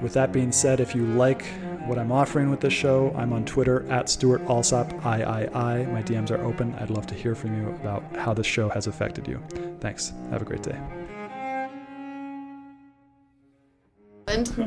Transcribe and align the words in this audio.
with 0.00 0.12
that 0.14 0.32
being 0.32 0.52
said, 0.52 0.80
if 0.80 0.94
you 0.94 1.04
like 1.04 1.44
what 1.86 1.98
I'm 1.98 2.12
offering 2.12 2.50
with 2.50 2.60
this 2.60 2.72
show, 2.72 3.14
I'm 3.16 3.32
on 3.32 3.44
Twitter 3.44 3.86
at 3.90 4.08
Stewart 4.08 4.42
Alsop 4.42 4.92
III. 4.92 5.48
My 5.52 6.02
DMs 6.02 6.30
are 6.30 6.42
open. 6.42 6.74
I'd 6.74 6.90
love 6.90 7.06
to 7.08 7.14
hear 7.14 7.34
from 7.34 7.56
you 7.60 7.68
about 7.70 8.02
how 8.16 8.34
this 8.34 8.46
show 8.46 8.68
has 8.70 8.86
affected 8.86 9.28
you. 9.28 9.42
Thanks. 9.80 10.12
Have 10.30 10.42
a 10.42 10.44
great 10.44 10.62
day. 10.62 10.78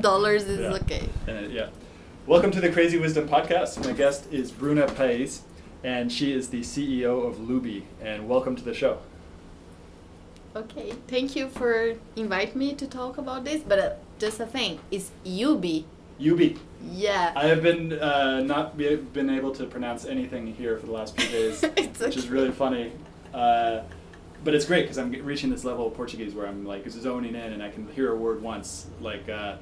dollars 0.02 0.44
is 0.44 0.60
yeah. 0.60 0.74
okay. 0.74 1.10
Uh, 1.28 1.48
yeah. 1.50 1.70
Welcome 2.26 2.52
to 2.52 2.62
the 2.62 2.72
Crazy 2.72 2.98
Wisdom 2.98 3.28
Podcast. 3.28 3.84
My 3.86 3.94
guest 3.94 4.32
is 4.32 4.52
Bruna 4.52 4.88
Pais, 4.88 5.42
and 5.84 6.12
she 6.12 6.34
is 6.34 6.50
the 6.50 6.62
CEO 6.62 7.28
of 7.28 7.38
Luby. 7.38 7.84
And 8.02 8.28
welcome 8.30 8.56
to 8.56 8.64
the 8.64 8.74
show. 8.74 9.00
Okay, 10.56 10.94
thank 11.08 11.36
you 11.36 11.50
for 11.50 11.96
inviting 12.16 12.58
me 12.58 12.74
to 12.76 12.88
talk 12.88 13.18
about 13.18 13.44
this. 13.44 13.62
But 13.62 13.80
uh, 13.80 13.94
just 14.20 14.40
a 14.40 14.46
thing, 14.46 14.80
it's 14.92 15.12
Ubi. 15.24 15.86
Ubi. 16.20 16.58
Yeah. 16.92 17.32
I 17.36 17.46
have 17.48 17.62
been 17.62 17.94
uh, 17.94 18.42
not 18.42 18.78
be, 18.78 18.96
been 18.96 19.30
able 19.30 19.52
to 19.54 19.66
pronounce 19.66 20.06
anything 20.06 20.48
here 20.48 20.78
for 20.78 20.86
the 20.86 20.92
last 20.92 21.20
few 21.20 21.30
days, 21.30 21.62
which 21.78 22.02
okay. 22.02 22.16
is 22.16 22.28
really 22.28 22.52
funny. 22.52 22.92
Uh, 23.34 23.82
but 24.44 24.54
it's 24.54 24.66
great 24.66 24.84
because 24.84 24.98
I'm 24.98 25.12
reaching 25.12 25.50
this 25.50 25.64
level 25.64 25.88
of 25.88 25.94
Portuguese 25.96 26.34
where 26.34 26.48
I'm 26.48 26.66
like 26.66 26.90
zoning 26.90 27.36
in 27.36 27.54
and 27.54 27.62
I 27.62 27.70
can 27.70 27.88
hear 27.94 28.12
a 28.12 28.16
word 28.16 28.42
once, 28.42 28.88
like 29.02 29.28
uh. 29.30 29.58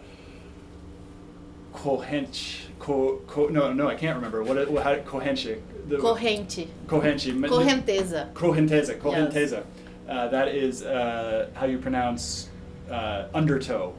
Co, 2.79 3.21
co, 3.27 3.47
no, 3.47 3.73
no, 3.73 3.89
I 3.89 3.95
can't 3.95 4.15
remember 4.15 4.41
what. 4.43 4.55
It, 4.55 4.71
what 4.71 4.83
how, 4.83 4.95
corrente. 4.95 5.59
The, 5.89 5.97
corrente. 5.97 6.69
Corrente. 6.87 7.33
Correnteza. 7.49 8.31
Correnteza. 8.31 8.97
Correnteza. 8.97 9.33
Yes. 9.33 9.63
Uh, 10.07 10.27
that 10.29 10.47
is 10.47 10.83
uh, 10.83 11.49
how 11.53 11.65
you 11.65 11.77
pronounce 11.77 12.47
uh, 12.89 13.25
undertow, 13.33 13.93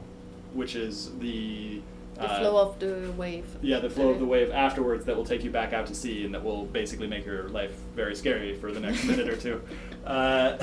which 0.57 0.75
is 0.75 1.11
the 1.19 1.81
the 2.15 2.23
uh, 2.23 2.39
flow 2.39 2.57
of 2.57 2.79
the 2.79 3.13
wave. 3.15 3.45
Yeah, 3.61 3.79
the 3.79 3.91
flow 3.91 4.09
of 4.09 4.19
the 4.19 4.25
wave 4.25 4.49
afterwards 4.49 5.05
that 5.05 5.15
will 5.15 5.25
take 5.25 5.43
you 5.43 5.51
back 5.51 5.71
out 5.71 5.85
to 5.85 5.93
sea 5.93 6.25
and 6.25 6.33
that 6.33 6.43
will 6.43 6.65
basically 6.65 7.05
make 7.05 7.27
your 7.27 7.47
life 7.49 7.75
very 7.95 8.15
scary 8.15 8.55
for 8.55 8.71
the 8.71 8.79
next 8.79 9.03
minute 9.05 9.29
or 9.29 9.37
two. 9.37 9.61
Uh, 10.07 10.57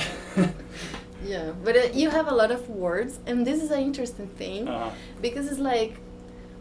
yeah, 1.22 1.52
but 1.62 1.76
uh, 1.76 1.80
you 1.92 2.08
have 2.08 2.28
a 2.28 2.34
lot 2.34 2.50
of 2.50 2.70
words, 2.70 3.18
and 3.26 3.46
this 3.46 3.62
is 3.62 3.70
an 3.70 3.80
interesting 3.80 4.26
thing 4.26 4.66
uh-huh. 4.66 4.88
because 5.20 5.48
it's 5.48 5.60
like 5.60 5.98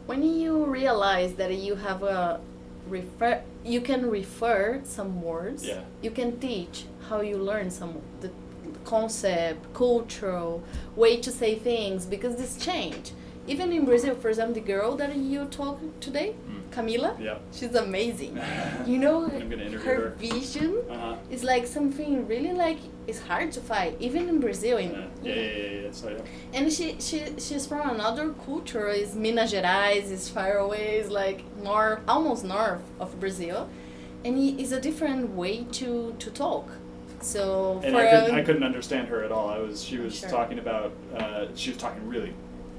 when 0.05 0.21
you 0.21 0.65
realize 0.65 1.35
that 1.35 1.53
you 1.53 1.75
have 1.75 2.03
a 2.03 2.41
refer, 2.89 3.41
you 3.63 3.79
can 3.79 4.09
refer 4.09 4.81
some 4.83 5.21
words. 5.21 5.65
Yeah. 5.65 5.79
You 6.01 6.11
can 6.11 6.41
teach 6.41 6.83
how 7.07 7.21
you 7.21 7.37
learn 7.37 7.71
some 7.71 8.01
the 8.19 8.29
concept, 8.83 9.73
cultural 9.73 10.61
way 10.97 11.21
to 11.21 11.31
say 11.31 11.55
things 11.55 12.05
because 12.05 12.35
this 12.35 12.57
change. 12.57 13.13
Even 13.45 13.73
in 13.73 13.85
Brazil, 13.85 14.15
for 14.15 14.29
example, 14.29 14.53
the 14.53 14.61
girl 14.61 14.95
that 14.95 15.15
you 15.15 15.45
talked 15.45 16.01
today, 16.01 16.33
mm. 16.49 16.69
Camila, 16.71 17.19
yeah. 17.19 17.37
she's 17.51 17.75
amazing. 17.75 18.39
you 18.85 18.97
know, 18.97 19.27
her, 19.27 19.79
her, 19.79 20.09
vision 20.17 20.81
uh-huh. 20.89 21.15
is 21.29 21.43
like 21.43 21.67
something 21.67 22.25
really 22.27 22.53
like 22.53 22.77
it's 23.05 23.19
hard 23.19 23.51
to 23.51 23.59
find, 23.59 24.01
even 24.01 24.29
in 24.29 24.39
Brazil. 24.39 24.77
In, 24.77 24.91
yeah, 24.91 25.07
yeah, 25.21 25.33
yeah, 25.33 25.41
yeah, 25.41 25.81
yeah. 25.81 25.91
So, 25.91 26.09
yeah. 26.09 26.21
And 26.53 26.71
she, 26.71 26.95
she 26.99 27.25
she's 27.37 27.65
from 27.65 27.89
another 27.89 28.29
culture. 28.45 28.87
Is 28.87 29.15
Minas 29.15 29.51
Gerais, 29.51 30.09
is 30.09 30.29
far 30.29 30.57
away, 30.57 30.99
is 30.99 31.09
like 31.09 31.43
north, 31.57 31.99
almost 32.07 32.45
north 32.45 32.83
of 32.99 33.19
Brazil, 33.19 33.69
and 34.23 34.37
it's 34.59 34.71
a 34.71 34.79
different 34.79 35.31
way 35.31 35.65
to 35.73 36.15
to 36.17 36.31
talk 36.31 36.69
so 37.23 37.79
and 37.83 37.95
I, 37.95 38.09
could, 38.09 38.31
I 38.31 38.41
couldn't 38.41 38.63
understand 38.63 39.07
her 39.07 39.23
at 39.23 39.31
all. 39.31 39.49
I 39.49 39.57
was 39.59 39.83
she 39.83 39.97
was 39.97 40.19
sure. 40.19 40.29
talking 40.29 40.59
about 40.59 40.91
uh, 41.15 41.47
she 41.55 41.71
was 41.71 41.79
talking 41.79 42.07
really, 42.07 42.33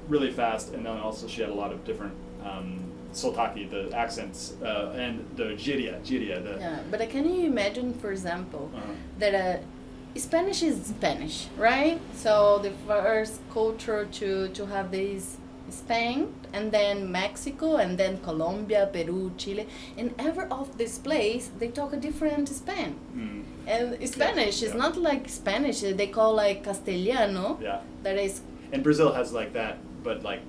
really 0.07 0.31
fast, 0.31 0.73
and 0.73 0.85
then 0.85 0.97
also 0.97 1.27
she 1.27 1.41
had 1.41 1.49
a 1.49 1.53
lot 1.53 1.71
of 1.71 1.83
different 1.85 2.13
um, 2.43 2.79
sotaque, 3.13 3.69
the 3.69 3.95
accents, 3.95 4.53
uh, 4.61 4.93
and 4.95 5.25
the 5.35 5.55
gíria, 5.55 5.99
gíria. 6.01 6.43
The 6.43 6.59
yeah, 6.59 6.79
but 6.91 7.01
uh, 7.01 7.07
can 7.07 7.27
you 7.33 7.45
imagine, 7.45 7.93
for 7.93 8.11
example, 8.11 8.69
uh-huh. 8.75 8.93
that 9.19 9.33
uh, 9.35 10.19
Spanish 10.19 10.63
is 10.63 10.85
Spanish, 10.85 11.47
right? 11.57 11.99
So 12.15 12.59
the 12.59 12.71
first 12.87 13.39
culture 13.51 14.05
to 14.05 14.49
to 14.49 14.65
have 14.65 14.91
this 14.91 15.37
Spain, 15.69 16.33
and 16.53 16.71
then 16.71 17.11
Mexico, 17.11 17.77
and 17.77 17.97
then 17.97 18.19
Colombia, 18.21 18.89
Peru, 18.91 19.31
Chile, 19.37 19.67
and 19.97 20.13
every 20.19 20.45
of 20.51 20.77
this 20.77 20.99
place 20.99 21.49
they 21.59 21.69
talk 21.69 21.93
a 21.93 21.97
different 21.97 22.49
Spain. 22.49 22.95
Mm. 23.15 23.43
And 23.67 24.07
Spanish 24.07 24.61
yeah, 24.61 24.67
is 24.67 24.73
yeah. 24.73 24.79
not 24.79 24.97
like 24.97 25.27
Spanish; 25.29 25.81
they 25.81 26.07
call 26.07 26.35
like 26.35 26.63
Castellano. 26.63 27.57
Yeah. 27.61 27.81
That 28.03 28.17
is. 28.17 28.41
And 28.71 28.83
Brazil 28.83 29.11
has 29.13 29.31
like 29.31 29.53
that, 29.53 29.77
but 30.05 30.23
like 30.23 30.41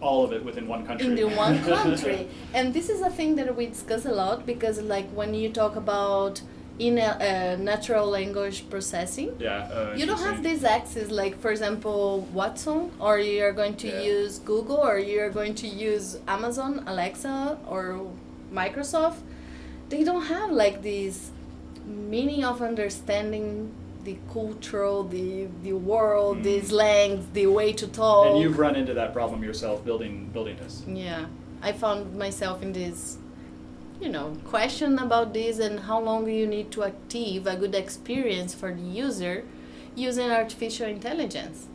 all 0.00 0.24
of 0.24 0.32
it 0.32 0.42
within 0.44 0.66
one 0.68 0.86
country. 0.86 1.06
In 1.06 1.14
the 1.14 1.24
one 1.44 1.62
country, 1.62 2.28
and 2.54 2.72
this 2.72 2.88
is 2.88 3.02
a 3.02 3.10
thing 3.10 3.36
that 3.36 3.54
we 3.54 3.66
discuss 3.66 4.06
a 4.06 4.12
lot 4.12 4.46
because, 4.46 4.80
like, 4.80 5.08
when 5.10 5.34
you 5.34 5.50
talk 5.50 5.76
about 5.76 6.40
in 6.78 6.98
a, 6.98 7.56
natural 7.56 8.06
language 8.06 8.68
processing. 8.68 9.34
Yeah. 9.38 9.68
Uh, 9.72 9.94
you 9.96 10.04
don't 10.06 10.20
have 10.20 10.42
this 10.42 10.62
access, 10.62 11.10
like 11.10 11.40
for 11.40 11.50
example, 11.50 12.28
Watson, 12.32 12.92
or 13.00 13.18
you're 13.18 13.52
going 13.52 13.76
to 13.76 13.88
yeah. 13.88 14.02
use 14.02 14.38
Google, 14.38 14.76
or 14.76 14.98
you're 14.98 15.30
going 15.30 15.54
to 15.56 15.66
use 15.66 16.18
Amazon, 16.28 16.84
Alexa, 16.86 17.58
or 17.66 18.06
Microsoft. 18.52 19.20
They 19.88 20.04
don't 20.04 20.26
have 20.26 20.50
like 20.50 20.82
this 20.82 21.30
meaning 21.86 22.44
of 22.44 22.60
understanding 22.60 23.72
the 24.06 24.16
cultural, 24.32 25.02
the 25.02 25.48
the 25.62 25.72
world, 25.72 26.38
mm. 26.38 26.44
the 26.44 26.60
slangs, 26.62 27.26
the 27.34 27.46
way 27.58 27.72
to 27.72 27.86
talk. 27.88 28.26
And 28.28 28.38
you've 28.40 28.58
run 28.58 28.76
into 28.76 28.94
that 28.94 29.12
problem 29.12 29.42
yourself 29.42 29.84
building 29.84 30.30
building 30.32 30.56
this. 30.62 30.82
Yeah, 30.86 31.26
I 31.60 31.72
found 31.72 32.16
myself 32.16 32.62
in 32.62 32.72
this 32.72 33.18
you 34.00 34.08
know 34.08 34.36
question 34.44 34.98
about 34.98 35.34
this 35.34 35.58
and 35.58 35.80
how 35.80 35.98
long 36.00 36.28
you 36.30 36.46
need 36.46 36.70
to 36.70 36.82
achieve 36.82 37.46
a 37.46 37.56
good 37.56 37.74
experience 37.74 38.54
for 38.54 38.70
the 38.72 38.86
user 39.06 39.44
using 39.94 40.30
artificial 40.30 40.86
intelligence 40.86 41.66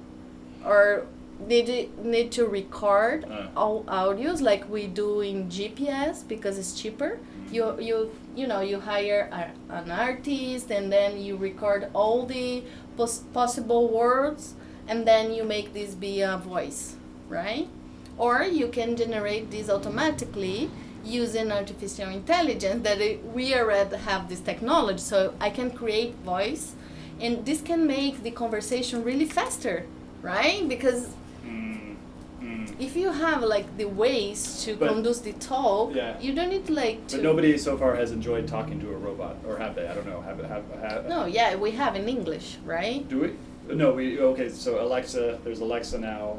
or 0.64 1.08
need 1.48 1.90
need 2.14 2.32
to 2.32 2.46
record 2.46 3.26
uh. 3.26 3.48
all 3.58 3.84
audios 3.86 4.42
like 4.42 4.70
we 4.70 4.88
do 4.88 5.22
in 5.22 5.50
GPS 5.50 6.28
because 6.28 6.58
it's 6.62 6.74
cheaper. 6.80 7.12
Mm-hmm. 7.12 7.56
You 7.56 7.64
you 7.88 7.98
you 8.36 8.48
know 8.48 8.62
you 8.62 8.80
hire 8.80 9.30
a, 9.32 9.74
an 9.74 9.92
artist 9.92 10.72
and 10.72 10.92
then 10.92 11.20
you 11.22 11.36
record 11.36 11.90
all 11.94 12.26
the 12.26 12.64
pos- 12.98 13.24
possible 13.34 13.88
words 13.88 14.56
and 14.88 15.08
then 15.08 15.34
you 15.34 15.44
make 15.44 15.74
this 15.74 15.96
be 15.96 16.22
a 16.22 16.38
voice, 16.38 16.96
right? 17.30 17.68
Or 18.18 18.44
you 18.44 18.68
can 18.68 18.96
generate 18.96 19.52
this 19.52 19.70
automatically 19.70 20.70
using 21.04 21.52
artificial 21.52 22.10
intelligence 22.10 22.84
that 22.84 23.00
we 23.34 23.56
already 23.56 23.98
have 23.98 24.30
this 24.30 24.40
technology 24.40 25.00
so 25.00 25.34
i 25.42 25.50
can 25.50 25.72
create 25.72 26.14
voice 26.18 26.76
and 27.20 27.46
this 27.46 27.62
can 27.62 27.88
make 27.88 28.22
the 28.24 28.32
conversation 28.32 29.04
really 29.04 29.26
faster 29.26 29.86
right 30.22 30.68
because 30.68 31.10
mm. 32.68 32.82
if 32.88 32.96
you 32.96 33.12
have 33.12 33.44
like 33.44 33.66
the 33.78 33.86
ways 33.86 34.64
to 34.64 34.76
but, 34.76 34.90
conduce 34.90 35.20
the 35.20 35.34
talk 35.34 35.94
yeah. 35.96 36.20
you 36.20 36.34
don't 36.34 36.50
need 36.50 36.70
like 36.70 37.06
to 37.08 37.18
but 37.18 37.24
nobody 37.24 37.58
so 37.58 37.78
far 37.78 37.96
has 37.96 38.12
enjoyed 38.12 38.48
talking 38.48 38.80
to 38.80 38.90
a 38.90 38.98
robot 38.98 39.36
or 39.48 39.58
have 39.58 39.76
they 39.76 39.88
i 39.88 39.94
don't 39.94 40.08
know 40.08 40.22
have 40.22 40.40
have, 40.40 40.64
have 40.82 41.06
no 41.08 41.26
yeah 41.26 41.56
we 41.56 41.72
have 41.72 41.96
in 41.96 42.08
english 42.08 42.58
right 42.66 43.08
do 43.10 43.20
we 43.22 43.76
no 43.76 43.94
we 43.94 44.20
okay 44.20 44.50
so 44.50 44.82
alexa 44.82 45.40
there's 45.44 45.60
alexa 45.60 45.98
now 45.98 46.38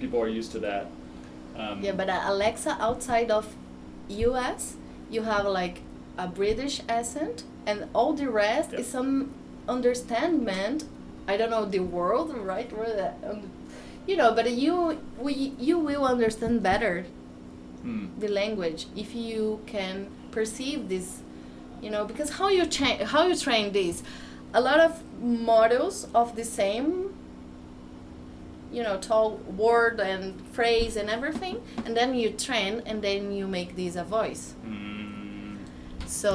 people 0.00 0.20
are 0.20 0.28
used 0.28 0.52
to 0.52 0.58
that 0.58 0.86
um, 1.56 1.82
yeah 1.82 1.92
but 1.92 2.08
uh, 2.08 2.22
alexa 2.26 2.76
outside 2.80 3.30
of 3.30 3.46
US, 4.08 4.76
you 5.10 5.22
have 5.22 5.46
like 5.46 5.82
a 6.16 6.26
British 6.26 6.80
accent, 6.88 7.44
and 7.66 7.86
all 7.94 8.12
the 8.12 8.30
rest 8.30 8.72
Yeah. 8.72 8.80
is 8.80 8.86
some 8.86 9.30
understandment. 9.68 10.84
I 11.26 11.36
don't 11.36 11.50
know 11.50 11.66
the 11.66 11.80
world, 11.80 12.34
right? 12.36 12.70
You 14.08 14.16
know, 14.16 14.30
but 14.38 14.46
you 14.50 14.74
we 15.20 15.32
you 15.68 15.76
will 15.88 16.04
understand 16.14 16.62
better 16.62 17.04
Mm. 17.84 18.08
the 18.18 18.26
language 18.40 18.86
if 18.96 19.14
you 19.14 19.60
can 19.66 19.94
perceive 20.32 20.88
this 20.88 21.08
you 21.80 21.90
know 21.94 22.04
because 22.10 22.30
how 22.38 22.48
you 22.58 22.66
cha- 22.66 23.04
how 23.12 23.22
you 23.28 23.36
train 23.36 23.66
this 23.72 24.02
a 24.52 24.60
lot 24.68 24.80
of 24.88 24.92
models 25.22 25.96
of 26.12 26.34
the 26.34 26.44
same 26.44 27.14
you 28.72 28.82
know 28.82 28.96
tall 28.98 29.28
word 29.56 30.00
and 30.00 30.24
phrase 30.56 30.96
and 31.00 31.08
everything 31.08 31.56
and 31.84 31.96
then 31.96 32.10
you 32.14 32.30
train 32.30 32.82
and 32.84 33.00
then 33.00 33.30
you 33.38 33.46
make 33.46 33.70
this 33.76 33.94
a 33.94 34.02
voice 34.18 34.44
Mm. 34.66 35.58
so 36.06 36.30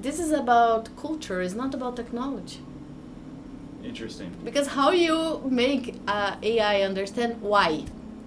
this 0.00 0.18
is 0.18 0.32
about 0.32 0.88
culture 0.96 1.38
it's 1.44 1.54
not 1.62 1.74
about 1.74 1.96
technology 1.96 2.60
Interesting. 3.84 4.34
because 4.44 4.68
how 4.68 4.90
you 4.90 5.42
make 5.50 5.96
uh, 6.06 6.36
ai 6.42 6.82
understand 6.82 7.40
why? 7.40 7.84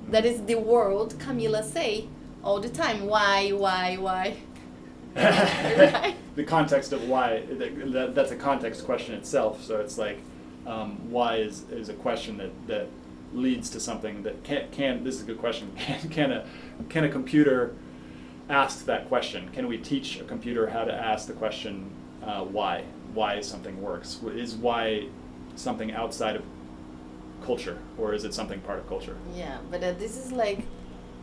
That 0.09 0.25
is 0.25 0.43
the 0.43 0.55
word 0.55 1.09
camila 1.17 1.63
say 1.63 2.07
all 2.43 2.59
the 2.59 2.69
time 2.69 3.05
why 3.07 3.49
why 3.49 3.95
why? 3.95 4.37
Right. 5.15 6.15
the 6.35 6.43
context 6.43 6.91
of 6.91 7.07
why 7.07 7.43
that, 7.49 7.93
that, 7.93 8.15
that's 8.15 8.31
a 8.31 8.35
context 8.35 8.85
question 8.85 9.15
itself 9.15 9.63
so 9.63 9.79
it's 9.79 9.97
like 9.97 10.19
um, 10.67 11.11
why 11.11 11.37
is, 11.37 11.63
is 11.69 11.89
a 11.89 11.93
question 11.93 12.37
that, 12.37 12.51
that 12.67 12.87
leads 13.33 13.69
to 13.71 13.79
something 13.79 14.23
that 14.23 14.43
can, 14.43 14.69
can 14.71 15.03
this 15.03 15.15
is 15.15 15.21
a 15.21 15.25
good 15.25 15.39
question. 15.39 15.71
Can, 15.77 16.09
can 16.09 16.31
a 16.31 16.45
can 16.89 17.03
a 17.03 17.09
computer 17.09 17.75
ask 18.49 18.85
that 18.85 19.07
question? 19.07 19.49
Can 19.49 19.67
we 19.67 19.77
teach 19.77 20.19
a 20.19 20.23
computer 20.23 20.67
how 20.67 20.85
to 20.85 20.93
ask 20.93 21.27
the 21.27 21.33
question 21.33 21.89
uh, 22.23 22.43
why? 22.43 22.83
Why 23.13 23.41
something 23.41 23.81
works? 23.81 24.19
Is 24.23 24.55
why 24.55 25.07
something 25.55 25.91
outside 25.91 26.35
of 26.35 26.43
culture 27.45 27.77
or 27.97 28.13
is 28.13 28.23
it 28.23 28.33
something 28.33 28.59
part 28.61 28.79
of 28.79 28.87
culture 28.87 29.15
Yeah, 29.35 29.57
but 29.71 29.83
uh, 29.83 29.91
this 29.93 30.17
is 30.17 30.31
like 30.31 30.59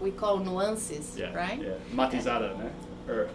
we 0.01 0.11
call 0.11 0.39
nuances, 0.39 1.17
yeah 1.19 1.33
right? 1.35 1.61
yeah 1.61 1.75
matizada 1.95 2.55
né? 2.59 2.71
or 3.09 3.29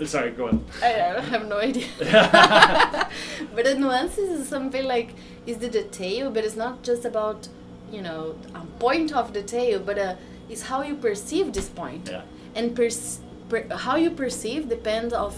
uh, 0.00 0.06
sorry 0.06 0.30
go 0.32 0.48
on 0.48 0.64
I, 0.82 0.90
I 1.16 1.20
have 1.20 1.46
no 1.48 1.58
idea. 1.58 1.86
but 3.54 3.64
the 3.64 3.74
nuances 3.74 4.28
is 4.40 4.48
something 4.48 4.84
like 4.84 5.10
is 5.46 5.58
the 5.58 5.68
detail, 5.68 6.30
but 6.30 6.44
it's 6.44 6.56
not 6.56 6.82
just 6.82 7.04
about 7.04 7.48
you 7.92 8.02
know 8.02 8.34
a 8.54 8.60
point 8.80 9.12
of 9.12 9.32
detail, 9.32 9.78
but 9.80 9.98
uh, 9.98 10.14
it's 10.50 10.62
how 10.62 10.82
you 10.82 10.94
perceive 10.96 11.52
this 11.52 11.68
point. 11.68 12.08
yeah 12.10 12.22
And 12.56 12.74
pers- 12.76 13.20
per- 13.48 13.68
how 13.86 13.96
you 13.96 14.10
perceive 14.10 14.68
depends 14.68 15.12
of 15.14 15.32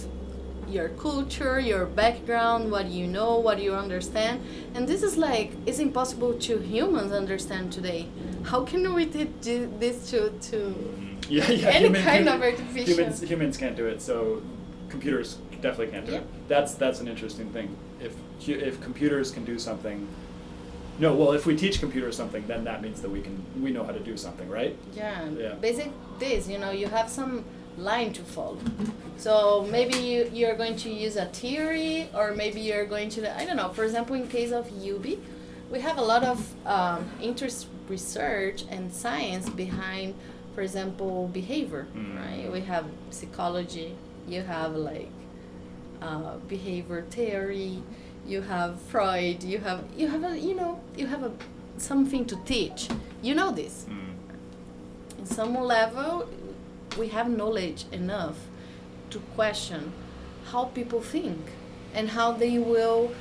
your 0.69 0.89
culture, 0.91 1.59
your 1.61 1.87
background, 1.87 2.71
what 2.71 2.87
you 2.87 3.07
know, 3.07 3.39
what 3.39 3.61
you 3.63 3.75
understand. 3.75 4.41
And 4.75 4.89
this 4.89 5.03
is 5.03 5.17
like 5.17 5.53
it's 5.67 5.79
impossible 5.79 6.35
to 6.35 6.59
humans 6.59 7.13
understand 7.13 7.73
today. 7.73 8.09
How 8.45 8.65
can 8.65 8.95
we 8.95 9.05
do 9.07 9.71
this 9.79 10.11
to 10.11 10.31
to 10.51 10.57
mm-hmm. 10.57 11.17
yeah, 11.29 11.51
yeah. 11.51 11.69
Any 11.69 11.85
human- 11.87 12.03
kind 12.03 12.19
human- 12.29 12.35
of 12.35 12.43
artificial- 12.43 12.95
Humans, 12.95 13.21
humans 13.23 13.57
can't 13.57 13.77
do 13.77 13.87
it, 13.87 14.01
so 14.03 14.43
computers 14.89 15.39
definitely 15.61 15.89
can't 15.89 16.07
do 16.07 16.13
Yeah. 16.13 16.19
it. 16.19 16.49
That's 16.49 16.75
that's 16.75 17.01
an 17.01 17.09
interesting 17.09 17.51
thing. 17.51 17.77
If 18.01 18.15
if 18.49 18.81
computers 18.81 19.31
can 19.31 19.45
do 19.45 19.59
something, 19.59 20.07
no, 20.99 21.15
well, 21.15 21.33
if 21.33 21.47
we 21.47 21.57
teach 21.57 21.81
computers 21.81 22.17
something, 22.17 22.47
then 22.47 22.65
that 22.65 22.83
means 22.83 23.01
that 23.03 23.11
we 23.11 23.21
can 23.21 23.43
we 23.61 23.71
know 23.71 23.85
how 23.85 23.93
to 23.93 24.01
do 24.01 24.17
something, 24.17 24.49
right? 24.49 24.77
Yeah. 24.95 25.29
Yeah. 25.39 25.55
Basic 25.55 25.91
this, 26.19 26.49
you 26.49 26.59
know, 26.59 26.71
you 26.71 26.87
have 26.89 27.09
some 27.11 27.45
line 27.77 28.13
to 28.15 28.23
follow. 28.23 28.59
So 29.19 29.67
maybe 29.71 29.97
you, 29.97 30.31
you're 30.33 30.55
going 30.57 30.77
to 30.77 30.91
use 30.91 31.17
a 31.17 31.27
theory, 31.27 32.09
or 32.15 32.33
maybe 32.35 32.61
you're 32.61 32.87
going 32.87 33.09
to, 33.11 33.37
I 33.41 33.45
don't 33.47 33.57
know, 33.57 33.71
for 33.71 33.85
example, 33.85 34.15
in 34.17 34.29
case 34.29 34.53
of 34.53 34.71
UBI, 34.71 35.19
we 35.71 35.81
have 35.81 35.99
a 35.99 36.03
lot 36.03 36.23
of 36.23 36.55
um, 36.67 37.09
interest 37.21 37.67
research 37.89 38.65
and 38.71 38.93
science 38.93 39.49
behind, 39.49 40.15
for 40.55 40.61
example, 40.63 41.29
behavior, 41.33 41.87
Mm. 41.95 42.17
right? 42.17 42.53
We 42.53 42.61
have 42.63 42.85
psychology, 43.11 43.95
you 44.29 44.43
have 44.43 44.75
like 44.75 45.11
uh, 46.03 46.37
behavior 46.49 47.03
theory, 47.11 47.83
you 48.27 48.43
have 48.43 48.81
Freud, 48.83 49.43
you 49.43 49.59
have, 49.59 49.85
you 49.97 50.09
have 50.09 50.25
a, 50.25 50.39
you 50.39 50.55
know, 50.55 50.81
you 50.97 51.07
have 51.07 51.23
a, 51.23 51.33
something 51.79 52.25
to 52.27 52.37
teach. 52.45 52.89
You 53.23 53.35
know 53.35 53.51
this 53.51 53.87
Mm. 53.89 55.19
in 55.21 55.27
some 55.27 55.55
level 55.59 56.29
we 56.97 57.09
have 57.09 57.29
knowledge 57.29 57.85
enough 57.93 58.37
to 59.11 59.19
question 59.35 59.93
how 60.47 60.65
people 60.65 61.01
think 61.01 61.41
and 61.95 62.11
how 62.11 62.33
they 62.33 62.59
will 62.59 63.13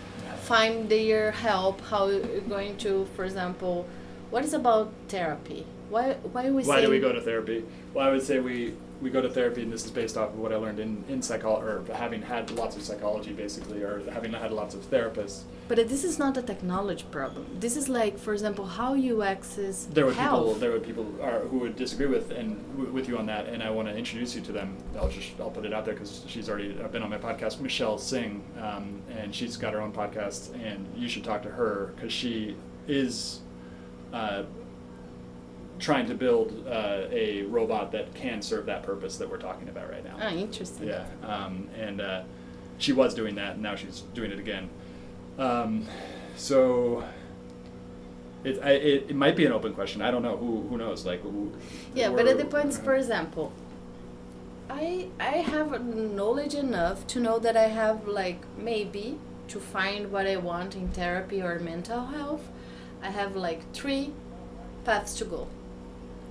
find 0.41 0.89
their 0.89 1.31
help 1.31 1.81
how 1.81 2.07
you're 2.07 2.41
going 2.41 2.77
to 2.77 3.07
for 3.15 3.25
example 3.25 3.87
what 4.29 4.43
is 4.43 4.53
about 4.53 4.91
therapy 5.07 5.65
why 5.89 6.13
why 6.31 6.49
we 6.49 6.63
Why 6.63 6.79
say 6.79 6.85
do 6.85 6.89
we 6.89 6.99
go 6.99 7.11
to 7.11 7.21
therapy? 7.21 7.63
Well, 7.93 8.07
I 8.07 8.11
would 8.11 8.23
say 8.23 8.39
we, 8.39 8.73
we 9.01 9.09
go 9.09 9.21
to 9.21 9.29
therapy, 9.29 9.61
and 9.61 9.71
this 9.71 9.85
is 9.85 9.91
based 9.91 10.17
off 10.17 10.29
of 10.29 10.39
what 10.39 10.51
I 10.53 10.55
learned 10.55 10.79
in, 10.79 11.03
in 11.09 11.21
psychology, 11.21 11.65
or 11.67 11.83
having 11.93 12.21
had 12.21 12.49
lots 12.51 12.75
of 12.75 12.81
psychology, 12.83 13.33
basically, 13.33 13.83
or 13.83 14.09
having 14.11 14.31
had 14.33 14.51
lots 14.51 14.73
of 14.75 14.81
therapists. 14.89 15.41
but 15.67 15.77
this 15.93 16.03
is 16.03 16.19
not 16.19 16.37
a 16.37 16.43
technology 16.43 17.05
problem 17.09 17.43
this 17.59 17.75
is 17.75 17.89
like 17.89 18.15
for 18.25 18.33
example 18.33 18.65
how 18.79 18.93
you 18.93 19.23
access 19.23 19.75
There 19.97 20.05
would 20.05 20.15
health 20.15 20.45
people 20.45 20.53
there 20.63 20.71
would 20.75 20.85
people 20.89 21.07
are, 21.27 21.39
who 21.51 21.57
would 21.63 21.75
disagree 21.75 22.05
with 22.17 22.27
and 22.39 22.49
w- 22.77 22.91
with 22.97 23.05
you 23.09 23.17
on 23.17 23.25
that, 23.33 23.43
and 23.51 23.59
I 23.63 23.69
want 23.77 23.87
to 23.87 23.95
introduce 24.03 24.31
you 24.35 24.41
to 24.49 24.51
them. 24.51 24.69
I'll 24.99 25.09
just 25.09 25.29
I'll 25.39 25.49
put 25.57 25.65
it 25.65 25.73
out 25.73 25.83
there 25.85 25.95
because 25.95 26.23
she's 26.27 26.47
already 26.49 26.69
uh, 26.79 26.87
been 26.87 27.03
on 27.03 27.09
my 27.09 27.17
podcast. 27.17 27.59
Michelle 27.59 27.97
Singh, 27.97 28.43
um, 28.61 28.85
and 29.17 29.33
she's 29.37 29.57
got 29.57 29.73
her 29.73 29.81
own 29.85 29.91
podcast, 29.91 30.53
and 30.67 30.79
you 30.95 31.07
should 31.09 31.23
talk 31.23 31.41
to 31.43 31.49
her 31.59 31.93
because 31.95 32.13
she 32.13 32.55
is. 32.87 33.39
Uh, 34.13 34.43
trying 35.85 36.07
to 36.07 36.15
build 36.15 36.65
uh, 36.67 37.03
a 37.11 37.43
robot 37.43 37.91
that 37.91 38.11
can 38.15 38.41
serve 38.41 38.65
that 38.65 38.81
purpose 38.81 39.17
that 39.17 39.29
we're 39.29 39.37
talking 39.49 39.69
about 39.69 39.87
right 39.89 40.03
now. 40.03 40.17
ah 40.19 40.31
interesting 40.31 40.87
Yeah, 40.87 41.05
um, 41.33 41.69
and 41.85 42.01
uh, 42.01 42.23
she 42.79 42.91
was 42.91 43.13
doing 43.13 43.35
that, 43.35 43.51
and 43.53 43.61
now 43.61 43.75
she's 43.75 44.01
doing 44.17 44.31
it 44.31 44.39
again. 44.39 44.65
Um, 45.37 45.85
so 46.35 47.03
it, 48.43 48.59
I, 48.63 48.71
it 48.71 49.11
it 49.11 49.15
might 49.15 49.35
be 49.35 49.45
an 49.45 49.53
open 49.59 49.73
question. 49.79 50.01
I 50.01 50.09
don't 50.13 50.23
know. 50.23 50.37
Who 50.37 50.51
who 50.69 50.75
knows? 50.83 51.05
Like 51.05 51.21
who, 51.21 51.51
Yeah, 51.93 52.09
but 52.09 52.25
it 52.31 52.37
depends. 52.45 52.77
For 52.87 52.95
example, 52.95 53.53
I 54.69 55.09
I 55.19 55.37
have 55.53 55.69
knowledge 56.21 56.55
enough 56.55 57.05
to 57.13 57.19
know 57.19 57.37
that 57.45 57.55
I 57.65 57.67
have 57.81 58.07
like 58.07 58.41
maybe 58.71 59.07
to 59.53 59.59
find 59.59 60.11
what 60.11 60.25
I 60.25 60.37
want 60.37 60.75
in 60.75 60.87
therapy 60.99 61.41
or 61.47 61.59
mental 61.59 62.05
health. 62.17 62.45
I 63.07 63.11
have 63.19 63.35
like 63.35 63.61
three 63.79 64.13
paths 64.83 65.13
to 65.19 65.25
go, 65.25 65.47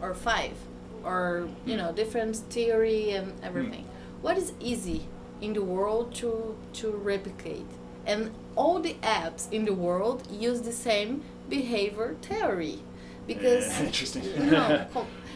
or 0.05 0.15
five, 0.15 0.57
or 1.05 1.49
you 1.67 1.77
know 1.77 1.93
different 1.93 2.37
theory 2.55 3.11
and 3.11 3.33
everything. 3.43 3.87
What 4.23 4.37
is 4.39 4.53
easy 4.61 5.01
in 5.41 5.53
the 5.55 5.63
world 5.63 6.15
to 6.21 6.57
to 6.81 6.91
replicate? 7.13 7.67
And 8.07 8.33
all 8.57 8.81
the 8.81 8.95
apps 9.03 9.51
in 9.53 9.65
the 9.65 9.75
world 9.75 10.19
use 10.31 10.61
the 10.63 10.73
same 10.73 11.23
behavior 11.49 12.17
theory 12.23 12.79
because 13.27 13.65
Yeah, 13.69 13.85
interesting. 13.87 14.25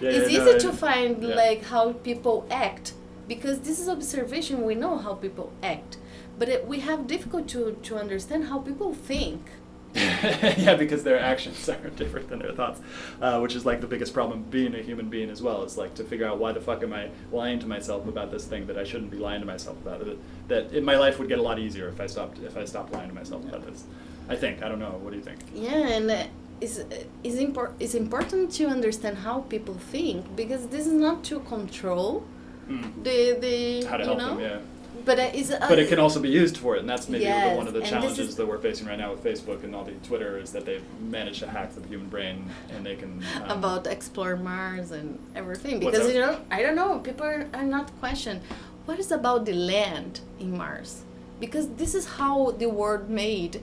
Yeah, 0.00 0.10
it's 0.10 0.30
yeah, 0.30 0.38
easy 0.38 0.52
no, 0.52 0.58
to 0.58 0.72
find 0.72 1.25
like 1.25 1.64
how 1.64 1.92
people 1.92 2.46
act 2.50 2.92
because 3.26 3.60
this 3.60 3.78
is 3.80 3.88
observation. 3.88 4.64
We 4.64 4.75
know 4.75 4.96
how 4.98 5.14
people 5.14 5.52
act, 5.62 5.98
but 6.38 6.48
it, 6.48 6.66
we 6.66 6.80
have 6.80 7.06
difficult 7.06 7.48
to 7.48 7.76
to 7.82 7.96
understand 7.96 8.44
how 8.46 8.58
people 8.60 8.94
think. 8.94 9.50
yeah, 9.95 10.75
because 10.75 11.02
their 11.02 11.18
actions 11.18 11.68
are 11.68 11.90
different 11.90 12.28
than 12.28 12.38
their 12.40 12.52
thoughts, 12.52 12.80
uh, 13.21 13.38
which 13.40 13.54
is 13.54 13.64
like 13.64 13.80
the 13.80 13.87
biggest 13.87 14.12
problem 14.14 14.42
being 14.50 14.75
a 14.75 14.83
human 14.83 15.09
being 15.09 15.30
as 15.30 15.40
well. 15.42 15.62
Is 15.64 15.76
like 15.78 15.95
to 15.97 16.04
figure 16.04 16.26
out 16.26 16.38
why 16.38 16.52
the 16.52 16.61
fuck 16.61 16.83
am 16.83 16.92
I 16.92 17.11
lying 17.33 17.59
to 17.61 17.66
myself 17.66 18.07
about 18.07 18.30
this 18.30 18.45
thing 18.45 18.66
that 18.66 18.78
I 18.78 18.85
shouldn't 18.85 19.11
be 19.11 19.16
lying 19.18 19.40
to 19.40 19.47
myself 19.47 19.76
about. 19.78 20.04
That, 20.04 20.18
that 20.49 20.73
it, 20.73 20.85
my 20.85 20.97
life 20.97 21.18
would 21.18 21.28
get 21.28 21.38
a 21.38 21.42
lot 21.42 21.59
easier 21.59 21.88
if 21.88 22.00
I 22.00 22.07
stopped 22.07 22.38
if 22.38 22.57
I 22.57 22.64
stopped 22.64 22.92
lying 22.92 23.09
to 23.09 23.14
myself 23.14 23.45
about 23.49 23.64
this. 23.66 23.85
I 24.28 24.37
think. 24.37 24.62
I 24.62 24.68
don't 24.68 24.78
know. 24.78 24.99
What 25.02 25.11
do 25.11 25.16
you 25.16 25.23
think? 25.23 25.38
Yeah, 25.54 25.71
and 25.97 26.11
uh, 26.11 26.25
it's 26.61 26.78
it's, 27.25 27.37
impor- 27.37 27.73
it's 27.80 27.95
important 27.95 28.52
to 28.52 28.66
understand 28.66 29.18
how 29.18 29.40
people 29.42 29.75
think 29.75 30.37
because 30.37 30.66
this 30.68 30.87
is 30.87 30.92
not 30.92 31.25
to 31.25 31.40
control 31.40 32.25
Mm. 32.68 33.02
the 33.02 33.38
the 33.40 33.87
How 33.88 33.97
to 33.97 34.02
you 34.04 34.09
help 34.11 34.18
know, 34.18 34.37
them? 34.37 34.40
Yeah. 34.40 34.59
But 35.05 35.19
it's 35.19 35.50
uh, 35.50 35.67
But 35.69 35.78
it 35.78 35.88
can 35.88 35.99
also 35.99 36.21
be 36.21 36.28
used 36.28 36.57
for 36.57 36.76
it, 36.76 36.81
and 36.81 36.88
that's 36.88 37.09
maybe 37.09 37.25
Yes, 37.25 37.57
one 37.57 37.67
of 37.67 37.75
the 37.75 37.83
challenges 37.83 38.31
is- 38.31 38.37
that 38.37 38.47
we're 38.47 38.59
facing 38.59 38.87
right 38.87 38.99
now 38.99 39.11
with 39.12 39.23
Facebook 39.23 39.64
and 39.64 39.75
all 39.75 39.85
the 39.85 39.93
Twitter 40.09 40.38
is 40.38 40.52
that 40.52 40.64
they've 40.64 40.85
managed 41.00 41.40
to 41.40 41.49
hack 41.49 41.75
the 41.75 41.87
human 41.88 42.09
brain, 42.09 42.50
and 42.73 42.85
they 42.85 42.97
can 42.97 43.23
um, 43.43 43.59
about 43.59 43.87
explore 43.87 44.37
Mars 44.37 44.90
and 44.90 45.19
everything 45.35 45.81
because 45.81 46.12
you 46.12 46.21
know 46.21 46.40
I 46.50 46.62
don't 46.62 46.76
know 46.76 46.99
people 46.99 47.26
are, 47.26 47.47
are 47.55 47.64
not 47.64 47.87
question 48.00 48.40
what 48.87 48.99
is 48.99 49.12
about 49.12 49.45
the 49.45 49.52
land 49.52 50.21
in 50.40 50.57
Mars? 50.57 51.02
Because 51.40 51.69
this 51.76 51.95
is 51.95 52.07
how 52.07 52.52
the 52.52 52.71
world 52.71 53.11
made 53.11 53.62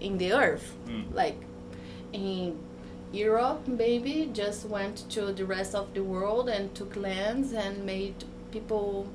in 0.00 0.16
the 0.18 0.32
Earth. 0.32 0.74
Mm. 0.88 1.14
like 1.14 1.38
in 2.12 2.58
Europe 3.12 3.66
maybe 3.68 4.30
just 4.32 4.66
went 4.66 5.08
to 5.10 5.32
the 5.32 5.44
rest 5.44 5.74
of 5.74 5.92
the 5.94 6.02
world 6.02 6.48
and 6.48 6.74
took 6.74 6.96
lands 6.96 7.52
and 7.52 7.84
made 7.84 8.24
people 8.50 9.08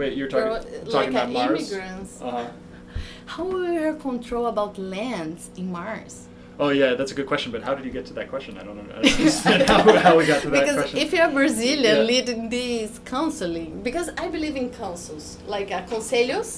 Wait, 0.00 0.16
you're 0.16 0.28
talking 0.28 0.48
Grow- 0.48 0.92
talking 0.94 1.12
like 1.12 1.24
about 1.24 1.28
uh, 1.28 1.38
Mars? 1.38 1.72
immigrants. 1.72 2.12
Uh 2.22 2.30
huh. 2.30 2.46
How 3.32 3.44
will 3.44 3.60
we 3.70 3.76
have 3.76 3.98
control 4.00 4.46
about 4.54 4.72
lands 4.78 5.50
in 5.60 5.66
Mars? 5.78 6.14
Oh 6.58 6.70
yeah, 6.80 6.94
that's 6.98 7.12
a 7.12 7.16
good 7.18 7.26
question. 7.32 7.48
But 7.52 7.62
how 7.66 7.74
did 7.76 7.84
you 7.88 7.94
get 7.98 8.04
to 8.10 8.14
that 8.18 8.28
question? 8.34 8.52
I 8.60 8.62
don't 8.66 8.76
know. 8.78 8.86
I 8.96 9.02
don't 9.02 9.18
understand 9.20 9.62
how, 9.68 9.96
how 10.06 10.12
we 10.18 10.24
got 10.32 10.40
to 10.42 10.50
that 10.50 10.60
because 10.60 10.76
question. 10.80 10.98
if 11.04 11.08
you're 11.14 11.30
Brazilian 11.40 11.96
Yeah. 11.98 12.12
leading 12.12 12.40
this 12.58 12.90
counseling, 13.14 13.72
because 13.88 14.08
I 14.24 14.26
believe 14.36 14.56
in 14.62 14.66
councils, 14.82 15.26
like 15.56 15.70
a 15.78 15.80
conselhos, 15.92 16.50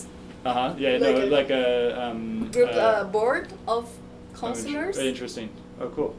Uh 0.44 0.52
huh. 0.58 0.74
Yeah. 0.84 0.90
Like 1.06 1.16
no. 1.18 1.24
a- 1.24 1.36
like 1.38 1.50
a 1.62 1.66
um, 2.04 2.20
group 2.54 2.70
uh, 2.70 2.78
uh, 2.80 3.04
board 3.16 3.46
of 3.76 3.84
oh, 3.88 4.38
counselors. 4.42 4.96
int- 4.98 5.08
interesting. 5.12 5.48
Oh, 5.80 5.88
cool. 5.96 6.12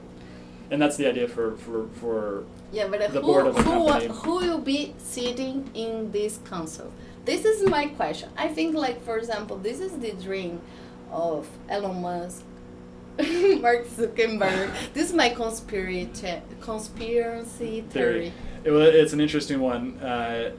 And 0.72 0.78
that's 0.82 0.98
the 1.02 1.08
idea 1.14 1.28
for 1.36 1.46
for 1.64 1.78
for. 2.00 2.44
Yeah, 2.78 2.88
but 2.92 3.00
uh, 3.02 3.08
the 3.18 3.22
who, 3.22 3.28
board 3.32 3.46
of 3.48 3.54
the 3.56 3.64
who, 3.68 3.76
company. 3.88 4.08
who 4.24 4.34
will 4.44 4.64
be 4.76 4.82
sitting 5.16 5.58
in 5.84 6.12
this 6.18 6.34
council? 6.54 6.88
This 7.26 7.46
is 7.46 7.68
my 7.70 7.88
question. 7.88 8.30
I 8.36 8.50
think, 8.50 8.76
like 8.76 9.04
for 9.04 9.18
example, 9.18 9.58
this 9.58 9.80
is 9.80 9.98
the 9.98 10.12
dream 10.12 10.62
of 11.10 11.48
Elon 11.70 12.02
Musk, 12.02 12.44
Mark 13.18 13.88
Zuckerberg. 13.88 14.72
this 14.94 15.10
is 15.10 15.14
my 15.14 15.30
conspiracy 15.30 16.42
conspiracy 16.60 17.82
theory. 17.90 18.34
Theory. 18.64 18.88
It, 18.88 18.96
it's 18.96 19.14
an 19.14 19.22
interesting 19.22 19.60
one, 19.62 20.00
uh, 20.00 20.52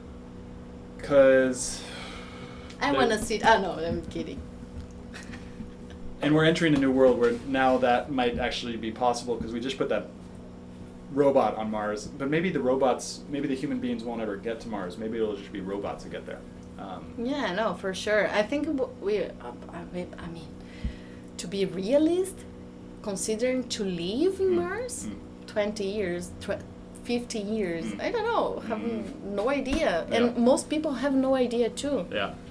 because. 0.97 1.83
I 2.81 2.91
want 2.91 3.11
to 3.11 3.19
sit. 3.19 3.45
Oh 3.45 3.61
no, 3.61 3.71
I'm 3.73 4.03
kidding. 4.07 4.41
and 6.21 6.33
we're 6.33 6.45
entering 6.45 6.73
a 6.75 6.79
new 6.79 6.91
world 6.91 7.19
where 7.19 7.33
now 7.47 7.77
that 7.77 8.11
might 8.11 8.39
actually 8.39 8.75
be 8.75 8.91
possible 8.91 9.35
because 9.35 9.53
we 9.53 9.59
just 9.59 9.77
put 9.77 9.89
that 9.89 10.07
robot 11.11 11.55
on 11.57 11.69
Mars. 11.69 12.07
But 12.07 12.29
maybe 12.29 12.49
the 12.49 12.59
robots, 12.59 13.21
maybe 13.29 13.47
the 13.47 13.55
human 13.55 13.79
beings 13.79 14.03
won't 14.03 14.21
ever 14.21 14.35
get 14.35 14.59
to 14.61 14.67
Mars. 14.67 14.97
Maybe 14.97 15.17
it'll 15.17 15.35
just 15.35 15.51
be 15.51 15.61
robots 15.61 16.03
that 16.03 16.09
get 16.09 16.25
there. 16.25 16.39
Um, 16.79 17.03
Yeah, 17.17 17.53
no, 17.53 17.73
for 17.75 17.93
sure. 17.93 18.29
I 18.29 18.43
think 18.43 18.67
we. 19.01 19.23
Uh, 19.23 19.29
I 19.73 20.27
mean, 20.33 20.47
to 21.37 21.47
be 21.47 21.65
realist, 21.65 22.35
considering 23.01 23.63
to 23.69 23.83
live 23.83 24.39
in 24.39 24.51
Mm, 24.51 24.55
Mars, 24.63 25.07
mm. 25.07 25.15
twenty 25.47 25.85
years, 25.85 26.31
tw- 26.41 26.63
fifty 27.03 27.39
years. 27.39 27.85
Mm. 27.85 28.01
I 28.01 28.11
don't 28.11 28.25
know. 28.33 28.59
Have 28.67 28.79
Mm. 28.79 29.03
no 29.39 29.49
idea, 29.49 30.05
Yeah. 30.09 30.15
and 30.17 30.37
most 30.37 30.69
people 30.69 30.91
have 31.03 31.13
no 31.13 31.35
idea 31.35 31.69
too. 31.69 32.05
yeah. 32.11 32.33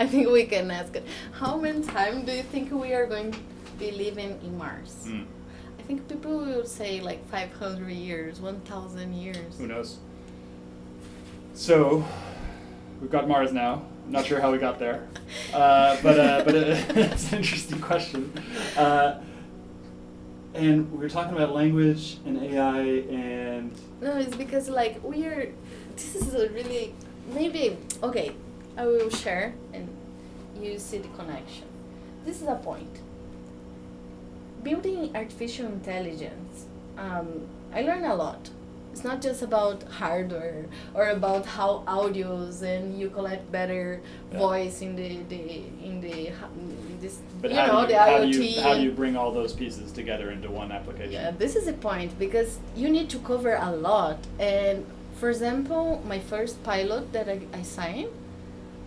I 0.00 0.06
think 0.06 0.28
we 0.30 0.44
can 0.44 0.70
ask 0.70 0.94
it. 0.96 1.04
How 1.32 1.56
many 1.56 1.82
time 1.84 2.24
do 2.24 2.32
you 2.32 2.42
think 2.42 2.70
we 2.72 2.92
are 2.94 3.06
going 3.06 3.32
to 3.32 3.38
be 3.78 3.90
living 3.92 4.38
in 4.44 4.56
Mars? 4.58 4.94
Mm. 5.06 5.24
I 5.78 5.82
think 5.82 6.08
people 6.08 6.38
will 6.38 6.66
say 6.66 7.00
like 7.00 7.24
five 7.30 7.52
hundred 7.58 7.92
years, 7.92 8.40
one 8.40 8.60
thousand 8.60 9.14
years. 9.14 9.58
Who 9.58 9.66
knows? 9.66 9.98
So, 11.58 12.04
we've 13.00 13.10
got 13.10 13.26
Mars 13.26 13.52
now. 13.52 13.82
Not 14.06 14.26
sure 14.26 14.40
how 14.40 14.52
we 14.52 14.58
got 14.58 14.78
there, 14.78 15.08
uh, 15.52 15.96
but 16.04 16.16
uh, 16.16 16.44
but 16.44 16.54
uh, 16.54 16.60
it's 17.12 17.32
an 17.32 17.38
interesting 17.38 17.80
question. 17.80 18.32
Uh, 18.76 19.18
and 20.54 20.90
we 20.92 20.98
were 20.98 21.08
talking 21.08 21.34
about 21.34 21.52
language 21.52 22.18
and 22.24 22.40
AI 22.44 22.78
and 23.10 23.72
No, 24.00 24.16
it's 24.18 24.36
because 24.36 24.68
like 24.68 25.02
we 25.02 25.26
are. 25.26 25.50
This 25.96 26.14
is 26.14 26.32
a 26.32 26.48
really 26.50 26.94
maybe 27.34 27.76
okay. 28.04 28.36
I 28.76 28.86
will 28.86 29.10
share 29.10 29.52
and 29.74 29.88
you 30.62 30.78
see 30.78 30.98
the 30.98 31.08
connection. 31.08 31.66
This 32.24 32.40
is 32.40 32.46
a 32.46 32.54
point. 32.54 33.00
Building 34.62 35.10
artificial 35.16 35.66
intelligence, 35.66 36.66
um, 36.96 37.48
I 37.74 37.82
learned 37.82 38.06
a 38.06 38.14
lot. 38.14 38.48
It's 38.98 39.04
not 39.04 39.22
just 39.22 39.42
about 39.42 39.84
hardware 39.84 40.64
or 40.92 41.10
about 41.10 41.46
how 41.46 41.84
audios 41.86 42.62
and 42.62 42.98
you 43.00 43.10
collect 43.10 43.44
better 43.52 44.00
Yeah. 44.32 44.38
voice 44.46 44.82
in 44.82 44.96
the, 45.00 45.10
the 45.32 45.42
in 45.88 46.00
the 46.00 46.16
in 46.88 46.98
this 47.00 47.14
but 47.40 47.52
you 47.52 47.56
how, 47.58 47.66
know 47.72 47.80
you, 47.82 47.86
the 47.92 47.98
how 47.98 48.18
IoT. 48.18 48.32
do 48.32 48.42
you 48.44 48.60
how 48.60 48.74
do 48.74 48.82
you 48.82 48.90
bring 49.02 49.14
all 49.16 49.30
those 49.40 49.52
pieces 49.52 49.92
together 49.92 50.32
into 50.32 50.48
one 50.50 50.72
application? 50.72 51.12
yeah, 51.12 51.30
this 51.30 51.54
is 51.54 51.64
the 51.66 51.74
point 51.88 52.10
because 52.18 52.58
you 52.74 52.88
need 52.96 53.08
to 53.14 53.18
cover 53.20 53.54
a 53.54 53.70
lot. 53.70 54.18
And 54.40 54.84
for 55.20 55.28
example, 55.30 56.02
my 56.12 56.18
first 56.18 56.54
pilot 56.64 57.04
that 57.12 57.28
I, 57.28 57.38
I 57.60 57.62
signed, 57.62 58.10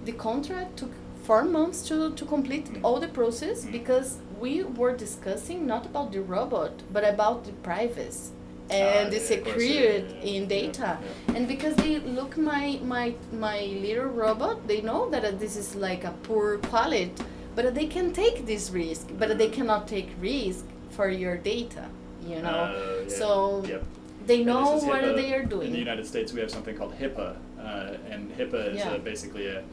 the 0.03 0.12
contract 0.27 0.72
took 0.82 0.91
four 1.24 1.44
months 1.46 1.80
to, 1.89 1.96
to 2.20 2.25
complete 2.25 2.65
Mm. 2.68 2.80
all 2.86 3.00
the 3.00 3.12
process 3.20 3.58
Mm. 3.63 3.72
because 3.80 4.10
we 4.44 4.53
were 4.80 4.94
discussing 5.06 5.60
not 5.74 5.84
about 5.86 6.12
the 6.12 6.22
robot 6.36 6.74
but 6.96 7.03
about 7.15 7.38
the 7.48 7.53
privacy 7.70 8.34
and 8.72 9.12
the 9.12 9.18
yeah, 9.18 9.22
of 9.38 9.44
course, 9.44 9.63
yeah, 9.63 9.82
security 9.82 10.13
yeah, 10.16 10.24
yeah, 10.24 10.38
in 10.38 10.48
data 10.48 10.98
yeah. 11.01 11.36
and 11.36 11.48
because 11.48 11.75
they 11.75 12.00
look 12.00 12.38
my 12.38 12.80
my 12.84 13.13
my 13.34 13.60
little 13.86 14.06
robot 14.06 14.68
they 14.68 14.82
know 14.82 15.10
that 15.10 15.24
uh, 15.25 15.32
this 15.32 15.56
is 15.56 15.75
like 15.75 16.04
a 16.04 16.12
poor 16.24 16.58
quality 16.70 17.12
but 17.56 17.74
they 17.75 17.86
can 17.88 18.12
take 18.13 18.46
this 18.46 18.70
risk 18.72 19.08
but 19.20 19.38
they 19.38 19.50
cannot 19.50 19.88
take 19.88 20.10
risk 20.22 20.66
for 20.90 21.10
your 21.10 21.38
data 21.38 21.86
you 22.25 22.40
know 22.42 22.60
Uh, 22.72 23.10
so 23.10 23.63
yep. 23.68 23.84
they 24.30 24.44
know 24.44 24.78
what 24.90 25.01
HIPAA. 25.04 25.16
they 25.16 25.34
are 25.34 25.46
doing. 25.54 25.68
In 25.68 25.74
the 25.74 25.80
United 25.90 26.06
States, 26.06 26.32
we 26.36 26.40
have 26.44 26.51
something 26.51 26.75
called 26.78 26.94
HIPAA, 27.04 27.30
uh, 27.60 28.13
and 28.13 28.22
HIPAA 28.38 28.63
is 28.74 28.78
Yeah. 28.78 28.92
uh, 28.92 28.98
basically 29.12 29.46
a 29.48 29.63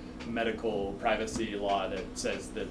medical 0.40 0.94
privacy 1.04 1.48
law 1.66 1.80
that 1.92 2.04
says 2.14 2.48
that 2.56 2.66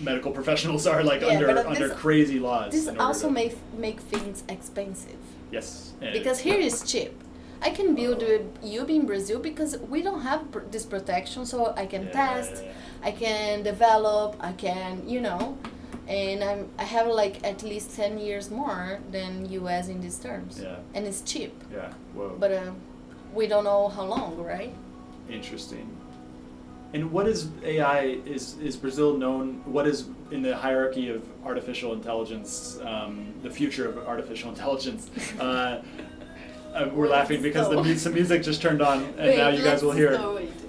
medical 0.00 0.30
professionals 0.38 0.86
are 0.86 1.02
like 1.02 1.20
Yeah, 1.22 1.32
under 1.34 1.48
uh, 1.50 1.64
under 1.74 1.88
crazy 2.04 2.38
laws. 2.38 2.70
this 2.72 2.86
also 3.06 3.26
to- 3.28 3.32
make 3.40 3.54
make 3.86 3.98
things 4.14 4.44
expensive 4.56 5.22
yes 5.50 5.94
because 6.12 6.38
here 6.40 6.58
is 6.58 6.82
cheap 6.82 7.12
I 7.60 7.70
can 7.70 7.96
build 7.96 8.22
a 8.22 8.44
Ubi 8.62 8.94
in 8.94 9.04
Brazil 9.06 9.40
because 9.40 9.76
we 9.90 10.00
don't 10.00 10.20
have 10.20 10.48
pr- 10.52 10.60
this 10.70 10.86
protection, 10.86 11.44
so 11.44 11.74
I 11.76 11.86
can 11.86 12.04
Yeah, 12.04 12.12
test, 12.12 12.62
yeah, 12.62 12.72
I 13.02 13.10
can 13.10 13.64
develop, 13.64 14.36
I 14.38 14.52
can, 14.52 15.02
you 15.08 15.20
know, 15.20 15.58
and 16.06 16.44
I'm 16.44 16.68
I 16.78 16.84
have 16.84 17.08
like 17.08 17.44
at 17.44 17.64
least 17.64 17.96
ten 17.96 18.16
years 18.16 18.48
more 18.48 19.00
than 19.10 19.50
US 19.50 19.88
in 19.88 20.00
these 20.00 20.20
terms, 20.20 20.60
Yeah. 20.62 20.76
and 20.94 21.04
it's 21.04 21.20
cheap, 21.22 21.52
yeah. 21.72 21.92
Whoa. 22.14 22.36
but 22.38 22.52
uh, 22.52 22.70
we 23.34 23.48
don't 23.48 23.64
know 23.64 23.88
how 23.88 24.04
long, 24.04 24.36
right? 24.38 24.72
Interesting. 25.28 25.97
And 26.94 27.12
what 27.12 27.28
is 27.28 27.48
AI? 27.62 28.18
Is 28.24 28.56
is 28.58 28.76
Brazil 28.76 29.16
known? 29.16 29.60
What 29.66 29.86
is 29.86 30.08
in 30.30 30.40
the 30.42 30.56
hierarchy 30.56 31.10
of 31.10 31.22
artificial 31.44 31.92
intelligence? 31.92 32.78
Um, 32.82 33.34
the 33.42 33.50
future 33.50 33.86
of 33.88 33.98
artificial 34.08 34.48
intelligence. 34.50 35.10
Uh, 35.38 35.82
uh, 36.74 36.88
we're 36.92 37.08
laughing 37.08 37.42
because 37.42 37.68
the 37.68 37.96
some 37.98 38.14
music 38.14 38.42
just 38.42 38.62
turned 38.62 38.80
on, 38.80 39.04
and 39.04 39.16
Wait, 39.18 39.36
now 39.36 39.48
you 39.48 39.62
guys 39.62 39.82
will 39.82 39.92
hear 39.92 40.12
it. 40.12 40.16
start 40.16 40.34
with- 40.34 40.64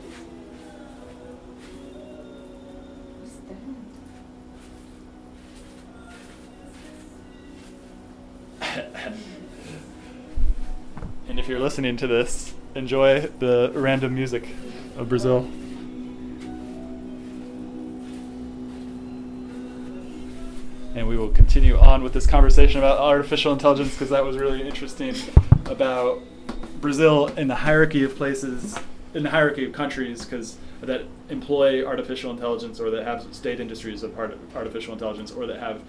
What's 8.62 8.76
that? 9.02 9.14
and 11.28 11.40
if 11.40 11.48
you're 11.48 11.60
listening 11.60 11.98
to 11.98 12.08
this, 12.08 12.54
enjoy 12.76 13.22
the 13.40 13.72
random 13.74 14.16
music 14.16 14.48
of 14.98 15.10
Brazil. 15.10 15.50
And 21.00 21.08
we 21.08 21.16
will 21.16 21.30
continue 21.30 21.78
on 21.78 22.04
with 22.04 22.12
this 22.12 22.28
conversation 22.28 22.78
about 22.78 23.00
artificial 23.00 23.54
intelligence 23.54 23.94
because 23.94 24.10
that 24.10 24.22
was 24.22 24.38
really 24.38 24.62
interesting 24.62 25.16
about 25.68 26.20
Brazil 26.82 27.28
in 27.28 27.48
the 27.48 27.56
hierarchy 27.56 28.04
of 28.04 28.18
places, 28.18 28.78
in 29.14 29.24
the 29.24 29.30
hierarchy 29.30 29.66
of 29.66 29.72
countries, 29.72 30.26
because 30.26 30.58
that 30.82 31.04
employ 31.30 31.86
artificial 31.86 32.32
intelligence 32.32 32.82
or 32.82 32.90
that 32.90 33.06
have 33.06 33.26
state 33.34 33.62
industries 33.62 34.04
of 34.04 34.20
artificial 34.54 34.92
intelligence 34.92 35.32
or 35.32 35.46
that 35.46 35.58
have 35.62 35.82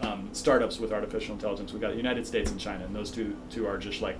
um, 0.00 0.30
startups 0.32 0.78
with 0.78 0.94
artificial 0.94 1.34
intelligence. 1.34 1.74
We've 1.74 1.82
got 1.82 1.90
the 1.90 1.98
United 1.98 2.26
States 2.26 2.50
and 2.50 2.58
China, 2.58 2.86
and 2.86 2.96
those 2.96 3.10
two 3.10 3.36
two 3.50 3.66
are 3.66 3.76
just 3.76 4.00
like 4.00 4.16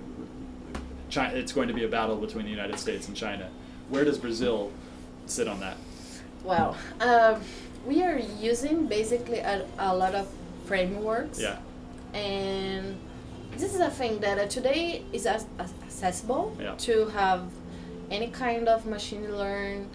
China. 1.09 1.33
It's 1.35 1.53
going 1.53 1.69
to 1.69 1.73
be 1.73 1.85
a 1.85 1.89
battle 1.89 2.17
between 2.17 2.45
the 2.45 2.51
United 2.51 2.77
States 2.77 3.07
and 3.07 3.17
China. 3.17 3.49
Where 3.89 4.05
does 4.05 4.19
Brazil 4.19 4.71
sit 5.25 5.47
on 5.47 5.59
that? 5.61 5.77
Well, 6.43 6.77
um, 6.99 7.41
we 7.85 8.01
are 8.03 8.17
using 8.39 8.87
basically 8.87 9.39
a, 9.39 9.65
a 9.79 9.95
lot 9.95 10.15
of 10.15 10.27
frameworks. 10.65 11.39
Yeah. 11.39 11.57
And 12.13 12.97
this 13.57 13.73
is 13.73 13.79
a 13.79 13.89
thing 13.89 14.19
that 14.19 14.37
uh, 14.39 14.45
today 14.47 15.03
is 15.13 15.25
as, 15.25 15.45
as 15.59 15.73
accessible 15.83 16.55
Yeah. 16.59 16.75
to 16.77 17.07
have 17.07 17.43
any 18.11 18.27
kind 18.27 18.67
of 18.67 18.85
machine 18.85 19.35
learn 19.37 19.89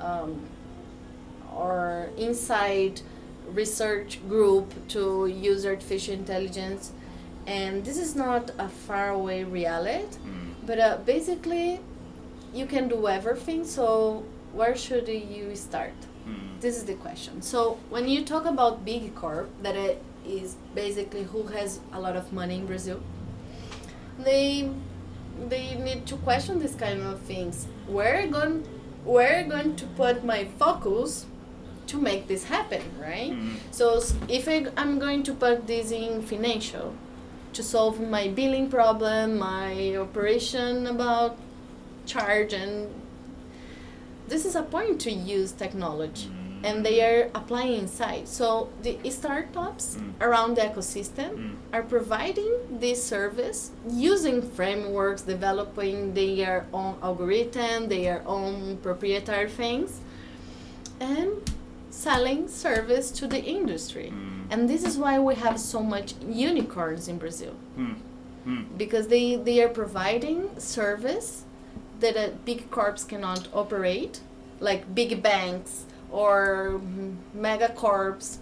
um, 0.00 0.40
or 1.54 2.10
inside 2.16 3.00
research 3.52 4.20
group 4.28 4.72
to 4.88 5.26
use 5.26 5.64
artificial 5.64 6.14
intelligence. 6.14 6.92
And 7.46 7.84
this 7.84 7.96
is 7.98 8.16
not 8.16 8.50
a 8.58 8.68
faraway 8.68 9.44
reality, 9.44 10.04
Mm. 10.26 10.66
but 10.66 10.78
uh, 10.80 10.98
basically 11.06 11.80
you 12.52 12.66
can 12.66 12.88
do 12.88 13.06
everything. 13.06 13.64
So 13.64 14.24
where 14.52 14.76
should 14.76 15.06
you 15.08 15.54
start? 15.54 15.94
Mm. 16.26 16.60
This 16.60 16.76
is 16.76 16.84
the 16.84 16.94
question. 16.94 17.40
So 17.42 17.78
when 17.90 18.08
you 18.08 18.24
talk 18.24 18.44
about 18.46 18.84
big 18.84 19.14
corp, 19.14 19.48
that 19.62 19.76
it 19.76 20.02
is 20.26 20.56
basically 20.74 21.22
who 21.24 21.44
has 21.48 21.80
a 21.92 22.00
lot 22.00 22.16
of 22.16 22.32
money 22.32 22.56
in 22.56 22.66
Brazil, 22.66 23.00
they 24.18 24.70
they 25.48 25.74
need 25.74 26.06
to 26.06 26.16
question 26.16 26.58
this 26.58 26.74
kind 26.74 27.02
of 27.02 27.20
things. 27.20 27.66
Where 27.86 28.26
going 28.26 28.66
where 29.04 29.44
going 29.44 29.76
to 29.76 29.86
put 29.86 30.24
my 30.24 30.46
focus 30.58 31.26
to 31.86 31.98
make 31.98 32.26
this 32.26 32.44
happen, 32.44 32.82
right? 33.00 33.30
Mhm. 33.32 33.56
So 33.70 34.02
if 34.28 34.48
I, 34.48 34.66
I'm 34.76 34.98
going 34.98 35.22
to 35.24 35.32
put 35.34 35.66
this 35.68 35.92
in 35.92 36.22
financial 36.22 36.94
to 37.52 37.62
solve 37.62 38.00
my 38.00 38.26
billing 38.28 38.68
problem, 38.68 39.38
my 39.38 39.96
operation 39.96 40.86
about 40.88 41.36
charge 42.06 42.52
and 42.52 42.88
this 44.28 44.44
is 44.44 44.54
a 44.56 44.62
point 44.62 45.00
to 45.02 45.10
use 45.10 45.52
technology 45.52 46.28
and 46.64 46.84
they 46.84 47.00
are 47.02 47.30
applying 47.34 47.74
inside. 47.84 48.26
So 48.26 48.68
the 48.82 48.98
startups 49.10 49.96
Mm. 49.96 50.12
around 50.26 50.56
the 50.56 50.62
ecosystem 50.62 51.30
Mm. 51.36 51.54
are 51.72 51.82
providing 51.82 52.52
this 52.80 52.98
service 53.04 53.70
using 53.88 54.42
frameworks, 54.42 55.22
developing 55.22 56.14
their 56.14 56.66
own 56.72 56.94
algorithm, 57.02 57.88
their 57.88 58.22
own 58.26 58.78
proprietary 58.82 59.50
things, 59.50 60.00
and 61.00 61.30
selling 61.90 62.48
service 62.48 63.10
to 63.10 63.26
the 63.26 63.40
industry. 63.42 64.10
Mm. 64.12 64.46
And 64.50 64.68
this 64.68 64.82
is 64.84 64.98
why 64.98 65.18
we 65.18 65.34
have 65.36 65.58
so 65.60 65.80
much 65.82 66.14
unicorns 66.26 67.06
in 67.08 67.16
Brazil 67.18 67.54
Mm. 67.78 67.96
Mm. 68.46 68.64
because 68.78 69.08
they, 69.08 69.36
they 69.36 69.62
are 69.62 69.68
providing 69.68 70.48
service 70.58 71.44
that 72.00 72.16
a 72.16 72.32
big 72.44 72.70
corps 72.70 73.04
cannot 73.04 73.48
operate, 73.52 74.20
like 74.60 74.94
big 74.94 75.22
banks 75.22 75.84
or 76.10 76.80
mega 77.34 77.68
corps. 77.70 78.38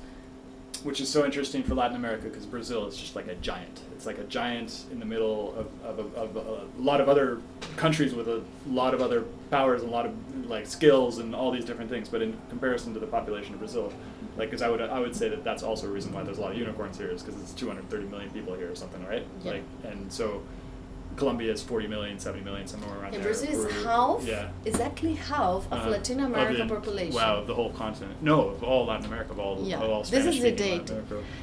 Which 0.83 1.01
is 1.01 1.09
so 1.09 1.25
interesting 1.25 1.63
for 1.63 1.75
Latin 1.75 1.97
America 1.97 2.25
because 2.25 2.45
Brazil 2.45 2.87
is 2.87 2.97
just 2.97 3.17
like 3.17 3.27
a 3.27 3.35
giant. 3.37 3.81
It's 3.95 4.05
like 4.05 4.19
a 4.19 4.25
giant 4.25 4.85
in 4.93 4.99
the 5.01 5.07
middle 5.07 5.55
of, 5.57 5.99
of, 5.99 6.15
of, 6.15 6.37
of 6.37 6.69
a 6.79 6.83
lot 6.83 7.01
of 7.01 7.09
other 7.09 7.41
countries 7.77 8.13
with 8.15 8.29
a 8.29 8.43
lot 8.67 8.93
of 8.93 9.01
other 9.01 9.23
powers 9.51 9.81
and 9.81 9.91
a 9.91 9.93
lot 9.93 10.05
of 10.05 10.15
like 10.47 10.67
skills 10.67 11.19
and 11.19 11.35
all 11.35 11.51
these 11.51 11.65
different 11.65 11.91
things. 11.91 12.09
But 12.09 12.21
in 12.21 12.37
comparison 12.51 12.93
to 12.93 13.01
the 13.01 13.07
population 13.07 13.55
of 13.55 13.61
Brazil, 13.61 13.93
like 14.37 14.51
because 14.51 14.61
I 14.61 14.69
would 14.69 14.83
I 14.83 14.99
would 14.99 15.17
say 15.17 15.29
that 15.31 15.43
that's 15.43 15.63
also 15.63 15.87
a 15.87 15.91
reason 15.91 16.13
why 16.13 16.23
there's 16.23 16.39
a 16.39 16.43
lot 16.43 16.53
of 16.53 16.59
unicorns 16.59 16.99
here 16.99 17.09
is 17.09 17.23
because 17.23 17.41
it's 17.41 17.53
230 17.53 18.07
million 18.07 18.31
people 18.31 18.55
here 18.55 18.71
or 18.71 18.75
something, 18.75 19.05
right? 19.07 19.27
Yeah. 19.43 19.53
Like 19.53 19.63
and 19.85 20.13
so 20.13 20.43
Colombia 21.16 21.52
is 21.52 21.62
40 21.62 21.87
million, 21.87 22.18
70 22.18 22.44
million, 22.44 22.66
somewhere 22.66 22.90
around 22.99 23.14
And 23.14 23.23
there. 23.23 23.23
Brazil 23.23 23.50
is 23.50 23.64
We're- 23.66 23.85
half, 23.85 24.25
Yeah. 24.25 24.49
exactly 24.64 25.14
half 25.14 25.66
of 25.71 25.87
Uh, 25.87 25.90
Latin 25.90 26.21
of 26.21 26.26
American 26.26 26.66
the- 26.68 26.75
population. 26.75 27.14
Wow, 27.14 27.44
the 27.44 27.54
whole 27.54 27.71
continent. 27.71 28.21
No, 28.23 28.49
of 28.49 28.64
all 28.64 28.87
Latin 28.87 29.06
America, 29.06 29.33
of 29.33 29.38
all, 29.38 29.59
Yeah. 29.62 29.80
of 29.80 29.90
all 29.90 30.02
This 30.02 30.26
is 30.26 30.42
the 30.42 30.50
date. 30.52 30.90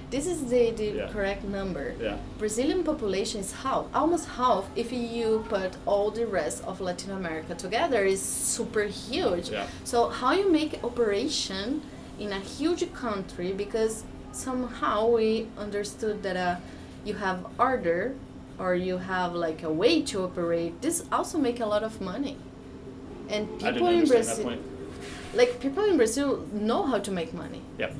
This 0.09 0.27
is 0.27 0.45
the, 0.49 0.71
the 0.71 0.85
Yeah. 0.85 1.07
correct 1.13 1.43
number. 1.43 1.93
Yeah. 2.01 2.17
Brazilian 2.37 2.83
population 2.83 3.39
is 3.39 3.51
half, 3.63 3.85
almost 3.93 4.27
half. 4.37 4.65
If 4.75 4.91
you 4.91 5.45
put 5.49 5.71
all 5.85 6.11
the 6.11 6.25
rest 6.27 6.63
of 6.65 6.81
Latin 6.81 7.11
America 7.11 7.55
together, 7.55 8.03
is 8.03 8.21
super 8.21 8.83
huge. 8.83 9.49
Yeah. 9.49 9.65
So 9.85 10.09
how 10.09 10.31
you 10.33 10.51
make 10.51 10.83
operation 10.83 11.81
in 12.19 12.31
a 12.33 12.39
huge 12.39 12.83
country? 12.93 13.53
Because 13.53 14.03
somehow 14.33 15.07
we 15.07 15.47
understood 15.57 16.23
that 16.23 16.37
uh, 16.37 16.55
you 17.05 17.13
have 17.15 17.45
order 17.59 18.13
or 18.61 18.75
you 18.75 18.97
have 18.97 19.33
like 19.33 19.63
a 19.63 19.73
way 19.73 20.03
to 20.03 20.23
operate. 20.23 20.81
This 20.81 21.03
also 21.11 21.39
make 21.39 21.59
a 21.59 21.65
lot 21.65 21.83
of 21.83 21.99
money. 21.99 22.37
And 23.27 23.47
people 23.59 23.87
in 23.87 24.05
Brazil, 24.05 24.57
like 25.33 25.59
people 25.59 25.83
in 25.85 25.97
Brazil, 25.97 26.45
know 26.53 26.83
how 26.83 26.99
to 26.99 27.11
make 27.11 27.33
money. 27.33 27.61
Yep. 27.79 27.95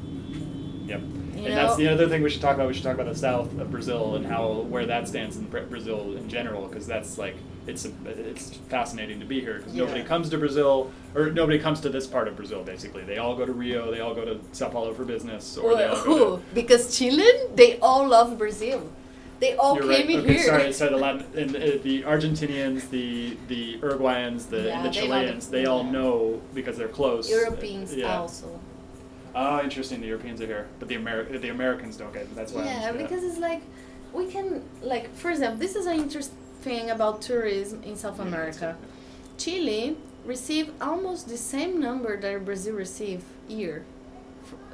Yep. 0.85 1.01
You 1.35 1.45
and 1.47 1.57
that's 1.57 1.77
the 1.77 1.87
other 1.87 2.07
thing 2.07 2.21
we 2.21 2.29
should 2.29 2.41
talk 2.41 2.55
about. 2.55 2.67
We 2.67 2.73
should 2.75 2.83
talk 2.83 2.93
about 2.93 3.07
the 3.07 3.15
south 3.15 3.57
of 3.57 3.71
Brazil 3.71 4.15
and 4.15 4.25
how 4.25 4.61
where 4.73 4.85
that 4.85 5.07
stands 5.07 5.37
in 5.37 5.45
Brazil 5.45 6.15
in 6.15 6.29
general, 6.29 6.67
because 6.67 6.85
that's 6.85 7.17
like 7.17 7.35
it's 7.65 7.85
a, 7.85 7.91
it's 8.05 8.51
fascinating 8.69 9.19
to 9.19 9.25
be 9.25 9.39
here 9.39 9.57
because 9.59 9.73
nobody 9.73 10.03
comes 10.03 10.29
to 10.29 10.37
Brazil 10.37 10.91
or 11.15 11.31
nobody 11.31 11.57
comes 11.57 11.79
to 11.81 11.89
this 11.89 12.05
part 12.05 12.27
of 12.27 12.35
Brazil. 12.35 12.61
Basically, 12.63 13.03
they 13.03 13.17
all 13.17 13.35
go 13.35 13.45
to 13.45 13.53
Rio, 13.53 13.89
they 13.89 14.01
all 14.01 14.13
go 14.13 14.25
to 14.25 14.39
Sao 14.51 14.69
Paulo 14.69 14.93
for 14.93 15.05
business, 15.05 15.57
or 15.57 15.75
they 15.75 15.85
Well, 15.85 15.95
all 15.95 16.01
who? 16.01 16.19
go 16.19 16.37
to. 16.37 16.43
Because 16.53 16.95
Chilean, 16.95 17.55
they 17.55 17.79
all 17.79 18.07
love 18.07 18.37
Brazil. 18.37 18.81
They 19.41 19.55
all 19.55 19.73
You're 19.75 19.83
came 19.91 20.07
right. 20.07 20.09
in 20.11 20.19
Okay, 20.21 20.33
here. 20.35 20.43
sorry. 20.43 20.71
So 20.71 20.89
the 20.89 20.97
Latin, 20.97 21.25
and, 21.35 21.55
uh, 21.55 21.59
the 21.81 22.03
Argentinians, 22.03 22.89
the 22.91 23.35
the 23.47 23.79
Uruguayans, 23.79 24.47
the, 24.49 24.61
Yeah, 24.61 24.75
and 24.77 24.85
the 24.85 24.91
they 24.99 25.07
love 25.07 25.23
it. 25.23 25.25
Chileans, 25.27 25.47
they 25.49 25.65
all 25.65 25.83
know 25.83 26.39
because 26.53 26.77
they're 26.77 26.95
close. 27.01 27.27
Europeans 27.29 27.93
yeah. 27.95 28.17
also. 28.19 28.47
Oh, 29.33 29.61
interesting. 29.63 29.99
The 29.99 30.07
Europeans 30.07 30.39
are 30.41 30.45
here, 30.45 30.67
but 30.77 30.87
the 30.89 30.95
Ameri- 30.95 31.41
the 31.41 31.49
Americans 31.49 31.97
don't 31.97 32.13
get. 32.13 32.23
It. 32.23 32.35
That's 32.35 32.53
why. 32.53 32.65
Yeah, 32.65 32.91
because 32.91 33.23
it's 33.23 33.39
like 33.39 33.61
we 34.13 34.27
can 34.27 34.63
like 34.83 35.05
for 35.15 35.31
example, 35.31 35.57
this 35.57 35.75
is 35.75 35.87
an 35.87 35.97
interesting 35.99 36.37
thing 36.61 36.91
about 36.91 37.21
tourism 37.23 37.81
in 37.83 37.95
South 37.95 38.19
America. 38.19 38.77
Chile 39.39 39.97
receive 40.23 40.69
almost 40.79 41.27
the 41.27 41.37
same 41.37 41.79
number 41.79 42.15
that 42.21 42.45
Brazil 42.45 42.75
receive 42.75 43.23
year. 43.47 43.83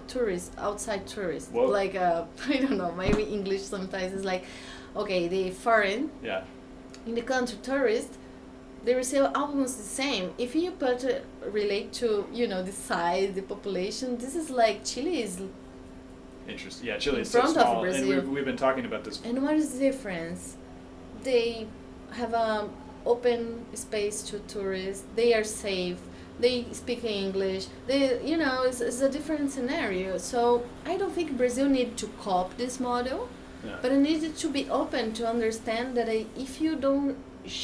Tourists, 0.07 0.51
outside 0.57 1.05
tourists, 1.07 1.51
Whoa. 1.51 1.65
like 1.65 1.95
uh, 1.95 2.25
I 2.47 2.57
don't 2.57 2.77
know, 2.77 2.91
maybe 2.91 3.23
English 3.23 3.63
sometimes 3.63 4.13
is 4.13 4.23
like, 4.25 4.45
okay, 4.95 5.27
the 5.27 5.51
foreign 5.51 6.09
Yeah. 6.23 6.41
in 7.05 7.15
the 7.15 7.21
country 7.21 7.57
tourists 7.61 8.17
they 8.85 8.93
receive 8.95 9.25
almost 9.35 9.77
the 9.77 9.83
same 9.83 10.33
if 10.37 10.55
you 10.55 10.71
put 10.71 11.03
uh, 11.03 11.19
relate 11.51 11.91
to 11.91 12.25
you 12.31 12.47
know 12.47 12.61
the 12.63 12.71
size 12.71 13.33
the 13.33 13.41
population 13.41 14.17
this 14.17 14.33
is 14.35 14.49
like 14.49 14.85
chile 14.85 15.21
is 15.21 15.41
Interesting. 16.47 16.87
Yeah, 16.87 16.97
Chile 16.97 17.21
is 17.21 17.29
so 17.29 17.45
small, 17.45 17.83
and 17.83 18.07
we've, 18.07 18.27
we've 18.29 18.45
been 18.45 18.55
talking 18.55 18.85
about 18.85 19.03
this. 19.03 19.21
and 19.25 19.43
what 19.43 19.55
is 19.55 19.73
the 19.73 19.79
difference 19.79 20.55
they 21.23 21.67
have 22.11 22.33
a 22.33 22.69
open 23.05 23.65
space 23.73 24.21
to 24.29 24.39
tourists 24.39 25.03
they 25.15 25.33
are 25.33 25.43
safe 25.43 25.99
they 26.39 26.65
speak 26.71 27.03
english 27.03 27.67
they 27.87 28.21
you 28.23 28.37
know 28.37 28.63
it's, 28.63 28.81
it's 28.81 29.01
a 29.01 29.09
different 29.09 29.51
scenario 29.51 30.17
so 30.17 30.63
i 30.85 30.95
don't 30.97 31.13
think 31.13 31.35
brazil 31.37 31.67
need 31.67 31.97
to 31.97 32.07
cop 32.23 32.55
this 32.57 32.79
model 32.79 33.27
Yeah. 33.65 33.79
But 33.81 33.91
it 33.91 34.01
needed 34.09 34.33
to 34.43 34.47
be 34.57 34.63
open 34.81 35.03
to 35.19 35.23
understand 35.35 35.97
that 35.97 36.07
uh, 36.07 36.43
if 36.45 36.61
you 36.63 36.71
don't 36.87 37.15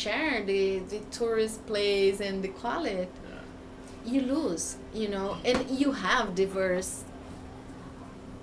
share 0.01 0.35
the, 0.51 0.79
the 0.91 0.99
tourist 1.19 1.57
place 1.67 2.19
and 2.27 2.35
the 2.45 2.51
quality, 2.61 3.05
Yeah. 3.05 4.13
you 4.13 4.21
lose, 4.35 4.65
you 5.01 5.07
know. 5.13 5.37
And 5.49 5.57
you 5.81 5.89
have 6.07 6.25
diverse 6.43 6.91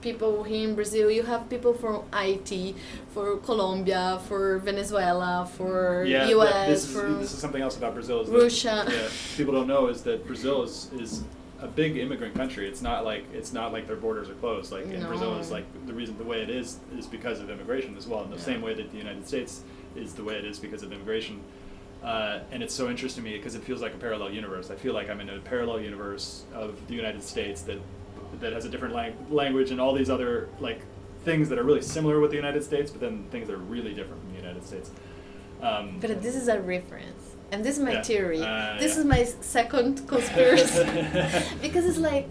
people 0.00 0.42
here 0.42 0.68
in 0.68 0.74
Brazil. 0.74 1.10
You 1.10 1.22
have 1.24 1.48
people 1.48 1.74
from 1.74 2.02
Haiti, 2.12 2.74
for 3.10 3.36
Colombia, 3.38 4.20
for 4.28 4.58
Venezuela, 4.58 5.48
for 5.56 6.04
Yeah, 6.04 6.28
U.S., 6.28 6.68
this 6.68 6.84
is, 6.88 7.18
this 7.18 7.32
is 7.32 7.38
something 7.38 7.62
else 7.62 7.76
about 7.76 7.94
Brazil. 7.94 8.20
Is 8.20 8.62
that- 8.62 8.88
yeah, 8.92 9.08
people 9.36 9.52
don't 9.54 9.66
know 9.68 9.88
is 9.88 10.02
that 10.02 10.26
Brazil 10.26 10.62
is, 10.62 10.90
is 10.94 11.22
a 11.60 11.66
big 11.68 11.96
immigrant 11.96 12.34
country. 12.34 12.66
It's 12.66 12.82
not 12.82 13.04
like 13.04 13.24
it's 13.34 13.52
not 13.52 13.72
like 13.72 13.86
their 13.86 13.96
borders 13.96 14.30
are 14.30 14.34
closed. 14.34 14.72
Like 14.72 14.86
in 14.86 15.04
Brazil 15.06 15.36
is 15.38 15.50
like 15.50 15.64
the 15.86 15.92
reason 15.92 16.16
the 16.16 16.24
way 16.24 16.40
it 16.42 16.48
is 16.50 16.78
is 16.96 17.06
because 17.06 17.40
of 17.40 17.50
immigration 17.50 17.96
as 17.96 18.06
well. 18.06 18.22
In 18.24 18.30
the 18.30 18.36
Yeah. 18.36 18.42
same 18.42 18.62
way 18.62 18.74
that 18.74 18.90
the 18.90 18.96
United 18.98 19.26
States 19.28 19.62
is 19.94 20.14
the 20.14 20.24
way 20.24 20.36
it 20.36 20.44
is 20.44 20.58
because 20.58 20.82
of 20.82 20.92
immigration. 20.92 21.40
Uh, 22.02 22.38
and 22.50 22.62
it's 22.62 22.72
so 22.74 22.88
interesting 22.88 23.22
to 23.22 23.30
me 23.30 23.36
because 23.36 23.54
it 23.54 23.62
feels 23.62 23.82
like 23.82 23.92
a 23.92 23.98
parallel 23.98 24.30
universe. 24.30 24.70
I 24.70 24.74
feel 24.74 24.94
like 24.94 25.10
I'm 25.10 25.20
in 25.20 25.28
a 25.28 25.38
parallel 25.40 25.80
universe 25.80 26.44
of 26.54 26.74
the 26.88 26.94
United 26.94 27.22
States 27.22 27.60
that 27.62 27.76
that 28.40 28.52
has 28.52 28.64
a 28.64 28.68
different 28.68 28.94
lang- 28.94 29.16
language 29.30 29.70
and 29.70 29.80
all 29.80 29.92
these 29.94 30.10
other 30.10 30.48
like 30.60 30.80
things 31.24 31.48
that 31.48 31.58
are 31.58 31.64
really 31.64 31.82
similar 31.82 32.20
with 32.20 32.30
the 32.30 32.36
United 32.36 32.62
States, 32.64 32.90
but 32.90 33.00
then 33.00 33.24
things 33.30 33.46
that 33.48 33.54
are 33.54 33.58
really 33.58 33.92
different 33.94 34.20
from 34.22 34.30
the 34.32 34.38
United 34.38 34.64
States. 34.64 34.90
Um, 35.60 35.98
But 36.00 36.22
this 36.22 36.34
is 36.34 36.48
a 36.48 36.58
reference, 36.60 37.36
and 37.52 37.62
this 37.62 37.76
is 37.76 37.82
my 37.84 37.92
Yeah. 37.92 38.02
theory. 38.02 38.40
Uh, 38.42 38.76
this 38.78 38.94
yeah. 38.94 39.00
is 39.00 39.04
my 39.04 39.24
second 39.40 40.06
conspiracy. 40.12 40.84
because 41.62 41.84
it's 41.84 41.98
like 41.98 42.28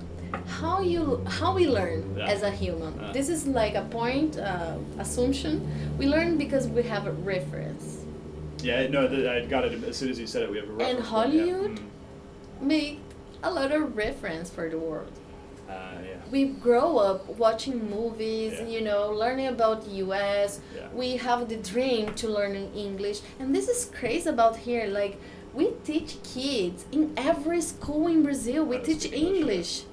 how 0.48 0.82
you 0.82 1.24
how 1.28 1.54
we 1.54 1.68
learn 1.68 2.16
Yeah. 2.18 2.26
as 2.34 2.42
a 2.42 2.50
human. 2.52 3.00
Uh. 3.00 3.12
this 3.14 3.30
is 3.30 3.46
like 3.48 3.76
a 3.76 3.84
point 3.84 4.38
uh, 4.40 4.78
assumption. 4.98 5.54
We 6.00 6.08
learn 6.08 6.38
because 6.38 6.68
we 6.68 6.82
have 6.84 7.06
a 7.06 7.12
reference. 7.12 7.98
Yeah, 8.64 8.88
no, 8.88 9.08
the, 9.08 9.32
I 9.32 9.46
got 9.46 9.64
it 9.66 9.84
as 9.84 9.96
soon 9.98 10.10
as 10.10 10.20
you 10.20 10.28
said 10.28 10.42
it. 10.44 10.50
We 10.52 10.58
have 10.58 10.68
a 10.70 10.72
reference. 10.74 10.98
And 11.00 11.06
point, 11.08 11.34
yeah. 11.34 11.44
Hollywood? 11.46 11.76
Mm. 11.80 12.62
Make 12.62 13.00
a 13.44 13.52
lot 13.52 13.72
of 13.72 13.96
reference 13.96 14.50
for 14.50 14.68
the 14.70 14.78
world. 14.78 15.12
Uh, 15.70 15.74
yeah. 16.04 16.16
We 16.32 16.46
grow 16.46 16.98
up 16.98 17.28
watching 17.38 17.90
movies, 17.90 18.54
Yeah. 18.54 18.68
you 18.74 18.82
know, 18.82 19.12
learning 19.12 19.48
about 19.48 19.86
the 19.86 19.92
U.S. 20.06 20.60
Yeah. 20.76 20.88
We 20.94 21.18
have 21.18 21.48
the 21.48 21.58
dream 21.58 22.14
to 22.16 22.28
learn 22.28 22.56
English, 22.76 23.20
and 23.40 23.54
this 23.56 23.68
is 23.70 23.86
crazy 24.00 24.30
about 24.30 24.58
here. 24.58 24.88
Like 24.88 25.20
we 25.54 25.66
teach 25.84 26.18
kids 26.24 26.86
in 26.92 27.14
every 27.18 27.62
school 27.62 28.08
in 28.08 28.24
Brazil. 28.24 28.66
We 28.66 28.78
teach 28.80 29.06
English, 29.06 29.42
English. 29.42 29.84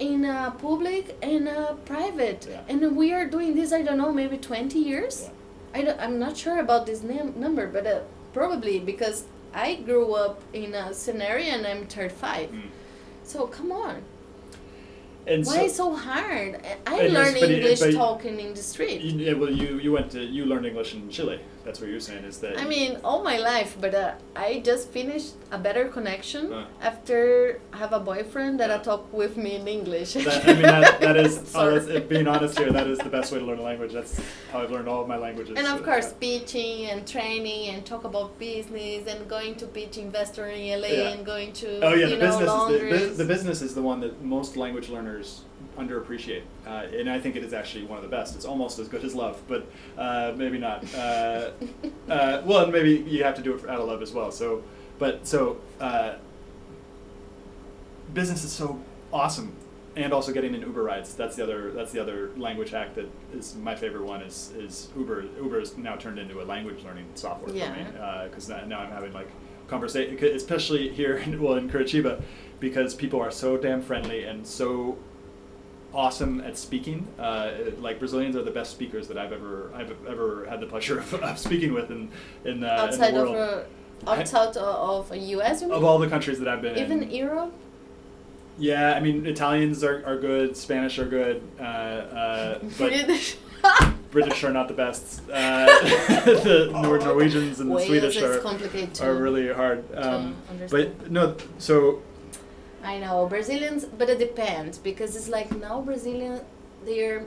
In 0.00 0.24
uh, 0.24 0.50
public 0.50 1.16
and 1.22 1.46
uh, 1.48 1.74
private, 1.92 2.48
Yeah. 2.50 2.62
and 2.68 2.96
we 2.96 3.12
are 3.12 3.26
doing 3.36 3.54
this. 3.54 3.72
I 3.72 3.82
don't 3.82 3.98
know, 3.98 4.12
maybe 4.12 4.36
twenty 4.38 4.80
years. 4.80 5.14
Yeah. 5.22 5.30
I 5.78 5.82
don't, 5.84 6.00
I'm 6.00 6.18
not 6.18 6.36
sure 6.36 6.58
about 6.58 6.86
this 6.86 7.02
name, 7.02 7.34
number, 7.36 7.66
but 7.68 7.86
uh, 7.86 8.00
probably 8.32 8.78
because 8.80 9.24
I 9.54 9.76
grew 9.76 10.14
up 10.14 10.40
in 10.52 10.74
a 10.74 10.92
scenario 10.94 11.50
and 11.56 11.66
I'm 11.66 11.86
35. 11.86 12.50
Mm. 12.50 12.62
So 13.24 13.46
come 13.46 13.70
on. 13.72 14.02
And 15.26 15.44
Why 15.46 15.66
so, 15.68 15.74
so 15.90 15.96
hard? 15.96 16.60
I 16.86 17.00
And 17.00 17.14
learn 17.14 17.34
it- 17.36 17.50
English 17.50 17.94
talking 17.94 18.38
in 18.40 18.52
the 18.54 18.62
street. 18.62 19.00
you, 19.00 19.18
yeah, 19.26 19.32
well, 19.32 19.50
you 19.50 19.78
you 19.78 19.90
went 19.92 20.10
to 20.12 20.20
you 20.22 20.44
learned 20.44 20.66
English 20.66 20.94
in 20.94 21.08
Chile. 21.10 21.38
That's 21.64 21.80
what 21.80 21.88
you're 21.90 22.00
saying 22.00 22.24
is 22.24 22.38
that. 22.38 22.58
I 22.58 22.64
mean, 22.66 22.98
all 23.02 23.22
my 23.24 23.38
life, 23.38 23.76
but 23.80 23.94
uh, 23.94 24.12
I 24.36 24.60
just 24.64 24.88
finished 24.90 25.32
a 25.50 25.58
better 25.58 25.84
connection 25.88 26.52
Uh. 26.52 26.66
after 26.82 27.60
I 27.72 27.76
have 27.78 27.92
a 27.92 28.00
boyfriend 28.00 28.60
that 28.60 28.70
Uh. 28.70 28.74
I 28.74 28.78
talk 28.78 29.02
with 29.12 29.36
me 29.36 29.56
in 29.56 29.66
English. 29.66 30.14
That, 30.14 30.44
I 30.48 30.52
mean, 30.52 30.62
that, 30.62 31.00
that 31.00 31.16
is, 31.16 31.52
oh, 31.54 31.70
that's, 31.72 31.86
if 31.86 32.08
being 32.08 32.26
honest 32.28 32.58
here, 32.58 32.70
that 32.72 32.86
is 32.86 32.98
the 32.98 33.08
best 33.16 33.32
way 33.32 33.38
to 33.38 33.44
learn 33.44 33.58
a 33.58 33.62
language. 33.62 33.92
That's 33.92 34.20
how 34.52 34.60
I've 34.62 34.70
learned 34.70 34.88
all 34.88 35.00
of 35.02 35.08
my 35.08 35.16
languages. 35.16 35.54
And 35.58 35.66
of 35.66 35.80
Uh, 35.80 35.84
course, 35.84 36.12
pitching 36.20 36.86
and 36.90 37.06
training 37.06 37.62
and 37.74 37.84
talk 37.92 38.04
about 38.04 38.38
business 38.38 39.06
and 39.12 39.20
going 39.28 39.54
to 39.56 39.66
pitch 39.66 39.96
investor 39.98 40.46
in 40.46 40.60
LA 40.80 40.88
Yeah. 40.88 41.08
and 41.12 41.24
going 41.24 41.52
to 41.62 41.68
Oh 41.86 41.94
yeah, 41.94 42.06
you 42.06 42.16
the 42.16 42.26
know 42.26 42.38
business, 42.38 42.92
is 42.92 43.16
the, 43.16 43.22
the 43.24 43.28
business 43.34 43.58
is 43.62 43.74
the 43.74 43.82
one 43.82 43.98
that 44.04 44.22
most 44.36 44.56
language 44.56 44.88
learners 44.96 45.42
underappreciate, 45.76 46.42
uh, 46.66 46.86
and 46.96 47.08
I 47.10 47.18
think 47.20 47.36
it 47.36 47.44
is 47.44 47.52
actually 47.52 47.84
one 47.84 47.98
of 47.98 48.02
the 48.02 48.08
best. 48.14 48.34
It's 48.36 48.44
almost 48.44 48.78
as 48.78 48.88
good 48.88 49.04
as 49.04 49.14
love, 49.14 49.40
but 49.48 49.66
uh, 49.98 50.32
maybe 50.36 50.58
not. 50.58 50.84
Uh, 50.94 51.50
uh, 52.08 52.42
well, 52.44 52.64
and 52.64 52.72
maybe 52.72 53.04
you 53.08 53.24
have 53.24 53.34
to 53.36 53.42
do 53.42 53.54
it 53.54 53.60
for, 53.60 53.70
out 53.70 53.80
of 53.80 53.88
love 53.88 54.02
as 54.02 54.12
well. 54.12 54.30
So, 54.30 54.62
but 54.98 55.26
so 55.26 55.58
uh, 55.80 56.14
business 58.12 58.44
is 58.44 58.52
so 58.52 58.80
awesome, 59.12 59.54
and 59.96 60.12
also 60.12 60.32
getting 60.32 60.54
in 60.54 60.60
Uber 60.60 60.82
rides. 60.82 61.14
That's 61.14 61.36
the 61.36 61.42
other. 61.42 61.70
That's 61.72 61.92
the 61.92 62.00
other 62.00 62.30
language 62.36 62.70
hack 62.70 62.94
that 62.94 63.06
is 63.34 63.54
my 63.56 63.74
favorite 63.74 64.04
one. 64.04 64.22
Is 64.22 64.52
is 64.56 64.88
Uber. 64.96 65.24
Uber 65.38 65.60
is 65.60 65.76
now 65.76 65.96
turned 65.96 66.18
into 66.18 66.40
a 66.42 66.44
language 66.44 66.84
learning 66.84 67.06
software 67.14 67.54
Yeah. 67.54 67.72
for 67.72 67.80
me 67.80 68.28
because 68.28 68.48
now, 68.48 68.64
now 68.64 68.78
I'm 68.80 68.90
having 68.90 69.12
like 69.12 69.28
conversation, 69.68 70.22
especially 70.24 70.90
here, 70.90 71.16
in, 71.16 71.40
well 71.40 71.54
in 71.54 71.68
Curitiba, 71.68 72.22
because 72.60 72.94
people 72.94 73.20
are 73.20 73.30
so 73.30 73.56
damn 73.56 73.82
friendly 73.82 74.24
and 74.24 74.46
so 74.46 74.98
awesome 75.94 76.40
at 76.40 76.58
speaking. 76.58 77.06
Uh, 77.18 77.50
like 77.78 77.98
Brazilians 77.98 78.36
are 78.36 78.42
the 78.42 78.50
best 78.50 78.70
speakers 78.72 79.08
that 79.08 79.18
I've 79.18 79.32
ever 79.32 79.70
I've 79.74 79.94
ever 80.06 80.46
had 80.48 80.60
the 80.60 80.66
pleasure 80.66 80.98
of, 80.98 81.14
of 81.14 81.38
speaking 81.38 81.72
with 81.72 81.90
in 81.90 82.10
in, 82.44 82.64
uh, 82.64 82.68
outside 82.68 83.08
in 83.10 83.14
the 83.14 83.22
of 83.22 83.30
world. 83.30 83.66
uh, 84.06 84.10
outside 84.10 84.56
of 84.56 85.10
of 85.10 85.16
US, 85.16 85.62
you 85.62 85.68
mean? 85.68 85.76
of 85.76 85.84
all 85.84 85.98
the 85.98 86.08
countries 86.08 86.38
that 86.40 86.48
I've 86.48 86.62
been 86.62 86.76
Even 86.78 87.02
in. 87.02 87.10
Europe. 87.10 87.52
Yeah, 88.58 88.94
I 88.94 89.00
mean 89.00 89.26
Italians 89.26 89.82
are, 89.82 90.04
are 90.06 90.18
good, 90.18 90.56
Spanish 90.56 90.98
are 90.98 91.06
good, 91.08 91.42
uh, 91.58 91.62
uh, 91.62 92.58
but 92.60 92.76
British. 92.76 93.36
British 94.10 94.44
are 94.44 94.52
not 94.52 94.68
the 94.68 94.74
best. 94.74 95.22
Uh, 95.28 95.66
the 96.24 96.68
Nor- 96.70 96.98
Norwegians 96.98 97.58
and 97.58 97.68
the 97.70 97.74
Wales 97.74 97.86
Swedish 97.88 98.22
are, 98.22 99.08
are 99.08 99.14
really 99.16 99.52
hard. 99.52 99.84
Um, 99.96 100.36
but 100.70 101.10
no, 101.10 101.34
so 101.58 102.00
I 102.84 102.98
know 102.98 103.26
Brazilians, 103.26 103.84
but 103.84 104.08
it 104.10 104.18
depends 104.18 104.78
because 104.78 105.16
it's 105.16 105.28
like 105.28 105.50
now 105.56 105.80
Brazilian 105.80 106.40
they're 106.84 107.24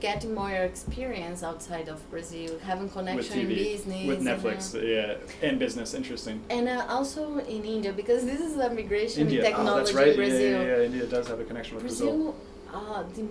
getting 0.00 0.34
more 0.34 0.50
experience 0.50 1.42
outside 1.42 1.88
of 1.88 1.98
Brazil, 2.10 2.58
having 2.60 2.88
connection 2.88 3.40
in 3.40 3.48
business, 3.48 4.06
with 4.06 4.18
and, 4.18 4.28
uh, 4.28 4.36
Netflix, 4.36 4.74
yeah, 4.96 5.46
and 5.48 5.58
business, 5.58 5.94
interesting. 5.94 6.40
and 6.50 6.68
uh, 6.68 6.86
also 6.88 7.38
in 7.38 7.64
India 7.64 7.92
because 7.92 8.24
this 8.24 8.40
is 8.40 8.56
a 8.56 8.70
migration 8.70 9.22
India, 9.22 9.40
in 9.40 9.44
technology 9.46 9.72
oh, 9.72 9.76
that's 9.76 9.94
right. 9.94 10.08
in 10.08 10.16
Brazil. 10.16 10.50
Yeah, 10.50 10.62
yeah, 10.62 10.76
yeah, 10.78 10.82
India 10.84 11.06
does 11.06 11.26
have 11.28 11.40
a 11.40 11.44
connection 11.44 11.76
with 11.76 11.84
Brazil. 11.84 12.06
Brazil, 12.06 12.34
uh, 12.72 13.02
the 13.16 13.24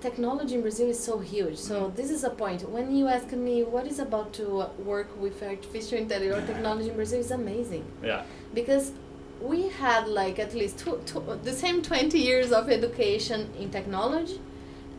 technology 0.00 0.54
in 0.54 0.62
Brazil 0.62 0.88
is 0.88 1.02
so 1.02 1.18
huge. 1.18 1.56
So 1.56 1.74
Mhm. 1.74 1.96
this 1.96 2.10
is 2.10 2.22
a 2.24 2.30
point. 2.30 2.68
When 2.76 2.94
you 2.94 3.08
ask 3.08 3.32
me 3.32 3.64
what 3.64 3.86
is 3.86 3.98
about 3.98 4.32
to 4.34 4.44
work 4.92 5.08
with 5.20 5.42
artificial 5.42 5.98
intelligence 5.98 6.44
or 6.44 6.46
technology 6.52 6.90
in 6.90 6.96
Brazil, 6.96 7.20
is 7.20 7.30
amazing 7.30 7.84
Yeah, 8.04 8.22
because 8.54 8.92
we 9.40 9.68
had 9.68 10.08
like 10.08 10.38
at 10.38 10.54
least 10.54 10.78
two, 10.78 11.00
two, 11.06 11.22
the 11.44 11.52
same 11.52 11.82
20 11.82 12.18
years 12.18 12.52
of 12.52 12.68
education 12.70 13.50
in 13.58 13.70
technology 13.70 14.40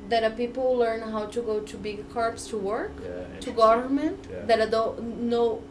that 0.09 0.23
uh, 0.23 0.29
people 0.31 0.75
learn 0.75 1.01
how 1.01 1.25
to 1.25 1.41
go 1.41 1.59
to 1.59 1.77
big 1.77 2.09
corps 2.09 2.35
to 2.47 2.57
work 2.57 2.91
yeah. 3.03 3.39
to 3.39 3.51
government 3.51 4.27
Yeah. 4.31 4.45
that 4.45 4.71
don't 4.71 5.29
know 5.29 5.61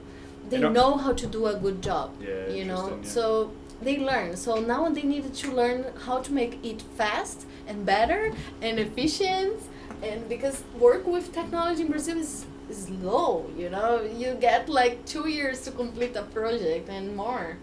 they 0.49 0.61
know 0.61 0.97
how 0.97 1.13
to 1.13 1.27
do 1.27 1.47
a 1.47 1.55
good 1.55 1.83
job 1.83 2.11
Yeah, 2.21 2.49
you 2.49 2.65
know? 2.65 2.99
so 3.03 3.51
they 3.83 3.99
learn. 3.99 4.37
So 4.37 4.61
now 4.61 4.89
they 4.89 5.03
needed 5.03 5.35
to 5.35 5.53
learn 5.53 5.85
how 6.07 6.19
to 6.21 6.33
make 6.33 6.65
it 6.65 6.83
fast 6.97 7.47
and 7.67 7.85
better 7.85 8.33
and 8.63 8.79
efficient 8.79 9.61
and 10.03 10.29
because 10.29 10.63
work 10.79 11.07
with 11.07 11.33
technology 11.33 11.83
in 11.83 11.89
brazil 11.91 12.17
is 12.19 12.47
is 12.71 12.89
low 12.91 13.47
you 13.57 13.69
know? 13.69 14.01
You 14.03 14.35
get 14.41 14.69
like 14.69 15.05
two 15.05 15.29
years 15.29 15.63
to 15.63 15.71
complete 15.71 16.15
a 16.17 16.23
project 16.23 16.89
and 16.89 17.17
more 17.17 17.57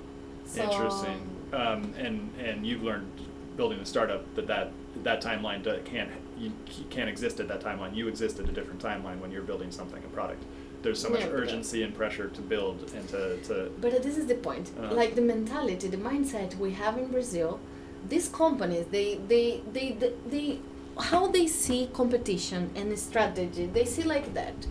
so 0.45 0.63
Interesting. 0.63 1.29
Um, 1.53 1.93
and 1.97 2.31
and 2.39 2.65
you've 2.65 2.84
learned 2.84 3.10
building 3.55 3.79
a 3.79 3.86
startup 3.86 4.34
that 4.36 4.47
that 4.47 4.71
that 5.03 5.21
timeline 5.21 5.63
can't 5.86 6.10
you 6.38 6.51
can't 6.89 7.10
exist 7.10 7.39
at 7.39 7.47
that 7.47 7.62
timeline. 7.62 7.95
You 7.95 8.08
exist 8.08 8.39
at 8.39 8.49
a 8.49 8.51
different 8.51 8.81
timeline 8.81 9.19
when 9.19 9.31
you're 9.31 9.41
building 9.43 9.71
something, 9.71 10.03
a 10.03 10.08
product. 10.08 10.43
There's 10.81 11.01
so 11.01 11.10
much 11.10 11.21
Yeah, 11.21 11.41
urgency 11.41 11.81
and 11.84 11.95
pressure 11.95 12.27
to 12.27 12.41
build 12.41 12.91
and 12.95 13.08
to, 13.10 13.38
to 13.47 13.71
But 13.81 14.03
this 14.03 14.17
is 14.17 14.27
the 14.27 14.36
point. 14.36 14.71
Uh. 14.79 14.93
like 14.93 15.15
the 15.15 15.21
mentality, 15.21 15.88
the 15.88 15.97
mindset 15.97 16.55
we 16.58 16.73
have 16.73 16.97
in 16.97 17.08
Brazil, 17.08 17.60
these 18.08 18.27
companies, 18.29 18.86
they, 18.91 19.19
they, 19.27 19.63
they, 19.73 19.93
they, 19.93 20.13
they, 20.27 20.60
how 20.99 21.27
they 21.27 21.47
see 21.47 21.89
competition 21.91 22.69
and 22.75 22.97
strategy, 22.99 23.65
they 23.65 23.86
see 23.86 24.03
like 24.03 24.36
that. 24.36 24.67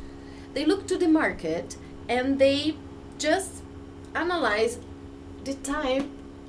They 0.53 0.65
look 0.65 0.87
to 0.87 0.97
the 0.97 1.09
market 1.09 1.77
and 2.09 2.39
they 2.39 2.77
just 3.19 3.65
analyze 4.15 4.79
the 5.45 5.55
type 5.55 6.07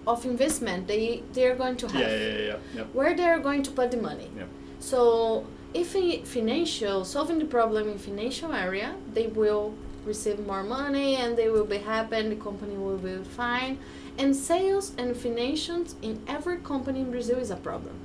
of 0.07 0.25
investment 0.25 0.87
they 0.87 1.23
they 1.33 1.45
are 1.47 1.55
going 1.55 1.77
to 1.77 1.87
have, 1.87 2.01
yeah, 2.01 2.17
yeah, 2.17 2.37
yeah, 2.37 2.57
yeah, 2.75 2.83
where 2.93 3.15
they 3.15 3.23
are 3.23 3.39
going 3.39 3.63
to 3.63 3.71
put 3.71 3.91
the 3.91 3.97
money. 3.97 4.29
yep. 4.37 4.47
So 4.79 5.45
if 5.73 5.95
in 5.95 6.23
financial 6.25 7.03
solving 7.05 7.39
the 7.39 7.45
problem 7.45 7.89
in 7.89 7.97
financial 7.97 8.53
area, 8.53 8.95
they 9.13 9.27
will 9.27 9.73
receive 10.05 10.45
more 10.45 10.63
money 10.63 11.15
and 11.15 11.35
they 11.35 11.49
will 11.49 11.65
be 11.65 11.77
happy 11.77 12.15
and 12.15 12.31
the 12.31 12.35
company 12.35 12.77
will 12.77 12.97
be 12.97 13.17
fine. 13.23 13.79
And 14.17 14.35
sales 14.35 14.93
and 14.97 15.15
financials 15.15 15.95
in 16.01 16.21
every 16.27 16.57
company 16.57 17.01
in 17.01 17.11
Brazil 17.11 17.39
is 17.39 17.51
a 17.51 17.55
problem. 17.57 17.95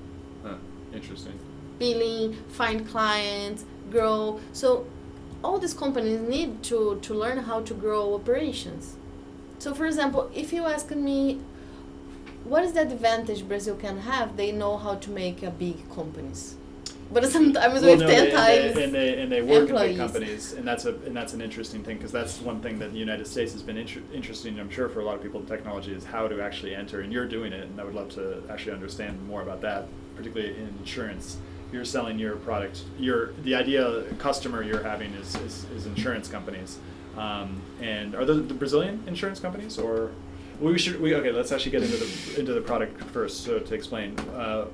Huh. 0.43 0.55
Interesting. 0.93 1.39
Billing, 1.79 2.35
find 2.49 2.89
clients, 2.89 3.65
grow. 3.91 4.41
So 4.53 4.87
all 5.45 5.59
these 5.59 5.75
companies 5.75 6.21
need 6.21 6.63
to, 6.65 6.99
to 7.03 7.15
learn 7.15 7.39
how 7.39 7.61
to 7.61 7.75
grow 7.75 8.15
operations. 8.15 8.97
So 9.61 9.75
for 9.75 9.87
example, 9.87 10.31
if 10.35 10.53
you 10.53 10.65
ask 10.65 10.91
me 10.91 11.39
what 12.45 12.65
is 12.65 12.73
the 12.73 12.81
advantage 12.81 13.47
Brazil 13.47 13.77
can 13.77 13.99
have, 13.99 14.37
they 14.37 14.53
know 14.53 14.79
how 14.79 14.95
to 14.97 15.11
make 15.11 15.43
a 15.43 15.51
big 15.51 15.77
companies. 15.95 16.57
But 17.13 17.27
sometimes 17.27 17.83
Well, 17.83 17.91
with 17.91 18.01
no, 18.01 18.07
ten 18.07 18.25
they, 18.25 18.31
times 18.31 18.65
and 18.65 18.77
they, 18.77 18.85
and 18.85 18.95
they 18.95 19.23
and 19.23 19.33
they 19.33 19.43
work 19.43 19.69
in 19.69 19.77
big 19.77 19.97
companies, 19.99 20.53
and 20.55 20.67
that's 20.67 20.87
a 20.87 20.95
and 21.07 21.15
that's 21.15 21.35
an 21.35 21.43
interesting 21.43 21.83
thing 21.83 21.99
because 21.99 22.13
that's 22.13 22.41
one 22.41 22.61
thing 22.61 22.79
that 22.79 22.93
the 22.93 22.99
United 22.99 23.27
States 23.27 23.53
has 23.53 23.63
been 23.63 23.77
inter- 23.77 24.01
interesting, 24.15 24.59
I'm 24.59 24.71
sure, 24.71 24.89
for 24.89 25.01
a 25.01 25.05
lot 25.05 25.17
of 25.17 25.23
people 25.23 25.41
in 25.41 25.47
technology 25.47 25.93
is 25.93 26.05
how 26.05 26.29
to 26.29 26.41
actually 26.41 26.75
enter, 26.75 27.01
and 27.01 27.13
you're 27.13 27.27
doing 27.27 27.53
it, 27.53 27.65
and 27.65 27.81
I 27.81 27.85
would 27.85 27.97
love 27.97 28.09
to 28.11 28.43
actually 28.49 28.73
understand 28.73 29.27
more 29.27 29.43
about 29.43 29.61
that, 29.63 29.89
particularly 30.17 30.55
in 30.55 30.69
insurance. 30.79 31.37
You're 31.73 31.85
selling 31.85 32.19
your 32.19 32.37
product. 32.37 32.85
Your 32.99 33.33
the 33.43 33.57
idea 33.57 34.05
customer 34.19 34.63
you're 34.63 34.83
having 34.83 35.13
is 35.15 35.35
is, 35.37 35.67
is 35.77 35.87
insurance 35.87 36.29
companies, 36.29 36.79
um, 37.21 37.61
and 37.81 38.15
are 38.15 38.25
those 38.25 38.47
the 38.49 38.55
Brazilian 38.55 39.05
insurance 39.07 39.41
companies 39.41 39.79
or? 39.79 40.11
We 40.61 40.79
should 40.79 41.01
we 41.01 41.15
okay. 41.15 41.33
Let's 41.33 41.53
actually 41.53 41.73
get 41.73 41.83
into 41.83 41.97
the 41.97 42.41
into 42.41 42.53
the 42.53 42.61
product 42.61 43.03
first. 43.13 43.45
So 43.45 43.59
to 43.61 43.75
explain, 43.75 44.19
uh, 44.37 44.67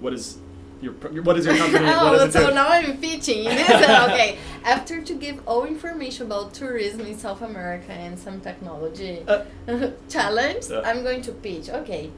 what 0.00 0.12
is 0.12 0.38
your 0.82 0.92
what 1.22 1.38
is 1.38 1.46
your 1.46 1.56
company? 1.56 1.86
oh, 1.88 2.28
so 2.28 2.50
now 2.50 2.68
I'm 2.68 2.98
pitching. 2.98 3.46
Okay, 3.48 4.38
after 4.64 5.00
to 5.02 5.14
give 5.14 5.40
all 5.46 5.64
information 5.64 6.26
about 6.26 6.52
tourism 6.52 7.00
in 7.06 7.16
South 7.18 7.40
America 7.40 7.92
and 7.92 8.18
some 8.18 8.40
technology 8.40 9.24
Uh, 9.26 9.44
challenge, 10.08 10.64
Yeah. 10.70 10.82
I'm 10.84 11.02
going 11.02 11.22
to 11.22 11.32
pitch. 11.32 11.70
Okay, 11.70 12.10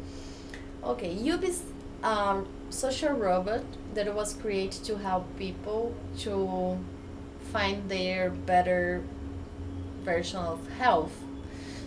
okay. 0.82 1.14
Yub 1.14 1.42
is 1.44 1.62
a 2.02 2.42
social 2.70 3.12
robot 3.14 3.64
that 3.94 4.12
was 4.12 4.34
created 4.34 4.82
to 4.84 4.98
help 4.98 5.24
people 5.38 5.94
to 6.24 6.78
find 7.52 7.88
their 7.88 8.30
better 8.30 9.02
version 10.06 10.38
of 10.38 10.66
health. 10.78 11.12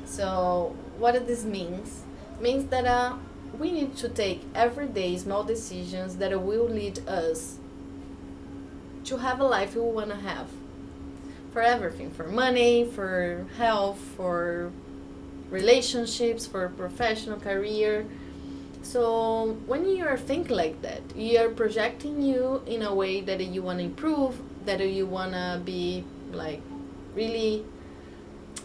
So 0.05 0.75
what 0.99 1.25
this 1.25 1.43
means? 1.43 2.03
Means 2.39 2.65
that 2.69 2.85
uh, 2.85 3.15
we 3.57 3.71
need 3.71 3.95
to 3.97 4.09
take 4.09 4.43
everyday 4.53 5.17
small 5.17 5.43
decisions 5.43 6.17
that 6.17 6.31
will 6.39 6.69
lead 6.69 6.99
us 7.07 7.57
to 9.05 9.17
have 9.17 9.39
a 9.39 9.43
life 9.43 9.75
we 9.75 9.81
want 9.81 10.09
to 10.09 10.17
have. 10.17 10.47
For 11.51 11.61
everything 11.63 12.11
for 12.11 12.27
money 12.27 12.85
for 12.85 13.47
health 13.57 13.97
for 14.15 14.71
relationships 15.49 16.45
for 16.45 16.69
professional 16.69 17.39
career. 17.39 18.05
So 18.83 19.57
when 19.65 19.87
you 19.89 20.05
are 20.05 20.17
thinking 20.17 20.55
like 20.55 20.81
that 20.83 21.01
you 21.15 21.39
are 21.39 21.49
projecting 21.49 22.21
you 22.21 22.61
in 22.67 22.83
a 22.83 22.93
way 22.93 23.21
that 23.21 23.41
you 23.41 23.63
want 23.63 23.79
to 23.79 23.85
improve 23.85 24.39
that 24.65 24.79
you 24.79 25.05
want 25.07 25.33
to 25.33 25.59
be 25.65 26.03
like 26.31 26.61
really 27.15 27.65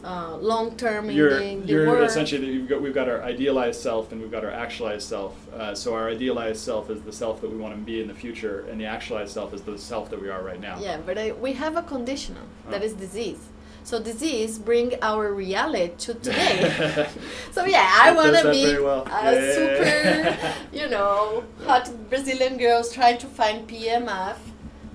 uh, 0.04 0.36
long 0.36 0.76
term 0.76 1.08
in 1.08 1.16
You're, 1.16 1.38
the, 1.38 1.56
the 1.56 1.66
you're 1.72 1.86
work. 1.88 2.04
essentially 2.06 2.46
you've 2.52 2.68
got, 2.68 2.82
we've 2.82 2.94
got 2.94 3.08
our 3.08 3.22
idealized 3.22 3.80
self 3.80 4.12
and 4.12 4.20
we've 4.20 4.30
got 4.30 4.44
our 4.44 4.50
actualized 4.50 5.08
self. 5.08 5.32
Uh, 5.52 5.74
so 5.74 5.94
our 5.94 6.10
idealized 6.10 6.60
self 6.60 6.90
is 6.90 7.00
the 7.02 7.12
self 7.12 7.40
that 7.40 7.50
we 7.50 7.56
want 7.56 7.74
to 7.74 7.80
be 7.80 8.00
in 8.02 8.08
the 8.08 8.14
future, 8.24 8.66
and 8.70 8.78
the 8.80 8.84
actualized 8.84 9.32
self 9.32 9.54
is 9.54 9.62
the 9.62 9.78
self 9.78 10.10
that 10.10 10.20
we 10.20 10.28
are 10.28 10.42
right 10.42 10.60
now. 10.60 10.78
Yeah, 10.78 10.98
but 11.06 11.16
I, 11.16 11.32
we 11.32 11.52
have 11.54 11.76
a 11.76 11.82
conditional 11.82 12.42
that 12.70 12.82
Oh. 12.82 12.84
is 12.84 12.92
disease. 12.92 13.38
So 13.82 14.02
disease 14.02 14.58
bring 14.58 14.94
our 15.02 15.32
reality 15.32 15.92
to 16.04 16.14
today. 16.26 17.06
so 17.52 17.64
yeah, 17.66 17.88
I 18.02 18.12
want 18.12 18.34
to 18.36 18.50
be 18.50 18.78
well. 18.78 19.04
a 19.06 19.32
Yeah, 19.34 19.54
super, 19.58 20.54
you 20.78 20.88
know, 20.88 21.44
hot 21.66 21.90
Brazilian 22.10 22.56
girls 22.58 22.92
trying 22.92 23.18
to 23.18 23.26
find 23.26 23.68
PMF, 23.68 24.36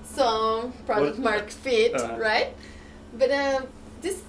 so 0.04 0.72
product 0.86 1.18
What- 1.18 1.24
market 1.32 1.52
fit, 1.52 1.94
Uh-huh. 1.94 2.16
right? 2.18 2.48
But 3.18 3.30
uh, 3.30 3.60
this, 4.02 4.22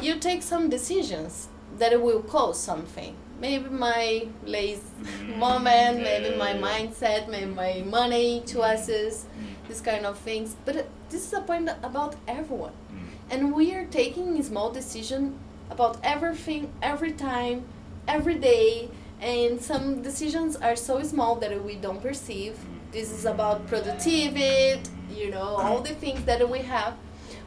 you 0.00 0.16
take 0.18 0.42
some 0.42 0.68
decisions 0.68 1.48
that 1.78 2.00
will 2.00 2.22
cause 2.22 2.58
something. 2.58 3.14
Maybe 3.40 3.68
my 3.68 4.26
lazy 4.44 4.82
Mm. 5.00 5.36
moment, 5.38 6.00
maybe 6.02 6.30
my 6.36 6.54
mindset, 6.54 7.28
maybe 7.28 7.50
my 7.64 7.82
money 7.98 8.42
choices, 8.46 9.14
access, 9.14 9.24
Mm. 9.24 9.68
this 9.68 9.80
kind 9.80 10.04
of 10.06 10.18
things. 10.18 10.56
But 10.64 10.86
this 11.10 11.22
is 11.26 11.32
a 11.32 11.40
point 11.40 11.68
about 11.82 12.16
everyone. 12.26 12.72
Mm. 12.92 13.32
And 13.32 13.54
we 13.54 13.74
are 13.74 13.84
taking 14.00 14.38
a 14.38 14.42
small 14.42 14.70
decision 14.70 15.34
about 15.70 15.98
everything, 16.02 16.62
every 16.82 17.12
time, 17.12 17.62
every 18.08 18.34
day. 18.34 18.88
And 19.20 19.60
some 19.60 20.02
decisions 20.02 20.56
are 20.56 20.76
so 20.76 21.02
small 21.02 21.36
that 21.36 21.52
we 21.64 21.74
don't 21.76 22.00
perceive. 22.00 22.54
This 22.92 23.10
is 23.12 23.24
about 23.24 23.66
productivity, 23.66 24.80
you 25.14 25.30
know, 25.30 25.56
all 25.64 25.80
the 25.80 25.94
things 25.94 26.22
that 26.24 26.48
we 26.48 26.60
have. 26.60 26.94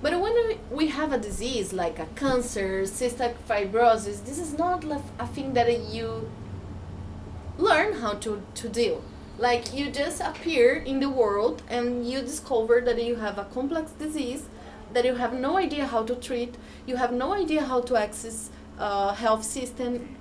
But 0.02 0.20
when 0.20 0.34
we- 0.72 0.88
have 0.88 1.14
a 1.14 1.18
disease 1.18 1.74
like 1.74 2.00
a 2.00 2.08
cancer, 2.16 2.84
cystic 2.84 3.36
fibrosis, 3.48 4.26
this 4.26 4.40
is 4.40 4.58
not 4.58 4.84
a 5.20 5.28
thing 5.28 5.54
that 5.54 5.68
you 5.96 6.30
learn 7.58 7.94
how 7.94 8.14
to, 8.24 8.42
to 8.56 8.68
deal. 8.68 9.04
Like 9.38 9.74
you 9.74 9.90
just 9.92 10.20
appear 10.22 10.74
in 10.74 11.00
the 11.00 11.10
world 11.10 11.64
and 11.70 12.06
you 12.10 12.22
discover 12.22 12.82
that 12.82 13.02
you 13.04 13.16
have 13.16 13.38
a 13.38 13.46
complex 13.46 13.92
disease 13.92 14.44
that 14.94 15.06
you 15.06 15.16
have 15.16 15.34
no 15.34 15.58
idea 15.58 15.86
how 15.86 16.04
to 16.04 16.16
treat, 16.16 16.56
you 16.86 16.98
have 16.98 17.14
no 17.14 17.34
idea 17.34 17.64
how 17.64 17.82
to 17.82 17.96
access 17.96 18.50
uh, 18.78 19.14
health 19.14 19.44
system. 19.44 20.18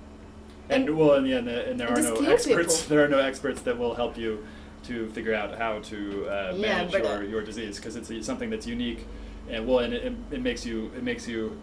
And, 0.68 0.88
And- 0.88 0.96
well, 0.96 1.14
and, 1.14 1.26
yeah, 1.26 1.38
and, 1.38 1.48
and 1.48 1.80
there 1.80 1.88
are 1.88 2.00
no 2.00 2.14
experts. 2.14 2.46
people. 2.46 2.74
There 2.88 3.04
are 3.04 3.08
no 3.08 3.18
experts 3.18 3.62
that 3.62 3.76
will 3.78 3.94
help 3.94 4.16
you 4.16 4.44
to 4.84 5.08
figure 5.10 5.34
out 5.34 5.58
how 5.58 5.80
to 5.80 6.26
uh, 6.28 6.54
manage 6.56 6.92
but, 6.92 7.02
your, 7.04 7.18
uh, 7.18 7.20
your 7.22 7.42
disease 7.42 7.76
because 7.76 7.96
it's 7.96 8.10
uh, 8.10 8.22
something 8.22 8.50
that's 8.50 8.66
unique, 8.66 9.06
and 9.50 9.66
well, 9.66 9.80
and 9.80 9.92
it, 9.92 10.12
it, 10.30 10.40
makes 10.42 10.64
you 10.64 10.90
it 10.96 11.02
makes 11.02 11.26
you 11.28 11.60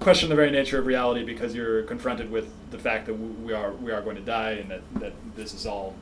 question 0.00 0.28
the 0.28 0.34
very 0.34 0.50
nature 0.50 0.78
of 0.78 0.86
reality 0.86 1.24
because 1.24 1.54
you're 1.54 1.82
confronted 1.84 2.30
with 2.30 2.48
the 2.70 2.78
fact 2.78 3.06
that 3.06 3.14
we 3.14 3.52
are 3.52 3.72
we 3.72 3.92
are 3.92 4.02
going 4.02 4.16
to 4.16 4.22
die 4.22 4.52
and 4.52 4.70
that, 4.70 4.82
that 5.00 5.12
this 5.36 5.54
is 5.54 5.66
all 5.66 5.94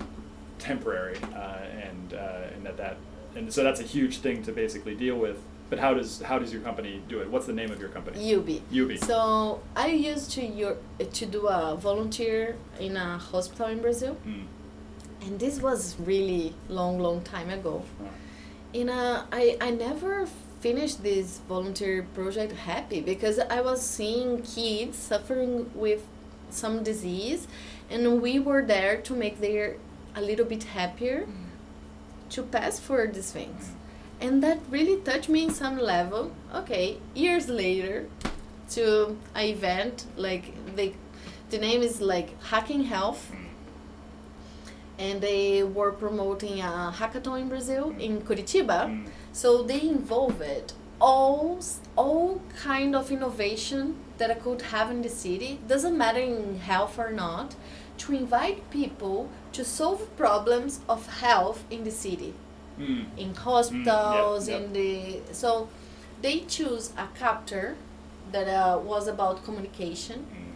temporary 0.59 1.17
uh, 1.35 1.57
and 1.87 2.15
uh, 2.15 2.55
and 2.55 2.65
that 2.67 2.77
that 2.77 2.97
and 3.37 3.53
so 3.53 3.63
that's 3.63 3.81
a 3.81 3.85
huge 3.85 4.19
thing 4.19 4.43
to 4.45 4.53
basically 4.53 4.95
deal 4.95 5.17
with. 5.17 5.39
But 5.71 5.79
how 5.79 5.93
does 5.93 6.23
how 6.23 6.39
does 6.39 6.51
your 6.53 6.63
company 6.63 7.03
do 7.09 7.21
it? 7.21 7.29
What's 7.31 7.47
the 7.47 7.53
name 7.53 7.71
of 7.71 7.79
your 7.79 7.91
company? 7.91 8.35
UB. 8.35 8.49
UB. 8.73 8.97
So 8.99 9.61
I 9.77 9.89
used 9.89 10.31
to 10.33 10.43
your, 10.43 10.79
to 11.13 11.27
do 11.27 11.47
a 11.47 11.77
volunteer 11.77 12.57
in 12.81 12.97
a 12.97 13.19
hospital 13.19 13.67
in 13.67 13.81
Brazil, 13.83 14.17
Mm. 14.27 14.47
and 15.23 15.39
this 15.39 15.61
was 15.61 15.97
really 16.01 16.55
long, 16.71 16.99
long 16.99 17.21
time 17.21 17.51
ago. 17.51 17.83
Oh. 18.03 18.09
in 18.73 18.89
a 18.89 19.27
I, 19.31 19.57
I 19.61 19.71
never 19.71 20.27
finished 20.61 21.03
this 21.03 21.41
volunteer 21.49 22.07
project 22.15 22.53
happy 22.53 23.01
because 23.01 23.39
I 23.39 23.61
was 23.61 23.81
seeing 23.81 24.43
kids 24.43 24.99
suffering 24.99 25.71
with 25.75 26.03
some 26.51 26.83
disease 26.83 27.47
and 27.91 28.21
we 28.21 28.39
were 28.39 28.65
there 28.65 29.01
to 29.03 29.15
make 29.15 29.41
them 29.41 29.75
a 30.15 30.21
little 30.21 30.45
bit 30.45 30.65
happier 30.65 31.27
to 32.31 32.43
pass 32.43 32.79
for 32.79 33.07
these 33.07 33.31
things. 33.31 33.71
And 34.21 34.43
that 34.43 34.59
really 34.69 35.01
touched 35.01 35.29
me 35.29 35.45
in 35.45 35.51
some 35.51 35.79
level. 35.79 36.33
Okay, 36.55 36.99
years 37.15 37.49
later 37.49 38.07
to 38.71 39.17
an 39.35 39.45
event 39.45 40.05
like 40.17 40.53
they 40.77 40.95
the 41.51 41.59
name 41.59 41.83
is 41.83 42.01
like 42.03 42.41
Hacking 42.43 42.85
Health 42.85 43.33
and 44.99 45.21
they 45.21 45.63
were 45.63 45.93
promoting 45.93 46.61
a 46.61 46.93
hackathon 46.95 47.43
in 47.43 47.49
Brazil 47.49 47.95
in 47.99 48.21
Curitiba. 48.21 48.87
Mm. 48.87 49.07
So 49.41 49.63
they 49.71 49.81
involved 49.83 50.73
all 51.01 51.61
all 52.05 52.41
kind 52.69 52.97
of 53.01 53.13
innovation 53.17 53.95
that 54.19 54.31
I 54.33 54.35
could 54.45 54.63
have 54.75 54.91
in 54.91 55.01
the 55.03 55.09
city. 55.09 55.51
Doesn't 55.73 55.97
matter 55.97 56.19
in 56.21 56.59
health 56.71 56.99
or 56.99 57.11
not, 57.13 57.55
to 57.99 58.13
invite 58.23 58.59
people 58.71 59.29
to 59.53 59.65
solve 59.65 60.01
problems 60.17 60.81
of 60.89 61.07
health 61.25 61.61
in 61.71 61.81
the 61.85 61.95
city, 62.05 62.33
Mm. 62.79 63.05
in 63.25 63.31
hospitals, 63.35 64.49
yep. 64.49 64.57
in 64.61 64.73
the 64.79 65.21
so 65.43 65.51
they 66.23 66.37
choose 66.57 66.85
a 67.05 67.07
chapter 67.21 67.65
that 68.33 68.49
uh, 68.49 68.79
was 68.93 69.05
about 69.15 69.45
communication 69.49 70.19
Mm. 70.27 70.53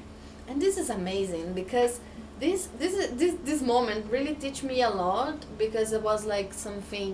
and 0.49 0.57
this 0.64 0.77
is 0.83 0.88
amazing 1.01 1.47
because 1.62 1.92
this 2.45 2.61
this 2.81 2.95
this 3.21 3.35
this 3.51 3.61
moment 3.75 4.03
really 4.16 4.35
teach 4.45 4.61
me 4.71 4.77
a 4.90 4.90
lot 5.05 5.37
because 5.64 5.88
it 5.99 6.03
was 6.11 6.21
like 6.35 6.51
something 6.66 7.11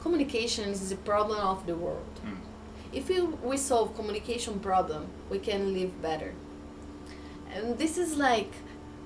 communication 0.00 0.70
is 0.70 0.92
a 0.92 0.96
problem 0.96 1.40
of 1.40 1.66
the 1.66 1.76
world. 1.76 2.14
Mm. 2.24 2.38
if 2.92 3.08
we, 3.08 3.20
we 3.50 3.56
solve 3.56 3.94
communication 3.94 4.58
problem 4.58 5.06
we 5.30 5.38
can 5.38 5.72
live 5.72 6.02
better. 6.02 6.34
And 7.54 7.78
this 7.78 7.98
is 7.98 8.16
like 8.16 8.52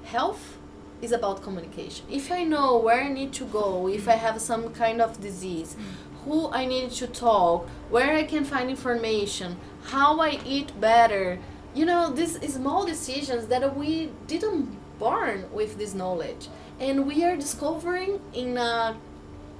health 0.05 0.59
is 1.03 1.13
about 1.13 1.43
communication. 1.43 2.07
If 2.11 2.31
i 2.33 2.45
know 2.45 2.79
where 2.79 3.03
i 3.03 3.09
need 3.09 3.33
to 3.41 3.45
go 3.45 3.89
if 3.89 4.09
i 4.09 4.17
have 4.27 4.41
some 4.41 4.73
kind 4.73 5.01
of 5.01 5.21
disease 5.21 5.77
who 6.25 6.51
i 6.61 6.65
need 6.65 6.91
to 7.01 7.07
talk 7.07 7.69
where 7.91 8.13
i 8.15 8.25
can 8.33 8.45
find 8.45 8.71
information 8.71 9.57
how 9.95 10.19
i 10.29 10.39
eat 10.47 10.69
better 10.81 11.39
you 11.75 11.85
know 11.85 12.11
these 12.11 12.35
small 12.55 12.87
decisions 12.87 13.49
that 13.49 13.77
we 13.77 14.11
didn't 14.27 14.79
born 14.99 15.45
with 15.53 15.79
this 15.79 15.95
knowledge. 15.95 16.49
And 16.81 17.07
we 17.07 17.25
are 17.25 17.37
discovering 17.37 18.21
in 18.33 18.57
a 18.57 18.97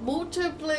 multiple 0.05 0.71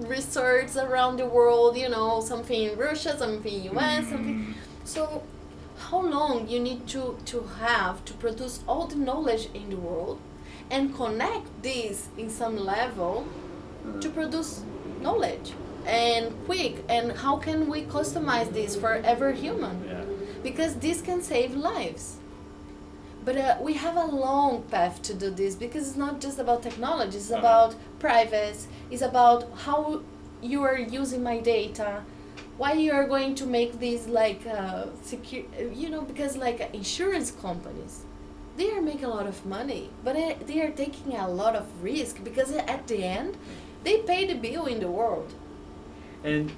research 0.00 0.76
around 0.76 1.16
the 1.22 1.26
world 1.26 1.76
you 1.76 1.88
know 1.88 2.20
something 2.20 2.60
in 2.68 2.78
russia 2.78 3.16
something 3.18 3.64
in 3.64 3.76
us 3.78 4.04
something 4.12 4.36
Mm. 4.36 4.54
so 4.84 5.22
how 5.88 6.00
long 6.16 6.48
you 6.48 6.58
need 6.68 6.86
to, 6.94 7.02
to 7.32 7.38
have 7.60 8.04
to 8.08 8.12
produce 8.14 8.60
all 8.68 8.86
the 8.86 8.96
knowledge 8.96 9.44
in 9.54 9.68
the 9.70 9.76
world 9.88 10.18
and 10.70 10.94
connect 10.94 11.46
this 11.62 12.08
in 12.18 12.28
some 12.30 12.56
level 12.74 13.26
to 14.02 14.08
produce 14.08 14.62
knowledge 15.00 15.52
and 15.86 16.24
quick 16.46 16.74
and 16.88 17.12
how 17.24 17.36
can 17.36 17.68
we 17.72 17.78
customize 17.96 18.52
this 18.52 18.74
for 18.82 18.92
every 19.12 19.34
human 19.36 19.76
Yeah. 19.86 20.04
because 20.42 20.72
this 20.86 20.98
can 21.08 21.20
save 21.22 21.54
lives 21.54 22.04
but 23.26 23.36
uh, 23.36 23.56
we 23.68 23.72
have 23.74 23.96
a 23.96 24.06
long 24.26 24.62
path 24.74 25.02
to 25.02 25.12
do 25.22 25.28
this 25.30 25.54
because 25.64 25.88
it's 25.88 25.96
not 26.06 26.14
just 26.26 26.38
about 26.44 26.58
technology 26.68 27.16
it's 27.22 27.30
Uh-huh. 27.30 27.40
about 27.44 27.70
privacy 28.06 28.68
it's 28.92 29.02
about 29.12 29.40
how 29.66 29.80
you 30.52 30.60
are 30.70 30.78
using 31.00 31.22
my 31.30 31.38
data 31.54 31.90
why 32.62 32.72
you 32.84 32.92
are 32.98 33.06
going 33.14 33.34
to 33.40 33.44
make 33.58 33.72
these 33.86 34.02
like 34.22 34.42
uh, 34.58 34.84
secure 35.12 35.44
you 35.82 35.88
know 35.94 36.02
because 36.12 36.32
like 36.46 36.58
uh, 36.60 36.80
insurance 36.82 37.30
companies 37.46 37.94
they 38.58 38.68
are 38.76 38.82
making 38.90 39.04
a 39.04 39.14
lot 39.18 39.26
of 39.34 39.38
money 39.56 39.82
but 40.04 40.14
uh, 40.16 40.34
they 40.48 40.58
are 40.64 40.70
taking 40.84 41.16
a 41.16 41.28
lot 41.42 41.54
of 41.60 41.66
risk 41.82 42.14
because 42.28 42.50
at 42.76 42.82
the 42.92 43.00
end 43.18 43.36
they 43.84 43.96
pay 44.12 44.20
the 44.32 44.38
bill 44.46 44.64
in 44.74 44.78
the 44.86 44.90
world 45.00 45.30
And 46.24 46.50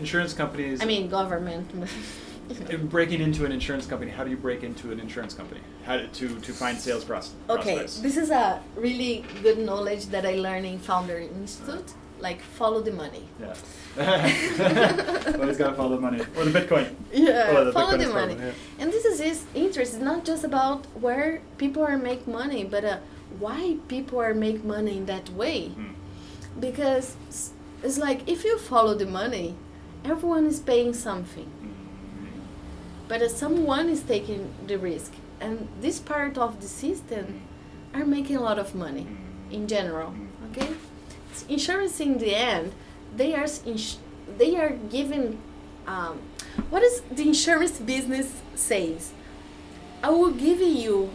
insurance 0.00 0.34
companies. 0.42 0.76
i 0.82 0.84
mean 0.92 1.04
government 1.18 1.66
in 2.70 2.86
breaking 2.86 3.20
into 3.20 3.44
an 3.44 3.52
insurance 3.52 3.86
company, 3.86 4.10
how 4.10 4.24
do 4.24 4.30
you 4.30 4.36
break 4.36 4.62
into 4.62 4.92
an 4.92 5.00
insurance 5.00 5.34
company? 5.34 5.60
How 5.84 5.96
to 5.96 6.06
to, 6.08 6.28
to 6.40 6.52
find 6.52 6.78
sales 6.78 7.04
pros- 7.04 7.32
Okay, 7.50 7.76
prospects? 7.76 8.00
this 8.00 8.16
is 8.16 8.30
a 8.30 8.62
really 8.76 9.24
good 9.42 9.58
knowledge 9.58 10.06
that 10.06 10.24
I 10.26 10.34
learned 10.36 10.66
in 10.66 10.78
Founder 10.78 11.18
Institute. 11.18 11.92
Like, 12.18 12.40
follow 12.40 12.80
the 12.80 12.92
money. 12.92 13.24
Yeah. 13.38 13.54
Always 15.38 15.58
gotta 15.58 15.74
follow 15.76 15.96
the 15.96 16.00
money 16.00 16.20
or 16.36 16.44
the 16.46 16.60
Bitcoin. 16.60 16.94
Yeah, 17.12 17.48
Oh, 17.50 17.64
the 17.64 17.72
follow 17.72 17.92
Bitcoin 17.96 18.06
the 18.06 18.12
money. 18.20 18.34
problem, 18.34 18.38
yeah. 18.46 18.80
And 18.82 18.92
this 18.92 19.04
is 19.04 19.20
his 19.20 19.44
interest. 19.54 19.94
It's 19.94 20.02
not 20.02 20.24
just 20.24 20.42
about 20.42 20.86
where 21.04 21.42
people 21.58 21.82
are 21.82 21.98
make 21.98 22.26
money, 22.26 22.64
but 22.64 22.84
uh, 22.86 22.98
why 23.38 23.76
people 23.88 24.18
are 24.18 24.32
make 24.32 24.64
money 24.64 24.96
in 24.96 25.04
that 25.06 25.28
way. 25.30 25.58
Mm. 25.76 25.92
Because 26.58 27.16
it's 27.82 27.98
like 27.98 28.26
if 28.26 28.44
you 28.44 28.56
follow 28.58 28.94
the 28.94 29.06
money, 29.06 29.54
everyone 30.04 30.46
is 30.46 30.58
paying 30.60 30.94
something, 30.94 31.48
Mm. 31.62 31.72
But 33.08 33.30
someone 33.30 33.88
is 33.88 34.02
taking 34.02 34.52
the 34.66 34.78
risk, 34.78 35.12
and 35.40 35.68
this 35.80 35.98
part 35.98 36.38
of 36.38 36.60
the 36.60 36.68
system 36.68 37.42
are 37.94 38.04
making 38.04 38.36
a 38.36 38.40
lot 38.40 38.58
of 38.58 38.74
money. 38.74 39.06
in 39.50 39.66
general. 39.68 40.14
Okay, 40.50 40.74
insurance 41.48 42.00
in 42.00 42.18
the 42.18 42.34
end, 42.34 42.72
they 43.14 43.34
are 43.34 43.46
they 44.38 44.56
are 44.56 44.70
giving. 44.90 45.38
Um, 45.86 46.20
what 46.70 46.82
is 46.82 47.02
the 47.10 47.22
insurance 47.22 47.78
business 47.78 48.42
says? 48.54 49.12
I 50.02 50.10
will 50.10 50.32
give 50.32 50.60
you 50.60 51.10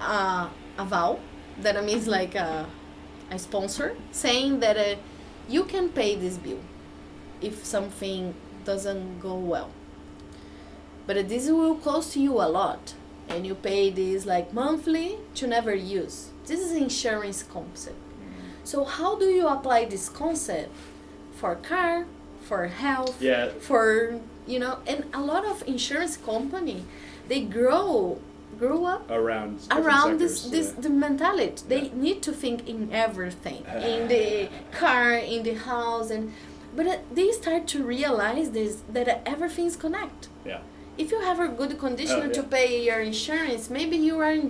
uh, 0.00 0.48
a 0.78 0.84
vow 0.84 1.20
that 1.60 1.82
means 1.84 2.06
like 2.06 2.34
a, 2.34 2.66
a 3.30 3.38
sponsor 3.38 3.96
saying 4.10 4.60
that 4.60 4.76
uh, 4.76 4.96
you 5.48 5.64
can 5.64 5.88
pay 5.90 6.16
this 6.16 6.36
bill 6.38 6.58
if 7.40 7.64
something 7.64 8.34
doesn't 8.64 9.20
go 9.20 9.34
well. 9.34 9.70
But 11.10 11.28
this 11.28 11.50
will 11.50 11.74
cost 11.74 12.14
you 12.14 12.32
a 12.40 12.48
lot 12.60 12.94
and 13.28 13.44
you 13.44 13.52
pay 13.52 13.90
this 13.90 14.26
like 14.26 14.52
monthly 14.52 15.18
to 15.34 15.44
never 15.56 15.74
use 15.74 16.28
this 16.46 16.60
is 16.60 16.70
insurance 16.86 17.42
concept 17.42 17.96
so 18.62 18.84
how 18.84 19.18
do 19.18 19.24
you 19.24 19.48
apply 19.48 19.84
this 19.86 20.08
concept 20.08 20.70
for 21.38 21.56
car 21.56 22.06
for 22.48 22.60
health 22.68 23.16
Yeah. 23.20 23.48
for 23.68 24.20
you 24.46 24.58
know 24.60 24.74
and 24.86 25.00
a 25.12 25.20
lot 25.32 25.44
of 25.52 25.56
insurance 25.66 26.16
company 26.16 26.84
they 27.30 27.40
grow 27.58 28.20
grew 28.62 28.84
up 28.84 29.02
Around 29.10 29.52
around 29.80 30.18
this 30.20 30.42
sectors, 30.42 30.50
this 30.56 30.66
yeah. 30.74 30.82
the 30.84 30.90
mentality 31.06 31.62
they 31.72 31.82
Yeah. 31.86 32.04
need 32.06 32.18
to 32.28 32.32
think 32.42 32.68
in 32.72 32.80
everything 33.06 33.60
in 33.92 34.00
the 34.14 34.48
car 34.82 35.12
in 35.34 35.40
the 35.48 35.54
house 35.70 36.08
and 36.14 36.32
but 36.76 36.86
uh, 36.86 36.98
they 37.16 37.28
start 37.42 37.62
to 37.74 37.78
realize 37.96 38.48
this 38.58 38.72
that 38.96 39.08
uh, 39.08 39.18
everything's 39.34 39.76
connect 39.84 40.28
yeah. 40.52 40.60
If 41.02 41.10
you 41.12 41.20
have 41.28 41.38
a 41.40 41.48
good 41.60 41.74
condition 41.84 42.22
Oh, 42.30 42.32
to 42.38 42.42
pay 42.56 42.68
your 42.88 43.00
insurance 43.10 43.62
maybe 43.78 43.96
you 44.08 44.14
are 44.24 44.32
an 44.40 44.48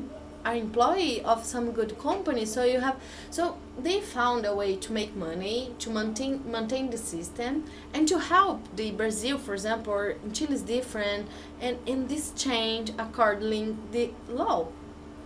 are 0.49 0.55
employee 0.67 1.17
of 1.33 1.39
some 1.45 1.67
good 1.79 1.93
company 1.99 2.45
so 2.55 2.61
you 2.65 2.81
have 2.81 2.97
so 3.37 3.43
they 3.87 4.01
found 4.01 4.41
a 4.47 4.55
way 4.61 4.73
to 4.85 4.89
make 4.99 5.13
money 5.15 5.59
to 5.83 5.91
maintain 5.99 6.33
maintain 6.57 6.85
the 6.95 6.97
system 7.15 7.53
and 7.95 8.09
to 8.13 8.17
help 8.19 8.59
the 8.81 8.89
brazil 9.01 9.37
for 9.45 9.53
example 9.59 9.93
or 9.93 10.07
in 10.25 10.33
chile 10.33 10.55
is 10.55 10.63
different 10.63 11.23
and 11.61 11.75
in 11.93 11.99
this 12.13 12.25
change 12.45 12.87
according 13.07 13.67
the 13.93 14.05
law 14.43 14.61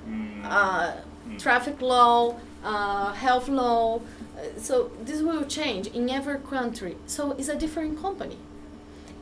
Mm. 0.08 0.44
uh, 0.44 0.92
Mm. 1.26 1.38
traffic 1.44 1.80
law, 1.80 2.34
uh, 2.62 3.12
health 3.26 3.48
law. 3.48 3.84
Uh, 4.36 4.42
so 4.58 4.90
this 5.08 5.20
will 5.22 5.44
change 5.58 5.86
in 5.98 6.10
every 6.10 6.38
country. 6.54 6.94
So 7.06 7.20
it's 7.38 7.48
a 7.48 7.56
different 7.64 7.92
company. 8.06 8.36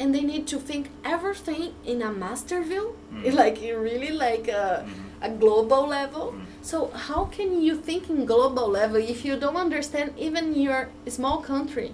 And 0.02 0.12
they 0.14 0.22
need 0.32 0.44
to 0.48 0.58
think 0.58 0.84
everything 1.04 1.62
in 1.92 2.02
a 2.02 2.10
master 2.24 2.60
view, 2.70 2.86
Mm. 3.14 3.34
like 3.42 3.58
really 3.90 4.10
like 4.26 4.48
a, 4.48 4.84
Mhm. 4.84 5.28
a 5.28 5.30
global 5.42 5.82
level. 5.98 6.24
Mm. 6.32 6.44
So 6.70 6.76
how 7.08 7.22
can 7.36 7.50
you 7.66 7.74
think 7.88 8.02
in 8.10 8.26
global 8.26 8.66
level 8.80 8.96
if 9.14 9.24
you 9.26 9.34
don't 9.44 9.60
understand 9.66 10.08
even 10.26 10.44
your 10.66 10.88
small 11.18 11.38
country? 11.52 11.90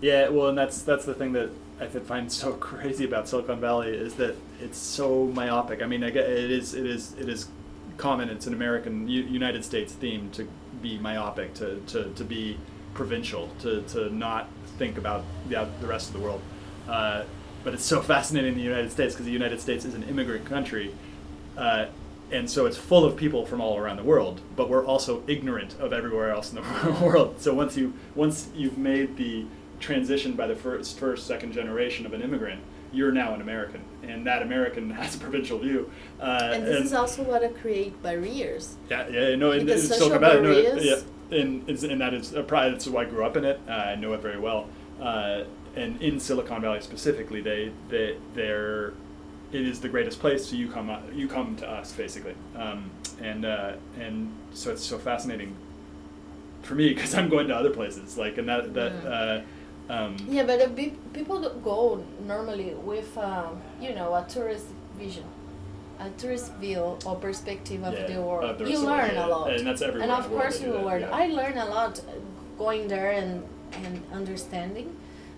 Yeah, 0.00 0.28
well, 0.34 0.48
and 0.50 0.58
that's 0.58 0.82
that's 0.82 1.04
the 1.04 1.14
thing 1.14 1.32
that 1.38 1.50
I 1.80 1.86
find 1.86 2.30
so 2.30 2.52
crazy 2.70 3.04
about 3.10 3.28
Silicon 3.28 3.60
Valley 3.60 3.90
is 4.06 4.14
that 4.14 4.34
it's 4.60 4.78
so 4.78 5.06
myopic. 5.40 5.82
I 5.82 5.86
mean, 5.86 6.02
it 6.02 6.16
is 6.60 6.74
it 6.74 6.86
is 6.86 7.14
it 7.22 7.28
is 7.28 7.48
common. 7.96 8.28
It's 8.28 8.46
an 8.46 8.54
American 8.54 9.08
United 9.08 9.64
States 9.64 9.92
theme 9.92 10.30
to 10.32 10.42
be 10.82 10.98
myopic, 10.98 11.52
to, 11.54 11.66
to, 11.92 12.04
to 12.14 12.24
be 12.24 12.56
provincial, 12.94 13.48
to, 13.62 13.82
to 13.92 14.08
not 14.26 14.48
think 14.80 14.96
about 14.96 15.22
the 15.48 15.68
the 15.80 15.86
rest 15.86 16.08
of 16.08 16.14
the 16.14 16.20
world. 16.20 16.40
Uh, 16.88 17.22
but 17.62 17.74
it's 17.74 17.84
so 17.84 18.00
fascinating 18.14 18.54
in 18.54 18.58
the 18.58 18.64
United 18.64 18.90
States 18.90 19.14
because 19.14 19.26
the 19.26 19.32
United 19.32 19.60
States 19.60 19.84
is 19.84 19.94
an 19.94 20.02
immigrant 20.04 20.46
country. 20.46 20.92
Uh, 21.56 21.86
and 22.32 22.48
so 22.48 22.64
it's 22.64 22.76
full 22.76 23.04
of 23.04 23.16
people 23.16 23.44
from 23.44 23.60
all 23.60 23.76
around 23.76 23.96
the 23.96 24.04
world, 24.04 24.40
but 24.56 24.70
we're 24.70 24.86
also 24.86 25.22
ignorant 25.26 25.74
of 25.80 25.92
everywhere 25.92 26.30
else 26.30 26.52
in 26.52 26.56
the 26.56 26.98
world. 27.02 27.40
So 27.40 27.52
once 27.52 27.76
you 27.76 27.92
once 28.14 28.48
you've 28.54 28.78
made 28.78 29.16
the 29.16 29.46
transition 29.80 30.34
by 30.34 30.46
the 30.46 30.56
first, 30.56 30.98
first, 30.98 31.26
second 31.26 31.52
generation 31.52 32.06
of 32.06 32.12
an 32.14 32.22
immigrant, 32.22 32.62
you're 32.92 33.12
now 33.12 33.34
an 33.34 33.40
American, 33.40 33.82
and 34.02 34.26
that 34.26 34.42
American 34.42 34.90
has 35.00 35.14
a 35.16 35.18
provincial 35.18 35.58
view. 35.58 35.90
Uh, 36.20 36.52
And 36.54 36.64
this 36.66 36.84
is 36.86 36.92
also 36.92 37.22
what 37.22 37.42
create 37.60 38.00
barriers. 38.02 38.76
yeah, 38.88 39.08
yeah, 39.08 39.34
no, 39.36 39.52
and 39.52 39.66
Because 39.66 39.90
it's 39.90 39.98
social 39.98 40.18
Valley, 40.18 40.42
no, 40.42 40.54
barriers- 40.54 40.84
yeah, 40.84 41.38
and 41.38 41.68
it's, 41.68 41.82
and 41.82 42.00
that 42.00 42.14
is 42.14 42.32
a 42.34 42.42
pride. 42.42 42.72
That's 42.72 42.86
why 42.86 43.02
I 43.02 43.04
grew 43.04 43.24
up 43.24 43.36
in 43.36 43.44
it. 43.44 43.60
Uh, 43.68 43.72
I 43.72 43.94
know 43.94 44.12
it 44.14 44.20
very 44.20 44.38
well. 44.38 44.68
Uh, 45.00 45.44
and 45.76 46.00
in 46.02 46.18
Silicon 46.18 46.60
Valley 46.60 46.80
specifically, 46.80 47.40
they 47.40 47.70
they 47.88 48.16
they're 48.34 48.92
it 49.52 49.62
is 49.66 49.80
the 49.80 49.88
greatest 49.88 50.18
place. 50.20 50.46
So 50.48 50.56
you 50.56 50.68
come 50.68 50.90
uh, 50.90 50.98
you 51.14 51.28
come 51.28 51.54
to 51.56 51.68
us 51.70 51.92
basically, 51.92 52.34
um, 52.56 52.90
and 53.22 53.44
uh, 53.44 53.72
and 53.98 54.32
so 54.52 54.72
it's 54.72 54.82
so 54.84 54.98
fascinating 54.98 55.54
for 56.62 56.74
me 56.74 56.88
because 56.92 57.14
I'm 57.14 57.28
going 57.28 57.46
to 57.48 57.54
other 57.56 57.70
places 57.70 58.18
like 58.18 58.38
and 58.38 58.48
that 58.48 58.74
that. 58.74 58.92
Uh, 59.06 59.42
um, 59.90 60.16
Yeah, 60.28 60.44
but 60.44 60.58
pe- 60.76 60.94
people 61.12 61.38
go 61.70 62.02
normally 62.26 62.74
with, 62.90 63.16
um, 63.18 63.60
you 63.80 63.94
know, 63.94 64.14
a 64.14 64.24
tourist 64.28 64.66
vision, 64.98 65.24
a 65.98 66.08
tourist 66.20 66.52
view 66.54 66.82
or 67.06 67.16
perspective 67.16 67.82
of 67.84 67.94
Yeah, 67.94 68.06
the 68.12 68.20
world. 68.22 68.58
the 68.58 68.64
you 68.64 68.70
rest 68.70 68.74
of 68.76 68.80
the 68.82 68.86
world, 68.86 68.98
learn 69.02 69.14
yeah. 69.14 69.26
a 69.26 69.28
lot, 69.36 69.50
And 69.52 69.66
that's 69.66 69.82
everywhere 69.82 70.02
And 70.02 70.12
of 70.12 70.30
course, 70.30 70.56
you 70.62 70.72
that, 70.72 70.84
learn. 70.88 71.00
yeah. 71.02 71.22
I 71.22 71.26
learn 71.40 71.56
a 71.58 71.66
lot 71.66 72.00
going 72.58 72.88
there 72.88 73.10
and 73.20 73.42
and 73.84 74.02
understanding, 74.20 74.88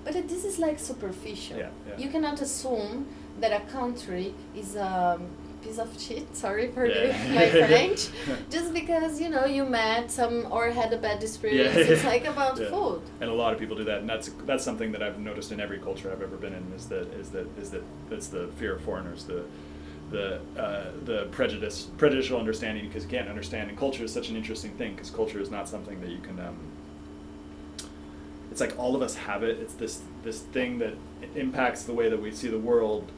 but 0.05 0.13
it- 0.17 0.29
this 0.29 0.45
is 0.51 0.59
like 0.67 0.79
superficial. 0.79 1.59
You 2.03 2.09
cannot 2.15 2.41
assume 2.41 3.07
that 3.43 3.53
a 3.53 3.63
country 3.79 4.27
is 4.63 4.71
a 4.77 5.21
piece 5.63 5.79
of 5.79 5.89
shit. 6.01 6.27
Sorry 6.37 6.69
for 6.69 6.85
Yeah. 6.87 7.35
my 7.35 7.49
French. 7.67 8.09
Just 8.51 8.73
because 8.75 9.21
you 9.21 9.29
know 9.31 9.45
you 9.47 9.65
met 9.65 10.11
some 10.11 10.47
or 10.51 10.71
had 10.71 10.93
a 10.93 10.97
bad 10.99 11.23
experience. 11.23 11.77
It's 11.77 12.05
like 12.05 12.27
about 12.27 12.59
Yeah. 12.59 12.71
food. 12.71 13.03
and 13.21 13.31
a 13.31 13.35
lot 13.35 13.53
of 13.53 13.59
people 13.59 13.77
do 13.77 13.85
that, 13.85 13.99
and 14.01 14.09
that's 14.09 14.29
that's 14.47 14.65
something 14.65 14.93
that 14.93 15.03
I've 15.03 15.19
noticed 15.19 15.53
in 15.53 15.61
every 15.61 15.79
culture 15.79 16.11
I've 16.13 16.23
ever 16.23 16.37
been 16.37 16.55
in 16.55 16.65
is 16.77 16.87
that 16.89 17.07
is 17.21 17.31
that 17.31 17.47
is 17.63 17.71
that 17.71 17.83
it's 18.11 18.29
the 18.29 18.49
fear 18.59 18.75
of 18.77 18.81
foreigners, 18.83 19.25
the 19.25 19.43
the 20.11 20.41
uh, 20.61 20.91
the 21.05 21.19
prejudice 21.31 21.89
prejudicial 21.97 22.39
understanding 22.39 22.87
because 22.87 23.05
you 23.05 23.11
can't 23.11 23.29
understand, 23.29 23.69
and 23.71 23.79
culture 23.79 24.05
is 24.05 24.13
such 24.13 24.29
an 24.29 24.37
interesting 24.37 24.73
thing 24.73 24.95
because 24.95 25.11
culture 25.11 25.41
is 25.41 25.51
not 25.51 25.69
something 25.69 26.01
that 26.03 26.11
you 26.11 26.19
can. 26.19 26.39
Um, 26.41 26.57
it's 28.51 28.61
like 28.61 28.79
all 28.79 28.95
of 28.95 29.01
us 29.03 29.15
have 29.15 29.43
it. 29.43 29.59
It's 29.61 29.75
this 29.75 30.03
this 30.23 30.41
thing 30.41 30.79
that 30.81 30.95
impacts 31.35 31.85
the 31.85 31.95
way 31.95 32.09
that 32.11 32.21
we 32.21 32.31
see 32.31 32.49
the 32.49 32.59
world, 32.59 33.11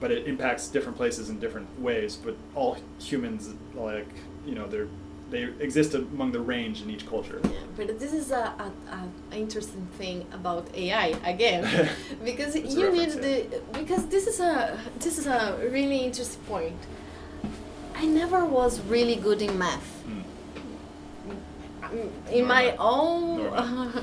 but 0.00 0.10
it 0.10 0.26
impacts 0.26 0.68
different 0.68 0.96
places 0.96 1.28
in 1.28 1.38
different 1.38 1.68
ways. 1.80 2.16
But 2.16 2.36
all 2.54 2.76
humans, 2.98 3.54
like 3.74 4.08
you 4.46 4.54
know, 4.54 4.66
they're 4.66 4.88
they 5.30 5.44
exist 5.60 5.94
among 5.94 6.32
the 6.32 6.40
range 6.40 6.82
in 6.82 6.90
each 6.90 7.06
culture. 7.06 7.40
Yeah, 7.44 7.50
but 7.76 8.00
this 8.00 8.12
is 8.12 8.32
a, 8.32 8.52
a, 8.66 8.72
a 9.32 9.36
interesting 9.36 9.86
thing 9.96 10.26
about 10.32 10.66
AI 10.74 11.14
again, 11.24 11.88
because 12.24 12.56
you 12.56 12.62
need 12.90 13.08
reference, 13.08 13.14
the 13.14 13.62
because 13.72 14.06
this 14.06 14.26
is 14.26 14.40
a 14.40 14.78
this 14.98 15.18
is 15.18 15.26
a 15.26 15.56
really 15.70 15.98
interesting 15.98 16.42
point. 16.44 16.80
I 17.94 18.06
never 18.06 18.44
was 18.44 18.80
really 18.82 19.16
good 19.16 19.42
in 19.42 19.56
math. 19.58 20.04
Mm. 20.06 20.24
In 22.32 22.46
my 22.46 22.74
Normal. 22.76 23.54
own. 23.54 23.92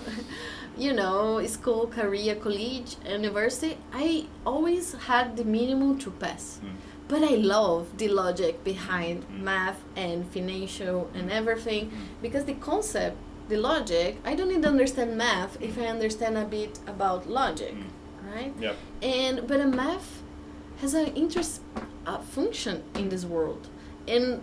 you 0.78 0.94
know, 0.94 1.46
school, 1.48 1.88
career, 1.88 2.36
college, 2.36 2.96
university, 3.10 3.78
I 3.94 4.26
always 4.46 4.94
had 4.94 5.36
the 5.38 5.44
minimum 5.44 5.98
to 6.00 6.12
pass. 6.12 6.60
Mm. 6.64 6.70
But 7.08 7.24
I 7.24 7.36
love 7.36 7.98
the 7.98 8.10
logic 8.10 8.64
behind 8.64 9.24
Mm. 9.30 9.42
math 9.44 9.80
and 9.96 10.26
financial 10.32 11.10
and 11.16 11.32
everything 11.32 11.84
Mm. 11.90 12.22
because 12.22 12.44
the 12.46 12.54
concept, 12.56 13.16
the 13.50 13.58
logic, 13.58 14.18
I 14.26 14.36
don't 14.36 14.50
need 14.50 14.64
to 14.64 14.70
understand 14.70 15.18
math 15.18 15.58
if 15.62 15.78
I 15.78 15.86
understand 15.88 16.38
a 16.38 16.44
bit 16.46 16.80
about 16.86 17.30
logic, 17.30 17.76
Mm. 17.76 17.90
right? 18.34 18.54
Yep. 18.60 18.76
And 19.02 19.48
but 19.48 19.60
a 19.62 19.66
math 19.68 20.22
has 20.82 20.94
an 20.94 21.08
interest 21.16 21.62
a 22.06 22.20
function 22.20 22.84
in 22.96 23.10
this 23.10 23.26
world, 23.26 23.68
and 24.08 24.42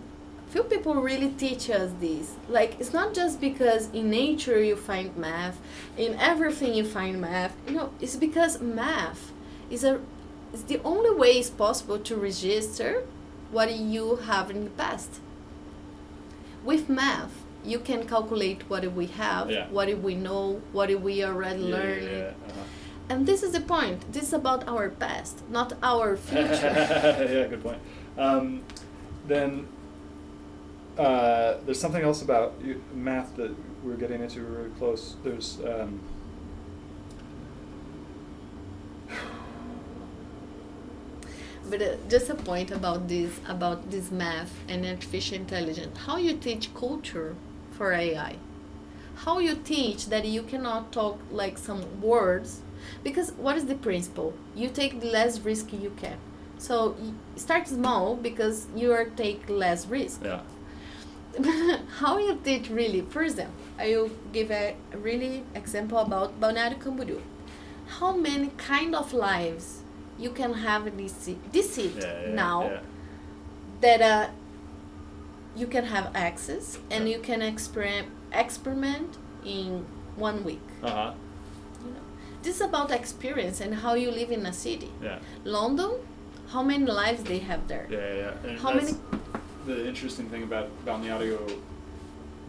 few 0.55 0.63
people 0.63 0.93
really 0.95 1.31
teach 1.31 1.69
us 1.69 1.91
this. 1.99 2.35
Like 2.47 2.79
it's 2.79 2.93
not 2.93 3.13
just 3.13 3.41
because 3.41 3.89
in 3.93 4.09
nature 4.09 4.63
you 4.63 4.77
find 4.77 5.15
math, 5.17 5.57
in 5.97 6.13
everything 6.17 6.73
you 6.73 6.85
find 6.85 7.19
math. 7.19 7.53
You 7.67 7.73
know, 7.73 7.89
it's 7.99 8.15
because 8.15 8.61
math 8.61 9.33
is 9.69 9.83
a 9.83 9.99
it's 10.53 10.63
the 10.63 10.79
only 10.85 11.13
way 11.13 11.31
it's 11.41 11.49
possible 11.49 11.99
to 11.99 12.15
register 12.15 13.03
what 13.51 13.69
you 13.75 14.15
have 14.27 14.49
in 14.49 14.63
the 14.63 14.69
past. 14.69 15.19
With 16.63 16.87
math, 16.87 17.33
you 17.65 17.79
can 17.79 18.07
calculate 18.07 18.61
what 18.69 18.83
we 18.93 19.07
have, 19.07 19.51
Yeah. 19.51 19.67
what 19.69 19.89
we 20.07 20.15
know, 20.15 20.61
what 20.71 20.89
we 21.01 21.21
already 21.25 21.63
Yeah, 21.63 21.75
learned. 21.77 22.03
yeah, 22.11 22.31
uh-huh. 22.47 23.09
And 23.09 23.27
this 23.27 23.43
is 23.43 23.51
the 23.51 23.61
point. 23.61 23.99
This 24.13 24.23
is 24.29 24.33
about 24.33 24.61
our 24.67 24.87
past, 24.89 25.35
not 25.49 25.73
our 25.83 26.15
future. 26.29 26.71
yeah, 27.35 27.47
good 27.51 27.61
point. 27.61 27.81
Um, 28.17 28.61
then 29.27 29.67
uh, 30.97 31.57
there's 31.65 31.79
something 31.79 32.03
else 32.03 32.21
about 32.21 32.53
math 32.93 33.35
that 33.35 33.55
we're 33.83 33.95
getting 33.95 34.21
into 34.21 34.41
really 34.41 34.69
close. 34.71 35.15
There's 35.23 35.59
um, 35.65 35.99
but 41.69 41.81
uh, 41.81 41.95
just 42.09 42.29
a 42.29 42.35
point 42.35 42.71
about 42.71 43.07
this, 43.07 43.39
about 43.47 43.91
this 43.91 44.11
math 44.11 44.53
and 44.69 44.85
artificial 44.85 45.35
intelligence. 45.35 45.97
How 45.97 46.17
you 46.17 46.37
teach 46.37 46.73
culture 46.73 47.35
for 47.71 47.91
AI? 47.93 48.37
How 49.15 49.39
you 49.39 49.55
teach 49.55 50.07
that 50.07 50.25
you 50.25 50.43
cannot 50.43 50.91
talk 50.91 51.19
like 51.31 51.57
some 51.57 52.01
words? 52.01 52.61
Because 53.03 53.31
what 53.33 53.57
is 53.57 53.65
the 53.65 53.75
principle? 53.75 54.33
You 54.55 54.69
take 54.69 54.99
the 54.99 55.07
less 55.07 55.39
risk 55.39 55.73
you 55.73 55.91
can. 55.97 56.17
So 56.57 56.95
start 57.35 57.67
small 57.67 58.15
because 58.15 58.67
you 58.75 58.91
are 58.93 59.05
take 59.05 59.49
less 59.49 59.87
risk. 59.87 60.21
yeah. 60.23 60.41
how 61.99 62.17
you 62.17 62.39
teach 62.43 62.69
really 62.69 63.01
for 63.01 63.21
example 63.23 63.53
i 63.77 63.87
will 63.95 64.09
give 64.31 64.51
a 64.51 64.75
really 65.01 65.43
example 65.53 65.97
about 65.97 66.39
balneário 66.39 66.77
camboriú 66.79 67.19
how 67.99 68.15
many 68.15 68.49
kind 68.57 68.95
of 68.95 69.13
lives 69.13 69.81
you 70.17 70.29
can 70.31 70.53
have 70.53 70.85
this 70.97 71.11
seat, 71.13 71.37
this 71.51 71.75
seat 71.75 71.95
Yeah, 71.97 72.21
yeah, 72.21 72.33
now 72.33 72.63
yeah. 72.63 72.79
that 73.81 74.01
uh, 74.01 74.29
you 75.55 75.67
can 75.67 75.85
have 75.85 76.09
access 76.15 76.79
and 76.89 77.09
you 77.09 77.19
can 77.19 77.41
exper- 77.41 78.05
experiment 78.31 79.17
in 79.45 79.85
one 80.15 80.43
week. 80.43 80.61
Uh-huh. 80.83 81.11
You 81.83 81.91
know, 81.91 81.99
this 82.43 82.55
is 82.55 82.61
about 82.61 82.91
experience 82.91 83.61
and 83.61 83.75
how 83.75 83.93
you 83.93 84.09
live 84.11 84.31
in 84.31 84.45
a 84.45 84.53
city. 84.53 84.91
Yeah. 85.01 85.19
London, 85.43 85.91
how 86.47 86.63
many 86.63 86.85
lives 86.85 87.23
they 87.23 87.39
have 87.39 87.67
there? 87.67 87.87
Yeah, 87.89 87.97
yeah, 87.99 88.15
yeah. 88.15 88.49
And 88.49 88.59
How 88.59 88.73
many- 88.73 88.93
The 89.65 89.87
interesting 89.87 90.29
thing 90.29 90.43
about 90.43 90.69
Balneario, 90.85 91.39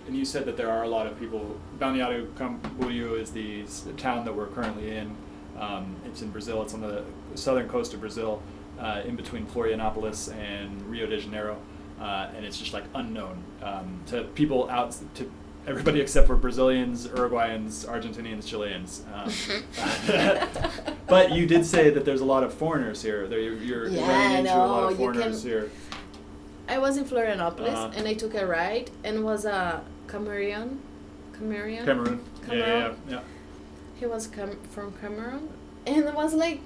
and 0.06 0.14
you 0.16 0.24
said 0.26 0.44
that 0.44 0.56
there 0.56 0.70
are 0.70 0.82
a 0.84 0.88
lot 0.88 1.06
of 1.06 1.18
people. 1.18 1.56
Balneario 1.78 2.26
Camboriú 2.34 3.18
is 3.18 3.30
the 3.30 3.62
s- 3.62 3.86
town 3.96 4.24
that 4.26 4.34
we're 4.36 4.48
currently 4.48 4.94
in. 4.96 5.16
Um, 5.58 5.96
it's 6.04 6.20
in 6.20 6.30
Brazil. 6.30 6.62
It's 6.62 6.74
on 6.74 6.82
the 6.82 7.04
southern 7.34 7.68
coast 7.68 7.94
of 7.94 8.00
Brazil, 8.00 8.42
uh, 8.78 9.00
in 9.06 9.16
between 9.16 9.46
Florianopolis 9.46 10.30
and 10.34 10.82
Rio 10.90 11.06
de 11.06 11.18
Janeiro, 11.18 11.56
uh, 12.00 12.28
and 12.36 12.44
it's 12.44 12.58
just 12.58 12.74
like 12.74 12.84
unknown 12.94 13.42
um, 13.62 13.98
to 14.08 14.24
people 14.34 14.68
out 14.68 14.94
to 15.14 15.30
everybody 15.66 16.00
except 16.02 16.26
for 16.26 16.36
Brazilians, 16.36 17.06
Uruguayans, 17.08 17.86
Argentinians, 17.88 18.46
Chileans. 18.46 19.04
Um, 19.14 19.32
but 21.08 21.32
you 21.32 21.46
did 21.46 21.64
say 21.64 21.88
that 21.90 22.04
there's 22.04 22.20
a 22.20 22.24
lot 22.26 22.44
of 22.44 22.52
foreigners 22.52 23.02
here. 23.02 23.26
There, 23.26 23.40
you're, 23.40 23.54
you're 23.54 23.88
Yeah, 23.88 24.06
running 24.06 24.38
into 24.40 24.54
a 24.56 24.58
lot 24.66 24.92
of 24.92 24.98
foreigners 24.98 25.40
can- 25.40 25.50
here. 25.50 25.70
I 26.68 26.78
was 26.78 26.96
in 26.96 27.04
Florianopolis 27.04 27.68
Uh-huh. 27.74 27.90
and 27.96 28.06
I 28.08 28.14
took 28.14 28.34
a 28.34 28.46
ride 28.46 28.90
and 29.04 29.24
was 29.24 29.44
a 29.44 29.82
Cameroon. 30.08 30.80
Cameroon. 31.32 31.84
Cameroon. 31.86 32.20
Yeah, 32.48 32.54
yeah, 32.54 32.66
yeah, 32.66 32.92
yeah. 33.08 33.20
He 34.00 34.06
was 34.06 34.26
cam- 34.26 34.58
from 34.70 34.92
Cameroon, 35.00 35.48
and 35.86 36.04
it 36.10 36.14
was 36.14 36.32
like, 36.34 36.60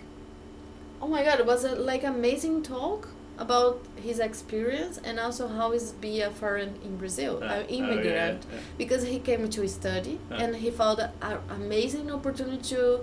oh 1.03 1.09
my 1.09 1.23
god, 1.25 1.41
it 1.41 1.47
was 1.47 1.65
a 1.65 1.75
like 1.77 2.05
amazing 2.05 2.63
talk 2.63 3.09
about 3.39 3.81
his 3.97 4.19
experience 4.19 4.99
and 5.03 5.19
also 5.19 5.49
how 5.49 5.73
is 5.73 5.93
be 5.93 6.21
a 6.21 6.31
foreign 6.31 6.75
in 6.85 6.97
Brazil, 6.99 7.39
Uh, 7.43 7.47
an 7.47 7.65
oh, 7.69 7.73
immigrant, 7.79 8.45
yeah. 8.53 8.59
because 8.77 9.03
he 9.05 9.19
came 9.19 9.49
to 9.49 9.67
study 9.69 10.19
Uh. 10.31 10.35
and 10.43 10.57
he 10.57 10.71
found 10.71 10.99
an 11.01 11.39
amazing 11.49 12.11
opportunity 12.11 12.63
to 12.77 13.01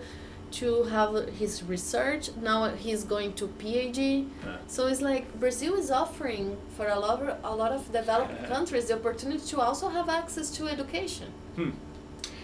to 0.51 0.83
have 0.83 1.29
his 1.29 1.63
research. 1.63 2.29
Now 2.41 2.69
he's 2.69 3.03
going 3.03 3.33
to 3.33 3.47
PhD. 3.47 4.27
Yeah. 4.45 4.57
So 4.67 4.87
it's 4.87 5.01
like 5.01 5.39
Brazil 5.39 5.75
is 5.75 5.91
offering 5.91 6.57
for 6.75 6.87
a 6.87 6.99
lot 6.99 7.21
of, 7.21 7.37
a 7.43 7.55
lot 7.55 7.71
of 7.71 7.91
developed 7.91 8.33
Yeah. 8.41 8.47
countries 8.47 8.85
the 8.87 8.95
opportunity 8.95 9.45
to 9.47 9.59
also 9.59 9.89
have 9.89 10.09
access 10.09 10.49
to 10.51 10.67
education. 10.67 11.27
Hmm. 11.55 11.71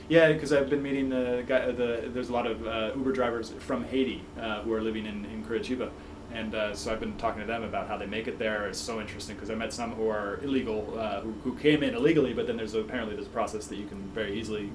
Yeah, 0.09 0.33
because 0.33 0.51
I've 0.51 0.69
been 0.69 0.83
meeting 0.83 1.09
the 1.09 1.43
guy. 1.47 1.71
The 1.71 2.09
there's 2.13 2.29
a 2.29 2.33
lot 2.33 2.45
of 2.45 2.67
uh, 2.67 2.91
Uber 2.95 3.13
drivers 3.13 3.51
from 3.59 3.85
Haiti 3.85 4.21
uh, 4.39 4.61
who 4.61 4.73
are 4.73 4.81
living 4.81 5.05
in 5.05 5.23
in 5.25 5.45
Curitiba, 5.45 5.89
and 6.33 6.53
uh, 6.53 6.75
so 6.75 6.91
I've 6.91 6.99
been 6.99 7.15
talking 7.15 7.39
to 7.39 7.47
them 7.47 7.63
about 7.63 7.87
how 7.87 7.97
they 7.97 8.05
make 8.05 8.27
it 8.27 8.37
there. 8.37 8.67
It's 8.67 8.77
so 8.77 8.99
interesting 8.99 9.35
because 9.37 9.49
I 9.49 9.55
met 9.55 9.71
some 9.71 9.91
who 9.93 10.09
are 10.09 10.39
illegal, 10.43 10.93
uh, 10.99 11.21
who, 11.21 11.31
who 11.45 11.55
came 11.57 11.83
in 11.83 11.95
illegally, 11.95 12.33
but 12.33 12.47
then 12.47 12.57
there's 12.57 12.73
apparently 12.75 13.15
this 13.15 13.29
process 13.29 13.67
that 13.67 13.77
you 13.77 13.85
can 13.87 13.99
very 14.13 14.37
easily. 14.37 14.71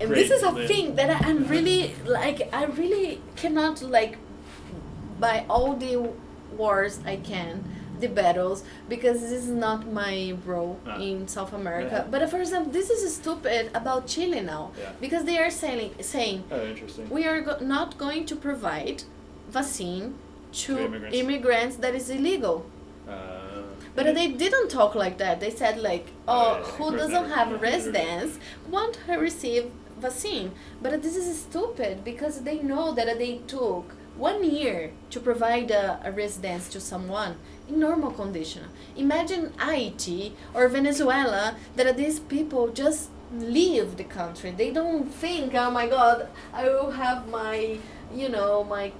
And 0.00 0.10
this 0.10 0.30
is 0.30 0.42
a 0.42 0.52
thing 0.66 0.94
that 0.96 1.10
I, 1.10 1.28
I'm 1.28 1.46
really 1.48 1.94
like 2.06 2.48
I 2.52 2.64
really 2.64 3.20
cannot 3.36 3.82
like 3.82 4.18
by 5.20 5.44
all 5.48 5.74
the 5.74 6.10
wars 6.56 7.00
I 7.04 7.16
can 7.16 7.64
the 8.00 8.06
battles 8.06 8.62
because 8.88 9.20
this 9.20 9.32
is 9.32 9.48
not 9.48 9.90
my 9.92 10.34
role 10.46 10.78
Ah. 10.86 11.00
in 11.00 11.26
South 11.26 11.52
America. 11.52 12.04
Yeah. 12.04 12.10
But 12.12 12.30
for 12.30 12.38
example, 12.40 12.70
this 12.72 12.90
is 12.90 13.00
stupid 13.16 13.70
about 13.74 14.06
Chile 14.06 14.40
now 14.40 14.70
Yeah. 14.78 14.92
because 15.00 15.24
they 15.24 15.36
are 15.38 15.50
saying 15.50 15.90
saying 16.00 16.44
Oh, 16.52 16.60
we 17.10 17.26
are 17.26 17.40
go- 17.40 17.58
not 17.60 17.98
going 17.98 18.24
to 18.26 18.36
provide 18.36 19.02
vaccine 19.50 20.14
to, 20.52 20.76
To 20.76 20.84
immigrants. 20.84 21.16
immigrants 21.16 21.76
that 21.76 21.94
is 21.96 22.08
illegal. 22.08 22.64
Uh, 23.08 23.12
But 23.98 24.14
they 24.14 24.28
didn't 24.28 24.68
talk 24.68 24.94
like 24.94 25.18
that. 25.18 25.40
They 25.40 25.50
said 25.50 25.78
like, 25.80 26.06
Oh, 26.28 26.62
who 26.76 26.96
doesn't 26.96 27.30
have 27.30 27.60
residence 27.60 28.38
won't 28.70 28.98
receive 29.08 29.72
vaccine. 29.98 30.52
But 30.80 31.02
this 31.02 31.16
is 31.16 31.40
stupid 31.40 32.04
because 32.04 32.42
they 32.42 32.60
know 32.60 32.92
that 32.92 33.18
they 33.18 33.38
took 33.48 33.92
one 34.16 34.44
year 34.44 34.92
to 35.10 35.18
provide 35.18 35.72
a, 35.72 36.00
a 36.04 36.12
residence 36.12 36.68
to 36.68 36.80
someone 36.80 37.38
in 37.68 37.80
normal 37.80 38.12
condition. 38.12 38.64
Imagine 38.96 39.52
Haiti 39.58 40.34
or 40.54 40.68
Venezuela 40.68 41.56
that 41.74 41.96
these 41.96 42.20
people 42.20 42.68
just 42.68 43.10
leave 43.32 43.96
the 43.96 44.04
country. 44.04 44.52
They 44.52 44.70
don't 44.70 45.12
think, 45.12 45.54
oh 45.54 45.70
my 45.70 45.88
God, 45.88 46.28
I 46.52 46.64
will 46.64 46.92
have 46.92 47.28
my, 47.28 47.78
you 48.14 48.28
know, 48.28 48.64
my 48.64 48.92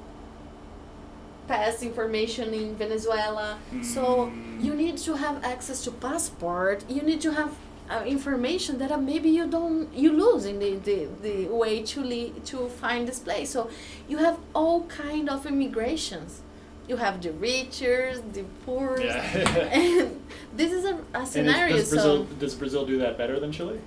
past 1.48 1.82
information 1.82 2.52
in 2.54 2.76
Venezuela. 2.76 3.58
So 3.82 4.30
you 4.60 4.74
need 4.74 4.98
to 4.98 5.14
have 5.16 5.42
access 5.44 5.82
to 5.84 5.90
passport. 5.90 6.84
You 6.88 7.02
need 7.02 7.20
to 7.22 7.32
have 7.32 7.50
uh, 7.90 8.02
information 8.06 8.78
that 8.78 8.90
uh, 8.92 8.98
maybe 8.98 9.30
you 9.30 9.46
don't 9.46 9.88
you 9.94 10.12
lose 10.12 10.44
in 10.44 10.58
the, 10.58 10.76
the, 10.76 11.08
the 11.22 11.46
way 11.46 11.82
to 11.82 11.98
le- 12.04 12.38
to 12.50 12.68
find 12.68 13.08
this 13.08 13.18
place. 13.18 13.48
So 13.50 13.70
you 14.08 14.18
have 14.18 14.38
all 14.54 14.84
kind 14.86 15.28
of 15.30 15.46
immigrations. 15.46 16.42
You 16.86 16.96
have 16.96 17.20
the 17.22 17.30
richers, 17.30 18.16
the 18.32 18.44
poor, 18.64 18.98
Yeah. 19.00 19.20
and 19.72 20.20
this 20.56 20.72
is 20.72 20.84
a, 20.84 20.94
a 20.94 20.98
And 21.14 21.22
is- 21.22 21.30
scenario. 21.30 21.76
does 21.76 21.90
Brazil 21.90 22.26
so 22.26 22.34
does 22.38 22.54
Brazil 22.54 22.84
do 22.86 22.98
that 22.98 23.16
better 23.18 23.40
than 23.40 23.52
Chile? 23.52 23.78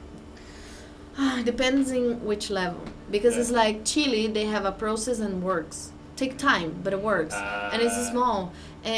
Ah, 1.18 1.42
depends 1.44 1.92
in 1.92 2.24
which 2.26 2.50
level 2.50 2.82
because 3.12 3.36
it's 3.38 3.52
like 3.52 3.84
Chile 3.86 4.28
they 4.28 4.46
have 4.46 4.66
a 4.66 4.72
process 4.72 5.20
and 5.20 5.44
works 5.44 5.92
take 6.22 6.36
time 6.52 6.70
but 6.84 6.92
it 6.98 7.02
works 7.14 7.36
and 7.72 7.80
it's 7.86 7.98
Ah. 8.02 8.12
small 8.12 8.38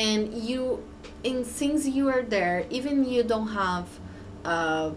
and 0.01 0.19
you 0.49 0.61
in 1.29 1.37
since 1.59 1.81
you 1.97 2.05
are 2.15 2.23
there 2.37 2.57
even 2.77 2.95
you 3.13 3.21
don't 3.33 3.51
have 3.63 3.85
uh, 4.53 4.89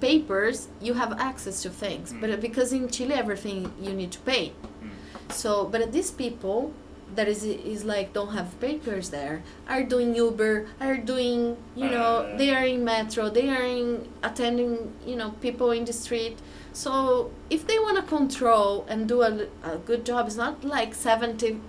papers 0.00 0.68
you 0.86 0.92
have 1.02 1.12
access 1.30 1.56
to 1.64 1.70
things 1.84 2.06
Mm. 2.12 2.20
but 2.20 2.40
because 2.40 2.70
in 2.78 2.88
Chile 2.94 3.14
everything 3.24 3.58
you 3.84 3.92
need 4.00 4.12
to 4.18 4.20
pay 4.32 4.44
Mm. 4.82 4.90
so 5.42 5.50
but 5.72 5.80
these 5.96 6.10
people 6.24 6.58
that 7.16 7.28
is 7.34 7.42
is 7.74 7.80
like 7.94 8.06
don't 8.18 8.32
have 8.38 8.48
papers 8.60 9.06
there 9.18 9.36
are 9.72 9.82
doing 9.94 10.08
Uber 10.26 10.54
are 10.86 10.98
doing 11.12 11.56
you 11.82 11.88
know 11.94 12.12
Uh. 12.26 12.36
they 12.40 12.50
are 12.56 12.66
in 12.74 12.80
metro 12.84 13.22
they 13.38 13.48
are 13.56 13.66
in 13.80 13.88
attending 14.28 14.72
you 15.10 15.16
know 15.20 15.30
people 15.46 15.68
in 15.78 15.84
the 15.90 15.92
street 16.04 16.36
so 16.74 17.30
if 17.48 17.66
they 17.66 17.78
want 17.78 17.96
to 17.96 18.02
control 18.02 18.84
and 18.88 19.08
do 19.08 19.22
a, 19.22 19.46
a 19.62 19.78
good 19.78 20.04
job 20.04 20.26
it's 20.26 20.36
not 20.36 20.64
like 20.64 20.92
75% 20.92 21.60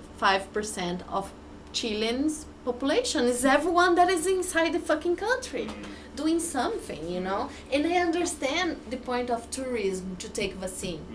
of 1.08 1.32
Chileans 1.72 2.48
population 2.66 3.26
is 3.26 3.46
everyone 3.46 3.94
that 3.96 4.10
is 4.10 4.26
inside 4.26 4.74
the 4.74 4.80
fucking 4.80 5.16
country 5.16 5.68
doing 6.16 6.40
something 6.40 7.08
you 7.08 7.20
know 7.20 7.50
and 7.72 7.86
I 7.86 7.98
understand 7.98 8.78
the 8.90 8.98
point 8.98 9.30
of 9.30 9.50
tourism 9.52 10.16
to 10.18 10.28
take 10.28 10.54
vaccine. 10.56 11.15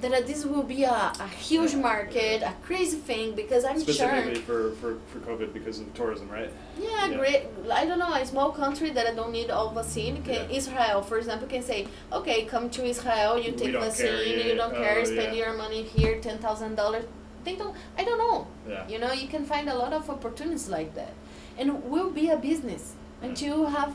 That 0.00 0.12
uh, 0.14 0.20
this 0.20 0.44
will 0.44 0.62
be 0.62 0.84
a, 0.84 1.12
a 1.18 1.28
huge 1.28 1.74
market, 1.74 2.42
a 2.42 2.52
crazy 2.62 2.96
thing 2.98 3.34
because 3.34 3.64
I'm 3.64 3.80
Specifically 3.80 4.36
sure. 4.36 4.70
for, 4.72 4.72
for, 4.80 4.98
for 5.10 5.18
COVID 5.28 5.52
because 5.52 5.80
of 5.80 5.92
tourism, 5.94 6.28
right? 6.28 6.50
Yeah, 6.80 7.06
Yeah. 7.08 7.16
great. 7.16 7.42
I 7.72 7.84
don't 7.84 7.98
know, 7.98 8.12
a 8.12 8.24
small 8.24 8.52
country 8.52 8.90
that 8.90 9.06
I 9.08 9.14
don't 9.14 9.32
need 9.32 9.50
all 9.50 9.70
vaccine. 9.70 10.22
Can, 10.22 10.34
Yeah. 10.34 10.56
Israel, 10.58 11.02
for 11.02 11.18
example, 11.18 11.48
can 11.48 11.62
say, 11.62 11.88
okay, 12.12 12.44
come 12.44 12.70
to 12.70 12.84
Israel, 12.84 13.38
you 13.42 13.52
take 13.52 13.72
vaccine, 13.74 14.46
you 14.46 14.54
don't 14.54 14.74
care, 14.74 14.98
Oh, 15.00 15.04
spend 15.04 15.34
yeah. 15.36 15.44
your 15.44 15.52
money 15.54 15.82
here, 15.82 16.20
ten 16.20 16.38
thousand 16.38 16.76
dollars. 16.76 17.04
They 17.44 17.54
don't. 17.56 17.74
I 17.96 18.04
don't 18.04 18.18
know. 18.18 18.46
Yeah. 18.68 18.86
You 18.88 18.98
know, 18.98 19.12
you 19.12 19.26
can 19.28 19.44
find 19.44 19.68
a 19.68 19.74
lot 19.74 19.92
of 19.92 20.08
opportunities 20.10 20.68
like 20.68 20.94
that, 20.94 21.12
and 21.58 21.70
it 21.70 21.80
will 21.92 22.10
be 22.10 22.28
a 22.30 22.36
business 22.36 22.94
until 23.22 23.56
you 23.58 23.66
have 23.66 23.94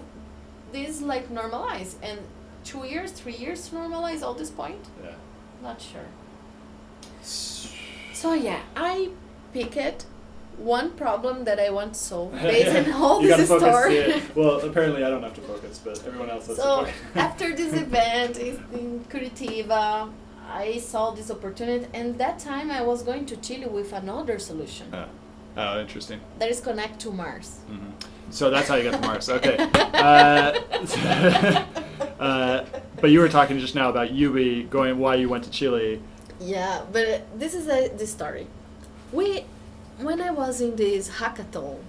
this 0.71 1.01
like 1.01 1.29
normalized. 1.29 1.97
And 2.01 2.19
two 2.63 2.85
years, 2.85 3.11
three 3.11 3.35
years 3.35 3.67
to 3.69 3.75
normalize 3.75 4.21
all 4.23 4.33
this 4.33 4.49
point. 4.49 4.83
Yeah. 5.03 5.11
Not 5.63 5.81
sure. 5.81 6.07
So 7.21 8.33
yeah, 8.33 8.61
I 8.75 9.09
picked 9.53 10.05
one 10.57 10.91
problem 10.91 11.45
that 11.45 11.59
I 11.59 11.69
want 11.71 11.93
to 11.93 11.99
solve 11.99 12.31
based 12.41 12.75
on 12.75 12.93
all 12.93 13.21
you 13.25 13.35
this 13.35 13.47
story. 13.47 13.97
yeah. 13.97 14.21
Well, 14.35 14.59
apparently 14.61 15.03
I 15.03 15.09
don't 15.09 15.23
have 15.23 15.33
to 15.35 15.41
focus, 15.41 15.79
but 15.83 16.03
everyone 16.05 16.29
else 16.29 16.47
has 16.47 16.57
so 16.57 16.63
to 16.85 16.91
focus. 16.91 17.01
after 17.15 17.55
this 17.55 17.73
event 17.73 18.37
in 18.37 18.55
in 18.73 19.05
Curitiba, 19.09 20.11
I 20.65 20.77
saw 20.79 21.11
this 21.11 21.31
opportunity, 21.31 21.87
and 21.93 22.17
that 22.19 22.37
time 22.39 22.69
I 22.69 22.81
was 22.83 23.01
going 23.03 23.25
to 23.27 23.35
Chile 23.37 23.65
with 23.67 23.93
another 23.93 24.37
solution 24.39 24.87
Oh, 24.93 25.05
oh 25.57 25.79
interesting. 25.81 26.19
that 26.39 26.49
is 26.49 26.59
connect 26.61 26.99
to 27.05 27.11
Mars. 27.11 27.49
hmm 27.67 27.91
So 28.29 28.49
that's 28.49 28.67
how 28.69 28.75
you 28.79 28.83
get 28.89 29.01
to 29.01 29.07
Mars. 29.07 29.29
Okay. 29.29 29.55
Uh, 29.93 30.51
uh, 32.19 32.65
but 33.03 33.11
you 33.11 33.19
were 33.19 33.27
talking 33.27 33.59
just 33.59 33.75
now 33.75 33.89
about 33.89 34.11
you 34.11 34.31
be 34.31 34.63
going 34.63 34.97
why 34.97 35.15
you 35.15 35.27
went 35.27 35.43
to 35.43 35.49
Chile. 35.49 36.01
Yeah, 36.39 36.85
but 36.89 37.37
this 37.37 37.53
is 37.53 37.67
a, 37.67 37.89
the 37.89 38.07
story. 38.07 38.47
We, 39.11 39.43
when 39.99 40.21
I 40.21 40.31
was 40.31 40.61
in 40.61 40.77
this 40.77 41.09
hackathon, 41.19 41.79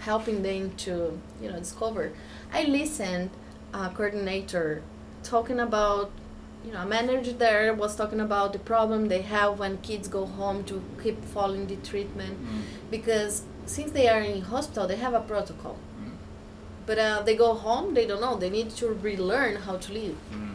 helping 0.00 0.42
them 0.42 0.72
to 0.78 1.20
you 1.42 1.50
know 1.50 1.58
discover, 1.58 2.12
I 2.54 2.64
listened 2.64 3.28
a 3.74 3.90
coordinator 3.90 4.82
talking 5.22 5.60
about 5.60 6.10
you 6.64 6.72
know, 6.72 6.80
a 6.80 6.86
manager 6.86 7.34
there 7.34 7.74
was 7.74 7.94
talking 7.94 8.20
about 8.20 8.54
the 8.54 8.58
problem 8.58 9.08
they 9.08 9.20
have 9.20 9.58
when 9.58 9.76
kids 9.82 10.08
go 10.08 10.24
home 10.24 10.64
to 10.64 10.82
keep 11.02 11.22
following 11.22 11.66
the 11.66 11.76
treatment 11.76 12.38
Mm. 12.40 12.62
because 12.90 13.42
since 13.66 13.92
they 13.92 14.08
are 14.08 14.22
in 14.22 14.40
hospital, 14.40 14.86
they 14.86 14.96
have 14.96 15.12
a 15.12 15.20
protocol. 15.20 15.76
Mm. 16.00 16.12
But 16.86 16.98
uh, 16.98 17.22
they 17.26 17.36
go 17.36 17.52
home, 17.52 17.92
they 17.92 18.06
don't 18.06 18.22
know. 18.22 18.36
They 18.36 18.48
need 18.48 18.70
to 18.80 18.86
relearn 18.88 19.56
how 19.66 19.76
to 19.76 19.92
live. 19.92 20.16
Mm. 20.32 20.51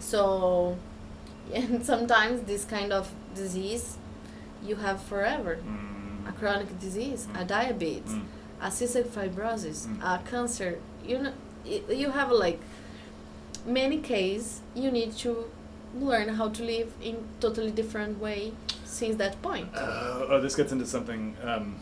So, 0.00 0.76
and 1.54 1.84
sometimes 1.84 2.42
this 2.42 2.64
kind 2.64 2.92
of 2.92 3.10
disease 3.34 3.96
you 4.64 4.76
have 4.76 5.00
forever. 5.02 5.56
Mm. 5.66 6.28
A 6.28 6.32
chronic 6.32 6.78
disease, 6.78 7.26
a 7.34 7.38
Mm. 7.44 7.46
diabetes, 7.46 8.12
Mm. 8.12 8.24
a 8.60 8.66
cystic 8.68 9.06
fibrosis, 9.08 9.86
Mm. 9.86 10.02
a 10.02 10.18
cancer. 10.30 10.78
You 11.06 11.18
know, 11.22 11.32
you 11.88 12.10
have 12.10 12.30
like 12.30 12.60
many 13.66 13.98
cases. 13.98 14.60
You 14.74 14.90
need 14.90 15.16
to 15.18 15.46
learn 15.98 16.28
how 16.38 16.48
to 16.50 16.62
live 16.62 16.92
in 17.02 17.16
totally 17.40 17.70
different 17.70 18.20
way 18.20 18.52
since 18.84 19.16
that 19.16 19.40
point. 19.42 19.68
Uh, 19.74 20.26
oh, 20.28 20.40
this 20.40 20.54
gets 20.54 20.72
into 20.72 20.86
something. 20.86 21.36
Um, 21.42 21.76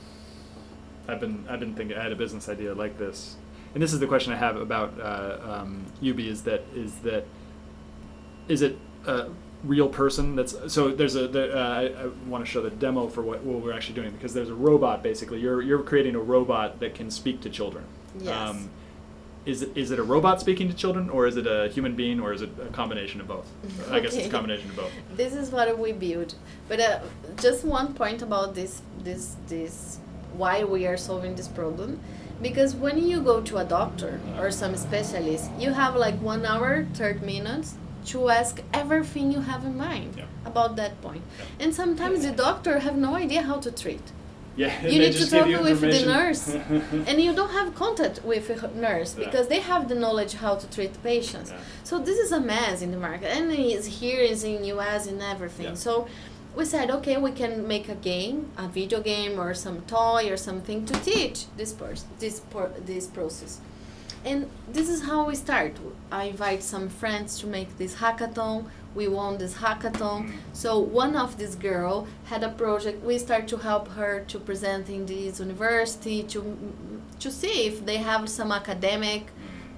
I've 1.09 1.21
been 1.21 1.45
I've 1.49 1.61
been 1.61 1.75
thinking. 1.75 1.97
I 1.97 2.03
had 2.03 2.13
a 2.13 2.17
business 2.17 2.49
idea 2.49 2.75
like 2.75 2.99
this, 2.99 3.37
and 3.75 3.83
this 3.83 3.93
is 3.93 3.99
the 4.01 4.07
question 4.07 4.33
I 4.33 4.37
have 4.37 4.57
about 4.57 4.93
uh, 5.01 5.39
um, 5.53 5.85
Ubi. 6.01 6.29
Is 6.29 6.43
that 6.43 6.63
is 6.75 6.93
that 7.03 7.25
is 8.49 8.63
it 8.63 8.77
a 9.07 9.29
real 9.65 9.89
person 9.89 10.37
that's 10.37 10.55
so 10.73 10.91
there's 10.91 11.17
a 11.17 11.27
there, 11.29 11.57
uh, 11.57 11.81
I, 11.81 11.83
I 11.87 12.07
want 12.29 12.45
to 12.45 12.51
show 12.51 12.63
the 12.63 12.71
demo 12.71 13.09
for 13.09 13.23
what, 13.23 13.43
what 13.43 13.63
we're 13.63 13.73
actually 13.73 13.95
doing 13.97 14.11
because 14.13 14.33
there's 14.35 14.51
a 14.51 14.55
robot 14.55 15.03
basically. 15.03 15.41
You're 15.41 15.63
you're 15.63 15.83
creating 15.83 16.15
a 16.15 16.21
robot 16.21 16.81
that 16.81 16.95
can 16.95 17.11
speak 17.11 17.41
to 17.43 17.51
children. 17.51 17.85
Um, 17.85 18.23
Yes. 18.25 18.69
is 19.47 19.63
it, 19.63 19.77
is 19.77 19.91
it 19.91 19.99
a 19.99 20.03
robot 20.03 20.41
speaking 20.41 20.69
to 20.69 20.75
children 20.75 21.09
or 21.11 21.27
is 21.27 21.37
it 21.37 21.47
a 21.47 21.69
human 21.69 21.95
being 21.95 22.21
or 22.21 22.33
is 22.33 22.43
it 22.43 22.51
a 22.61 22.71
combination 22.73 23.21
of 23.21 23.29
both? 23.29 23.47
Okay. 23.83 23.97
I 23.97 24.01
guess 24.01 24.15
it's 24.15 24.27
a 24.27 24.31
combination 24.31 24.69
of 24.71 24.77
both. 24.77 24.93
This 25.17 25.35
is 25.35 25.51
what 25.51 25.79
we 25.79 25.93
build. 25.93 26.35
But 26.69 26.81
uh, 26.81 27.01
just 27.41 27.65
one 27.65 27.95
point 27.95 28.23
about 28.23 28.55
this 28.55 28.83
this 29.05 29.37
this 29.49 29.99
why 30.35 30.65
we 30.65 30.87
are 30.87 30.97
solving 30.97 31.35
this 31.35 31.49
problem. 31.49 31.99
Because 32.41 32.75
when 32.77 32.97
you 33.11 33.21
go 33.21 33.41
to 33.43 33.57
a 33.59 33.65
doctor 33.65 34.21
or 34.39 34.51
some 34.51 34.77
specialist 34.77 35.51
you 35.59 35.73
have 35.73 35.97
like 35.97 36.17
one 36.23 36.45
hour 36.47 36.87
30 36.95 37.27
minutes 37.27 37.75
to 38.07 38.29
ask 38.31 38.63
everything 38.73 39.33
you 39.33 39.41
have 39.41 39.65
in 39.65 39.77
mind 39.77 40.15
Yeah. 40.17 40.25
about 40.51 40.77
that 40.77 41.01
point 41.03 41.23
Yeah. 41.39 41.63
and 41.65 41.75
sometimes 41.75 42.23
the 42.27 42.33
doctor 42.33 42.79
have 42.81 42.97
no 42.97 43.15
idea 43.15 43.43
how 43.43 43.59
to 43.67 43.71
treat 43.71 44.07
yeah 44.57 44.73
you 44.93 44.99
need 45.05 45.15
to 45.23 45.27
talk 45.31 45.47
with 45.69 45.81
the 45.81 46.05
nurse 46.17 46.45
and 47.09 47.21
you 47.21 47.33
don't 47.39 47.53
have 47.61 47.69
contact 47.75 48.17
with 48.25 48.45
a 48.51 48.69
nurse 48.87 49.11
Yeah. 49.17 49.25
because 49.25 49.47
they 49.53 49.61
have 49.61 49.83
the 49.89 49.95
knowledge 49.95 50.35
how 50.45 50.55
to 50.63 50.67
treat 50.77 50.93
patients 51.03 51.51
Yeah. 51.51 51.61
so 51.85 51.99
this 52.09 52.19
is 52.25 52.31
a 52.33 52.41
mess 52.41 52.77
in 52.83 52.91
the 52.91 52.99
market 53.09 53.29
and 53.37 53.53
it's 53.53 53.87
here 54.01 54.21
is 54.33 54.43
in 54.45 54.57
us 54.91 55.07
and 55.11 55.21
everything 55.35 55.67
Yeah. 55.67 55.75
so 55.87 55.93
we 56.57 56.65
said 56.65 56.91
okay 56.91 57.17
we 57.29 57.33
can 57.43 57.53
make 57.75 57.87
a 57.89 57.99
game 58.13 58.37
a 58.65 58.67
video 58.79 59.01
game 59.13 59.39
or 59.43 59.55
some 59.55 59.79
toy 59.97 60.23
or 60.33 60.37
something 60.49 60.79
to 60.91 60.95
teach 61.11 61.39
this 61.59 61.73
pers- 61.81 62.07
this 62.19 62.37
por- 62.53 62.73
this 62.93 63.07
process 63.07 63.53
and 64.29 64.51
this 64.71 64.91
is 64.91 65.03
how 65.03 65.25
we 65.25 65.35
start. 65.35 65.73
I 66.13 66.25
invite 66.25 66.63
some 66.63 66.91
friends 66.91 67.41
to 67.41 67.47
make 67.47 67.79
this 67.79 67.95
hackathon. 67.97 68.67
We 68.95 69.09
won 69.09 69.39
this 69.39 69.55
hackathon. 69.55 70.33
So 70.53 70.79
one 70.79 71.17
of 71.17 71.39
this 71.39 71.55
girl 71.55 72.07
had 72.25 72.43
a 72.43 72.51
project. 72.51 73.03
We 73.03 73.19
start 73.19 73.49
to 73.49 73.57
help 73.57 73.89
her 73.89 74.25
to 74.29 74.39
present 74.39 74.91
in 74.91 75.07
this 75.07 75.41
university 75.41 76.23
to 76.25 76.41
to 77.21 77.31
see 77.31 77.67
if 77.67 77.87
they 77.87 77.97
have 77.97 78.29
some 78.29 78.53
academic 78.53 79.23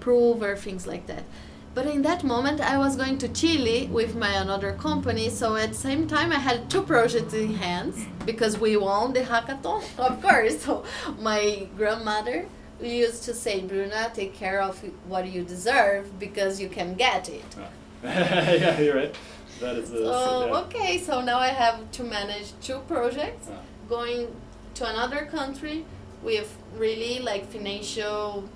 proof 0.00 0.42
or 0.42 0.56
things 0.56 0.84
like 0.86 1.06
that. 1.06 1.24
But 1.72 1.86
in 1.86 2.02
that 2.02 2.24
moment 2.24 2.60
i 2.60 2.76
was 2.76 2.96
going 2.96 3.18
to 3.18 3.28
chile 3.28 3.88
with 3.98 4.16
my 4.16 4.32
another 4.44 4.72
company. 4.72 5.30
So 5.30 5.54
at 5.54 5.68
the 5.74 5.82
same 5.88 6.08
time 6.08 6.32
i 6.32 6.40
had 6.48 6.68
two 6.68 6.82
projects 6.82 7.34
in 7.34 7.54
hands 7.54 7.96
because 8.26 8.58
we 8.58 8.76
won 8.76 9.12
the 9.12 9.20
hackathon 9.32 9.82
of 10.08 10.20
course. 10.20 10.62
So 10.64 10.84
my 11.18 11.68
grandmother 11.76 12.46
used 12.82 13.22
to 13.24 13.34
say 13.34 13.60
bruna 13.60 14.10
take 14.14 14.34
care 14.34 14.60
of 14.62 14.78
what 15.08 15.26
you 15.30 15.42
deserve 15.42 16.18
because 16.18 16.60
you 16.60 16.68
can 16.68 16.94
get 16.94 17.28
it 17.28 17.44
yeah, 18.02 18.80
you're 18.80 18.96
right. 18.96 19.14
That 19.60 19.76
is 19.76 19.90
the. 19.90 19.98
so 19.98 20.46
yeah. 20.46 20.58
okay 20.62 20.98
so 20.98 21.20
now 21.20 21.38
i 21.38 21.48
have 21.48 21.90
to 21.92 22.02
manage 22.02 22.52
two 22.62 22.78
projects 22.88 23.48
Yeah. 23.48 23.56
going 23.88 24.28
to 24.74 24.86
another 24.88 25.26
country 25.26 25.84
with 26.22 26.48
really 26.76 27.18
like 27.18 27.44
financial 27.50 28.48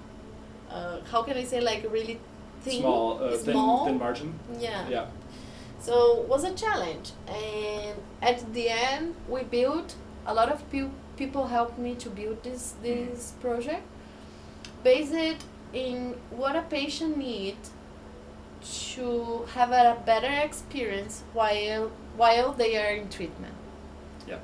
uh, 0.71 1.01
how 1.11 1.23
can 1.23 1.37
i 1.37 1.45
say 1.45 1.61
like 1.61 1.85
really 1.91 2.19
thin, 2.63 2.81
Small, 2.81 3.23
uh, 3.23 3.31
thin, 3.37 3.53
small 3.53 3.85
thin 3.87 3.99
margin. 3.99 4.39
yeah 4.59 4.89
Yeah. 4.89 5.07
so 5.81 6.23
it 6.23 6.29
was 6.29 6.45
a 6.45 6.55
challenge 6.55 7.11
and 7.29 7.95
at 8.23 8.39
the 8.55 8.71
end 8.71 9.15
we 9.29 9.43
built 9.43 9.97
a 10.27 10.33
lot 10.33 10.49
of 10.51 10.59
pe- 10.71 10.89
people 11.19 11.49
helped 11.49 11.79
me 11.79 11.95
to 11.97 12.09
build 12.09 12.43
this 12.43 12.75
this 12.83 13.33
project 13.43 13.83
based 14.85 15.45
in 15.73 16.15
what 16.31 16.55
a 16.55 16.63
patient 16.63 17.17
needs 17.17 17.71
to 18.63 19.45
have 19.55 19.73
a 19.73 20.01
better 20.07 20.31
experience 20.45 21.25
while 21.33 21.91
while 22.17 22.53
they 22.53 22.77
are 22.77 22.95
in 22.95 23.09
treatment 23.09 23.53
Yeah. 24.27 24.39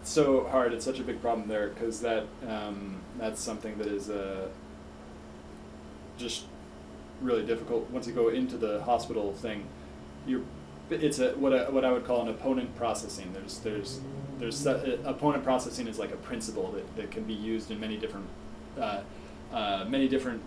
It's 0.00 0.10
so 0.10 0.44
hard. 0.44 0.72
It's 0.72 0.84
such 0.84 1.00
a 1.00 1.02
big 1.02 1.20
problem 1.22 1.48
there 1.48 1.68
because 1.68 2.00
that 2.02 2.26
um, 2.46 3.00
that's 3.18 3.40
something 3.40 3.78
that 3.78 3.86
is 3.86 4.10
uh, 4.10 4.48
just 6.18 6.44
really 7.20 7.44
difficult. 7.46 7.90
Once 7.90 8.06
you 8.06 8.12
go 8.12 8.28
into 8.28 8.56
the 8.56 8.82
hospital 8.82 9.32
thing, 9.32 9.64
you're 10.26 10.42
it's 10.90 11.18
a 11.18 11.30
what 11.32 11.52
I, 11.52 11.70
what 11.70 11.84
I 11.84 11.92
would 11.92 12.04
call 12.04 12.22
an 12.22 12.28
opponent 12.28 12.76
processing. 12.76 13.32
There's 13.32 13.58
there's 13.58 14.00
there's 14.38 14.66
uh, 14.66 14.98
opponent 15.04 15.44
processing 15.44 15.86
is 15.86 15.98
like 15.98 16.12
a 16.12 16.16
principle 16.16 16.72
that, 16.72 16.96
that 16.96 17.10
can 17.10 17.24
be 17.24 17.34
used 17.34 17.70
in 17.70 17.80
many 17.80 17.96
different 17.96 18.26
uh, 18.80 19.00
uh, 19.52 19.84
many 19.88 20.08
different 20.08 20.42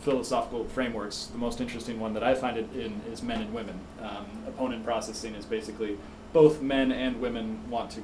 philosophical 0.00 0.64
frameworks. 0.66 1.26
The 1.26 1.38
most 1.38 1.60
interesting 1.60 1.98
one 1.98 2.12
that 2.14 2.22
I 2.22 2.34
find 2.34 2.56
it 2.56 2.70
in 2.74 3.00
is 3.10 3.22
men 3.22 3.40
and 3.40 3.54
women. 3.54 3.78
Um, 4.00 4.26
opponent 4.46 4.84
processing 4.84 5.34
is 5.34 5.44
basically 5.44 5.98
both 6.32 6.60
men 6.60 6.92
and 6.92 7.20
women 7.20 7.58
want 7.70 7.90
to 7.92 8.00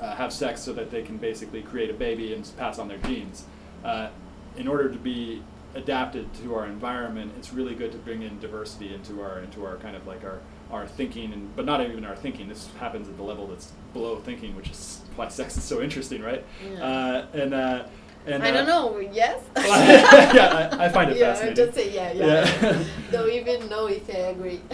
uh, 0.00 0.14
have 0.14 0.32
sex 0.32 0.60
so 0.60 0.72
that 0.74 0.90
they 0.90 1.02
can 1.02 1.16
basically 1.16 1.62
create 1.62 1.90
a 1.90 1.94
baby 1.94 2.34
and 2.34 2.48
pass 2.56 2.78
on 2.78 2.88
their 2.88 2.98
genes. 2.98 3.44
Uh, 3.84 4.08
in 4.56 4.68
order 4.68 4.88
to 4.88 4.98
be 4.98 5.42
adapted 5.74 6.32
to 6.34 6.54
our 6.54 6.66
environment, 6.66 7.32
it's 7.38 7.52
really 7.52 7.74
good 7.74 7.92
to 7.92 7.98
bring 7.98 8.22
in 8.22 8.38
diversity 8.40 8.94
into 8.94 9.22
our 9.22 9.40
into 9.40 9.64
our 9.64 9.76
kind 9.76 9.96
of 9.96 10.06
like 10.06 10.24
our 10.24 10.40
our 10.70 10.86
thinking 10.86 11.32
and 11.32 11.54
but 11.56 11.64
not 11.64 11.80
even 11.80 12.04
our 12.04 12.16
thinking. 12.16 12.48
This 12.48 12.68
happens 12.78 13.08
at 13.08 13.16
the 13.16 13.22
level 13.22 13.46
that's 13.46 13.72
below 13.92 14.16
thinking, 14.16 14.54
which 14.56 14.70
is 14.70 15.02
why 15.16 15.28
sex 15.28 15.56
is 15.56 15.64
so 15.64 15.80
interesting, 15.80 16.22
right? 16.22 16.44
Yeah. 16.64 16.84
Uh, 16.84 17.26
and 17.32 17.54
uh, 17.54 17.84
and 18.28 18.42
I 18.42 18.50
uh, 18.50 18.52
don't 18.52 18.66
know. 18.66 18.98
Yes. 18.98 19.42
yeah, 19.56 20.68
I, 20.72 20.84
I 20.84 20.88
find 20.88 21.10
it 21.10 21.16
yeah, 21.16 21.32
fascinating. 21.32 21.56
just 21.56 21.74
say 21.74 21.94
yeah, 21.94 22.12
yeah. 22.12 22.60
Yeah. 22.62 22.84
don't 23.10 23.30
even 23.30 23.68
know 23.68 23.86
if 23.86 24.08
I 24.10 24.18
agree. 24.32 24.60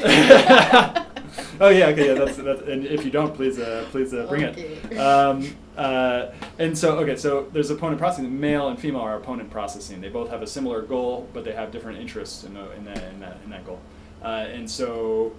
oh 1.60 1.68
yeah, 1.68 1.86
okay, 1.86 2.08
yeah. 2.08 2.14
That's, 2.14 2.36
that's 2.36 2.62
and 2.62 2.84
if 2.86 3.04
you 3.04 3.10
don't, 3.10 3.34
please, 3.34 3.58
uh, 3.58 3.86
please 3.90 4.12
uh, 4.12 4.26
bring 4.26 4.44
Okay. 4.44 4.78
it. 4.90 4.96
Um, 4.98 5.56
uh, 5.76 6.32
and 6.58 6.76
so, 6.76 6.98
okay, 6.98 7.16
so 7.16 7.48
there's 7.52 7.70
opponent 7.70 7.98
processing. 7.98 8.38
Male 8.38 8.68
and 8.68 8.78
female 8.78 9.00
are 9.00 9.16
opponent 9.16 9.50
processing. 9.50 10.00
They 10.00 10.08
both 10.08 10.30
have 10.30 10.42
a 10.42 10.46
similar 10.46 10.82
goal, 10.82 11.28
but 11.32 11.44
they 11.44 11.52
have 11.52 11.72
different 11.72 11.98
interests 12.00 12.44
in, 12.44 12.54
the, 12.54 12.70
in, 12.72 12.84
that, 12.84 13.02
in, 13.12 13.20
that, 13.20 13.38
in 13.44 13.50
that 13.50 13.64
goal. 13.64 13.80
Uh, 14.22 14.46
and 14.52 14.70
so, 14.70 15.32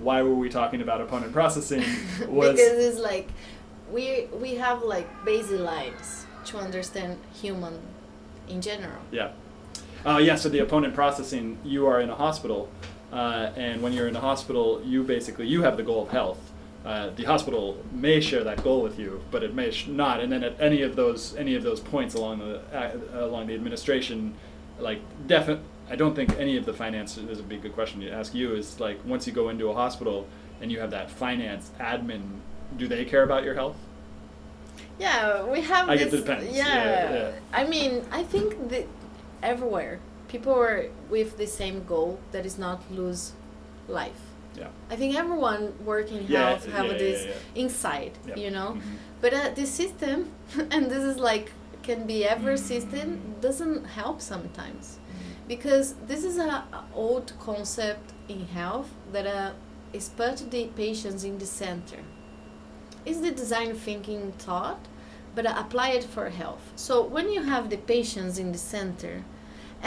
why 0.00 0.22
were 0.22 0.34
we 0.34 0.48
talking 0.48 0.80
about 0.80 1.00
opponent 1.00 1.32
processing? 1.32 1.82
Was 2.28 2.52
because 2.52 2.78
it's 2.78 2.98
like 2.98 3.28
we 3.90 4.28
we 4.40 4.54
have 4.54 4.82
like 4.82 5.08
basic 5.24 5.60
lines 5.60 6.26
to 6.48 6.58
understand 6.58 7.18
human 7.32 7.78
in 8.48 8.60
general. 8.60 9.00
Yeah. 9.10 9.32
Uh, 10.04 10.18
yeah, 10.18 10.36
so 10.36 10.48
the 10.48 10.60
opponent 10.60 10.94
processing, 10.94 11.58
you 11.64 11.86
are 11.86 12.00
in 12.00 12.08
a 12.08 12.14
hospital, 12.14 12.70
uh, 13.12 13.50
and 13.56 13.82
when 13.82 13.92
you're 13.92 14.08
in 14.08 14.16
a 14.16 14.20
hospital, 14.20 14.80
you 14.84 15.02
basically, 15.02 15.46
you 15.46 15.62
have 15.62 15.76
the 15.76 15.82
goal 15.82 16.02
of 16.02 16.10
health. 16.10 16.40
Uh, 16.84 17.10
the 17.16 17.24
hospital 17.24 17.76
may 17.92 18.20
share 18.20 18.44
that 18.44 18.62
goal 18.62 18.80
with 18.82 18.98
you, 18.98 19.20
but 19.30 19.42
it 19.42 19.54
may 19.54 19.70
sh- 19.70 19.88
not. 19.88 20.20
And 20.20 20.32
then 20.32 20.44
at 20.44 20.58
any 20.60 20.82
of 20.82 20.96
those, 20.96 21.34
any 21.36 21.54
of 21.54 21.62
those 21.62 21.80
points 21.80 22.14
along 22.14 22.38
the, 22.38 22.60
uh, 22.72 23.24
along 23.24 23.48
the 23.48 23.54
administration, 23.54 24.34
like 24.78 25.00
definitely, 25.26 25.64
I 25.90 25.96
don't 25.96 26.14
think 26.14 26.38
any 26.38 26.56
of 26.56 26.64
the 26.64 26.72
finance, 26.72 27.16
this 27.16 27.38
would 27.38 27.48
be 27.48 27.56
a 27.56 27.58
good 27.58 27.74
question 27.74 28.00
to 28.00 28.10
ask 28.10 28.34
you, 28.34 28.54
is 28.54 28.78
like, 28.78 28.98
once 29.04 29.26
you 29.26 29.32
go 29.32 29.48
into 29.48 29.68
a 29.68 29.74
hospital 29.74 30.26
and 30.60 30.70
you 30.70 30.78
have 30.80 30.92
that 30.92 31.10
finance 31.10 31.72
admin, 31.80 32.38
do 32.76 32.86
they 32.86 33.04
care 33.04 33.22
about 33.22 33.42
your 33.42 33.54
health? 33.54 33.76
Yeah, 34.98 35.44
we 35.44 35.60
have 35.62 35.88
I 35.88 35.96
this. 35.96 36.12
it 36.12 36.16
depends. 36.16 36.56
Yeah, 36.56 36.66
Yeah, 36.66 37.12
yeah. 37.12 37.30
I 37.52 37.64
mean, 37.64 38.04
I 38.10 38.22
think 38.24 38.68
that 38.70 38.86
everywhere 39.42 40.00
people 40.28 40.52
are 40.52 40.86
with 41.10 41.36
the 41.38 41.46
same 41.46 41.84
goal 41.84 42.18
that 42.32 42.44
is 42.44 42.58
not 42.58 42.78
lose 42.90 43.32
life. 43.88 44.20
Yeah. 44.56 44.68
I 44.90 44.96
think 44.96 45.14
everyone 45.16 45.72
working 45.84 46.24
Yeah, 46.28 46.48
health 46.50 46.66
have 46.72 46.88
this 46.98 47.18
Yeah. 48.26 48.36
you 48.36 48.50
know. 48.50 48.70
Mhm. 48.74 48.96
But 49.20 49.32
uh, 49.34 49.50
the 49.54 49.66
system, 49.66 50.18
and 50.74 50.90
this 50.90 51.04
is 51.04 51.16
like 51.18 51.52
can 51.82 52.06
be 52.06 52.24
every 52.34 52.54
Mm. 52.56 52.58
system, 52.72 53.06
doesn't 53.40 53.84
help 54.00 54.20
sometimes 54.20 54.98
because 55.48 55.94
this 56.06 56.22
is 56.24 56.36
a, 56.38 56.48
a 56.78 56.82
old 56.94 57.32
concept 57.40 58.12
in 58.28 58.40
health 58.58 58.88
that 59.12 59.26
uh, 59.26 59.52
is 59.92 60.08
put 60.10 60.50
the 60.50 60.64
patients 60.76 61.24
in 61.24 61.38
the 61.38 61.46
center. 61.46 62.00
Is 63.08 63.20
the 63.22 63.30
design 63.30 63.74
thinking 63.74 64.32
thought, 64.46 64.80
but 65.34 65.44
apply 65.46 65.88
it 65.98 66.04
for 66.04 66.26
health. 66.28 66.64
So 66.76 66.94
when 67.14 67.26
you 67.34 67.42
have 67.42 67.64
the 67.70 67.78
patients 67.94 68.38
in 68.38 68.52
the 68.52 68.58
center, 68.58 69.24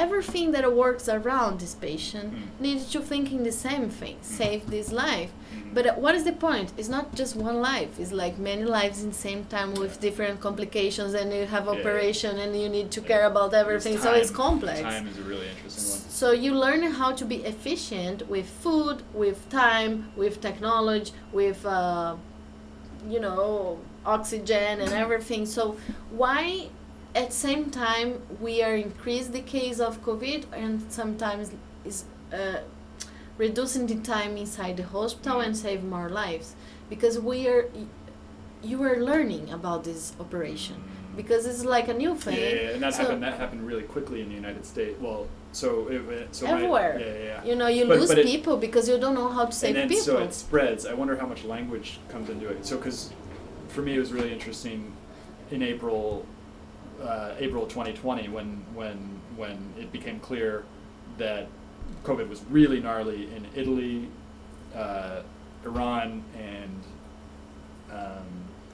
everything 0.05 0.47
that 0.53 0.65
works 0.83 1.05
around 1.17 1.53
this 1.59 1.75
patient 1.89 2.29
Mm. 2.33 2.47
needs 2.65 2.83
to 2.93 2.99
think 3.09 3.25
in 3.37 3.43
the 3.49 3.51
same 3.67 3.85
thing, 3.99 4.17
save 4.21 4.61
this 4.75 4.89
life. 5.05 5.31
Mhm. 5.33 5.73
But 5.75 5.85
uh, 5.87 5.93
what 6.03 6.13
is 6.19 6.23
the 6.29 6.37
point? 6.47 6.67
It's 6.79 6.91
not 6.97 7.05
just 7.19 7.33
one 7.49 7.59
life. 7.71 7.91
It's 8.01 8.13
like 8.23 8.35
many 8.51 8.63
lives 8.79 8.97
in 9.03 9.09
the 9.15 9.21
same 9.27 9.41
time 9.55 9.71
with 9.81 9.93
different 10.07 10.35
complications, 10.47 11.11
and 11.19 11.27
you 11.37 11.45
have 11.55 11.65
Yeah. 11.67 11.75
operation, 11.77 12.33
and 12.43 12.51
you 12.61 12.69
need 12.77 12.89
to 12.97 13.01
Yeah. 13.01 13.07
care 13.11 13.25
about 13.33 13.51
everything. 13.61 13.95
so 14.05 14.09
it's 14.21 14.31
complex. 14.45 14.79
Time 14.81 15.07
is 15.13 15.17
a 15.23 15.25
really 15.31 15.47
interesting 15.53 15.85
one. 15.91 16.01
So 16.21 16.27
you 16.45 16.51
learn 16.65 16.81
how 17.01 17.11
to 17.19 17.25
be 17.33 17.37
efficient 17.53 18.17
with 18.33 18.47
food, 18.63 18.97
with 19.23 19.39
time, 19.63 19.91
with 20.21 20.35
technology, 20.49 21.11
with 21.39 21.61
uh, 21.65 22.15
you 23.07 23.19
know 23.19 23.79
oxygen 24.05 24.79
and 24.81 24.91
everything. 24.93 25.45
So 25.45 25.77
why 26.11 26.69
at 27.15 27.33
same 27.33 27.69
time 27.69 28.21
we 28.39 28.63
are 28.63 28.75
increase 28.75 29.27
the 29.27 29.41
case 29.41 29.79
of 29.79 30.01
COVID 30.03 30.45
and 30.53 30.81
sometimes 30.91 31.51
is 31.85 32.05
uh, 32.33 32.59
reducing 33.37 33.87
the 33.87 33.95
time 33.95 34.37
inside 34.37 34.77
the 34.77 34.83
hospital 34.83 35.39
and 35.41 35.55
save 35.55 35.83
more 35.83 36.09
lives 36.09 36.55
because 36.89 37.19
we 37.19 37.47
are 37.47 37.69
you 38.63 38.81
are 38.83 38.97
learning 38.97 39.49
about 39.51 39.83
this 39.83 40.13
operation 40.19 40.75
because 41.17 41.45
it's 41.45 41.65
like 41.65 41.87
a 41.87 41.93
new 41.93 42.09
Yeah, 42.11 42.15
thing. 42.15 42.39
yeah, 42.39 42.61
yeah, 42.61 42.69
and 42.75 42.83
that 42.83 42.93
So- 42.93 43.01
happened. 43.03 43.23
That 43.23 43.37
happened 43.37 43.65
really 43.67 43.83
quickly 43.83 44.21
in 44.21 44.29
the 44.29 44.35
United 44.35 44.65
States. 44.65 44.99
Well, 45.01 45.27
so 45.51 45.87
it, 45.89 46.33
so 46.35 46.45
my- 46.45 46.53
Everywhere. 46.53 46.99
yeah, 46.99 47.05
yeah, 47.05 47.23
yeah. 47.23 47.43
You 47.43 47.55
know, 47.55 47.67
you 47.67 47.85
But- 47.85 47.99
lose 47.99 48.09
but 48.09 48.19
it- 48.19 48.25
people 48.25 48.57
because 48.57 48.87
you 48.89 48.97
don't 48.99 49.15
know 49.15 49.29
how 49.29 49.45
to 49.45 49.51
save 49.51 49.69
and 49.71 49.77
then 49.79 49.89
people. 49.89 50.03
so 50.05 50.17
it 50.19 50.33
spreads. 50.33 50.85
I 50.85 50.93
wonder 50.93 51.15
how 51.17 51.25
much 51.27 51.43
language 51.43 51.99
comes 52.09 52.29
into 52.29 52.47
it. 52.47 52.65
So 52.65 52.77
because 52.77 53.11
for 53.69 53.81
me 53.81 53.95
it 53.95 53.99
was 53.99 54.11
really 54.13 54.31
interesting 54.31 54.93
in 55.51 55.61
April, 55.61 56.25
uh, 57.01 57.31
April 57.39 57.65
2020 57.67 58.29
when 58.29 58.63
when 58.73 58.97
when 59.35 59.73
it 59.79 59.91
became 59.91 60.19
clear 60.19 60.63
that 61.17 61.47
COVID 62.03 62.29
was 62.29 62.41
really 62.49 62.79
gnarly 62.79 63.23
in 63.35 63.45
Italy, 63.55 64.07
uh, 64.75 65.21
Iran, 65.65 66.23
and 66.37 66.83
um, 67.91 68.25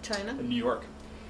China. 0.02 0.32
in 0.40 0.48
New 0.50 0.56
York 0.56 0.86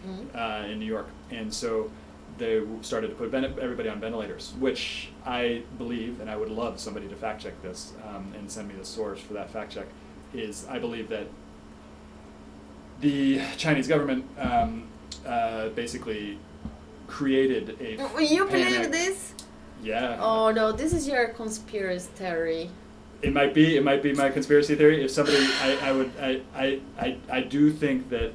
Mhm. 0.06 0.36
uh, 0.36 0.68
in 0.68 0.80
New 0.80 0.86
York, 0.86 1.08
and 1.32 1.54
so 1.54 1.90
they 2.38 2.62
started 2.82 3.10
to 3.10 3.16
put 3.16 3.34
everybody 3.34 3.90
on 3.90 4.00
ventilators, 4.00 4.54
which 4.60 5.10
I 5.26 5.64
believe, 5.78 6.20
and 6.20 6.30
I 6.30 6.36
would 6.36 6.50
love 6.50 6.80
somebody 6.80 7.08
to 7.08 7.16
fact 7.16 7.42
check 7.42 7.62
this 7.62 7.94
um, 8.08 8.34
and 8.38 8.50
send 8.50 8.68
me 8.68 8.76
the 8.76 8.86
source 8.86 9.20
for 9.20 9.34
that 9.34 9.50
fact 9.50 9.74
check. 9.74 9.88
Is 10.34 10.66
I 10.70 10.80
believe 10.80 11.10
that 11.10 11.28
the 13.00 13.42
Chinese 13.58 13.88
government 13.88 14.26
um, 14.38 14.88
uh, 15.26 15.70
basically 15.70 16.38
created 17.08 17.78
a 17.80 17.98
you 18.20 18.46
believe 18.46 18.92
this? 18.92 19.34
Yeah. 19.82 20.18
Oh 20.20 20.52
no, 20.52 20.72
this 20.72 20.94
is 20.94 21.08
your 21.08 21.30
conspiracy 21.30 22.10
theory. 22.16 22.70
It 23.22 23.34
might 23.34 23.54
be. 23.54 23.78
It 23.78 23.84
might 23.84 24.04
be 24.04 24.14
my 24.14 24.30
conspiracy 24.30 24.76
theory. 24.76 25.04
If 25.04 25.12
somebody, 25.12 25.44
I, 25.62 25.78
I 25.82 25.92
would, 25.92 26.12
I, 26.20 26.42
I, 26.56 26.80
I, 27.00 27.18
I 27.32 27.42
do 27.42 27.72
think 27.72 28.10
that 28.10 28.32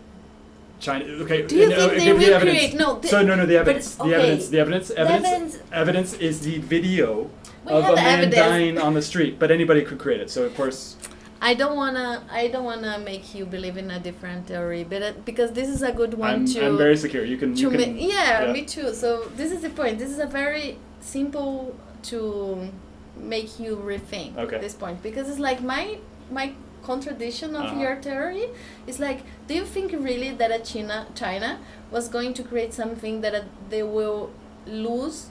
China. 0.82 1.04
Okay. 1.24 1.42
Do 1.46 1.56
you 1.56 1.64
and, 1.64 1.72
uh, 1.72 1.76
think 1.88 1.92
they 1.92 2.04
give 2.04 2.18
the 2.18 2.26
will 2.26 2.34
evidence. 2.34 2.58
create- 2.58 2.74
no, 2.74 2.98
the- 2.98 3.08
so 3.08 3.22
no, 3.22 3.34
no. 3.36 3.46
The 3.46 3.56
evidence. 3.58 3.94
The 3.94 4.14
evidence. 4.14 4.48
The 4.48 4.58
evidence. 4.64 4.90
Evidence. 4.90 5.24
evidence- 5.26 5.58
Evidence 5.82 6.10
is 6.28 6.40
the 6.40 6.58
video 6.58 7.30
We 7.64 7.72
of 7.72 7.84
a 7.84 7.94
man 7.94 8.18
evidence. 8.20 8.34
dying 8.34 8.78
on 8.78 8.92
the 8.94 9.02
street, 9.02 9.38
but 9.38 9.50
anybody 9.58 9.82
could 9.82 9.98
create 9.98 10.20
it. 10.20 10.28
So 10.30 10.42
of 10.44 10.54
course, 10.56 10.96
I 11.40 11.54
don't 11.54 11.76
wanna. 11.76 12.22
I 12.40 12.48
don't 12.52 12.64
wanna 12.72 12.98
make 12.98 13.24
you 13.36 13.44
believe 13.56 13.76
in 13.76 13.88
a 13.90 14.00
different 14.08 14.46
theory, 14.50 14.84
but 14.92 15.00
it, 15.02 15.24
because 15.24 15.50
this 15.52 15.68
is 15.68 15.82
a 15.82 15.92
good 16.00 16.14
one 16.14 16.30
I'm, 16.34 16.44
to. 16.54 16.66
I'm 16.66 16.76
very 16.76 16.96
secure. 16.96 17.24
You 17.24 17.36
can. 17.36 17.56
You 17.56 17.70
can 17.70 17.96
yeah, 17.98 18.44
yeah. 18.46 18.52
me 18.52 18.62
too. 18.74 18.88
So 19.02 19.08
this 19.36 19.50
is 19.52 19.60
the 19.66 19.70
point. 19.70 19.94
This 20.02 20.10
is 20.10 20.18
a 20.18 20.26
very 20.42 20.78
simple 21.00 21.74
to 22.10 22.68
make 23.16 23.50
you 23.60 23.76
rethink 23.76 24.36
Okay. 24.44 24.58
this 24.58 24.74
point 24.74 25.02
because 25.02 25.28
it's 25.30 25.38
like 25.38 25.60
my 25.62 25.84
my 26.30 26.46
contradiction 26.84 27.50
of 27.56 27.64
Uh-huh. 27.66 27.80
your 27.82 27.96
theory 28.06 28.46
is 28.86 28.98
like 29.00 29.20
do 29.48 29.54
you 29.54 29.64
think 29.64 29.92
really 29.92 30.30
that 30.40 30.50
a 30.50 30.60
China 30.72 31.06
China 31.14 31.58
was 31.90 32.08
going 32.08 32.32
to 32.34 32.42
create 32.42 32.72
something 32.74 33.20
that 33.22 33.34
uh, 33.34 33.42
they 33.70 33.82
will 33.82 34.30
lose 34.66 35.26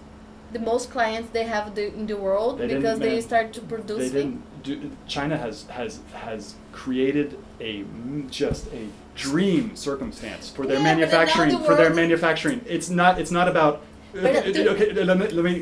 the 0.54 0.60
most 0.60 0.92
clients 0.92 1.30
they 1.32 1.44
have 1.46 1.76
the, 1.76 1.86
in 2.00 2.06
the 2.08 2.18
world 2.18 2.58
They 2.60 2.68
because 2.68 3.00
they 3.00 3.14
man. 3.14 3.22
start 3.22 3.54
to 3.54 3.62
produce 3.62 4.12
They 4.12 4.18
didn't. 4.20 4.42
Do, 4.64 4.92
China 5.08 5.38
has 5.38 5.56
has 5.80 5.92
has 6.14 6.56
created 6.72 7.38
a 7.60 7.84
just 8.30 8.64
a 8.74 8.84
dream 9.16 9.76
circumstance 9.76 10.50
for 10.56 10.66
their 10.68 10.78
Yeah, 10.78 10.84
but 10.84 10.84
then 10.84 10.84
now 10.84 11.02
manufacturing 11.02 11.52
the 11.58 11.66
for 11.68 11.76
their 11.76 11.94
manufacturing. 12.04 12.60
It's 12.76 12.90
not. 12.90 13.14
It's 13.22 13.32
not 13.32 13.48
about. 13.48 13.82
But 14.14 14.36
okay, 14.36 14.68
okay, 14.74 14.88
let 15.10 15.18
me, 15.18 15.28
let 15.38 15.44
me. 15.50 15.56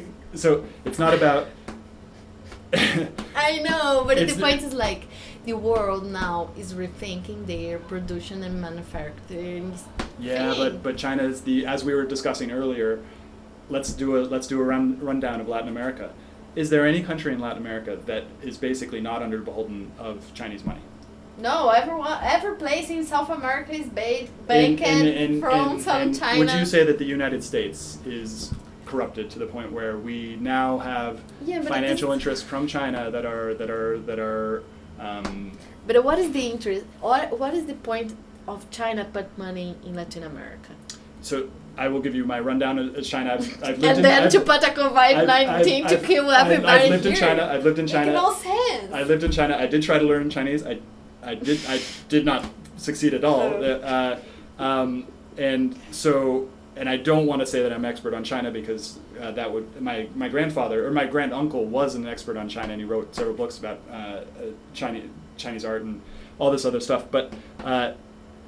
So 0.44 0.50
it's 0.86 1.00
not 1.00 1.14
about. 1.14 1.48
I 3.48 3.60
know, 3.68 4.04
but 4.06 4.18
the- 4.18 4.36
point 4.36 4.62
is 4.62 4.74
like 4.74 5.08
the 5.46 5.54
world 5.54 6.06
now 6.06 6.52
is 6.58 6.74
rethinking 6.74 7.46
their 7.48 7.80
production 7.80 8.44
and 8.44 8.60
manufacturing. 8.62 9.74
Yeah, 10.20 10.52
thing. 10.54 10.60
but 10.60 10.84
but 10.84 10.98
China 10.98 11.24
is 11.24 11.42
the 11.42 11.66
as 11.66 11.84
we 11.84 11.94
were 11.94 12.06
discussing 12.06 12.52
earlier. 12.52 13.00
Let's 13.70 13.94
do 13.94 14.18
a 14.18 14.22
let's 14.22 14.48
do 14.48 14.60
a 14.60 14.64
run, 14.64 15.00
rundown 15.00 15.40
of 15.42 15.48
Latin 15.48 15.70
America. 15.70 16.12
Is 16.56 16.70
there 16.72 16.86
any 16.86 17.04
country 17.04 17.32
in 17.34 17.40
Latin 17.40 17.60
America 17.60 17.98
that 18.08 18.24
is 18.42 18.58
basically 18.58 19.00
not 19.00 19.22
under 19.22 19.38
beholden 19.40 19.92
of 20.00 20.34
Chinese 20.34 20.66
money? 20.66 20.82
No, 21.38 21.70
everyone, 21.70 22.18
every 22.22 22.56
place 22.56 22.90
in 22.90 23.06
South 23.06 23.30
America 23.30 23.72
is 23.74 23.86
based 23.88 24.32
And- 24.50 24.78
bacon 24.78 25.08
and- 25.08 25.08
and- 25.08 25.40
from 25.42 25.80
some 25.80 26.14
China. 26.14 26.40
Would 26.40 26.52
you 26.52 26.66
say 26.66 26.84
that 26.84 26.98
the 26.98 27.06
United 27.06 27.44
States 27.44 28.00
is 28.06 28.52
corrupted 28.86 29.30
to 29.30 29.40
the 29.40 29.46
point 29.46 29.72
where 29.72 29.96
we 29.98 30.36
now 30.42 30.80
have 30.80 31.22
Yeah, 31.46 31.62
financial 31.62 32.12
interests 32.12 32.44
from 32.44 32.68
China 32.68 33.10
that 33.12 33.26
are 33.26 33.54
that 33.54 33.70
are 33.70 34.00
that 34.00 34.20
are 34.20 34.64
um, 35.00 35.52
But 35.88 36.04
what 36.04 36.20
is 36.20 36.32
the 36.32 36.45
interest? 36.47 36.86
What 37.02 37.39
what 37.39 37.54
is 37.54 37.66
the 37.66 37.74
point 37.76 38.16
of 38.47 38.70
China 38.70 39.06
put 39.06 39.38
money 39.38 39.76
in 39.86 39.95
Latin 39.95 40.24
America? 40.24 40.74
so 41.22 41.50
I 41.78 41.88
will 41.88 42.02
give 42.02 42.16
you 42.16 42.26
my 42.26 42.39
rundown 42.39 42.78
of 42.80 43.04
China. 43.06 43.34
I've, 43.34 43.64
I've 43.64 43.80
lived 43.84 43.84
And 43.84 43.97
in, 43.97 44.04
then 44.04 44.24
I've- 44.24 44.32
to 44.38 44.39
put 44.41 44.64
a 44.64 44.72
COVID 44.72 45.26
nineteen 45.28 45.88
to 45.88 45.97
kill 45.97 46.30
everybody 46.32 46.84
I've 46.84 46.89
lived 46.89 47.06
in. 47.06 47.16
China. 47.16 47.43
I've 47.54 47.64
lived 47.64 47.80
in 47.80 47.88
China. 47.88 48.14
No 48.14 48.34
sense. 48.34 48.91
I 48.93 49.04
lived 49.04 49.24
in 49.24 49.32
China. 49.32 49.56
I 49.58 49.68
did 49.68 49.82
try 49.84 49.97
to 50.00 50.06
learn 50.06 50.30
Chinese. 50.30 50.66
I, 50.66 50.80
I 51.24 51.36
did. 51.36 51.60
I 51.68 51.82
did 52.10 52.26
not 52.26 52.45
succeed 52.78 53.14
at 53.14 53.24
all. 53.24 53.41
Uh, 53.64 54.18
um, 54.58 55.06
and 55.38 55.78
so, 55.91 56.50
and 56.76 56.89
I 56.89 56.97
don't 56.97 57.26
want 57.26 57.39
to 57.41 57.45
say 57.45 57.62
that 57.64 57.72
I'm 57.72 57.86
expert 57.86 58.14
on 58.14 58.24
China 58.24 58.52
because 58.52 59.00
uh, 59.20 59.32
that 59.32 59.51
would 59.51 59.82
my 59.82 60.07
my 60.15 60.30
grandfather 60.30 60.88
or 60.88 60.91
my 60.91 61.05
grand 61.05 61.34
uncle 61.34 61.65
was 61.65 61.95
an 61.95 62.07
expert 62.07 62.38
on 62.38 62.47
China 62.47 62.74
and 62.74 62.82
he 62.82 62.86
wrote 62.86 63.13
several 63.15 63.36
books 63.36 63.57
about 63.57 63.80
uh, 63.89 63.93
uh, 63.93 64.24
Chinese 64.74 65.09
Chinese 65.38 65.65
art 65.65 65.82
and 65.82 66.01
all 66.38 66.51
this 66.51 66.65
other 66.65 66.80
stuff. 66.80 67.05
But 67.11 67.34
uh, 67.63 67.93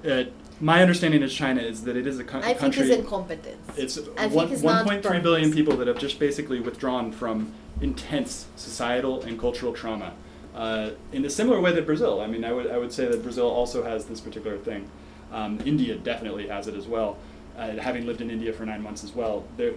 uh, 0.07 0.23
my 0.59 0.81
understanding 0.81 1.23
of 1.23 1.31
China 1.31 1.61
is 1.61 1.83
that 1.83 1.97
it 1.97 2.05
is 2.05 2.19
a 2.19 2.23
co- 2.23 2.39
I 2.39 2.53
think 2.53 2.59
country. 2.59 2.87
it's 2.87 2.95
incompetence. 2.95 3.77
It's 3.77 3.97
I 4.17 4.29
think 4.29 4.33
one, 4.33 4.51
it's 4.51 4.61
1.3 5.03 5.23
billion 5.23 5.51
people 5.51 5.75
that 5.77 5.87
have 5.87 5.97
just 5.97 6.19
basically 6.19 6.59
withdrawn 6.59 7.11
from 7.11 7.53
intense 7.81 8.45
societal 8.55 9.21
and 9.23 9.39
cultural 9.39 9.73
trauma. 9.73 10.13
Uh, 10.53 10.91
in 11.13 11.25
a 11.25 11.29
similar 11.29 11.59
way 11.61 11.71
that 11.71 11.85
Brazil, 11.85 12.21
I 12.21 12.27
mean, 12.27 12.43
I 12.43 12.51
would, 12.51 12.69
I 12.69 12.77
would 12.77 12.91
say 12.91 13.05
that 13.07 13.23
Brazil 13.23 13.47
also 13.47 13.83
has 13.83 14.05
this 14.05 14.19
particular 14.19 14.57
thing. 14.57 14.89
Um, 15.31 15.59
India 15.65 15.95
definitely 15.95 16.47
has 16.47 16.67
it 16.67 16.75
as 16.75 16.87
well. 16.87 17.17
Uh, 17.57 17.77
having 17.77 18.05
lived 18.05 18.21
in 18.21 18.31
India 18.31 18.51
for 18.53 18.65
nine 18.65 18.81
months 18.81 19.03
as 19.03 19.13
well, 19.13 19.45
they're, 19.57 19.73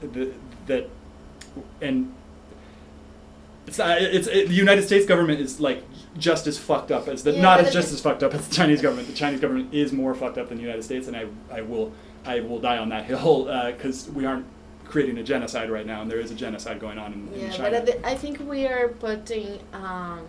the, 0.00 0.32
that, 0.66 0.88
and 1.80 2.12
it's, 3.66 3.78
not, 3.78 4.00
it's 4.00 4.26
it, 4.28 4.48
the 4.48 4.54
United 4.54 4.82
States 4.82 5.04
government 5.06 5.40
is 5.40 5.60
like 5.60 5.82
just 6.16 6.46
as 6.46 6.58
fucked 6.58 6.90
up 6.90 7.08
as 7.08 7.22
the 7.24 7.32
Yeah, 7.32 7.42
not 7.42 7.60
as 7.60 7.72
just 7.72 7.92
as 7.92 8.00
fucked 8.00 8.22
up 8.22 8.34
as 8.34 8.48
the 8.48 8.54
Chinese 8.54 8.80
government. 8.80 9.08
The 9.08 9.14
Chinese 9.14 9.40
government 9.40 9.74
is 9.74 9.92
more 9.92 10.14
fucked 10.14 10.38
up 10.38 10.48
than 10.48 10.56
the 10.58 10.62
United 10.62 10.84
States, 10.84 11.06
and 11.08 11.16
I 11.16 11.26
I 11.50 11.60
will 11.62 11.92
I 12.24 12.40
will 12.40 12.58
die 12.60 12.78
on 12.78 12.88
that 12.90 13.04
hill 13.06 13.44
because 13.72 14.08
we 14.10 14.24
aren't 14.24 14.46
creating 14.84 15.18
a 15.18 15.22
genocide 15.22 15.70
right 15.70 15.86
now, 15.86 16.02
and 16.02 16.10
there 16.10 16.20
is 16.20 16.30
a 16.30 16.34
genocide 16.34 16.78
going 16.80 16.98
on 16.98 17.12
in, 17.12 17.28
in 17.34 17.40
Yeah, 17.40 17.50
China. 17.50 17.70
but 17.70 17.86
the, 17.86 18.06
I 18.06 18.14
think 18.14 18.40
we 18.40 18.66
are 18.66 18.88
putting 18.88 19.58
um, 19.72 20.20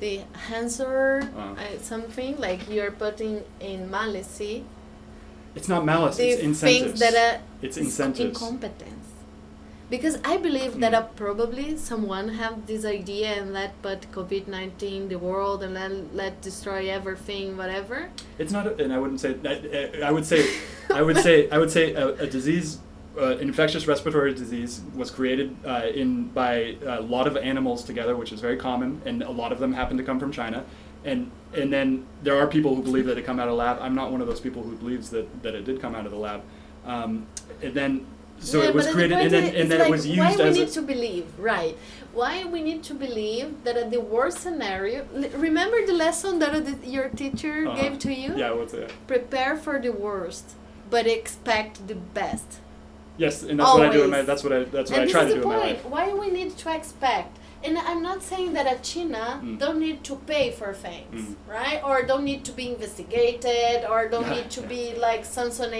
the 0.00 0.20
answer 0.52 1.28
Uh. 1.36 1.40
uh, 1.54 1.78
something 1.80 2.36
like 2.38 2.68
you're 2.70 2.92
putting 2.92 3.42
in 3.60 3.90
malice 3.90 4.40
it's 5.54 5.68
not 5.68 5.84
malice; 5.84 6.18
it's 6.18 6.40
incentives. 6.42 7.00
that 7.00 7.14
are 7.14 7.40
it's 7.62 7.76
incentives. 7.76 8.40
incompetence. 8.40 8.96
Because 9.90 10.18
I 10.24 10.36
believe 10.36 10.78
that 10.78 10.92
Mm. 10.92 10.98
uh, 10.98 11.02
probably 11.16 11.76
someone 11.76 12.28
have 12.42 12.66
this 12.68 12.84
idea 12.84 13.26
and 13.38 13.52
let 13.52 13.70
put 13.82 14.00
COVID 14.12 14.46
nineteen 14.46 15.08
the 15.08 15.18
world 15.18 15.64
and 15.64 15.74
let 15.74 15.92
let 16.14 16.40
destroy 16.42 16.88
everything 16.88 17.56
whatever. 17.56 18.10
It's 18.38 18.52
not, 18.52 18.64
a, 18.68 18.76
and 18.82 18.92
I 18.92 18.98
wouldn't 19.02 19.20
say. 19.20 19.34
I, 19.44 20.06
I 20.08 20.10
would 20.12 20.24
say, 20.32 20.40
I 20.94 21.02
would 21.02 21.18
say, 21.18 21.50
I 21.50 21.58
would 21.58 21.70
say 21.72 21.84
a, 21.94 22.06
a 22.22 22.26
disease. 22.26 22.78
uh, 23.20 23.36
infectious 23.48 23.84
respiratory 23.88 24.32
disease 24.32 24.80
was 24.94 25.10
created 25.10 25.48
uh, 25.66 26.00
in 26.00 26.08
by 26.42 26.76
a 26.86 27.00
lot 27.14 27.26
of 27.26 27.36
animals 27.36 27.82
together, 27.84 28.14
which 28.20 28.30
is 28.32 28.40
very 28.40 28.56
common, 28.56 28.90
and 29.04 29.16
a 29.24 29.34
lot 29.42 29.50
of 29.54 29.58
them 29.58 29.72
happen 29.72 29.96
to 29.96 30.04
come 30.04 30.18
from 30.20 30.30
China. 30.30 30.58
And 31.04 31.30
and 31.54 31.72
then 31.72 32.06
there 32.22 32.36
are 32.38 32.46
people 32.46 32.74
who 32.76 32.82
believe 32.82 33.06
that 33.06 33.18
it 33.18 33.24
come 33.24 33.40
out 33.40 33.48
of 33.48 33.54
lab. 33.54 33.78
I'm 33.80 33.94
not 33.94 34.12
one 34.12 34.20
of 34.20 34.26
those 34.28 34.40
people 34.40 34.62
who 34.62 34.76
believes 34.76 35.10
that, 35.10 35.42
that 35.42 35.54
it 35.54 35.64
did 35.64 35.80
come 35.80 35.94
out 35.96 36.04
of 36.06 36.12
the 36.12 36.18
lab. 36.18 36.42
Um, 36.86 37.26
and 37.62 37.74
then 37.74 38.06
so 38.38 38.62
Yeah, 38.62 38.68
it 38.68 38.74
was 38.74 38.86
the 38.86 38.92
created, 38.92 39.14
point 39.18 39.24
and 39.24 39.32
then 39.34 39.54
and 39.60 39.70
then 39.70 39.78
like, 39.80 39.88
it 39.88 39.90
was 39.90 40.06
used 40.06 40.38
why 40.38 40.44
we 40.44 40.50
need 40.60 40.68
to 40.68 40.82
believe, 40.82 41.26
right? 41.38 41.76
Why 42.14 42.44
we 42.44 42.62
need 42.62 42.82
to 42.84 42.94
believe 42.94 43.64
that 43.64 43.76
at 43.76 43.90
the 43.90 44.00
worst 44.00 44.38
scenario. 44.38 45.06
l- 45.14 45.28
Remember 45.36 45.84
the 45.86 45.92
lesson 45.92 46.38
that 46.38 46.54
uh, 46.54 46.60
the, 46.60 46.74
your 46.86 47.08
teacher 47.10 47.66
Uh-huh. 47.66 47.80
gave 47.80 47.98
to 48.00 48.12
you? 48.12 48.36
yeah. 48.36 48.52
What's 48.52 48.74
it? 48.74 48.92
Prepare 49.06 49.56
for 49.56 49.78
the 49.80 49.90
worst, 49.92 50.44
but 50.88 51.06
expect 51.06 51.86
the 51.88 51.96
best. 51.96 52.60
Yes, 53.18 53.42
and 53.42 53.58
that's 53.60 53.72
what 53.74 53.86
I 53.86 53.92
do 53.92 54.04
in 54.04 54.10
my. 54.10 54.22
That's 54.22 54.42
what 54.44 54.52
I. 54.52 54.60
That's 54.64 54.90
what 54.90 55.00
and 55.00 55.08
I 55.10 55.12
try 55.12 55.24
to 55.24 55.34
do 55.34 55.34
the 55.34 55.42
in 55.42 55.48
my 55.48 55.54
point. 55.56 55.66
life. 55.66 55.84
Why 55.86 56.06
do 56.08 56.16
we 56.16 56.30
need 56.30 56.56
to 56.56 56.74
expect. 56.74 57.36
And 57.62 57.76
I'm 57.76 58.02
not 58.02 58.22
saying 58.22 58.54
that 58.54 58.66
a 58.66 58.78
China 58.82 59.40
Mm. 59.42 59.58
don't 59.58 59.78
need 59.78 60.02
to 60.04 60.16
pay 60.16 60.50
for 60.50 60.72
things, 60.72 61.20
Mm. 61.22 61.36
right? 61.46 61.80
Or 61.84 62.02
don't 62.02 62.24
need 62.24 62.42
to 62.46 62.52
be 62.52 62.68
investigated, 62.68 63.84
or 63.90 64.08
don't 64.08 64.30
need 64.30 64.48
to 64.56 64.62
be 64.62 64.94
like 64.94 65.24
sanction 65.24 65.70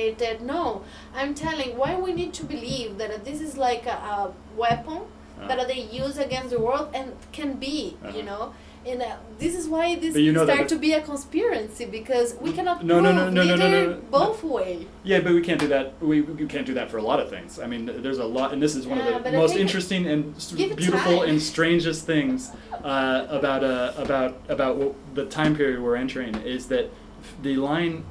No, 0.43 0.83
I'm 1.15 1.35
telling 1.35 1.77
why 1.77 1.97
we 1.97 2.13
need 2.13 2.33
to 2.35 2.45
believe 2.45 2.99
that 2.99 3.25
this 3.25 3.41
is 3.41 3.57
like 3.57 3.87
a, 3.87 3.97
a 4.17 4.33
weapon 4.57 5.01
Uh-huh. 5.39 5.49
that 5.49 5.69
they 5.69 5.81
use 6.05 6.19
against 6.19 6.51
the 6.51 6.61
world 6.61 6.89
and 6.93 7.07
can 7.33 7.55
be, 7.55 7.97
Uh-huh. 8.05 8.17
you 8.17 8.23
know. 8.31 8.53
And 8.87 9.03
uh, 9.03 9.17
this 9.39 9.55
is 9.55 9.69
why 9.69 9.95
this 9.97 10.17
you 10.17 10.33
know 10.33 10.45
start 10.45 10.69
to 10.69 10.77
be 10.79 10.95
a 10.95 11.03
conspiracy 11.03 11.85
because 11.85 12.35
we 12.41 12.53
cannot 12.53 12.83
No, 12.83 12.99
no, 12.99 13.13
no, 13.13 13.25
prove 13.25 13.35
no, 13.35 13.43
no, 13.45 13.57
no, 13.57 13.69
no, 13.69 13.87
no. 13.93 14.01
both 14.11 14.43
way. 14.43 14.87
Yeah, 15.05 15.21
but 15.21 15.33
we 15.35 15.43
can't 15.43 15.61
do 15.61 15.69
that. 15.69 16.01
We, 16.03 16.23
we 16.23 16.47
can't 16.47 16.65
do 16.67 16.73
that 16.75 16.91
for 16.91 16.97
a 16.97 17.03
lot 17.03 17.21
of 17.21 17.29
things. 17.29 17.59
I 17.61 17.67
mean, 17.67 17.85
there's 18.03 18.19
a 18.19 18.25
lot, 18.25 18.53
and 18.55 18.63
this 18.63 18.75
is 18.75 18.87
one 18.87 18.99
Yeah, 18.99 19.17
of 19.17 19.25
the 19.25 19.33
most 19.33 19.55
interesting 19.55 20.07
and 20.07 20.35
s- 20.35 20.53
give 20.53 20.71
it 20.71 20.77
beautiful 20.79 21.23
and 21.23 21.41
strangest 21.43 22.07
things 22.07 22.51
uh, 22.83 23.27
about 23.29 23.63
uh, 23.63 23.93
about 23.99 24.39
about 24.49 24.95
the 25.15 25.27
time 25.27 25.55
period 25.55 25.81
we're 25.83 25.97
entering 25.97 26.35
is 26.37 26.67
that 26.69 26.87
f- 26.87 27.35
the 27.43 27.57
line 27.57 28.05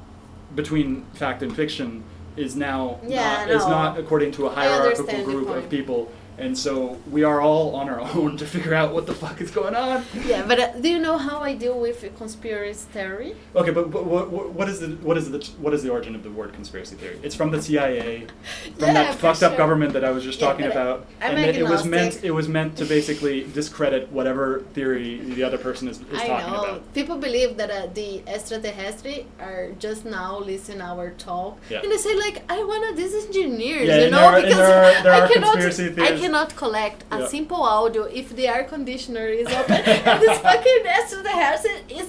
between 0.54 1.04
fact 1.14 1.42
and 1.42 1.54
fiction 1.54 2.04
is 2.36 2.54
now 2.54 3.00
Yeah, 3.06 3.18
not, 3.44 3.50
is 3.50 3.66
not 3.66 3.98
according 3.98 4.30
to 4.32 4.46
a 4.46 4.50
hierarchical 4.50 5.24
group 5.24 5.48
of 5.48 5.68
people. 5.68 6.12
And 6.40 6.56
so 6.56 6.98
we 7.10 7.22
are 7.22 7.40
all 7.40 7.76
on 7.76 7.88
our 7.88 8.00
own 8.16 8.36
to 8.38 8.46
figure 8.46 8.74
out 8.74 8.94
what 8.94 9.06
the 9.06 9.14
fuck 9.14 9.40
is 9.40 9.50
going 9.50 9.74
on. 9.74 10.04
Yeah, 10.26 10.46
but 10.46 10.58
uh, 10.58 10.72
do 10.80 10.88
you 10.88 10.98
know 10.98 11.18
how 11.18 11.40
I 11.40 11.54
deal 11.54 11.78
with 11.78 11.98
conspiracy 12.16 12.86
theory? 12.92 13.36
Okay, 13.54 13.70
but, 13.70 13.90
but 13.90 14.04
what, 14.04 14.30
what- 14.30 14.68
is 14.70 14.78
the 14.80 14.88
what 15.08 15.16
is 15.18 15.30
the 15.30 15.38
what 15.58 15.74
is 15.74 15.82
the 15.82 15.90
origin 15.90 16.14
of 16.14 16.22
the 16.22 16.30
word 16.30 16.52
conspiracy 16.52 16.94
theory? 16.96 17.18
It's 17.22 17.34
from 17.34 17.50
the 17.50 17.60
CIA, 17.60 18.26
from 18.26 18.74
Yeah, 18.86 18.92
that 18.94 19.14
fucked 19.16 19.42
up 19.42 19.56
government 19.56 19.92
that 19.94 20.04
I 20.04 20.10
was 20.12 20.22
just 20.24 20.38
Yeah, 20.40 20.46
talking 20.48 20.66
about, 20.66 21.06
I'm 21.20 21.36
and 21.36 21.56
it 21.56 21.64
was 21.74 21.84
meant 21.84 22.22
it 22.22 22.30
was 22.30 22.48
meant 22.48 22.76
to 22.78 22.84
basically 22.84 23.36
discredit 23.52 24.10
whatever 24.12 24.60
theory 24.74 25.18
the 25.18 25.42
other 25.42 25.58
person 25.58 25.88
is, 25.88 25.98
is 26.00 26.06
I 26.20 26.26
talking 26.28 26.52
know 26.52 26.64
about. 26.64 26.94
people 26.94 27.16
believe 27.18 27.56
that 27.56 27.70
uh, 27.70 27.86
the 27.92 28.22
extraterrestres 28.28 29.24
are 29.40 29.72
just 29.78 30.04
now 30.04 30.38
listening 30.38 30.80
our 30.80 31.10
talk, 31.10 31.58
Yeah. 31.68 31.80
and 31.82 31.90
they 31.92 31.96
say 31.96 32.14
like, 32.16 32.36
"I 32.48 32.62
wanna 32.62 32.94
engineers," 33.26 33.88
Yeah, 33.88 34.04
you 34.04 34.10
know, 34.10 34.18
there 34.18 34.28
are- 34.30 34.40
because 34.42 34.56
there 34.56 34.84
are- 34.84 35.02
there 35.02 35.12
I 35.24 35.28
cannot, 35.32 35.52
conspiracy 35.54 35.88
theories. 35.94 36.10
Cannot 36.30 36.54
collect 36.56 37.04
a 37.10 37.18
Yeah. 37.20 37.26
simple 37.26 37.62
audio 37.62 38.02
if 38.20 38.26
the 38.38 38.46
air 38.46 38.64
conditioner 38.64 39.26
is 39.42 39.48
open 39.48 39.80
and 40.10 40.22
this 40.22 40.38
fucking 40.38 40.82
extraterrestre 40.86 41.76
is 42.00 42.08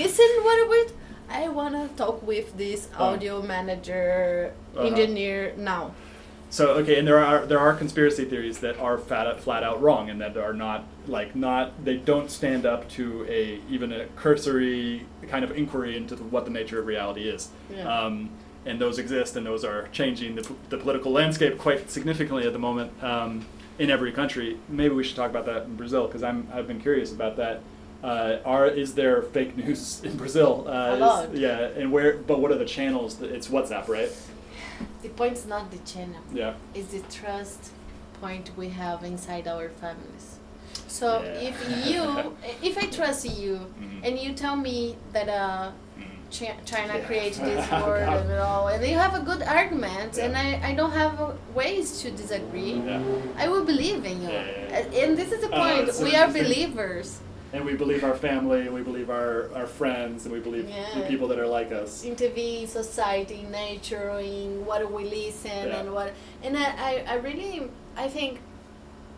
listen 0.00 0.30
what 0.46 0.68
with. 0.68 0.92
I 1.30 1.48
wanna 1.48 1.88
talk 1.96 2.16
with 2.26 2.56
this 2.56 2.88
Uh. 2.98 3.04
audio 3.08 3.42
manager 3.42 4.52
Uh-huh. 4.74 4.86
engineer 4.88 5.52
now. 5.56 5.82
So 6.50 6.64
okay, 6.80 6.96
and 6.98 7.06
there 7.06 7.18
are 7.30 7.44
there 7.50 7.58
are 7.66 7.74
conspiracy 7.74 8.24
theories 8.24 8.58
that 8.64 8.76
are 8.86 8.96
flat 8.96 9.26
flat 9.46 9.62
out 9.68 9.78
wrong, 9.84 10.08
and 10.10 10.18
that 10.22 10.34
are 10.38 10.54
not 10.66 10.80
like 11.06 11.30
not 11.36 11.64
they 11.84 11.96
don't 12.10 12.30
stand 12.30 12.64
up 12.64 12.80
to 12.96 13.04
a 13.40 13.42
even 13.74 13.88
a 13.92 14.02
cursory 14.22 15.04
kind 15.32 15.44
of 15.44 15.50
inquiry 15.62 15.92
into 16.00 16.14
the, 16.16 16.24
what 16.34 16.42
the 16.48 16.50
nature 16.60 16.78
of 16.80 16.86
reality 16.86 17.24
is. 17.36 17.42
Yeah. 17.70 17.84
Um, 17.94 18.30
and 18.64 18.80
those 18.80 18.98
exist, 18.98 19.36
and 19.36 19.44
those 19.46 19.62
are 19.70 19.88
changing 19.92 20.30
the, 20.36 20.44
the 20.70 20.78
political 20.78 21.10
landscape 21.12 21.54
quite 21.58 21.90
significantly 21.90 22.44
at 22.46 22.52
the 22.54 22.58
moment 22.68 22.90
um, 23.02 23.44
in 23.78 23.90
every 23.90 24.12
country. 24.12 24.58
Maybe 24.68 24.94
we 24.94 25.04
should 25.04 25.16
talk 25.16 25.30
about 25.30 25.46
that 25.46 25.64
in 25.64 25.76
Brazil 25.76 26.06
because 26.06 26.22
I'm 26.22 26.48
I've 26.52 26.66
been 26.66 26.80
curious 26.80 27.12
about 27.12 27.36
that. 27.36 27.60
Uh, 28.02 28.38
are 28.44 28.66
is 28.66 28.94
there 28.94 29.22
fake 29.22 29.56
news 29.56 30.00
in 30.04 30.16
Brazil? 30.16 30.64
Uh, 30.66 30.70
A 30.70 30.94
is- 30.94 31.00
lot. 31.00 31.34
yeah, 31.36 31.58
and 31.76 31.92
where? 31.92 32.14
But 32.16 32.40
what 32.40 32.50
are 32.52 32.58
the 32.58 32.64
channels? 32.64 33.20
It's 33.22 33.48
WhatsApp, 33.48 33.88
right? 33.88 34.10
The 35.02 35.08
point's 35.08 35.44
not 35.46 35.70
the 35.70 35.78
channel. 35.78 36.20
Yeah. 36.32 36.54
is 36.74 36.86
the 36.88 37.00
trust 37.10 37.70
point 38.20 38.50
we 38.56 38.68
have 38.70 39.02
inside 39.04 39.46
our 39.48 39.68
families. 39.68 40.38
So 40.86 41.22
Yeah. 41.22 41.48
if 41.50 41.86
you, 41.86 42.36
if 42.68 42.78
I 42.78 42.86
trust 42.86 43.24
you, 43.40 43.54
Mhm. 43.80 44.00
and 44.06 44.18
you 44.18 44.32
tell 44.34 44.56
me 44.56 44.96
that 45.12 45.28
uh, 45.28 45.70
China 46.30 46.94
Yeah. 46.98 47.04
created 47.06 47.42
this 47.50 47.70
word 47.70 48.02
and 48.08 48.32
all, 48.32 48.68
and 48.68 48.84
you 48.86 48.96
have 48.98 49.14
a 49.14 49.20
good 49.20 49.42
argument, 49.42 50.18
and 50.18 50.36
I, 50.36 50.60
I 50.70 50.74
don't 50.74 50.92
have 50.92 51.20
uh, 51.20 51.32
ways 51.54 52.00
to 52.02 52.10
disagree, 52.10 52.74
Yeah. 52.74 53.02
I 53.36 53.48
will 53.48 53.64
believe 53.64 54.04
in 54.04 54.22
you. 54.22 54.28
Yeah, 54.28 54.44
yeah, 54.44 54.86
yeah. 54.92 55.04
And- 55.04 55.16
this 55.18 55.32
is 55.32 55.40
the 55.40 55.50
Uh, 55.52 55.58
point. 55.84 55.94
so 55.94 56.04
we 56.04 56.14
are 56.14 56.28
believers. 56.28 57.20
And 57.54 57.64
we 57.64 57.72
believe 57.74 58.04
our 58.04 58.14
family, 58.14 58.60
and 58.66 58.74
we 58.74 58.82
believe 58.82 59.08
our, 59.08 59.48
our 59.54 59.66
friends, 59.66 60.26
and 60.26 60.32
we 60.34 60.40
believe 60.40 60.66
the 60.94 61.00
people 61.08 61.26
that 61.28 61.38
are 61.38 61.46
like 61.46 61.72
us. 61.72 62.04
in 62.04 62.14
TV, 62.14 62.60
in 62.62 62.68
society, 62.68 63.46
nature, 63.50 64.10
in 64.20 64.66
what 64.66 64.80
we 64.92 65.04
listen 65.04 65.50
Yeah. 65.68 65.78
and 65.80 65.94
what. 65.94 66.12
And 66.42 66.58
I, 66.58 66.66
I, 66.88 67.04
I 67.08 67.14
really, 67.28 67.70
I 67.96 68.06
think 68.08 68.40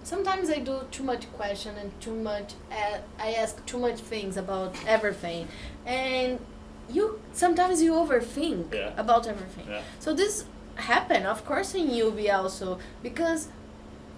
sometimes 0.04 0.48
I 0.48 0.60
do 0.60 0.76
too 0.92 1.02
much 1.02 1.24
question 1.32 1.74
and 1.76 1.90
too 2.00 2.14
much. 2.14 2.54
Uh, 2.70 2.98
I 3.18 3.32
ask 3.32 3.66
too 3.66 3.78
much 3.78 3.98
things 3.98 4.36
about 4.36 4.76
everything, 4.86 5.48
and 5.84 6.38
you 6.92 7.20
sometimes 7.32 7.82
you 7.82 7.92
overthink 7.94 8.74
Yeah. 8.74 8.90
about 8.96 9.26
everything. 9.26 9.66
Yeah. 9.68 9.82
So 9.98 10.12
this 10.14 10.44
happen, 10.76 11.26
of 11.26 11.44
course, 11.44 11.74
in 11.74 11.88
UV 11.88 12.30
also 12.32 12.78
because 13.02 13.48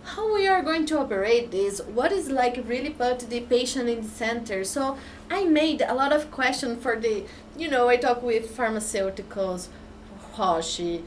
how 0.05 0.35
we 0.35 0.49
are 0.49 0.63
going 0.63 0.85
to 0.87 0.99
operate 0.99 1.53
this 1.53 1.81
what 1.99 2.11
is 2.11 2.29
like 2.29 2.57
really 2.67 2.91
put 2.91 3.21
the 3.31 3.41
patient 3.43 3.89
in 3.89 4.03
the 4.03 4.09
center 4.09 4.65
so 4.65 4.99
i 5.31 5.45
made 5.45 5.81
a 5.81 5.95
lot 5.95 6.13
of 6.13 6.29
question 6.33 6.77
for 6.77 6.95
the 6.99 7.23
you 7.57 7.69
know 7.71 7.89
i 7.89 7.97
talk 7.97 8.21
with 8.21 8.45
pharmaceuticals 8.57 9.69
Roche, 10.37 11.01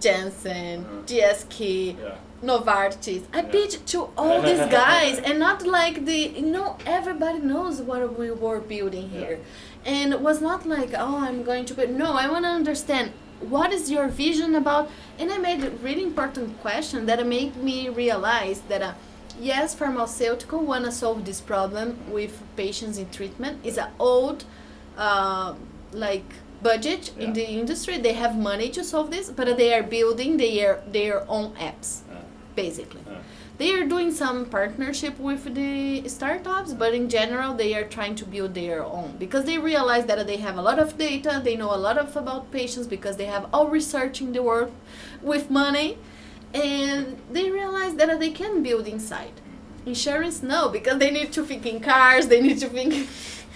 Janssen, 0.00 0.84
Uh-huh. 0.84 1.02
GSK, 1.06 1.96
Yeah. 1.98 2.14
Novartis. 2.42 3.22
I 3.32 3.40
Yeah. 3.40 3.50
pitched 3.54 3.86
to 3.92 4.08
all 4.18 4.42
these 4.42 4.66
guys, 4.82 5.18
and 5.18 5.38
not 5.38 5.66
like 5.66 6.04
the 6.04 6.20
you 6.40 6.46
know 6.56 6.76
everybody 6.84 7.38
knows 7.38 7.80
what 7.80 8.18
we 8.18 8.30
were 8.30 8.60
building 8.60 9.10
Yeah. 9.14 9.36
And 9.86 10.14
was 10.28 10.40
not 10.42 10.66
like 10.66 10.92
oh 11.04 11.16
I'm 11.26 11.42
going 11.44 11.64
to 11.66 11.74
but 11.74 11.88
no 11.90 12.08
I 12.14 12.28
want 12.28 12.44
to 12.44 12.50
understand 12.50 13.12
what 13.40 13.70
is 13.72 13.90
your 13.90 14.08
vision 14.08 14.54
about, 14.54 14.88
and 15.18 15.30
I 15.30 15.36
made 15.38 15.62
a 15.62 15.70
really 15.70 16.02
important 16.02 16.58
question 16.62 17.04
that 17.06 17.26
made 17.26 17.56
me 17.56 17.88
realize 17.88 18.60
that. 18.68 18.82
Uh, 18.82 18.92
Yes, 19.38 19.74
pharmaceutical 19.74 20.60
wanna 20.60 20.90
solve 20.90 21.26
this 21.26 21.42
problem 21.42 21.86
with 22.10 22.32
patients 22.56 22.96
in 22.96 23.10
treatment. 23.10 23.54
is 23.62 23.76
an 23.76 23.90
old, 23.98 24.46
uh, 24.96 25.52
like 25.92 26.24
budget 26.62 27.12
in 27.18 27.34
the 27.34 27.44
industry. 27.60 27.98
They 27.98 28.14
have 28.14 28.34
money 28.34 28.70
to 28.70 28.82
solve 28.82 29.10
this, 29.10 29.28
but 29.30 29.46
they 29.58 29.74
are 29.74 29.82
building 29.82 30.38
their 30.38 30.80
their 30.90 31.16
own 31.28 31.48
apps 31.68 31.90
Yeah. 32.08 32.22
basically. 32.62 33.02
Yeah. 33.06 33.18
They 33.58 33.72
are 33.72 33.86
doing 33.86 34.12
some 34.12 34.44
partnership 34.44 35.18
with 35.18 35.54
the 35.54 36.06
startups, 36.08 36.74
but 36.74 36.92
in 36.92 37.08
general, 37.08 37.54
they 37.54 37.74
are 37.74 37.84
trying 37.84 38.14
to 38.16 38.26
build 38.26 38.52
their 38.54 38.84
own 38.84 39.16
because 39.18 39.44
they 39.46 39.56
realize 39.56 40.04
that 40.06 40.26
they 40.26 40.36
have 40.36 40.58
a 40.58 40.62
lot 40.62 40.78
of 40.78 40.98
data, 40.98 41.40
they 41.42 41.56
know 41.56 41.74
a 41.74 41.76
lot 41.88 41.96
of 41.96 42.14
about 42.16 42.50
patients 42.52 42.86
because 42.86 43.16
they 43.16 43.24
have 43.24 43.46
all 43.54 43.68
research 43.68 44.20
in 44.20 44.32
the 44.32 44.42
world 44.42 44.70
with 45.22 45.50
money, 45.50 45.96
and 46.52 47.16
they 47.32 47.50
realize 47.50 47.94
that 47.94 48.20
they 48.20 48.30
can 48.30 48.62
build 48.62 48.86
inside. 48.86 49.32
Insurance, 49.86 50.42
no, 50.42 50.68
because 50.68 50.98
they 50.98 51.10
need 51.10 51.32
to 51.32 51.42
think 51.44 51.64
in 51.64 51.80
cars, 51.80 52.26
they 52.28 52.42
need 52.42 52.58
to 52.58 52.68
think 52.68 52.92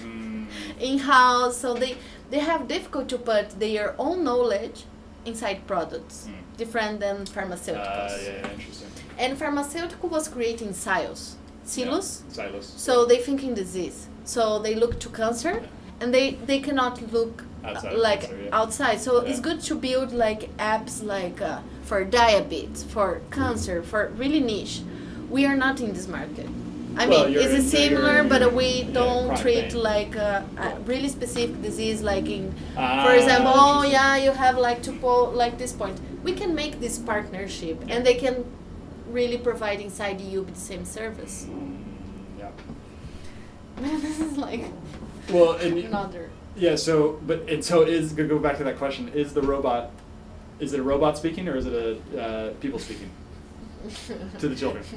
Mm. 0.02 0.46
in 0.80 0.98
house, 0.98 1.58
so 1.58 1.74
they 1.74 1.96
they 2.30 2.38
have 2.38 2.66
difficult 2.68 3.06
to 3.08 3.18
put 3.18 3.58
their 3.58 3.94
own 3.98 4.24
knowledge 4.24 4.84
inside 5.26 5.58
products, 5.66 6.16
Mm. 6.26 6.56
different 6.56 7.00
than 7.00 7.16
Uh, 7.22 7.24
pharmaceuticals. 7.36 8.14
yeah, 8.24 8.38
yeah, 8.38 8.52
interesting. 8.56 8.88
And 9.20 9.36
pharmaceutical 9.38 10.08
was 10.08 10.28
creating 10.28 10.72
silos, 10.72 11.36
silos. 11.64 12.08
Yeah. 12.28 12.34
Silos. 12.36 12.66
So 12.86 12.92
they 13.10 13.18
think 13.26 13.42
in 13.44 13.52
disease. 13.54 13.98
So 14.24 14.42
they 14.64 14.74
look 14.74 14.98
to 15.00 15.08
cancer, 15.10 15.54
and 16.00 16.08
they 16.16 16.26
they 16.50 16.60
cannot 16.60 16.94
look 17.12 17.44
uh, 17.64 17.68
Outside 17.68 17.92
like 18.08 18.20
cancer, 18.22 18.42
yeah. 18.44 18.60
outside. 18.60 18.98
So 19.00 19.12
it's 19.28 19.40
good 19.48 19.60
to 19.68 19.74
build 19.74 20.12
like 20.12 20.42
apps 20.56 20.94
like 21.04 21.38
uh, 21.42 21.60
for 21.88 22.04
diabetes, 22.04 22.82
for 22.94 23.20
cancer, 23.30 23.82
for 23.82 24.02
really 24.22 24.40
niche. 24.40 24.80
We 25.28 25.46
are 25.46 25.56
not 25.56 25.80
in 25.80 25.92
this 25.92 26.08
market. 26.08 26.48
I 26.96 27.06
Well, 27.06 27.28
mean, 27.28 27.38
it's 27.38 27.70
similar, 27.70 28.24
but 28.24 28.42
we 28.52 28.82
don't 29.00 29.36
treat 29.42 29.70
pain. 29.70 29.82
like 29.92 30.12
a, 30.16 30.44
a 30.58 30.68
really 30.90 31.08
specific 31.08 31.62
disease, 31.62 32.02
like 32.02 32.26
in, 32.28 32.52
Ah, 32.76 33.04
for 33.04 33.12
example, 33.14 33.52
oh 33.54 33.82
yeah, 33.84 34.16
you 34.24 34.32
have 34.32 34.56
like 34.58 34.80
to 34.88 34.92
po- 35.04 35.30
like 35.42 35.54
this 35.56 35.72
point. 35.72 35.96
We 36.24 36.32
can 36.32 36.50
make 36.62 36.80
this 36.80 36.98
partnership, 36.98 37.76
and 37.88 38.04
they 38.04 38.14
can 38.24 38.44
really 39.12 39.38
provide 39.38 39.80
inside 39.80 40.20
you 40.20 40.44
the 40.44 40.54
same 40.54 40.84
service. 40.84 41.46
Yeah. 42.38 42.50
this 43.76 44.20
is 44.20 44.36
like 44.36 44.64
Well, 45.30 45.52
and 45.52 45.78
another. 45.78 46.30
yeah. 46.56 46.76
So, 46.76 47.18
but 47.26 47.48
and 47.48 47.64
so 47.64 47.82
is 47.82 48.12
go 48.12 48.26
go 48.26 48.38
back 48.38 48.56
to 48.58 48.64
that 48.64 48.78
question: 48.78 49.08
Is 49.14 49.32
the 49.32 49.42
robot, 49.42 49.90
is 50.58 50.72
it 50.72 50.80
a 50.80 50.82
robot 50.82 51.16
speaking 51.18 51.48
or 51.48 51.56
is 51.56 51.66
it 51.66 51.72
a 51.74 52.20
uh, 52.22 52.52
people 52.60 52.78
speaking 52.78 53.10
to 54.38 54.48
the 54.48 54.56
children? 54.56 54.84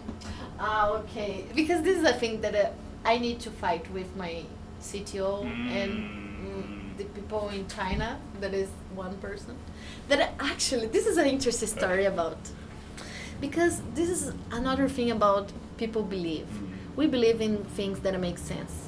Ah, 0.60 0.92
okay. 0.92 1.46
Because 1.56 1.82
this 1.84 1.98
is 1.98 2.06
a 2.06 2.14
thing 2.14 2.40
that 2.42 2.56
uh, 2.56 2.70
I 3.04 3.18
need 3.18 3.40
to 3.42 3.50
fight 3.50 3.86
with 3.92 4.16
my 4.16 4.44
CTO 4.82 5.44
and 5.44 5.92
mm, 5.92 6.98
the 6.98 7.04
people 7.06 7.50
in 7.50 7.68
China. 7.68 8.18
That 8.40 8.54
is 8.54 8.70
one 8.96 9.18
person. 9.18 9.56
That 10.08 10.34
actually, 10.40 10.88
this 10.88 11.06
is 11.08 11.18
an 11.18 11.26
interesting 11.28 11.68
story 11.68 12.06
about. 12.06 12.38
Because 13.44 13.82
this 13.94 14.10
is 14.10 14.32
another 14.52 14.88
thing 14.88 15.12
about 15.12 15.52
people 15.76 16.02
believe. 16.02 16.48
We 16.96 17.08
believe 17.08 17.42
in 17.42 17.66
things 17.76 18.00
that 18.00 18.18
make 18.18 18.38
sense. 18.38 18.88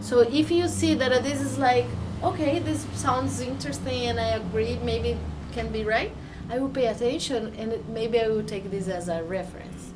So 0.00 0.20
if 0.20 0.50
you 0.50 0.68
see 0.68 0.94
that 0.94 1.22
this 1.22 1.42
is 1.42 1.58
like, 1.58 1.84
okay, 2.22 2.60
this 2.60 2.86
sounds 2.94 3.42
interesting 3.42 4.06
and 4.06 4.18
I 4.18 4.28
agree, 4.40 4.78
maybe 4.82 5.10
it 5.10 5.18
can 5.52 5.70
be 5.70 5.84
right, 5.84 6.12
I 6.48 6.58
will 6.60 6.70
pay 6.70 6.86
attention 6.86 7.54
and 7.58 7.86
maybe 7.90 8.18
I 8.18 8.28
will 8.28 8.42
take 8.42 8.70
this 8.70 8.88
as 8.88 9.10
a 9.10 9.22
reference. 9.22 9.92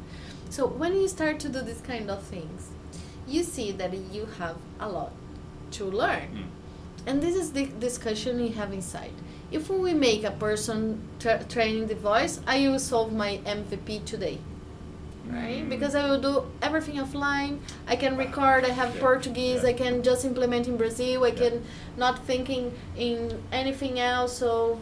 So 0.50 0.66
when 0.66 0.94
you 0.94 1.08
start 1.08 1.40
to 1.40 1.48
do 1.48 1.62
this 1.62 1.80
kind 1.80 2.10
of 2.10 2.22
things, 2.24 2.72
you 3.26 3.42
see 3.42 3.72
that 3.72 3.94
you 4.12 4.26
have 4.38 4.56
a 4.80 4.88
lot 4.90 5.12
to 5.78 5.86
learn. 5.86 6.28
Mm. 6.28 7.06
And 7.06 7.22
this 7.22 7.34
is 7.34 7.52
the 7.52 7.64
discussion 7.80 8.36
we 8.36 8.50
have 8.50 8.70
inside. 8.74 9.14
If 9.52 9.68
we 9.70 9.92
make 9.94 10.24
a 10.24 10.30
person 10.30 11.00
tra- 11.18 11.44
training 11.44 11.86
the 11.88 11.94
voice, 11.94 12.40
I 12.46 12.68
will 12.68 12.78
solve 12.78 13.12
my 13.12 13.40
MVP 13.44 14.04
today 14.04 14.38
right? 15.30 15.64
Mm. 15.64 15.68
Because 15.68 15.94
I 15.94 16.08
will 16.08 16.20
do 16.20 16.44
everything 16.62 16.96
offline. 16.96 17.58
I 17.86 17.96
can 17.96 18.16
record. 18.16 18.64
I 18.64 18.70
have 18.70 18.94
Yeah, 18.94 19.00
Portuguese. 19.00 19.62
yeah. 19.62 19.68
I 19.70 19.72
can 19.72 20.02
just 20.02 20.24
implement 20.24 20.66
in 20.68 20.76
Brazil. 20.76 21.24
I 21.24 21.28
Yeah. 21.28 21.34
can 21.50 21.62
not 21.96 22.24
thinking 22.26 22.72
in 22.96 23.40
anything 23.52 23.98
else. 24.00 24.36
So, 24.36 24.78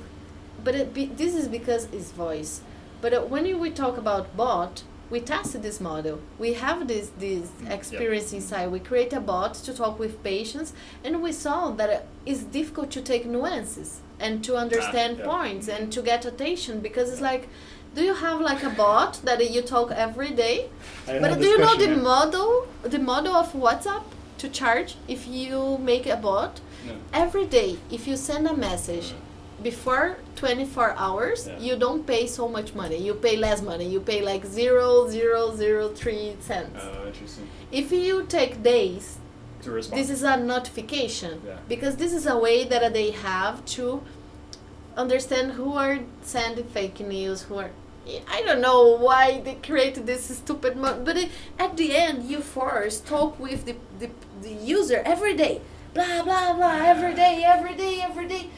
but 0.64 0.74
it 0.74 0.94
be, 0.94 1.06
this 1.06 1.34
is 1.34 1.48
because 1.48 1.88
it's 1.92 2.10
voice. 2.12 2.60
But 3.00 3.12
uh, 3.14 3.20
when 3.22 3.44
we 3.60 3.70
talk 3.70 3.96
about 3.98 4.36
bot, 4.36 4.82
we 5.10 5.20
tested 5.20 5.62
this 5.62 5.80
model. 5.80 6.20
We 6.38 6.52
have 6.54 6.86
this 6.86 7.10
this 7.18 7.48
Mm, 7.62 7.70
experience 7.70 8.32
inside. 8.32 8.70
We 8.70 8.80
create 8.80 9.12
a 9.12 9.20
bot 9.20 9.54
to 9.66 9.72
talk 9.74 9.98
with 9.98 10.22
patients, 10.22 10.72
and 11.04 11.22
we 11.22 11.32
saw 11.32 11.70
that 11.72 11.90
uh, 11.90 12.00
it's 12.24 12.42
difficult 12.44 12.90
to 12.92 13.00
take 13.02 13.26
nuances 13.26 14.00
and 14.20 14.44
to 14.44 14.56
understand 14.56 15.18
yeah. 15.18 15.24
points 15.24 15.68
and 15.68 15.92
to 15.92 16.02
get 16.02 16.24
attention 16.24 16.80
because 16.80 17.10
it's 17.10 17.20
like. 17.20 17.48
Do 17.92 18.04
you 18.04 18.14
have 18.14 18.40
like 18.40 18.62
a 18.62 18.70
bot 18.70 19.14
that 19.24 19.50
you 19.50 19.62
talk 19.62 19.90
every 19.90 20.30
day? 20.30 20.70
But 21.06 21.40
do 21.40 21.44
you 21.44 21.58
know 21.58 21.76
the 21.76 21.96
model, 21.96 22.68
the 22.82 23.00
model 23.00 23.34
of 23.34 23.52
WhatsApp 23.52 24.04
to 24.38 24.48
charge 24.48 24.94
if 25.08 25.26
you 25.26 25.76
make 25.78 26.06
a 26.06 26.16
bot? 26.16 26.60
Every 27.12 27.46
day, 27.46 27.78
if 27.90 28.06
you 28.06 28.16
send 28.16 28.46
a 28.46 28.54
message 28.56 29.12
before 29.62 30.18
24 30.36 30.94
hours, 30.96 31.46
Yeah. 31.48 31.58
you 31.58 31.76
don't 31.76 32.06
pay 32.06 32.26
so 32.26 32.48
much 32.48 32.74
money. 32.74 32.96
You 32.96 33.14
pay 33.14 33.36
less 33.36 33.60
money. 33.60 33.86
You 33.94 34.00
pay 34.00 34.22
like 34.22 34.44
zero 34.46 35.08
zero 35.08 35.54
zero 35.56 35.88
three 35.88 36.36
cents. 36.40 36.80
Oh, 36.82 37.06
interesting. 37.08 37.46
If 37.72 37.90
you 37.92 38.24
take 38.28 38.62
days, 38.62 39.18
To 39.62 39.70
respond. 39.70 40.00
this 40.00 40.10
is 40.10 40.22
a 40.22 40.36
notification 40.36 41.42
Yeah. 41.46 41.56
because 41.68 41.96
this 41.96 42.12
is 42.12 42.26
a 42.26 42.36
way 42.38 42.64
that 42.64 42.92
they 42.92 43.10
have 43.10 43.64
to 43.76 44.02
understand 44.96 45.52
who 45.52 45.74
are 45.74 46.00
sending 46.22 46.64
fake 46.66 47.00
news 47.00 47.42
who 47.42 47.56
are 47.58 47.70
I 48.28 48.42
don't 48.42 48.60
know 48.60 48.96
why 48.96 49.40
they 49.44 49.54
created 49.56 50.06
this 50.06 50.24
stupid 50.36 50.76
mo- 50.76 51.00
but 51.04 51.16
it, 51.16 51.30
at 51.58 51.76
the 51.76 51.94
end 51.96 52.24
you 52.24 52.40
force 52.40 52.98
talk 53.00 53.38
with 53.38 53.66
the, 53.66 53.76
the, 54.00 54.08
the 54.42 54.50
user 54.52 55.02
every 55.04 55.36
day 55.36 55.60
blah 55.94 56.22
blah 56.22 56.54
blah 56.54 56.76
every 56.92 57.14
day 57.14 57.42
every 57.44 57.74
day 57.74 58.00
every 58.02 58.26
day 58.26 58.50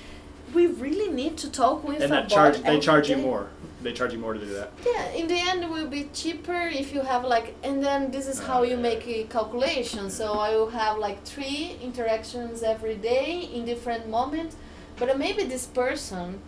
we 0.55 0.67
really 0.67 1.11
need 1.13 1.37
to 1.39 1.51
talk 1.51 1.83
with 1.87 2.01
and 2.01 2.13
that 2.13 2.29
charge 2.29 2.63
they 2.63 2.79
charge 2.79 3.11
you 3.11 3.17
more. 3.17 3.49
They 3.83 3.93
charge 3.93 4.13
you 4.13 4.19
more 4.19 4.33
to 4.33 4.39
do 4.39 4.47
that. 4.55 4.71
Yeah, 4.87 5.09
in 5.11 5.27
the 5.27 5.39
end 5.39 5.65
it 5.65 5.71
will 5.71 5.89
be 5.89 6.09
cheaper 6.15 6.71
if 6.73 6.93
you 6.95 7.01
have 7.01 7.25
like, 7.25 7.55
and 7.65 7.85
then 7.85 8.11
this 8.13 8.29
is 8.29 8.39
how 8.39 8.63
you 8.63 8.77
make 8.77 9.07
a 9.09 9.25
calculation. 9.25 10.09
So 10.09 10.35
I 10.35 10.51
will 10.51 10.71
have 10.71 10.99
like 10.99 11.25
three 11.25 11.77
interactions 11.83 12.63
every 12.63 12.95
day 12.95 13.51
in 13.53 13.65
different 13.65 14.09
moments, 14.09 14.57
but 14.97 15.19
maybe 15.19 15.45
this 15.45 15.67
person 15.67 16.41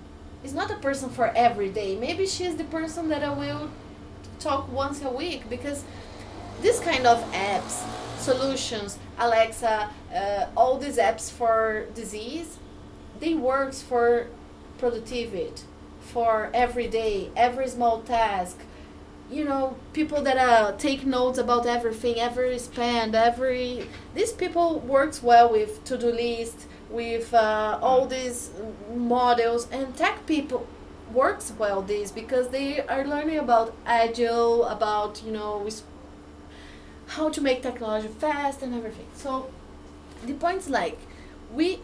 is 0.45 0.55
not 0.55 0.71
a 0.71 0.77
person 0.77 1.11
for 1.11 1.33
every 1.35 1.71
day. 1.71 1.97
Maybe 1.97 2.27
she's 2.27 2.55
the 2.55 2.65
person 2.65 3.09
that 3.09 3.25
I 3.25 3.33
will 3.33 3.71
talk 4.39 4.71
once 4.73 5.03
a 5.03 5.11
week 5.11 5.49
because 5.51 5.85
this 6.63 6.79
kind 6.79 7.05
of 7.07 7.19
apps, 7.33 7.85
solutions, 8.19 8.99
Alexa, 9.19 9.91
uh, 10.15 10.47
all 10.57 10.79
these 10.79 10.99
apps 10.99 11.33
for 11.33 11.87
disease, 11.95 12.59
they 13.19 13.35
works 13.35 13.83
for 13.83 14.29
productivity 14.79 15.53
for 16.15 16.51
every 16.55 16.89
day, 16.89 17.31
every 17.37 17.69
small 17.69 18.01
task. 18.03 18.61
You 19.31 19.45
know, 19.45 19.77
people 19.93 20.23
that 20.23 20.37
uh, 20.39 20.73
take 20.79 21.05
notes 21.07 21.39
about 21.39 21.67
everything, 21.67 22.21
every 22.21 22.59
spend, 22.59 23.15
every. 23.15 23.89
These 24.15 24.33
people 24.33 24.81
works 24.81 25.23
well 25.23 25.51
with 25.51 25.83
to-do 25.85 26.13
list, 26.13 26.67
with 26.91 27.35
uh, 27.35 27.79
all 27.83 28.07
these 28.07 28.51
models, 28.95 29.69
and 29.73 29.97
tech 29.97 30.27
people 30.27 30.67
works 31.13 31.53
well 31.59 31.83
this 31.83 32.11
because 32.13 32.49
they 32.49 32.81
are 32.87 33.05
learning 33.07 33.39
about 33.39 33.75
agile, 33.87 34.65
about 34.67 35.23
you 35.25 35.33
know, 35.33 35.69
how 37.09 37.29
to 37.29 37.41
make 37.41 37.63
technology 37.63 38.09
fast 38.09 38.63
and 38.63 38.75
everything. 38.75 39.07
So, 39.15 39.51
the 40.25 40.35
point's 40.35 40.69
like, 40.69 40.99
we 41.55 41.81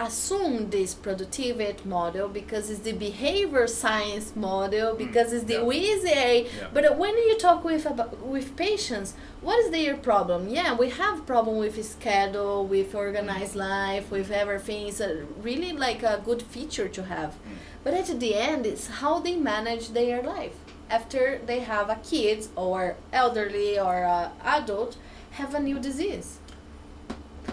assume 0.00 0.70
this 0.70 0.92
productivity 0.92 1.88
model 1.88 2.28
because 2.28 2.68
it's 2.68 2.80
the 2.80 2.92
behavior 2.92 3.66
science 3.66 4.34
model 4.34 4.92
hmm. 4.92 4.98
because 4.98 5.32
it's 5.32 5.44
the 5.44 5.54
yeah. 5.54 5.70
easy 5.70 6.48
Yeah. 6.58 6.68
but 6.72 6.98
when 6.98 7.16
you 7.16 7.38
talk 7.38 7.64
with 7.64 7.86
about, 7.86 8.26
with 8.26 8.56
patients 8.56 9.14
what 9.40 9.58
is 9.64 9.70
their 9.70 9.96
problem? 9.96 10.48
Yeah 10.48 10.74
we 10.74 10.90
have 10.90 11.26
problem 11.26 11.58
with 11.58 11.82
schedule 11.84 12.66
with 12.66 12.94
organized 12.94 13.52
hmm. 13.52 13.60
life 13.60 14.10
with 14.10 14.30
everything. 14.30 14.88
It's 14.88 15.00
a 15.00 15.24
really 15.40 15.72
like 15.72 16.02
a 16.02 16.20
good 16.24 16.42
feature 16.42 16.88
to 16.88 17.04
have. 17.04 17.34
Hmm. 17.34 17.54
But 17.84 17.94
at 17.94 18.18
the 18.18 18.34
end 18.34 18.66
it's 18.66 18.86
how 19.00 19.20
they 19.20 19.36
manage 19.36 19.90
their 19.90 20.22
life. 20.22 20.56
After 20.90 21.40
they 21.46 21.60
have 21.60 21.88
a 21.88 21.96
kid 21.96 22.48
or 22.56 22.96
elderly 23.12 23.78
or 23.78 24.02
a 24.02 24.32
adult 24.44 24.96
have 25.32 25.54
a 25.54 25.60
new 25.60 25.78
disease 25.78 26.38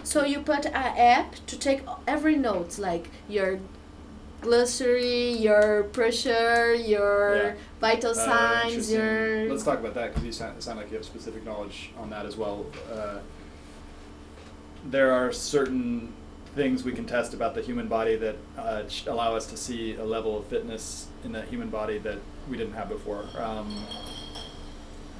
so 0.04 0.24
you 0.24 0.40
put 0.40 0.66
an 0.66 0.72
app 0.74 1.34
to 1.46 1.58
take 1.58 1.82
every 2.06 2.36
note, 2.36 2.78
like 2.78 3.10
your 3.28 3.58
glossary, 4.40 5.30
your 5.32 5.84
pressure, 5.84 6.74
your 6.74 7.36
Yeah. 7.36 7.54
vital 7.80 8.10
Uh, 8.10 8.14
signs, 8.14 8.72
interesting. 8.90 8.98
your 8.98 9.48
Let's 9.50 9.62
talk 9.62 9.78
about 9.78 9.94
that 9.94 10.08
because 10.10 10.24
you 10.24 10.32
sound, 10.32 10.62
sound 10.62 10.78
like 10.78 10.90
you 10.90 10.96
have 10.96 11.06
specific 11.06 11.44
knowledge 11.44 11.90
on 11.98 12.10
that 12.10 12.26
as 12.26 12.36
well. 12.36 12.66
Uh, 12.92 13.18
there 14.90 15.12
are 15.12 15.32
certain 15.32 16.12
things 16.56 16.82
we 16.84 16.92
can 16.92 17.06
test 17.06 17.32
about 17.32 17.54
the 17.54 17.62
human 17.62 17.86
body 17.86 18.16
that 18.16 18.36
uh, 18.58 18.82
allow 19.06 19.34
us 19.36 19.46
to 19.46 19.56
see 19.56 19.94
a 19.94 20.04
level 20.04 20.36
of 20.38 20.44
fitness 20.46 21.06
in 21.24 21.32
that 21.32 21.48
human 21.48 21.70
body 21.70 21.98
that 21.98 22.18
we 22.50 22.56
didn't 22.56 22.74
have 22.74 22.88
before. 22.88 23.24
Um, 23.38 23.72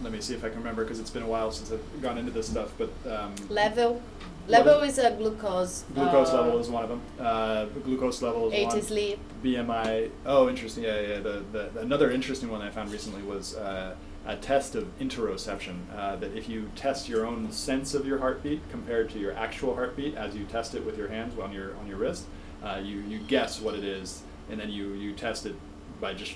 let 0.02 0.12
me 0.12 0.20
see 0.20 0.34
if 0.34 0.44
I 0.44 0.48
can 0.48 0.58
remember 0.58 0.82
because 0.82 0.98
it's 0.98 1.10
been 1.10 1.22
a 1.22 1.28
while 1.28 1.52
since 1.52 1.70
I've 1.70 2.02
gone 2.02 2.18
into 2.18 2.32
this 2.32 2.48
stuff. 2.48 2.72
But 2.76 2.90
um, 3.08 3.34
level. 3.48 4.02
Level 4.48 4.80
is- 4.80 4.98
is 4.98 5.04
a 5.04 5.10
glucose. 5.12 5.84
glucose 5.94 6.30
uh, 6.30 6.42
level 6.42 6.58
is 6.58 6.68
one 6.68 6.82
of 6.82 6.88
them. 6.90 7.00
Uh, 7.18 7.64
glucose 7.84 8.20
level 8.22 8.48
is 8.48 8.54
Eight 8.54 8.66
one. 8.68 8.78
is 8.78 8.86
sleep. 8.88 9.18
BMI. 9.42 10.10
Oh, 10.26 10.48
interesting. 10.48 10.84
Yeah, 10.84 11.00
yeah. 11.00 11.18
The, 11.20 11.44
the 11.52 11.80
another 11.80 12.10
interesting 12.10 12.50
one 12.50 12.60
I 12.60 12.70
found 12.70 12.90
recently 12.90 13.22
was 13.22 13.54
uh, 13.56 13.94
a 14.26 14.36
test 14.36 14.74
of 14.74 14.84
interoception. 14.98 15.76
Uh, 15.96 16.16
that 16.16 16.36
if 16.36 16.48
you 16.48 16.70
test 16.76 17.08
your 17.08 17.24
own 17.26 17.50
sense 17.52 17.94
of 17.94 18.06
your 18.06 18.18
heartbeat 18.18 18.60
compared 18.70 19.10
to 19.10 19.18
your 19.18 19.32
actual 19.34 19.74
heartbeat 19.74 20.16
as 20.16 20.34
you 20.34 20.44
test 20.44 20.74
it 20.74 20.84
with 20.84 20.96
your 20.98 21.08
hands 21.08 21.38
on 21.38 21.52
your 21.52 21.76
on 21.76 21.86
your 21.86 21.98
wrist, 21.98 22.24
uh, 22.64 22.80
you 22.82 22.98
you 23.08 23.18
guess 23.20 23.60
what 23.60 23.74
it 23.74 23.84
is, 23.84 24.22
and 24.50 24.58
then 24.60 24.70
you 24.70 24.92
you 24.94 25.12
test 25.12 25.46
it 25.46 25.54
by 26.00 26.14
just 26.14 26.34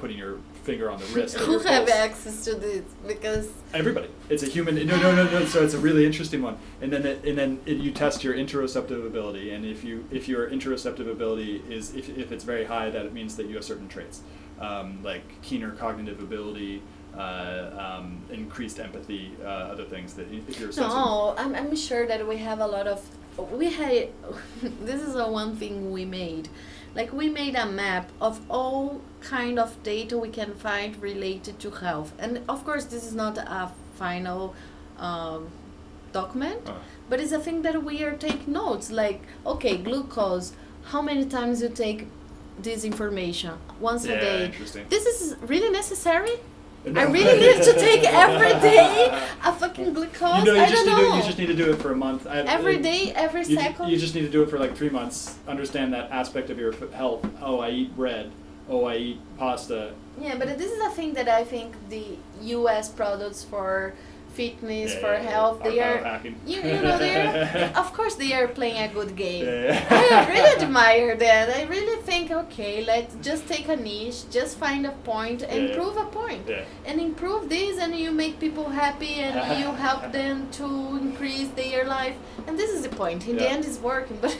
putting 0.00 0.16
your 0.18 0.38
finger 0.62 0.90
on 0.90 0.98
the 0.98 1.06
wrist. 1.06 1.36
Who 1.38 1.58
have 1.60 1.88
access 1.88 2.44
to 2.44 2.54
this? 2.54 2.84
Because 3.06 3.50
Everybody. 3.74 4.08
It's 4.28 4.42
a 4.42 4.46
human. 4.46 4.74
No, 4.86 4.96
no, 5.00 5.14
no, 5.14 5.24
no. 5.24 5.44
So 5.44 5.62
it's 5.62 5.74
a 5.74 5.78
really 5.78 6.06
interesting 6.06 6.42
one. 6.42 6.58
And 6.80 6.92
then, 6.92 7.04
it, 7.04 7.24
and 7.24 7.36
then 7.36 7.60
it, 7.66 7.78
you 7.78 7.90
test 7.90 8.22
your 8.22 8.34
interoceptive 8.34 9.06
ability. 9.06 9.50
And 9.50 9.64
if 9.64 9.84
you, 9.84 10.06
if 10.10 10.28
your 10.28 10.48
interoceptive 10.48 11.10
ability 11.10 11.62
is, 11.68 11.94
if, 11.94 12.08
if 12.16 12.32
it's 12.32 12.44
very 12.44 12.64
high, 12.64 12.90
that 12.90 13.04
it 13.04 13.12
means 13.12 13.36
that 13.36 13.46
you 13.46 13.56
have 13.56 13.64
certain 13.64 13.88
traits, 13.88 14.22
um, 14.60 15.02
like 15.02 15.22
keener 15.42 15.72
cognitive 15.72 16.20
ability, 16.20 16.82
uh, 17.16 17.98
um, 18.00 18.22
increased 18.30 18.78
empathy, 18.78 19.32
uh, 19.42 19.46
other 19.46 19.84
things 19.84 20.14
that 20.14 20.32
if 20.32 20.58
you're 20.58 20.72
sensing. 20.72 20.96
No, 20.98 21.34
I'm, 21.36 21.54
I'm 21.54 21.76
sure 21.76 22.06
that 22.06 22.26
we 22.26 22.38
have 22.38 22.60
a 22.60 22.66
lot 22.66 22.86
of. 22.86 23.04
We 23.50 23.70
had. 23.70 24.08
this 24.80 25.02
is 25.02 25.14
the 25.14 25.26
one 25.26 25.56
thing 25.56 25.90
we 25.90 26.04
made. 26.04 26.48
Like 26.94 27.12
we 27.12 27.28
made 27.28 27.54
a 27.54 27.66
map 27.66 28.10
of 28.20 28.40
all 28.50 29.00
kind 29.20 29.58
of 29.58 29.82
data 29.82 30.18
we 30.18 30.28
can 30.28 30.54
find 30.54 31.00
related 31.02 31.58
to 31.60 31.70
health, 31.70 32.12
and 32.18 32.40
of 32.48 32.64
course 32.64 32.84
this 32.84 33.04
is 33.06 33.14
not 33.14 33.38
a 33.38 33.70
final 33.94 34.54
um, 34.98 35.48
document, 36.12 36.68
Uh, 36.68 36.74
but 37.08 37.20
it's 37.20 37.32
a 37.32 37.38
thing 37.38 37.62
that 37.62 37.82
we 37.82 38.04
are 38.04 38.12
take 38.12 38.46
notes. 38.46 38.90
Like 38.90 39.20
okay, 39.46 39.76
glucose. 39.78 40.52
How 40.84 41.00
many 41.00 41.24
times 41.24 41.62
you 41.62 41.68
take 41.68 42.06
this 42.58 42.84
information 42.84 43.52
once 43.80 44.04
yeah, 44.04 44.14
a 44.14 44.20
day? 44.20 44.52
This 44.88 45.06
is 45.06 45.36
really 45.42 45.70
necessary. 45.70 46.40
I 46.84 47.04
really 47.04 47.38
need 47.40 47.62
to 47.62 47.72
take 47.74 48.02
every 48.04 48.60
day 48.60 49.08
a 49.44 49.52
fucking 49.52 49.92
glucose. 49.94 50.38
You 50.40 50.44
know, 50.46 50.54
you 50.54 50.60
I 50.62 50.68
just 50.68 50.84
don't 50.84 50.96
need 50.96 51.02
know. 51.02 51.10
to 51.12 51.16
you 51.18 51.22
just 51.22 51.38
need 51.38 51.46
to 51.46 51.54
do 51.54 51.70
it 51.72 51.76
for 51.80 51.92
a 51.92 51.96
month. 51.96 52.26
I, 52.26 52.40
every 52.40 52.78
uh, 52.78 52.82
day, 52.82 53.12
every 53.14 53.44
You, 53.46 53.56
second. 53.56 53.88
you 53.88 53.96
just 53.96 54.14
need 54.14 54.22
to 54.22 54.28
do 54.30 54.42
it 54.42 54.50
for 54.50 54.58
like 54.58 54.76
three 54.76 54.90
months. 54.90 55.38
Understand 55.46 55.92
that 55.94 56.10
aspect 56.10 56.50
of 56.50 56.58
your 56.58 56.72
health. 56.92 57.24
Oh, 57.40 57.60
I 57.60 57.70
eat 57.70 57.94
bread. 57.96 58.32
Oh, 58.68 58.84
I 58.84 58.96
eat 58.96 59.20
pasta. 59.38 59.92
yeah, 60.20 60.36
but 60.36 60.58
this 60.58 60.72
is 60.72 60.80
a 60.80 60.90
thing 60.90 61.14
that 61.14 61.28
I 61.28 61.44
think 61.44 61.74
the 61.88 62.04
U.S. 62.42 62.88
products 62.88 63.44
for 63.44 63.94
fitness, 64.34 64.94
Yeah, 64.94 65.00
for 65.00 65.12
yeah, 65.12 65.30
health, 65.30 65.60
Are 65.60 65.70
they 65.70 65.80
are. 65.80 66.20
You, 66.46 66.58
you 66.60 66.62
know, 66.82 66.98
they're. 66.98 67.72
of 67.82 67.92
course, 67.92 68.14
they 68.14 68.32
are 68.32 68.48
playing 68.48 68.78
a 68.88 68.92
good 68.92 69.14
game. 69.16 69.44
I 69.90 70.26
really 70.32 70.62
admire 70.62 71.14
that. 71.16 71.48
I 71.50 71.62
really 71.64 72.02
think, 72.02 72.30
okay, 72.30 72.84
let's 72.84 73.14
just 73.28 73.46
take 73.46 73.68
a 73.68 73.76
niche, 73.76 74.30
just 74.30 74.58
find 74.58 74.86
a 74.86 74.92
point, 75.04 75.42
and 75.42 75.72
prove 75.72 75.96
a 75.96 76.06
point. 76.06 76.50
And 76.84 77.00
improve 77.00 77.48
this 77.48 77.78
and 77.78 77.94
you 77.96 78.10
make 78.10 78.38
people 78.38 78.68
happy 78.68 79.14
and 79.14 79.58
you 79.60 79.66
help 79.72 80.12
them 80.12 80.50
to 80.52 80.64
increase 81.00 81.48
their 81.48 81.84
life 81.84 82.16
and 82.46 82.58
this 82.58 82.70
is 82.70 82.82
the 82.82 82.88
point 82.88 83.26
in 83.28 83.36
the 83.36 83.48
end 83.48 83.64
it's 83.64 83.78
working 83.78 84.18
but 84.20 84.32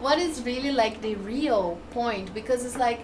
what 0.00 0.18
is 0.18 0.42
really 0.42 0.72
like 0.72 1.00
the 1.02 1.14
real 1.16 1.78
point 1.90 2.32
because 2.34 2.64
it's 2.64 2.76
like 2.76 3.00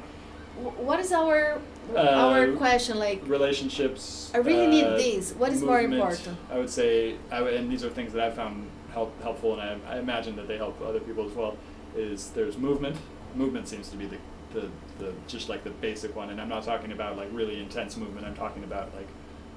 what 0.89 1.01
is 1.01 1.13
our 1.13 1.61
our 1.97 2.53
Uh, 2.53 2.57
question 2.57 2.99
like 2.99 3.23
relationships. 3.27 4.31
I 4.35 4.39
really 4.39 4.67
need 4.67 4.85
uh, 4.85 4.97
this. 4.97 5.33
What 5.33 5.53
is 5.53 5.63
more 5.63 5.81
movement, 5.83 6.01
important? 6.01 6.37
I 6.51 6.59
would 6.59 6.71
say, 6.71 7.17
I 7.31 7.41
and 7.41 7.71
these 7.71 7.85
are 7.85 7.91
things 7.91 8.13
that 8.13 8.23
I 8.23 8.31
found 8.31 8.67
help, 8.93 9.11
helpful, 9.23 9.59
and 9.59 9.81
I, 9.87 9.95
I 9.95 9.99
imagine 9.99 10.37
that 10.37 10.49
they 10.49 10.57
help 10.57 10.81
other 10.81 11.01
people 11.01 11.27
as 11.27 11.33
well. 11.33 11.57
Is 11.97 12.31
there's 12.31 12.57
movement. 12.57 12.97
Movement 13.35 13.69
seems 13.69 13.89
to 13.91 13.97
be 13.97 14.07
the, 14.07 14.19
the, 14.55 14.69
the 14.99 15.13
just 15.27 15.49
like 15.49 15.65
the 15.65 15.71
basic 15.71 16.15
one, 16.17 16.31
and 16.31 16.41
I'm 16.41 16.49
not 16.49 16.65
talking 16.65 16.93
about 16.93 17.17
like 17.17 17.29
really 17.33 17.61
intense 17.61 17.97
movement. 17.97 18.27
I'm 18.27 18.35
talking 18.37 18.65
about 18.65 18.95
like 18.95 19.09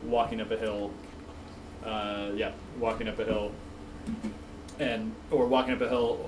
walking 0.04 0.42
up 0.42 0.52
a 0.52 0.58
hill. 0.58 0.92
Uh, 1.86 2.32
yeah, 2.36 2.52
walking 2.80 3.08
up 3.08 3.20
a 3.20 3.26
hill, 3.26 3.52
and 4.80 5.14
or 5.32 5.46
walking 5.46 5.74
up 5.74 5.82
a 5.82 5.90
hill. 5.90 6.20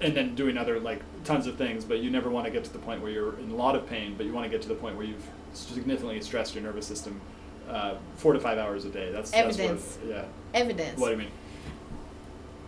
Uh, 0.00 0.04
and 0.04 0.16
then 0.16 0.34
doing 0.34 0.56
other 0.58 0.80
like 0.80 1.00
tons 1.24 1.46
of 1.46 1.56
things, 1.56 1.84
but 1.84 1.98
you 2.00 2.10
never 2.10 2.30
want 2.30 2.46
to 2.46 2.50
get 2.52 2.64
to 2.64 2.72
the 2.72 2.78
point 2.78 3.00
where 3.00 3.10
you're 3.10 3.38
in 3.38 3.50
a 3.50 3.54
lot 3.54 3.76
of 3.76 3.86
pain, 3.86 4.14
but 4.16 4.26
you 4.26 4.32
want 4.32 4.44
to 4.44 4.50
get 4.50 4.62
to 4.62 4.68
the 4.68 4.74
point 4.74 4.96
where 4.96 5.06
you've 5.06 5.26
significantly 5.52 6.20
stressed 6.20 6.54
your 6.54 6.64
nervous 6.64 6.86
system 6.86 7.20
uh, 7.68 7.94
four 8.16 8.32
to 8.32 8.40
five 8.40 8.58
hours 8.58 8.84
a 8.84 8.90
day. 8.90 9.10
That's 9.12 9.32
Evidence. 9.32 9.84
That's 9.84 9.96
what, 9.98 10.08
yeah. 10.08 10.24
evidence 10.52 11.00
What 11.00 11.06
do 11.06 11.12
you 11.12 11.18
mean? 11.18 11.30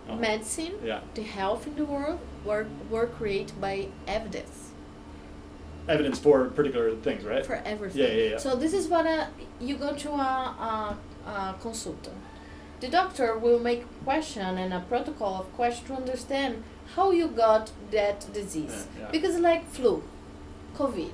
Uh-huh. 0.09 0.17
medicine 0.19 0.75
Yeah. 0.85 1.01
the 1.15 1.23
health 1.23 1.67
in 1.67 1.75
the 1.75 1.85
world 1.85 2.21
were, 2.45 2.67
were 2.89 3.07
created 3.09 3.61
by 3.61 3.89
evidence 4.07 4.67
Evidence 5.89 6.19
for 6.19 6.47
particular 6.47 6.97
things, 6.97 7.25
right? 7.25 7.47
for 7.47 7.63
everything. 7.65 8.03
Yeah, 8.03 8.09
yeah, 8.09 8.31
yeah. 8.31 8.39
So 8.39 8.57
this 8.57 8.73
is 8.73 8.89
what 8.89 9.07
a, 9.07 9.29
you 9.61 9.77
go 9.77 9.95
to 9.95 10.11
a, 10.11 10.97
a, 11.25 11.31
a 11.31 11.55
consultant. 11.61 12.17
The 12.81 12.89
doctor 12.89 13.39
will 13.39 13.61
make 13.61 13.85
question 14.05 14.59
and 14.59 14.75
a 14.75 14.81
protocol 14.81 15.41
of 15.41 15.53
question 15.55 15.87
to 15.87 15.95
understand 15.95 16.65
how 16.95 17.11
you 17.11 17.29
got 17.29 17.71
that 17.91 18.33
disease. 18.33 18.87
Yeah, 18.97 19.03
yeah. 19.03 19.11
Because 19.11 19.39
like 19.39 19.69
flu, 19.71 20.03
COVID, 20.77 21.13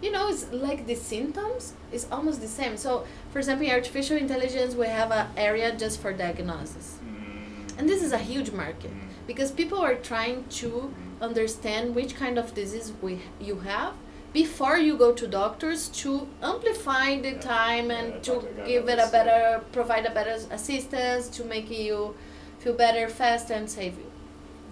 you 0.00 0.10
know, 0.10 0.28
it's 0.28 0.50
like 0.52 0.86
the 0.86 0.94
symptoms 0.96 1.74
is 1.92 2.06
almost 2.10 2.40
the 2.40 2.48
same. 2.48 2.76
So, 2.76 3.04
for 3.32 3.38
example, 3.38 3.66
in 3.66 3.72
artificial 3.72 4.16
intelligence, 4.16 4.74
we 4.74 4.86
have 4.86 5.10
an 5.12 5.28
area 5.36 5.74
just 5.76 6.00
for 6.00 6.12
diagnosis, 6.12 6.98
Mm, 7.04 7.78
and 7.78 7.88
this 7.88 8.02
is 8.02 8.12
a 8.12 8.18
huge 8.18 8.50
market 8.50 8.90
mm, 8.92 9.08
because 9.26 9.50
people 9.52 9.78
are 9.78 9.94
trying 9.94 10.44
to 10.60 10.68
mm. 10.70 10.92
understand 11.22 11.94
which 11.94 12.14
kind 12.16 12.38
of 12.38 12.54
disease 12.54 12.92
we 13.00 13.20
you 13.40 13.56
have 13.60 13.92
before 14.32 14.76
you 14.78 14.96
go 14.96 15.12
to 15.12 15.26
doctors 15.28 15.88
to 16.02 16.26
amplify 16.42 17.20
the 17.20 17.32
Yeah. 17.32 17.40
time 17.40 17.90
and 17.90 18.14
I 18.14 18.18
to 18.18 18.30
talked 18.30 18.46
to 18.46 18.52
a 18.52 18.56
guy 18.56 18.66
give 18.70 18.88
it 18.88 18.98
a 18.98 19.08
better 19.16 19.60
provide 19.72 20.06
a 20.06 20.10
better 20.18 20.36
assistance 20.50 21.28
to 21.36 21.44
make 21.44 21.70
you 21.70 22.14
feel 22.60 22.74
better 22.74 23.08
fast 23.08 23.50
and 23.50 23.68
save 23.70 23.94
you 23.98 24.10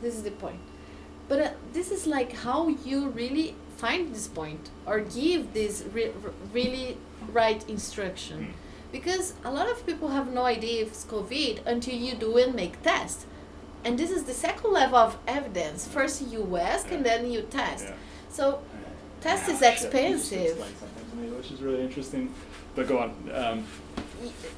this 0.03 0.15
is 0.15 0.23
the 0.23 0.31
point. 0.31 0.61
But 1.29 1.39
uh, 1.41 1.51
this 1.73 1.91
is 1.91 2.07
like 2.07 2.33
how 2.33 2.69
you 2.69 3.09
really 3.09 3.55
find 3.77 4.15
this 4.15 4.29
point 4.29 4.71
or 4.87 5.01
give 5.01 5.53
this 5.55 5.85
re- 5.93 6.13
r- 6.25 6.33
really 6.53 6.97
right 7.33 7.63
instruction. 7.69 8.39
Mm. 8.41 8.53
because 8.93 9.35
a 9.45 9.51
lot 9.59 9.69
of 9.71 9.87
people 9.87 10.09
have 10.09 10.33
no 10.33 10.45
idea 10.57 10.83
if 10.83 10.89
it's 10.89 11.05
covid 11.05 11.55
until 11.75 11.95
you 12.07 12.13
do 12.25 12.31
and 12.43 12.55
make 12.63 12.75
tests 12.83 13.25
and 13.85 13.97
this 14.01 14.11
is 14.11 14.25
the 14.25 14.35
second 14.35 14.73
level 14.73 14.99
of 14.99 15.17
evidence. 15.27 15.87
First 15.87 16.17
you 16.33 16.41
ask 16.57 16.91
and 16.91 17.03
then 17.09 17.31
you 17.33 17.41
test. 17.43 17.85
Yeah. 17.87 17.95
so 18.39 18.45
test 19.21 19.45
Ah, 19.49 19.53
is 19.53 19.61
just 19.61 19.73
expensive. 19.85 20.57
which 21.39 21.51
is 21.55 21.61
really 21.63 21.83
interesting. 21.89 22.25
But 22.75 22.85
go 22.89 22.99
on. 23.05 23.11
Um, 23.41 23.65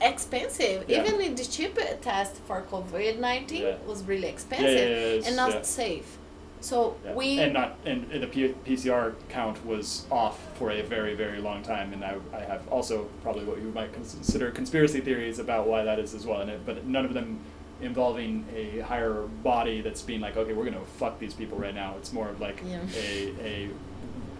expensive 0.00 0.84
Yeah. 0.88 1.04
even 1.06 1.34
the 1.34 1.44
cheap 1.44 1.78
test 2.00 2.36
for 2.46 2.62
covid-19 2.70 3.50
Yeah. 3.60 3.76
was 3.86 4.02
really 4.04 4.28
expensive 4.28 5.24
and 5.26 5.36
not 5.36 5.64
safe 5.66 6.18
so 6.60 6.96
we 7.16 7.38
and 7.40 7.52
not 7.52 7.76
and 7.84 8.08
the 8.10 8.26
P- 8.28 8.54
PCR 8.64 9.14
count 9.28 9.64
was 9.66 10.06
off 10.12 10.38
for 10.58 10.70
a 10.70 10.80
very 10.82 11.14
very 11.16 11.40
long 11.40 11.60
time, 11.62 11.92
and 11.92 12.04
I, 12.04 12.14
I 12.32 12.38
have 12.52 12.62
also 12.68 13.08
probably 13.24 13.44
what 13.44 13.58
you 13.58 13.72
might 13.74 13.92
consider 13.92 14.48
conspiracy 14.52 15.00
theories 15.00 15.40
about 15.40 15.66
why 15.66 15.82
that 15.82 15.98
is 15.98 16.14
as 16.14 16.24
well. 16.24 16.40
And 16.40 16.48
it, 16.50 16.64
but 16.64 16.86
none 16.86 17.04
of 17.04 17.14
them 17.14 17.40
involving 17.80 18.44
a 18.54 18.78
higher 18.78 19.22
body 19.42 19.80
that's 19.80 20.02
being 20.02 20.20
like, 20.20 20.36
okay, 20.36 20.52
we're 20.52 20.64
gonna 20.64 20.84
fuck 21.00 21.18
these 21.18 21.34
people 21.34 21.58
right 21.58 21.74
now. 21.74 21.96
It's 21.98 22.12
more 22.12 22.28
of 22.28 22.40
like 22.40 22.62
Yeah. 22.64 22.78
a 22.96 23.32
a, 23.44 23.70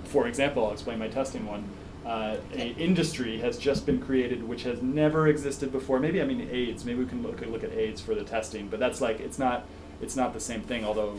for 0.04 0.28
example, 0.28 0.64
I'll 0.66 0.72
explain 0.72 1.00
my 1.00 1.08
testing 1.08 1.44
one. 1.44 1.64
Uh, 2.05 2.36
a 2.55 2.68
industry 2.74 3.38
has 3.38 3.57
just 3.57 3.86
been 3.86 4.00
created 4.00 4.42
which 4.46 4.64
has 4.64 4.82
never 4.82 5.28
existed 5.28 5.70
before. 5.70 6.00
Maybe 6.00 6.20
I 6.20 6.24
mean 6.24 6.48
AIDS. 6.50 6.84
Maybe 6.84 7.00
we 7.00 7.07
can 7.07 7.22
look 7.22 7.40
look 7.42 7.64
at 7.64 7.72
AIDS 7.72 8.00
for 8.00 8.14
the 8.14 8.24
testing, 8.24 8.68
but 8.68 8.80
that's 8.80 9.00
like 9.00 9.20
it's 9.20 9.38
not 9.38 9.66
it's 10.00 10.16
not 10.16 10.32
the 10.32 10.40
same 10.40 10.62
thing. 10.62 10.84
Although 10.84 11.16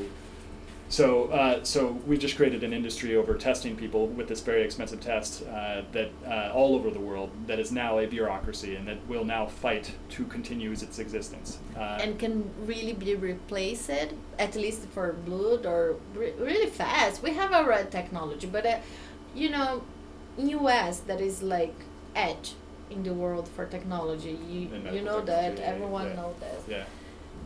so, 0.93 1.25
uh, 1.29 1.63
so 1.63 1.93
we 2.05 2.19
just 2.19 2.35
created 2.35 2.63
an 2.63 2.71
industry 2.71 3.15
over 3.15 3.33
testing 3.33 3.75
people 3.75 4.05
with 4.09 4.27
this 4.27 4.41
very 4.41 4.61
expensive 4.61 4.99
test 4.99 5.41
uh, 5.47 5.81
that 5.91 6.11
uh, 6.23 6.51
all 6.53 6.75
over 6.75 6.91
the 6.91 6.99
world 6.99 7.31
that 7.47 7.57
is 7.57 7.71
now 7.71 7.97
a 7.97 8.05
bureaucracy 8.05 8.75
and 8.75 8.87
that 8.87 8.99
will 9.07 9.25
now 9.25 9.47
fight 9.47 9.91
to 10.09 10.23
continue 10.25 10.71
its 10.71 10.99
existence. 10.99 11.57
Uh, 11.75 11.97
and 11.99 12.19
can 12.19 12.47
really 12.67 12.93
be 12.93 13.15
replaced 13.15 13.89
at 13.89 14.55
least 14.55 14.85
for 14.93 15.13
blood 15.13 15.65
or 15.65 15.95
re- 16.13 16.33
really 16.37 16.69
fast 16.69 17.23
we 17.23 17.31
have 17.31 17.53
our 17.53 17.83
technology 17.85 18.45
but 18.45 18.63
uh, 18.65 18.77
you 19.33 19.49
know 19.49 19.81
in 20.37 20.49
us 20.59 20.99
that 21.01 21.21
is 21.21 21.41
like 21.43 21.75
edge 22.15 22.53
in 22.89 23.03
the 23.03 23.13
world 23.13 23.47
for 23.47 23.65
technology. 23.65 24.37
You, 24.49 24.69
you 24.91 25.01
know 25.01 25.21
that. 25.21 25.59
everyone 25.59 26.07
yeah. 26.09 26.15
knows 26.15 26.35
that. 26.39 26.59
Yeah, 26.67 26.83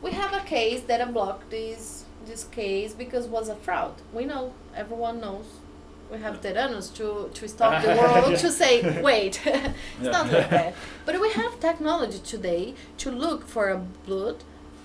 we 0.02 0.12
have 0.12 0.34
a 0.34 0.42
case 0.46 0.82
that 0.82 1.02
unblocked 1.02 1.50
this 1.50 2.06
this 2.26 2.44
case 2.46 2.94
because 2.94 3.28
was 3.28 3.50
a 3.50 3.56
fraud. 3.56 3.94
We 4.14 4.26
know. 4.26 4.54
Everyone 4.76 5.20
knows. 5.22 5.46
We 6.12 6.20
have 6.20 6.42
Theranos 6.42 6.94
to, 6.96 7.30
to 7.34 7.48
stop 7.50 7.84
the 7.84 7.90
world 8.02 8.32
Yeah. 8.32 8.38
to 8.38 8.52
say 8.52 9.02
wait. 9.02 9.42
It's 9.46 9.74
Yeah. 10.02 10.12
not 10.12 10.32
like 10.32 10.50
that. 10.50 10.74
But 11.06 11.20
we 11.20 11.30
have 11.34 11.60
technology 11.60 12.20
today 12.20 12.76
to 13.00 13.12
look 13.12 13.46
for 13.48 13.70
a 13.70 13.78
blood 14.06 14.38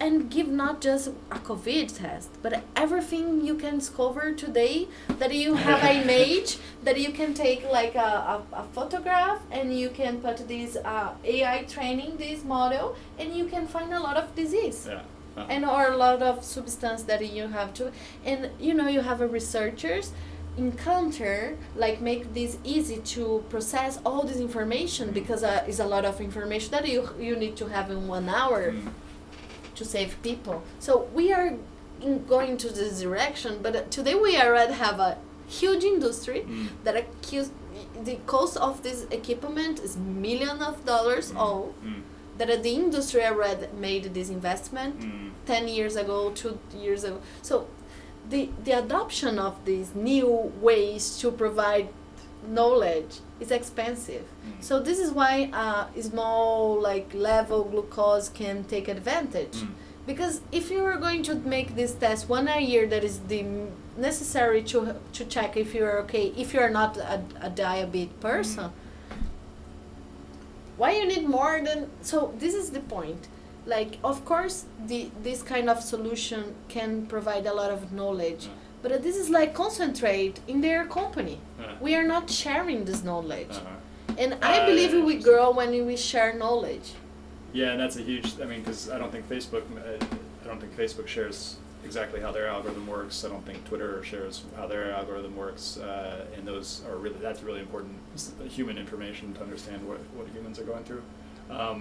and 0.03 0.28
give 0.28 0.48
not 0.48 0.80
just 0.80 1.07
a 1.30 1.38
COVID 1.48 1.96
test, 1.96 2.28
but 2.42 2.64
everything 2.74 3.46
you 3.46 3.55
can 3.55 3.78
discover 3.78 4.32
today 4.32 4.88
that 5.20 5.32
you 5.32 5.55
have 5.55 5.80
an 5.84 6.03
image 6.03 6.59
that 6.82 6.98
you 6.98 7.12
can 7.12 7.32
take 7.34 7.64
like 7.70 7.94
a, 7.94 8.12
a, 8.34 8.42
a 8.53 8.64
photograph 8.72 9.38
and 9.53 9.78
you 9.78 9.88
can 9.90 10.20
put 10.20 10.48
this 10.48 10.76
uh, 10.84 11.12
AI 11.24 11.62
training 11.74 12.16
this 12.16 12.42
model 12.42 12.96
and 13.16 13.32
you 13.32 13.44
can 13.44 13.68
find 13.68 13.94
a 13.94 14.00
lot 14.00 14.16
of 14.16 14.34
disease 14.34 14.88
yeah. 14.88 15.03
Uh-huh. 15.36 15.46
and 15.48 15.64
or 15.64 15.92
a 15.92 15.96
lot 15.96 16.20
of 16.20 16.44
substance 16.44 17.05
that 17.05 17.24
you 17.32 17.46
have 17.46 17.72
to 17.72 17.92
and 18.24 18.50
you 18.61 18.74
know 18.74 18.88
you 18.88 19.00
have 19.00 19.20
a 19.20 19.26
researchers 19.26 20.12
encounter 20.59 21.57
like 21.74 22.03
make 22.03 22.34
this 22.34 22.59
easy 22.64 22.98
to 22.98 23.42
process 23.48 23.98
all 24.05 24.22
this 24.24 24.36
information 24.36 25.11
because 25.11 25.42
uh, 25.42 25.64
it's 25.66 25.78
a 25.78 25.86
lot 25.86 26.05
of 26.05 26.20
information 26.20 26.70
that 26.72 26.86
you 26.86 27.09
you 27.18 27.34
need 27.34 27.57
to 27.57 27.66
have 27.68 27.90
in 27.90 28.09
one 28.09 28.28
hour 28.28 28.72
Mm. 28.72 28.92
To 29.83 29.89
save 29.89 30.16
people 30.22 30.62
so 30.78 31.09
we 31.14 31.33
are 31.33 31.49
in 32.01 32.24
going 32.26 32.57
to 32.57 32.68
this 32.68 33.01
direction 33.01 33.59
but 33.62 33.74
uh, 33.76 33.83
today 33.91 34.14
we 34.14 34.37
already 34.41 34.72
have 34.72 34.99
a 35.01 35.16
huge 35.61 35.85
industry 35.85 36.41
Mm. 36.49 36.68
that 36.85 36.95
accuse 37.03 37.51
the 38.09 38.16
cost 38.26 38.57
of 38.57 38.83
this 38.83 38.99
equipment 39.11 39.78
is 39.87 39.97
millions 39.97 40.62
of 40.70 40.76
dollars 40.93 41.26
Mm. 41.33 41.37
all 41.43 41.64
Mm. 41.85 42.03
that 42.39 42.62
the 42.66 42.74
industry 42.85 43.22
already 43.30 43.66
made 43.89 44.05
this 44.14 44.28
investment 44.39 44.95
Mm. 45.01 45.30
10 45.47 45.68
years 45.68 45.95
ago, 45.97 46.18
two 46.43 46.55
years 46.85 47.03
ago. 47.05 47.18
So 47.43 47.55
the, 48.33 48.49
the 48.66 48.72
adoption 48.85 49.39
of 49.39 49.55
these 49.64 49.89
new 49.95 50.28
ways 50.68 51.03
to 51.20 51.30
provide 51.30 51.89
knowledge 52.59 53.14
is 53.43 53.51
expensive. 53.51 54.24
Mm. 54.24 54.64
So 54.68 54.80
this 54.80 54.99
is 54.99 55.11
why 55.12 55.51
uh, 55.53 55.84
small 56.01 56.80
like 56.80 57.12
level 57.14 57.64
glucose 57.64 58.28
can 58.28 58.64
take 58.64 58.88
advantage. 58.88 59.57
Mm. 59.57 59.72
Because 60.07 60.40
if 60.51 60.70
you 60.70 60.84
are 60.84 60.97
going 60.97 61.22
to 61.24 61.34
make 61.34 61.76
this 61.76 61.93
test 61.95 62.28
one 62.28 62.49
a 62.49 62.61
year, 62.61 62.86
that 62.88 63.05
is 63.05 63.20
the 63.32 63.45
necessary 63.97 64.62
to 64.72 64.97
to 65.16 65.24
check 65.24 65.57
if 65.57 65.74
you 65.74 65.84
are 65.84 65.99
okay. 66.05 66.32
If 66.36 66.55
you 66.55 66.61
are 66.61 66.70
not 66.80 66.97
a, 66.97 67.22
a 67.49 67.51
diabetic 67.51 68.18
person, 68.20 68.72
why 70.76 70.90
you 70.99 71.07
need 71.07 71.28
more 71.28 71.61
than 71.64 71.88
so 72.01 72.34
this 72.38 72.55
is 72.55 72.70
the 72.70 72.80
point 72.80 73.28
like 73.66 73.99
of 74.03 74.24
course 74.24 74.64
the 74.86 75.11
this 75.22 75.43
kind 75.43 75.70
of 75.70 75.80
solution 75.80 76.55
can 76.68 77.07
provide 77.07 77.47
a 77.47 77.55
lot 77.55 77.70
of 77.70 77.93
knowledge 77.93 78.47
Yeah. 78.47 78.61
But 78.83 79.03
this 79.03 79.16
is 79.16 79.28
like 79.30 79.55
concentrate 79.55 80.41
in 80.49 80.61
their 80.61 80.85
company 80.87 81.39
Yeah. 81.61 81.72
we 81.80 81.95
are 81.99 82.07
not 82.14 82.28
sharing 82.30 82.85
this 82.85 83.03
knowledge 83.09 83.55
Uh-huh. 83.57 84.20
and 84.22 84.30
i 84.43 84.55
Uh, 84.59 84.66
believe 84.66 84.93
we 85.12 85.16
grow 85.30 85.47
when 85.59 85.70
we 85.91 85.97
share 85.97 86.33
knowledge 86.45 86.89
Yeah, 87.61 87.72
and 87.72 87.78
that's 87.83 87.99
a 88.03 88.05
huge. 88.11 88.28
I 88.43 88.47
mean, 88.51 88.61
because 88.64 88.83
I 88.95 88.97
don't 89.01 89.12
think 89.14 89.24
Facebook. 89.28 89.64
uh, 89.76 89.83
I 90.43 90.45
don't 90.49 90.61
think 90.62 90.72
Facebook 90.85 91.07
shares 91.16 91.39
exactly 91.89 92.18
how 92.24 92.33
their 92.37 92.49
algorithm 92.55 92.87
works. 92.97 93.14
I 93.26 93.28
don't 93.33 93.45
think 93.49 93.59
Twitter 93.70 93.91
shares 94.11 94.35
how 94.59 94.66
their 94.72 94.85
algorithm 95.01 95.35
works. 95.45 95.64
Uh, 95.76 96.35
and 96.35 96.43
those 96.51 96.68
are 96.89 96.97
really. 97.05 97.20
That's 97.26 97.43
really 97.49 97.61
important 97.66 97.95
human 98.59 98.76
information 98.85 99.26
to 99.37 99.41
understand 99.47 99.80
what 99.89 100.01
what 100.16 100.26
humans 100.37 100.57
are 100.61 100.66
going 100.72 100.85
through. 100.89 101.05
Um, 101.61 101.80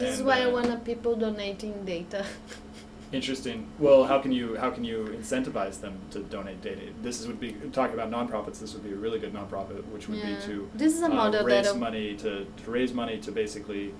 this 0.00 0.10
is 0.18 0.22
why 0.28 0.36
i 0.44 0.46
uh, 0.50 0.56
want 0.56 0.84
people 0.90 1.12
donating 1.26 1.74
data 1.96 2.22
Interesting. 3.12 3.66
Well, 3.80 4.04
how 4.04 4.20
can 4.20 4.30
you 4.30 4.56
how 4.56 4.70
can 4.70 4.84
you 4.84 4.98
incentivize 5.20 5.80
them 5.80 5.98
to 6.12 6.20
donate 6.20 6.62
data? 6.62 6.82
This 7.02 7.20
is, 7.20 7.26
would 7.26 7.40
be 7.40 7.52
talking 7.72 7.94
about 7.94 8.10
nonprofits. 8.10 8.60
This 8.60 8.72
would 8.74 8.84
be 8.84 8.92
a 8.92 8.96
really 8.96 9.18
good 9.18 9.32
nonprofit, 9.32 9.84
which 9.86 10.08
would 10.08 10.18
Yeah. 10.18 10.36
be 10.36 10.42
to 10.46 10.70
This 10.74 10.94
is 10.94 11.02
a 11.02 11.06
uh, 11.06 11.08
model 11.08 11.44
raise 11.44 11.74
money 11.74 12.14
to, 12.16 12.44
to 12.44 12.70
raise 12.70 12.92
money 12.92 13.18
to 13.18 13.32
basically 13.32 13.92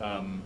um, 0.00 0.40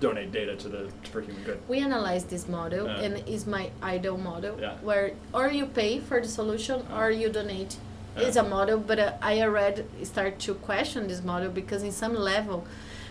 donate 0.00 0.32
data 0.32 0.54
to 0.56 0.68
the 0.68 0.90
for 1.10 1.22
human 1.22 1.42
good. 1.44 1.58
we 1.66 1.78
analyze 1.78 2.24
this 2.24 2.46
model 2.48 2.86
Yeah. 2.86 3.00
and 3.04 3.28
is 3.28 3.46
my 3.46 3.70
ideal 3.82 4.18
model 4.18 4.56
Yeah. 4.60 4.74
where 4.82 5.12
or 5.32 5.48
you 5.48 5.66
pay 5.66 5.98
for 6.00 6.20
the 6.20 6.28
solution 6.28 6.82
Uh. 6.92 6.98
or 6.98 7.10
you 7.10 7.28
donate 7.30 7.76
Yeah. 8.16 8.26
it's 8.26 8.36
a 8.36 8.42
model 8.42 8.78
but 8.78 8.98
uh, 8.98 9.12
i 9.22 9.40
already 9.40 9.82
start 10.04 10.38
to 10.46 10.54
question 10.54 11.06
this 11.08 11.22
model 11.22 11.50
because 11.50 11.82
in 11.82 11.92
some 11.92 12.14
level 12.14 12.64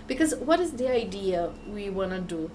because 0.08 0.36
what 0.36 0.60
is 0.60 0.72
the 0.74 0.90
idea 1.04 1.50
we 1.74 1.90
want 1.90 2.12
to 2.12 2.20
do 2.36 2.50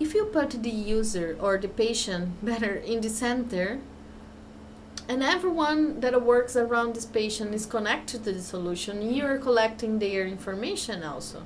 if 0.00 0.14
you 0.14 0.24
put 0.24 0.50
the 0.62 0.70
user 0.70 1.36
or 1.40 1.58
the 1.58 1.68
patient 1.68 2.44
better 2.50 2.74
in 2.74 3.00
the 3.00 3.08
center 3.10 3.78
and 5.08 5.22
everyone 5.22 6.00
that 6.00 6.22
works 6.22 6.56
around 6.56 6.94
this 6.94 7.06
patient 7.06 7.54
is 7.54 7.66
connected 7.66 8.24
to 8.24 8.32
the 8.32 8.40
solution 8.42 9.02
you're 9.14 9.38
collecting 9.38 9.98
their 9.98 10.26
information 10.26 11.02
also 11.02 11.42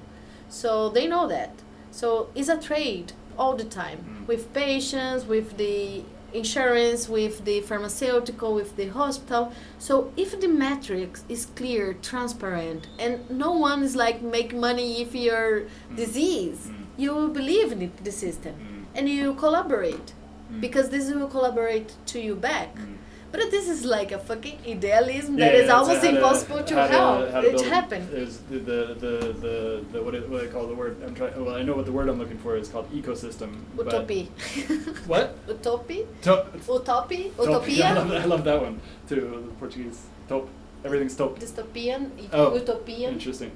so 0.49 0.89
they 0.89 1.07
know 1.07 1.27
that 1.29 1.51
so 1.91 2.29
it's 2.35 2.49
a 2.49 2.59
trade 2.61 3.13
all 3.39 3.57
the 3.57 3.65
time 3.65 3.99
Mm. 4.05 4.27
with 4.29 4.53
patients 4.53 5.25
with 5.27 5.57
the 5.57 6.03
insurance 6.33 7.09
with 7.09 7.45
the 7.45 7.61
pharmaceutical 7.61 8.55
with 8.55 8.77
the 8.77 8.89
hospital 8.89 9.53
so 9.79 10.13
if 10.17 10.31
the 10.41 10.49
matrix 10.49 11.25
is 11.29 11.47
clear 11.59 11.95
transparent 11.95 12.87
and 12.99 13.29
no 13.31 13.53
one 13.53 13.83
is 13.83 13.95
like 13.97 14.21
make 14.23 14.53
money 14.55 15.01
if 15.03 15.15
you're 15.15 15.61
Mm. 15.63 15.97
disease 15.97 16.61
Mm. 16.69 16.84
You 16.97 17.15
will 17.15 17.29
believe 17.41 17.73
in 17.73 17.91
the 18.03 18.13
system 18.13 18.55
Mm. 18.55 18.85
and 18.99 19.09
you 19.09 19.35
collaborate 19.35 20.09
Mm. 20.53 20.61
because 20.61 20.87
this 20.91 21.11
will 21.13 21.29
collaborate 21.37 21.89
to 22.13 22.19
you 22.27 22.35
back 22.37 22.71
Mm. 22.77 22.97
but 23.33 23.41
this 23.55 23.67
is 23.75 23.81
like 23.97 24.11
a 24.19 24.19
fucking 24.31 24.59
idealism 24.75 25.33
Yeah, 25.39 25.47
that 25.47 25.55
is 25.63 25.71
almost 25.77 26.03
how 26.05 26.11
impossible 26.15 26.63
to, 26.71 26.75
how 26.75 26.87
help. 26.97 27.31
how 27.35 27.41
to 27.41 27.49
it 27.49 27.53
build- 27.57 27.67
happened. 27.77 28.07
There's 28.17 28.37
the 28.51 28.59
the 28.71 28.81
the 29.05 29.15
the, 29.45 29.55
the 29.93 29.99
what, 30.05 30.15
it, 30.19 30.23
what 30.31 30.41
I 30.47 30.49
call 30.55 30.65
the 30.73 30.79
word. 30.83 30.95
I'm 31.05 31.15
trying. 31.19 31.35
Well, 31.45 31.57
I 31.61 31.63
know 31.67 31.75
what 31.79 31.87
the 31.91 31.97
word 31.99 32.07
I'm 32.11 32.19
looking 32.23 32.39
for 32.45 32.53
is 32.63 32.69
called 32.73 32.87
ecosystem. 33.01 33.51
but- 33.77 33.87
Utopia. 33.87 34.27
What? 35.13 35.27
Utopia? 35.49 36.05
Top. 36.23 36.43
Utopia? 36.55 37.25
Top. 37.31 37.47
I 37.49 37.51
love, 37.51 37.69
Utopia? 37.69 37.95
that, 37.95 38.21
I 38.25 38.27
love 38.35 38.45
that 38.51 38.59
one 38.67 38.75
too. 39.09 39.21
The 39.49 39.55
Portuguese. 39.63 39.99
Top. 40.29 40.45
Everything's 40.87 41.17
top. 41.17 41.33
Dystopian? 41.43 42.03
Oh, 42.33 42.55
Utopian? 42.63 43.11
Interesting. 43.19 43.51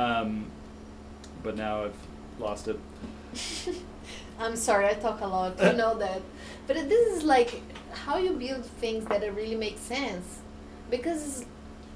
Um, 0.00 0.30
but 1.44 1.54
now 1.56 1.74
I've 1.86 2.00
lost 2.38 2.68
it. 2.68 2.78
I'm 4.38 4.56
sorry, 4.56 4.86
I 4.86 4.94
talk 4.94 5.20
a 5.20 5.26
lot. 5.26 5.60
You 5.62 5.72
know 5.72 5.96
that. 6.04 6.22
But 6.66 6.88
this 6.88 7.16
is 7.16 7.22
like 7.24 7.62
how 7.92 8.18
you 8.18 8.32
build 8.32 8.64
things 8.64 9.04
that 9.06 9.22
really 9.34 9.56
make 9.56 9.78
sense. 9.78 10.40
Because 10.90 11.44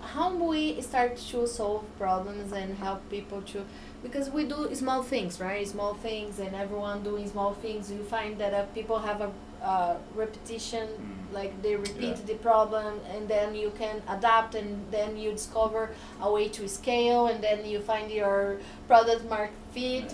how 0.00 0.34
we 0.34 0.80
start 0.80 1.16
to 1.16 1.46
solve 1.46 1.84
problems 1.96 2.52
and 2.52 2.76
help 2.78 3.08
people 3.08 3.40
to 3.42 3.64
because 4.02 4.28
we 4.30 4.42
do 4.42 4.68
small 4.74 5.00
things 5.00 5.38
right 5.40 5.68
small 5.68 5.94
things 5.94 6.40
and 6.40 6.56
everyone 6.56 7.04
doing 7.04 7.28
small 7.28 7.54
things 7.54 7.88
you 7.88 8.02
find 8.02 8.36
that 8.36 8.52
uh, 8.52 8.64
people 8.74 8.98
have 8.98 9.20
a 9.20 9.30
uh, 9.62 9.96
repetition 10.16 10.88
Mm. 10.88 11.32
like 11.32 11.62
they 11.62 11.76
repeat 11.76 12.16
Yeah. 12.18 12.26
the 12.26 12.34
problem 12.34 12.98
and 13.14 13.28
then 13.28 13.54
you 13.54 13.70
can 13.78 14.02
adapt 14.08 14.56
and 14.56 14.84
then 14.90 15.16
you 15.16 15.30
discover 15.30 15.90
a 16.20 16.28
way 16.32 16.48
to 16.48 16.68
scale 16.68 17.28
and 17.28 17.40
then 17.42 17.64
you 17.64 17.78
find 17.78 18.10
your 18.10 18.58
product 18.88 19.24
market 19.30 19.54
fit 19.72 20.12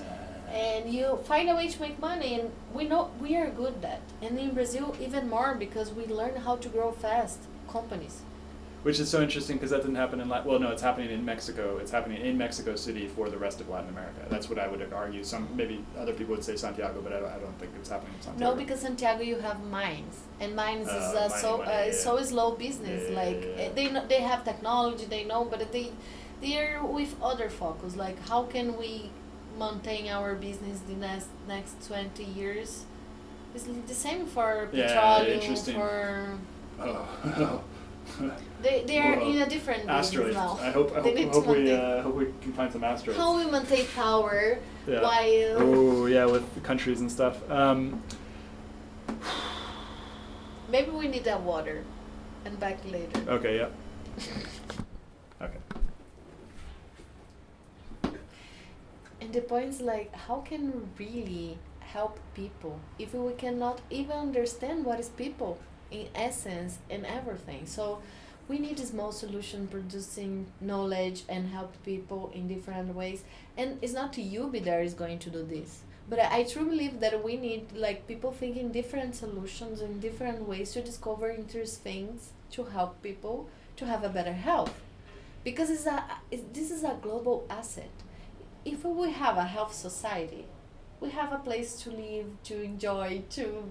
and 0.51 0.93
you 0.93 1.19
find 1.25 1.49
a 1.51 1.55
way 1.55 1.69
to 1.69 1.81
make 1.81 1.99
money 2.01 2.41
and 2.41 2.51
we 2.75 2.85
know 2.85 3.11
we 3.21 3.37
are 3.37 3.51
good 3.51 3.75
at 3.75 3.83
that 3.83 4.01
and 4.23 4.39
in 4.39 4.51
brazil 4.55 4.97
even 5.01 5.29
more 5.29 5.55
because 5.55 5.93
we 5.93 6.07
learn 6.07 6.37
how 6.37 6.57
to 6.57 6.69
grow 6.69 6.91
fast 6.93 7.41
companies 7.69 8.23
Which 8.83 9.01
is 9.01 9.09
so 9.11 9.21
interesting 9.21 9.57
because 9.57 9.71
that 9.71 9.83
didn't 9.83 9.97
happen 9.97 10.21
in 10.21 10.29
Latin. 10.29 10.49
Well, 10.49 10.61
no, 10.61 10.71
it's 10.71 10.83
happening 10.89 11.11
in 11.11 11.25
Mexico. 11.25 11.79
It's 11.79 11.91
happening 11.91 12.21
in 12.29 12.39
Mexico 12.39 12.77
City 12.77 13.09
for 13.09 13.29
the 13.29 13.37
rest 13.37 13.61
of 13.61 13.69
Latin 13.69 13.91
America. 13.91 14.21
That's 14.31 14.49
what 14.49 14.59
I 14.65 14.69
would 14.69 14.81
argue. 14.93 15.25
Some 15.25 15.49
maybe 15.61 15.85
other 16.03 16.13
people 16.19 16.33
would 16.37 16.45
say 16.45 16.55
Santiago, 16.57 17.01
but 17.07 17.13
I, 17.13 17.19
I 17.37 17.39
don't 17.45 17.59
think 17.59 17.73
it's 17.81 17.91
happening 17.95 18.15
in 18.19 18.23
Santiago. 18.23 18.51
no 18.53 18.57
because 18.63 18.81
santiago 18.87 19.23
you 19.33 19.39
have 19.49 19.59
mines 19.79 20.17
and 20.41 20.55
mines 20.63 20.87
is 20.87 21.09
Uh, 21.15 21.23
uh, 21.25 21.29
so 21.43 21.51
uh, 21.63 21.67
yeah, 21.69 21.93
so 22.05 22.13
slow 22.31 22.49
business 22.67 23.03
Yeah, 23.11 23.23
like 23.23 23.41
yeah, 23.45 23.65
uh, 23.65 23.75
they 23.79 23.87
know, 23.95 24.05
they 24.13 24.21
have 24.31 24.41
technology 24.53 25.05
they 25.17 25.25
know 25.31 25.43
but 25.53 25.61
they 25.77 25.87
they're 26.41 26.81
with 26.99 27.13
other 27.31 27.49
focus 27.63 27.97
like 28.05 28.19
how 28.31 28.41
can 28.55 28.67
we 28.83 29.11
maintain 29.69 30.09
our 30.09 30.35
business 30.35 30.81
the 30.89 30.95
next 30.95 31.29
next 31.49 31.87
20 31.89 32.25
years 32.25 32.85
it's 33.55 33.65
the 33.87 33.95
same 33.95 34.27
for 34.27 34.69
Yeah, 34.73 34.87
petroleum 34.87 35.41
interesting. 35.41 35.75
for 35.75 36.39
Oh. 36.81 37.61
they 38.63 38.85
they 38.87 38.99
are 38.99 39.17
Whoa. 39.17 39.31
in 39.31 39.43
a 39.43 39.49
different 39.49 39.89
asteroids. 39.89 40.35
now 40.35 40.59
I 40.63 40.71
hope. 40.71 40.97
I 40.97 41.01
They 41.01 41.25
hope, 41.25 41.45
hope 41.45 41.57
we 41.57 41.73
uh, 41.73 42.01
hope 42.03 42.15
we 42.15 42.27
can 42.41 42.53
find 42.55 42.73
some 42.73 42.83
asteroids. 42.83 43.19
how 43.21 43.37
we 43.37 43.45
maintain 43.51 43.85
power 43.95 44.59
Yeah. 44.87 45.03
while 45.03 45.59
Oh 45.61 46.07
yeah, 46.07 46.25
with 46.25 46.47
the 46.55 46.61
countries 46.61 47.01
and 47.03 47.11
stuff. 47.13 47.37
Um, 47.51 48.01
maybe 50.71 50.91
we 50.91 51.07
need 51.09 51.25
that 51.25 51.41
water 51.43 51.85
and 52.47 52.59
back 52.61 52.79
later 52.91 53.21
okay. 53.29 53.57
Yeah. 53.61 53.69
Okay. 55.45 55.61
And 59.29 59.35
the 59.35 59.43
point 59.43 59.69
is 59.69 59.83
like, 59.83 60.15
how 60.15 60.37
can 60.37 60.73
we 60.73 61.05
really 61.05 61.59
help 61.81 62.19
people 62.33 62.81
if 62.99 63.13
we 63.13 63.35
cannot 63.35 63.83
even 63.91 64.17
understand 64.17 64.87
what 64.87 64.99
is 64.99 65.11
people 65.11 65.59
in 65.91 66.07
essence 66.15 66.79
and 66.89 67.05
everything? 67.05 67.67
So 67.67 68.01
we 68.49 68.59
need 68.59 68.81
a 68.81 68.87
small 68.87 69.13
solution 69.13 69.67
producing 69.67 70.47
knowledge 70.63 71.25
and 71.29 71.51
help 71.51 71.75
people 71.85 72.33
in 72.35 72.49
different 72.49 72.95
ways. 72.95 73.23
And 73.59 73.79
it's 73.83 73.93
not 73.93 74.15
to 74.15 74.23
you 74.23 74.49
be 74.49 74.61
there 74.61 74.81
is 74.81 74.95
going 74.95 75.19
to 75.19 75.29
do 75.29 75.43
this. 75.43 75.83
But 76.09 76.21
I, 76.21 76.45
truly 76.45 76.71
believe 76.71 77.01
that 77.01 77.23
we 77.23 77.37
need 77.37 77.73
like 77.77 78.09
people 78.09 78.33
thinking 78.33 78.73
different 78.73 79.15
solutions 79.15 79.83
and 79.83 80.01
different 80.01 80.49
ways 80.49 80.73
to 80.73 80.81
discover 80.81 81.29
interesting 81.29 82.07
things 82.07 82.31
to 82.53 82.65
help 82.65 83.03
people 83.03 83.51
to 83.77 83.85
have 83.85 84.05
a 84.05 84.09
better 84.09 84.33
health. 84.33 84.81
Because 85.45 85.69
it's 85.69 85.85
a 85.85 86.03
this 86.55 86.71
is 86.71 86.83
a 86.83 86.97
global 87.03 87.47
asset 87.51 87.91
if 88.73 88.85
we 88.85 89.11
have 89.13 89.37
a 89.37 89.45
health 89.45 89.75
society, 89.75 90.47
we 91.01 91.11
have 91.11 91.33
a 91.33 91.39
place 91.39 91.81
to 91.83 91.91
live, 91.91 92.27
to 92.45 92.63
enjoy, 92.63 93.23
to, 93.31 93.65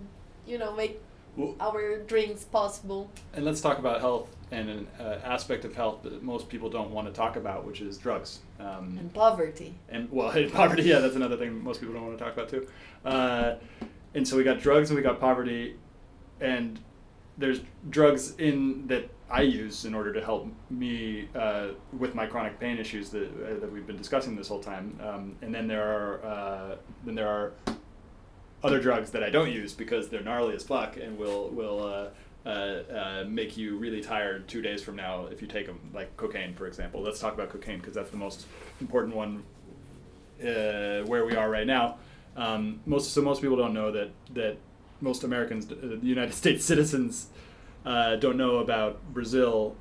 you 0.46 0.58
know, 0.58 0.74
make 0.76 1.00
Well, 1.36 1.56
our 1.60 2.00
dreams 2.00 2.46
possible. 2.46 3.10
and 3.34 3.46
let's 3.46 3.62
talk 3.62 3.78
about 3.80 4.02
health 4.02 4.30
and 4.52 4.70
an 4.70 4.88
uh, 5.00 5.20
aspect 5.24 5.66
of 5.66 5.76
health 5.76 6.04
that 6.04 6.24
most 6.24 6.48
people 6.50 6.70
don't 6.70 6.92
want 6.92 7.08
to 7.08 7.14
talk 7.14 7.36
about, 7.36 7.66
which 7.66 7.82
is 7.82 7.98
drugs. 7.98 8.40
Um, 8.60 8.96
And 9.00 9.14
poverty. 9.14 9.76
and 9.90 10.10
well, 10.12 10.32
poverty. 10.54 10.84
Yeah, 10.84 11.00
that's 11.00 11.16
another 11.16 11.38
thing 11.38 11.64
most 11.64 11.80
people 11.82 11.94
don't 11.96 12.06
want 12.08 12.18
to 12.18 12.24
talk 12.24 12.34
about 12.34 12.50
too. 12.50 12.68
Uh, 13.06 13.56
and 14.16 14.26
so 14.28 14.38
we 14.38 14.44
got 14.44 14.60
drugs 14.60 14.90
and 14.90 14.98
we 14.98 15.04
got 15.04 15.20
poverty, 15.20 15.76
and 16.40 16.80
there's 17.38 17.60
drugs 17.90 18.36
in 18.38 18.88
that 18.88 19.10
I 19.30 19.42
use 19.42 19.84
in 19.86 19.94
order 19.94 20.14
to 20.14 20.24
help 20.24 20.48
me 20.70 21.28
uh, 21.36 21.70
with 21.98 22.16
my 22.16 22.26
chronic 22.26 22.60
pain 22.60 22.78
issues 22.78 23.10
that 23.10 23.26
uh, 23.26 23.60
that 23.60 23.72
we've 23.72 23.86
been 23.86 23.98
discussing 23.98 24.36
this 24.36 24.48
whole 24.48 24.62
time. 24.62 24.98
Um, 25.04 25.36
and 25.42 25.54
then 25.54 25.68
there 25.68 25.84
are 25.84 26.26
uh, 26.26 26.76
then 27.06 27.16
there 27.16 27.28
are 27.28 27.52
other 28.64 28.80
drugs 28.80 29.12
that 29.12 29.24
I 29.24 29.30
don't 29.30 29.52
use 29.52 29.74
because 29.74 30.08
they're 30.10 30.24
gnarly 30.24 30.56
as 30.56 30.64
fuck 30.64 30.96
and 30.98 31.18
will 31.18 31.50
will 31.50 31.84
uh, 31.84 32.50
uh, 32.50 32.50
uh, 32.50 33.26
make 33.28 33.58
you 33.58 33.78
really 33.78 34.02
tired 34.02 34.48
two 34.48 34.62
days 34.62 34.82
from 34.82 34.96
now 34.96 35.26
if 35.26 35.42
you 35.42 35.48
take 35.48 35.66
them, 35.66 35.80
like 35.94 36.16
cocaine, 36.16 36.54
for 36.54 36.66
example. 36.66 37.02
Let's 37.02 37.20
talk 37.20 37.34
about 37.34 37.50
cocaine 37.50 37.80
because 37.80 37.96
that's 37.96 38.12
the 38.12 38.18
most 38.18 38.46
important 38.80 39.14
one 39.14 39.44
where 40.40 41.26
we 41.26 41.36
are 41.36 41.50
right 41.50 41.68
now. 41.68 41.98
Um, 42.38 42.80
most 42.86 43.12
so 43.12 43.22
most 43.22 43.42
people 43.42 43.58
don't 43.58 43.74
know 43.74 43.92
that 43.92 44.12
that 44.36 44.58
most 45.02 45.26
Americans, 45.26 45.68
the 45.68 46.00
United 46.02 46.34
States 46.34 46.64
citizens, 46.64 47.28
uh, 47.88 48.18
don't 48.18 48.38
know 48.38 48.58
about 48.58 49.02
Brazil. 49.14 49.76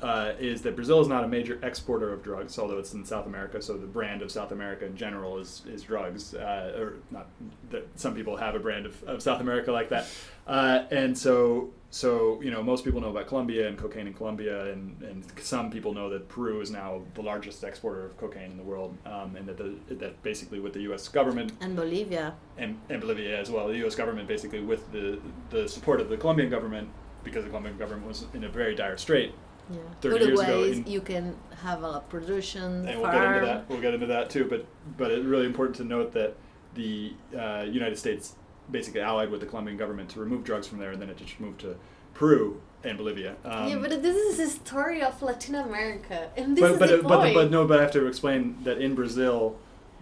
Uh, 0.00 0.34
is 0.40 0.62
that 0.62 0.74
Brazil 0.74 1.00
is 1.00 1.06
not 1.06 1.22
a 1.22 1.28
major 1.28 1.60
exporter 1.62 2.12
of 2.12 2.24
drugs, 2.24 2.58
although 2.58 2.78
it's 2.78 2.92
in 2.92 3.04
South 3.04 3.26
America. 3.26 3.62
So 3.62 3.76
the 3.76 3.86
brand 3.86 4.20
of 4.20 4.32
South 4.32 4.50
America 4.50 4.84
in 4.84 4.96
general 4.96 5.38
is 5.38 5.62
is 5.68 5.82
drugs, 5.82 6.34
uh, 6.34 6.76
or 6.76 6.94
not. 7.12 7.28
That 7.70 7.86
some 7.94 8.12
people 8.12 8.36
have 8.36 8.56
a 8.56 8.58
brand 8.58 8.84
of, 8.86 9.00
of 9.04 9.22
South 9.22 9.40
America 9.40 9.70
like 9.70 9.90
that, 9.90 10.08
uh, 10.48 10.86
and 10.90 11.16
so 11.16 11.70
so 11.90 12.40
you 12.42 12.50
know 12.50 12.64
most 12.64 12.84
people 12.84 13.00
know 13.00 13.10
about 13.10 13.28
Colombia 13.28 13.68
and 13.68 13.78
cocaine 13.78 14.08
in 14.08 14.14
Colombia, 14.14 14.72
and, 14.72 15.00
and 15.02 15.24
some 15.40 15.70
people 15.70 15.94
know 15.94 16.10
that 16.10 16.28
Peru 16.28 16.60
is 16.60 16.70
now 16.70 17.02
the 17.14 17.22
largest 17.22 17.62
exporter 17.62 18.06
of 18.06 18.16
cocaine 18.16 18.50
in 18.50 18.56
the 18.56 18.64
world, 18.64 18.96
um, 19.06 19.36
and 19.36 19.46
that 19.46 19.56
the, 19.56 19.94
that 19.94 20.20
basically 20.24 20.58
with 20.58 20.72
the 20.72 20.80
U.S. 20.88 21.06
government 21.06 21.52
And 21.60 21.76
Bolivia. 21.76 22.34
and, 22.58 22.76
and 22.88 23.00
Bolivia 23.00 23.38
as 23.38 23.50
well, 23.52 23.68
the 23.68 23.76
U.S. 23.84 23.94
government 23.94 24.26
basically 24.26 24.62
with 24.62 24.90
the 24.90 25.20
the 25.50 25.68
support 25.68 26.00
of 26.00 26.08
the 26.08 26.16
Colombian 26.16 26.50
government 26.50 26.88
because 27.24 27.44
the 27.44 27.50
Colombian 27.50 27.78
government 27.78 28.06
was 28.06 28.26
in 28.34 28.44
a 28.44 28.48
very 28.48 28.74
dire 28.74 28.96
strait, 28.96 29.32
Yeah. 29.70 29.78
30 30.00 30.24
years 30.24 30.40
ago 30.40 30.64
in- 30.64 30.86
you 30.86 31.00
can 31.00 31.36
have 31.62 31.82
a 31.82 32.02
production 32.08 32.88
and 32.88 33.00
we'll 33.00 33.10
get 33.12 33.24
into 33.24 33.46
that. 33.46 33.68
We'll 33.68 33.80
get 33.80 33.94
into 33.94 34.06
that 34.06 34.30
too. 34.30 34.44
But 34.44 34.66
but 34.96 35.10
it's 35.10 35.24
really 35.24 35.46
important 35.46 35.76
to 35.76 35.84
note 35.84 36.12
that 36.12 36.34
the 36.74 37.14
uh, 37.38 37.64
United 37.68 37.98
States 37.98 38.34
basically 38.70 39.00
allied 39.00 39.30
with 39.30 39.40
the 39.40 39.46
Colombian 39.46 39.76
government 39.76 40.08
to 40.10 40.20
remove 40.20 40.44
drugs 40.44 40.66
from 40.66 40.78
there, 40.78 40.90
and 40.92 41.00
then 41.02 41.10
it 41.10 41.16
just 41.16 41.38
moved 41.40 41.60
to 41.60 41.76
Peru 42.14 42.60
and 42.84 42.96
Bolivia. 42.96 43.36
Um, 43.44 43.68
yeah, 43.68 43.76
but 43.76 44.02
this 44.02 44.16
is 44.16 44.36
the 44.38 44.46
story 44.48 45.02
of 45.02 45.20
Latin 45.22 45.54
America, 45.54 46.30
and 46.36 46.56
this 46.56 46.62
but 46.62 46.72
is 46.72 46.78
but, 46.78 46.88
the 46.90 47.02
but, 47.02 47.20
point. 47.20 47.34
but 47.34 47.50
no, 47.50 47.66
but 47.66 47.78
I 47.78 47.82
have 47.82 47.92
to 47.92 48.06
explain 48.06 48.56
that 48.64 48.78
in 48.78 48.94
Brazil, 48.94 49.56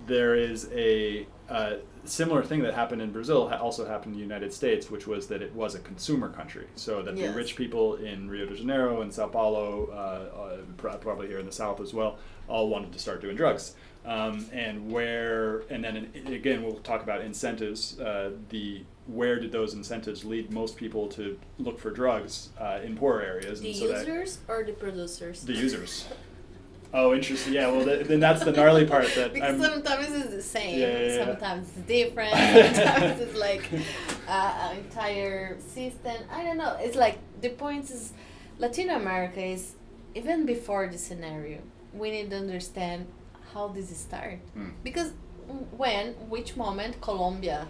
there 0.07 0.35
is 0.35 0.69
a 0.73 1.27
uh, 1.49 1.75
similar 2.05 2.43
thing 2.43 2.63
that 2.63 2.75
happened 2.75 3.03
in 3.03 3.11
Brazil 3.13 3.49
ha- 3.49 3.57
also 3.59 3.87
happened 3.87 4.15
in 4.15 4.19
the 4.21 4.25
United 4.25 4.53
States, 4.53 4.91
which 4.91 5.07
was 5.07 5.27
that 5.29 5.43
it 5.43 5.55
was 5.55 5.75
a 5.75 5.79
consumer 5.81 6.29
country. 6.29 6.67
So 6.75 7.03
that 7.03 7.17
Yes. 7.17 7.31
the 7.31 7.37
rich 7.37 7.57
people 7.57 7.97
in 7.97 8.29
Rio 8.31 8.47
de 8.47 8.55
Janeiro 8.57 9.03
and 9.03 9.13
Sao 9.13 9.29
Paulo, 9.29 9.89
uh, 9.93 10.87
uh, 10.87 10.97
probably 10.99 11.29
here 11.29 11.39
in 11.39 11.47
the 11.47 11.53
South 11.53 11.81
as 11.81 11.93
well, 11.95 12.19
all 12.49 12.69
wanted 12.69 12.93
to 12.93 12.99
start 12.99 13.21
doing 13.21 13.37
drugs. 13.37 13.75
Um, 14.05 14.47
and 14.53 14.91
where, 14.91 15.61
and 15.69 15.85
then 15.85 16.11
in, 16.15 16.33
again, 16.33 16.63
we'll 16.63 16.77
talk 16.77 17.03
about 17.03 17.21
incentives. 17.21 18.01
Uh, 18.01 18.33
the 18.49 18.83
where 19.07 19.39
did 19.41 19.51
those 19.53 19.75
incentives 19.75 20.25
lead 20.25 20.53
most 20.53 20.77
people 20.77 21.09
to 21.09 21.37
look 21.59 21.79
for 21.79 21.91
drugs 21.91 22.51
uh, 22.59 22.79
in 22.83 22.97
poor 22.97 23.21
areas? 23.21 23.61
the 23.61 23.69
and 23.69 23.77
so 23.77 23.89
that- 23.89 24.07
users 24.07 24.39
or 24.49 24.65
the 24.65 24.73
producers? 24.73 25.43
the 25.45 25.53
users. 25.53 26.09
Oh, 26.93 27.15
interesting. 27.15 27.53
Yeah, 27.53 27.69
well, 27.71 27.85
th- 27.85 28.07
then 28.07 28.19
that's 28.21 28.45
the 28.45 28.53
gnarly 28.53 28.85
part 28.87 29.07
that 29.15 29.33
because 29.39 29.55
I'm. 29.61 29.63
sometimes 29.63 30.13
it's 30.13 30.31
the 30.35 30.43
same, 30.43 30.79
Yeah, 30.81 30.87
yeah, 30.99 31.07
yeah. 31.17 31.25
sometimes 31.25 31.69
it's 31.77 31.87
different, 31.87 32.33
sometimes 32.77 33.21
it's 33.21 33.37
like 33.39 33.65
uh, 34.27 34.71
an 34.73 34.79
entire 34.79 35.57
system. 35.61 36.17
I 36.33 36.43
don't 36.43 36.59
know. 36.59 36.77
It's 36.81 36.97
like 36.97 37.19
the 37.41 37.51
point 37.51 37.85
is, 37.91 38.13
Latin 38.59 38.91
America 38.91 39.41
is 39.43 39.75
even 40.15 40.45
before 40.47 40.89
the 40.89 40.99
scenario. 40.99 41.59
We 41.95 42.11
need 42.11 42.31
to 42.31 42.37
understand 42.37 43.07
how 43.55 43.69
this 43.69 43.97
started 43.97 44.41
Mm. 44.57 44.73
because 44.85 45.13
when, 45.77 46.13
which 46.29 46.57
moment, 46.57 47.01
Colombia 47.01 47.67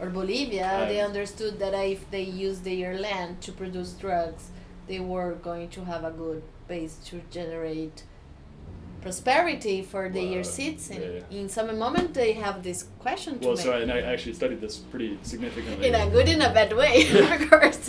or 0.00 0.08
Bolivia, 0.10 0.84
they 0.88 1.00
understood 1.00 1.58
that 1.58 1.72
if 1.74 2.10
they 2.10 2.22
use 2.22 2.60
their 2.60 2.98
land 2.98 3.40
to 3.42 3.52
produce 3.52 3.92
drugs, 3.92 4.50
they 4.88 5.00
were 5.00 5.32
going 5.42 5.68
to 5.70 5.84
have 5.84 6.04
a 6.04 6.10
good 6.10 6.42
base 6.68 6.96
to 7.06 7.20
generate 7.30 8.02
prosperity 9.02 9.82
for 9.82 10.08
their 10.08 10.36
Wow. 10.42 10.42
citizens. 10.58 11.00
Yeah, 11.04 11.20
yeah. 11.30 11.40
In 11.40 11.48
some 11.48 11.68
moment, 11.78 12.14
they 12.14 12.32
have 12.44 12.62
this 12.62 12.80
question 13.04 13.38
to 13.40 13.48
Well, 13.48 13.56
so 13.56 13.72
I, 13.72 13.80
and 13.82 13.90
I 13.92 14.00
actually 14.12 14.34
studied 14.40 14.60
this 14.60 14.76
pretty 14.92 15.18
significantly. 15.22 15.88
in 15.88 15.94
a 15.94 16.08
good 16.14 16.28
and 16.28 16.42
a 16.42 16.50
bad 16.58 16.72
way, 16.80 16.94
of 17.34 17.50
course. 17.50 17.88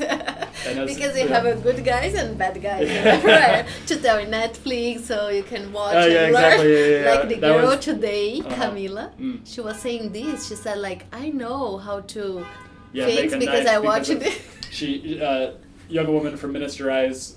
because 0.92 1.14
you 1.20 1.26
yeah. 1.26 1.36
have 1.36 1.46
a 1.46 1.56
good 1.68 1.84
guys 1.94 2.14
and 2.16 2.38
bad 2.38 2.56
guys 2.62 2.88
Yeah. 2.90 3.14
everywhere 3.16 3.66
to 3.90 3.94
tell 4.06 4.18
in 4.18 4.30
Netflix 4.32 5.02
so 5.10 5.30
you 5.30 5.44
can 5.44 5.72
watch 5.72 5.96
Oh, 5.96 6.00
and 6.00 6.14
learn. 6.14 6.30
exactly, 6.30 6.72
yeah, 6.74 6.88
yeah, 7.04 7.12
like 7.12 7.30
the 7.30 7.36
that 7.36 7.54
girl 7.62 7.68
was- 7.76 7.86
today, 7.86 8.28
Uh-huh. 8.42 8.56
Camila, 8.72 9.06
Mm. 9.20 9.38
she 9.52 9.60
was 9.62 9.78
saying 9.86 10.12
this. 10.18 10.48
She 10.48 10.56
said 10.56 10.78
like, 10.90 11.02
I 11.12 11.30
know 11.30 11.78
how 11.78 11.98
to 12.16 12.46
fix 12.94 13.36
because 13.36 13.66
I 13.76 13.78
watched 13.80 14.10
it. 14.10 14.24
She, 14.72 15.22
uh, 15.22 15.52
young 15.90 16.08
woman 16.12 16.34
from 16.38 16.50
Minas 16.54 16.76
Gerais, 16.78 17.34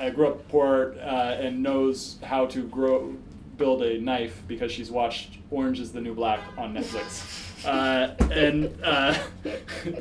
uh, 0.00 0.04
uh, 0.04 0.10
grew 0.10 0.28
up 0.28 0.48
poor 0.48 0.94
uh, 1.00 1.36
and 1.38 1.62
knows 1.62 2.18
how 2.22 2.46
to 2.46 2.66
grow, 2.68 3.14
build 3.56 3.82
a 3.82 3.98
knife 3.98 4.42
because 4.48 4.72
she's 4.72 4.90
watched 4.90 5.38
Orange 5.50 5.80
is 5.80 5.92
the 5.92 6.00
New 6.00 6.14
Black 6.14 6.40
on 6.56 6.74
Netflix. 6.74 7.46
Uh, 7.60 8.14
and, 8.30 8.74
uh, 8.82 9.14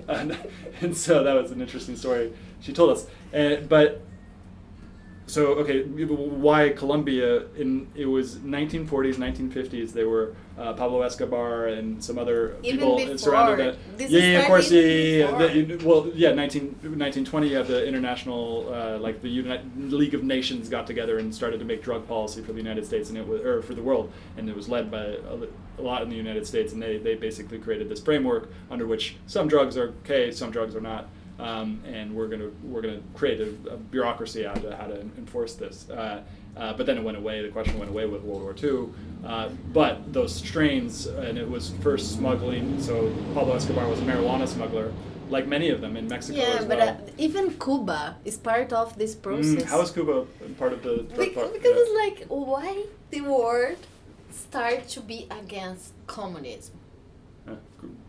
and 0.08 0.38
and 0.82 0.96
so 0.96 1.26
that 1.26 1.34
was 1.34 1.52
an 1.52 1.60
interesting 1.60 1.98
story 1.98 2.32
she 2.62 2.72
told 2.72 2.90
us. 2.90 3.06
And, 3.34 3.68
but 3.68 4.02
so 5.30 5.54
okay, 5.62 5.84
why 5.84 6.70
Colombia? 6.70 7.44
In 7.56 7.88
it 7.96 8.06
was 8.06 8.36
1940s, 8.38 9.16
1950s. 9.16 9.94
They 9.94 10.04
were 10.04 10.36
uh, 10.58 10.74
Pablo 10.74 11.02
Escobar 11.04 11.68
and 11.68 12.04
some 12.04 12.18
other 12.18 12.56
Even 12.64 12.80
people 12.80 12.98
before. 12.98 13.18
surrounded 13.18 13.60
that. 13.66 13.98
This 13.98 14.12
yeah, 14.12 14.20
yeah, 14.20 14.40
of 14.40 14.46
course, 14.48 14.72
yeah, 14.72 14.82
yeah, 14.82 15.42
yeah. 15.54 15.66
The- 15.66 15.86
well, 15.86 16.12
yeah, 16.14 16.34
19, 16.34 16.64
1920, 16.64 17.48
you 17.48 17.56
have 17.56 17.68
the 17.68 17.88
international, 17.88 18.74
uh, 18.74 18.98
like 18.98 19.22
the 19.22 19.30
Uni- 19.30 19.62
League 19.78 20.14
of 20.14 20.24
Nations 20.24 20.68
got 20.68 20.86
together 20.88 21.20
and 21.20 21.34
started 21.34 21.60
to 21.60 21.66
make 21.66 21.82
drug 21.84 22.08
policy 22.08 22.42
for 22.42 22.52
the 22.52 22.58
United 22.60 22.86
States 22.86 23.10
and 23.10 23.18
it 23.18 23.26
was, 23.28 23.42
or 23.42 23.62
for 23.62 23.74
the 23.74 23.82
world, 23.84 24.12
and 24.38 24.50
it 24.50 24.56
was 24.56 24.68
led 24.68 24.92
by 24.92 25.04
a, 25.04 25.38
a 25.78 25.82
lot 25.82 26.02
in 26.02 26.10
the 26.10 26.16
United 26.16 26.46
States, 26.46 26.74
and 26.74 26.82
they, 26.82 26.98
they 26.98 27.16
basically 27.16 27.60
created 27.60 27.88
this 27.88 28.02
framework 28.02 28.50
under 28.70 28.86
which 28.86 29.16
some 29.28 29.48
drugs 29.48 29.78
are 29.78 29.90
okay, 30.04 30.32
some 30.32 30.52
drugs 30.52 30.76
are 30.76 30.82
not. 30.82 31.08
Um, 31.40 31.82
and 31.86 32.14
we're 32.14 32.28
gonna 32.28 32.50
we're 32.64 32.82
gonna 32.82 33.00
create 33.16 33.40
a, 33.40 33.74
a 33.74 33.78
bureaucracy 33.78 34.46
out 34.46 34.64
of 34.64 34.74
how 34.74 34.88
to 34.88 35.00
enforce 35.00 35.54
this. 35.56 35.90
Uh, 35.90 36.22
uh, 36.58 36.74
but 36.74 36.86
then 36.86 36.98
it 36.98 37.04
went 37.04 37.18
away. 37.18 37.42
The 37.42 37.50
question 37.50 37.80
went 37.80 37.90
away 37.92 38.06
with 38.06 38.22
World 38.24 38.42
War 38.42 38.56
II. 38.62 38.90
Uh, 39.26 39.50
but 39.72 40.12
those 40.12 40.36
strains, 40.36 41.06
and 41.06 41.38
it 41.38 41.50
was 41.50 41.72
first 41.82 42.14
smuggling. 42.16 42.82
So 42.82 43.14
Pablo 43.34 43.56
Escobar 43.56 43.88
was 43.88 44.00
a 44.00 44.04
marijuana 44.04 44.48
smuggler, 44.48 44.92
like 45.30 45.48
many 45.48 45.70
of 45.70 45.80
them 45.80 45.96
in 45.96 46.08
Mexico 46.08 46.40
yeah, 46.40 46.60
but 46.60 46.78
well. 46.78 46.90
uh, 46.90 47.12
even 47.18 47.52
Cuba 47.58 48.18
is 48.26 48.36
part 48.38 48.74
of 48.74 48.98
this 48.98 49.16
process. 49.16 49.64
Mm, 49.64 49.66
how 49.66 49.80
is 49.82 49.92
Cuba 49.92 50.26
part 50.58 50.74
of 50.74 50.84
the 50.84 51.04
part? 51.16 51.54
because 51.54 51.64
Yeah. 51.64 51.84
it's 51.86 52.20
like 52.20 52.28
why 52.28 52.84
the 53.12 53.22
world 53.22 53.78
start 54.32 54.88
to 54.90 55.00
be 55.02 55.28
against 55.32 55.94
communism. 56.08 56.76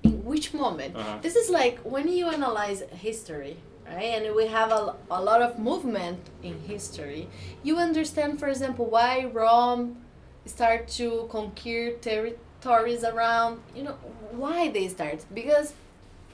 In 0.02 0.24
which 0.24 0.52
moment? 0.54 0.96
Uh-huh. 0.96 1.18
this 1.22 1.36
is 1.36 1.50
like 1.50 1.78
when 1.80 2.08
you 2.08 2.28
analyze 2.28 2.82
history 2.92 3.56
right? 3.94 4.22
And 4.22 4.34
we 4.34 4.46
have 4.46 4.70
a, 4.70 4.94
a 5.10 5.22
lot 5.22 5.42
of 5.42 5.58
movement 5.58 6.18
in 6.42 6.60
history. 6.60 7.28
You 7.62 7.78
understand 7.78 8.38
for 8.38 8.48
example 8.48 8.86
why 8.86 9.24
rome 9.24 9.96
start 10.46 10.88
to 10.88 11.28
conquer 11.30 11.92
territories 11.92 13.04
around 13.04 13.60
you 13.74 13.82
know 13.82 13.96
why 14.30 14.70
they 14.70 14.88
start? 14.88 15.24
Because 15.34 15.74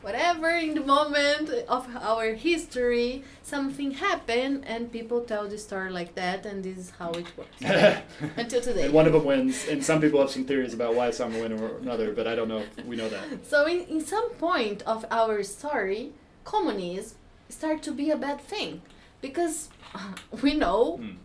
whatever 0.07 0.51
in 0.67 0.73
the 0.79 0.87
moment 0.97 1.49
of 1.77 1.83
our 2.13 2.29
history 2.49 3.11
something 3.43 3.91
happened 4.09 4.57
and 4.73 4.81
people 4.99 5.21
tell 5.33 5.45
the 5.55 5.59
story 5.69 5.91
like 6.01 6.13
that 6.15 6.39
and 6.49 6.57
this 6.67 6.79
is 6.85 6.89
how 7.01 7.11
it 7.21 7.27
works 7.37 7.61
until 8.43 8.61
today 8.69 8.85
and 8.87 8.95
one 9.01 9.07
of 9.11 9.13
them 9.13 9.25
wins, 9.25 9.67
and 9.71 9.79
some 9.91 9.99
people 10.05 10.19
have 10.21 10.31
some 10.37 10.45
theories 10.51 10.75
about 10.79 10.95
why 10.99 11.11
some 11.11 11.33
win 11.41 11.53
or 11.61 11.79
another, 11.79 12.09
but 12.19 12.25
I 12.33 12.35
don't 12.39 12.51
know 12.55 12.63
if 12.79 12.85
we 12.91 12.95
know 13.01 13.09
that. 13.09 13.25
So 13.53 13.59
in, 13.67 13.81
in 13.95 14.01
some 14.15 14.29
point 14.49 14.83
of 14.95 15.05
our 15.11 15.43
story, 15.43 16.03
communism 16.45 17.17
start 17.49 17.79
to 17.89 17.93
be 18.01 18.07
a 18.17 18.17
bad 18.27 18.41
thing 18.53 18.83
because 19.27 19.57
we 20.43 20.55
know 20.55 20.83
Hmm. 21.03 21.17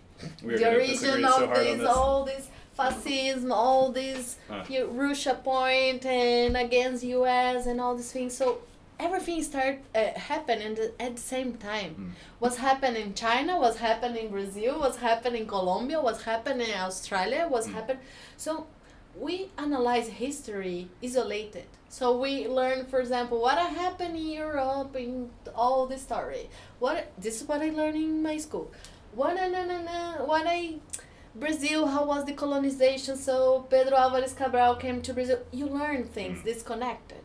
We're 0.44 0.58
the 0.60 0.70
origin 0.76 1.26
of 1.26 1.34
so 1.34 1.48
this, 1.48 1.78
this. 1.80 1.88
all 1.98 2.26
this 2.32 2.46
fascism, 2.78 3.52
all 3.52 3.92
this 3.92 4.38
Huh. 4.50 4.64
Russia 5.06 5.34
point 5.52 6.06
and 6.06 6.56
against 6.66 7.04
US 7.04 7.66
and 7.66 7.78
all 7.82 7.96
these 7.96 8.12
things. 8.12 8.34
So 8.42 8.60
everything 9.06 9.42
start 9.44 9.76
uh, 9.96 10.20
happen 10.30 10.62
at 11.00 11.16
the 11.16 11.22
same 11.22 11.52
time. 11.72 11.92
Hmm. 11.96 12.10
What's 12.40 12.58
happening 12.58 13.02
in 13.08 13.14
China? 13.14 13.60
What's 13.64 13.78
happening 13.78 14.26
in 14.26 14.32
Brazil? 14.32 14.80
What's 14.84 14.98
happening 15.10 15.42
in 15.44 15.48
Colombia? 15.48 16.00
What's 16.08 16.24
happening 16.32 16.70
in 16.76 16.80
Australia? 16.90 17.42
What's 17.54 17.68
Mm. 17.68 17.74
happened? 17.78 18.00
So 18.46 18.52
we 19.26 19.36
analyze 19.66 20.08
history 20.26 20.78
isolated. 21.08 21.68
So 21.90 22.06
we 22.26 22.34
learn, 22.60 22.86
for 22.92 23.00
example, 23.06 23.38
what 23.48 23.58
happened 23.84 24.16
in 24.24 24.28
Europe, 24.44 24.96
in 25.06 25.30
all 25.64 25.82
the 25.94 25.98
story. 26.08 26.44
What 26.84 26.98
this 27.24 27.36
is 27.42 27.48
what 27.50 27.62
I 27.68 27.70
learned 27.80 27.98
in 28.08 28.24
my 28.30 28.38
school. 28.46 28.68
What 29.20 29.34
na 29.36 29.48
na 29.50 29.78
na 29.90 29.98
what 30.32 30.46
I 30.58 30.60
Brazil, 31.44 31.82
how 31.88 32.04
was 32.14 32.22
the 32.30 32.34
colonization? 32.44 33.16
So 33.28 33.36
Pedro 33.74 33.96
Álvares 34.04 34.36
Cabral 34.42 34.76
came 34.86 35.02
to 35.08 35.14
Brazil. 35.14 35.40
You 35.60 35.66
learn 35.82 36.02
things 36.18 36.38
Mm. 36.40 36.46
disconnected. 36.52 37.21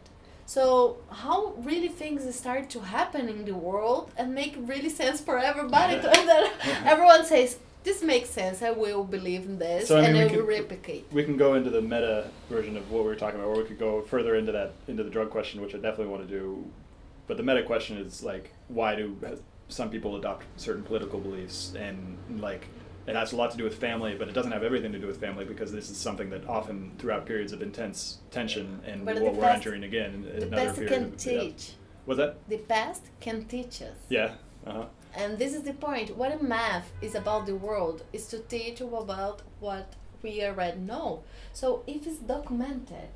So 0.46 0.98
how 1.10 1.54
really 1.58 1.88
things 1.88 2.22
start 2.34 2.70
to 2.70 2.80
happen 2.80 3.28
in 3.28 3.44
the 3.44 3.54
world 3.54 4.12
and 4.16 4.34
make 4.34 4.56
really 4.58 4.88
sense 4.88 5.20
for 5.20 5.38
everybody. 5.38 5.94
and 5.94 6.28
then 6.28 6.50
everyone 6.84 7.24
says, 7.24 7.58
"This 7.82 8.02
makes 8.02 8.30
sense. 8.30 8.62
I 8.62 8.70
will 8.70 9.04
believe 9.04 9.42
in 9.44 9.58
this, 9.58 9.88
So, 9.88 9.98
I 9.98 10.02
mean, 10.02 10.16
and 10.16 10.30
we 10.30 10.36
I 10.36 10.40
will 10.40 10.46
replicate." 10.46 11.06
We 11.12 11.24
can 11.24 11.36
go 11.36 11.54
into 11.54 11.70
the 11.70 11.82
meta 11.82 12.30
version 12.48 12.76
of 12.76 12.90
what 12.90 13.02
we 13.02 13.08
were 13.08 13.16
talking 13.16 13.40
about, 13.40 13.48
or 13.48 13.62
we 13.62 13.64
could 13.68 13.78
go 13.78 14.02
further 14.02 14.36
into 14.36 14.52
that 14.52 14.72
into 14.86 15.02
the 15.02 15.10
drug 15.10 15.30
question, 15.30 15.60
which 15.60 15.74
I 15.74 15.78
definitely 15.78 16.12
want 16.14 16.28
to 16.28 16.32
do. 16.40 16.64
But 17.26 17.36
the 17.38 17.42
meta 17.42 17.64
question 17.64 17.98
is 17.98 18.22
like, 18.22 18.52
why 18.68 18.94
do 18.94 19.16
some 19.68 19.90
people 19.90 20.14
adopt 20.14 20.44
certain 20.56 20.84
political 20.84 21.18
beliefs, 21.18 21.74
and 21.76 22.16
like 22.40 22.68
it 23.06 23.14
has 23.16 23.32
a 23.32 23.36
lot 23.36 23.50
to 23.52 23.56
do 23.56 23.64
with 23.64 23.76
family, 23.78 24.14
but 24.18 24.28
it 24.28 24.32
doesn't 24.34 24.52
have 24.52 24.62
everything 24.62 24.92
to 24.92 24.98
do 24.98 25.06
with 25.06 25.20
family 25.20 25.44
because 25.44 25.70
this 25.72 25.90
is 25.90 25.96
something 25.96 26.30
that 26.30 26.46
often 26.48 26.92
throughout 26.98 27.24
periods 27.26 27.52
of 27.52 27.62
intense 27.62 28.18
tension 28.30 28.80
and 28.86 29.04
But 29.04 29.20
what 29.20 29.34
we're 29.34 29.42
past- 29.42 29.56
entering 29.58 29.84
again 29.84 30.14
in 30.14 30.22
The 30.40 30.46
another 30.46 30.66
past 30.66 30.74
period. 30.78 30.92
can 30.92 31.04
of, 31.04 31.10
yeah. 31.26 31.40
teach. 31.40 31.72
Was 32.06 32.18
that? 32.18 32.36
The 32.48 32.58
past 32.58 33.02
can 33.20 33.44
teach 33.46 33.82
us. 33.82 33.96
Yeah. 34.08 34.34
Uh 34.66 34.72
huh. 34.72 34.84
And 35.16 35.38
this 35.38 35.54
is 35.54 35.62
the 35.62 35.72
point. 35.72 36.16
What 36.16 36.32
a 36.38 36.42
math 36.42 36.92
is 37.00 37.14
about 37.14 37.46
the 37.46 37.54
world 37.56 38.04
is 38.12 38.26
to 38.28 38.38
teach 38.40 38.80
you 38.80 38.94
about 38.96 39.42
what 39.60 39.94
we 40.22 40.44
already 40.44 40.78
know. 40.78 41.22
So 41.52 41.82
if 41.86 42.06
it's 42.06 42.18
documented, 42.18 43.10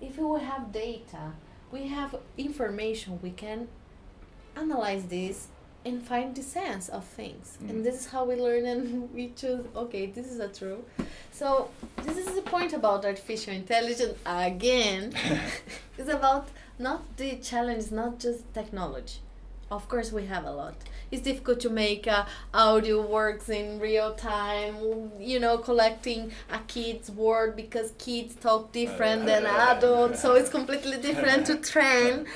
if 0.00 0.18
we 0.18 0.40
have 0.40 0.72
data, 0.72 1.32
we 1.70 1.86
have 1.88 2.16
information, 2.36 3.18
we 3.22 3.30
can 3.30 3.68
analyze 4.56 5.04
this 5.06 5.48
and 5.84 6.02
find 6.02 6.34
the 6.34 6.42
sense 6.42 6.88
of 6.88 7.04
things. 7.04 7.58
Mm. 7.62 7.70
And 7.70 7.84
this 7.84 8.00
is 8.00 8.06
how 8.06 8.24
we 8.24 8.36
learn 8.36 8.66
and 8.66 9.12
we 9.14 9.32
choose, 9.36 9.64
okay, 9.76 10.06
this 10.06 10.26
is 10.26 10.40
a 10.40 10.48
true. 10.48 10.84
So 11.30 11.68
this 12.02 12.16
is 12.16 12.34
the 12.34 12.42
point 12.42 12.72
about 12.72 13.04
artificial 13.04 13.52
intelligence 13.52 14.18
again. 14.24 15.12
it's 15.98 16.08
about 16.08 16.48
not 16.78 17.16
the 17.16 17.36
challenge, 17.36 17.90
not 17.90 18.18
just 18.18 18.52
technology. 18.54 19.18
Of 19.70 19.88
course, 19.88 20.12
we 20.12 20.26
have 20.26 20.44
a 20.44 20.50
lot. 20.50 20.74
It's 21.10 21.22
difficult 21.22 21.58
to 21.60 21.70
make 21.70 22.06
uh, 22.06 22.26
audio 22.52 23.04
works 23.06 23.48
in 23.48 23.80
real 23.80 24.14
time. 24.14 25.10
You 25.18 25.40
know, 25.40 25.58
collecting 25.58 26.32
a 26.50 26.58
kid's 26.66 27.10
word 27.10 27.56
because 27.56 27.92
kids 27.98 28.34
talk 28.34 28.72
different 28.72 29.26
than 29.26 29.46
adults, 29.46 30.20
so 30.20 30.34
it's 30.34 30.50
completely 30.50 30.98
different 30.98 31.46
to 31.46 31.56
train. 31.56 32.26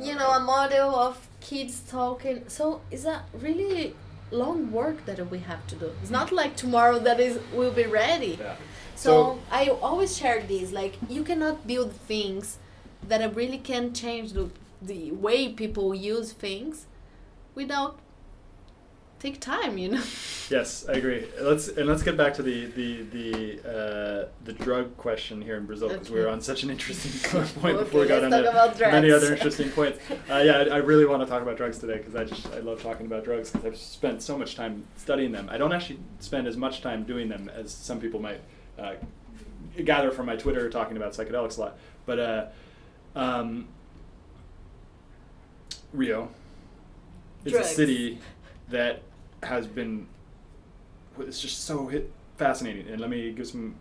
You 0.00 0.14
know, 0.14 0.30
a 0.30 0.40
model 0.40 0.94
of 0.94 1.26
kids 1.48 1.80
talking. 1.88 2.42
So 2.48 2.80
it's 2.90 3.04
a 3.04 3.22
really 3.46 3.94
long 4.30 4.72
work 4.72 5.04
that 5.06 5.18
we 5.30 5.38
have 5.38 5.64
to 5.68 5.76
do. 5.76 5.90
It's 6.02 6.10
not 6.10 6.32
like 6.32 6.56
tomorrow 6.56 6.98
that 6.98 7.20
is 7.20 7.38
will 7.52 7.70
be 7.70 7.86
ready. 7.86 8.36
Yeah. 8.40 8.56
So, 8.96 9.10
So- 9.10 9.38
I 9.50 9.68
always 9.68 10.16
share 10.18 10.42
this 10.42 10.72
like 10.72 10.94
you 11.08 11.22
cannot 11.22 11.66
build 11.66 11.92
things 11.92 12.58
that 13.08 13.20
really 13.36 13.58
can 13.58 13.92
change 13.92 14.32
the, 14.32 14.50
the 14.82 15.12
way 15.12 15.48
people 15.62 15.94
use 15.94 16.32
things 16.32 16.86
without 17.54 17.98
take 19.20 19.40
time, 19.40 19.78
you 19.78 19.88
know. 19.90 20.02
Yes, 20.48 20.86
I 20.88 20.92
agree. 20.92 21.26
Let's 21.40 21.66
and 21.66 21.88
let's 21.88 22.04
get 22.04 22.16
back 22.16 22.32
to 22.34 22.42
the 22.44 22.66
the 22.66 23.02
the 23.02 23.58
uh, 23.68 24.28
the 24.44 24.52
drug 24.52 24.96
question 24.96 25.42
here 25.42 25.56
in 25.56 25.66
Brazil 25.66 25.88
because 25.88 26.08
we 26.08 26.20
were 26.20 26.28
on 26.28 26.40
such 26.40 26.62
an 26.62 26.70
interesting 26.70 27.10
point 27.60 27.80
before 27.80 28.02
we 28.02 28.06
got 28.06 28.22
into 28.22 28.76
many 28.92 29.10
other 29.10 29.32
interesting 29.32 29.70
points. 29.70 29.98
Uh, 30.30 30.36
yeah, 30.36 30.58
I, 30.58 30.74
I 30.74 30.76
really 30.76 31.04
want 31.04 31.20
to 31.22 31.26
talk 31.26 31.42
about 31.42 31.56
drugs 31.56 31.78
today 31.78 31.98
because 31.98 32.14
I 32.14 32.22
just 32.22 32.46
I 32.52 32.60
love 32.60 32.80
talking 32.80 33.06
about 33.06 33.24
drugs 33.24 33.50
because 33.50 33.66
I've 33.66 33.76
spent 33.76 34.22
so 34.22 34.38
much 34.38 34.54
time 34.54 34.86
studying 34.96 35.32
them. 35.32 35.48
I 35.50 35.58
don't 35.58 35.72
actually 35.72 35.98
spend 36.20 36.46
as 36.46 36.56
much 36.56 36.80
time 36.80 37.02
doing 37.02 37.28
them 37.28 37.50
as 37.52 37.72
some 37.74 37.98
people 37.98 38.20
might 38.20 38.40
uh, 38.78 38.94
gather 39.84 40.12
from 40.12 40.26
my 40.26 40.36
Twitter 40.36 40.70
talking 40.70 40.96
about 40.96 41.12
psychedelics 41.12 41.58
a 41.58 41.60
lot. 41.60 41.78
But 42.06 42.20
uh, 42.20 42.46
um, 43.16 43.66
Rio 45.92 46.28
is 47.44 47.50
Drugs. 47.52 47.72
a 47.72 47.74
city 47.74 48.20
that 48.68 49.02
has 49.42 49.66
been 49.66 50.06
it's 51.18 51.40
just 51.40 51.64
so 51.64 51.86
hit 51.86 52.10
fascinating 52.36 52.88
and 52.88 53.00
let 53.00 53.08
me 53.08 53.32
give 53.32 53.46
some 53.46 53.76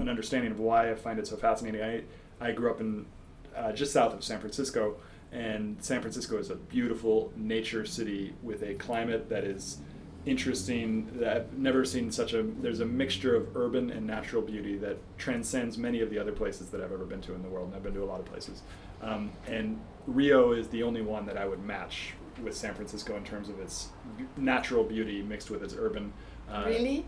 an 0.00 0.08
understanding 0.08 0.50
of 0.50 0.58
why 0.58 0.90
I 0.90 0.94
find 0.94 1.18
it 1.18 1.26
so 1.26 1.36
fascinating. 1.36 1.82
I 1.82 2.02
I 2.40 2.52
grew 2.52 2.70
up 2.70 2.80
in 2.80 3.06
uh, 3.54 3.72
just 3.72 3.92
south 3.92 4.14
of 4.14 4.24
San 4.24 4.40
Francisco, 4.40 4.96
and 5.30 5.76
San 5.80 6.00
Francisco 6.00 6.38
is 6.38 6.50
a 6.50 6.56
beautiful 6.56 7.32
nature 7.36 7.84
city 7.84 8.32
with 8.42 8.62
a 8.62 8.74
climate 8.74 9.28
that 9.28 9.44
is 9.44 9.78
interesting. 10.26 11.08
That 11.18 11.36
I've 11.36 11.52
never 11.58 11.84
seen 11.84 12.10
such 12.10 12.32
a. 12.32 12.42
There's 12.42 12.80
a 12.80 12.86
mixture 12.86 13.36
of 13.36 13.56
urban 13.56 13.90
and 13.90 14.06
natural 14.06 14.42
beauty 14.42 14.76
that 14.78 14.96
transcends 15.18 15.76
many 15.76 16.00
of 16.00 16.10
the 16.10 16.18
other 16.18 16.32
places 16.32 16.70
that 16.70 16.80
I've 16.80 16.92
ever 16.92 17.04
been 17.04 17.20
to 17.22 17.34
in 17.34 17.42
the 17.42 17.48
world, 17.48 17.68
and 17.68 17.76
I've 17.76 17.82
been 17.82 17.94
to 17.94 18.02
a 18.02 18.06
lot 18.06 18.20
of 18.20 18.26
places. 18.26 18.62
Um, 19.02 19.30
and 19.46 19.78
Rio 20.06 20.52
is 20.52 20.68
the 20.68 20.82
only 20.82 21.02
one 21.02 21.26
that 21.26 21.36
I 21.36 21.46
would 21.46 21.62
match 21.62 22.14
with 22.42 22.56
San 22.56 22.74
Francisco 22.74 23.16
in 23.16 23.24
terms 23.24 23.48
of 23.48 23.58
its 23.60 23.88
natural 24.36 24.84
beauty 24.84 25.22
mixed 25.22 25.50
with 25.50 25.62
its 25.62 25.74
urban. 25.78 26.12
Uh, 26.50 26.64
really? 26.66 27.06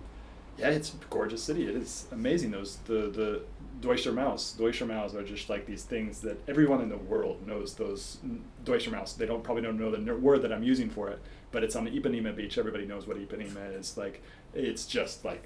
yeah, 0.58 0.68
it's 0.68 0.92
a 0.92 0.96
gorgeous 1.10 1.42
city. 1.42 1.66
It 1.66 1.74
is 1.74 2.06
amazing. 2.12 2.50
Those 2.50 2.76
the 2.84 3.10
the 3.10 3.42
Dois 3.80 4.04
Irmãos. 4.06 4.56
Dois 4.56 4.78
Irmãos 4.78 5.14
are 5.14 5.24
just 5.24 5.48
like 5.48 5.66
these 5.66 5.82
things 5.82 6.20
that 6.20 6.36
everyone 6.48 6.80
in 6.80 6.88
the 6.88 6.96
world 6.98 7.46
knows. 7.46 7.74
Those 7.74 8.18
Dois 8.64 8.86
Irmãos. 8.86 9.16
They 9.16 9.26
don't 9.26 9.42
probably 9.42 9.62
don't 9.62 9.78
know 9.78 9.90
the 9.90 10.14
word 10.16 10.42
that 10.42 10.52
I'm 10.52 10.62
using 10.62 10.90
for 10.90 11.08
it, 11.08 11.20
but 11.50 11.64
it's 11.64 11.74
on 11.74 11.86
Ipanema 11.88 12.36
Beach. 12.36 12.58
Everybody 12.58 12.86
knows 12.86 13.06
what 13.06 13.16
Ipanema 13.16 13.78
is. 13.78 13.96
Like 13.96 14.22
it's 14.54 14.86
just 14.86 15.24
like 15.24 15.44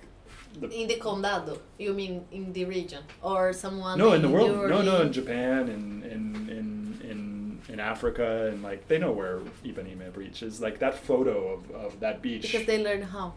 the 0.60 0.68
In 0.70 0.88
the 0.88 0.96
condado, 0.96 1.58
you 1.78 1.92
mean 1.92 2.24
in 2.32 2.52
the 2.52 2.64
region 2.64 3.02
or 3.22 3.52
someone? 3.52 3.98
no 3.98 4.12
in 4.12 4.22
the 4.22 4.28
world. 4.28 4.68
No, 4.68 4.82
no, 4.82 5.02
in? 5.02 5.12
Japan 5.12 5.68
and 5.68 6.04
in 6.04 6.34
in 6.50 7.10
in 7.10 7.35
in 7.68 7.80
Africa 7.80 8.48
and 8.48 8.62
like 8.62 8.88
they 8.88 8.98
know 8.98 9.12
where 9.12 9.40
Ipanema 9.64 10.16
Beach 10.16 10.42
is. 10.42 10.60
Like 10.60 10.78
that 10.80 10.98
photo 10.98 11.54
of, 11.54 11.70
of 11.70 12.00
that 12.00 12.22
beach. 12.22 12.42
Because 12.42 12.66
they 12.66 12.82
learn 12.82 13.02
how. 13.02 13.34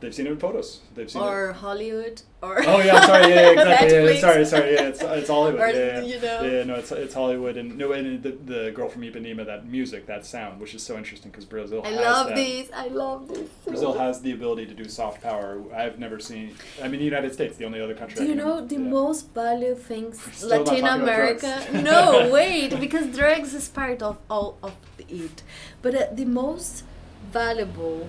They've 0.00 0.14
seen 0.14 0.26
it 0.26 0.30
in 0.32 0.38
photos. 0.38 0.80
They've 0.94 1.10
seen 1.10 1.22
it. 1.22 1.24
Or 1.24 1.52
Hollywood 1.52 2.22
or 2.40 2.62
Oh 2.66 2.80
yeah, 2.80 3.04
sorry, 3.04 3.34
yeah, 3.34 3.50
exactly. 3.50 4.14
Yeah, 4.14 4.20
sorry, 4.26 4.44
sorry, 4.44 4.74
yeah, 4.74 4.82
it's, 4.88 5.02
it's 5.02 5.28
Hollywood. 5.28 5.60
Or, 5.60 5.68
yeah, 5.70 6.00
yeah. 6.00 6.00
you 6.02 6.20
know. 6.20 6.42
yeah, 6.42 6.64
no, 6.64 6.74
it's 6.76 6.92
it's 6.92 7.14
Hollywood, 7.14 7.56
and 7.56 7.76
no, 7.76 7.92
and 7.92 8.22
the, 8.22 8.30
the 8.30 8.70
girl 8.70 8.88
from 8.88 9.02
Ipanema, 9.02 9.44
that 9.46 9.66
music, 9.66 10.06
that 10.06 10.24
sound, 10.24 10.60
which 10.60 10.74
is 10.74 10.82
so 10.82 10.96
interesting 10.96 11.30
because 11.30 11.44
Brazil 11.44 11.82
I 11.84 11.88
has 11.88 12.00
love 12.00 12.28
that. 12.28 12.36
this. 12.36 12.70
I 12.72 12.88
love 12.88 13.28
this. 13.28 13.48
Brazil 13.66 13.92
has 13.94 14.20
the 14.20 14.32
ability 14.32 14.66
to 14.66 14.74
do 14.74 14.84
soft 14.88 15.22
power. 15.22 15.62
I've 15.74 15.98
never 15.98 16.18
seen. 16.20 16.54
I 16.82 16.88
mean, 16.88 17.00
the 17.00 17.04
United 17.04 17.32
States, 17.32 17.56
the 17.56 17.64
only 17.64 17.80
other 17.80 17.94
country. 17.94 18.16
Do 18.16 18.22
you 18.22 18.36
can- 18.36 18.38
know 18.38 18.64
the 18.64 18.78
most 18.78 19.30
valued 19.34 19.78
things 19.78 20.20
Still 20.32 20.62
Latin 20.62 20.86
America? 20.86 21.64
no, 21.72 22.30
wait, 22.32 22.78
because 22.78 23.06
drugs 23.16 23.52
is 23.54 23.68
part 23.68 24.02
of 24.02 24.18
all 24.30 24.58
of 24.62 24.76
it. 25.08 25.42
But 25.82 25.94
uh, 25.94 26.06
the 26.12 26.24
most 26.24 26.84
valuable 27.32 28.06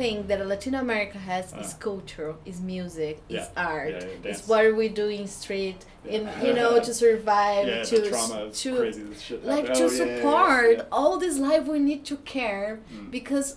thing 0.00 0.16
that 0.28 0.38
Latin 0.52 0.74
America 0.84 1.18
has 1.32 1.46
is 1.62 1.70
Uh. 1.74 1.78
culture, 1.88 2.30
is 2.50 2.58
music, 2.74 3.14
is 3.28 3.46
art, 3.56 3.94
yeah, 4.00 4.08
yeah, 4.24 4.30
is 4.32 4.40
what 4.50 4.64
we 4.80 4.86
do 5.02 5.06
in 5.18 5.26
street, 5.40 5.80
in 6.16 6.22
Yeah. 6.22 6.44
you 6.46 6.52
know 6.58 6.72
to 6.88 6.92
survive, 7.04 7.64
Yeah, 7.68 7.82
to 7.90 7.96
to 8.62 8.70
crazy. 8.76 9.02
Shit 9.26 9.40
like 9.54 9.66
to 9.80 9.84
Oh, 9.84 9.90
yeah, 9.90 9.98
yeah, 9.98 10.04
yeah, 10.04 10.16
support 10.16 10.76
yeah. 10.78 10.84
all 10.98 11.14
this 11.24 11.36
life 11.48 11.64
we 11.74 11.78
need 11.90 12.02
to 12.12 12.16
care 12.34 12.70
Mm. 12.78 13.10
because 13.18 13.48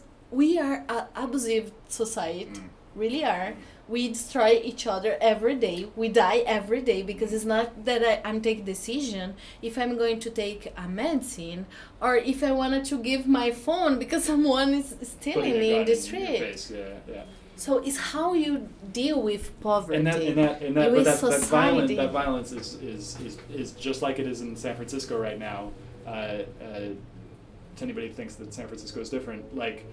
we 0.41 0.47
are 0.65 0.77
a 0.95 0.97
abusive 1.23 1.65
society 2.01 2.61
Mm. 2.61 2.69
really 3.01 3.23
are 3.35 3.49
we 3.91 4.01
destroy 4.17 4.51
each 4.69 4.83
other 4.95 5.11
every 5.31 5.55
day 5.67 5.79
we 6.01 6.07
die 6.25 6.39
every 6.57 6.81
day 6.91 7.01
because 7.11 7.29
it's 7.35 7.49
not 7.55 7.67
that 7.89 8.01
I, 8.11 8.13
i'm 8.27 8.39
taking 8.47 8.65
decision 8.75 9.27
if 9.61 9.73
i'm 9.81 9.93
going 10.03 10.19
to 10.25 10.29
take 10.43 10.61
a 10.85 10.87
medicine 10.87 11.65
or 12.01 12.15
if 12.15 12.39
i 12.49 12.51
wanted 12.61 12.83
to 12.91 12.95
give 13.09 13.23
my 13.27 13.51
phone 13.51 13.99
because 14.03 14.23
someone 14.31 14.69
is 14.81 14.95
stealing 15.15 15.55
me 15.63 15.69
in 15.79 15.85
the 15.85 15.95
street 15.95 16.39
Yeah, 16.71 17.13
yeah. 17.15 17.23
so 17.65 17.71
it's 17.87 17.97
how 18.13 18.33
you 18.43 18.51
deal 19.01 19.21
with 19.29 19.43
poverty 19.61 19.97
and 19.97 20.07
that 20.07 20.21
and 20.21 20.37
that 20.37 20.61
and 20.61 20.75
that, 20.77 20.85
You 20.89 20.95
but 20.95 21.07
is 21.07 21.21
that, 21.21 21.29
that 21.29 21.41
violence 21.41 21.89
society. 21.91 21.95
that 21.95 22.11
violence 22.23 22.51
is, 22.61 22.67
is 22.93 23.03
is 23.27 23.37
is 23.61 23.71
just 23.87 23.99
like 24.05 24.15
it 24.23 24.27
is 24.33 24.39
in 24.41 24.55
San 24.55 24.75
Francisco 24.79 25.13
right 25.27 25.39
now. 25.51 25.71
Uh, 26.05 26.09
uh, 26.09 26.79
to 27.77 27.83
anybody 27.83 28.07
who 28.07 28.13
thinks 28.13 28.35
that 28.35 28.53
San 28.53 28.67
Francisco 28.67 28.99
is 28.99 29.09
different, 29.09 29.55
like 29.55 29.85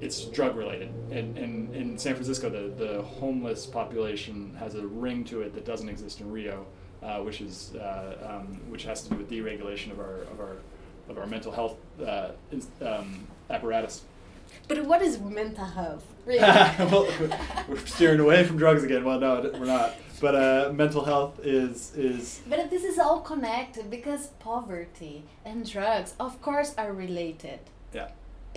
it's 0.00 0.24
drug 0.26 0.56
related, 0.56 0.90
and, 1.10 1.36
and 1.36 1.74
in 1.74 1.98
San 1.98 2.14
Francisco 2.14 2.48
the 2.48 2.72
the 2.84 3.02
homeless 3.02 3.66
population 3.66 4.54
has 4.58 4.74
a 4.74 4.86
ring 4.86 5.24
to 5.24 5.42
it 5.42 5.54
that 5.54 5.64
doesn't 5.64 5.88
exist 5.88 6.20
in 6.20 6.30
Rio, 6.30 6.66
uh, 7.02 7.18
which 7.18 7.40
is 7.40 7.74
uh, 7.76 8.38
um, 8.40 8.60
which 8.70 8.84
has 8.84 9.02
to 9.02 9.10
do 9.10 9.16
with 9.16 9.30
deregulation 9.30 9.90
of 9.90 9.98
our 9.98 10.22
of 10.32 10.40
our 10.40 10.56
of 11.08 11.18
our 11.18 11.26
mental 11.26 11.52
health 11.52 11.76
uh, 12.06 12.30
um, 12.82 13.26
apparatus. 13.50 14.02
But 14.66 14.84
what 14.84 15.02
is 15.02 15.20
mental 15.20 15.64
health? 15.64 16.04
Really? 16.26 16.40
well, 16.90 17.08
we're 17.68 17.84
steering 17.86 18.20
away 18.20 18.44
from 18.44 18.56
drugs 18.56 18.84
again. 18.84 19.04
Well, 19.04 19.18
no, 19.18 19.50
we're 19.58 19.66
not. 19.66 19.94
But 20.20 20.34
uh, 20.34 20.72
mental 20.72 21.04
health 21.04 21.40
is 21.44 21.94
is 21.94 22.40
But 22.48 22.70
this 22.70 22.84
is 22.84 22.98
all 22.98 23.20
connected 23.20 23.90
because 23.90 24.28
poverty 24.38 25.24
and 25.44 25.68
drugs, 25.68 26.14
of 26.18 26.40
course, 26.42 26.74
are 26.76 26.92
related. 26.92 27.60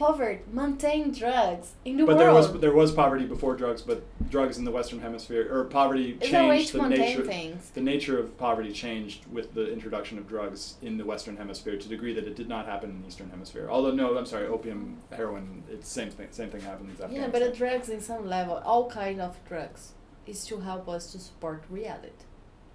Poverty, 0.01 0.41
maintain 0.51 1.11
drugs 1.11 1.73
in 1.85 1.97
the 1.97 2.05
But 2.05 2.17
there 2.17 2.33
was 2.33 2.59
there 2.59 2.73
was 2.73 2.91
poverty 2.91 3.25
before 3.25 3.55
drugs, 3.55 3.83
but 3.83 4.03
drugs 4.31 4.57
in 4.57 4.65
the 4.65 4.71
Western 4.71 4.99
Hemisphere 4.99 5.47
or 5.55 5.65
poverty 5.65 6.17
it's 6.19 6.33
a 6.33 6.47
way 6.47 6.65
changed 6.65 6.73
the 6.73 6.89
nature. 6.89 7.23
things. 7.23 7.69
The 7.69 7.81
nature 7.81 8.17
of 8.17 8.35
poverty 8.37 8.71
changed 8.71 9.27
with 9.31 9.53
the 9.53 9.71
introduction 9.71 10.17
of 10.17 10.27
drugs 10.27 10.77
in 10.81 10.97
the 10.97 11.05
Western 11.05 11.37
Hemisphere 11.37 11.77
to 11.77 11.87
the 11.87 11.95
degree 11.95 12.13
that 12.15 12.25
it 12.25 12.35
did 12.35 12.49
not 12.49 12.65
happen 12.65 12.89
in 12.89 13.01
the 13.03 13.07
Eastern 13.09 13.29
Hemisphere. 13.29 13.67
Although 13.69 13.91
no, 13.91 14.17
I'm 14.17 14.25
sorry, 14.25 14.47
opium, 14.47 14.97
heroin, 15.11 15.63
it's 15.69 15.87
same 15.87 16.09
thing. 16.09 16.29
Same 16.31 16.49
thing 16.49 16.61
happens. 16.61 16.99
in 16.99 17.11
Yeah, 17.11 17.27
but 17.27 17.43
the 17.43 17.51
drugs 17.51 17.87
in 17.89 18.01
some 18.01 18.27
level, 18.27 18.55
all 18.65 18.89
kind 18.89 19.21
of 19.21 19.37
drugs, 19.47 19.91
is 20.25 20.43
to 20.45 20.61
help 20.61 20.89
us 20.89 21.11
to 21.11 21.19
support 21.19 21.63
reality. 21.69 22.25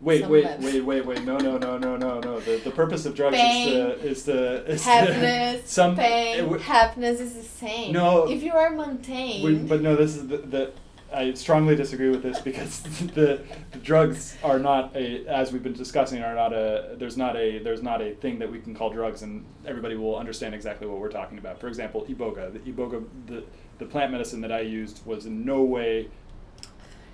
Wait, 0.00 0.20
some 0.22 0.30
wait, 0.30 0.58
wait, 0.60 0.80
wait, 0.84 1.06
wait! 1.06 1.24
No, 1.24 1.38
no, 1.38 1.56
no, 1.56 1.78
no, 1.78 1.96
no, 1.96 2.20
no. 2.20 2.40
The 2.40 2.58
the 2.58 2.70
purpose 2.70 3.06
of 3.06 3.14
drugs 3.14 3.36
is 3.36 3.42
to 3.72 4.06
is 4.06 4.22
to 4.24 4.64
is 4.70 4.84
Happiness, 4.84 5.70
some 5.70 5.96
pain, 5.96 6.40
w- 6.44 6.62
happiness 6.62 7.18
is 7.18 7.32
the 7.34 7.42
same. 7.42 7.92
No. 7.92 8.28
If 8.30 8.42
you 8.42 8.52
are 8.52 8.70
maintained, 8.70 9.42
We, 9.42 9.54
but 9.54 9.80
no, 9.80 9.96
this 9.96 10.16
is 10.16 10.28
the, 10.28 10.36
the. 10.38 10.72
I 11.14 11.32
strongly 11.34 11.76
disagree 11.76 12.10
with 12.10 12.22
this 12.22 12.40
because 12.40 12.82
the, 13.14 13.40
the 13.70 13.78
drugs 13.78 14.36
are 14.42 14.58
not 14.58 14.94
a, 14.96 15.24
as 15.28 15.50
we've 15.52 15.62
been 15.62 15.72
discussing, 15.72 16.20
are 16.22 16.34
not 16.34 16.52
a. 16.52 16.96
There's 16.98 17.16
not 17.16 17.34
a. 17.36 17.58
There's 17.60 17.82
not 17.82 18.02
a 18.02 18.14
thing 18.16 18.38
that 18.40 18.52
we 18.52 18.58
can 18.58 18.74
call 18.74 18.90
drugs, 18.90 19.22
and 19.22 19.46
everybody 19.66 19.96
will 19.96 20.16
understand 20.16 20.54
exactly 20.54 20.86
what 20.86 20.98
we're 20.98 21.08
talking 21.08 21.38
about. 21.38 21.58
For 21.58 21.68
example, 21.68 22.04
iboga. 22.06 22.52
The 22.52 22.58
iboga, 22.70 23.02
the 23.26 23.44
the 23.78 23.86
plant 23.86 24.12
medicine 24.12 24.42
that 24.42 24.52
I 24.52 24.60
used 24.60 25.06
was 25.06 25.24
in 25.24 25.44
no 25.46 25.62
way, 25.62 26.08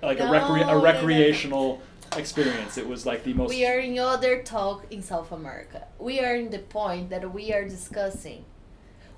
like 0.01 0.19
a, 0.19 0.25
No, 0.25 0.31
recre- 0.33 0.65
no, 0.67 0.79
a 0.79 0.81
recreational 0.81 1.81
experience. 2.17 2.77
It 2.77 2.87
was 2.87 3.05
like 3.05 3.23
the 3.23 3.33
most. 3.33 3.49
we 3.49 3.65
are 3.65 3.79
in 3.79 3.97
other 3.99 4.41
talk 4.43 4.85
in 4.91 5.01
South 5.01 5.31
America. 5.31 5.87
We 5.99 6.19
are 6.19 6.35
in 6.35 6.49
the 6.49 6.59
point 6.59 7.09
that 7.09 7.33
we 7.33 7.53
are 7.53 7.63
discussing 7.63 8.45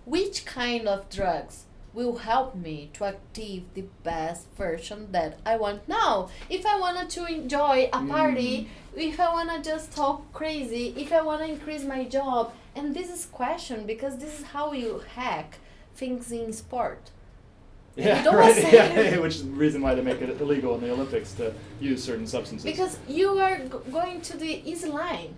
which 0.05 0.45
kind 0.45 0.87
of 0.87 1.09
drugs 1.09 1.65
will 1.93 2.17
help 2.17 2.55
me 2.55 2.89
to 2.93 3.05
achieve 3.05 3.63
the 3.73 3.85
best 4.03 4.47
version 4.57 5.11
that 5.11 5.39
I 5.45 5.55
want 5.55 5.87
now. 5.87 6.29
If 6.49 6.65
I 6.65 6.77
wanted 6.77 7.09
to 7.11 7.25
enjoy 7.25 7.89
a 7.91 8.05
party, 8.05 8.69
mm. 8.95 9.01
if 9.01 9.19
I 9.19 9.33
wanna 9.33 9.63
just 9.63 9.93
talk 9.95 10.31
crazy, 10.33 10.93
if 10.97 11.13
I 11.13 11.21
wanna 11.21 11.45
increase 11.45 11.85
my 11.85 12.03
job, 12.03 12.53
and 12.75 12.93
this 12.93 13.09
is 13.09 13.25
question 13.25 13.85
because 13.85 14.17
this 14.17 14.39
is 14.39 14.45
how 14.47 14.73
you 14.73 15.03
hack 15.15 15.59
things 15.95 16.31
in 16.31 16.51
sport. 16.51 17.11
Yeah, 17.95 18.23
don't 18.23 18.35
right. 18.43 18.55
say- 18.55 18.73
Yeah, 18.73 19.17
which 19.25 19.35
is 19.35 19.43
the 19.45 19.51
reason 19.51 19.81
why 19.81 19.95
they 19.95 20.01
make 20.01 20.21
it 20.21 20.41
illegal 20.41 20.75
in 20.75 20.81
the 20.81 20.91
Olympics 20.91 21.33
to 21.33 21.53
use 21.79 22.03
certain 22.03 22.27
substances. 22.27 22.65
Because 22.65 22.97
you 23.07 23.29
are 23.39 23.57
g- 23.59 23.69
going 23.91 24.21
to 24.21 24.37
the 24.37 24.61
easy 24.69 24.89
line. 24.89 25.33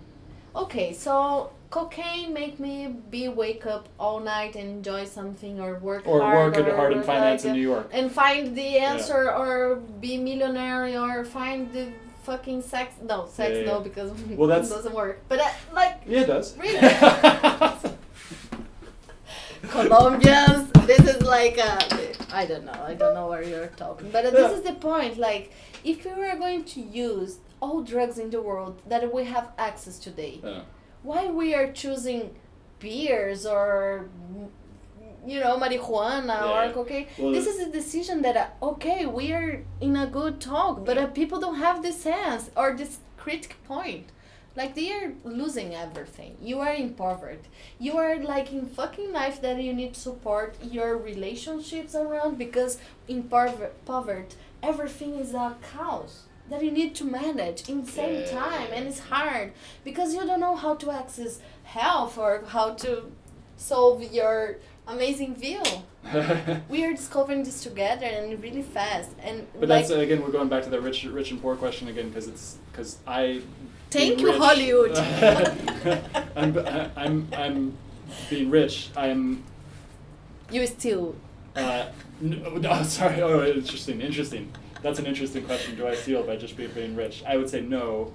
Okay, 0.56 0.92
so 0.92 1.50
cocaine 1.70 2.32
make 2.32 2.58
me 2.58 2.88
be 3.10 3.28
wake 3.28 3.66
up 3.66 3.88
all 4.00 4.18
night 4.20 4.56
and 4.56 4.68
enjoy 4.70 5.04
something 5.04 5.60
or 5.60 5.78
work 5.78 6.06
or 6.08 6.20
hard 6.22 6.56
work 6.56 6.66
or 6.66 6.74
hard 6.74 6.92
in 6.92 6.98
like, 6.98 7.06
finance 7.06 7.44
in 7.44 7.50
uh, 7.50 7.54
New 7.54 7.60
York. 7.60 7.88
and 7.92 8.10
find 8.10 8.56
the 8.56 8.78
answer 8.78 9.30
or 9.30 9.76
be 10.00 10.16
millionaire 10.16 10.86
or 10.98 11.24
find 11.26 11.70
the 11.74 11.88
fucking 12.22 12.62
sex 12.62 12.94
no 13.02 13.26
sex 13.30 13.50
Yeah, 13.52 13.58
yeah, 13.60 13.66
no 13.66 13.76
yeah. 13.78 13.84
because 13.84 14.10
Well, 14.38 14.48
that 14.48 14.62
doesn't 14.68 14.94
work 14.94 15.20
but 15.28 15.40
uh, 15.40 15.48
like 15.74 16.00
Yeah, 16.06 16.20
it 16.22 16.26
does. 16.26 16.56
Really? 16.56 16.78
Colombians 19.68 20.70
this 20.86 21.00
is 21.00 21.22
like 21.22 21.58
uh, 21.58 21.78
I 22.32 22.46
don't 22.46 22.64
know 22.64 22.80
I 22.86 22.94
don't 22.94 23.14
know 23.14 23.28
where 23.28 23.42
you're 23.42 23.68
talking 23.68 24.10
but 24.10 24.22
this 24.32 24.52
is 24.58 24.62
the 24.62 24.74
point 24.74 25.18
like 25.18 25.52
if 25.84 26.04
we 26.04 26.12
were 26.12 26.36
going 26.36 26.64
to 26.64 26.80
use 26.80 27.38
all 27.60 27.82
drugs 27.82 28.18
in 28.18 28.30
the 28.30 28.40
world 28.40 28.80
that 28.88 29.12
we 29.12 29.24
have 29.24 29.48
access 29.58 29.98
today 29.98 30.40
Yeah. 30.44 30.60
why 31.02 31.26
we 31.28 31.54
are 31.54 31.72
choosing 31.72 32.34
beers 32.80 33.46
or 33.46 34.08
you 35.26 35.40
know 35.40 35.58
marijuana 35.58 36.38
Yeah. 36.44 36.68
or 36.68 36.72
cocaine 36.72 37.06
Well, 37.18 37.32
this 37.32 37.46
is 37.46 37.58
a 37.66 37.70
decision 37.70 38.22
that 38.22 38.36
uh, 38.36 38.46
okay 38.70 39.06
we 39.06 39.32
are 39.32 39.62
in 39.80 39.96
a 39.96 40.06
good 40.06 40.40
talk 40.40 40.84
but 40.84 40.96
uh, 40.98 41.06
people 41.08 41.38
don't 41.40 41.56
have 41.66 41.82
this 41.82 42.00
sense 42.02 42.50
or 42.56 42.76
this 42.76 42.98
critical 43.16 43.56
point 43.66 44.06
like 44.58 44.74
they 44.74 44.92
are 44.92 45.12
losing 45.24 45.74
everything. 45.74 46.36
You 46.42 46.60
are 46.60 46.74
impoverished 46.74 47.48
you 47.78 47.96
are 47.96 48.16
like 48.18 48.52
in 48.52 48.66
fucking 48.66 49.12
life 49.12 49.40
that 49.40 49.62
you 49.62 49.72
need 49.72 49.94
to 49.94 50.00
support 50.00 50.56
your 50.62 50.96
relationships 50.96 51.94
around 51.94 52.38
because 52.38 52.78
in 53.06 53.22
pover- 53.22 53.72
poverty 53.84 54.36
everything 54.62 55.14
is 55.18 55.34
a 55.34 55.56
chaos 55.70 56.24
that 56.50 56.62
you 56.64 56.70
need 56.70 56.94
to 56.94 57.04
manage 57.04 57.68
in 57.68 57.84
the 57.84 57.90
same 57.90 58.28
time 58.28 58.68
and 58.72 58.88
it's 58.88 59.00
hard 59.00 59.52
because 59.84 60.14
you 60.14 60.26
don't 60.26 60.40
know 60.40 60.56
how 60.56 60.74
to 60.74 60.90
access 60.90 61.40
health 61.64 62.18
or 62.18 62.42
how 62.48 62.72
to 62.72 63.12
solve 63.56 64.02
your 64.12 64.56
amazing 64.88 65.34
view 65.34 65.62
we 66.70 66.84
are 66.84 66.94
discovering 66.94 67.44
this 67.44 67.62
together 67.62 68.06
and 68.06 68.42
really 68.42 68.62
fast 68.62 69.10
and 69.22 69.46
but 69.60 69.68
like 69.68 69.86
that's 69.86 69.90
uh, 69.90 70.00
again 70.00 70.22
we're 70.22 70.30
going 70.30 70.48
back 70.48 70.62
to 70.64 70.70
the 70.70 70.80
rich, 70.80 71.04
rich 71.04 71.30
and 71.30 71.42
poor 71.42 71.54
question 71.54 71.88
again 71.88 72.08
because 72.08 72.26
it's 72.26 72.56
because 72.72 72.98
I. 73.06 73.42
Thank 73.90 74.20
you, 74.20 74.28
rich- 74.28 74.36
Hollywood. 74.42 74.96
I'm, 76.36 76.58
I'm 76.96 77.28
I'm 77.32 77.76
being 78.30 78.50
rich. 78.50 78.90
I'm. 78.96 79.44
you 80.50 80.66
still 80.66 81.14
Uh, 81.56 81.86
no, 82.20 82.56
no, 82.56 82.82
sorry. 82.98 83.22
Oh, 83.22 83.44
interesting. 83.44 84.00
Interesting. 84.00 84.52
That's 84.82 84.98
an 84.98 85.06
interesting 85.06 85.44
question. 85.44 85.76
Do 85.76 85.86
I 85.88 85.94
steal 85.94 86.22
by 86.22 86.36
just 86.36 86.56
being, 86.56 86.70
being 86.72 86.94
rich? 86.94 87.22
I 87.26 87.36
would 87.36 87.50
say 87.50 87.60
no. 87.62 88.12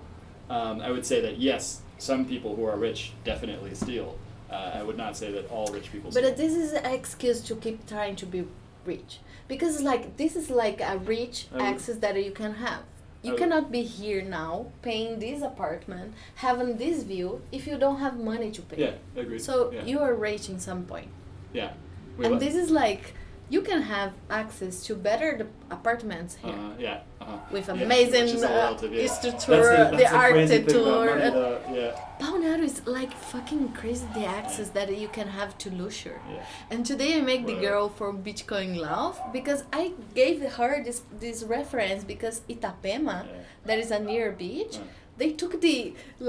Um, 0.49 0.79
I 0.81 0.91
would 0.91 1.05
say 1.05 1.21
that 1.21 1.37
yes, 1.39 1.81
some 1.97 2.25
people 2.25 2.55
who 2.55 2.65
are 2.65 2.77
rich 2.77 3.11
definitely 3.23 3.73
steal. 3.75 4.17
Uh, 4.51 4.71
I 4.75 4.83
would 4.83 4.97
not 4.97 5.17
say 5.17 5.31
that 5.31 5.49
all 5.49 5.67
rich 5.73 5.91
people 5.91 6.11
But 6.11 6.23
steal. 6.23 6.35
this 6.35 6.53
is 6.53 6.73
an 6.73 6.85
excuse 6.85 7.41
to 7.41 7.55
keep 7.55 7.87
trying 7.87 8.15
to 8.17 8.25
be 8.25 8.45
rich 8.85 9.19
because 9.47 9.81
like 9.81 10.17
this 10.17 10.35
is 10.35 10.49
like 10.49 10.79
a 10.81 10.97
rich 10.99 11.47
access 11.59 11.97
that 11.97 12.23
you 12.23 12.31
can 12.31 12.53
have. 12.55 12.83
You 13.23 13.35
cannot 13.35 13.71
be 13.71 13.83
here 13.83 14.21
now 14.21 14.67
paying 14.81 15.19
this 15.19 15.41
apartment, 15.41 16.13
having 16.35 16.77
this 16.77 17.03
view 17.03 17.41
if 17.51 17.65
you 17.65 17.77
don't 17.77 17.99
have 17.99 18.19
money 18.19 18.51
to 18.51 18.61
pay. 18.61 18.77
yeah, 18.77 19.21
agree. 19.21 19.39
So 19.39 19.71
yeah. 19.71 19.85
you 19.85 19.99
are 19.99 20.13
rich 20.13 20.49
in 20.49 20.59
some 20.59 20.83
point. 20.85 21.07
yeah. 21.53 21.73
We 22.17 22.25
and 22.25 22.39
this 22.39 22.53
is 22.53 22.69
like 22.69 23.15
you 23.53 23.61
can 23.69 23.81
have 23.95 24.11
access 24.41 24.75
to 24.87 24.91
better 25.09 25.29
apartments 25.77 26.31
here. 26.43 26.59
Uh, 26.67 26.85
yeah. 26.85 26.99
Uh-huh. 27.21 27.37
With 27.55 27.67
amazing, 27.69 28.23
which 28.25 28.35
is 28.39 28.43
all 28.43 28.51
uh, 28.51 28.63
relative, 28.65 28.93
yeah. 28.93 29.07
structure, 29.19 29.57
That's 29.57 29.91
the 29.91 29.97
that's 29.97 29.97
thing 29.97 30.07
about 30.07 30.25
architecture, 30.27 30.83
money, 30.83 31.79
yeah, 31.79 31.91
Balneário 32.21 32.63
is 32.71 32.77
like 32.99 33.13
fucking 33.31 33.63
crazy 33.79 34.07
the 34.17 34.25
access 34.39 34.69
that 34.77 34.87
you 35.03 35.09
can 35.17 35.27
have 35.39 35.51
to 35.63 35.67
leisure. 35.81 36.19
yeah. 36.35 36.45
And 36.71 36.79
today 36.91 37.11
I 37.19 37.21
make 37.31 37.43
the 37.51 37.57
girl 37.67 37.85
from 37.99 38.13
Bitcoin 38.27 38.69
laugh 38.87 39.17
because 39.37 39.61
I 39.81 39.83
gave 40.21 40.37
her 40.57 40.71
this 40.87 40.99
this 41.23 41.37
reference 41.57 42.01
because 42.13 42.35
Itapema, 42.53 43.17
Yeah. 43.25 43.31
that 43.67 43.77
is 43.83 43.89
a 43.97 43.99
near 44.09 44.27
beach, 44.43 44.75
Yeah. 44.75 44.89
they 45.19 45.29
took 45.41 45.53
the 45.67 45.77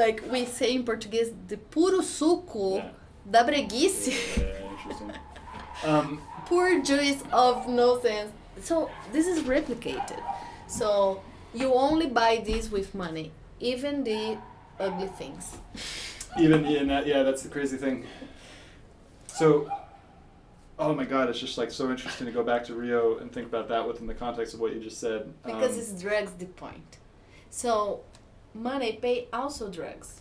like 0.02 0.18
we 0.32 0.40
say 0.58 0.68
in 0.78 0.82
Portuguese 0.90 1.30
the 1.52 1.58
puro 1.72 2.00
suco 2.16 2.66
Yeah. 2.76 2.90
da 3.32 3.40
breguice, 3.48 4.02
Yeah. 4.06 5.90
Um, 5.90 6.08
pure 6.46 6.82
juice 6.82 7.22
of 7.32 7.68
no 7.68 8.00
sense. 8.00 8.32
So 8.60 8.90
this 9.12 9.26
is 9.26 9.42
replicated. 9.42 10.20
So 10.66 11.22
you 11.54 11.72
only 11.74 12.06
buy 12.06 12.42
this 12.44 12.70
with 12.70 12.94
money, 12.94 13.32
even 13.60 14.04
the 14.04 14.38
ugly 14.78 15.08
things. 15.08 15.56
even 16.38 16.64
in 16.64 16.88
that, 16.88 17.06
yeah, 17.06 17.22
that's 17.22 17.42
the 17.42 17.48
crazy 17.48 17.76
thing. 17.76 18.06
So, 19.26 19.68
oh 20.78 20.94
my 20.94 21.04
God, 21.04 21.28
it's 21.28 21.38
just 21.38 21.58
like 21.58 21.70
so 21.70 21.90
interesting 21.90 22.26
to 22.26 22.32
go 22.32 22.42
back 22.42 22.64
to 22.64 22.74
Rio 22.74 23.18
and 23.18 23.32
think 23.32 23.46
about 23.46 23.68
that 23.68 23.86
within 23.86 24.06
the 24.06 24.14
context 24.14 24.54
of 24.54 24.60
what 24.60 24.74
you 24.74 24.80
just 24.80 24.98
said. 25.00 25.32
because 25.44 25.74
Um, 25.74 25.78
it's 25.78 26.02
drugs 26.02 26.32
the 26.32 26.46
point. 26.46 26.98
So 27.50 28.00
money 28.52 28.98
pay 29.00 29.28
also 29.32 29.70
drugs. 29.70 30.20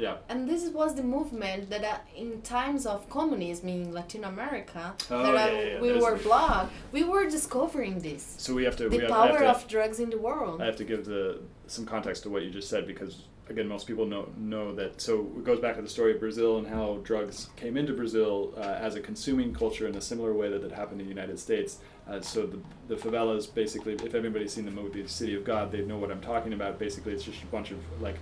Yeah. 0.00 0.16
And 0.28 0.48
this 0.48 0.68
was 0.70 0.94
the 0.94 1.02
movement 1.02 1.70
that 1.70 1.84
uh, 1.84 1.98
in 2.16 2.42
times 2.42 2.86
of 2.86 3.08
communism 3.08 3.68
in 3.68 3.92
Latin 3.92 4.24
America, 4.24 4.94
Oh, 5.10 5.32
that 5.32 5.52
uh, 5.52 5.52
yeah, 5.52 5.62
yeah, 5.62 5.80
we 5.80 5.88
there's 5.88 6.02
were 6.02 6.16
blocked, 6.16 6.72
we 6.92 7.04
were 7.04 7.28
discovering 7.28 8.00
this. 8.00 8.22
So 8.38 8.54
we 8.54 8.64
have 8.64 8.76
to. 8.76 8.84
The 8.84 8.96
we 8.96 9.02
have, 9.02 9.10
I 9.10 9.26
have 9.26 9.30
power 9.30 9.40
to, 9.40 9.50
of 9.50 9.68
drugs 9.68 10.00
in 10.00 10.10
the 10.10 10.18
world. 10.18 10.60
I 10.62 10.66
have 10.66 10.76
to 10.76 10.84
give 10.84 11.04
the 11.04 11.40
some 11.66 11.86
context 11.86 12.22
to 12.24 12.30
what 12.30 12.42
you 12.42 12.50
just 12.50 12.68
said 12.68 12.86
because 12.86 13.22
again, 13.50 13.68
most 13.68 13.86
people 13.86 14.06
know 14.06 14.28
know 14.38 14.74
that. 14.74 15.00
So 15.00 15.20
it 15.36 15.44
goes 15.44 15.60
back 15.60 15.76
to 15.76 15.82
the 15.82 15.88
story 15.88 16.12
of 16.14 16.20
Brazil 16.20 16.58
and 16.58 16.66
how 16.66 17.00
drugs 17.02 17.50
came 17.56 17.76
into 17.76 17.92
Brazil 17.92 18.54
uh, 18.56 18.60
as 18.60 18.94
a 18.94 19.00
consuming 19.00 19.52
culture 19.52 19.86
in 19.86 19.94
a 19.96 20.00
similar 20.00 20.32
way 20.32 20.48
that 20.48 20.62
it 20.64 20.72
happened 20.72 21.00
in 21.00 21.06
the 21.06 21.14
United 21.14 21.38
States. 21.38 21.78
Uh, 22.08 22.20
so 22.20 22.46
the, 22.46 22.58
the 22.88 22.96
favelas, 22.96 23.52
basically, 23.52 23.94
if 23.94 24.14
everybody's 24.14 24.52
seen 24.52 24.64
the 24.64 24.70
movie 24.70 25.06
City 25.06 25.34
of 25.34 25.44
God, 25.44 25.70
they 25.70 25.82
know 25.82 25.98
what 25.98 26.10
I'm 26.10 26.20
talking 26.20 26.52
about. 26.52 26.78
Basically, 26.78 27.12
it's 27.12 27.24
just 27.24 27.42
a 27.42 27.46
bunch 27.46 27.70
of 27.70 27.78
like 28.00 28.16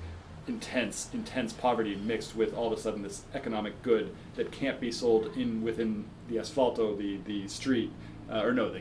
intense, 0.48 1.08
intense 1.12 1.52
poverty 1.52 1.96
mixed 1.96 2.34
with 2.36 2.54
all 2.54 2.72
of 2.72 2.78
a 2.78 2.80
sudden 2.80 3.02
this 3.02 3.22
economic 3.34 3.80
good 3.82 4.14
that 4.36 4.50
can't 4.50 4.80
be 4.80 4.90
sold 4.92 5.36
in 5.36 5.62
within 5.62 6.04
the 6.28 6.36
asfalto, 6.36 6.96
the 6.96 7.18
the 7.26 7.48
street, 7.48 7.90
uh, 8.30 8.42
or 8.42 8.52
no, 8.52 8.70
the, 8.70 8.80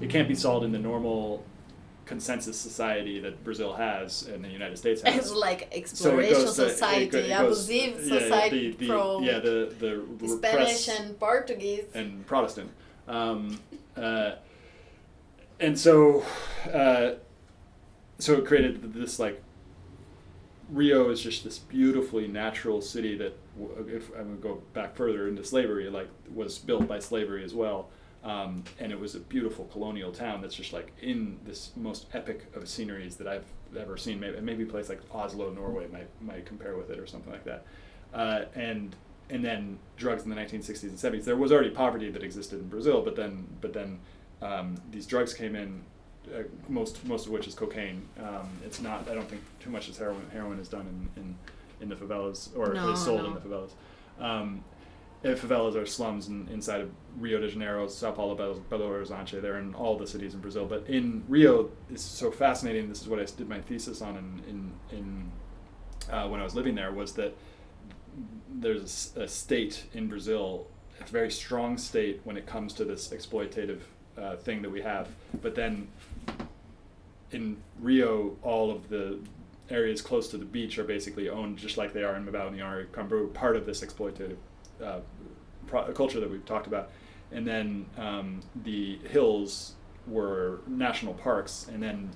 it 0.00 0.10
can't 0.10 0.28
be 0.28 0.34
sold 0.34 0.64
in 0.64 0.72
the 0.72 0.78
normal 0.78 1.44
consensus 2.06 2.56
society 2.58 3.20
that 3.20 3.44
Brazil 3.44 3.74
has 3.74 4.22
and 4.28 4.42
the 4.42 4.48
United 4.48 4.78
States 4.78 5.02
has. 5.02 5.14
It's 5.16 5.32
like 5.34 5.60
So 5.60 6.18
it 6.18 6.30
exploration 6.30 6.34
to- 6.36 6.42
it 6.44 6.48
society, 6.70 7.06
go- 7.06 7.18
it 7.18 7.28
goes- 7.28 7.64
abusive 7.68 8.06
yeah, 8.12 8.18
society 8.20 8.70
the, 8.70 8.76
the, 8.78 8.86
from 8.86 9.22
yeah, 9.24 9.38
the 9.40 9.74
the 10.20 10.28
Spanish 10.28 10.88
and 10.88 11.18
Portuguese. 11.20 11.84
and 11.94 12.26
Protestant. 12.26 12.70
Um, 13.06 13.58
uh, 13.96 14.32
and 15.60 15.78
so, 15.78 16.22
uh, 16.72 17.12
so 18.18 18.34
it 18.34 18.46
created 18.46 18.94
this 18.94 19.18
like 19.18 19.42
Rio 20.68 21.08
is 21.10 21.22
just 21.22 21.44
this 21.44 21.58
beautifully 21.58 22.28
natural 22.28 22.80
city 22.80 23.16
that, 23.16 23.36
if 23.86 24.10
I'm 24.10 24.24
gonna 24.24 24.36
go 24.36 24.62
back 24.74 24.94
further 24.94 25.28
into 25.28 25.44
slavery, 25.44 25.88
like 25.88 26.08
was 26.34 26.58
built 26.58 26.86
by 26.86 26.98
slavery 26.98 27.44
as 27.44 27.54
well. 27.54 27.88
Um, 28.24 28.64
and 28.78 28.90
it 28.90 28.98
was 28.98 29.14
a 29.14 29.20
beautiful 29.20 29.66
colonial 29.66 30.12
town 30.12 30.42
that's 30.42 30.54
just 30.54 30.72
like 30.72 30.92
in 31.00 31.38
this 31.44 31.70
most 31.76 32.06
epic 32.12 32.46
of 32.54 32.68
sceneries 32.68 33.16
that 33.16 33.28
I've 33.28 33.46
ever 33.78 33.96
seen. 33.96 34.20
Maybe 34.20 34.40
maybe 34.40 34.62
a 34.64 34.66
place 34.66 34.88
like 34.88 35.00
Oslo, 35.12 35.50
Norway 35.50 35.86
might 35.88 36.08
might 36.20 36.44
compare 36.44 36.76
with 36.76 36.90
it 36.90 36.98
or 36.98 37.06
something 37.06 37.32
like 37.32 37.44
that. 37.44 37.64
Uh, 38.12 38.44
and 38.54 38.94
and 39.30 39.44
then 39.44 39.78
drugs 39.96 40.24
in 40.24 40.30
the 40.30 40.36
1960s 40.36 40.82
and 40.84 40.98
70s. 40.98 41.24
There 41.24 41.36
was 41.36 41.52
already 41.52 41.70
poverty 41.70 42.10
that 42.10 42.22
existed 42.22 42.60
in 42.60 42.68
Brazil, 42.68 43.02
but 43.02 43.14
then 43.16 43.46
but 43.60 43.72
then 43.72 44.00
um, 44.42 44.76
these 44.90 45.06
drugs 45.06 45.32
came 45.32 45.54
in. 45.54 45.82
Uh, 46.26 46.42
most 46.68 47.04
most 47.06 47.26
of 47.26 47.32
which 47.32 47.46
is 47.46 47.54
cocaine. 47.54 48.02
Um, 48.20 48.48
it's 48.64 48.80
not. 48.80 49.08
I 49.08 49.14
don't 49.14 49.28
think 49.28 49.42
too 49.60 49.70
much 49.70 49.88
is 49.88 49.96
heroin. 49.96 50.28
Heroin 50.32 50.58
is 50.58 50.68
done 50.68 51.08
in, 51.16 51.22
in, 51.22 51.38
in 51.80 51.88
the 51.88 51.94
favelas 51.96 52.50
or 52.56 52.74
No, 52.74 52.92
is 52.92 53.02
sold 53.02 53.22
no. 53.22 53.28
in 53.28 53.34
the 53.34 53.40
favelas. 53.40 53.70
Um, 54.20 54.64
favelas 55.24 55.74
are 55.74 55.86
slums 55.86 56.28
in, 56.28 56.46
inside 56.52 56.80
of 56.82 56.90
Rio 57.18 57.40
de 57.40 57.48
Janeiro, 57.48 57.88
Sao 57.88 58.12
Paulo, 58.12 58.36
Belo, 58.36 58.60
Belo 58.70 58.88
Horizonte. 58.88 59.40
They're 59.40 59.58
in 59.58 59.74
all 59.74 59.96
the 59.96 60.06
cities 60.06 60.34
in 60.34 60.40
Brazil. 60.40 60.66
But 60.66 60.86
in 60.88 61.24
Rio, 61.28 61.70
it's 61.90 62.02
so 62.02 62.30
fascinating. 62.30 62.88
This 62.88 63.00
is 63.00 63.08
what 63.08 63.20
I 63.20 63.24
did 63.24 63.48
my 63.48 63.60
thesis 63.60 64.02
on 64.02 64.16
in 64.16 64.72
in, 64.92 64.98
in 64.98 65.32
uh, 66.14 66.28
when 66.28 66.40
I 66.40 66.44
was 66.44 66.54
living 66.54 66.74
there 66.74 66.92
was 66.92 67.12
that 67.14 67.34
there's 68.50 69.12
a 69.16 69.28
state 69.28 69.84
in 69.94 70.08
Brazil, 70.08 70.66
a 71.00 71.04
very 71.04 71.30
strong 71.30 71.78
state 71.78 72.20
when 72.24 72.36
it 72.36 72.46
comes 72.46 72.72
to 72.74 72.84
this 72.84 73.08
exploitative 73.08 73.80
uh, 74.16 74.36
thing 74.36 74.62
that 74.62 74.70
we 74.70 74.80
have. 74.80 75.08
But 75.42 75.54
then 75.54 75.88
in 77.32 77.56
Rio, 77.80 78.36
all 78.42 78.70
of 78.70 78.88
the 78.88 79.18
areas 79.70 80.00
close 80.00 80.28
to 80.28 80.38
the 80.38 80.44
beach 80.44 80.78
are 80.78 80.84
basically 80.84 81.28
owned 81.28 81.58
just 81.58 81.76
like 81.76 81.92
they 81.92 82.02
are 82.02 82.16
in 82.16 82.24
Balneário 82.26 82.86
Camboriú, 82.86 83.32
part 83.34 83.56
of 83.56 83.66
this 83.66 83.82
exploitative 83.82 84.36
uh, 84.82 85.00
pro- 85.66 85.92
culture 85.92 86.20
that 86.20 86.30
we've 86.30 86.46
talked 86.46 86.66
about. 86.66 86.90
And 87.30 87.46
then 87.46 87.86
um, 87.98 88.40
the 88.64 88.98
hills 89.10 89.74
were 90.06 90.60
national 90.66 91.14
parks, 91.14 91.66
and 91.70 91.82
then 91.82 92.10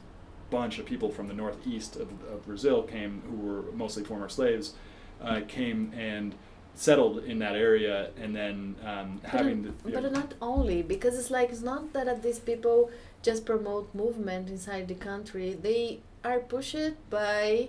bunch 0.51 0.79
of 0.79 0.87
people 0.87 1.11
from 1.11 1.29
the 1.29 1.35
northeast 1.35 1.97
of, 1.97 2.09
of 2.31 2.45
Brazil 2.47 2.83
came, 2.83 3.23
who 3.29 3.37
were 3.37 3.63
mostly 3.73 4.05
former 4.05 4.29
slaves, 4.29 4.75
uh, 5.23 5.41
came 5.49 5.93
and 5.97 6.35
settled 6.75 7.25
in 7.25 7.39
that 7.39 7.55
area, 7.55 8.11
and 8.19 8.35
then 8.35 8.75
um, 8.85 9.21
having 9.25 9.65
it- 9.65 9.83
the, 9.83 9.91
yeah. 9.91 10.01
but 10.01 10.13
not 10.13 10.35
only 10.41 10.83
because 10.83 11.19
it's 11.19 11.31
like 11.31 11.51
it's 11.51 11.63
not 11.63 11.93
that 11.93 12.23
these 12.23 12.39
people 12.39 12.91
just 13.23 13.47
promote 13.47 13.95
movement 13.95 14.49
inside 14.49 14.89
the 14.89 14.95
country. 14.95 15.55
They 15.61 16.01
are 16.25 16.41
pushed 16.41 17.11
by 17.11 17.69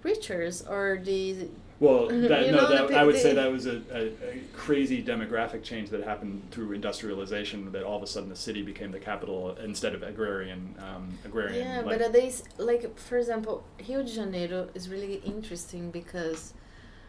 preachers 0.00 0.62
or 0.62 1.00
the 1.02 1.48
Well, 1.80 2.08
that, 2.08 2.46
You 2.46 2.52
no, 2.52 2.58
know, 2.58 2.68
the 2.68 2.74
that, 2.74 2.88
pe- 2.88 2.94
I 2.94 3.04
would 3.04 3.16
say 3.16 3.34
that 3.34 3.50
was 3.50 3.66
a, 3.66 3.82
a, 3.92 4.06
a 4.06 4.40
crazy 4.54 5.02
demographic 5.02 5.62
change 5.62 5.90
that 5.90 6.04
happened 6.04 6.42
through 6.50 6.72
industrialization. 6.72 7.72
That 7.72 7.84
all 7.84 7.96
of 7.96 8.02
a 8.02 8.06
sudden 8.06 8.28
the 8.28 8.36
city 8.36 8.62
became 8.62 8.90
the 8.92 9.00
capital 9.00 9.56
instead 9.56 9.94
of 9.94 10.02
agrarian. 10.02 10.74
Um, 10.78 11.18
agrarian. 11.24 11.66
yeah. 11.66 11.80
like, 11.80 11.98
but 11.98 12.12
they 12.12 12.32
like 12.58 12.98
for 12.98 13.18
example, 13.18 13.64
Rio 13.88 14.02
de 14.02 14.12
Janeiro 14.12 14.68
is 14.74 14.88
really 14.88 15.16
interesting 15.24 15.90
because 15.90 16.54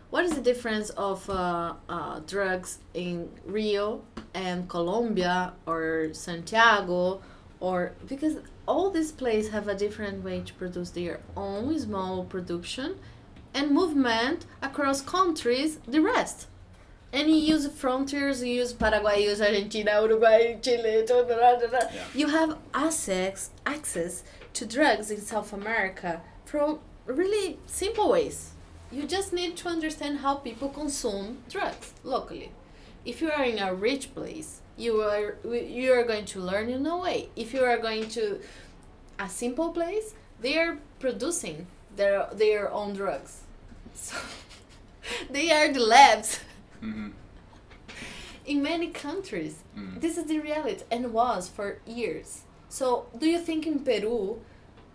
what 0.10 0.24
is 0.26 0.36
the 0.36 0.42
difference 0.42 0.92
of 0.92 1.28
uh, 1.30 1.74
uh, 1.90 2.20
drugs 2.28 2.78
in 2.94 3.30
Rio 3.46 4.04
and 4.36 4.70
Colombia 4.70 5.54
or 5.66 6.10
Santiago 6.14 7.22
or 7.64 7.94
because 8.06 8.36
all 8.68 8.90
these 8.92 9.14
places 9.14 9.52
have 9.54 9.70
a 9.70 9.74
different 9.74 10.22
way 10.22 10.42
to 10.42 10.54
produce 10.56 10.90
their 10.90 11.22
own 11.38 11.80
small 11.80 12.26
production 12.26 12.98
and 13.54 13.72
movement 13.72 14.46
across 14.62 15.02
countries 15.02 15.80
the 15.88 16.02
rest 16.02 16.48
and 17.14 17.30
you 17.30 17.36
use 17.36 17.66
frontiers 17.68 18.44
you 18.44 18.56
use 18.56 18.74
paraguay 18.74 19.22
you 19.22 19.30
use 19.30 19.42
argentina 19.42 20.02
uruguay 20.02 20.58
chile 20.62 21.06
da, 21.08 21.22
da, 21.24 21.36
da, 21.38 21.60
da, 21.60 21.68
da. 21.68 21.80
Yeah. 21.80 22.04
you 22.14 22.28
have 22.28 22.58
access 22.74 23.52
access 23.66 24.24
to 24.52 24.66
drugs 24.66 25.10
in 25.10 25.22
south 25.22 25.54
america 25.54 26.22
from 26.44 26.80
really 27.06 27.58
simple 27.66 28.10
ways 28.10 28.52
you 28.92 29.04
just 29.08 29.32
need 29.32 29.56
to 29.56 29.70
understand 29.70 30.18
how 30.20 30.36
people 30.36 30.68
consume 30.68 31.38
drugs 31.50 31.94
locally 32.04 32.52
if 33.06 33.22
you 33.22 33.32
are 33.32 33.46
in 33.46 33.58
a 33.60 33.74
rich 33.74 34.14
place 34.14 34.60
you 34.78 35.02
are 35.02 35.36
you 35.54 35.94
are 35.94 36.04
going 36.04 36.26
to 36.26 36.40
learn 36.40 36.70
in 36.70 36.86
a 36.86 36.98
way. 36.98 37.30
If 37.36 37.54
you 37.54 37.64
are 37.64 37.78
going 37.78 38.10
to 38.10 38.40
a 39.20 39.30
simple 39.30 39.70
place 39.72 40.14
they 40.42 40.58
are 40.58 40.78
producing 41.00 41.68
their 41.96 42.28
their 42.34 42.72
own 42.72 42.94
drugs. 42.94 43.42
So 43.96 44.16
they 45.30 45.52
are 45.52 45.72
the 45.72 45.80
labs. 45.82 46.40
Mhm. 46.82 47.12
in 48.46 48.62
many 48.62 48.88
countries 48.88 49.56
Mm. 49.78 50.00
this 50.02 50.18
is 50.18 50.26
the 50.26 50.40
reality 50.40 50.84
and 50.92 51.14
was 51.14 51.50
for 51.50 51.80
years. 51.86 52.42
So 52.70 53.08
do 53.18 53.26
you 53.28 53.40
think 53.40 53.66
in 53.68 53.80
peru 53.80 54.42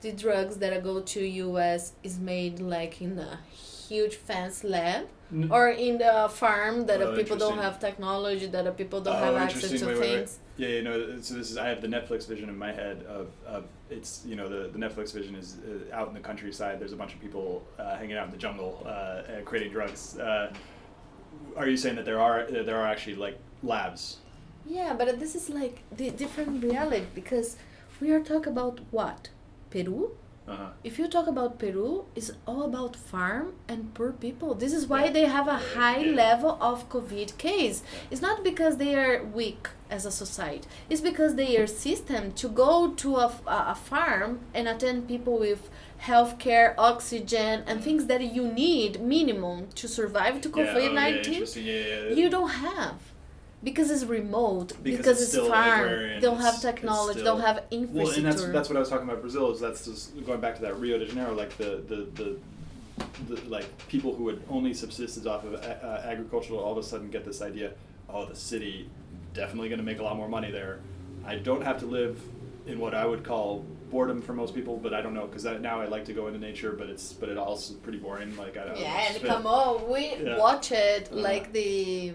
the 0.01 0.13
drugs 0.13 0.57
that 0.59 0.83
go 0.85 1.01
to 1.01 1.21
us 1.59 1.93
is 2.03 2.19
made 2.19 2.61
like 2.61 3.01
in 3.03 3.19
a 3.19 3.41
huge 3.89 4.15
fancy 4.17 4.69
lab 4.69 5.07
N- 5.31 5.51
or 5.51 5.69
in 5.69 5.99
the 5.99 6.29
farm 6.33 6.87
that 6.87 7.01
Oh, 7.03 7.15
people 7.15 7.37
don't 7.37 7.59
have 7.59 7.79
technology 7.79 8.47
that 8.47 8.77
people 8.77 9.01
don't 9.01 9.15
Oh, 9.15 9.25
have 9.25 9.35
access 9.37 9.71
to 9.71 9.87
Wait, 9.87 9.87
wait, 9.87 10.01
wait. 10.01 10.17
things 10.17 10.39
Yeah, 10.57 10.69
you 10.69 10.83
know, 10.83 11.21
so 11.21 11.35
this 11.35 11.51
is 11.51 11.57
I 11.59 11.69
have 11.69 11.83
the 11.83 11.89
Netflix 11.89 12.27
vision 12.27 12.49
in 12.49 12.57
my 12.57 12.73
head 12.73 13.05
of, 13.19 13.27
of 13.47 13.65
it's 13.91 14.23
you 14.25 14.37
know 14.37 14.49
the, 14.49 14.69
the 14.69 14.79
Netflix 14.79 15.13
vision 15.13 15.35
is 15.35 15.49
uh, 15.59 15.95
out 15.97 16.09
in 16.09 16.15
the 16.15 16.21
countryside. 16.21 16.81
There's 16.81 16.93
a 16.93 16.97
bunch 16.97 17.13
of 17.15 17.21
people 17.21 17.63
uh, 17.79 17.97
hanging 17.97 18.17
out 18.17 18.27
in 18.27 18.33
the 18.33 18.39
jungle, 18.47 18.73
uh, 18.87 19.23
creating 19.45 19.73
drugs. 19.73 20.19
Uh, 20.19 20.53
are 21.57 21.69
you 21.69 21.77
saying 21.77 21.97
that 21.97 22.05
there 22.05 22.21
are 22.21 22.47
there 22.51 22.79
are 22.81 22.87
actually 22.87 23.17
like 23.17 23.39
labs? 23.63 24.17
Yeah, 24.67 24.95
but 24.95 25.21
this 25.21 25.35
is 25.35 25.49
like 25.49 25.77
the 25.97 26.11
different 26.11 26.63
reality 26.65 27.07
because 27.15 27.57
we 28.01 28.11
are 28.13 28.21
talking 28.21 28.53
about 28.53 28.81
what? 28.91 29.29
Peru? 29.71 30.11
Uh-huh. 30.49 30.69
If 30.83 30.99
you 30.99 31.07
talk 31.09 31.27
about 31.27 31.59
Peru, 31.59 32.07
it's 32.15 32.31
all 32.47 32.63
about 32.63 32.97
farm 32.97 33.53
and 33.69 33.93
poor 33.95 34.13
people. 34.13 34.55
This 34.55 34.73
is 34.73 34.87
why 34.87 35.05
Yeah. 35.05 35.13
they 35.17 35.27
have 35.27 35.47
a 35.49 35.61
high 35.77 36.01
Yeah. 36.01 36.15
level 36.25 36.53
of 36.61 36.89
COVID 36.89 37.37
case. 37.39 37.83
It's 38.11 38.23
not 38.29 38.43
because 38.43 38.75
they 38.79 38.95
are 38.95 39.23
weak 39.41 39.69
as 39.91 40.07
a 40.07 40.11
society. 40.11 40.67
It's 40.91 41.03
because 41.11 41.35
their 41.35 41.67
system 41.67 42.33
to 42.43 42.49
go 42.49 42.73
to 43.03 43.17
a, 43.17 43.29
a 43.47 43.75
farm 43.75 44.41
and 44.55 44.67
attend 44.69 45.07
people 45.13 45.37
with 45.39 45.63
healthcare, 46.09 46.75
oxygen, 46.79 47.65
and 47.67 47.83
things 47.83 48.07
that 48.07 48.23
you 48.37 48.45
need 48.65 49.01
minimum 49.01 49.69
to 49.81 49.87
survive 49.89 50.41
to 50.43 50.49
oh, 50.49 50.53
COVID 50.59 50.95
nineteen. 50.95 51.45
Yeah, 51.57 51.63
yeah. 51.63 52.15
you 52.21 52.27
don't 52.31 52.51
have 52.71 52.99
because 53.65 53.91
it's 53.91 54.05
remote 54.05 54.69
Because 54.83 54.99
because, 54.99 55.07
it's 55.13 55.21
it's, 55.23 55.31
still 55.33 55.49
farm 55.51 55.81
agrarian, 55.81 56.23
don't 56.23 56.37
have 56.37 56.55
it's- 56.55 56.55
it's 56.57 56.63
technology 56.65 57.21
still- 57.21 57.37
don't 57.37 57.41
have 57.45 57.65
infrastructure 57.71 58.05
Well, 58.05 58.17
and 58.17 58.27
that's 58.27 58.45
that's 58.53 58.69
what 58.69 58.77
I 58.77 58.81
was 58.81 58.89
talking 58.89 59.09
about 59.09 59.21
Brazil. 59.21 59.51
Is 59.53 59.61
that's 59.61 59.85
just 59.85 60.25
going 60.27 60.41
back 60.41 60.55
to 60.57 60.63
that 60.63 60.79
Rio 60.79 60.99
de 60.99 61.07
Janeiro, 61.07 61.35
like 61.35 61.57
the 61.57 61.83
the 61.89 61.97
the. 62.15 62.37
the 63.29 63.41
like 63.49 63.67
people 63.89 64.13
who 64.15 64.27
had 64.29 64.41
only 64.51 64.75
subsisted 64.75 65.27
off 65.27 65.45
of 65.45 65.53
a- 65.55 65.85
uh, 65.87 66.03
agriculture 66.11 66.55
all 66.55 66.73
of 66.73 66.79
a 66.79 66.83
sudden 66.83 67.09
get 67.11 67.25
this 67.25 67.41
idea 67.41 67.71
oh 68.11 68.25
the 68.27 68.35
city 68.35 68.91
definitely 69.35 69.69
going 69.69 69.79
to 69.79 69.85
make 69.85 70.01
a 70.01 70.03
lot 70.03 70.17
more 70.17 70.29
money 70.29 70.51
there 70.51 70.81
i 71.25 71.37
don't 71.37 71.63
have 71.63 71.79
to 71.79 71.87
live 71.87 72.21
in 72.67 72.77
what 72.81 72.95
i 72.95 73.07
would 73.07 73.23
call 73.23 73.65
boredom 73.93 74.21
for 74.21 74.33
most 74.33 74.53
people 74.53 74.77
but 74.77 74.93
i 74.93 75.01
don't 75.01 75.15
know 75.15 75.27
because 75.29 75.45
now 75.61 75.81
i 75.81 75.87
like 75.87 76.05
to 76.05 76.13
go 76.13 76.27
into 76.27 76.41
nature 76.41 76.73
but 76.73 76.89
it's 76.89 77.13
but 77.13 77.29
it 77.29 77.39
also 77.39 77.75
is 77.75 77.79
pretty 77.81 77.99
boring 77.99 78.37
like 78.37 78.57
i 78.57 78.65
don't 78.65 78.77
yeah 78.81 79.07
and 79.13 79.23
come 79.23 79.47
on 79.47 79.89
we 79.89 80.17
Yeah. 80.17 80.37
watch 80.37 80.73
it 80.73 81.09
Uh-huh. 81.13 81.21
like 81.21 81.53
the 81.53 82.15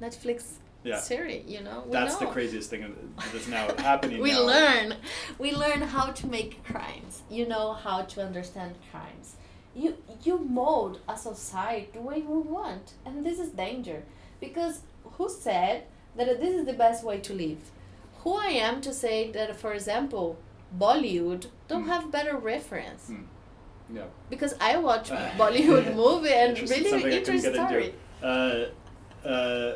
netflix 0.00 0.44
yeah 0.84 0.98
series 0.98 1.44
you 1.46 1.60
know 1.60 1.82
we 1.86 1.92
that's 1.92 2.14
know. 2.20 2.26
the 2.26 2.32
craziest 2.32 2.70
thing 2.70 2.82
that's 3.32 3.48
now 3.48 3.66
happening 3.78 4.20
we 4.22 4.30
now. 4.32 4.46
learn 4.46 4.94
we 5.38 5.52
learn 5.52 5.80
how 5.82 6.06
to 6.12 6.26
make 6.26 6.62
crimes 6.64 7.22
you 7.30 7.46
know 7.46 7.72
how 7.72 8.02
to 8.02 8.22
understand 8.22 8.74
crimes 8.90 9.36
you 9.74 9.96
you 10.22 10.38
mold 10.38 11.00
a 11.08 11.16
society 11.16 11.88
the 11.94 12.00
way 12.00 12.20
we 12.22 12.38
want 12.38 12.92
and 13.04 13.26
this 13.26 13.38
is 13.40 13.50
danger 13.50 14.02
because 14.40 14.80
who 15.16 15.28
said 15.28 15.82
that 16.16 16.26
this 16.40 16.54
is 16.54 16.64
the 16.64 16.72
best 16.72 17.02
way 17.04 17.18
to 17.18 17.32
live 17.34 17.58
who 18.22 18.34
i 18.34 18.46
am 18.68 18.80
to 18.80 18.92
say 18.92 19.30
that 19.32 19.56
for 19.56 19.72
example 19.72 20.36
bollywood 20.78 21.46
don't 21.66 21.84
Mm. 21.84 21.92
have 21.94 22.10
better 22.12 22.36
reference 22.36 23.10
Mm. 23.10 23.24
Yeah. 23.94 24.02
Because 24.28 24.54
I 24.60 24.76
watch 24.76 25.08
Bollywood 25.38 25.86
movie 25.96 26.28
and 26.40 26.58
really 26.70 27.16
interesting 27.16 27.54
story. 27.54 27.94
Uh, 28.22 28.66
uh, 29.24 29.72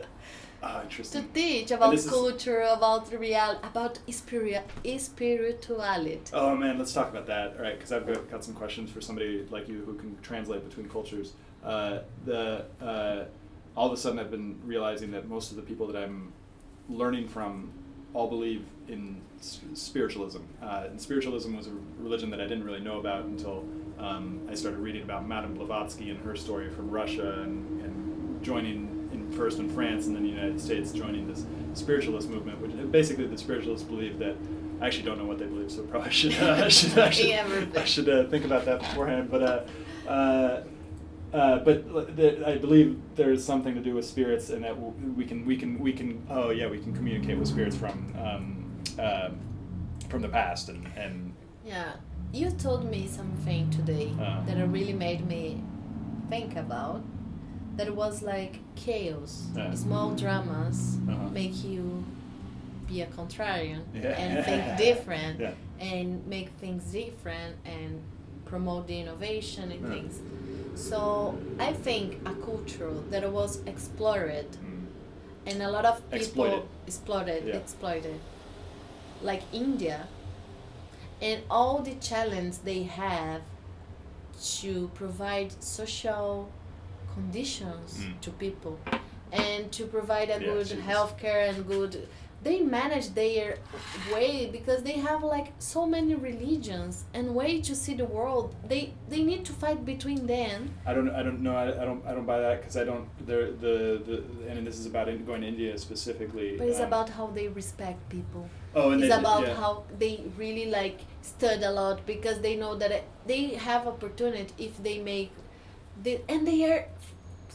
ah, 0.62 0.82
To 0.88 1.22
teach 1.34 1.70
about 1.70 1.90
this 1.90 2.04
is- 2.04 2.10
culture, 2.10 2.62
about 2.62 3.12
real, 3.12 3.58
about 3.62 3.98
spirit, 4.10 4.64
spirituality. 4.98 6.20
Oh 6.32 6.54
man, 6.56 6.78
let's 6.78 6.92
talk 6.92 7.10
about 7.10 7.26
that. 7.26 7.56
All 7.56 7.62
right, 7.62 7.76
because 7.76 7.92
I've 7.92 8.06
got, 8.06 8.30
got 8.30 8.44
some 8.44 8.54
questions 8.54 8.90
for 8.90 9.00
somebody 9.00 9.46
like 9.50 9.68
you 9.68 9.82
who 9.84 9.94
can 9.94 10.16
translate 10.22 10.68
between 10.68 10.88
cultures. 10.88 11.32
Uh, 11.64 12.00
the 12.24 12.64
uh, 12.80 13.24
all 13.76 13.86
of 13.86 13.92
a 13.92 13.96
sudden, 13.96 14.18
I've 14.18 14.30
been 14.30 14.58
realizing 14.64 15.10
that 15.12 15.28
most 15.28 15.50
of 15.50 15.56
the 15.56 15.62
people 15.62 15.86
that 15.86 15.96
I'm 15.96 16.32
learning 16.88 17.28
from 17.28 17.70
all 18.14 18.28
believe 18.28 18.64
in 18.88 19.20
spiritualism. 19.40 20.40
Uh, 20.62 20.84
and 20.90 21.00
spiritualism 21.00 21.56
was 21.56 21.66
a 21.66 21.72
religion 21.98 22.30
that 22.30 22.40
I 22.40 22.44
didn't 22.44 22.64
really 22.64 22.80
know 22.80 23.00
about 23.00 23.24
until 23.24 23.64
um, 23.98 24.46
I 24.50 24.54
started 24.54 24.80
reading 24.80 25.02
about 25.02 25.26
Madame 25.26 25.54
Blavatsky 25.54 26.10
and 26.10 26.18
her 26.24 26.36
story 26.36 26.70
from 26.70 26.90
Russia 26.90 27.40
and, 27.42 27.80
and 27.80 28.42
joining 28.42 29.01
in 29.01 29.01
first 29.32 29.58
in 29.58 29.68
France 29.70 30.06
and 30.06 30.14
then 30.16 30.22
the 30.22 30.28
United 30.30 30.60
States, 30.60 30.92
joining 30.92 31.26
this 31.26 31.44
spiritualist 31.74 32.28
movement. 32.28 32.60
Which 32.60 32.72
basically 32.90 33.26
the 33.26 33.38
spiritualists 33.38 33.86
believe 33.86 34.18
that. 34.18 34.36
I 34.80 34.86
actually 34.86 35.04
don't 35.04 35.18
know 35.18 35.26
what 35.26 35.38
they 35.38 35.46
believe, 35.46 35.70
so 35.70 35.84
probably 35.84 36.10
should 36.10 36.34
uh, 36.42 36.62
I 36.64 36.68
should 36.68 36.98
I 36.98 37.10
should. 37.10 37.76
I 37.76 37.84
should 37.84 38.08
uh, 38.08 38.24
think 38.24 38.44
about 38.44 38.64
that 38.64 38.80
beforehand. 38.80 39.30
But 39.30 39.42
uh, 39.42 40.10
uh, 40.10 40.62
uh, 41.32 41.58
but 41.60 42.16
the, 42.16 42.44
I 42.46 42.58
believe 42.58 42.98
there's 43.14 43.44
something 43.44 43.74
to 43.74 43.80
do 43.80 43.94
with 43.94 44.04
spirits, 44.04 44.50
and 44.50 44.64
that 44.64 44.76
we 45.16 45.24
can 45.24 45.46
we 45.46 45.56
can 45.56 45.78
we 45.78 45.92
can 45.92 46.26
oh 46.28 46.50
yeah 46.50 46.66
we 46.68 46.78
can 46.80 46.92
communicate 46.92 47.38
with 47.38 47.46
spirits 47.48 47.76
from 47.76 48.12
um, 48.18 48.80
uh, 48.98 49.28
from 50.08 50.20
the 50.20 50.28
past 50.28 50.68
and 50.68 50.84
and 50.96 51.32
Yeah, 51.64 51.92
you 52.32 52.50
told 52.50 52.90
me 52.90 53.06
something 53.06 53.70
today 53.70 54.10
Uh. 54.20 54.44
that 54.46 54.56
really 54.68 54.92
made 54.94 55.24
me 55.28 55.62
think 56.28 56.56
about. 56.56 57.02
That 57.76 57.86
it 57.86 57.94
was 57.96 58.22
like 58.22 58.58
chaos. 58.76 59.46
Yeah. 59.56 59.74
Small 59.74 60.10
dramas 60.14 60.98
Uh-huh. 61.08 61.28
make 61.30 61.64
you 61.64 62.04
be 62.88 63.00
a 63.02 63.06
contrarian 63.06 63.82
Yeah. 63.94 64.10
and 64.22 64.44
think 64.48 64.62
different 64.76 65.40
Yeah. 65.40 65.54
and 65.80 66.26
make 66.26 66.48
things 66.60 66.84
different 66.92 67.56
and 67.64 68.00
promote 68.44 68.86
the 68.86 68.98
innovation 69.00 69.72
and 69.72 69.82
things. 69.88 70.20
So 70.74 71.34
I 71.58 71.72
think 71.72 72.06
a 72.26 72.34
culture 72.34 72.94
that 73.10 73.22
was 73.32 73.60
explored 73.66 74.50
Mm. 74.52 74.86
and 75.46 75.62
a 75.62 75.70
lot 75.70 75.84
of 75.86 75.96
people 76.10 76.18
Exploited. 76.20 76.62
exploited 76.86 77.42
exploited 77.62 78.20
like 79.22 79.42
india 79.52 79.98
and 81.20 81.38
all 81.50 81.78
the 81.88 81.94
challenge 82.10 82.54
they 82.64 82.82
have 82.84 83.42
to 84.60 84.90
provide 84.94 85.50
social 85.62 86.48
conditions 87.14 87.88
Mm. 87.98 88.20
to 88.24 88.30
people 88.44 88.74
and 89.32 89.70
to 89.72 89.82
provide 89.96 90.28
a 90.30 90.38
Yeah, 90.40 90.52
good 90.52 90.66
Jesus. 90.68 90.84
healthcare 90.90 91.42
and 91.50 91.58
good 91.74 91.92
they 92.48 92.58
manage 92.60 93.08
their 93.14 93.48
way 94.12 94.48
because 94.56 94.80
they 94.82 94.96
have 95.08 95.22
like 95.22 95.48
so 95.74 95.86
many 95.86 96.14
religions 96.30 97.04
and 97.14 97.24
way 97.40 97.60
to 97.68 97.72
see 97.82 97.94
the 98.02 98.04
world 98.16 98.46
they 98.72 98.82
they 99.12 99.22
need 99.30 99.42
to 99.50 99.52
fight 99.62 99.80
between 99.92 100.26
them 100.26 100.58
I 100.84 100.92
don't 100.96 101.10
I 101.10 101.22
don't 101.26 101.40
know 101.44 101.54
I, 101.64 101.66
I 101.82 101.84
don't 101.88 102.02
I 102.04 102.12
don't 102.14 102.26
buy 102.32 102.40
that 102.46 102.56
because 102.60 102.76
I 102.76 102.84
don't 102.90 103.06
there 103.28 103.46
the, 103.64 103.74
the 104.08 104.16
and 104.50 104.66
this 104.66 104.76
is 104.80 104.86
about 104.92 105.06
in, 105.08 105.24
going 105.30 105.42
to 105.42 105.48
India 105.54 105.78
specifically. 105.78 106.56
but 106.58 106.66
it's 106.70 106.80
um, 106.80 106.90
about 106.92 107.08
how 107.16 107.26
they 107.38 107.46
respect 107.60 108.00
people 108.16 108.44
oh 108.74 108.90
and 108.90 109.00
it's 109.04 109.12
they, 109.14 109.20
about 109.24 109.42
yeah. 109.46 109.54
how 109.62 109.72
they 110.02 110.14
really 110.36 110.66
like 110.80 110.98
stud 111.30 111.62
a 111.62 111.72
lot 111.80 111.96
because 112.14 112.36
they 112.46 112.54
know 112.62 112.74
that 112.82 112.92
they 113.30 113.42
have 113.68 113.82
opportunity 113.94 114.52
if 114.68 114.74
they 114.82 114.98
make 115.12 115.30
they, 116.04 116.14
and 116.32 116.40
they 116.50 116.60
are 116.72 116.82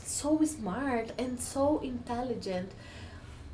so 0.07 0.43
smart 0.45 1.11
and 1.17 1.39
so 1.39 1.79
intelligent. 1.83 2.71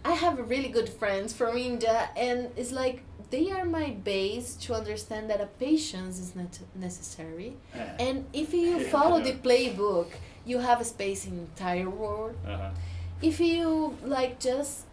I 0.05 0.11
have 0.13 0.49
really 0.49 0.69
good 0.69 0.89
friends 0.89 1.33
from 1.33 1.57
india 1.57 2.09
and 2.17 2.49
it's 2.57 2.71
like 2.71 3.03
they 3.29 3.49
are 3.51 3.65
my 3.65 3.89
base 4.03 4.55
to 4.63 4.73
understand 4.75 5.29
that 5.29 5.41
a 5.41 5.47
patience 5.65 6.19
is 6.19 6.35
not 6.35 6.59
necessary. 6.75 7.55
And 7.99 8.25
if 8.33 8.53
you 8.53 8.77
Yeah, 8.79 8.89
follow 8.95 9.19
I 9.19 9.23
the 9.29 9.33
playbook 9.47 10.09
you 10.45 10.59
have 10.59 10.81
a 10.81 10.85
space 10.95 11.25
in 11.25 11.33
entire 11.39 11.89
world. 11.89 12.35
Uh-huh. 12.45 12.71
if 13.21 13.39
you 13.39 13.97
like 14.03 14.39
just 14.49 14.85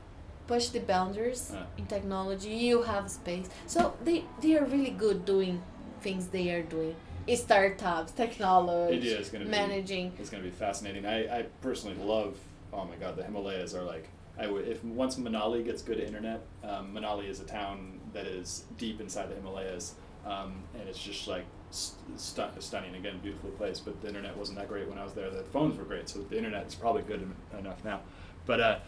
push 0.47 0.67
the 0.77 0.81
boundaries 0.93 1.43
Uh. 1.53 1.65
in 1.79 1.87
technology 1.87 2.55
you 2.71 2.83
have 2.93 3.05
space. 3.11 3.49
So 3.67 3.81
they 4.07 4.19
they 4.43 4.53
are 4.59 4.67
really 4.77 4.95
good 5.07 5.19
doing 5.35 5.61
things 6.07 6.23
they 6.37 6.47
are 6.55 6.63
doing 6.77 6.95
startups 7.37 8.13
technology 8.13 8.95
India 8.95 9.19
is 9.19 9.29
going 9.29 9.45
to 9.45 9.51
be 9.51 9.57
managing 9.57 10.13
It's 10.19 10.31
going 10.31 10.43
to 10.43 10.49
be 10.49 10.55
fascinating. 10.55 11.07
I, 11.07 11.41
I 11.41 11.43
personally 11.61 11.97
love. 11.97 12.37
Oh 12.73 12.85
my 12.85 12.97
God, 12.97 13.17
the 13.17 13.25
Himalayas 13.25 13.75
are 13.75 13.83
like. 13.83 14.09
I 14.39 14.47
would 14.47 14.67
if 14.67 14.83
once 14.85 15.17
Manali 15.17 15.65
gets 15.65 15.83
good 15.83 16.01
internet. 16.01 16.41
Um, 16.65 16.95
Manali 16.95 17.29
is 17.29 17.41
a 17.41 17.45
town 17.45 18.01
that 18.15 18.27
is 18.27 18.65
deep 18.79 19.01
inside 19.01 19.29
the 19.31 19.35
Himalayas, 19.35 19.95
um, 20.25 20.55
and 20.79 20.89
it's 20.89 20.99
just 21.03 21.29
like 21.29 21.45
st- 21.71 22.19
stu- 22.19 22.43
stunning. 22.61 22.95
Again, 22.95 23.19
beautiful 23.23 23.51
place, 23.51 23.81
but 23.81 24.01
the 24.01 24.09
internet 24.09 24.37
wasn't 24.37 24.59
that 24.59 24.69
great 24.69 24.89
when 24.89 24.99
I 24.99 25.05
was 25.05 25.13
there. 25.13 25.31
The 25.31 25.43
phones 25.43 25.77
were 25.77 25.85
great, 25.85 26.09
so 26.09 26.21
the 26.21 26.39
internet 26.39 26.67
is 26.67 26.75
probably 26.75 27.03
good 27.03 27.21
en- 27.53 27.59
enough 27.59 27.85
now. 27.85 28.01
But 28.47 28.61
uh, 28.61 28.79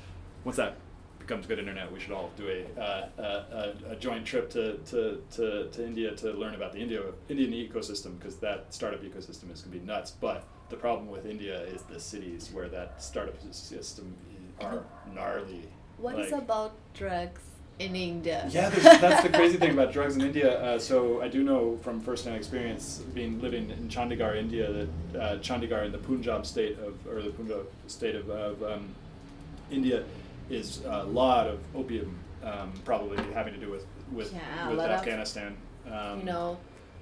once 0.44 0.56
that 0.56 0.76
becomes 1.32 1.46
good 1.46 1.58
internet, 1.58 1.90
we 1.90 1.98
should 1.98 2.12
all 2.12 2.30
do 2.36 2.46
a, 2.46 2.80
uh, 2.80 3.08
a, 3.18 3.22
a, 3.22 3.92
a 3.92 3.96
joint 3.96 4.26
trip 4.26 4.50
to, 4.50 4.76
to, 4.84 5.22
to, 5.32 5.68
to 5.72 5.86
India 5.86 6.14
to 6.14 6.30
learn 6.32 6.54
about 6.54 6.72
the 6.72 6.78
India 6.78 7.02
Indian 7.30 7.52
ecosystem 7.52 8.18
because 8.18 8.36
that 8.36 8.66
startup 8.68 9.02
ecosystem 9.02 9.50
is 9.50 9.62
going 9.62 9.72
to 9.72 9.78
be 9.78 9.80
nuts. 9.80 10.10
But 10.10 10.44
the 10.68 10.76
problem 10.76 11.10
with 11.10 11.24
India 11.24 11.62
is 11.62 11.82
the 11.82 11.98
cities 11.98 12.50
where 12.52 12.68
that 12.68 13.02
startup 13.02 13.40
system 13.50 14.14
are 14.60 14.84
gnarly. 15.14 15.64
What 15.96 16.18
is 16.18 16.32
Like- 16.32 16.42
about 16.42 16.72
drugs 16.92 17.40
in 17.78 17.96
india 17.96 18.46
Yeah, 18.50 18.68
that's 18.68 19.22
the 19.22 19.30
crazy 19.30 19.56
thing 19.56 19.70
about 19.70 19.94
drugs 19.94 20.14
in 20.14 20.20
India. 20.20 20.60
Uh, 20.60 20.78
so 20.78 21.22
I 21.22 21.28
do 21.28 21.42
know 21.42 21.78
from 21.78 22.00
first-hand 22.02 22.36
experience, 22.36 23.00
being 23.14 23.40
living 23.40 23.70
in 23.70 23.88
Chandigarh, 23.88 24.36
India, 24.36 24.70
that 24.70 24.88
uh, 25.18 25.38
Chandigarh 25.38 25.86
in 25.86 25.90
the 25.90 25.98
Punjab 25.98 26.44
state 26.44 26.78
of, 26.78 26.94
or 27.06 27.22
the 27.22 27.30
Punjab 27.30 27.66
state 27.86 28.14
of, 28.14 28.28
of 28.28 28.62
um, 28.62 28.94
India, 29.70 30.04
is 30.50 30.82
a 30.84 31.04
lot 31.04 31.46
of 31.46 31.60
opium, 31.74 32.18
um, 32.42 32.72
probably 32.84 33.16
having 33.32 33.54
to 33.54 33.60
do 33.60 33.70
with 33.70 33.86
with, 34.12 34.32
Yeah, 34.32 34.68
with 34.68 34.78
lot 34.78 34.90
of, 34.90 34.98
Afghanistan. 34.98 35.56
Um, 35.90 36.20
you 36.20 36.24
know 36.24 36.58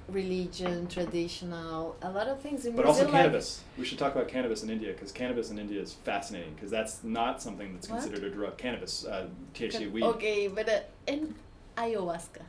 religion 0.08 0.88
traditional 0.88 1.94
a 2.02 2.10
lot 2.10 2.26
of 2.26 2.40
things 2.40 2.66
in 2.66 2.74
but 2.74 2.84
Brazil, 2.84 3.02
also 3.04 3.12
like- 3.12 3.22
cannabis. 3.22 3.62
We 3.78 3.84
should 3.84 3.98
talk 3.98 4.14
about 4.14 4.26
cannabis 4.28 4.62
in 4.64 4.70
India 4.70 4.92
because 4.92 5.12
cannabis 5.12 5.50
in 5.50 5.58
India 5.58 5.80
is 5.80 5.92
fascinating 6.04 6.54
because 6.54 6.70
that's 6.70 7.04
not 7.04 7.40
something 7.40 7.72
that's 7.74 7.88
What? 7.88 8.00
considered 8.02 8.24
a 8.24 8.34
drug. 8.34 8.56
Cannabis, 8.58 9.04
uh, 9.06 9.26
THC 9.54 9.90
weed. 9.90 10.02
okay 10.04 10.48
but 10.48 10.68
uh, 10.68 10.80
and 11.06 11.34
ayahuasca 11.78 12.42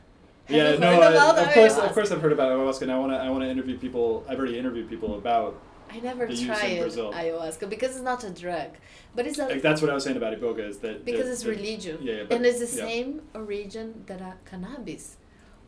Have 0.46 0.56
Yeah, 0.56 0.76
no, 0.78 1.00
I- 1.00 1.10
about 1.12 1.38
of 1.38 1.54
course, 1.54 1.76
of 1.78 1.92
course, 1.92 2.10
I've 2.10 2.20
heard 2.20 2.32
about 2.32 2.50
ayahuasca. 2.50 2.82
And 2.82 2.92
I 2.92 2.98
want 2.98 3.12
to, 3.12 3.16
I 3.18 3.30
want 3.30 3.42
to 3.44 3.48
interview 3.50 3.78
people. 3.78 4.24
I've 4.28 4.38
already 4.38 4.58
interviewed 4.58 4.88
people 4.90 5.14
about. 5.14 5.54
I 5.94 6.00
never 6.00 6.26
tried 6.26 6.78
ayahuasca 7.20 7.68
because 7.68 7.90
it's 7.96 8.04
not 8.12 8.24
a 8.24 8.30
drug, 8.30 8.70
but 9.14 9.26
it's 9.26 9.38
a 9.38 9.46
Like, 9.46 9.62
that's 9.62 9.82
what 9.82 9.90
I 9.90 9.94
was 9.94 10.04
saying 10.04 10.16
about 10.16 10.32
iboga 10.38 10.66
is 10.72 10.78
that 10.78 11.04
because 11.04 11.28
it's 11.28 11.44
religion 11.44 11.98
Yeah, 12.00 12.14
yeah, 12.14 12.22
but- 12.24 12.36
and 12.36 12.46
it's 12.46 12.60
the 12.66 12.76
yeah. 12.78 12.86
same 12.88 13.22
origin 13.34 14.04
that 14.06 14.20
a 14.20 14.34
cannabis. 14.48 15.04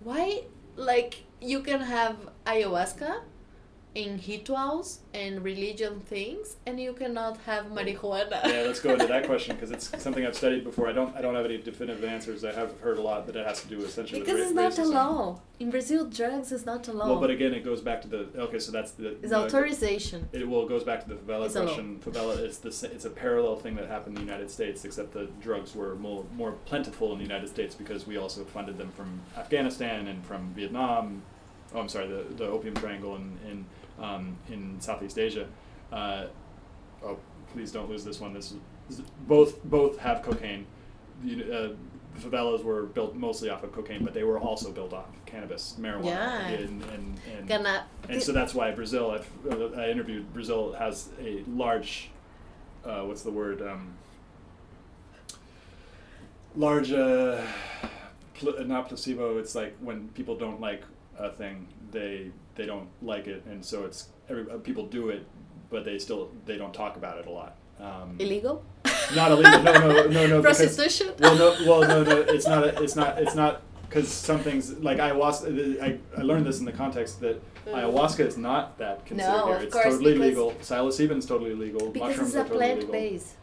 Why, 0.01 0.25
like 0.77 1.25
you 1.41 1.61
can 1.69 1.81
have 1.81 2.17
ayahuasca 2.47 3.11
in 3.95 4.21
rituals 4.27 4.99
and 5.13 5.45
religion 5.45 6.01
things, 6.01 6.57
and 6.67 6.81
you 6.81 6.93
cannot 6.93 7.37
have 7.47 7.67
marijuana. 7.67 8.45
Yeah, 8.45 8.63
let's 8.67 8.81
go 8.81 8.95
into 8.95 9.07
that 9.07 9.25
question 9.31 9.55
because 9.55 9.71
it's 9.71 10.03
something 10.03 10.27
I've 10.27 10.35
studied 10.37 10.65
before. 10.65 10.89
I 10.89 10.93
don't, 10.93 11.15
I 11.17 11.21
don't 11.23 11.35
have 11.37 11.45
any 11.45 11.59
definitive 11.59 12.03
answers. 12.03 12.45
I 12.45 12.53
have 12.53 12.79
heard 12.81 12.99
a 12.99 13.03
lot 13.03 13.27
that 13.27 13.37
it 13.37 13.47
has 13.47 13.63
to 13.63 13.69
do 13.69 13.77
with 13.77 13.89
essentially 13.89 14.21
because 14.21 14.35
with 14.39 14.49
it's 14.49 14.57
ra- 14.57 14.63
not 14.63 14.79
a 14.79 14.85
law 14.85 15.41
in 15.61 15.71
Brazil. 15.71 16.07
Drugs 16.07 16.51
is 16.51 16.67
not 16.67 16.89
a 16.89 16.93
law. 16.93 17.07
Well, 17.07 17.21
but 17.21 17.31
again, 17.31 17.55
it 17.55 17.65
goes 17.65 17.81
back 17.81 18.03
to 18.03 18.09
the 18.09 18.29
okay. 18.37 18.59
So 18.59 18.73
that's 18.73 18.91
the 18.93 19.11
it's 19.23 19.31
the- 19.31 19.37
authorization. 19.39 20.29
It 20.33 20.49
well 20.49 20.63
it 20.63 20.69
goes 20.69 20.83
back 20.83 21.03
to 21.05 21.09
the 21.09 21.15
favela 21.15 21.45
It's 21.47 21.55
question. 21.55 22.01
Favela 22.05 22.37
it's 22.39 22.59
the 22.59 22.71
it's 22.93 23.05
a 23.05 23.11
parallel 23.11 23.57
thing 23.57 23.77
that 23.77 23.87
happened 23.87 24.19
in 24.19 24.27
the 24.27 24.33
United 24.33 24.51
States, 24.51 24.85
except 24.85 25.13
the 25.13 25.29
drugs 25.41 25.75
were 25.77 25.95
more 25.95 26.25
more 26.35 26.53
plentiful 26.65 27.13
in 27.13 27.19
the 27.19 27.25
United 27.25 27.49
States 27.49 27.77
because 27.77 28.09
we 28.09 28.17
also 28.17 28.43
funded 28.45 28.77
them 28.77 28.91
from 28.91 29.21
Afghanistan 29.37 30.09
and 30.09 30.27
from 30.27 30.53
Vietnam. 30.55 31.23
Oh, 31.73 31.81
I'm 31.81 31.89
sorry, 31.89 32.09
the 32.09 32.25
the 32.35 32.47
opium 32.47 32.75
triangle 32.75 33.15
in 33.15 33.39
in 33.49 33.65
um, 34.01 34.37
in 34.49 34.81
Southeast 34.81 35.19
Asia. 35.19 35.47
Uh, 35.93 36.27
oh, 37.05 37.19
please 37.53 37.71
don't 37.73 37.89
lose 37.89 38.05
this 38.05 38.21
one. 38.21 38.33
This 38.35 38.53
is, 38.91 39.01
both 39.27 39.63
both 39.65 39.99
have 39.99 40.23
cocaine. 40.23 40.67
The, 41.23 41.71
uh, 41.71 41.73
favelas 42.21 42.63
were 42.63 42.85
built 42.85 43.15
mostly 43.17 43.51
off 43.51 43.65
of 43.65 43.73
cocaine, 43.73 44.05
but 44.05 44.15
they 44.15 44.23
were 44.25 44.39
also 44.39 44.71
built 44.71 44.93
off 44.93 45.09
of 45.09 45.27
cannabis, 45.27 45.77
marijuana, 45.81 46.05
Yeah. 46.05 46.49
and 46.49 46.83
and, 46.85 47.21
and 47.39 47.49
Canna- 47.49 47.87
and 48.09 48.23
so 48.23 48.33
that's 48.33 48.55
why 48.55 48.71
Brazil. 48.71 49.11
I've, 49.11 49.29
uh, 49.51 49.81
I 49.81 49.89
interviewed 49.91 50.33
Brazil 50.33 50.73
has 50.75 51.09
a 51.21 51.43
large, 51.49 52.11
uh, 52.85 53.01
what's 53.03 53.23
the 53.23 53.31
word? 53.33 53.63
Um, 53.63 53.95
large, 56.57 56.93
uh, 56.93 57.41
pl- 58.35 58.65
not 58.65 58.89
placebo. 58.89 59.39
It's 59.39 59.55
like 59.55 59.77
when 59.81 60.09
people 60.11 60.37
don't 60.37 60.61
like 60.61 60.83
a 61.19 61.31
thing, 61.31 61.67
they 61.91 62.31
they 62.55 62.67
don't 62.67 62.89
like 63.03 63.27
it, 63.27 63.45
and 63.47 63.65
so 63.65 63.85
it's 63.85 64.09
every, 64.29 64.51
uh, 64.51 64.59
people 64.59 64.87
do 64.87 65.09
it, 65.11 65.27
but 65.71 65.85
they 65.85 65.99
still 65.99 66.31
they 66.47 66.57
don't 66.57 66.73
talk 66.75 66.97
about 66.97 67.19
it 67.19 67.27
a 67.27 67.31
lot. 67.31 67.57
Um, 67.81 68.17
Illegal? 68.19 68.63
Not 69.15 69.33
illegal. 69.33 69.63
No, 69.63 69.73
no, 69.73 70.07
no, 70.07 70.27
no. 70.27 70.43
because- 70.43 70.79
well, 71.21 71.37
no, 71.37 71.57
well, 71.67 71.81
no, 71.83 72.03
no. 72.05 72.21
It's 72.21 72.47
not. 72.47 72.65
A, 72.65 72.83
it's 72.83 72.97
not. 72.97 73.19
It's 73.19 73.35
not 73.35 73.63
because 73.89 74.09
some 74.09 74.39
things 74.39 74.73
like 74.79 74.99
ayahuasca. 74.99 75.83
I, 75.83 75.99
I 76.17 76.23
learned 76.23 76.47
this 76.47 76.59
in 76.61 76.65
the 76.65 76.73
context 76.73 77.21
that 77.21 77.43
Mm. 77.65 77.73
ayahuasca 77.75 78.21
is 78.27 78.37
not 78.37 78.77
that 78.77 79.07
considered 79.07 79.31
No, 79.33 79.47
here. 79.47 79.57
of 79.57 79.63
It's 79.63 79.73
course, 79.73 79.87
totally 79.87 80.15
legal. 80.17 80.53
Psilocybin 80.61 81.17
is 81.17 81.25
totally 81.25 81.55
legal. 81.55 81.89
Because 81.91 82.09
Mushrooms 82.11 82.29
it's 82.35 82.37
a 82.37 82.43
totally 82.45 82.59
plant 82.59 82.93
base. 82.93 83.35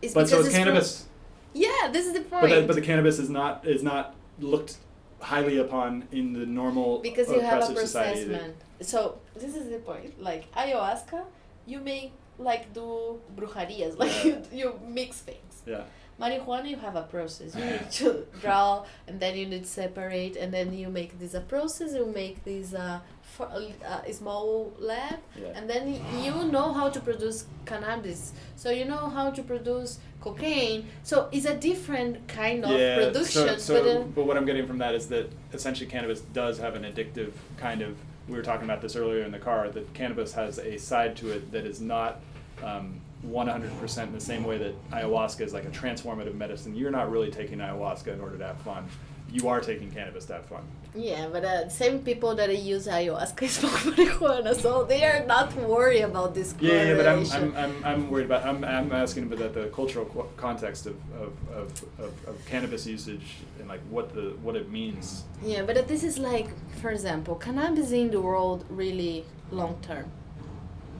It's 0.00 0.14
But 0.14 0.28
so 0.28 0.38
it's 0.38 0.48
from- 0.48 0.56
cannabis. 0.56 1.06
Yeah, 1.54 1.68
this 1.92 2.06
is 2.06 2.12
the 2.12 2.20
point. 2.20 2.42
But 2.42 2.50
the, 2.50 2.62
but 2.68 2.76
the 2.76 2.82
cannabis 2.82 3.18
is 3.18 3.28
not 3.28 3.66
is 3.66 3.82
not 3.82 4.14
looked 4.38 4.76
highly 5.24 5.56
upon 5.58 6.06
in 6.12 6.32
the 6.32 6.44
normal 6.60 6.98
because 7.00 7.28
you 7.30 7.40
have 7.40 7.62
a 7.62 7.72
that- 7.74 8.54
So 8.80 9.18
this 9.34 9.54
is 9.60 9.70
the 9.70 9.78
point. 9.78 10.10
Like 10.22 10.52
ayahuasca, 10.52 11.20
you 11.66 11.80
make 11.80 12.12
like 12.38 12.64
do 12.74 13.20
brujarias, 13.36 13.98
like 14.02 14.12
Yeah. 14.24 14.24
you, 14.24 14.42
you 14.60 14.80
mix 14.86 15.20
things. 15.20 15.62
Yeah. 15.66 15.84
Marijuana, 16.20 16.68
you 16.70 16.76
have 16.76 16.94
a 16.94 17.02
process. 17.02 17.56
You 17.56 17.64
need 17.64 17.90
to 18.00 18.26
draw, 18.40 18.84
and 19.08 19.18
then 19.18 19.32
you 19.36 19.46
need 19.46 19.64
to 19.64 19.68
separate, 19.82 20.36
and 20.36 20.52
then 20.56 20.72
you 20.72 20.88
make 20.88 21.18
this 21.18 21.34
a 21.34 21.40
process. 21.40 21.94
You 21.94 22.06
make 22.06 22.44
this 22.44 22.72
uh, 22.74 23.00
for, 23.34 23.46
uh, 23.46 24.00
a 24.06 24.12
small 24.12 24.72
lab, 24.78 25.18
Yeah. 25.36 25.56
and 25.56 25.68
then 25.68 26.00
you 26.22 26.34
know 26.52 26.72
how 26.72 26.88
to 26.88 27.00
produce 27.00 27.46
cannabis. 27.66 28.32
So 28.56 28.70
you 28.70 28.84
know 28.84 29.08
how 29.16 29.30
to 29.30 29.42
produce 29.42 29.98
cocaine. 30.20 30.86
So 31.02 31.28
it's 31.32 31.46
a 31.46 31.56
different 31.56 32.26
kind 32.28 32.64
of 32.64 32.78
yeah. 32.78 32.96
production. 32.96 33.48
So, 33.48 33.56
so 33.58 33.74
but 33.74 33.90
uh, 33.90 34.02
but 34.16 34.26
what 34.26 34.36
I'm 34.36 34.46
getting 34.46 34.66
from 34.66 34.78
that 34.78 34.94
is 34.94 35.08
that 35.08 35.30
essentially 35.52 35.88
cannabis 35.90 36.20
does 36.20 36.58
have 36.58 36.74
an 36.76 36.84
addictive 36.84 37.32
kind 37.56 37.82
of. 37.82 37.96
We 38.28 38.36
were 38.36 38.42
talking 38.42 38.64
about 38.64 38.80
this 38.80 38.96
earlier 38.96 39.24
in 39.24 39.32
the 39.32 39.38
car. 39.38 39.68
That 39.68 39.92
cannabis 39.94 40.32
has 40.34 40.58
a 40.58 40.78
side 40.78 41.16
to 41.16 41.32
it 41.32 41.50
that 41.52 41.66
is 41.66 41.80
not. 41.80 42.20
Um, 42.62 43.00
100% 43.26 44.02
in 44.02 44.12
the 44.12 44.20
same 44.20 44.44
way 44.44 44.58
that 44.58 44.90
ayahuasca 44.90 45.40
is 45.40 45.54
like 45.54 45.64
a 45.64 45.70
transformative 45.70 46.34
medicine. 46.34 46.76
You're 46.76 46.90
not 46.90 47.10
really 47.10 47.30
taking 47.30 47.58
ayahuasca 47.58 48.08
in 48.08 48.20
order 48.20 48.36
to 48.36 48.46
have 48.46 48.58
fun. 48.58 48.86
You 49.34 49.48
are 49.48 49.60
taking 49.60 49.90
cannabis 49.90 50.26
to 50.26 50.34
have 50.34 50.46
fun. 50.46 50.62
Yeah, 50.94 51.26
but 51.32 51.44
uh, 51.44 51.68
same 51.68 51.98
people 52.08 52.36
that 52.36 52.56
use 52.56 52.86
ayahuasca 52.86 53.48
smoke 53.56 53.80
marijuana, 53.96 54.54
so 54.54 54.84
they 54.84 55.02
are 55.04 55.26
not 55.26 55.52
worried 55.56 56.02
about 56.02 56.36
this 56.36 56.54
Yeah, 56.60 56.84
yeah, 56.84 56.94
but 56.98 57.06
I'm. 57.12 57.22
I'm, 57.32 57.56
I'm, 57.56 57.84
I'm 57.84 58.10
worried 58.10 58.26
about. 58.26 58.46
I'm, 58.46 58.62
I'm 58.62 58.92
asking 58.92 59.24
about 59.32 59.52
the 59.54 59.66
cultural 59.74 60.04
qu- 60.04 60.30
context 60.36 60.86
of, 60.86 60.96
of, 61.24 61.32
of, 61.60 61.66
of, 61.98 62.12
of 62.28 62.46
cannabis 62.46 62.86
usage 62.86 63.26
and 63.58 63.66
like 63.68 63.80
what 63.90 64.14
the 64.14 64.26
what 64.44 64.54
it 64.54 64.70
means. 64.70 65.24
Yeah, 65.42 65.62
but 65.64 65.76
uh, 65.76 65.82
this 65.82 66.04
is 66.04 66.16
like, 66.16 66.48
for 66.80 66.90
example, 66.92 67.34
cannabis 67.34 67.90
in 67.90 68.12
the 68.12 68.20
world 68.20 68.64
really 68.70 69.24
long 69.50 69.74
term. 69.82 70.06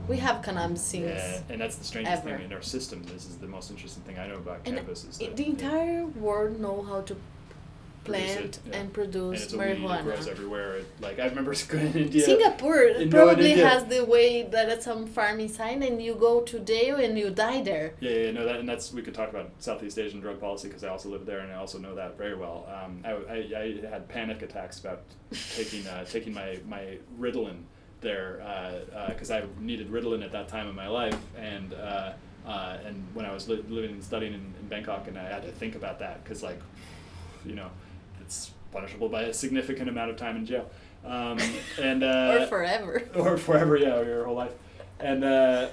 We 0.09 0.17
have 0.17 0.43
cannabis 0.43 0.81
since 0.81 1.05
Yeah, 1.05 1.39
and 1.53 1.61
that's 1.61 1.77
the 1.77 1.85
strangest 1.85 2.17
ever. 2.23 2.35
thing 2.35 2.45
in 2.47 2.51
our 2.53 2.61
system. 2.61 3.01
This 3.03 3.25
is 3.29 3.37
the 3.37 3.47
most 3.47 3.71
interesting 3.71 4.03
thing 4.03 4.19
I 4.19 4.27
know 4.27 4.35
about 4.35 4.57
and 4.65 4.75
cannabis. 4.75 5.05
Is 5.05 5.19
that 5.19 5.37
the 5.37 5.45
entire 5.47 6.05
world 6.05 6.59
know 6.59 6.83
how 6.83 6.99
to 7.09 7.15
plant 8.05 8.59
yeah. 8.65 8.73
and 8.73 8.85
and 8.85 8.93
produce 8.93 9.43
it's 9.43 9.53
a 9.53 9.57
weed. 9.57 9.65
It 9.65 9.79
grows 9.81 10.01
marijuana. 10.01 10.27
everywhere. 10.27 10.77
It, 10.77 10.87
like 11.01 11.19
I 11.19 11.25
remember 11.27 11.53
going 11.67 11.87
in 11.87 11.97
India. 11.97 12.23
Singapore 12.23 12.83
In 12.83 13.09
probably 13.09 13.51
India. 13.51 13.67
has 13.67 13.85
the 13.85 14.05
way 14.05 14.43
that 14.43 14.69
it's 14.69 14.85
some 14.85 15.05
farming 15.07 15.49
sign 15.49 15.83
and 15.83 16.01
you 16.01 16.15
go 16.15 16.41
to 16.41 16.59
jail 16.59 16.95
and 16.97 17.17
you 17.17 17.29
die 17.29 17.61
there. 17.61 17.93
Yeah, 17.99 18.11
yeah, 18.11 18.31
no, 18.31 18.45
that 18.45 18.57
and 18.57 18.69
that's 18.69 18.93
we 18.93 19.01
could 19.01 19.13
talk 19.13 19.29
about 19.29 19.51
Southeast 19.59 19.97
Asian 19.99 20.19
drug 20.19 20.39
policy 20.39 20.67
because 20.67 20.83
I 20.83 20.89
also 20.89 21.09
lived 21.09 21.25
there 21.25 21.39
and 21.39 21.51
I 21.51 21.55
also 21.55 21.77
know 21.79 21.95
that 21.95 22.17
very 22.17 22.35
well. 22.35 22.67
Um, 22.75 23.01
I, 23.03 23.11
I, 23.11 23.37
I 23.61 23.89
had 23.89 24.07
panic 24.07 24.41
attacks 24.41 24.79
about 24.79 25.01
taking 25.55 25.85
uh, 25.87 26.05
taking 26.05 26.33
my 26.33 26.59
my 26.67 26.97
Ritalin 27.19 27.63
there 28.01 28.41
because 29.09 29.31
I 29.31 29.43
needed 29.59 29.89
Ritalin 29.89 30.23
at 30.23 30.31
that 30.31 30.47
time 30.47 30.67
in 30.69 30.75
my 30.75 30.87
life 30.87 31.19
and. 31.37 31.73
Uh, 31.73 32.13
uh, 32.45 32.77
and 32.85 33.03
when 33.13 33.25
I 33.25 33.33
was 33.33 33.49
li- 33.49 33.63
living 33.69 33.91
and 33.91 34.03
studying 34.03 34.33
in, 34.33 34.53
in 34.59 34.67
Bangkok, 34.69 35.07
and 35.07 35.17
I 35.17 35.23
had 35.23 35.41
to 35.43 35.51
think 35.51 35.75
about 35.75 35.99
that 35.99 36.23
because, 36.23 36.43
like, 36.43 36.59
you 37.43 37.55
know, 37.55 37.69
punishable 38.75 39.07
by 39.07 39.23
a 39.23 39.33
significant 39.33 39.87
amount 39.89 40.11
of 40.11 40.17
time 40.17 40.35
in 40.35 40.45
jail, 40.45 40.69
um, 41.05 41.37
and 41.81 42.03
uh, 42.03 42.39
or 42.41 42.47
forever. 42.47 43.01
or 43.15 43.37
forever, 43.37 43.77
yeah, 43.77 43.95
or 43.95 44.05
your 44.05 44.25
whole 44.25 44.35
life. 44.35 44.51
And 44.99 45.23
uh, 45.23 45.69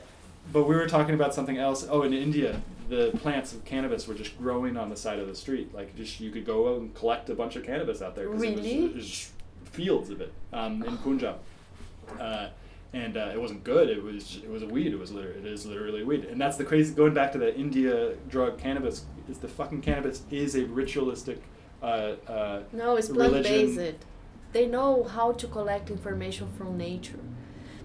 but 0.52 0.64
we 0.68 0.76
were 0.76 0.86
talking 0.86 1.14
about 1.14 1.34
something 1.34 1.58
else. 1.58 1.86
Oh, 1.90 2.02
in 2.02 2.12
India, 2.12 2.60
the 2.88 3.10
plants 3.20 3.52
of 3.52 3.64
cannabis 3.64 4.06
were 4.06 4.14
just 4.14 4.38
growing 4.38 4.76
on 4.76 4.88
the 4.88 4.96
side 4.96 5.18
of 5.18 5.26
the 5.26 5.34
street. 5.34 5.74
Like 5.74 5.96
just 5.96 6.20
you 6.20 6.30
could 6.30 6.46
go 6.46 6.72
out 6.74 6.80
and 6.80 6.94
collect 6.94 7.28
a 7.28 7.34
bunch 7.34 7.56
of 7.56 7.64
cannabis 7.64 8.00
out 8.02 8.14
there. 8.14 8.28
'cause 8.28 8.42
It 8.42 8.56
was, 8.56 8.64
Really? 8.64 8.84
it 8.86 8.94
was 8.94 9.30
fields 9.64 10.10
of 10.10 10.20
it 10.20 10.32
um, 10.52 10.82
in 10.84 10.96
Punjab. 10.98 11.38
Uh, 12.20 12.48
and 12.94 13.16
uh, 13.16 13.30
it 13.32 13.40
wasn't 13.40 13.64
good. 13.64 13.88
It 13.88 14.02
was 14.02 14.36
it 14.44 14.50
was 14.50 14.62
a 14.62 14.66
weed. 14.66 14.92
It 14.92 14.98
was 14.98 15.10
literally, 15.12 15.38
it 15.40 15.46
is 15.46 15.64
literally 15.66 16.02
a 16.02 16.04
weed. 16.04 16.24
And 16.26 16.40
that's 16.40 16.56
the 16.56 16.64
crazy. 16.64 16.94
Going 16.94 17.14
back 17.14 17.32
to 17.32 17.38
the 17.38 17.56
India 17.56 18.14
drug 18.28 18.58
cannabis, 18.58 19.06
is 19.28 19.38
the 19.38 19.48
fucking 19.48 19.80
cannabis 19.80 20.22
is 20.30 20.54
a 20.56 20.64
ritualistic. 20.66 21.42
Uh, 21.82 21.86
uh, 22.28 22.62
No, 22.72 22.96
it's 22.96 23.09
plant 23.09 23.32
based. 23.42 23.96
They 24.52 24.66
know 24.66 25.04
how 25.04 25.32
to 25.32 25.46
collect 25.46 25.90
information 25.90 26.46
from 26.56 26.76
nature. 26.76 27.18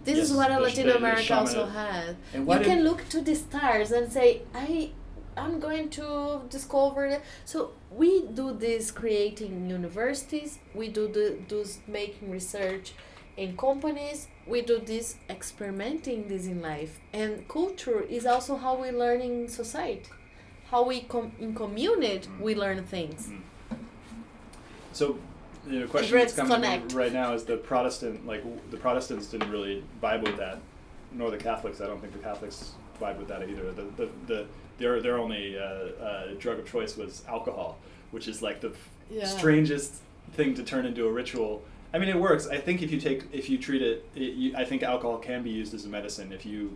This 0.04 0.18
is 0.20 0.34
what 0.34 0.48
sh- 0.48 0.62
Latin 0.66 0.90
America 0.90 1.34
also 1.40 1.66
has. 1.66 2.16
You 2.34 2.46
can 2.66 2.84
look 2.84 3.08
to 3.10 3.22
the 3.22 3.36
stars 3.36 3.92
and 3.92 4.12
say, 4.12 4.42
I 4.54 4.92
I'm 5.36 5.60
going 5.60 5.90
to 5.92 6.42
discover 6.50 7.06
it. 7.06 7.22
So 7.46 7.72
we 7.92 8.10
do 8.40 8.54
this 8.54 8.90
creating 8.92 9.70
universities, 9.70 10.60
we 10.74 10.88
do 10.90 11.08
the 11.08 11.26
those 11.48 11.80
making 11.88 12.32
research 12.32 12.94
in 13.38 13.56
companies, 13.56 14.28
we 14.48 14.62
do 14.62 14.80
this 14.80 15.16
experimenting 15.30 16.28
this 16.28 16.46
in 16.48 16.62
life. 16.62 17.00
And 17.14 17.48
culture 17.48 18.02
is 18.02 18.26
also 18.26 18.56
how 18.58 18.74
we 18.82 18.90
learn 18.92 19.22
in 19.22 19.48
society. 19.48 20.10
How 20.72 20.82
we 20.86 21.02
com- 21.02 21.34
in 21.40 21.54
community 21.56 22.28
we 22.42 22.56
learn 22.56 22.84
things. 22.84 23.28
Mm. 23.30 23.42
So, 24.98 25.16
the 25.68 25.86
question 25.86 26.18
that's 26.18 26.34
coming 26.34 26.56
connect. 26.56 26.94
right 26.94 27.14
now 27.14 27.34
is 27.34 27.44
the 27.44 27.58
Protestant, 27.58 28.26
like 28.26 28.44
the 28.72 28.78
Protestants 28.78 29.28
didn't 29.28 29.52
really 29.52 29.84
vibe 30.02 30.24
with 30.24 30.38
that, 30.38 30.58
nor 31.12 31.30
the 31.30 31.38
Catholics. 31.38 31.82
I 31.82 31.86
don't 31.86 32.02
think 32.02 32.14
the 32.14 32.20
Catholics 32.20 32.72
vibe 33.00 33.20
with 33.20 33.28
that 33.28 33.48
either. 33.48 33.72
The 33.74 33.84
the, 33.96 34.10
the 34.26 34.46
their 34.80 35.00
their 35.00 35.20
only 35.20 35.56
uh, 35.56 35.62
uh, 35.62 36.28
drug 36.40 36.58
of 36.58 36.66
choice 36.68 36.98
was 36.98 37.22
alcohol, 37.28 37.78
which 38.10 38.28
is 38.28 38.42
like 38.42 38.60
the 38.60 38.72
Yeah. 39.12 39.26
strangest 39.26 40.02
thing 40.34 40.56
to 40.56 40.64
turn 40.64 40.88
into 40.88 41.06
a 41.06 41.12
ritual. 41.12 41.62
I 41.94 42.00
mean, 42.00 42.10
it 42.10 42.20
works. 42.20 42.48
I 42.48 42.58
think 42.58 42.82
if 42.82 42.92
you 42.92 43.00
take 43.00 43.26
if 43.32 43.52
you 43.52 43.60
treat 43.60 43.84
it, 43.84 44.04
it 44.16 44.34
you, 44.34 44.56
I 44.58 44.66
think 44.66 44.82
alcohol 44.82 45.20
can 45.20 45.44
be 45.44 45.52
used 45.52 45.76
as 45.76 45.86
a 45.86 45.90
medicine 45.90 46.34
if 46.34 46.44
you 46.44 46.76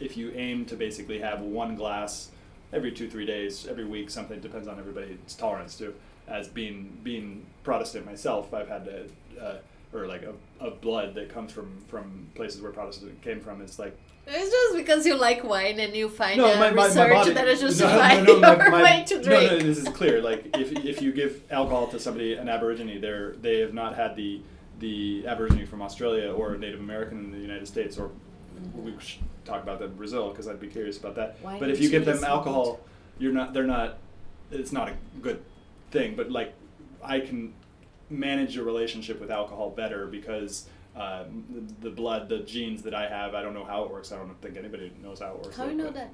if 0.00 0.16
you 0.16 0.32
aim 0.34 0.64
to 0.64 0.74
basically 0.74 1.20
have 1.20 1.40
one 1.40 1.76
glass 1.76 2.30
every 2.72 2.90
two 2.90 3.08
three 3.08 3.26
days 3.26 3.66
every 3.68 3.84
week 3.84 4.10
something 4.10 4.40
depends 4.40 4.66
on 4.66 4.78
everybody's 4.78 5.34
tolerance 5.36 5.76
too 5.76 5.92
as 6.28 6.46
being 6.48 6.96
being 7.02 7.44
protestant 7.62 8.06
myself 8.06 8.52
i've 8.54 8.68
had 8.68 8.84
to 8.84 9.06
uh, 9.40 9.56
or 9.92 10.06
like 10.06 10.22
a, 10.22 10.34
a 10.64 10.70
blood 10.70 11.14
that 11.14 11.28
comes 11.28 11.52
from 11.52 11.82
from 11.88 12.28
places 12.34 12.60
where 12.62 12.72
protestant 12.72 13.20
came 13.22 13.40
from 13.40 13.60
it's 13.60 13.78
like 13.78 13.96
It's 14.26 14.50
just 14.50 14.76
because 14.76 15.04
you 15.06 15.16
like 15.16 15.42
wine 15.42 15.80
and 15.80 15.94
you 15.96 16.08
find 16.08 16.38
no, 16.38 16.54
my, 16.56 16.70
my, 16.70 16.76
my 16.76 16.84
research 16.86 17.12
body. 17.12 17.32
that 17.32 17.48
is 17.48 17.60
no, 17.62 17.68
justifying 17.68 18.24
no, 18.24 18.38
no, 18.38 18.40
my- 18.40 18.56
your 18.64 18.70
my- 18.70 18.82
way 18.82 19.04
to 19.06 19.22
drink. 19.22 19.50
No, 19.52 19.58
this 19.58 19.78
is 19.78 19.88
clear. 19.88 20.22
Like 20.22 20.56
if, 20.56 20.72
if 20.84 21.02
you 21.02 21.10
give 21.12 21.42
alcohol 21.50 21.88
to 21.88 21.98
somebody, 21.98 22.34
an 22.34 22.48
Aborigine, 22.48 23.00
they're 23.00 23.32
they 23.40 23.58
have 23.60 23.74
not 23.74 23.96
had 23.96 24.14
the 24.14 24.40
the 24.78 25.26
Aborigine 25.26 25.66
from 25.66 25.82
Australia 25.82 26.30
or 26.32 26.56
Native 26.56 26.80
American 26.80 27.18
in 27.24 27.30
the 27.32 27.38
United 27.38 27.66
States, 27.66 27.98
or 27.98 28.10
we 28.74 28.94
should 29.00 29.22
talk 29.44 29.62
about 29.62 29.78
that 29.80 29.86
in 29.86 29.96
Brazil 29.96 30.30
because 30.30 30.46
I'd 30.46 30.60
be 30.60 30.68
curious 30.68 30.98
about 30.98 31.14
that. 31.16 31.36
Why 31.42 31.58
but 31.58 31.68
if 31.70 31.78
you 31.78 31.84
you 31.84 31.90
give 31.90 32.04
them 32.04 32.22
alcohol, 32.22 32.78
you're 33.18 33.32
not. 33.32 33.52
They're 33.52 33.64
not. 33.78 33.98
It's 34.52 34.70
not 34.72 34.88
a 34.90 34.94
good 35.20 35.42
thing. 35.90 36.14
But 36.14 36.30
like, 36.30 36.54
I 37.02 37.20
can 37.20 37.54
manage 38.08 38.56
a 38.56 38.62
relationship 38.64 39.20
with 39.20 39.30
alcohol 39.30 39.70
better 39.70 40.06
because. 40.06 40.66
Uh, 40.96 41.22
the, 41.54 41.62
the 41.88 41.90
blood, 41.90 42.28
the 42.28 42.40
genes 42.40 42.82
that 42.82 42.92
I 42.94 43.08
have, 43.08 43.32
I 43.32 43.42
don't 43.42 43.54
know 43.54 43.64
how 43.64 43.84
it 43.84 43.90
works. 43.92 44.10
I 44.10 44.16
don't 44.16 44.34
think 44.42 44.56
anybody 44.56 44.90
knows 45.00 45.20
how 45.20 45.28
it 45.34 45.36
works. 45.44 45.56
How 45.56 45.66
do 45.66 45.70
you 45.70 45.76
know 45.76 45.90
that? 45.92 46.10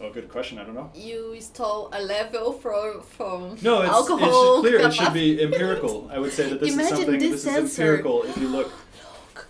Oh, 0.00 0.10
good 0.12 0.28
question. 0.28 0.58
I 0.58 0.64
don't 0.64 0.74
know. 0.74 0.90
You 0.96 1.32
install 1.32 1.90
a 1.92 2.02
level 2.02 2.52
from 2.54 3.02
from 3.02 3.56
No, 3.62 3.82
it's, 3.82 3.92
alcohol. 3.92 4.64
it's 4.64 4.68
clear. 4.68 4.80
It 4.88 4.92
should 4.94 5.12
be 5.14 5.40
empirical. 5.40 6.10
I 6.12 6.18
would 6.18 6.32
say 6.32 6.48
that 6.50 6.58
this 6.58 6.72
Imagine 6.74 6.92
is 6.92 6.98
something. 6.98 7.20
this 7.20 7.30
This, 7.30 7.42
sensor. 7.44 7.62
is 7.62 7.78
empirical. 7.78 8.24
If 8.24 8.36
you 8.36 8.48
look, 8.48 8.72
Look, 9.36 9.46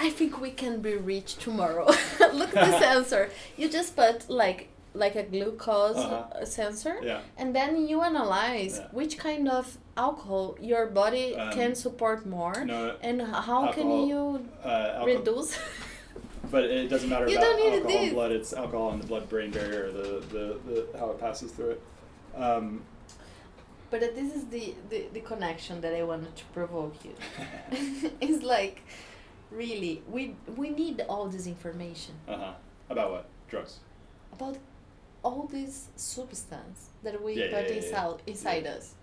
I 0.00 0.10
think 0.10 0.40
we 0.40 0.50
can 0.50 0.80
be 0.80 0.96
rich 0.96 1.36
tomorrow. 1.36 1.86
Look 2.40 2.56
at 2.56 2.66
the 2.72 2.78
sensor. 2.86 3.30
You 3.56 3.68
just 3.68 3.94
put 3.94 4.28
like 4.28 4.68
like 4.92 5.14
a 5.14 5.22
glucose 5.22 5.96
uh, 5.96 6.44
sensor, 6.44 6.96
yeah, 7.00 7.20
and 7.36 7.54
then 7.54 7.86
you 7.88 8.02
analyze 8.02 8.78
Yeah. 8.80 8.88
which 8.90 9.18
kind 9.18 9.48
of 9.48 9.78
alcohol 9.96 10.56
your 10.60 10.86
body 10.86 11.36
Um, 11.36 11.52
can 11.52 11.74
support 11.74 12.26
more, 12.26 12.64
no, 12.64 12.96
and 13.02 13.22
how 13.22 13.72
can 13.72 14.06
you 14.08 14.48
uh, 14.62 15.02
reduce. 15.06 15.58
but 16.50 16.64
it 16.64 16.88
doesn't 16.88 17.08
matter 17.08 17.28
You 17.28 17.36
about 17.38 17.60
alcohol 17.60 17.98
and 18.02 18.10
blood. 18.12 18.32
It's 18.32 18.52
alcohol 18.52 18.90
and 18.92 19.02
the 19.02 19.06
blood-brain 19.06 19.50
barrier, 19.50 19.90
the, 19.92 20.20
the, 20.34 20.44
the 20.66 20.98
how 20.98 21.10
it 21.10 21.18
passes 21.20 21.52
through 21.52 21.70
it. 21.76 21.82
Um, 22.36 22.82
But 23.90 24.00
this 24.14 24.34
is 24.34 24.46
the, 24.48 24.74
the, 24.90 25.06
the 25.12 25.20
connection 25.20 25.80
that 25.82 25.94
I 25.94 26.02
wanted 26.02 26.34
to 26.36 26.44
provoke 26.46 26.96
you. 27.04 27.14
it's 28.20 28.42
like 28.42 28.82
really 29.50 30.02
we 30.08 30.34
we 30.56 30.70
need 30.70 31.00
all 31.08 31.26
this 31.28 31.46
information 31.46 32.14
Uh 32.26 32.36
huh. 32.38 32.52
About 32.90 33.10
what? 33.12 33.26
Drugs. 33.48 33.78
about 34.32 34.56
all 35.22 35.46
this 35.46 35.88
substance 35.96 36.90
that 37.04 37.22
we 37.22 37.34
yeah, 37.34 37.50
put 37.50 37.64
yeah, 37.68 37.70
yeah. 37.70 37.82
inside 37.82 38.22
inside 38.26 38.66
us. 38.66 38.94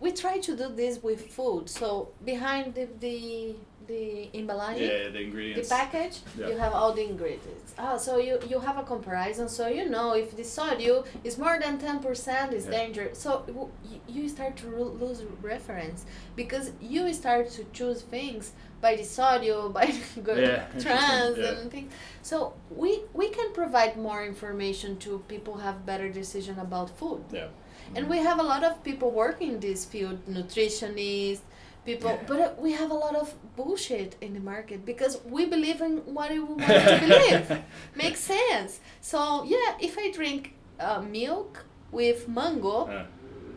We 0.00 0.12
try 0.12 0.38
to 0.38 0.56
do 0.56 0.68
this 0.74 1.02
with 1.02 1.20
food. 1.32 1.68
So 1.68 2.08
behind 2.24 2.74
the 2.74 2.88
the 3.00 3.54
the 3.86 4.30
Yeah, 4.32 5.04
the 5.04 5.10
the 5.12 5.20
ingredients. 5.26 5.68
package, 5.68 6.16
Yeah. 6.38 6.48
you 6.50 6.56
have 6.64 6.72
all 6.72 6.92
the 6.94 7.04
ingredients. 7.12 7.74
Ah, 7.78 7.96
so 7.96 8.12
you 8.18 8.38
you 8.52 8.58
have 8.60 8.78
a 8.78 8.82
comparison, 8.94 9.48
so 9.48 9.66
you 9.78 9.84
know 9.94 10.08
if 10.22 10.28
the 10.36 10.44
sodium 10.44 11.02
is 11.24 11.34
more 11.38 11.58
than 11.64 11.74
ten 11.78 11.98
percent, 12.06 12.52
is 12.52 12.64
Yeah. 12.66 12.78
dangerous. 12.78 13.18
So 13.24 13.30
w- 13.46 13.70
you, 14.16 14.28
start 14.28 14.56
to 14.62 14.68
lose 15.04 15.20
reference 15.42 16.00
because 16.36 16.66
you 16.80 17.12
start 17.12 17.44
to 17.56 17.62
choose 17.78 18.00
things 18.02 18.52
by 18.80 18.92
the 19.00 19.04
sodium, 19.04 19.72
by 19.78 19.86
the 20.26 20.34
Yeah, 20.46 20.66
trans 20.84 21.38
and 21.48 21.70
things. 21.70 21.92
So 22.22 22.36
we 22.82 22.90
we 23.20 23.26
can 23.36 23.48
provide 23.60 23.92
more 24.08 24.20
information 24.32 24.90
to 25.04 25.10
people 25.34 25.54
have 25.66 25.76
better 25.84 26.08
decision 26.22 26.56
about 26.66 26.88
food. 27.00 27.22
Yeah. 27.32 27.48
And 27.94 28.08
we 28.08 28.18
have 28.18 28.38
a 28.38 28.42
lot 28.42 28.62
of 28.64 28.82
people 28.84 29.10
working 29.10 29.54
in 29.54 29.60
this 29.60 29.84
field, 29.84 30.18
nutritionists, 30.28 31.40
people, 31.84 32.18
but 32.26 32.38
uh, 32.40 32.50
we 32.58 32.72
have 32.72 32.90
a 32.90 32.94
lot 32.94 33.16
of 33.16 33.34
bullshit 33.56 34.16
in 34.20 34.34
the 34.34 34.40
market 34.40 34.84
because 34.84 35.18
we 35.24 35.46
believe 35.46 35.80
in 35.80 35.98
what 36.14 36.30
we 36.30 36.38
want 36.40 36.60
to 36.62 36.98
believe. 37.00 37.58
Makes 37.96 38.20
sense. 38.20 38.80
So 39.00 39.44
yeah, 39.44 39.76
if 39.80 39.96
I 39.98 40.10
drink 40.12 40.54
uh, 40.78 41.00
milk 41.02 41.64
with 41.90 42.28
mango, 42.28 42.86
Uh, 42.86 43.04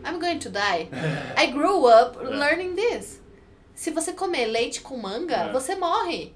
I'm 0.05 0.19
going 0.19 0.39
to 0.39 0.49
die. 0.49 0.87
I 1.37 1.47
grew 1.51 1.85
up 1.87 2.17
Yeah. 2.21 2.29
learning 2.37 2.75
this. 2.75 3.19
Se 3.75 3.91
você 3.91 4.13
comer 4.13 4.47
leite 4.47 4.81
com 4.81 4.97
manga, 4.97 5.45
Yeah. 5.45 5.51
você 5.53 5.75
morre. 5.75 6.33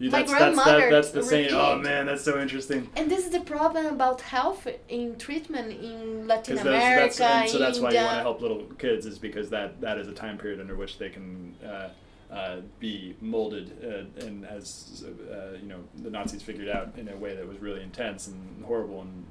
You, 0.00 0.10
My 0.10 0.20
that's, 0.20 0.32
that's, 0.32 0.56
that, 0.56 0.64
grandmother 0.64 0.90
that's 0.90 1.10
the 1.10 1.22
saying. 1.22 1.50
Oh 1.52 1.76
man, 1.76 2.06
that's 2.06 2.24
so 2.24 2.40
interesting. 2.40 2.88
And 2.96 3.10
this 3.10 3.26
is 3.26 3.32
the 3.32 3.40
problem 3.40 3.84
about 3.84 4.22
health 4.22 4.66
in 4.88 5.16
treatment 5.18 5.72
in 5.72 6.26
Latin 6.26 6.56
America, 6.56 7.18
that's, 7.18 7.20
and 7.20 7.50
so 7.50 7.58
that's 7.58 7.78
why 7.78 7.90
you 7.90 7.96
want 7.96 8.16
to 8.16 8.22
help 8.22 8.40
little 8.40 8.62
kids 8.78 9.04
is 9.04 9.18
because 9.18 9.50
that 9.50 9.78
that 9.82 9.98
is 9.98 10.08
a 10.08 10.12
time 10.12 10.38
period 10.38 10.58
under 10.58 10.74
which 10.74 10.96
they 10.96 11.10
can 11.10 11.54
uh, 11.62 11.88
uh, 12.32 12.60
be 12.78 13.14
molded 13.20 13.76
uh, 13.84 14.24
and 14.24 14.46
as 14.46 15.04
uh, 15.30 15.58
you 15.60 15.68
know 15.68 15.80
the 15.96 16.08
Nazis 16.08 16.40
figured 16.40 16.70
out 16.70 16.94
in 16.96 17.06
a 17.10 17.16
way 17.16 17.36
that 17.36 17.46
was 17.46 17.58
really 17.58 17.82
intense 17.82 18.26
and 18.26 18.64
horrible 18.64 19.02
and 19.02 19.26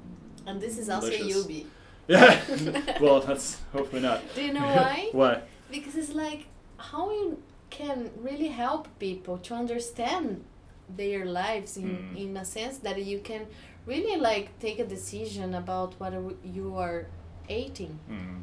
And 0.46 0.60
this 0.60 0.78
is 0.78 0.88
also 0.88 1.10
delicious. 1.10 1.46
Yubi. 1.46 1.66
yeah. 2.08 2.40
well, 3.00 3.20
that's 3.20 3.58
hopefully 3.72 4.02
not. 4.02 4.22
Do 4.36 4.44
you 4.44 4.52
know 4.52 4.60
why? 4.66 5.08
why? 5.10 5.42
because 5.68 5.96
it's 5.96 6.14
like 6.14 6.46
how 6.76 7.10
you 7.10 7.42
can 7.70 8.10
really 8.16 8.48
help 8.48 8.86
people 9.00 9.38
to 9.38 9.54
understand 9.54 10.44
their 10.96 11.24
lives 11.24 11.76
in, 11.76 11.88
Mm. 11.88 12.16
in 12.24 12.36
a 12.36 12.44
sense 12.44 12.78
that 12.78 13.02
you 13.04 13.18
can 13.20 13.46
really 13.86 14.16
like 14.20 14.58
take 14.58 14.78
a 14.78 14.84
decision 14.86 15.54
about 15.54 15.94
what 15.98 16.12
you 16.44 16.76
are 16.76 17.06
eating. 17.48 17.98
Mm. 18.10 18.42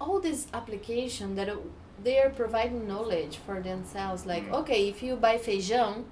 All 0.00 0.20
this 0.20 0.46
application 0.52 1.34
that 1.36 1.48
uh, 1.48 1.56
they 2.02 2.18
are 2.20 2.30
providing 2.30 2.86
knowledge 2.86 3.38
for 3.44 3.60
themselves. 3.60 4.24
Like, 4.26 4.48
Mm. 4.48 4.60
okay, 4.60 4.88
if 4.88 5.02
you 5.02 5.16
buy 5.16 5.36
feijão 5.38 6.04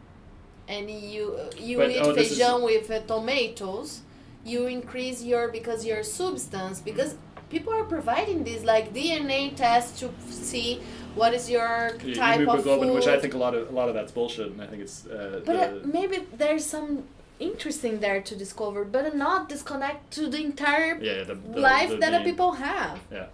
and 0.68 0.90
you 0.90 1.38
you 1.58 1.78
But, 1.78 1.90
eat 1.90 2.02
oh, 2.02 2.14
feijão 2.14 2.62
with 2.64 2.90
uh, 2.90 3.00
tomatoes, 3.06 4.02
you 4.44 4.66
increase 4.66 5.22
your 5.22 5.48
because 5.48 5.84
your 5.86 6.02
substance 6.02 6.80
because 6.80 7.14
people 7.48 7.72
are 7.72 7.84
providing 7.84 8.42
this 8.44 8.64
like 8.64 8.92
DNA 8.92 9.50
tests 9.56 10.00
to 10.00 10.10
see 10.28 10.80
what 11.20 11.32
is 11.38 11.44
your 11.56 11.70
Yeah, 12.04 12.14
type 12.14 12.48
of 12.48 12.62
food. 12.64 12.94
which 12.96 13.06
I 13.06 13.18
think 13.22 13.34
a 13.34 13.38
lot 13.46 13.54
of 13.58 13.62
a 13.72 13.74
lot 13.80 13.88
of 13.90 13.94
that's 13.98 14.12
bullshit, 14.12 14.48
and 14.52 14.60
I 14.62 14.66
think 14.70 14.82
it's 14.86 14.98
uh, 15.06 15.40
but 15.48 15.56
uh, 15.56 15.68
maybe 15.98 16.16
there's 16.42 16.64
some 16.76 16.90
interesting 17.38 17.94
there 18.00 18.20
to 18.28 18.34
discover, 18.44 18.80
but 18.84 19.14
not 19.14 19.48
disconnect 19.48 20.00
to 20.16 20.22
the 20.34 20.40
entire 20.50 20.92
yeah 21.08 21.24
the, 21.30 21.34
the 21.34 21.60
life 21.60 21.90
the 21.90 21.96
that 22.04 22.14
uh, 22.14 22.24
people 22.28 22.50
have. 22.68 22.98
Yeah. 23.12 23.26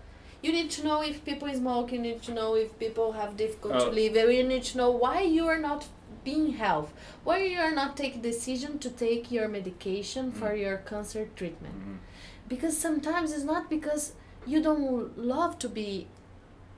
You 0.44 0.50
need 0.58 0.70
to 0.76 0.80
know 0.88 0.98
if 1.10 1.16
people 1.24 1.48
smoke. 1.62 1.86
You 1.94 2.00
need 2.08 2.20
to 2.28 2.32
know 2.38 2.50
if 2.64 2.68
people 2.84 3.08
have 3.20 3.30
difficulty 3.36 3.78
Oh. 3.80 3.88
to 3.90 3.92
live. 4.00 4.12
You 4.38 4.42
need 4.54 4.64
to 4.72 4.74
know 4.80 4.90
why 5.04 5.16
you 5.36 5.44
are 5.52 5.60
not 5.70 5.80
being 6.24 6.48
health. 6.64 6.90
Why 7.28 7.36
you 7.52 7.58
are 7.66 7.74
not 7.80 7.90
taking 7.96 8.22
decision 8.22 8.78
to 8.84 8.88
take 9.06 9.22
your 9.36 9.46
medication 9.58 10.24
for 10.38 10.50
Mm. 10.50 10.60
your 10.64 10.76
cancer 10.90 11.22
treatment. 11.38 11.76
Mhm. 11.80 11.96
Because 12.52 12.74
sometimes 12.86 13.28
it's 13.34 13.48
not 13.54 13.64
because 13.76 14.04
you 14.52 14.58
don't 14.68 15.16
love 15.34 15.52
to 15.64 15.68
be 15.80 15.88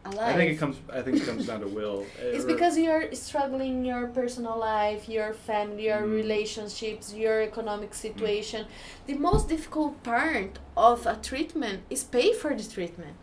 alive. 0.04 0.34
I 0.34 0.36
think 0.38 0.52
it 0.52 0.56
comes. 0.58 0.76
I 0.92 1.02
think 1.02 1.16
it 1.18 1.26
comes 1.26 1.46
down 1.46 1.60
to 1.60 1.68
will. 1.68 2.04
It's 2.34 2.44
because 2.44 2.76
you're 2.78 3.12
struggling 3.14 3.72
in 3.78 3.84
your 3.84 4.06
personal 4.08 4.58
life, 4.58 5.08
your 5.08 5.32
family, 5.48 5.84
your 5.90 6.02
Mm. 6.02 6.14
relationships, 6.22 7.04
your 7.14 7.42
economic 7.42 7.92
situation. 7.94 8.66
The 9.06 9.14
most 9.14 9.48
difficult 9.48 10.02
part 10.02 10.58
of 10.76 11.06
a 11.06 11.16
treatment 11.30 11.78
is 11.90 12.04
pay 12.04 12.32
for 12.32 12.50
the 12.54 12.66
treatment. 12.76 13.14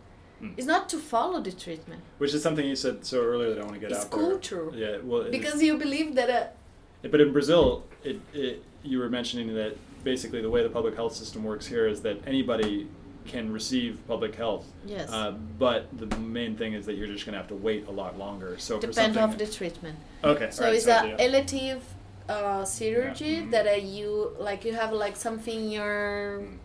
Mm. 0.42 0.54
It's 0.56 0.66
not 0.74 0.88
to 0.92 0.98
follow 0.98 1.40
the 1.40 1.52
treatment. 1.64 2.02
which 2.18 2.34
is 2.34 2.42
something 2.42 2.66
you 2.72 2.76
said 2.76 2.96
so 3.10 3.16
earlier 3.30 3.50
that 3.54 3.60
I 3.62 3.64
want 3.68 3.74
to 3.74 3.80
get 3.86 3.90
It's 3.92 4.04
out 4.04 4.10
there. 4.10 4.20
culture. 4.30 4.64
Yeah, 4.84 4.96
well, 5.08 5.22
Because 5.38 5.62
you 5.62 5.76
believe 5.86 6.08
that 6.18 6.30
uh, 6.30 7.08
But 7.12 7.20
in 7.20 7.32
Brazil, 7.32 7.66
it, 8.10 8.16
it 8.44 8.54
you 8.90 8.96
were 9.02 9.08
mentioning 9.18 9.48
that 9.60 9.72
basically 10.12 10.40
the 10.46 10.50
way 10.54 10.60
the 10.68 10.68
public 10.78 10.94
health 11.00 11.14
system 11.22 11.40
works 11.44 11.66
here 11.74 11.86
is 11.92 11.98
that 12.06 12.16
anybody 12.26 12.88
can 13.26 13.52
receive 13.52 13.98
public 14.08 14.34
health. 14.34 14.66
Yes. 14.86 15.10
Uh, 15.10 15.32
but 15.58 15.86
the 15.96 16.06
main 16.18 16.56
thing 16.56 16.72
is 16.74 16.86
that 16.86 16.94
you're 16.96 17.06
just 17.06 17.24
going 17.24 17.32
to 17.34 17.38
have 17.38 17.48
to 17.48 17.54
wait 17.54 17.86
a 17.88 17.90
lot 17.90 18.18
longer. 18.18 18.56
So 18.58 18.80
for 18.80 18.86
depend 18.88 19.16
of 19.18 19.38
the 19.38 19.46
treatment. 19.46 19.98
okay. 20.24 20.50
So 20.50 20.62
alright, 20.64 20.76
it's 20.76 20.84
so, 20.86 21.16
a 21.18 21.24
elective 21.24 21.82
uh, 22.28 22.64
surgery 22.64 23.36
Mhm. 23.42 23.50
that 23.50 23.66
uh, 23.66 23.72
you 23.72 24.36
like 24.38 24.64
you 24.64 24.72
have 24.74 24.92
like 24.92 25.16
something 25.16 25.58
in 25.64 25.70
your 25.70 26.40
Mm. 26.42 26.58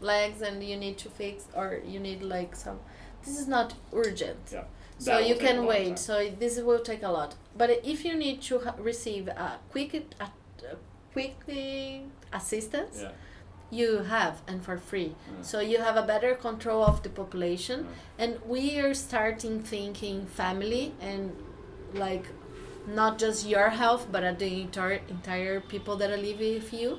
legs 0.00 0.42
and 0.42 0.62
you 0.62 0.76
need 0.76 0.96
to 0.98 1.08
fix 1.08 1.44
or 1.54 1.80
you 1.92 1.98
need 1.98 2.22
like 2.22 2.54
some 2.54 2.78
this 3.24 3.38
is 3.40 3.48
not 3.48 3.68
urgent 3.94 4.38
Yeah. 4.52 4.64
so 4.98 5.10
That 5.10 5.20
will 5.22 5.28
you 5.30 5.36
can 5.36 5.64
wait 5.66 5.86
time. 5.86 5.96
so 5.96 6.14
this 6.38 6.60
will 6.60 6.80
take 6.90 7.02
a 7.02 7.08
lot 7.18 7.34
but 7.56 7.68
if 7.82 8.04
you 8.04 8.14
need 8.14 8.42
to 8.48 8.58
ha- 8.64 8.74
receive 8.78 9.28
a 9.28 9.58
quick 9.72 9.94
a, 9.94 10.24
a 10.24 10.28
quickly 11.14 12.02
assistance 12.32 12.98
Yeah. 13.02 13.12
You 13.70 13.98
have 14.04 14.42
and 14.46 14.62
for 14.64 14.76
free 14.78 15.14
Yeah. 15.14 15.42
so 15.42 15.60
you 15.60 15.78
have 15.78 15.96
a 15.96 16.02
better 16.02 16.34
control 16.34 16.84
of 16.84 17.02
the 17.02 17.08
population 17.08 17.78
Yeah. 17.86 18.24
and 18.24 18.38
we 18.46 18.78
are 18.80 18.94
starting 18.94 19.60
thinking 19.62 20.26
family 20.26 20.94
and 21.00 21.34
like 21.94 22.26
not 22.86 23.18
just 23.18 23.46
your 23.46 23.70
health 23.70 24.06
but 24.12 24.22
at 24.22 24.38
the 24.38 24.60
entire 24.62 25.00
entire 25.08 25.60
people 25.60 25.96
that 25.96 26.10
are 26.10 26.16
live 26.16 26.38
with 26.38 26.72
you 26.72 26.98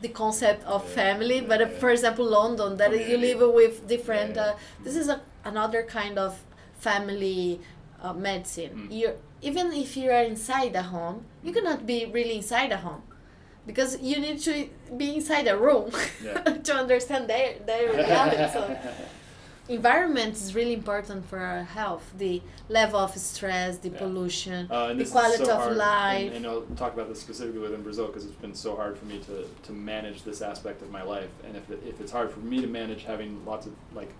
the 0.00 0.08
concept 0.08 0.64
of 0.64 0.82
Yeah, 0.88 0.94
family 1.02 1.36
yeah, 1.36 1.46
but 1.46 1.60
uh, 1.62 1.66
yeah. 1.68 1.78
for 1.78 1.90
example 1.90 2.24
london 2.24 2.76
that 2.78 2.90
you 3.08 3.16
live 3.16 3.40
with 3.54 3.86
different 3.86 4.36
uh, 4.36 4.54
this 4.82 4.96
is 4.96 5.08
a, 5.08 5.20
another 5.44 5.82
kind 5.84 6.18
of 6.18 6.42
family 6.78 7.60
uh, 8.02 8.12
medicine 8.12 8.72
Mm. 8.74 8.92
you 9.00 9.08
even 9.40 9.72
if 9.72 9.96
you 9.96 10.10
are 10.10 10.24
inside 10.24 10.74
a 10.74 10.82
home 10.82 11.24
you 11.44 11.52
cannot 11.52 11.86
be 11.86 12.06
really 12.06 12.36
inside 12.42 12.72
a 12.72 12.78
home 12.78 13.02
because 13.66 14.00
you 14.00 14.18
need 14.20 14.38
to 14.40 14.68
be 14.96 15.14
inside 15.16 15.46
a 15.48 15.56
room 15.56 15.90
Yeah. 16.24 16.42
to 16.42 16.74
understand 16.74 17.28
their, 17.28 17.54
their 17.66 17.92
reality 17.92 18.52
so 18.52 18.76
environment 19.68 20.34
is 20.34 20.54
really 20.54 20.74
important 20.74 21.24
for 21.28 21.38
our 21.38 21.62
health 21.62 22.04
the 22.18 22.42
level 22.68 22.98
of 22.98 23.14
stress 23.16 23.78
the 23.78 23.88
Yeah. 23.90 23.98
pollution 23.98 24.60
Uh, 24.70 24.92
the 24.94 25.04
quality 25.04 25.44
so 25.44 25.56
of 25.56 25.76
life 25.76 26.26
And, 26.26 26.36
and 26.38 26.46
I'll 26.46 26.62
talk 26.76 26.92
about 26.94 27.08
this 27.08 27.20
specifically 27.20 27.60
within 27.60 27.82
Brazil 27.82 28.06
because 28.08 28.24
it's 28.26 28.34
been 28.46 28.54
so 28.54 28.74
hard 28.76 28.98
for 28.98 29.04
me 29.04 29.18
to, 29.28 29.46
to 29.66 29.72
manage 29.72 30.24
this 30.24 30.42
aspect 30.42 30.82
of 30.82 30.90
my 30.90 31.02
life. 31.02 31.30
And 31.46 31.56
if, 31.56 31.70
it, 31.70 31.80
if 31.86 32.00
it's 32.00 32.10
hard 32.12 32.30
for 32.32 32.40
me 32.40 32.60
to 32.60 32.66
manage 32.66 33.04
having 33.04 33.44
lots 33.46 33.66
of 33.66 33.72
like 33.94 34.10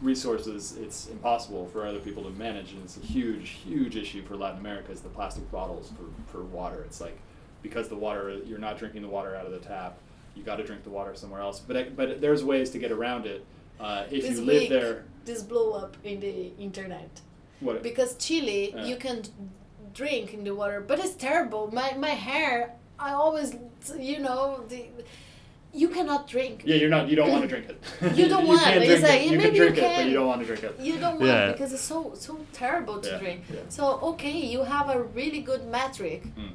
resources, 0.00 0.76
it's 0.80 1.08
impossible 1.08 1.66
for 1.72 1.86
other 1.86 1.98
people 1.98 2.22
to 2.22 2.30
manage. 2.30 2.72
And 2.72 2.82
it's 2.84 2.96
a 2.96 3.00
huge, 3.00 3.50
huge 3.64 3.96
issue 3.96 4.22
for 4.22 4.36
Latin 4.36 4.60
America 4.60 4.92
is 4.92 5.00
the 5.00 5.08
plastic 5.08 5.50
bottles 5.50 5.92
for, 5.96 6.06
for 6.32 6.42
water. 6.44 6.82
It's 6.86 7.00
like 7.00 7.18
because 7.62 7.88
the 7.88 7.96
water, 7.96 8.38
you're 8.46 8.58
not 8.58 8.78
drinking 8.78 9.02
the 9.02 9.08
water 9.08 9.34
out 9.36 9.46
of 9.46 9.52
the 9.52 9.58
tap. 9.58 9.98
You 10.34 10.42
got 10.42 10.56
to 10.56 10.64
drink 10.64 10.84
the 10.84 10.90
water 10.90 11.14
somewhere 11.14 11.40
else. 11.40 11.60
But 11.60 11.76
I, 11.76 11.82
but 11.84 12.20
there's 12.20 12.42
ways 12.44 12.70
to 12.70 12.78
get 12.78 12.92
around 12.92 13.26
it. 13.26 13.44
Uh, 13.78 14.04
if 14.10 14.22
this 14.22 14.38
you 14.38 14.44
live 14.44 14.60
week 14.62 14.70
there, 14.70 15.04
this 15.24 15.42
blow 15.42 15.72
up 15.72 15.96
in 16.04 16.20
the 16.20 16.52
internet 16.58 17.20
what? 17.60 17.82
because 17.82 18.14
chile 18.16 18.72
Yeah. 18.74 18.84
you 18.84 18.96
can 18.96 19.22
drink 19.94 20.34
in 20.34 20.44
the 20.44 20.54
water 20.54 20.80
but 20.80 20.98
it's 20.98 21.14
terrible 21.14 21.70
my 21.72 21.92
my 21.96 22.10
hair 22.10 22.74
i 22.98 23.12
always 23.12 23.54
you 23.98 24.18
know 24.18 24.64
the 24.68 24.86
you 25.72 25.88
cannot 25.88 26.26
drink 26.26 26.62
Yeah, 26.64 26.76
you're 26.76 26.90
not. 26.90 27.08
You 27.08 27.16
don't 27.16 27.30
want 27.30 27.42
to 27.48 27.48
drink 27.48 27.66
it. 27.70 28.16
You 28.16 28.26
don't 28.28 28.46
want 28.48 28.60
can 28.62 28.82
it. 28.82 28.86
drink 28.86 29.02
like, 29.02 29.20
it. 29.20 29.30
You 29.30 29.38
maybe 29.38 29.42
can 29.50 29.54
drink 29.54 29.76
you 29.76 29.82
it, 29.84 29.96
but 29.96 30.06
you 30.06 30.14
don't 30.14 30.26
want 30.26 30.40
to 30.40 30.46
drink 30.46 30.62
it. 30.64 30.80
you 30.80 30.98
don't 30.98 31.14
want 31.20 31.26
Yeah. 31.30 31.52
because 31.52 31.72
it's 31.72 31.82
so 31.82 32.12
so 32.14 32.44
terrible 32.52 32.98
to 33.00 33.08
Yeah, 33.10 33.18
drink 33.18 33.40
yeah. 33.52 33.60
so 33.68 33.84
okay 34.10 34.36
you 34.52 34.62
have 34.64 34.90
a 34.90 35.02
really 35.02 35.40
good 35.42 35.66
metric 35.70 36.24
Mm. 36.36 36.52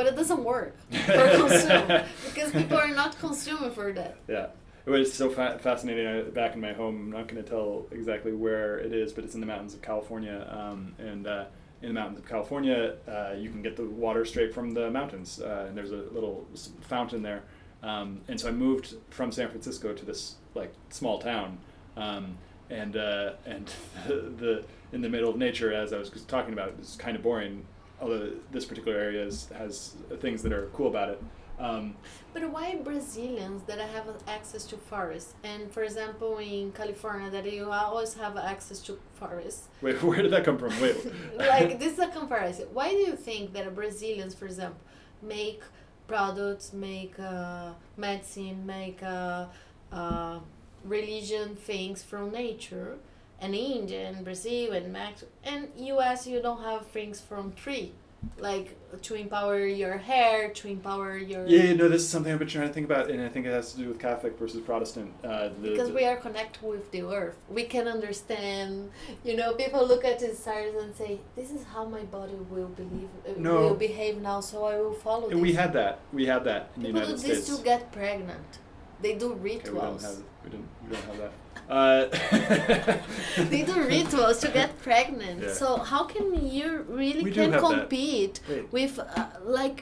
But 0.00 0.06
it 0.06 0.16
doesn't 0.16 0.42
work 0.42 0.74
for 0.90 1.28
consume 1.36 2.02
because 2.24 2.50
people 2.52 2.78
are 2.78 2.88
not 2.88 3.18
consuming 3.18 3.70
for 3.70 3.92
that 3.92 4.16
Yeah. 4.26 4.46
It 4.86 4.90
was 4.90 5.12
so 5.12 5.28
fa- 5.28 5.58
fascinating. 5.60 6.06
I, 6.06 6.22
back 6.22 6.54
in 6.54 6.60
my 6.62 6.72
home, 6.72 6.96
I'm 6.96 7.10
not 7.10 7.28
going 7.28 7.44
to 7.44 7.46
tell 7.48 7.84
exactly 7.90 8.32
where 8.32 8.78
it 8.78 8.94
is, 8.94 9.12
but 9.12 9.24
it's 9.24 9.34
in 9.34 9.40
the 9.40 9.46
mountains 9.46 9.74
of 9.74 9.82
California. 9.82 10.48
Um, 10.50 10.94
and 10.98 11.26
uh, 11.26 11.44
in 11.82 11.88
the 11.88 11.94
mountains 11.94 12.18
of 12.18 12.26
California, 12.26 12.94
uh, 13.06 13.34
you 13.36 13.50
can 13.50 13.60
get 13.60 13.76
the 13.76 13.84
water 13.84 14.24
straight 14.24 14.54
from 14.54 14.72
the 14.72 14.90
mountains, 14.90 15.38
uh, 15.38 15.66
and 15.68 15.76
there's 15.76 15.92
a 15.92 16.02
little 16.16 16.48
fountain 16.80 17.20
there. 17.20 17.42
Um, 17.82 18.22
and 18.26 18.40
so 18.40 18.48
I 18.48 18.52
moved 18.52 18.94
from 19.10 19.30
San 19.30 19.50
Francisco 19.50 19.92
to 19.92 20.04
this 20.06 20.36
like 20.54 20.72
small 20.88 21.18
town, 21.18 21.58
um, 21.98 22.38
and 22.70 22.96
uh, 22.96 23.32
and 23.44 23.70
the, 24.06 24.14
the 24.14 24.64
in 24.92 25.02
the 25.02 25.10
middle 25.10 25.28
of 25.28 25.36
nature, 25.36 25.74
as 25.74 25.92
I 25.92 25.98
was 25.98 26.10
talking 26.26 26.54
about, 26.54 26.72
is 26.80 26.96
kind 26.96 27.16
of 27.16 27.22
boring. 27.22 27.66
Although 28.00 28.32
this 28.50 28.64
particular 28.64 28.98
area 28.98 29.24
is, 29.24 29.48
has 29.56 29.96
things 30.20 30.42
that 30.42 30.52
are 30.52 30.66
cool 30.72 30.88
about 30.88 31.10
it. 31.10 31.22
Um, 31.58 31.94
But 32.32 32.50
why 32.50 32.76
Brazilians 32.76 33.62
that 33.64 33.78
have 33.78 34.06
access 34.26 34.64
to 34.66 34.76
forests? 34.78 35.34
And 35.44 35.70
for 35.70 35.82
example, 35.82 36.38
in 36.38 36.72
California, 36.72 37.28
that 37.30 37.50
you 37.52 37.70
always 37.70 38.14
have 38.14 38.36
access 38.38 38.78
to 38.86 38.98
forests. 39.14 39.68
wait, 39.82 40.02
where 40.08 40.22
did 40.22 40.30
that 40.32 40.44
come 40.44 40.56
from? 40.56 40.72
Wait. 40.80 40.96
like 41.36 41.78
this 41.78 41.94
is 41.94 41.98
a 41.98 42.08
comparison. 42.08 42.66
Why 42.72 42.88
do 42.90 42.96
you 42.96 43.14
think 43.16 43.52
that 43.52 43.74
Brazilians, 43.74 44.34
for 44.34 44.46
example, 44.46 44.80
make 45.20 45.62
products, 46.06 46.72
make 46.72 47.14
uh, 47.20 47.72
medicine, 47.96 48.64
make 48.64 49.02
uh, 49.02 49.46
uh, 49.92 50.38
religion 50.84 51.56
things 51.56 52.02
from 52.02 52.32
nature, 52.32 52.96
and 53.40 53.54
India 53.54 54.08
and 54.08 54.24
Brazil 54.24 54.72
and 54.72 54.92
Mexico 54.92 55.30
and 55.44 55.68
U.S. 55.78 56.26
you 56.26 56.40
don't 56.42 56.62
have 56.62 56.86
things 56.88 57.20
from 57.20 57.52
tree, 57.54 57.92
like 58.38 58.76
to 59.02 59.14
empower 59.14 59.60
your 59.66 59.96
hair, 59.96 60.50
to 60.50 60.68
empower 60.68 61.16
your 61.16 61.46
Yeah, 61.46 61.72
no, 61.74 61.88
this 61.88 62.02
is 62.02 62.08
something 62.08 62.32
I've 62.32 62.38
been 62.38 62.48
trying 62.48 62.68
to 62.68 62.74
think 62.74 62.86
about, 62.86 63.08
and 63.10 63.20
I 63.22 63.28
think 63.28 63.46
it 63.46 63.52
has 63.52 63.72
to 63.72 63.78
do 63.78 63.88
with 63.88 63.98
Catholic 63.98 64.38
versus 64.38 64.60
Protestant. 64.60 65.12
Uh, 65.24 65.48
the, 65.62 65.70
because 65.70 65.88
the- 65.88 65.94
we 65.94 66.04
are 66.04 66.16
connected 66.16 66.62
with 66.62 66.90
the 66.90 67.02
earth 67.02 67.36
we 67.48 67.64
can 67.64 67.86
understand 67.88 68.90
you 69.24 69.36
know 69.36 69.54
people 69.54 69.86
look 69.86 70.04
at 70.04 70.18
the 70.18 70.34
stars 70.34 70.74
and 70.82 70.94
say 70.94 71.20
this 71.36 71.50
is 71.50 71.62
how 71.72 71.84
my 71.84 72.02
body 72.02 72.34
will 72.50 72.68
believe 72.68 73.08
uh, 73.26 73.32
No. 73.38 73.54
will 73.60 73.74
behave 73.74 74.20
now 74.20 74.40
so 74.40 74.64
i 74.64 74.76
will 74.78 74.92
follow 74.92 75.30
And 75.30 75.40
we 75.40 75.52
had 75.54 75.72
that. 75.72 76.00
We 76.12 76.26
had 76.26 76.42
that 76.44 76.62
in 76.76 76.82
the 76.82 76.88
people 76.88 77.00
do 77.00 77.06
United 77.06 77.28
this 77.28 77.44
States. 77.44 77.58
to 77.58 77.64
get 77.64 77.90
pregnant 77.92 78.50
they 79.02 79.14
do 79.14 79.32
okay, 79.32 79.40
we 79.40 79.50
don't 79.54 79.64
rituals 79.64 80.02
have. 80.02 80.16
We 80.44 80.50
don't. 80.50 80.68
We 80.84 80.88
don't 80.94 81.04
have 81.06 81.18
that. 81.24 81.32
Uh, 81.70 82.06
they 83.52 83.62
do 83.62 83.74
rituals 83.96 84.38
to 84.40 84.48
get 84.48 84.70
pregnant 84.82 85.40
Yeah. 85.42 85.52
so 85.60 85.66
how 85.92 86.02
can 86.04 86.26
you 86.56 86.68
really 86.88 87.22
We 87.28 87.32
can 87.40 87.52
compete 87.68 88.40
with 88.72 88.98
uh, 88.98 89.26
like 89.58 89.78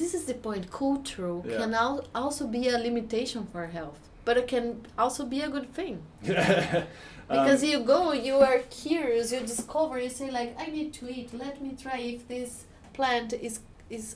this 0.00 0.14
is 0.14 0.24
the 0.30 0.34
point 0.46 0.64
culture 0.70 1.34
Yeah. 1.44 1.58
can 1.60 1.74
al- 1.74 2.04
also 2.14 2.46
be 2.46 2.62
a 2.76 2.78
limitation 2.88 3.46
for 3.52 3.62
health 3.78 4.00
but 4.26 4.34
it 4.40 4.46
can 4.54 4.66
also 5.02 5.22
be 5.34 5.40
a 5.48 5.50
good 5.56 5.68
thing 5.78 5.96
Because 7.28 7.62
Um, 7.64 7.68
you 7.70 7.78
go, 7.94 8.12
you 8.12 8.36
are 8.36 8.60
curious, 8.70 9.32
you 9.32 9.40
discover, 9.40 9.98
you 9.98 10.08
say 10.20 10.30
like, 10.30 10.50
I 10.64 10.66
need 10.76 10.90
to 11.00 11.04
eat. 11.16 11.28
Let 11.34 11.60
me 11.60 11.70
try 11.84 11.98
if 12.14 12.20
this 12.28 12.50
plant 12.96 13.32
is 13.48 13.54
is 13.90 14.06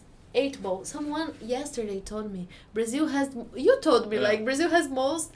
eatable. 0.42 0.78
Someone 0.94 1.28
yesterday 1.56 1.98
told 2.12 2.26
me 2.36 2.42
Brazil 2.72 3.06
has. 3.16 3.26
You 3.66 3.74
told 3.88 4.02
me 4.10 4.16
Yeah. 4.16 4.28
like 4.28 4.40
Brazil 4.48 4.70
has 4.76 4.86
most. 5.02 5.26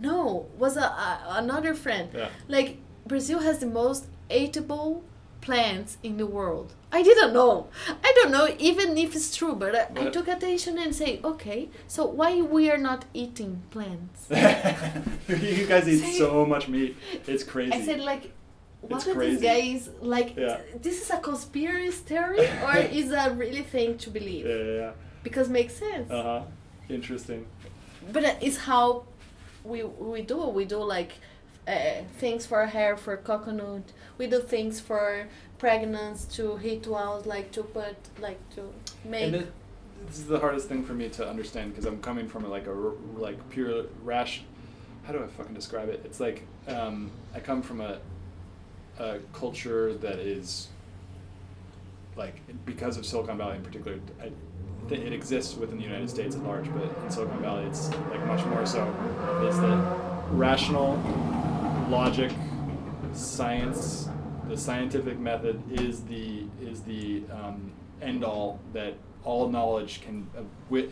No, 0.00 0.46
was 0.58 0.76
a, 0.76 0.82
a 0.82 1.24
another 1.42 1.74
friend. 1.74 2.10
Yeah. 2.14 2.28
Like 2.48 2.78
Brazil 3.06 3.40
has 3.40 3.58
the 3.58 3.66
most 3.66 4.06
eatable 4.30 5.04
plants 5.40 5.98
in 6.02 6.16
the 6.16 6.26
world. 6.26 6.74
I 6.92 7.02
didn't 7.02 7.32
know. 7.32 7.68
I 7.88 8.12
don't 8.16 8.30
know 8.30 8.48
even 8.58 8.96
if 8.98 9.14
it's 9.14 9.34
true, 9.36 9.54
but 9.54 9.74
I, 9.74 10.06
I 10.06 10.10
took 10.10 10.28
attention 10.28 10.78
and 10.78 10.94
say, 10.94 11.20
okay, 11.24 11.68
so 11.86 12.04
why 12.04 12.40
we 12.42 12.70
are 12.70 12.78
not 12.78 13.04
eating 13.14 13.62
plants? 13.70 14.26
you 15.28 15.66
guys 15.66 15.88
eat 15.88 16.18
so 16.18 16.44
much 16.44 16.68
meat. 16.68 16.96
It's 17.26 17.44
crazy. 17.44 17.72
I 17.72 17.80
said 17.82 18.00
like, 18.00 18.32
what 18.80 19.06
are 19.06 19.14
crazy. 19.14 19.36
these 19.36 19.42
guys 19.42 19.90
like? 20.00 20.36
Yeah. 20.36 20.60
This 20.80 21.02
is 21.02 21.10
a 21.10 21.18
conspiracy 21.18 21.92
theory 21.92 22.46
or 22.64 22.76
is 23.00 23.12
a 23.12 23.30
really 23.34 23.62
thing 23.62 23.98
to 23.98 24.10
believe? 24.10 24.46
yeah, 24.46 24.56
yeah, 24.56 24.72
yeah. 24.72 24.92
Because 25.22 25.48
makes 25.48 25.74
sense. 25.74 26.10
Uh 26.10 26.22
huh. 26.22 26.42
Interesting. 26.88 27.46
But 28.12 28.38
it's 28.40 28.56
how 28.56 29.04
we 29.64 29.82
we 29.82 30.22
do. 30.22 30.46
We 30.48 30.64
do 30.64 30.78
like 30.78 31.12
uh, 31.66 32.02
things 32.18 32.46
for 32.46 32.66
hair 32.66 32.96
for 32.96 33.16
coconut. 33.16 33.92
We 34.18 34.26
do 34.26 34.40
things 34.40 34.80
for 34.80 35.26
pregnancy 35.58 36.26
to 36.36 36.56
rituals 36.56 37.26
like 37.26 37.52
to 37.52 37.62
put 37.62 37.96
like 38.20 38.38
to 38.56 38.72
make. 39.04 39.34
It, 39.34 39.52
this 40.06 40.18
is 40.18 40.26
the 40.26 40.38
hardest 40.38 40.68
thing 40.68 40.82
for 40.82 40.94
me 40.94 41.08
to 41.10 41.28
understand 41.28 41.72
because 41.72 41.84
I'm 41.84 42.00
coming 42.00 42.28
from 42.28 42.48
like 42.48 42.66
a 42.66 42.72
like 43.16 43.38
pure 43.50 43.84
rash. 44.02 44.42
How 45.04 45.12
do 45.12 45.22
I 45.22 45.26
fucking 45.26 45.54
describe 45.54 45.88
it? 45.88 46.02
It's 46.04 46.20
like 46.20 46.46
um, 46.68 47.10
I 47.34 47.40
come 47.40 47.62
from 47.62 47.80
a 47.80 47.98
a 48.98 49.18
culture 49.32 49.94
that 49.94 50.18
is 50.18 50.68
like 52.16 52.40
because 52.64 52.96
of 52.96 53.06
Silicon 53.06 53.38
Valley 53.38 53.56
in 53.56 53.62
particular. 53.62 53.98
I, 54.20 54.30
th- 54.90 55.00
it 55.00 55.12
exists 55.12 55.56
within 55.56 55.78
the 55.78 55.84
United 55.84 56.10
States 56.10 56.36
at 56.36 56.42
large, 56.42 56.70
but 56.74 56.82
in 57.02 57.10
Silicon 57.10 57.40
Valley, 57.40 57.64
it's 57.64 57.88
like 58.10 58.26
much 58.26 58.44
more 58.46 58.66
so. 58.66 58.84
Is 59.48 59.58
that 59.60 59.96
rational 60.32 61.00
logic, 61.88 62.32
science, 63.12 64.08
the 64.48 64.56
scientific 64.56 65.18
method 65.18 65.62
is 65.80 66.02
the 66.02 66.44
is 66.60 66.82
the 66.82 67.22
um, 67.32 67.72
end 68.02 68.24
all 68.24 68.58
that 68.74 68.94
all 69.24 69.48
knowledge 69.48 70.02
can. 70.02 70.26
Uh, 70.36 70.42
wi- 70.68 70.90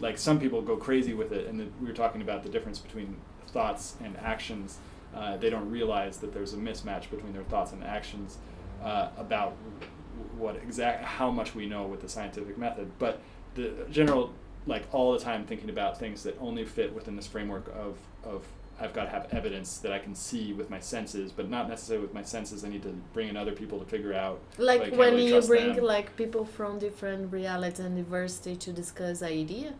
like 0.00 0.16
some 0.16 0.40
people 0.40 0.62
go 0.62 0.76
crazy 0.76 1.12
with 1.12 1.32
it, 1.32 1.46
and 1.46 1.60
the, 1.60 1.66
we 1.80 1.86
were 1.86 1.92
talking 1.92 2.22
about 2.22 2.42
the 2.42 2.48
difference 2.48 2.78
between 2.78 3.16
thoughts 3.48 3.96
and 4.02 4.16
actions. 4.18 4.78
Uh, 5.14 5.36
they 5.36 5.50
don't 5.50 5.68
realize 5.70 6.18
that 6.18 6.32
there's 6.32 6.54
a 6.54 6.56
mismatch 6.56 7.10
between 7.10 7.32
their 7.32 7.42
thoughts 7.44 7.72
and 7.72 7.82
actions 7.84 8.38
uh, 8.82 9.08
about 9.18 9.54
what 10.38 10.56
exact 10.56 11.04
how 11.04 11.30
much 11.30 11.54
we 11.54 11.66
know 11.66 11.86
with 11.86 12.00
the 12.00 12.08
scientific 12.08 12.56
method. 12.56 12.90
But 12.98 13.20
the 13.54 13.72
general 13.90 14.32
like 14.66 14.84
all 14.92 15.12
the 15.12 15.18
time 15.18 15.44
thinking 15.44 15.70
about 15.70 15.98
things 15.98 16.22
that 16.22 16.36
only 16.40 16.64
fit 16.64 16.94
within 16.94 17.16
this 17.16 17.26
framework 17.26 17.68
of 17.68 17.96
of 18.24 18.46
I've 18.82 18.94
got 18.94 19.04
to 19.04 19.10
have 19.10 19.28
evidence 19.30 19.76
that 19.78 19.92
I 19.92 19.98
can 19.98 20.14
see 20.14 20.54
with 20.54 20.70
my 20.70 20.80
senses, 20.80 21.32
but 21.32 21.50
not 21.50 21.68
necessarily 21.68 22.02
with 22.06 22.14
my 22.14 22.22
senses. 22.22 22.64
I 22.64 22.70
need 22.70 22.82
to 22.84 22.94
bring 23.12 23.28
in 23.28 23.36
other 23.36 23.52
people 23.52 23.78
to 23.78 23.84
figure 23.84 24.14
out. 24.14 24.40
like 24.56 24.80
can't 24.80 24.96
when 24.96 25.14
really 25.16 25.34
you 25.34 25.42
bring 25.42 25.74
them. 25.76 25.84
like 25.84 26.16
people 26.16 26.46
from 26.46 26.78
different 26.78 27.30
realities 27.30 27.80
and 27.80 27.94
diversity 27.94 28.56
to 28.56 28.72
discuss 28.72 29.22
idea 29.22 29.74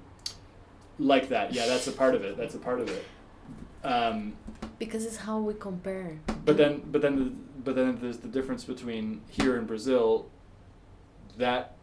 like 1.00 1.28
that. 1.30 1.52
Yeah, 1.52 1.66
that's 1.66 1.86
a 1.86 1.92
part 1.92 2.14
of 2.14 2.22
it. 2.24 2.36
That's 2.36 2.54
a 2.54 2.58
part 2.58 2.80
of 2.80 2.88
it. 2.88 3.04
Um, 3.82 4.34
because 4.78 5.04
it's 5.06 5.16
how 5.16 5.38
we 5.38 5.54
compare. 5.54 6.18
but 6.44 6.56
then, 6.56 6.82
but 6.90 7.00
then, 7.00 7.16
the, 7.16 7.30
but 7.64 7.74
then 7.74 7.98
there's 8.00 8.18
the 8.18 8.28
difference 8.28 8.64
between 8.64 9.22
here 9.28 9.56
in 9.56 9.64
Brazil. 9.64 10.28
That 11.38 11.76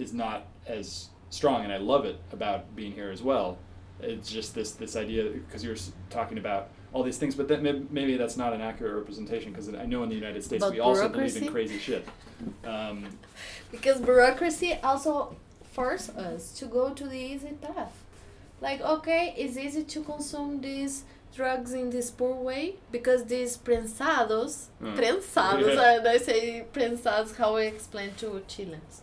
is 0.00 0.12
not 0.12 0.46
as 0.66 1.08
strong, 1.30 1.64
and 1.64 1.72
I 1.72 1.76
love 1.76 2.04
it 2.04 2.18
about 2.32 2.74
being 2.74 2.92
here 2.92 3.10
as 3.10 3.22
well. 3.22 3.58
It's 4.00 4.30
just 4.30 4.54
this 4.54 4.72
this 4.72 4.96
idea 4.96 5.24
because 5.30 5.62
you're 5.64 5.76
talking 6.08 6.38
about 6.38 6.68
all 6.92 7.02
these 7.04 7.18
things, 7.18 7.34
but 7.36 7.46
that 7.48 7.62
may, 7.62 7.82
maybe 7.90 8.16
that's 8.16 8.36
not 8.36 8.52
an 8.52 8.60
accurate 8.60 8.94
representation 8.96 9.52
because 9.52 9.68
I 9.68 9.86
know 9.86 10.02
in 10.02 10.08
the 10.08 10.14
United 10.16 10.42
States 10.42 10.64
But 10.64 10.72
we 10.72 10.80
also 10.80 11.08
believe 11.08 11.36
in 11.36 11.48
crazy 11.48 11.78
shit. 11.78 12.04
Um, 12.64 13.04
Because 13.70 14.00
bureaucracy 14.00 14.74
also 14.82 15.36
force 15.72 16.08
us 16.08 16.50
to 16.58 16.64
go 16.66 16.90
to 17.00 17.04
the 17.06 17.16
easy 17.32 17.52
path. 17.66 17.94
Like, 18.60 18.80
okay, 18.80 19.34
it's 19.36 19.56
easy 19.56 19.84
to 19.84 20.02
consume 20.02 20.60
these 20.60 21.04
drugs 21.36 21.72
in 21.74 21.90
this 21.90 22.10
poor 22.10 22.34
way 22.34 22.74
because 22.90 23.24
these 23.26 23.56
prensados, 23.56 24.52
Mm. 24.82 24.96
prensados, 24.98 25.74
Yeah. 25.74 25.98
and 25.98 26.08
I 26.08 26.18
say 26.18 26.64
prensados 26.72 27.36
how 27.36 27.54
I 27.56 27.64
explain 27.74 28.10
to 28.20 28.42
Chileans, 28.48 29.02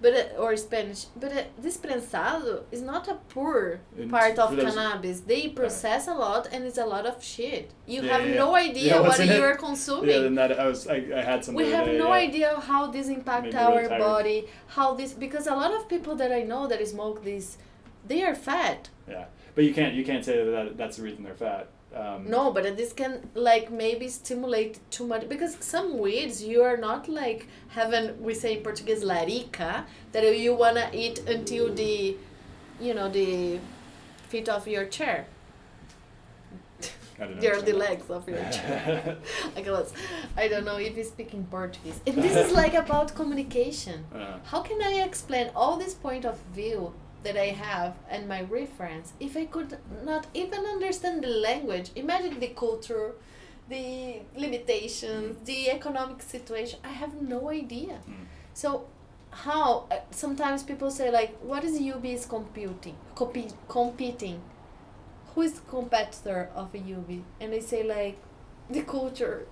but 0.00 0.12
uh, 0.14 0.42
or 0.42 0.56
Spanish. 0.56 1.06
But 1.16 1.32
uh, 1.32 1.42
this 1.58 1.76
prensado 1.76 2.64
is 2.70 2.82
not 2.82 3.08
a 3.08 3.14
poor 3.28 3.80
And 3.98 4.10
part 4.10 4.38
of 4.38 4.50
cannabis. 4.58 5.20
They 5.20 5.48
process 5.48 6.08
a 6.08 6.14
lot, 6.14 6.48
and 6.52 6.64
it's 6.64 6.78
a 6.78 6.86
lot 6.86 7.06
of 7.06 7.22
shit. 7.22 7.72
You 7.86 8.02
Yeah, 8.02 8.12
have 8.12 8.26
yeah, 8.28 8.34
no 8.44 8.54
idea 8.54 8.94
Yeah, 8.94 9.00
what 9.00 9.18
you 9.18 9.42
are 9.42 9.50
yeah, 9.50 9.56
consuming 9.56 10.22
then 10.22 10.34
that 10.36 10.58
I 10.58 10.66
was 10.66 10.86
I, 10.86 10.96
I 11.20 11.22
had 11.30 11.44
some. 11.44 11.54
we 11.54 11.70
have 11.70 11.86
day, 11.86 11.98
no 11.98 12.08
yeah. 12.08 12.26
idea 12.28 12.48
how 12.60 12.82
this 12.96 13.08
impact 13.08 13.44
Made 13.44 13.54
really 13.54 13.86
our 13.86 13.98
body 13.98 14.38
how 14.76 14.94
this 14.94 15.12
because 15.12 15.46
a 15.46 15.54
lot 15.62 15.72
of 15.78 15.88
people 15.88 16.14
that 16.16 16.32
i 16.32 16.42
know 16.42 16.66
that 16.66 16.80
smoke 16.86 17.18
this 17.24 17.58
they 18.06 18.22
are 18.28 18.34
fat 18.34 18.88
Yeah, 19.08 19.26
but 19.54 19.64
you 19.64 19.72
can't 19.74 19.94
you 19.94 20.04
can't 20.04 20.24
say 20.24 20.36
that 20.44 20.76
that's 20.76 20.96
the 20.98 21.02
reason 21.02 21.24
they're 21.24 21.34
fat. 21.48 21.68
Um, 21.94 22.28
no 22.28 22.50
but 22.50 22.76
this 22.76 22.92
can 22.92 23.28
like 23.34 23.70
maybe 23.70 24.08
stimulate 24.08 24.80
too 24.90 25.06
much 25.06 25.28
because 25.28 25.56
some 25.60 25.98
weeds 25.98 26.42
you 26.42 26.62
are 26.62 26.76
not 26.76 27.08
like 27.08 27.46
having 27.68 28.20
we 28.20 28.34
say 28.34 28.56
in 28.56 28.62
portuguese 28.64 29.04
larica 29.04 29.84
that 30.10 30.36
you 30.36 30.54
wanna 30.54 30.90
eat 30.92 31.20
until 31.28 31.72
the 31.72 32.16
you 32.80 32.94
know 32.94 33.08
the 33.08 33.60
feet 34.28 34.48
of 34.48 34.66
your 34.66 34.86
chair 34.86 35.26
I 37.20 37.26
they're 37.40 37.62
the 37.62 37.72
legs 37.74 38.10
of 38.10 38.28
your 38.28 38.44
chair 38.50 39.16
like 39.54 39.66
was, 39.66 39.92
I 40.36 40.48
don't 40.48 40.64
know 40.64 40.78
if 40.78 40.96
you 40.96 41.04
speak 41.04 41.32
in 41.32 41.44
Portuguese. 41.44 42.00
And 42.06 42.16
this 42.16 42.34
is 42.34 42.52
like 42.52 42.74
about 42.74 43.14
communication. 43.14 44.04
Uh, 44.14 44.38
How 44.44 44.60
can 44.62 44.82
I 44.82 45.02
explain 45.02 45.50
all 45.54 45.76
this 45.76 45.94
point 45.94 46.24
of 46.24 46.38
view 46.52 46.92
that 47.24 47.36
I 47.36 47.46
have 47.46 47.96
and 48.08 48.28
my 48.28 48.42
reference 48.42 49.12
if 49.18 49.36
I 49.36 49.46
could 49.46 49.78
not 50.04 50.26
even 50.34 50.60
understand 50.64 51.24
the 51.24 51.28
language? 51.28 51.90
Imagine 51.96 52.38
the 52.38 52.48
culture, 52.48 53.12
the 53.68 54.20
limitations, 54.36 55.36
the 55.44 55.70
economic 55.70 56.22
situation. 56.22 56.78
I 56.84 56.90
have 56.90 57.20
no 57.20 57.50
idea. 57.50 57.98
Mm. 58.08 58.26
So, 58.52 58.86
how 59.30 59.86
uh, 59.90 59.96
sometimes 60.10 60.62
people 60.62 60.90
say 60.90 61.10
like, 61.10 61.36
what 61.40 61.64
is 61.64 61.80
UB 61.80 62.04
is 62.04 62.26
computing, 62.26 62.96
compe- 63.16 63.54
competing? 63.68 64.40
Who 65.34 65.42
is 65.42 65.54
the 65.54 65.62
competitor 65.62 66.50
of 66.54 66.72
a 66.74 66.78
UB? 66.78 67.24
And 67.40 67.52
they 67.52 67.60
say 67.60 67.82
like, 67.82 68.16
the 68.70 68.82
culture, 68.82 69.46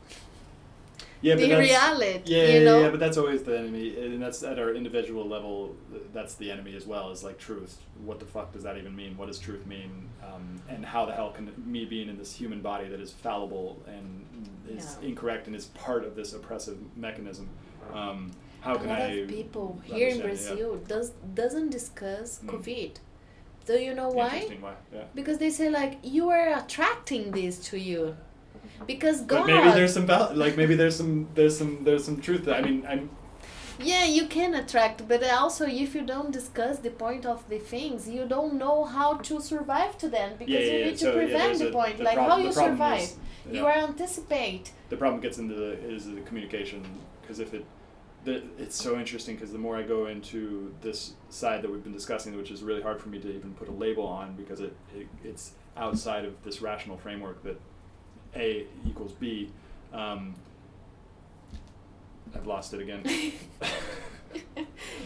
Yeah, 1.22 1.36
the 1.36 1.56
reality. 1.56 2.20
Yeah, 2.26 2.46
you 2.48 2.64
know. 2.64 2.80
yeah, 2.80 2.90
but 2.90 2.98
that's 3.00 3.16
always 3.16 3.42
the 3.44 3.56
enemy, 3.58 3.96
and 3.96 4.20
that's 4.20 4.42
at 4.42 4.58
our 4.58 4.74
individual 4.74 5.26
level. 5.26 5.76
That's 6.12 6.34
the 6.34 6.50
enemy 6.50 6.74
as 6.76 6.86
well. 6.86 7.10
Is 7.10 7.22
like 7.22 7.38
truth. 7.38 7.78
What 8.04 8.18
the 8.18 8.26
fuck 8.26 8.52
does 8.52 8.64
that 8.64 8.76
even 8.76 8.94
mean? 8.94 9.16
What 9.16 9.28
does 9.28 9.38
truth 9.38 9.64
mean? 9.66 10.08
Um, 10.22 10.60
and 10.68 10.84
how 10.84 11.06
the 11.06 11.12
hell 11.12 11.30
can 11.30 11.50
me 11.64 11.84
being 11.84 12.08
in 12.08 12.18
this 12.18 12.34
human 12.34 12.60
body 12.60 12.88
that 12.88 13.00
is 13.00 13.12
fallible 13.12 13.80
and 13.86 14.26
is 14.68 14.96
Yeah. 15.00 15.08
incorrect 15.08 15.46
and 15.46 15.54
is 15.56 15.66
part 15.66 16.04
of 16.04 16.16
this 16.16 16.32
oppressive 16.32 16.78
mechanism? 16.96 17.48
Um, 17.92 18.32
how 18.60 18.74
a 18.74 18.78
can 18.78 18.88
lot 18.88 19.00
I? 19.02 19.04
of 19.22 19.28
people 19.28 19.80
here 19.84 20.08
in 20.08 20.14
it? 20.14 20.16
Yeah. 20.18 20.22
Brazil 20.24 20.76
does 20.88 21.10
doesn't 21.34 21.70
discuss 21.70 22.40
Mm. 22.44 22.50
COVID. 22.50 22.92
Do 23.66 23.74
you 23.74 23.94
know 23.94 24.08
why? 24.08 24.26
Interesting. 24.26 24.60
Why? 24.60 24.74
Yeah. 24.92 25.04
Because 25.14 25.38
they 25.38 25.50
say 25.50 25.70
like 25.70 25.98
you 26.02 26.30
are 26.30 26.48
attracting 26.58 27.30
this 27.30 27.58
to 27.70 27.78
you, 27.78 28.16
because 28.86 29.20
God. 29.22 29.46
But 29.46 29.46
maybe 29.46 29.70
there's 29.72 29.92
some 29.94 30.06
val- 30.06 30.34
like 30.34 30.56
maybe 30.56 30.74
there's 30.74 30.96
some 30.96 31.28
there's 31.34 31.56
some 31.56 31.84
there's 31.84 32.04
some 32.04 32.20
truth. 32.20 32.44
To, 32.44 32.56
I 32.56 32.62
mean, 32.62 32.84
I'm 32.88 33.10
Yeah, 33.80 34.04
you 34.04 34.26
can 34.28 34.54
attract, 34.54 35.08
but 35.08 35.22
also 35.24 35.64
if 35.66 35.94
you 35.94 36.02
don't 36.14 36.30
discuss 36.30 36.78
the 36.78 36.90
point 36.90 37.24
of 37.26 37.48
the 37.48 37.58
things, 37.58 38.08
you 38.08 38.24
don't 38.26 38.54
know 38.54 38.84
how 38.84 39.10
to 39.28 39.40
survive 39.40 39.96
to 39.98 40.08
them 40.08 40.30
because 40.38 40.52
yeah, 40.54 40.60
yeah, 40.60 40.72
you 40.72 40.78
yeah. 40.78 40.84
need 40.86 40.98
to 40.98 41.06
So, 41.06 41.12
prevent 41.12 41.58
the 41.58 41.68
a- 41.68 41.72
point, 41.72 41.98
the 41.98 42.04
like 42.04 42.18
how 42.18 42.36
you 42.38 42.52
survive. 42.52 43.00
is- 43.02 43.16
You 43.50 43.62
yeah. 43.62 43.70
are 43.70 43.78
anticipate. 43.90 44.64
the 44.88 44.96
problem 44.96 45.20
gets 45.26 45.38
into 45.42 45.54
the 45.62 45.70
is 45.94 46.02
the 46.06 46.20
communication 46.28 46.80
because 47.20 47.38
if 47.40 47.54
it 47.54 47.64
the, 48.24 48.34
it's 48.64 48.76
so 48.76 48.90
interesting 49.02 49.34
because 49.34 49.50
the 49.50 49.58
more 49.66 49.76
I 49.76 49.82
go 49.82 50.06
into 50.06 50.72
this 50.80 51.14
side 51.28 51.58
that 51.62 51.70
we've 51.72 51.82
been 51.82 51.98
discussing, 52.00 52.36
which 52.36 52.52
is 52.52 52.62
really 52.62 52.82
hard 52.88 53.00
for 53.02 53.08
me 53.08 53.18
to 53.18 53.28
even 53.38 53.52
put 53.54 53.66
a 53.68 53.72
label 53.72 54.06
on 54.06 54.26
because 54.36 54.60
it, 54.60 54.74
it 54.98 55.08
it's 55.24 55.44
outside 55.76 56.24
of 56.24 56.34
this 56.44 56.62
rational 56.62 56.96
framework 56.96 57.42
that 57.42 57.58
A 58.36 58.66
equals 58.86 59.12
B. 59.12 59.50
Um, 59.92 60.34
I've 62.34 62.46
lost 62.46 62.72
it 62.74 62.80
again. 62.80 63.02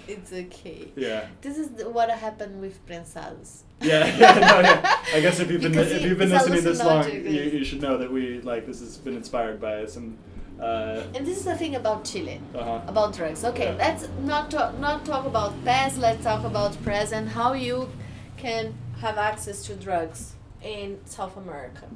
it's 0.08 0.32
okay. 0.32 0.88
yeah. 0.96 1.26
This 1.40 1.58
is 1.58 1.68
the, 1.70 1.90
what 1.90 2.08
happened 2.10 2.60
with 2.60 2.84
Prensados. 2.86 3.62
Yeah, 3.80 4.06
yeah, 4.06 4.34
no, 4.34 4.60
yeah. 4.60 4.96
I 5.14 5.20
guess 5.20 5.40
if 5.40 5.50
you've 5.50 5.60
been 5.62 5.76
if 5.76 6.02
you've 6.02 6.18
been 6.18 6.30
listening 6.30 6.62
this 6.62 6.82
long, 6.82 7.10
you, 7.10 7.20
you 7.20 7.64
should 7.64 7.82
know 7.82 7.98
that 7.98 8.10
we 8.10 8.40
like 8.40 8.66
this 8.66 8.80
has 8.80 8.96
been 8.98 9.16
inspired 9.16 9.60
by 9.60 9.86
some. 9.86 10.16
Uh, 10.60 11.02
And 11.14 11.26
this 11.26 11.36
is 11.36 11.44
the 11.44 11.54
thing 11.54 11.74
about 11.74 12.04
Chile. 12.04 12.40
uh-huh. 12.54 12.80
about 12.86 13.14
drugs. 13.14 13.44
Okay, 13.44 13.64
Yeah. 13.76 13.84
let's 13.84 14.08
not 14.22 14.50
talk 14.50 14.78
not 14.78 15.04
talk 15.04 15.26
about 15.26 15.52
past. 15.64 15.98
Let's 15.98 16.22
talk 16.24 16.44
about 16.44 16.80
present. 16.82 17.28
How 17.28 17.52
you 17.52 17.90
can 18.38 18.72
have 19.00 19.18
access 19.18 19.62
to 19.66 19.74
drugs 19.74 20.34
in 20.62 20.98
South 21.04 21.36
America, 21.36 21.86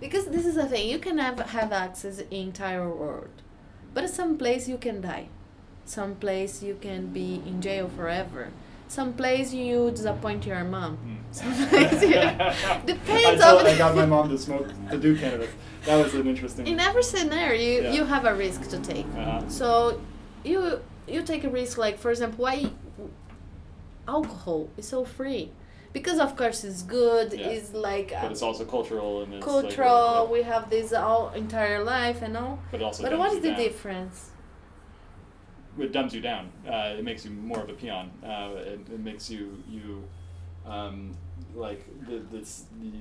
because 0.00 0.26
this 0.26 0.44
is 0.46 0.54
the 0.56 0.66
thing. 0.66 0.88
You 0.88 0.98
can 0.98 1.18
have 1.18 1.38
have 1.40 1.72
access 1.72 2.20
entire 2.30 2.88
world, 2.88 3.30
but 3.94 4.08
some 4.10 4.36
place 4.38 4.68
you 4.68 4.78
can 4.78 5.00
die. 5.00 5.28
Some 5.84 6.16
place 6.16 6.62
you 6.62 6.74
can 6.80 7.06
be 7.08 7.42
in 7.46 7.60
jail 7.62 7.88
forever. 7.88 8.48
Some 8.88 9.12
place 9.14 9.52
you 9.52 9.90
disappoint 9.90 10.46
your 10.46 10.62
mom. 10.64 10.98
Some 11.32 11.52
place 11.68 12.02
you 12.02 12.10
depends 12.92 13.40
I, 13.42 13.50
told, 13.50 13.66
I 13.74 13.76
got 13.78 13.96
my 13.96 14.06
mom 14.06 14.28
to 14.30 14.38
smoke 14.38 14.68
to 14.90 14.98
do 14.98 15.16
cannabis. 15.16 15.50
That 15.86 16.02
was 16.02 16.14
an 16.14 16.26
interesting. 16.26 16.66
in 16.66 16.80
every 16.80 17.02
scenario 17.02 17.60
you, 17.60 17.82
Yeah. 17.82 17.92
you 17.92 18.04
have 18.04 18.24
a 18.24 18.34
risk 18.34 18.68
to 18.70 18.78
take. 18.80 19.06
uh-huh. 19.16 19.48
So 19.48 20.00
you 20.44 20.80
you 21.08 21.22
take 21.22 21.44
a 21.44 21.50
risk 21.50 21.78
like 21.78 21.98
for 21.98 22.10
example 22.10 22.42
why 22.44 22.70
alcohol 24.08 24.68
is 24.76 24.86
so 24.88 25.04
free 25.04 25.50
because 25.98 26.18
of 26.26 26.30
course 26.40 26.58
it's 26.68 26.82
good 26.98 27.28
Yeah. 27.32 27.54
it's 27.54 27.70
like 27.88 28.08
But 28.22 28.30
it's 28.34 28.44
also 28.48 28.64
cultural 28.76 29.12
and 29.22 29.28
it's 29.34 29.44
cultural 29.54 30.08
Like, 30.22 30.30
we 30.36 30.40
have 30.52 30.64
this 30.74 30.88
all 31.06 31.24
entire 31.44 31.80
life 31.96 32.18
and 32.26 32.32
all 32.42 32.54
but 32.70 32.80
it 32.80 32.84
also. 32.88 33.00
but 33.04 33.12
what 33.20 33.30
is 33.36 33.40
the 33.46 33.52
down. 33.54 33.64
difference 33.66 34.16
It 35.86 35.92
dumbs 35.96 36.12
you 36.16 36.22
down. 36.32 36.44
Uh, 36.66 36.98
it 36.98 37.04
makes 37.10 37.22
you 37.26 37.30
more 37.50 37.60
of 37.64 37.68
a 37.74 37.76
peon. 37.82 38.06
Uh, 38.32 38.72
it, 38.72 38.80
it 38.96 39.00
makes 39.08 39.24
you 39.34 39.42
you, 39.76 39.86
um, 40.74 40.96
like 41.66 41.82
the 42.08 42.16
this 42.32 42.50
the 42.82 42.92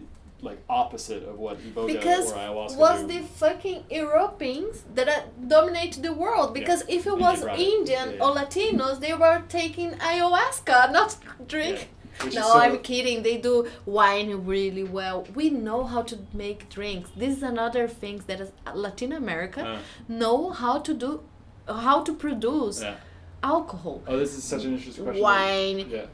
like 0.48 0.60
opposite 0.82 1.24
of 1.32 1.36
what 1.44 1.56
iboga 1.68 1.88
because 1.96 2.26
or 2.34 2.36
ayahuasca 2.44 2.78
was 2.86 2.98
do. 3.02 3.08
the 3.14 3.22
fucking 3.44 3.80
Europeans 4.04 4.76
that 4.98 5.08
uh, 5.08 5.22
dominate 5.56 5.96
the 6.08 6.14
world 6.24 6.50
because 6.60 6.82
if 6.98 7.02
it 7.12 7.18
was 7.28 7.40
it. 7.44 7.60
Indian 7.74 8.08
Yeah, 8.14 8.24
or. 8.24 8.30
Latinos 8.40 8.96
they 9.06 9.14
were 9.24 9.40
taking 9.60 9.90
ayahuasca 10.10 10.78
not 10.98 11.10
drink 11.54 11.78
Yeah. 11.80 11.95
Which 12.24 12.36
no, 12.36 12.42
so- 12.42 12.60
I'm 12.60 12.80
kidding. 12.80 13.24
They 13.24 13.38
do 13.38 13.68
wine 13.86 14.46
really 14.46 14.84
well. 14.84 15.28
We 15.36 15.50
know 15.50 15.84
how 15.84 16.02
to 16.04 16.18
make 16.34 16.70
drinks. 16.70 17.10
This 17.16 17.38
is 17.38 17.44
another 17.44 17.88
thing 17.88 18.24
that 18.28 18.40
is 18.40 18.52
Latin 18.74 19.12
America 19.12 19.62
Uh, 19.66 19.78
know 20.08 20.50
how 20.52 20.80
to 20.80 20.94
do, 20.94 21.22
how 21.68 22.04
to 22.04 22.14
produce 22.14 22.82
yeah. 22.82 22.96
alcohol, 23.44 24.02
Oh, 24.08 24.18
this 24.18 24.34
is 24.38 24.44
such 24.44 24.64
an 24.66 24.74
interesting 24.76 25.04
question. 25.04 25.24
wine, 25.24 25.80
Yeah. 25.90 26.06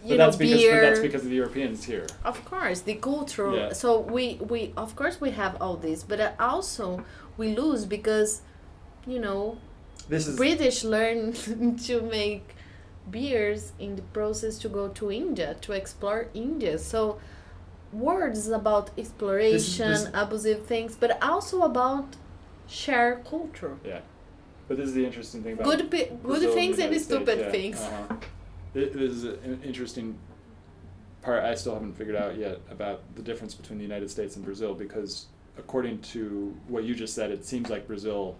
But 0.00 0.10
know, 0.10 0.16
that's 0.18 0.36
because 0.36 0.60
beer. 0.60 0.80
that's 0.80 1.00
because 1.00 1.22
of 1.24 1.28
the 1.30 1.34
Europeans 1.34 1.84
here. 1.84 2.06
of 2.24 2.44
course, 2.44 2.82
the 2.82 2.94
cultural. 2.94 3.56
Yeah. 3.56 3.72
So 3.72 3.98
we 3.98 4.24
we 4.52 4.72
of 4.76 4.94
course 4.94 5.20
we 5.20 5.30
have 5.32 5.52
all 5.60 5.76
this, 5.76 5.98
but 6.10 6.20
uh, 6.20 6.30
also 6.52 7.02
we 7.36 7.46
lose 7.56 7.84
because, 7.84 8.30
you 9.12 9.18
know, 9.26 9.58
This 10.08 10.28
is 10.28 10.36
British 10.36 10.84
learn 10.84 11.32
to 11.88 11.94
make 12.18 12.44
beers 13.10 13.72
in 13.78 13.96
the 13.96 14.02
process 14.02 14.58
to 14.58 14.68
go 14.68 14.88
to 14.88 15.10
India 15.10 15.56
to 15.62 15.72
explore 15.72 16.28
India. 16.34 16.78
So 16.78 17.18
words 17.92 18.48
about 18.48 18.90
exploration, 18.98 19.90
this- 19.90 20.10
abusive 20.14 20.66
things, 20.66 20.96
but 20.96 21.22
also 21.22 21.62
about 21.62 22.16
share 22.66 23.22
culture. 23.28 23.76
yeah. 23.84 24.00
But 24.66 24.76
this 24.76 24.88
is 24.88 24.94
the 24.94 25.06
interesting 25.06 25.42
thing 25.42 25.54
about 25.54 25.64
Good 25.64 25.90
pi- 25.90 26.10
good 26.22 26.52
things 26.52 26.78
and 26.78 26.92
United 26.92 27.00
stupid 27.00 27.38
yeah. 27.38 27.50
things. 27.50 27.80
Uh-huh. 27.80 28.16
This 28.74 28.94
is 28.94 29.24
an 29.24 29.62
interesting 29.64 30.18
part 31.22 31.42
I 31.42 31.54
still 31.54 31.72
haven't 31.72 31.94
figured 31.94 32.16
out 32.16 32.36
yet 32.36 32.60
about 32.70 33.00
the 33.16 33.22
difference 33.22 33.54
between 33.54 33.78
the 33.78 33.84
United 33.84 34.10
States 34.10 34.36
and 34.36 34.44
Brazil 34.44 34.74
because 34.74 35.26
according 35.56 36.00
to 36.02 36.54
what 36.68 36.84
you 36.84 36.94
just 36.94 37.14
said, 37.14 37.30
it 37.30 37.46
seems 37.46 37.70
like 37.70 37.86
Brazil 37.86 38.36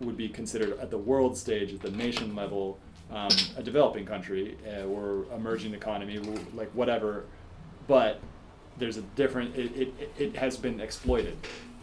would 0.00 0.16
be 0.18 0.28
considered 0.28 0.78
at 0.78 0.90
the 0.90 0.98
world 0.98 1.36
stage, 1.36 1.72
at 1.72 1.80
the 1.80 1.90
nation 1.90 2.36
level, 2.36 2.78
um, 3.10 3.30
a 3.56 3.62
developing 3.62 4.06
country 4.06 4.56
uh, 4.66 4.84
or 4.84 5.26
emerging 5.34 5.74
economy, 5.74 6.18
like 6.54 6.70
whatever. 6.70 7.24
But 7.86 8.20
there's 8.78 8.96
a 8.96 9.02
different. 9.02 9.56
It, 9.56 9.76
it, 9.76 10.12
it 10.18 10.36
has 10.36 10.56
been 10.56 10.80
exploited 10.80 11.36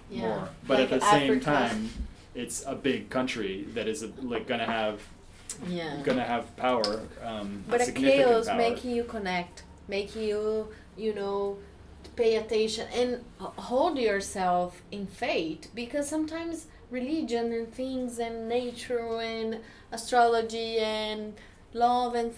Yeah, 0.10 0.22
more. 0.22 0.50
But 0.68 0.80
like 0.80 0.92
at 0.92 1.00
the 1.00 1.06
same 1.06 1.40
time, 1.40 1.90
it's 2.36 2.64
a 2.66 2.76
big 2.76 3.10
country 3.10 3.66
that 3.74 3.88
is 3.88 4.04
like 4.22 4.48
gonna 4.48 4.66
have 4.66 5.02
Yeah. 5.68 6.02
gonna 6.04 6.24
have 6.24 6.56
power. 6.58 7.02
Um, 7.24 7.64
but 7.70 7.88
a 7.88 7.92
chaos 7.92 8.48
power. 8.48 8.58
making 8.58 8.92
you 8.92 9.04
connect, 9.04 9.64
making 9.88 10.24
you, 10.24 10.70
you 10.98 11.14
know, 11.14 11.58
pay 12.16 12.36
attention 12.36 12.88
and 12.94 13.24
hold 13.40 13.98
yourself 13.98 14.82
in 14.92 15.08
faith 15.08 15.70
because 15.74 16.10
sometimes 16.10 16.68
religion 16.92 17.52
and 17.52 17.74
things 17.74 18.20
and 18.20 18.48
nature 18.48 19.20
and 19.22 19.60
astrology 19.92 20.78
and 20.78 21.34
love 21.74 22.14
and 22.16 22.36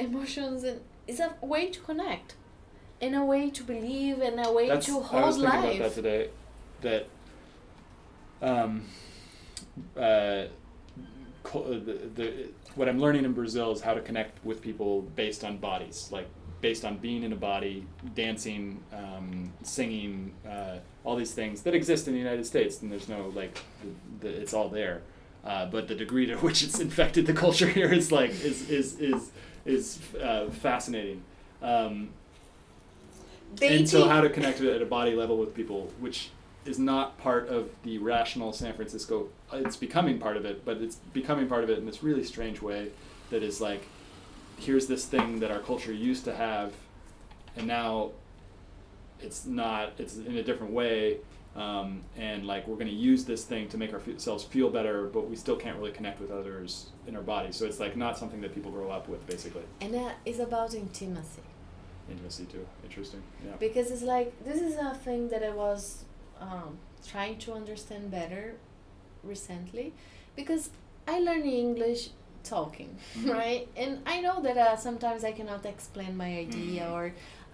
emotions 0.00 0.64
and 0.64 0.80
it's 1.06 1.20
a 1.20 1.34
way 1.42 1.68
to 1.70 1.80
connect 1.80 2.34
and 3.00 3.14
a 3.14 3.24
way 3.24 3.50
to 3.50 3.62
believe 3.62 4.20
and 4.20 4.44
a 4.44 4.52
way 4.52 4.68
That's, 4.68 4.86
to 4.86 4.92
I 4.92 4.96
was 4.96 5.06
hold 5.06 5.34
thinking 5.34 5.44
life. 5.44 5.76
about 5.76 5.78
that 5.78 5.94
today. 5.94 6.30
That 6.82 7.08
um, 8.42 8.84
uh, 9.96 10.00
uh, 10.00 10.48
the, 11.44 12.10
the 12.14 12.48
what 12.74 12.88
I'm 12.88 12.98
learning 12.98 13.24
in 13.24 13.32
Brazil 13.32 13.72
is 13.72 13.80
how 13.80 13.94
to 13.94 14.00
connect 14.00 14.44
with 14.44 14.60
people 14.60 15.02
based 15.02 15.44
on 15.44 15.58
bodies, 15.58 16.08
like 16.12 16.28
based 16.66 16.84
on 16.84 16.96
being 16.96 17.22
in 17.22 17.32
a 17.32 17.36
body, 17.36 17.86
dancing, 18.16 18.82
um, 18.92 19.52
singing, 19.62 20.32
uh, 20.44 20.78
all 21.04 21.14
these 21.14 21.32
things 21.32 21.62
that 21.62 21.76
exist 21.76 22.08
in 22.08 22.12
the 22.12 22.18
United 22.18 22.44
States, 22.44 22.82
and 22.82 22.90
there's 22.90 23.08
no 23.08 23.28
like, 23.36 23.56
the, 24.20 24.26
the, 24.26 24.40
it's 24.40 24.52
all 24.52 24.68
there. 24.68 25.02
Uh, 25.44 25.66
but 25.66 25.86
the 25.86 25.94
degree 25.94 26.26
to 26.26 26.34
which 26.46 26.64
it's 26.64 26.80
infected 26.80 27.24
the 27.24 27.32
culture 27.32 27.68
here 27.68 27.92
is 27.92 28.10
like 28.10 28.30
is 28.30 28.68
is 28.68 28.98
is 28.98 29.30
is 29.64 30.00
uh, 30.20 30.50
fascinating. 30.50 31.22
Um, 31.62 32.08
and 33.62 33.88
so 33.88 34.08
how 34.08 34.20
to 34.20 34.28
connect 34.28 34.60
it 34.60 34.74
at 34.74 34.82
a 34.82 34.86
body 34.86 35.14
level 35.14 35.38
with 35.38 35.54
people 35.54 35.92
which 36.00 36.30
is 36.64 36.80
not 36.80 37.16
part 37.16 37.48
of 37.48 37.70
the 37.84 37.96
rational 37.98 38.52
san 38.52 38.74
francisco 38.74 39.28
it's 39.52 39.76
becoming 39.76 40.18
part 40.18 40.36
of 40.36 40.44
it 40.44 40.64
but 40.64 40.78
it's 40.78 40.96
becoming 41.12 41.46
part 41.46 41.62
of 41.62 41.70
it 41.70 41.78
in 41.78 41.86
this 41.86 42.02
really 42.02 42.24
strange 42.24 42.60
way 42.60 42.90
that 43.30 43.42
is 43.44 43.60
like 43.60 43.86
here's 44.56 44.86
this 44.86 45.06
thing 45.06 45.40
that 45.40 45.50
our 45.50 45.60
culture 45.60 45.92
used 45.92 46.24
to 46.24 46.34
have 46.34 46.72
and 47.56 47.66
now 47.66 48.10
it's 49.20 49.46
not 49.46 49.92
it's 49.98 50.16
in 50.16 50.36
a 50.36 50.42
different 50.42 50.72
way 50.72 51.18
um, 51.56 52.02
and 52.16 52.46
like 52.46 52.66
we're 52.68 52.76
going 52.76 52.88
to 52.88 52.92
use 52.92 53.24
this 53.24 53.44
thing 53.44 53.68
to 53.68 53.78
make 53.78 53.94
ourselves 53.94 54.44
feel 54.44 54.68
better, 54.68 55.06
but 55.06 55.28
we 55.28 55.36
still 55.36 55.56
can't 55.56 55.78
really 55.78 55.90
connect 55.90 56.20
with 56.20 56.30
others 56.30 56.90
in 57.06 57.16
our 57.16 57.22
body. 57.22 57.50
So 57.50 57.64
it's 57.64 57.80
like 57.80 57.96
not 57.96 58.18
something 58.18 58.42
that 58.42 58.54
people 58.54 58.70
grow 58.70 58.90
up 58.90 59.08
with, 59.08 59.26
basically. 59.26 59.62
And 59.80 59.94
that 59.94 60.16
is 60.26 60.38
about 60.38 60.74
intimacy. 60.74 61.40
Intimacy 62.10 62.44
too. 62.44 62.66
Interesting. 62.84 63.22
Yeah. 63.44 63.52
Because 63.58 63.90
it's 63.90 64.02
like 64.02 64.44
this 64.44 64.60
is 64.60 64.76
a 64.76 64.94
thing 64.94 65.30
that 65.30 65.42
I 65.42 65.50
was 65.50 66.04
um, 66.40 66.78
trying 67.06 67.38
to 67.38 67.54
understand 67.54 68.10
better 68.10 68.56
recently, 69.24 69.94
because 70.36 70.68
I 71.08 71.20
learned 71.20 71.46
English 71.46 72.10
talking, 72.54 72.90
Mhm. 73.16 73.32
right? 73.40 73.68
And 73.76 73.92
I 74.06 74.16
know 74.20 74.36
that 74.46 74.56
uh, 74.56 74.76
sometimes 74.76 75.24
I 75.24 75.32
cannot 75.38 75.64
explain 75.74 76.12
my 76.24 76.30
idea 76.46 76.82
Mhm. 76.84 76.92
or 76.96 77.04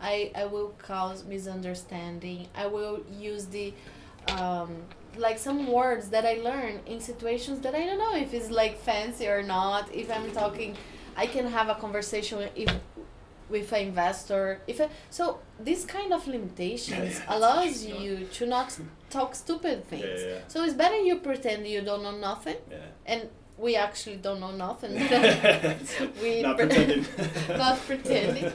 I, 0.00 0.32
I 0.42 0.44
will 0.54 0.70
cause 0.90 1.18
misunderstanding. 1.24 2.40
I 2.54 2.66
will 2.66 2.96
use 3.32 3.44
the 3.46 3.72
um, 4.38 4.70
like 5.26 5.38
some 5.38 5.60
words 5.80 6.08
that 6.14 6.24
I 6.24 6.34
learn 6.50 6.74
in 6.86 6.98
situations 7.00 7.60
that 7.64 7.74
I 7.74 7.82
don't 7.86 7.98
know 7.98 8.14
if 8.16 8.32
it's 8.38 8.50
like 8.50 8.74
fancy 8.78 9.26
or 9.28 9.42
not. 9.42 9.82
If 10.02 10.10
I'm 10.16 10.30
talking, 10.32 10.76
I 11.16 11.26
can 11.26 11.46
have 11.58 11.68
a 11.68 11.74
conversation 11.74 12.38
if 12.54 12.70
with 13.50 13.70
an 13.72 13.88
investor. 13.88 14.60
If 14.66 14.80
I, 14.80 14.88
so, 15.10 15.24
this 15.60 15.84
kind 15.84 16.12
of 16.14 16.26
limitations 16.26 17.12
Yeah, 17.18 17.24
yeah, 17.28 17.36
allows 17.36 17.84
you 17.84 18.26
to 18.38 18.46
not 18.46 18.68
talk 19.10 19.34
stupid 19.34 19.84
things. 19.92 20.20
yeah, 20.24 20.38
So 20.48 20.64
it's 20.64 20.72
better 20.74 20.96
you 21.08 21.16
pretend 21.16 21.66
you 21.66 21.82
don't 21.82 22.02
know 22.02 22.16
nothing, 22.16 22.56
and 23.04 23.28
we 23.62 23.76
actually 23.76 24.16
don't 24.16 24.40
know 24.40 24.50
nothing. 24.50 24.92
we 26.22 26.42
not 26.42 26.58
pre- 26.58 26.66
pretending. 26.66 27.06
not 27.56 27.78
pretending 27.86 28.52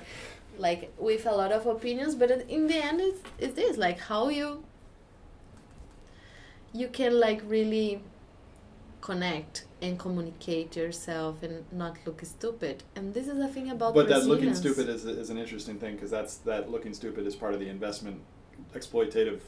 like 0.60 0.92
with 0.98 1.26
a 1.26 1.32
lot 1.32 1.52
of 1.52 1.66
opinions 1.66 2.16
but 2.16 2.32
in 2.32 2.68
the 2.68 2.76
end 2.76 3.00
it's, 3.00 3.22
it's 3.38 3.56
this 3.56 3.78
like 3.78 4.00
how 4.00 4.30
you 4.30 4.64
you 6.74 6.88
can 6.88 7.20
like 7.20 7.42
really 7.46 8.02
connect 9.02 9.66
and 9.82 10.00
communicate 10.00 10.76
yourself 10.76 11.44
and 11.44 11.64
not 11.72 11.96
look 12.06 12.20
stupid 12.26 12.84
and 12.96 13.14
this 13.14 13.28
is 13.28 13.38
the 13.38 13.48
thing 13.48 13.70
about 13.70 13.94
but 13.94 14.10
that 14.10 14.26
looking 14.26 14.54
stupid 14.56 14.90
is, 14.90 15.06
is 15.06 15.30
an 15.30 15.38
interesting 15.38 15.78
thing 15.78 15.94
because 15.94 16.10
that's 16.10 16.38
that 16.38 16.70
looking 16.70 16.94
stupid 16.94 17.26
is 17.28 17.36
part 17.36 17.54
of 17.54 17.60
the 17.60 17.70
investment 17.70 18.20
exploitative 18.74 19.42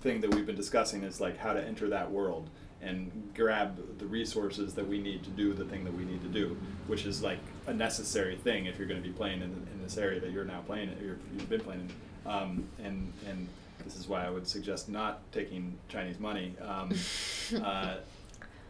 thing 0.00 0.20
that 0.20 0.34
we've 0.34 0.46
been 0.46 0.56
discussing 0.56 1.02
is 1.02 1.20
like 1.20 1.38
how 1.38 1.52
to 1.52 1.64
enter 1.64 1.88
that 1.88 2.10
world 2.10 2.50
and 2.80 3.10
grab 3.34 3.76
the 3.98 4.06
resources 4.06 4.74
that 4.74 4.86
we 4.86 4.98
need 5.00 5.22
to 5.24 5.30
do 5.30 5.52
the 5.52 5.64
thing 5.64 5.84
that 5.84 5.94
we 5.94 6.04
need 6.04 6.22
to 6.22 6.28
do 6.28 6.56
which 6.86 7.04
is 7.06 7.22
like 7.22 7.38
a 7.66 7.74
necessary 7.74 8.36
thing 8.36 8.66
if 8.66 8.78
you're 8.78 8.86
going 8.86 9.02
to 9.02 9.06
be 9.06 9.12
playing 9.14 9.40
in, 9.42 9.50
in 9.72 9.82
this 9.82 9.96
area 9.98 10.20
that 10.20 10.30
you're 10.30 10.44
now 10.44 10.60
playing 10.66 10.88
or 10.90 11.18
you've 11.34 11.48
been 11.48 11.60
playing 11.60 11.80
in 11.80 12.30
um, 12.30 12.64
and 12.84 13.12
and 13.28 13.48
this 13.84 13.96
is 13.96 14.08
why 14.08 14.24
I 14.26 14.30
would 14.30 14.46
suggest 14.46 14.88
not 14.88 15.20
taking 15.32 15.78
Chinese 15.88 16.18
money 16.18 16.54
um, 16.60 16.92
uh, 17.64 17.94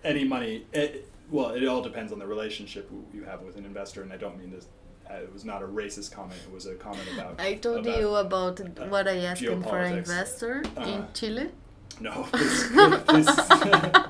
any 0.05 0.23
money. 0.25 0.65
It, 0.73 1.09
well, 1.31 1.51
it 1.51 1.67
all 1.67 1.83
depends 1.83 2.13
on 2.13 2.19
the 2.19 2.27
relationship 2.27 2.89
you 3.13 3.25
have 3.25 3.41
with 3.43 3.57
an 3.57 3.65
investor, 3.65 4.03
and 4.03 4.13
I 4.13 4.17
don't 4.17 4.39
mean 4.39 4.51
this. 4.51 4.67
Uh, 5.11 5.15
it 5.15 5.33
was 5.33 5.45
not 5.45 5.63
a 5.63 5.67
racist 5.67 6.13
comment. 6.13 6.39
It 6.47 6.53
was 6.53 6.67
a 6.67 6.75
comment 6.75 7.09
about. 7.15 7.41
I 7.41 7.55
told 7.55 7.87
about- 7.87 7.99
you 7.99 8.15
about 8.15 8.61
uh, 8.61 8.65
what 8.89 9.09
I 9.09 9.17
asked 9.25 9.43
him 9.43 9.63
for 9.63 9.79
an 9.79 9.99
investor 9.99 10.63
Uh-huh. 10.77 10.89
in 10.91 11.05
Chile. 11.15 11.51
No, 12.01 12.23
please, 12.33 12.65
please 13.09 13.27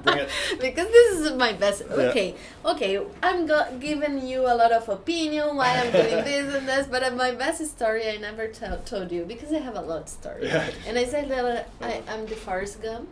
bring 0.02 0.18
it. 0.18 0.28
because 0.60 0.88
this 0.88 1.18
is 1.20 1.32
my 1.32 1.52
best. 1.54 1.82
Yeah. 1.88 1.94
Okay, 2.10 2.34
okay, 2.64 3.00
I'm 3.22 3.46
go- 3.46 3.76
giving 3.80 4.26
you 4.26 4.40
a 4.42 4.54
lot 4.54 4.72
of 4.72 4.88
opinion 4.88 5.56
why 5.56 5.70
I'm 5.80 5.90
doing 5.92 6.22
this 6.24 6.54
and 6.54 6.68
this, 6.68 6.86
but 6.86 7.02
uh, 7.02 7.10
my 7.12 7.30
best 7.32 7.64
story 7.66 8.08
I 8.08 8.16
never 8.18 8.48
told 8.48 9.10
you 9.10 9.24
because 9.24 9.52
I 9.52 9.58
have 9.58 9.76
a 9.76 9.80
lot 9.80 10.02
of 10.02 10.08
stories. 10.08 10.52
Yeah. 10.52 10.68
And 10.86 10.98
I 10.98 11.04
said 11.04 11.28
that 11.30 11.44
uh, 11.44 11.84
I, 11.84 12.02
I'm 12.08 12.26
the 12.26 12.36
Forrest 12.36 12.82
Gump, 12.82 13.08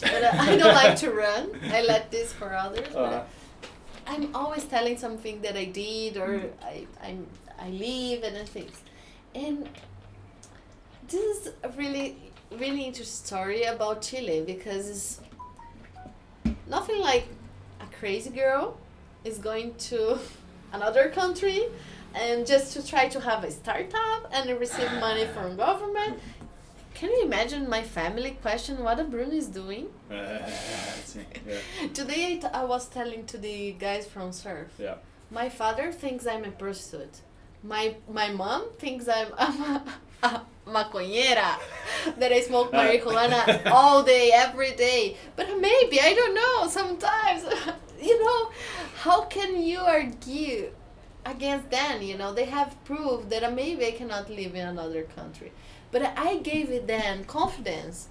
but 0.00 0.22
uh, 0.22 0.30
I 0.34 0.56
don't 0.56 0.74
like 0.84 0.96
to 0.98 1.10
run. 1.10 1.50
I 1.72 1.82
let 1.82 2.10
this 2.12 2.32
for 2.32 2.54
others. 2.54 2.94
Uh, 2.94 3.24
I'm 4.06 4.34
always 4.36 4.64
telling 4.64 4.96
something 4.98 5.42
that 5.42 5.56
I 5.56 5.64
did 5.64 6.16
or 6.16 6.28
Mm. 6.28 6.50
I, 6.62 6.86
I'm, 7.02 7.26
I 7.58 7.70
live 7.70 8.22
and 8.22 8.48
things. 8.48 8.76
And 9.34 9.68
this 11.08 11.46
is 11.46 11.52
really, 11.76 12.16
really 12.52 12.84
interesting 12.84 13.26
story 13.26 13.62
about 13.64 14.02
Chile 14.02 14.42
because 14.46 14.88
it's 14.88 15.20
nothing 16.68 17.00
like 17.00 17.26
a 17.80 17.86
crazy 17.98 18.30
girl 18.30 18.76
is 19.24 19.38
going 19.38 19.74
to 19.74 20.18
another 20.72 21.08
country 21.10 21.64
and 22.14 22.46
just 22.46 22.72
to 22.72 22.86
try 22.86 23.08
to 23.08 23.20
have 23.20 23.44
a 23.44 23.50
startup 23.50 24.28
and 24.32 24.58
receive 24.58 24.90
money 25.00 25.26
from 25.26 25.56
government. 25.56 26.18
Can 26.94 27.10
you 27.10 27.24
imagine 27.24 27.68
my 27.68 27.82
family 27.82 28.38
question 28.40 28.82
what 28.82 28.98
a 28.98 29.04
Bruno 29.04 29.32
is 29.32 29.48
doing? 29.48 29.88
uh. 30.10 30.38
Yeah, 31.46 31.88
Today 31.92 32.40
I 32.52 32.64
was 32.64 32.88
telling 32.88 33.26
to 33.26 33.38
the 33.38 33.72
guys 33.72 34.06
from 34.06 34.32
Surf. 34.32 34.68
yeah. 34.78 34.94
My 35.30 35.48
father 35.48 35.90
thinks 35.92 36.26
I'm 36.26 36.44
a 36.44 36.50
prostitute. 36.50 37.20
My 37.62 37.96
my 38.08 38.28
mom 38.30 38.62
thinks 38.78 39.08
I'm, 39.08 39.28
I'm 39.38 39.62
a, 39.62 39.82
a 40.22 40.40
maconheira. 40.66 41.58
That 42.18 42.32
I 42.32 42.40
smoke 42.40 42.72
Uh. 42.72 42.78
marijuana 42.80 43.70
all 43.70 44.02
day, 44.02 44.30
every 44.34 44.72
day. 44.72 45.16
But 45.36 45.48
maybe, 45.60 46.00
I 46.00 46.14
don't 46.14 46.34
know, 46.34 46.68
sometimes. 46.68 47.44
you 48.02 48.22
know, 48.24 48.50
how 49.04 49.22
can 49.24 49.62
you 49.62 49.78
argue 49.80 50.70
against 51.24 51.70
them? 51.70 52.02
You 52.02 52.16
know, 52.18 52.32
they 52.32 52.44
have 52.46 52.76
proved 52.84 53.30
that 53.30 53.52
maybe 53.54 53.86
I 53.86 53.92
cannot 53.92 54.28
live 54.30 54.54
in 54.54 54.66
another 54.66 55.02
country. 55.04 55.52
But 55.92 56.02
I 56.16 56.38
gave 56.38 56.70
it 56.70 56.86
then 56.86 57.24
confidence 57.24 58.08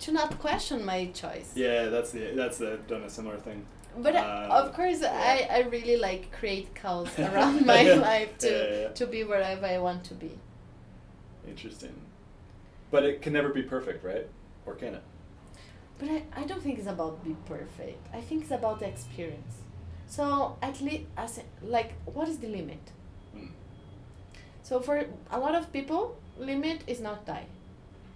to 0.00 0.12
not 0.12 0.38
question 0.38 0.84
my 0.84 1.06
choice. 1.06 1.52
Yeah, 1.54 1.86
that's 1.86 2.10
the 2.12 2.32
that's 2.34 2.58
the 2.58 2.78
done 2.88 3.02
a 3.02 3.10
similar 3.10 3.38
thing. 3.38 3.64
But 3.98 4.14
uh, 4.14 4.18
Uh, 4.20 4.60
of 4.62 4.74
course, 4.74 5.00
yeah. 5.00 5.12
I, 5.32 5.36
I 5.58 5.60
really 5.74 5.96
like 5.96 6.30
create 6.38 6.74
chaos 6.80 7.18
around 7.18 7.64
my 7.64 7.82
life 7.94 8.36
to 8.38 8.48
Yeah, 8.50 8.80
yeah. 8.82 8.88
to 8.98 9.06
be 9.06 9.24
wherever 9.24 9.64
I 9.66 9.78
want 9.78 10.04
to 10.10 10.14
be. 10.14 10.32
Interesting. 11.46 11.94
But 12.90 13.04
it 13.04 13.22
can 13.22 13.32
never 13.32 13.48
be 13.50 13.62
perfect, 13.62 14.04
right? 14.04 14.26
Or 14.64 14.74
can 14.74 14.94
it? 14.94 15.02
But 15.98 16.08
I, 16.10 16.22
I 16.36 16.44
don't 16.44 16.62
think 16.62 16.78
it's 16.78 16.88
about 16.88 17.24
be 17.24 17.36
perfect. 17.46 18.06
I 18.14 18.20
think 18.20 18.42
it's 18.42 18.50
about 18.50 18.80
the 18.80 18.86
experience. 18.88 19.54
So 20.06 20.56
at 20.62 20.80
least 20.80 21.04
as 21.16 21.40
like 21.62 21.94
what 22.04 22.28
is 22.28 22.38
the 22.38 22.48
limit? 22.48 22.92
Mm. 23.36 23.48
So 24.62 24.80
for 24.80 25.04
a 25.30 25.38
lot 25.38 25.54
of 25.54 25.72
people, 25.72 26.16
limit 26.38 26.82
is 26.86 27.00
not 27.00 27.24
die. 27.26 27.46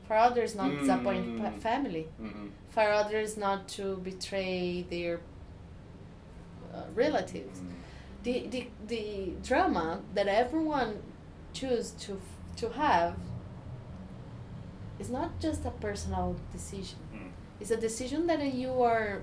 For 0.06 0.16
others, 0.16 0.54
not 0.54 0.70
disappoint 0.78 1.24
Mm. 1.26 1.38
pa- 1.40 1.58
family. 1.60 2.08
Mm-hmm. 2.20 2.48
For 2.70 2.82
others, 2.82 3.36
not 3.36 3.68
to 3.76 3.96
betray 3.98 4.82
their 4.90 5.20
uh, 6.74 6.82
relatives. 6.94 7.60
Mm. 7.60 7.72
the, 8.22 8.46
the 8.48 8.66
the 8.86 9.32
drama 9.42 10.00
that 10.14 10.28
everyone 10.28 10.90
choose 11.54 11.92
to 11.92 12.20
to 12.56 12.68
have 12.70 13.14
is 14.98 15.10
not 15.10 15.38
just 15.40 15.64
a 15.64 15.70
personal 15.70 16.36
decision 16.52 16.98
Mm. 17.14 17.30
it's 17.60 17.70
a 17.70 17.76
decision 17.76 18.26
that 18.26 18.40
you 18.54 18.82
are 18.82 19.22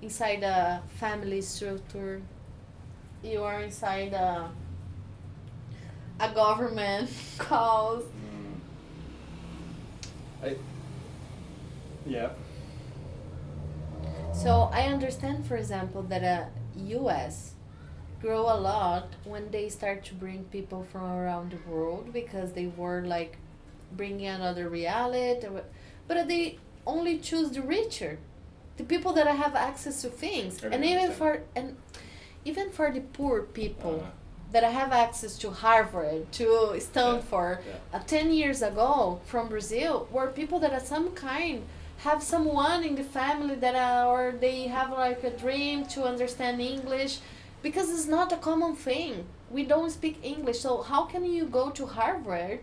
inside 0.00 0.42
a 0.42 0.82
family 0.98 1.40
structure 1.42 2.22
you 3.22 3.42
are 3.42 3.60
inside 3.60 4.12
a 4.14 4.50
a 6.20 6.28
government 6.34 7.10
cause 7.38 8.04
Mm. 8.04 8.54
I. 10.44 10.56
Yeah. 12.06 12.30
So 14.34 14.70
I 14.72 14.82
understand, 14.88 15.46
for 15.46 15.56
example, 15.56 16.02
that 16.04 16.22
a 16.22 16.48
U.S. 16.98 17.51
grow 18.22 18.42
a 18.42 18.58
lot 18.72 19.08
when 19.24 19.50
they 19.50 19.68
start 19.68 20.04
to 20.04 20.14
bring 20.14 20.44
people 20.44 20.86
from 20.90 21.02
around 21.10 21.50
the 21.50 21.70
world 21.70 22.12
because 22.12 22.52
they 22.52 22.68
were 22.68 23.02
like 23.04 23.36
bringing 23.96 24.28
another 24.28 24.68
reality, 24.68 25.46
but 26.08 26.28
they 26.28 26.58
only 26.86 27.18
choose 27.18 27.50
the 27.50 27.60
richer, 27.62 28.18
the 28.76 28.84
people 28.84 29.12
that 29.12 29.26
I 29.26 29.32
have 29.32 29.54
access 29.54 30.02
to 30.02 30.08
things, 30.08 30.62
and 30.62 30.84
even 30.84 31.10
for 31.12 31.42
and 31.54 31.76
even 32.44 32.70
for 32.70 32.90
the 32.90 33.00
poor 33.00 33.42
people 33.42 33.96
Uh, 34.04 34.10
that 34.52 34.64
have 34.64 34.92
access 34.92 35.38
to 35.38 35.50
Harvard, 35.50 36.30
to 36.32 36.46
Stanford, 36.78 37.58
yeah. 37.66 37.98
uh, 37.98 38.02
10 38.06 38.32
years 38.32 38.60
ago 38.60 39.20
from 39.24 39.48
Brazil 39.48 40.06
were 40.12 40.26
people 40.26 40.58
that 40.60 40.72
are 40.72 40.86
some 40.94 41.12
kind 41.12 41.62
have 41.98 42.22
someone 42.22 42.82
in 42.84 42.94
the 42.96 43.04
family 43.04 43.54
that 43.54 43.74
are, 43.74 44.06
or 44.06 44.32
they 44.32 44.66
have 44.66 44.90
like 44.90 45.22
a 45.24 45.30
dream 45.30 45.86
to 45.86 46.02
understand 46.04 46.60
English 46.60 47.20
because 47.62 47.90
it's 47.90 48.06
not 48.06 48.32
a 48.32 48.36
common 48.36 48.74
thing. 48.74 49.26
We 49.50 49.64
don't 49.64 49.90
speak 49.90 50.18
English. 50.22 50.60
So 50.60 50.82
how 50.82 51.04
can 51.04 51.24
you 51.24 51.46
go 51.46 51.70
to 51.70 51.86
Harvard 51.86 52.60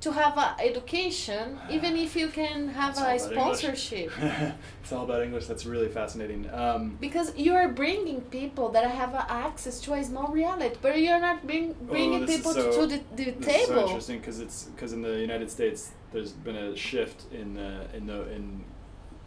to 0.00 0.12
have 0.12 0.36
a 0.36 0.56
education, 0.60 1.58
even 1.70 1.96
if 1.96 2.14
you 2.16 2.28
can 2.28 2.68
have 2.68 2.96
a 2.98 3.18
sponsorship. 3.18 4.10
it's 4.82 4.92
all 4.92 5.04
about 5.04 5.22
English. 5.22 5.46
That's 5.46 5.66
really 5.66 5.88
fascinating. 5.88 6.48
Um, 6.52 6.96
Because 7.00 7.28
you 7.36 7.54
are 7.54 7.68
bringing 7.68 8.20
people 8.20 8.68
that 8.70 8.88
have 8.90 9.14
uh, 9.14 9.24
access 9.28 9.80
to 9.80 9.94
a 9.94 10.04
small 10.04 10.28
reality, 10.28 10.76
but 10.82 10.98
you're 11.00 11.20
not 11.20 11.46
bring, 11.46 11.74
bringing 11.92 12.24
Oh, 12.24 12.26
people 12.26 12.52
so- 12.52 12.72
to 12.76 12.86
the, 12.86 13.00
the 13.18 13.30
This 13.32 13.62
is 13.62 13.68
so 13.68 13.80
interesting 13.86 14.18
because 14.18 14.40
it's 14.40 14.64
because 14.64 14.92
in 14.92 15.02
the 15.02 15.18
United 15.28 15.50
States 15.50 15.92
there's 16.12 16.32
been 16.32 16.56
a 16.56 16.76
shift 16.76 17.18
in 17.32 17.54
the 17.54 17.70
in 17.96 18.06
the 18.06 18.20
in 18.36 18.44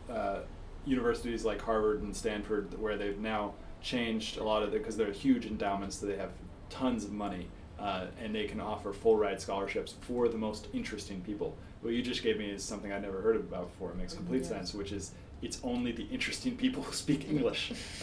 uh, 0.09 0.39
universities 0.85 1.45
like 1.45 1.61
Harvard 1.61 2.01
and 2.01 2.15
Stanford 2.15 2.79
where 2.83 2.97
they've 2.97 3.19
now 3.19 3.53
changed 3.81 4.37
a 4.37 4.43
lot 4.43 4.63
of 4.63 4.73
it 4.73 4.79
because 4.79 4.97
they're 4.97 5.11
huge 5.11 5.45
endowments 5.45 5.97
that 5.99 6.07
they 6.07 6.17
have 6.17 6.31
tons 6.69 7.03
of 7.05 7.11
money 7.11 7.47
uh, 7.79 8.05
and 8.21 8.35
they 8.35 8.45
can 8.45 8.59
offer 8.59 8.91
full 8.93 9.15
ride 9.17 9.39
scholarships 9.41 9.95
for 10.01 10.27
the 10.27 10.37
most 10.37 10.67
interesting 10.73 11.21
people. 11.21 11.55
What 11.81 11.93
you 11.93 12.01
just 12.01 12.21
gave 12.23 12.37
me 12.37 12.49
is 12.49 12.61
something 12.63 12.91
I'd 12.91 13.01
never 13.01 13.21
heard 13.21 13.37
about 13.37 13.71
before. 13.71 13.91
It 13.91 13.97
makes 13.97 14.13
complete 14.13 14.39
Yes. 14.41 14.49
sense, 14.49 14.73
which 14.73 14.91
is 14.91 15.11
it's 15.41 15.61
only 15.63 15.93
the 15.93 16.03
interesting 16.11 16.57
people 16.57 16.83
who 16.83 16.93
speak 16.93 17.29
English. 17.29 17.71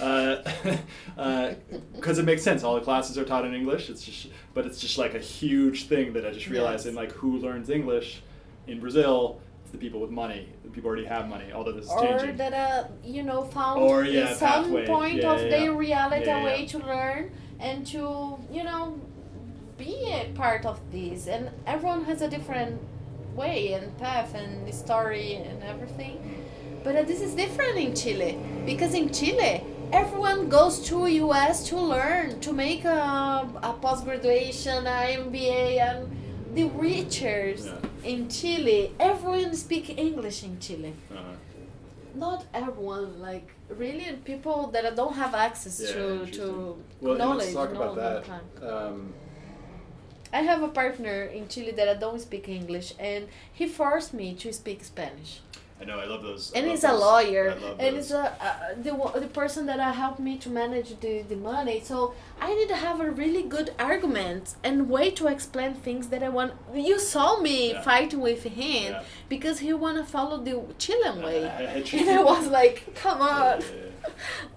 Because 1.94 2.18
it 2.18 2.24
makes 2.24 2.42
sense. 2.42 2.62
All 2.64 2.74
the 2.74 2.80
classes 2.80 3.18
are 3.18 3.24
taught 3.24 3.44
in 3.44 3.54
English. 3.54 3.90
It's 3.90 4.02
just, 4.02 4.28
but 4.54 4.64
it's 4.66 4.80
just 4.80 4.98
like 4.98 5.14
a 5.14 5.18
huge 5.20 5.86
thing 5.86 6.12
that 6.14 6.26
I 6.26 6.30
just 6.32 6.48
realized 6.48 6.86
Yes. 6.86 6.90
in 6.90 6.94
like 6.94 7.12
who 7.12 7.38
learns 7.38 7.68
English 7.70 8.22
in 8.66 8.80
Brazil. 8.80 9.40
It's 9.62 9.72
the 9.72 9.78
people 9.78 10.00
with 10.00 10.10
money. 10.10 10.48
People 10.76 10.88
already 10.90 11.06
have 11.06 11.26
money. 11.26 11.50
Although 11.54 11.72
this 11.72 11.86
is 11.86 11.90
or 11.90 12.02
changing. 12.02 12.36
that 12.36 12.52
uh, 12.52 12.84
you 13.02 13.22
know 13.22 13.42
found 13.44 13.80
Or, 13.80 14.04
yeah, 14.04 14.34
some 14.34 14.64
pathway. 14.64 14.86
point 14.86 15.16
Yeah, 15.22 15.32
of 15.32 15.40
yeah, 15.42 15.48
their 15.48 15.72
reality 15.72 16.30
a 16.30 16.44
way 16.44 16.66
to 16.66 16.78
learn 16.78 17.30
and 17.58 17.86
to 17.86 18.36
you 18.52 18.62
know 18.62 19.00
be 19.78 19.94
a 20.12 20.30
part 20.34 20.66
of 20.66 20.78
this 20.92 21.26
and 21.28 21.48
everyone 21.66 22.04
has 22.04 22.20
a 22.20 22.28
different 22.28 22.78
way 23.34 23.72
and 23.72 23.96
path 23.98 24.34
and 24.34 24.72
story 24.74 25.34
and 25.36 25.62
everything 25.62 26.14
but 26.84 26.94
uh, 26.94 27.02
this 27.02 27.20
is 27.22 27.34
different 27.34 27.76
in 27.78 27.94
chile 27.94 28.38
because 28.66 28.92
in 28.94 29.10
chile 29.12 29.64
everyone 29.92 30.48
goes 30.48 30.80
to 30.80 30.96
us 31.30 31.66
to 31.68 31.76
learn 31.80 32.38
to 32.40 32.52
make 32.52 32.84
a, 32.84 33.48
a 33.62 33.72
post-graduation 33.80 34.86
a 34.86 35.16
mba 35.24 35.80
and 35.90 36.00
the 36.56 36.64
richers 36.86 37.60
Yeah. 37.66 38.10
in 38.12 38.20
chile 38.36 38.80
everyone 39.10 39.54
speak 39.66 39.84
english 40.06 40.38
in 40.48 40.54
chile. 40.64 40.92
Uh, 41.10 41.34
not 42.24 42.40
everyone 42.62 43.08
like 43.28 43.48
really 43.82 44.08
people 44.30 44.58
that 44.74 44.84
don't 45.00 45.16
have 45.22 45.34
access 45.48 45.76
Yeah, 45.80 45.92
to 45.94 46.26
to 46.38 46.44
well, 47.02 47.18
knowledge 47.22 47.52
let's 47.54 47.60
talk 47.60 47.72
no, 47.72 47.82
about 47.92 47.94
that. 48.26 48.72
Um, 48.72 48.96
i 50.38 50.40
have 50.50 50.60
a 50.70 50.72
partner 50.82 51.18
in 51.38 51.42
chile 51.52 51.72
that 51.78 51.88
I 51.94 51.96
don't 52.04 52.20
speak 52.28 52.44
english 52.60 52.88
and 53.10 53.22
he 53.58 53.64
forced 53.80 54.12
me 54.20 54.28
to 54.42 54.48
speak 54.60 54.78
spanish 54.92 55.32
I 55.80 55.84
know. 55.84 55.98
I 55.98 56.06
love 56.06 56.22
those. 56.22 56.52
I 56.54 56.58
and 56.58 56.66
love 56.66 56.74
he's 56.76 56.84
a 56.84 56.92
lawyer 56.94 57.46
and 57.78 57.96
it's 57.96 58.10
a 58.10 58.24
uh, 58.40 58.74
the, 58.82 59.20
the 59.20 59.26
person 59.26 59.66
that 59.66 59.78
helped 59.94 60.18
me 60.18 60.38
to 60.38 60.48
manage 60.48 60.98
the, 61.00 61.22
the 61.32 61.36
money 61.36 61.80
so 61.84 62.14
i 62.40 62.54
need 62.54 62.68
to 62.68 62.76
have 62.76 62.98
a 63.00 63.10
really 63.10 63.42
good 63.42 63.68
argument 63.78 64.54
and 64.64 64.88
way 64.88 65.10
to 65.10 65.26
explain 65.26 65.74
things 65.74 66.08
that 66.08 66.22
i 66.22 66.28
want 66.28 66.52
you 66.74 66.98
saw 66.98 67.38
me 67.40 67.72
Yeah. 67.72 67.82
fighting 67.82 68.20
with 68.20 68.44
him 68.44 68.92
Yeah. 68.92 69.02
because 69.28 69.58
he 69.58 69.72
want 69.74 69.96
to 69.98 70.04
follow 70.04 70.36
the 70.48 70.54
chilean 70.78 71.22
way 71.22 71.40
and 72.00 72.10
i 72.10 72.22
was 72.22 72.46
like 72.60 72.94
come 72.94 73.20
on 73.20 73.60
yeah, 73.60 74.08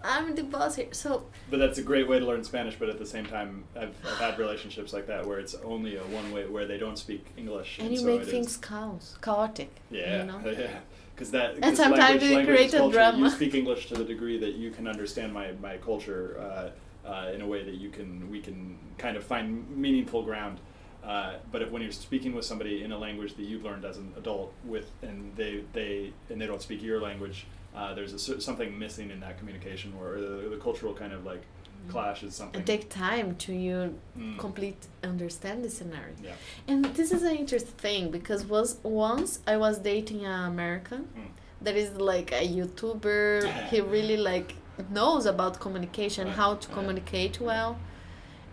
i'm 0.03 0.35
the 0.35 0.43
boss 0.43 0.75
here 0.77 0.93
so 0.93 1.25
But 1.51 1.59
that's 1.59 1.79
a 1.79 1.83
great 1.91 2.07
way 2.07 2.17
to 2.19 2.25
learn 2.25 2.43
Spanish. 2.43 2.75
But 2.81 2.89
at 2.93 2.99
the 2.99 3.05
same 3.15 3.25
time, 3.25 3.51
I've, 3.75 3.95
I've 4.09 4.19
had 4.25 4.33
relationships 4.39 4.93
like 4.93 5.07
that 5.07 5.21
where 5.27 5.39
it's 5.43 5.55
only 5.73 5.93
a 5.97 6.03
one 6.19 6.27
way 6.31 6.43
where 6.55 6.67
they 6.71 6.77
don't 6.77 6.99
speak 7.05 7.23
English, 7.43 7.69
and 7.79 7.89
you 7.91 7.97
so 7.97 8.05
make 8.11 8.21
is- 8.21 8.29
things 8.29 8.51
chaos, 8.57 9.17
chaotic. 9.25 9.71
Yeah, 9.89 10.19
You 10.19 10.23
know? 10.29 10.39
yeah. 10.45 10.79
Because 11.19 11.31
that. 11.31 11.57
And 11.61 11.75
sometimes 11.75 11.99
language, 11.99 12.23
you 12.23 12.35
language 12.37 12.55
create 12.55 12.71
culture. 12.71 12.93
drama. 12.93 13.17
You 13.17 13.29
speak 13.29 13.53
English 13.53 13.87
to 13.87 13.95
the 13.95 14.05
degree 14.05 14.37
that 14.39 14.55
you 14.55 14.71
can 14.71 14.87
understand 14.87 15.33
my 15.33 15.51
my 15.61 15.75
culture 15.75 16.39
uh, 16.39 17.07
uh, 17.07 17.31
in 17.33 17.41
a 17.41 17.47
way 17.47 17.61
that 17.61 17.75
you 17.75 17.89
can 17.89 18.31
we 18.31 18.39
can 18.39 18.77
kind 18.97 19.17
of 19.17 19.23
find 19.25 19.69
meaningful 19.69 20.23
ground. 20.23 20.61
Uh, 21.03 21.33
but 21.51 21.61
if, 21.61 21.71
when 21.71 21.81
you're 21.81 21.91
speaking 21.91 22.33
with 22.33 22.45
somebody 22.45 22.83
in 22.83 22.93
a 22.93 22.97
language 22.97 23.35
that 23.35 23.43
you've 23.43 23.65
learned 23.65 23.83
as 23.83 23.97
an 23.97 24.13
adult 24.15 24.53
with, 24.63 24.89
and 25.01 25.35
they 25.35 25.63
they 25.73 26.13
and 26.29 26.39
they 26.39 26.47
don't 26.47 26.61
speak 26.61 26.81
your 26.81 27.01
language, 27.01 27.45
uh, 27.75 27.93
there's 27.93 28.13
a, 28.13 28.39
something 28.39 28.79
missing 28.79 29.11
in 29.11 29.19
that 29.19 29.37
communication, 29.39 29.93
or 29.99 30.21
the, 30.21 30.49
the 30.49 30.57
cultural 30.57 30.93
kind 30.93 31.11
of 31.11 31.25
like 31.25 31.43
clash 31.88 32.23
is 32.23 32.35
something. 32.35 32.57
And 32.60 32.68
take 32.68 32.89
time 32.89 33.35
to 33.45 33.53
you 33.53 33.77
Mm. 34.18 34.38
complete 34.38 34.81
understand 35.03 35.64
the 35.64 35.69
scenario. 35.69 36.15
Yeah. 36.23 36.34
And 36.68 36.85
this 36.97 37.11
is 37.11 37.22
an 37.23 37.35
interesting 37.43 37.77
thing 37.88 38.11
because 38.11 38.45
was 38.45 38.77
once 38.84 39.39
I 39.47 39.56
was 39.57 39.80
dating 39.80 40.26
an 40.26 40.45
American 40.53 41.01
Mm. 41.15 41.30
that 41.65 41.76
is 41.76 41.91
like 42.11 42.30
a 42.31 42.45
YouTuber. 42.57 43.68
he 43.72 43.81
really 43.81 44.18
like 44.18 44.49
knows 44.89 45.26
about 45.26 45.60
communication, 45.60 46.27
Right, 46.27 46.35
how 46.35 46.56
to 46.56 46.68
right. 46.68 46.76
communicate 46.77 47.35
well. 47.41 47.77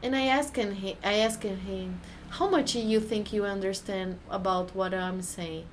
And 0.03 0.15
I 0.15 0.25
asked 0.39 0.57
him, 0.57 0.71
I 1.13 1.15
asked 1.27 1.43
him, 1.43 2.01
how 2.37 2.49
much 2.57 2.75
you 2.75 3.01
think 3.01 3.33
you 3.33 3.45
understand 3.45 4.19
about 4.41 4.75
what 4.75 4.93
I'm 4.93 5.23
saying? 5.23 5.67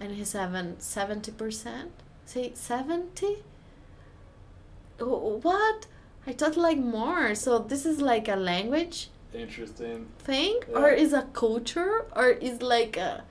And 0.00 0.12
he 0.18 0.24
said, 0.24 0.50
seventy 0.82 1.32
percent. 1.32 1.92
Say 2.24 2.52
seventy. 2.54 3.34
What? 4.98 5.86
I 6.30 6.32
thought 6.32 6.56
like 6.56 6.78
more. 6.78 7.34
So 7.34 7.58
this 7.58 7.84
is 7.84 8.00
like 8.00 8.28
a 8.28 8.36
language 8.36 9.08
Interesting. 9.34 10.06
thing, 10.20 10.60
or 10.80 10.88
is 11.04 11.12
a 11.12 11.22
culture, 11.44 12.04
or 12.14 12.28
is 12.48 12.62
like 12.62 12.96
a. 12.96 13.24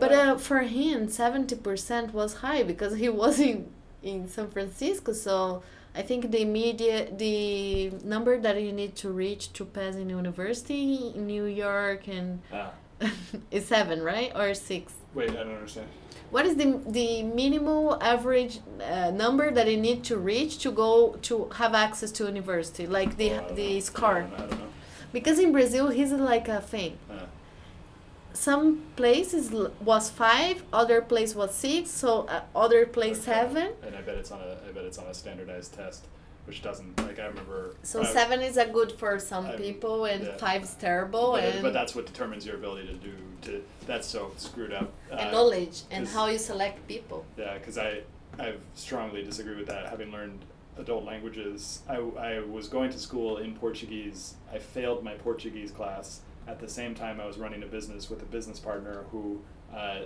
But 0.00 0.10
Yeah. 0.12 0.32
uh, 0.32 0.38
for 0.48 0.60
him, 0.78 0.98
seventy 1.22 1.56
percent 1.68 2.06
was 2.20 2.30
high 2.44 2.62
because 2.72 2.94
he 3.02 3.08
was 3.22 3.38
in 3.38 3.58
in 4.02 4.28
San 4.34 4.48
Francisco. 4.54 5.12
So 5.12 5.62
I 5.94 6.02
think 6.08 6.30
the 6.36 6.44
media, 6.46 6.96
the 7.24 7.90
number 8.14 8.34
that 8.46 8.56
you 8.66 8.72
need 8.72 8.92
to 9.02 9.08
reach 9.24 9.52
to 9.58 9.62
pass 9.76 9.94
in 10.02 10.08
university 10.08 11.12
in 11.14 11.26
New 11.26 11.44
York 11.66 12.08
and 12.18 12.40
Ah, 12.60 12.72
is 13.56 13.64
seven, 13.76 13.98
right, 14.12 14.32
or 14.34 14.54
six? 14.54 14.84
wait, 15.14 15.30
I 15.30 15.42
don't 15.44 15.56
understand. 15.60 15.88
What 16.34 16.44
is 16.48 16.54
the 16.56 16.68
the 16.98 17.08
minimal 17.40 17.84
average 18.14 18.54
uh, 18.80 19.10
number 19.24 19.46
that 19.56 19.66
you 19.72 19.76
need 19.88 20.00
to 20.10 20.16
reach 20.32 20.52
to 20.64 20.70
go 20.84 20.92
to 21.28 21.34
have 21.60 21.74
access 21.86 22.10
to 22.16 22.24
university, 22.34 22.86
like 22.98 23.12
the 23.22 23.30
Oh, 23.32 23.54
the 23.54 23.70
know. 23.74 23.80
score? 23.90 24.18
I 24.22 24.40
don't, 24.40 24.50
know. 24.50 24.68
Because 25.12 25.38
in 25.38 25.50
Brazil, 25.52 25.86
he's 25.98 26.10
like 26.32 26.48
a 26.58 26.60
thing. 26.74 26.92
Uh, 27.10 27.26
some 28.32 28.64
places 28.96 29.44
was 29.90 30.04
five 30.08 30.56
other 30.72 31.02
place 31.02 31.34
was 31.40 31.50
six 31.54 31.90
so 31.90 32.10
uh, 32.34 32.40
other 32.64 32.86
place 32.86 33.18
okay. 33.18 33.32
seven 33.32 33.68
And 33.86 33.94
I 33.94 34.00
bet 34.00 34.16
it's 34.22 34.32
on 34.32 34.40
a 34.40 34.52
I 34.66 34.72
bet 34.76 34.84
it's 34.88 34.98
on 34.98 35.06
a 35.06 35.16
standardized 35.22 35.70
test, 35.74 36.06
which 36.46 36.62
doesn't 36.62 36.98
like 37.06 37.18
I 37.18 37.26
remember. 37.26 37.74
so 37.82 38.02
I- 38.02 38.06
seven 38.06 38.40
is 38.40 38.56
a 38.56 38.66
good 38.66 38.92
for 38.92 39.18
some 39.18 39.46
I'm- 39.46 39.56
people 39.58 40.04
and 40.06 40.24
yeah. 40.24 40.36
five 40.36 40.62
is 40.64 40.74
terrible 40.74 41.32
But, 41.32 41.44
and, 41.44 41.62
but 41.62 41.72
that's 41.72 41.94
what 41.94 42.06
determines 42.06 42.44
your 42.46 42.56
ability 42.56 42.88
to 42.88 42.94
do 42.94 43.12
to. 43.42 43.62
That's 43.86 44.06
so 44.08 44.32
screwed 44.36 44.72
up. 44.72 44.92
and 45.10 45.20
Uh, 45.20 45.30
knowledge 45.30 45.82
and 45.90 46.06
how 46.08 46.26
you 46.26 46.38
select 46.38 46.86
people 46.88 47.24
Yeah, 47.36 47.54
because 47.58 47.78
I 47.78 48.02
I 48.38 48.54
strongly 48.74 49.22
disagree 49.22 49.56
with 49.56 49.66
that. 49.66 49.88
Having 49.88 50.10
learned 50.10 50.44
adult 50.78 51.04
languages, 51.04 51.82
I, 51.88 51.96
I 51.96 52.40
was 52.40 52.66
going 52.68 52.90
to 52.92 52.98
school 52.98 53.36
in 53.36 53.54
Portuguese. 53.54 54.36
I 54.50 54.58
failed 54.58 55.04
my 55.04 55.12
Portuguese 55.14 55.70
class. 55.70 56.22
At 56.48 56.58
the 56.58 56.68
same 56.68 56.94
time, 56.94 57.20
I 57.20 57.26
was 57.26 57.36
running 57.36 57.62
a 57.62 57.66
business 57.66 58.08
with 58.08 58.22
a 58.22 58.24
business 58.24 58.58
partner 58.58 59.04
who 59.12 59.42
uh, 59.72 60.00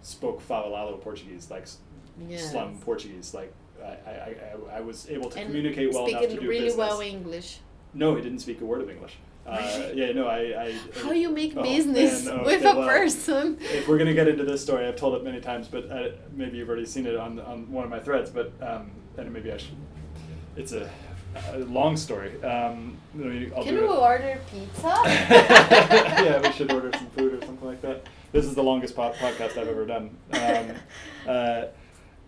spoke 0.00 0.40
favelado 0.48 0.98
Portuguese, 1.00 1.50
like 1.50 1.66
Yes. 2.26 2.50
slum 2.50 2.78
Portuguese. 2.78 3.34
Like 3.34 3.52
I, 3.82 4.10
I, 4.10 4.36
I, 4.74 4.76
I 4.78 4.80
was 4.80 5.08
able 5.08 5.30
to 5.30 5.38
and 5.38 5.46
communicate 5.48 5.92
well 5.92 6.06
enough 6.06 6.22
to 6.22 6.28
do 6.28 6.40
really 6.40 6.60
business. 6.64 6.76
well 6.76 7.00
english 7.00 7.58
No, 7.94 8.14
he 8.16 8.22
didn't 8.22 8.40
speak 8.40 8.60
a 8.60 8.64
word 8.64 8.82
of 8.82 8.90
English. 8.90 9.16
Uh, 9.46 9.88
yeah, 9.94 10.12
no, 10.12 10.26
I. 10.26 10.64
I 10.64 10.74
how 11.02 11.12
you 11.12 11.30
make 11.30 11.56
oh, 11.56 11.62
business 11.62 12.26
man, 12.26 12.40
oh, 12.40 12.44
with 12.44 12.60
okay, 12.60 12.70
a 12.70 12.76
well, 12.76 12.86
person 12.86 13.56
if 13.60 13.88
we're 13.88 13.96
gonna 13.96 14.12
get 14.12 14.28
into 14.28 14.44
this 14.44 14.62
story, 14.62 14.86
I've 14.86 14.96
told 14.96 15.14
it 15.14 15.24
many 15.24 15.40
times, 15.40 15.68
but 15.68 15.90
uh, 15.90 16.10
maybe 16.34 16.58
you've 16.58 16.68
already 16.68 16.84
seen 16.84 17.06
it 17.06 17.16
on 17.16 17.40
on 17.40 17.70
one 17.72 17.84
of 17.84 17.90
my 17.90 17.98
threads. 17.98 18.28
But 18.28 18.52
um, 18.60 18.90
and 19.16 19.32
maybe 19.32 19.50
I 19.50 19.56
should. 19.56 19.76
It's 20.56 20.72
a, 20.72 20.90
a 21.52 21.58
long 21.60 21.96
story. 21.96 22.42
Um, 22.42 22.98
I'll 23.14 23.64
can 23.64 23.74
we 23.76 23.84
it. 23.84 23.88
order 23.88 24.40
pizza 24.50 24.82
yeah, 25.06 26.40
we 26.40 26.52
should 26.52 26.70
order 26.72 26.90
some 26.92 27.08
food 27.10 27.32
or 27.34 27.46
something 27.46 27.66
like 27.66 27.80
that. 27.82 28.06
This 28.32 28.44
is 28.44 28.54
the 28.54 28.62
longest 28.62 28.94
po- 28.94 29.12
podcast 29.12 29.56
I've 29.56 29.68
ever 29.68 29.86
done. 29.86 30.16
Um, 30.32 30.72
uh, 31.26 31.64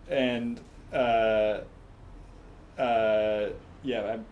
and 0.09 0.61
uh, 0.93 1.61
uh, 2.81 3.51
yeah, 3.83 4.13
I'm. 4.13 4.25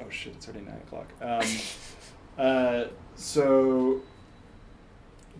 Oh 0.00 0.10
shit! 0.10 0.34
It's 0.34 0.48
already 0.48 0.64
nine 0.64 0.80
o'clock. 0.86 1.12
Um, 1.20 1.46
uh, 2.38 2.84
so, 3.16 4.00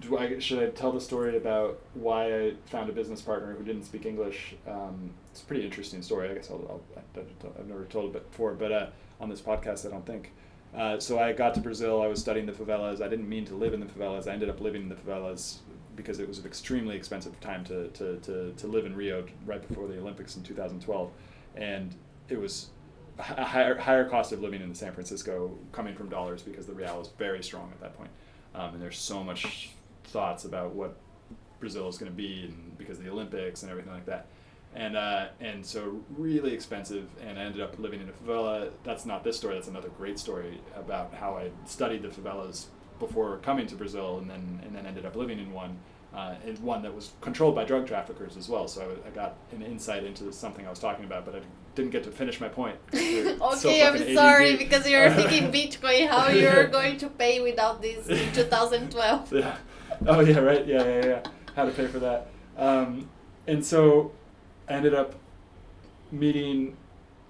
do 0.00 0.18
I 0.18 0.38
should 0.38 0.62
I 0.62 0.70
tell 0.70 0.92
the 0.92 1.00
story 1.00 1.36
about 1.36 1.80
why 1.94 2.34
I 2.34 2.52
found 2.66 2.90
a 2.90 2.92
business 2.92 3.22
partner 3.22 3.54
who 3.54 3.64
didn't 3.64 3.84
speak 3.84 4.06
English? 4.06 4.54
Um, 4.66 5.10
it's 5.30 5.42
a 5.42 5.44
pretty 5.44 5.64
interesting 5.64 6.02
story. 6.02 6.28
I 6.28 6.34
guess 6.34 6.50
I'll, 6.50 6.82
I'll 7.16 7.22
I've 7.58 7.66
never 7.66 7.84
told 7.84 8.14
it 8.16 8.30
before, 8.30 8.52
but 8.52 8.72
uh, 8.72 8.86
on 9.20 9.28
this 9.28 9.40
podcast, 9.40 9.86
I 9.86 9.90
don't 9.90 10.06
think. 10.06 10.32
Uh, 10.76 11.00
so 11.00 11.18
I 11.18 11.32
got 11.32 11.54
to 11.54 11.60
Brazil. 11.60 12.00
I 12.00 12.06
was 12.06 12.20
studying 12.20 12.46
the 12.46 12.52
favelas. 12.52 13.00
I 13.00 13.08
didn't 13.08 13.28
mean 13.28 13.44
to 13.46 13.54
live 13.54 13.74
in 13.74 13.80
the 13.80 13.86
favelas. 13.86 14.28
I 14.28 14.32
ended 14.32 14.48
up 14.48 14.60
living 14.60 14.82
in 14.82 14.88
the 14.88 14.94
favelas 14.94 15.58
because 15.96 16.20
it 16.20 16.28
was 16.28 16.38
an 16.38 16.46
extremely 16.46 16.96
expensive 16.96 17.38
time 17.40 17.64
to, 17.64 17.88
to, 17.88 18.16
to, 18.18 18.52
to 18.56 18.66
live 18.66 18.86
in 18.86 18.94
Rio 18.94 19.24
right 19.44 19.66
before 19.66 19.86
the 19.86 19.98
Olympics 19.98 20.36
in 20.36 20.42
2012, 20.42 21.10
and 21.56 21.94
it 22.28 22.40
was 22.40 22.68
a 23.18 23.44
higher 23.44 23.76
higher 23.76 24.08
cost 24.08 24.32
of 24.32 24.40
living 24.40 24.62
in 24.62 24.74
San 24.74 24.92
Francisco 24.92 25.56
coming 25.72 25.94
from 25.94 26.08
dollars 26.08 26.42
because 26.42 26.66
the 26.66 26.72
real 26.72 26.98
was 26.98 27.08
very 27.18 27.42
strong 27.42 27.70
at 27.72 27.80
that 27.80 27.96
point, 27.96 28.10
um, 28.54 28.74
and 28.74 28.82
there's 28.82 28.98
so 28.98 29.22
much 29.22 29.70
thoughts 30.04 30.44
about 30.44 30.74
what 30.74 30.96
Brazil 31.60 31.88
is 31.88 31.98
going 31.98 32.10
to 32.10 32.16
be 32.16 32.44
and 32.44 32.78
because 32.78 32.98
of 32.98 33.04
the 33.04 33.10
Olympics 33.10 33.62
and 33.62 33.70
everything 33.70 33.92
like 33.92 34.06
that. 34.06 34.26
And 34.74 34.96
uh, 34.96 35.26
and 35.40 35.66
so 35.66 36.00
really 36.16 36.54
expensive, 36.54 37.08
and 37.20 37.38
I 37.38 37.42
ended 37.42 37.60
up 37.60 37.78
living 37.78 38.00
in 38.00 38.08
a 38.08 38.12
favela. 38.12 38.70
That's 38.84 39.04
not 39.04 39.24
this 39.24 39.36
story. 39.36 39.54
That's 39.54 39.68
another 39.68 39.88
great 39.88 40.18
story 40.18 40.60
about 40.76 41.12
how 41.12 41.36
I 41.36 41.50
studied 41.66 42.02
the 42.02 42.08
favelas 42.08 42.66
before 43.00 43.38
coming 43.38 43.66
to 43.66 43.74
Brazil, 43.74 44.18
and 44.18 44.30
then 44.30 44.60
and 44.64 44.74
then 44.74 44.86
ended 44.86 45.04
up 45.04 45.16
living 45.16 45.38
in 45.40 45.52
one, 45.52 45.78
uh, 46.14 46.34
and 46.46 46.58
one 46.60 46.82
that 46.82 46.94
was 46.94 47.12
controlled 47.20 47.54
by 47.54 47.64
drug 47.64 47.86
traffickers 47.86 48.36
as 48.36 48.48
well. 48.48 48.68
So 48.68 48.96
I, 49.04 49.08
I 49.08 49.10
got 49.10 49.36
an 49.52 49.62
insight 49.62 50.04
into 50.04 50.32
something 50.32 50.66
I 50.66 50.70
was 50.70 50.78
talking 50.78 51.04
about, 51.04 51.24
but 51.24 51.34
I 51.34 51.40
didn't 51.74 51.90
get 51.90 52.04
to 52.04 52.10
finish 52.10 52.40
my 52.40 52.48
point. 52.48 52.76
okay, 52.94 53.82
I'm 53.82 54.14
sorry 54.14 54.52
ADD. 54.52 54.58
because 54.58 54.88
you're 54.88 55.10
thinking 55.14 55.50
Bitcoin. 55.50 56.08
How 56.08 56.28
you're 56.30 56.68
going 56.68 56.98
to 56.98 57.08
pay 57.08 57.40
without 57.40 57.82
this 57.82 58.06
in 58.08 58.32
2012? 58.32 59.32
yeah. 59.32 59.56
Oh 60.06 60.20
yeah, 60.20 60.38
right. 60.38 60.66
Yeah, 60.66 60.84
yeah, 60.84 61.06
yeah. 61.06 61.22
How 61.56 61.64
to 61.64 61.72
pay 61.72 61.86
for 61.86 61.98
that. 61.98 62.28
Um, 62.56 63.08
and 63.46 63.64
so 63.64 64.12
I 64.68 64.74
ended 64.74 64.94
up 64.94 65.14
meeting. 66.12 66.76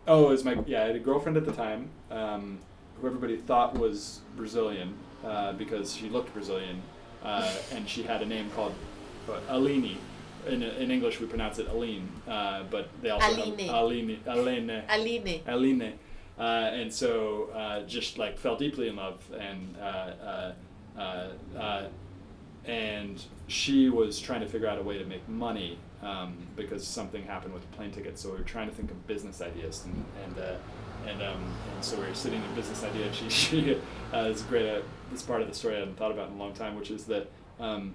Oh, 0.07 0.27
it 0.27 0.31
was 0.31 0.45
my 0.45 0.57
yeah. 0.67 0.83
I 0.83 0.87
had 0.89 0.97
a 0.97 1.01
girlfriend 1.01 1.37
at 1.37 1.47
the 1.47 1.53
time, 1.53 1.91
um, 2.11 2.59
who 3.01 3.07
everybody 3.07 3.37
thought 3.37 3.79
was 3.79 4.21
Brazilian 4.37 4.95
uh, 5.25 5.53
because 5.53 5.95
she 5.95 6.09
looked 6.09 6.33
Brazilian, 6.33 6.83
uh, 7.23 7.53
and 7.73 7.89
she 7.89 8.03
had 8.03 8.23
a 8.23 8.27
name 8.27 8.51
called 8.51 8.75
uh, 9.29 9.39
Aline. 9.49 9.99
In, 10.47 10.63
in 10.63 10.91
English, 10.91 11.21
we 11.21 11.27
pronounce 11.27 11.59
it 11.59 11.69
Aline, 11.69 12.09
uh, 12.27 12.63
but 12.71 12.89
they 13.03 13.11
also 13.11 13.31
Aline. 13.31 13.69
Aline, 13.69 14.19
Aline, 14.27 14.83
Aline. 14.89 15.43
Aline. 15.47 15.93
Uh, 16.39 16.71
and 16.73 16.91
so 16.91 17.51
uh, 17.55 17.83
just 17.83 18.17
like 18.17 18.39
fell 18.39 18.57
deeply 18.57 18.89
in 18.89 18.97
love 18.97 19.21
and 19.39 19.77
uh, 19.79 19.85
uh, 19.85 20.53
uh, 20.99 21.27
uh, 21.59 21.89
and 22.65 23.23
she 23.47 23.91
was 23.91 24.19
trying 24.19 24.41
to 24.41 24.47
figure 24.47 24.67
out 24.67 24.79
a 24.79 24.83
way 24.83 24.97
to 24.97 25.05
make 25.05 25.27
money 25.29 25.79
um, 26.03 26.39
because 26.57 26.87
something 26.87 27.25
happened 27.25 27.53
with 27.53 27.63
the 27.71 27.77
plane 27.77 27.91
ticket. 27.91 28.19
So 28.19 28.31
we 28.31 28.39
were 28.39 28.45
trying 28.45 28.71
to 28.71 28.75
think 28.75 28.91
of 28.91 29.07
business 29.07 29.43
ideas 29.43 29.85
and 29.85 30.05
and 30.25 30.39
uh, 30.39 30.55
and, 31.07 31.23
um, 31.23 31.43
and 31.75 31.85
so 31.85 32.01
we 32.01 32.07
were 32.07 32.15
sitting 32.15 32.43
in 32.43 32.55
business 32.55 32.85
idea. 32.85 33.13
She 33.13 33.29
she 33.29 33.79
uh, 34.13 34.25
is 34.25 34.43
great. 34.43 34.83
This 35.11 35.23
part 35.23 35.43
of 35.43 35.49
the 35.49 35.55
story 35.55 35.77
I 35.77 35.81
hadn't 35.81 35.97
thought 35.97 36.13
about 36.13 36.29
in 36.29 36.35
a 36.35 36.39
long 36.39 36.53
time, 36.53 36.77
which 36.77 36.91
is 36.91 37.05
that. 37.07 37.31
Um, 37.59 37.95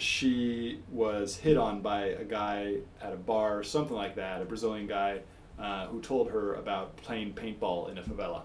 she 0.00 0.80
was 0.90 1.36
hit 1.36 1.56
on 1.56 1.82
by 1.82 2.04
a 2.04 2.24
guy 2.24 2.76
at 3.02 3.12
a 3.12 3.16
bar 3.16 3.58
or 3.58 3.62
something 3.62 3.94
like 3.94 4.16
that, 4.16 4.40
a 4.40 4.44
Brazilian 4.44 4.86
guy, 4.86 5.20
uh, 5.58 5.86
who 5.88 6.00
told 6.00 6.30
her 6.30 6.54
about 6.54 6.96
playing 6.96 7.34
paintball 7.34 7.90
in 7.90 7.98
a 7.98 8.02
favela. 8.02 8.42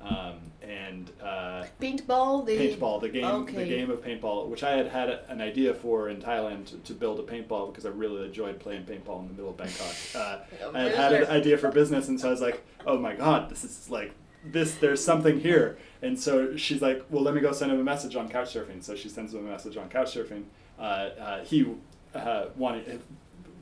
Um, 0.00 0.34
and 0.62 1.10
uh, 1.22 1.64
Paintball. 1.80 2.46
The 2.46 2.56
paintball, 2.58 3.00
the 3.00 3.08
game, 3.08 3.46
the 3.46 3.64
game 3.64 3.90
of 3.90 4.02
paintball, 4.02 4.48
which 4.48 4.62
I 4.62 4.72
had 4.72 4.88
had 4.88 5.08
an 5.28 5.40
idea 5.40 5.74
for 5.74 6.08
in 6.08 6.20
Thailand 6.20 6.66
to, 6.66 6.76
to 6.76 6.92
build 6.92 7.18
a 7.18 7.22
paintball 7.22 7.70
because 7.70 7.86
I 7.86 7.90
really 7.90 8.24
enjoyed 8.24 8.60
playing 8.60 8.84
paintball 8.84 9.22
in 9.22 9.28
the 9.28 9.34
middle 9.34 9.50
of 9.50 9.56
Bangkok. 9.56 9.94
Uh, 10.14 10.38
I 10.74 10.80
had 10.82 10.92
had 10.94 11.12
an 11.14 11.26
idea 11.28 11.58
for 11.58 11.70
business, 11.70 12.08
and 12.08 12.20
so 12.20 12.28
I 12.28 12.30
was 12.30 12.40
like, 12.40 12.64
"Oh 12.86 12.98
my 12.98 13.14
god, 13.14 13.50
this 13.50 13.64
is 13.64 13.90
like 13.90 14.12
this. 14.44 14.74
There's 14.76 15.02
something 15.02 15.40
here." 15.40 15.78
And 16.02 16.18
so 16.18 16.56
she's 16.56 16.82
like, 16.82 17.04
"Well, 17.10 17.22
let 17.22 17.34
me 17.34 17.40
go 17.40 17.52
send 17.52 17.72
him 17.72 17.80
a 17.80 17.84
message 17.84 18.14
on 18.14 18.28
Couchsurfing." 18.28 18.82
So 18.84 18.94
she 18.94 19.08
sends 19.08 19.34
him 19.34 19.46
a 19.46 19.50
message 19.50 19.76
on 19.76 19.88
Couchsurfing. 19.88 20.44
Uh, 20.78 20.82
uh, 20.82 21.44
he 21.44 21.66
uh, 22.14 22.46
wanted. 22.56 23.00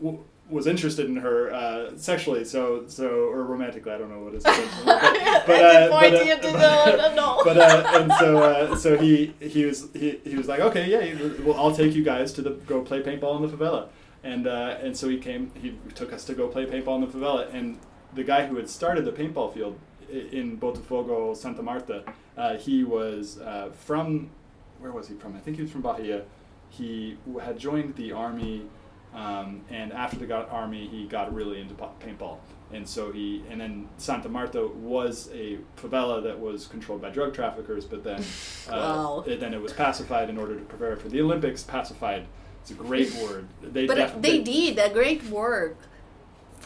W- 0.03 0.23
was 0.48 0.66
interested 0.66 1.06
in 1.06 1.16
her 1.16 1.52
uh, 1.52 1.97
sexually, 1.97 2.44
so 2.44 2.85
so 2.86 3.09
or 3.09 3.43
romantically. 3.44 3.93
I 3.93 3.98
don't 3.98 4.10
know 4.10 4.20
what 4.20 4.35
it's. 4.35 4.44
intention 4.44 4.86
was, 4.86 5.02
At 5.02 5.86
the 5.86 5.90
point 5.90 6.14
uh, 6.14 6.18
you 6.18 6.36
didn't 6.36 6.52
know, 6.60 7.14
no. 7.14 7.40
but 7.44 7.56
uh, 7.59 8.01
and 8.01 8.12
so 8.14 8.39
uh, 8.39 8.77
so 8.77 8.97
he 8.97 9.35
he 9.40 9.64
was 9.64 9.89
he, 9.93 10.20
he 10.24 10.36
was 10.36 10.47
like 10.47 10.60
okay 10.60 10.89
yeah 10.89 11.43
well 11.43 11.56
I'll 11.59 11.74
take 11.74 11.94
you 11.94 12.05
guys 12.05 12.32
to 12.35 12.43
the 12.43 12.51
go 12.51 12.82
play 12.82 13.02
paintball 13.02 13.36
in 13.36 13.48
the 13.48 13.56
favela 13.56 13.89
and 14.23 14.47
uh, 14.47 14.77
and 14.81 14.97
so 14.97 15.09
he 15.09 15.18
came 15.18 15.51
he 15.60 15.77
took 15.94 16.12
us 16.12 16.24
to 16.24 16.35
go 16.35 16.48
play 16.48 16.66
paintball 16.66 17.02
in 17.02 17.10
the 17.10 17.16
favela 17.18 17.52
and 17.52 17.78
the 18.14 18.24
guy 18.24 18.47
who 18.47 18.56
had 18.56 18.68
started 18.68 19.05
the 19.05 19.12
paintball 19.12 19.52
field 19.52 19.78
in 20.10 20.56
Botafogo 20.59 21.36
Santa 21.36 21.62
Marta 21.62 22.05
uh, 22.36 22.56
he 22.56 22.85
was 22.85 23.40
uh, 23.40 23.70
from 23.73 24.31
where 24.78 24.93
was 24.93 25.09
he 25.09 25.14
from 25.14 25.35
I 25.35 25.40
think 25.40 25.56
he 25.56 25.62
was 25.62 25.73
from 25.73 25.82
Bahia 25.82 26.23
he 26.68 27.16
had 27.43 27.59
joined 27.59 27.97
the 27.97 28.12
army 28.12 28.66
um, 29.17 29.63
and 29.71 29.93
after 29.93 30.17
the 30.17 30.27
got 30.27 30.51
army 30.51 30.87
he 30.87 31.07
got 31.07 31.35
really 31.35 31.61
into 31.61 31.75
paintball. 31.75 32.37
And 32.73 32.87
so 32.89 33.11
he 33.13 33.43
and 33.51 33.61
then 33.61 33.89
Santa 33.97 34.29
Marta 34.29 34.67
was 34.67 35.29
a 35.33 35.59
favela 35.81 36.23
that 36.25 36.39
was 36.39 36.67
controlled 36.67 37.01
by 37.01 37.11
drug 37.11 37.33
traffickers 37.35 37.85
but 37.85 38.05
then 38.05 38.21
uh, 38.69 38.73
Wow. 38.73 39.25
it, 39.27 39.41
then 39.41 39.55
it 39.55 39.61
was 39.63 39.73
pacified 39.73 40.29
in 40.29 40.37
order 40.39 40.55
to 40.55 40.65
prepare 40.65 40.97
for 40.97 41.09
the 41.09 41.21
Olympics. 41.21 41.63
Pacified 41.63 42.27
it's 42.61 42.73
a 42.73 42.75
great 42.75 43.13
word. 43.15 43.47
They 43.63 43.87
but 43.87 43.95
def- 43.95 44.21
they 44.21 44.41
did 44.43 44.79
a 44.79 44.91
great 44.93 45.23
work 45.25 45.77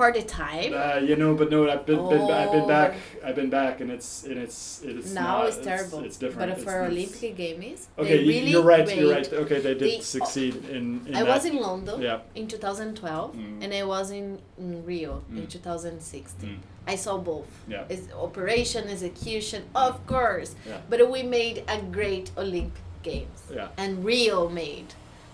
for 0.01 0.11
the 0.11 0.23
time. 0.23 0.73
uh, 0.73 0.97
you 1.09 1.15
know, 1.15 1.35
but 1.35 1.51
no, 1.51 1.69
I've 1.69 1.85
been, 1.85 2.03
been 2.09 2.23
I've 2.41 2.51
been 2.57 2.63
Oh. 2.69 2.77
back. 2.79 2.91
I've 3.25 3.35
been 3.41 3.51
back, 3.51 3.75
and 3.83 3.91
it's 3.97 4.11
and 4.25 4.39
it's 4.45 4.81
it's 4.83 5.13
now 5.13 5.39
not, 5.39 5.49
it's 5.49 5.59
terrible. 5.71 5.99
It's, 6.09 6.17
different. 6.25 6.41
But 6.41 6.49
It's- 6.59 6.65
for 6.65 6.77
it's- 6.85 6.91
Olympic 6.93 7.37
Games, 7.37 7.81
Okay, 7.99 8.19
really 8.33 8.51
you're 8.55 8.63
right. 8.75 8.87
You're 8.97 9.13
right. 9.19 9.31
Okay, 9.45 9.59
they 9.67 9.75
did 9.83 9.91
they- 9.91 10.01
succeed 10.17 10.55
in. 10.77 10.85
in 11.07 11.15
I 11.15 11.21
that. 11.23 11.29
was 11.35 11.43
in 11.51 11.57
London 11.69 11.97
Yeah. 12.09 12.21
in 12.41 12.45
2012, 12.49 13.29
Mm. 13.37 13.63
and 13.63 13.69
I 13.81 13.83
was 13.95 14.07
in, 14.11 14.27
in 14.63 14.69
Rio 14.91 15.13
in 15.37 15.43
Mm. 15.43 15.51
2016. 15.51 16.49
Mm. 16.51 16.93
I 16.93 16.97
saw 17.05 17.15
both. 17.33 17.51
Yeah. 17.69 17.85
It's 17.93 18.07
operation, 18.27 18.83
execution, 18.97 19.61
of 19.87 19.95
course. 20.13 20.51
Yeah. 20.67 20.79
But 20.91 20.99
we 21.15 21.21
made 21.39 21.57
a 21.69 21.77
great 21.99 22.27
Olympic 22.45 22.83
Games. 23.03 23.41
Yeah. 23.59 23.69
And 23.83 23.91
Rio 24.11 24.49
made. 24.49 24.89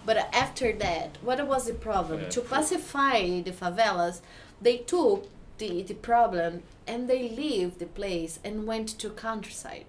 But 0.08 0.16
after 0.44 0.68
that, 0.84 1.08
what 1.28 1.38
was 1.52 1.62
the 1.70 1.74
problem? 1.88 2.18
Yeah. 2.20 2.28
To 2.36 2.40
pacify 2.54 3.20
the 3.48 3.54
favelas, 3.62 4.16
they 4.60 4.78
took 4.78 5.28
the, 5.58 5.82
the 5.82 5.94
problem 5.94 6.62
and 6.86 7.08
they 7.08 7.28
leave 7.28 7.78
the 7.78 7.86
place 7.86 8.38
and 8.44 8.66
went 8.66 8.88
to 8.98 9.10
countryside. 9.10 9.86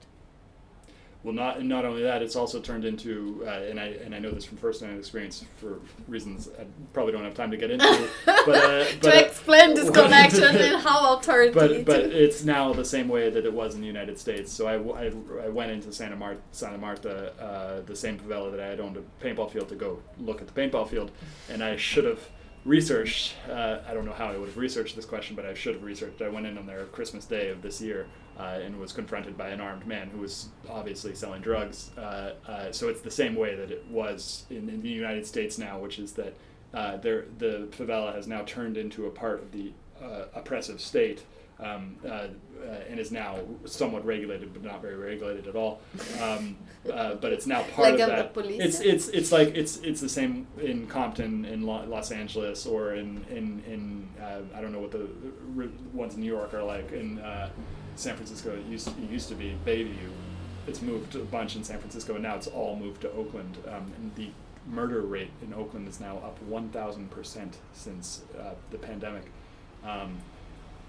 Well, 1.23 1.33
not 1.33 1.61
not 1.63 1.83
only 1.83 2.03
that, 2.03 2.21
it's 2.21 2.37
also 2.37 2.61
turned 2.61 2.85
into, 2.85 3.43
uh, 3.45 3.49
and 3.49 3.79
I 3.79 3.87
and 4.05 4.15
I 4.15 4.19
know 4.19 4.31
this 4.31 4.45
from 4.45 4.57
first-hand 4.57 4.97
experience 4.97 5.43
for 5.57 5.79
reasons 6.07 6.47
I 6.57 6.63
probably 6.93 7.11
don't 7.11 7.23
have 7.23 7.33
time 7.33 7.51
to 7.51 7.57
get 7.57 7.69
into. 7.69 8.09
but 8.25 8.47
uh, 8.47 8.85
to 8.85 8.97
but, 9.01 9.15
uh, 9.15 9.17
explain 9.17 9.73
this 9.73 9.89
connection 9.99 10.55
and 10.55 10.81
how 10.81 11.17
authority. 11.17 11.51
but 11.53 11.85
but 11.85 11.99
it's 11.99 12.45
now 12.45 12.71
the 12.71 12.85
same 12.85 13.09
way 13.09 13.29
that 13.29 13.45
it 13.45 13.51
was 13.51 13.75
in 13.75 13.81
the 13.81 13.87
United 13.87 14.17
States. 14.19 14.53
So 14.53 14.67
I 14.67 14.75
I 15.43 15.49
went 15.49 15.71
into 15.71 15.91
Santa 15.91 16.15
Marta, 16.15 16.39
Santa 16.51 16.77
Marta, 16.77 17.33
uh, 17.41 17.81
the 17.81 17.95
same 17.95 18.17
favela 18.19 18.49
that 18.51 18.61
I 18.61 18.67
had 18.67 18.79
owned 18.79 18.95
a 18.95 19.25
paintball 19.25 19.51
field 19.51 19.69
to 19.69 19.75
go 19.75 19.99
look 20.19 20.39
at 20.39 20.47
the 20.47 20.53
paintball 20.53 20.87
field, 20.87 21.11
and 21.49 21.63
I 21.63 21.75
should 21.75 22.05
have 22.05 22.21
researched. 22.67 23.33
Uh, 23.49 23.79
I 23.87 23.93
don't 23.93 24.05
know 24.05 24.13
how 24.13 24.27
I 24.27 24.37
would 24.37 24.49
have 24.49 24.57
researched 24.57 24.95
this 24.95 25.05
question, 25.05 25.35
but 25.35 25.45
I 25.45 25.53
should 25.53 25.73
have 25.75 25.83
researched. 25.83 26.21
I 26.21 26.29
went 26.29 26.45
in 26.45 26.57
on 26.57 26.67
their 26.67 26.85
Christmas 26.85 27.25
Day 27.25 27.49
of 27.49 27.61
this 27.61 27.81
year. 27.81 28.07
Uh, 28.39 28.59
and 28.63 28.79
was 28.79 28.93
confronted 28.93 29.35
by 29.35 29.49
an 29.49 29.59
armed 29.59 29.87
man 29.87 30.11
who 30.11 30.19
was 30.19 30.49
obviously 30.69 31.15
selling 31.15 31.41
drugs. 31.41 31.89
Uh, 31.97 32.33
uh, 32.47 32.71
so 32.71 32.87
it's 32.87 33.01
the 33.01 33.09
same 33.09 33.33
way 33.33 33.55
that 33.55 33.71
it 33.71 33.83
was 33.89 34.45
in, 34.51 34.69
in 34.69 34.79
the 34.83 34.89
United 34.89 35.25
States 35.25 35.57
now, 35.57 35.79
which 35.79 35.97
is 35.97 36.11
that 36.11 36.35
uh, 36.71 36.97
there, 36.97 37.25
the 37.39 37.67
favela 37.71 38.13
has 38.13 38.27
now 38.27 38.43
turned 38.43 38.77
into 38.77 39.07
a 39.07 39.09
part 39.09 39.41
of 39.41 39.51
the 39.51 39.71
uh, 39.99 40.25
oppressive 40.35 40.79
state 40.79 41.23
um, 41.59 41.95
uh, 42.05 42.09
uh, 42.09 42.29
and 42.89 42.99
is 42.99 43.11
now 43.11 43.37
somewhat 43.65 44.05
regulated, 44.05 44.53
but 44.53 44.63
not 44.63 44.81
very 44.81 44.95
regulated 44.95 45.47
at 45.47 45.55
all. 45.55 45.81
Um, 46.21 46.57
uh, 46.91 47.15
but 47.15 47.33
it's 47.33 47.45
now 47.47 47.63
part 47.63 47.91
Like 47.91 47.99
of 47.99 48.09
that. 48.09 48.33
police? 48.33 48.61
It's 48.61 48.79
it's 48.79 49.07
it's 49.09 49.31
like 49.31 49.55
it's 49.55 49.77
it's 49.77 50.01
the 50.01 50.09
same 50.09 50.47
in 50.61 50.87
Compton, 50.87 51.45
in 51.45 51.63
Los 51.63 52.11
Angeles, 52.11 52.65
or 52.65 52.93
in 52.93 53.25
in 53.29 53.63
in 53.67 54.09
uh, 54.21 54.41
I 54.55 54.61
don't 54.61 54.71
know 54.71 54.79
what 54.79 54.91
the 54.91 55.07
ones 55.93 56.15
in 56.15 56.21
New 56.21 56.33
York 56.33 56.53
are 56.53 56.63
like. 56.63 56.91
In 56.91 57.19
uh, 57.19 57.49
San 57.95 58.15
Francisco, 58.15 58.55
it 58.55 58.65
used 58.65 58.87
it 58.87 59.09
used 59.09 59.29
to 59.29 59.35
be 59.35 59.57
Bayview. 59.65 60.09
It's 60.67 60.81
moved 60.81 61.15
a 61.15 61.19
bunch 61.19 61.55
in 61.55 61.63
San 61.63 61.79
Francisco, 61.79 62.15
and 62.15 62.23
now 62.23 62.35
it's 62.35 62.47
all 62.47 62.75
moved 62.75 63.01
to 63.01 63.11
Oakland. 63.13 63.57
Um, 63.67 63.91
and 63.95 64.13
the 64.15 64.29
murder 64.69 65.01
rate 65.01 65.31
in 65.41 65.53
Oakland 65.53 65.87
is 65.87 66.01
now 66.01 66.17
up 66.17 66.37
1,000% 66.49 67.53
since 67.73 68.21
uh, 68.37 68.53
the 68.69 68.77
pandemic. 68.77 69.31
Um, 69.85 70.17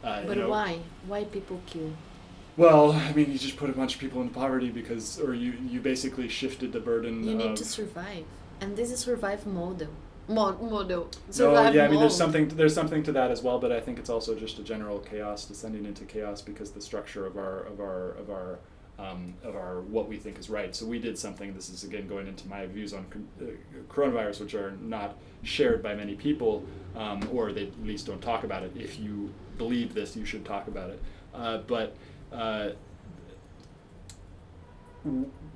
uh, 0.04 0.22
But 0.26 0.36
you 0.36 0.42
know, 0.42 0.50
why? 0.50 0.78
Why 1.06 1.24
people 1.24 1.60
kill? 1.66 1.92
Well, 2.56 2.92
I 2.92 3.12
mean, 3.12 3.30
you 3.30 3.38
just 3.38 3.56
put 3.56 3.70
a 3.70 3.72
bunch 3.72 3.94
of 3.94 4.00
people 4.00 4.20
in 4.20 4.30
poverty 4.30 4.70
because, 4.70 5.20
or 5.20 5.32
you, 5.32 5.54
you 5.68 5.80
basically 5.80 6.28
shifted 6.28 6.72
the 6.72 6.80
burden 6.80 7.22
You 7.22 7.34
need 7.36 7.56
to 7.56 7.64
survive, 7.64 8.24
and 8.60 8.76
this 8.76 8.90
is 8.90 9.00
survive 9.00 9.46
model. 9.46 9.88
Mo- 10.26 10.58
model. 10.58 11.04
No, 11.04 11.10
Survive 11.30 11.74
yeah, 11.74 11.84
I 11.84 11.88
mean, 11.88 12.00
there's 12.00 12.16
something 12.16 12.48
there's 12.48 12.74
something 12.74 13.02
to 13.04 13.12
that 13.12 13.30
as 13.30 13.42
well, 13.42 13.58
but 13.58 13.72
I 13.72 13.80
think 13.80 13.98
it's 13.98 14.10
also 14.10 14.34
just 14.34 14.58
a 14.58 14.62
general 14.62 14.98
chaos 14.98 15.46
descending 15.46 15.86
into 15.86 16.04
chaos 16.04 16.42
because 16.42 16.72
the 16.72 16.82
structure 16.82 17.24
of 17.24 17.38
our 17.38 17.60
of 17.60 17.80
our 17.80 18.10
of 18.10 18.28
our 18.28 18.58
um, 18.98 19.34
of 19.42 19.54
our 19.54 19.80
what 19.82 20.08
we 20.08 20.16
think 20.18 20.38
is 20.38 20.50
right. 20.50 20.74
So 20.74 20.84
we 20.84 20.98
did 20.98 21.16
something. 21.16 21.54
This 21.54 21.70
is 21.70 21.84
again 21.84 22.08
going 22.08 22.26
into 22.26 22.46
my 22.48 22.66
views 22.66 22.92
on 22.92 23.06
uh, 23.40 23.44
coronavirus, 23.88 24.40
which 24.40 24.54
are 24.54 24.72
not 24.82 25.16
shared 25.44 25.82
by 25.82 25.94
many 25.94 26.14
people, 26.14 26.64
um, 26.96 27.26
or 27.32 27.52
they 27.52 27.68
at 27.68 27.82
least 27.84 28.06
don't 28.06 28.20
talk 28.20 28.44
about 28.44 28.64
it. 28.64 28.72
If 28.76 28.98
you 28.98 29.32
believe 29.58 29.94
this, 29.94 30.16
you 30.16 30.24
should 30.24 30.44
talk 30.44 30.68
about 30.68 30.90
it. 30.90 31.02
Uh, 31.34 31.58
but 31.66 31.96
uh, 32.32 32.70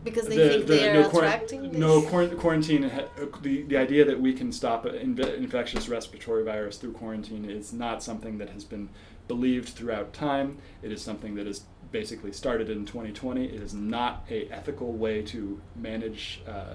because 0.04 0.26
they 0.26 0.48
think 0.48 0.66
they 0.66 0.88
are 0.88 0.94
no, 1.02 1.08
attracting 1.08 1.78
no 1.78 2.02
quarantine. 2.02 2.84
ha- 2.84 3.04
uh, 3.20 3.26
The, 3.40 3.62
the 3.62 3.76
idea 3.76 4.04
that 4.04 4.20
we 4.20 4.32
can 4.32 4.52
stop 4.52 4.84
an 4.84 4.96
infectious 4.96 5.88
respiratory 5.88 6.44
virus 6.44 6.76
through 6.78 6.92
quarantine 6.92 7.44
is 7.44 7.72
not 7.72 8.02
something 8.02 8.38
that 8.38 8.50
has 8.50 8.64
been 8.64 8.88
believed 9.28 9.70
throughout 9.70 10.12
time. 10.12 10.58
It 10.82 10.90
is 10.92 11.02
something 11.02 11.34
that 11.36 11.46
is 11.46 11.62
basically 11.92 12.32
started 12.32 12.70
in 12.70 12.84
2020. 12.86 13.44
It 13.44 13.62
is 13.62 13.74
not 13.74 14.24
a 14.30 14.48
ethical 14.48 14.92
way 14.92 15.22
to 15.22 15.60
manage 15.76 16.42
uh, 16.48 16.74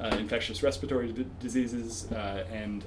uh, 0.00 0.16
infectious 0.18 0.62
respiratory 0.62 1.12
d- 1.12 1.26
diseases, 1.40 2.10
uh, 2.12 2.44
and 2.50 2.84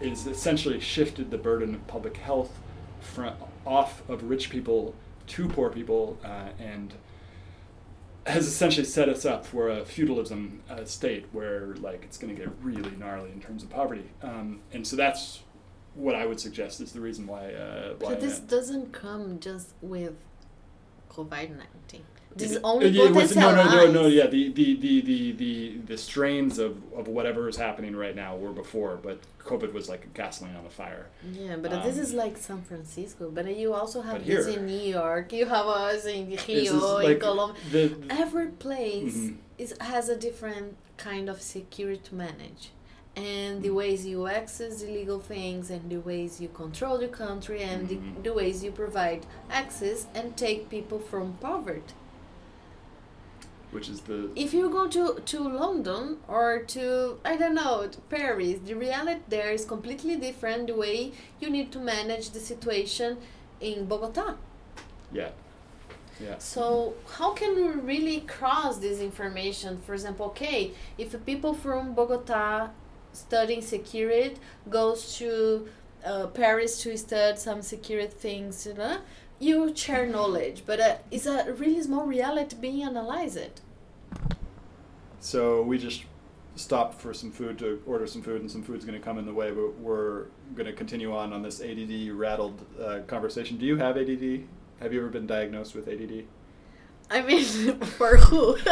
is 0.00 0.26
essentially 0.26 0.80
shifted 0.80 1.30
the 1.30 1.38
burden 1.38 1.74
of 1.74 1.86
public 1.86 2.16
health 2.16 2.58
from 3.00 3.34
off 3.66 4.08
of 4.08 4.24
rich 4.24 4.50
people 4.50 4.94
to 5.28 5.48
poor 5.48 5.70
people, 5.70 6.18
uh, 6.24 6.48
and 6.58 6.94
has 8.26 8.46
essentially 8.46 8.84
set 8.84 9.08
us 9.08 9.24
up 9.24 9.46
for 9.46 9.70
a 9.70 9.84
feudalism 9.84 10.62
uh, 10.68 10.84
state 10.84 11.26
where 11.32 11.74
like 11.76 12.02
it's 12.04 12.18
going 12.18 12.34
to 12.34 12.40
get 12.40 12.52
really 12.62 12.90
gnarly 12.92 13.30
in 13.32 13.40
terms 13.40 13.62
of 13.62 13.70
poverty, 13.70 14.10
um, 14.22 14.60
and 14.72 14.86
so 14.86 14.96
that's 14.96 15.40
what 15.94 16.14
I 16.14 16.26
would 16.26 16.38
suggest 16.38 16.80
is 16.80 16.92
the 16.92 17.00
reason 17.00 17.26
why. 17.26 17.52
Uh, 17.52 17.94
why 17.98 18.10
But 18.10 18.20
this 18.20 18.38
uh, 18.38 18.42
doesn't 18.46 18.92
come 18.92 19.40
just 19.40 19.74
with 19.82 20.14
COVID 21.10 21.50
nineteen. 21.50 21.77
This 22.36 22.50
is 22.50 22.56
it- 22.56 22.62
only 22.64 22.90
no, 22.90 23.04
no, 23.04 23.10
no, 23.10 23.14
no. 23.14 23.20
potentialized. 23.26 24.14
Yeah, 24.14 24.26
the 24.26 24.48
the, 24.52 24.76
the, 24.76 25.00
the, 25.00 25.32
the 25.32 25.76
the 25.86 25.96
strains 25.98 26.58
of, 26.58 26.76
of 26.94 27.08
whatever 27.08 27.48
is 27.48 27.56
happening 27.56 27.96
right 27.96 28.14
now 28.14 28.36
were 28.36 28.52
before, 28.52 28.96
but 29.02 29.18
COVID 29.40 29.72
was 29.72 29.88
like 29.88 30.12
gasoline 30.14 30.54
on 30.54 30.64
the 30.64 30.70
fire. 30.70 31.06
Yeah, 31.32 31.56
but 31.56 31.70
this 31.82 31.96
Um, 31.96 32.02
is 32.04 32.12
like 32.12 32.36
San 32.36 32.62
Francisco. 32.62 33.30
But 33.30 33.56
you 33.56 33.72
also 33.74 34.02
have 34.02 34.24
this 34.24 34.46
here- 34.46 34.56
in 34.58 34.66
New 34.66 34.84
York. 35.00 35.32
You 35.32 35.46
have 35.46 35.66
us 35.66 36.04
in 36.04 36.30
This 36.30 36.46
Rio, 36.46 36.98
is 36.98 37.08
in 37.10 37.18
Colombia. 37.20 37.60
the, 37.72 37.96
Every 38.10 38.48
place 38.48 39.16
Mhm. 39.16 39.36
is 39.58 39.74
has 39.80 40.08
a 40.08 40.16
different 40.16 40.76
kind 40.96 41.28
of 41.28 41.40
security 41.40 42.00
to 42.08 42.14
manage. 42.14 42.70
And 43.16 43.58
Mm. 43.58 43.62
the 43.66 43.70
ways 43.70 44.06
you 44.06 44.26
access 44.28 44.82
illegal 44.82 45.18
things, 45.18 45.70
and 45.70 45.90
the 45.90 45.98
ways 46.10 46.40
you 46.42 46.48
control 46.48 46.98
the 46.98 47.08
country, 47.08 47.62
and 47.62 47.88
Mhm. 47.88 47.88
the, 47.88 48.22
the 48.28 48.32
ways 48.40 48.62
you 48.62 48.70
provide 48.70 49.22
access 49.50 50.06
and 50.14 50.36
take 50.36 50.68
people 50.68 51.00
from 51.10 51.26
poverty. 51.40 51.94
Which 53.70 53.88
is 53.88 54.00
the 54.02 54.30
if 54.34 54.54
you 54.54 54.70
go 54.70 54.88
to, 54.88 55.20
to 55.24 55.40
London 55.40 56.18
or 56.26 56.60
to 56.74 57.18
I 57.24 57.36
don't 57.36 57.54
know 57.54 57.86
to 57.88 58.00
Paris, 58.02 58.58
the 58.64 58.74
reality 58.74 59.20
there 59.28 59.50
is 59.50 59.64
completely 59.64 60.16
different. 60.16 60.66
The 60.68 60.74
way 60.74 61.12
you 61.40 61.50
need 61.50 61.72
to 61.72 61.78
manage 61.78 62.30
the 62.30 62.40
situation 62.40 63.18
in 63.60 63.86
Bogota. 63.86 64.36
yeah 65.12 65.30
yeah 66.20 66.38
So 66.38 66.94
how 67.16 67.32
can 67.32 67.54
we 67.56 67.68
really 67.68 68.20
cross 68.22 68.78
this 68.78 69.00
information? 69.00 69.78
For 69.86 69.94
example, 69.94 70.26
okay, 70.26 70.72
if 70.96 71.14
people 71.24 71.54
from 71.54 71.94
Bogota 71.94 72.70
studying 73.12 73.62
security 73.62 74.36
goes 74.68 75.16
to 75.18 75.68
uh, 76.04 76.26
Paris 76.28 76.80
to 76.82 76.96
study 76.96 77.36
some 77.36 77.62
security 77.62 78.14
things, 78.18 78.66
you 78.66 78.74
know, 78.74 78.98
you 79.38 79.74
share 79.76 80.06
knowledge, 80.06 80.62
but 80.66 80.80
uh, 80.80 80.96
it's 81.10 81.26
a 81.26 81.52
really 81.52 81.82
small 81.82 82.04
reality 82.06 82.56
being 82.60 82.82
analyzed. 82.82 83.60
So 85.20 85.62
we 85.62 85.78
just 85.78 86.04
stopped 86.56 87.00
for 87.00 87.12
some 87.14 87.30
food 87.30 87.58
to 87.58 87.82
order 87.86 88.06
some 88.06 88.22
food, 88.22 88.40
and 88.40 88.50
some 88.50 88.62
food's 88.62 88.84
going 88.84 88.98
to 88.98 89.04
come 89.04 89.18
in 89.18 89.26
the 89.26 89.34
way. 89.34 89.50
But 89.50 89.78
we're 89.78 90.26
going 90.54 90.66
to 90.66 90.72
continue 90.72 91.14
on 91.14 91.32
on 91.32 91.42
this 91.42 91.60
ADD 91.60 92.10
rattled 92.12 92.64
uh, 92.80 93.00
conversation. 93.06 93.56
Do 93.58 93.66
you 93.66 93.76
have 93.76 93.96
ADD? 93.96 94.44
Have 94.80 94.92
you 94.92 95.00
ever 95.00 95.08
been 95.08 95.26
diagnosed 95.26 95.74
with 95.74 95.88
ADD 95.88 96.24
I 97.10 97.22
mean, 97.22 97.44
for 97.98 98.16
who? 98.16 98.58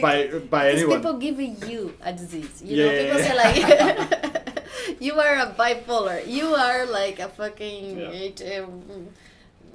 by 0.00 0.28
by 0.50 0.72
because 0.72 0.82
anyone? 0.82 0.96
people 0.98 1.18
give 1.18 1.40
you 1.40 1.94
a 2.02 2.12
disease. 2.12 2.62
You 2.64 2.76
Yeah, 2.76 2.84
know, 2.86 2.92
yeah, 2.92 3.02
people 3.02 3.20
yeah. 3.20 3.26
say 3.26 3.34
like, 3.36 4.34
you 5.00 5.14
are 5.20 5.36
a 5.36 5.54
bipolar. 5.58 6.26
You 6.26 6.54
are 6.54 6.86
like 6.86 7.18
a 7.18 7.28
fucking, 7.28 7.98
Yeah. 7.98 8.10
it, 8.10 8.42
um, 8.58 9.08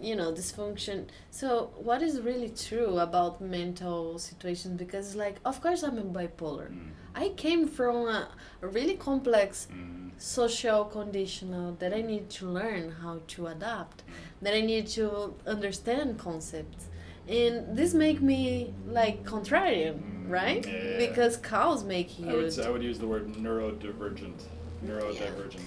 you 0.01 0.15
know, 0.15 0.31
dysfunction. 0.31 1.05
So, 1.29 1.71
what 1.77 2.01
is 2.01 2.19
really 2.21 2.49
true 2.49 2.97
about 2.99 3.39
mental 3.41 4.17
situations? 4.19 4.77
Because, 4.77 5.15
like, 5.15 5.37
of 5.45 5.61
course, 5.61 5.83
I'm 5.83 5.97
a 5.97 6.03
bipolar. 6.03 6.69
Mm, 6.71 6.89
I 7.13 7.29
came 7.29 7.67
from 7.67 7.95
a, 8.07 8.29
a 8.63 8.67
really 8.67 8.95
complex 8.95 9.67
mm, 9.71 10.09
social 10.17 10.85
conditional 10.85 11.73
that 11.79 11.93
I 11.93 12.01
need 12.01 12.29
to 12.31 12.47
learn 12.47 12.91
how 13.03 13.19
to 13.33 13.47
adapt, 13.47 14.03
that 14.41 14.55
I 14.55 14.61
need 14.61 14.87
to 14.99 15.35
understand 15.45 16.17
concepts. 16.17 16.87
And 17.29 17.77
this 17.77 17.93
make 17.93 18.19
me 18.21 18.73
like 18.87 19.23
contrarian, 19.23 19.99
right? 20.27 20.63
Mm, 20.63 20.73
Yeah. 20.73 20.97
Because 21.07 21.37
cows 21.37 21.83
make 21.83 22.17
you. 22.17 22.27
I 22.29 22.33
would 22.33 22.51
say, 22.53 22.65
I 22.65 22.69
would 22.71 22.81
use 22.83 22.97
the 22.97 23.07
word 23.07 23.27
neurodivergent. 23.35 24.41
Neurodivergent. 24.85 25.61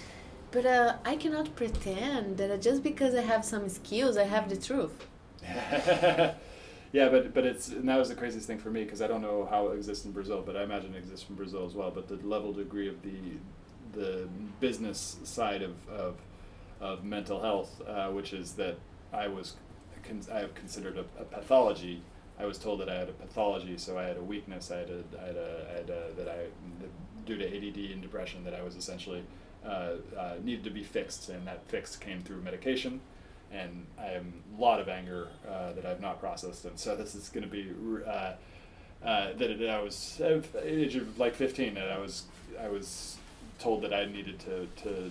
But 0.50 0.66
uh, 0.66 0.96
I 1.04 1.16
cannot 1.16 1.56
pretend 1.56 2.36
that 2.36 2.62
just 2.62 2.82
because 2.82 3.14
I 3.14 3.22
have 3.22 3.44
some 3.44 3.68
skills, 3.68 4.16
I 4.16 4.24
have 4.24 4.48
the 4.48 4.56
truth. 4.56 5.06
yeah, 5.42 7.08
but 7.08 7.34
but 7.34 7.44
it's 7.44 7.68
and 7.68 7.88
that 7.88 7.98
was 7.98 8.08
the 8.08 8.14
craziest 8.14 8.46
thing 8.46 8.58
for 8.58 8.70
me 8.70 8.84
because 8.84 9.02
I 9.02 9.06
don't 9.06 9.20
know 9.20 9.46
how 9.50 9.68
it 9.68 9.76
exists 9.76 10.04
in 10.04 10.12
Brazil, 10.12 10.42
but 10.46 10.56
I 10.56 10.62
imagine 10.62 10.94
it 10.94 10.98
exists 10.98 11.28
in 11.28 11.34
Brazil 11.34 11.66
as 11.66 11.74
well. 11.74 11.90
But 11.90 12.08
the 12.08 12.16
level 12.26 12.52
degree 12.52 12.88
of 12.88 13.02
the 13.02 13.18
the 13.92 14.28
business 14.60 15.18
side 15.24 15.62
of 15.62 15.74
of, 15.88 16.16
of 16.80 17.04
mental 17.04 17.42
health, 17.42 17.82
uh, 17.86 18.08
which 18.10 18.32
is 18.32 18.52
that 18.52 18.76
I 19.12 19.26
was 19.28 19.54
I 20.32 20.38
have 20.38 20.54
considered 20.54 20.98
a, 20.98 21.04
a 21.20 21.24
pathology. 21.24 22.02
I 22.38 22.46
was 22.46 22.58
told 22.58 22.80
that 22.80 22.88
I 22.88 22.94
had 22.94 23.08
a 23.08 23.12
pathology, 23.12 23.78
so 23.78 23.98
I 23.98 24.04
had 24.04 24.16
a 24.16 24.22
weakness. 24.22 24.70
I 24.70 24.78
had 24.78 24.90
a, 24.90 25.04
I 25.20 25.26
had 25.26 25.36
a, 25.36 25.66
I 25.70 25.76
had 25.78 25.90
a 25.90 26.12
that 26.16 26.28
I 26.28 26.84
due 27.26 27.36
to 27.36 27.44
ADD 27.44 27.92
and 27.92 28.02
depression 28.02 28.44
that 28.44 28.54
I 28.54 28.62
was 28.62 28.76
essentially 28.76 29.24
uh, 29.64 29.92
uh, 30.18 30.34
needed 30.42 30.64
to 30.64 30.70
be 30.70 30.82
fixed, 30.82 31.30
and 31.30 31.46
that 31.46 31.66
fix 31.68 31.96
came 31.96 32.20
through 32.20 32.42
medication. 32.42 33.00
And 33.50 33.86
I 33.98 34.06
have 34.06 34.24
a 34.24 34.60
lot 34.60 34.80
of 34.80 34.88
anger 34.88 35.28
uh, 35.48 35.72
that 35.72 35.86
I've 35.86 36.00
not 36.00 36.20
processed, 36.20 36.64
and 36.64 36.78
so 36.78 36.96
this 36.96 37.14
is 37.14 37.28
going 37.28 37.44
to 37.44 37.50
be 37.50 37.70
uh, 38.06 38.32
uh, 39.02 39.32
that 39.34 39.70
I 39.70 39.80
was 39.80 40.20
at 40.20 40.52
the 40.52 40.66
age 40.66 40.96
of 40.96 41.18
like 41.18 41.34
15, 41.34 41.76
and 41.76 41.90
I 41.90 41.98
was 41.98 42.24
I 42.60 42.68
was 42.68 43.16
told 43.58 43.82
that 43.82 43.94
I 43.94 44.06
needed 44.06 44.38
to 44.40 44.66
to 44.82 45.10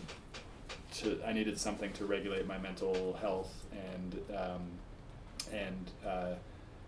to 0.96 1.20
I 1.26 1.34
needed 1.34 1.60
something 1.60 1.92
to 1.94 2.06
regulate 2.06 2.46
my 2.46 2.58
mental 2.58 3.18
health, 3.22 3.54
and 3.72 4.20
um, 4.38 4.62
and 5.52 5.92
uh, 6.06 6.34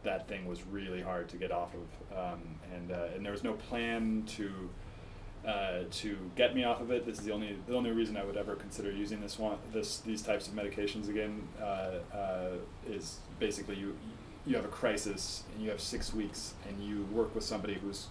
that 0.04 0.28
thing 0.28 0.46
was 0.46 0.64
really 0.68 1.02
hard 1.02 1.30
to 1.30 1.38
get 1.38 1.52
off 1.52 1.72
of, 1.74 2.18
um, 2.18 2.42
and 2.74 2.92
and 2.92 3.26
there 3.26 3.32
was 3.32 3.44
no 3.44 3.54
plan 3.54 4.24
to 4.28 4.70
uh, 5.46 5.84
to 5.92 6.18
get 6.36 6.56
me 6.56 6.64
off 6.64 6.82
of 6.82 6.92
it. 6.92 7.06
This 7.06 7.20
is 7.20 7.26
the 7.26 7.32
only 7.32 7.58
the 7.68 7.76
only 7.76 7.92
reason 7.92 8.18
I 8.18 8.24
would 8.24 8.38
ever 8.38 8.56
consider 8.56 8.92
using 8.92 9.22
this 9.22 9.38
one 9.38 9.58
this 9.72 10.00
these 10.00 10.22
types 10.22 10.48
of 10.48 10.54
medications 10.54 11.08
again 11.10 11.48
uh, 11.62 12.00
uh, 12.14 12.52
is 12.88 13.20
basically 13.40 13.76
you 13.76 13.96
you 14.46 14.56
have 14.56 14.66
a 14.66 14.70
crisis 14.70 15.44
and 15.54 15.64
you 15.64 15.70
have 15.70 15.82
six 15.82 16.14
weeks 16.14 16.54
and 16.68 16.84
you 16.84 17.04
work 17.12 17.34
with 17.36 17.44
somebody 17.44 17.76
who's 17.76 18.08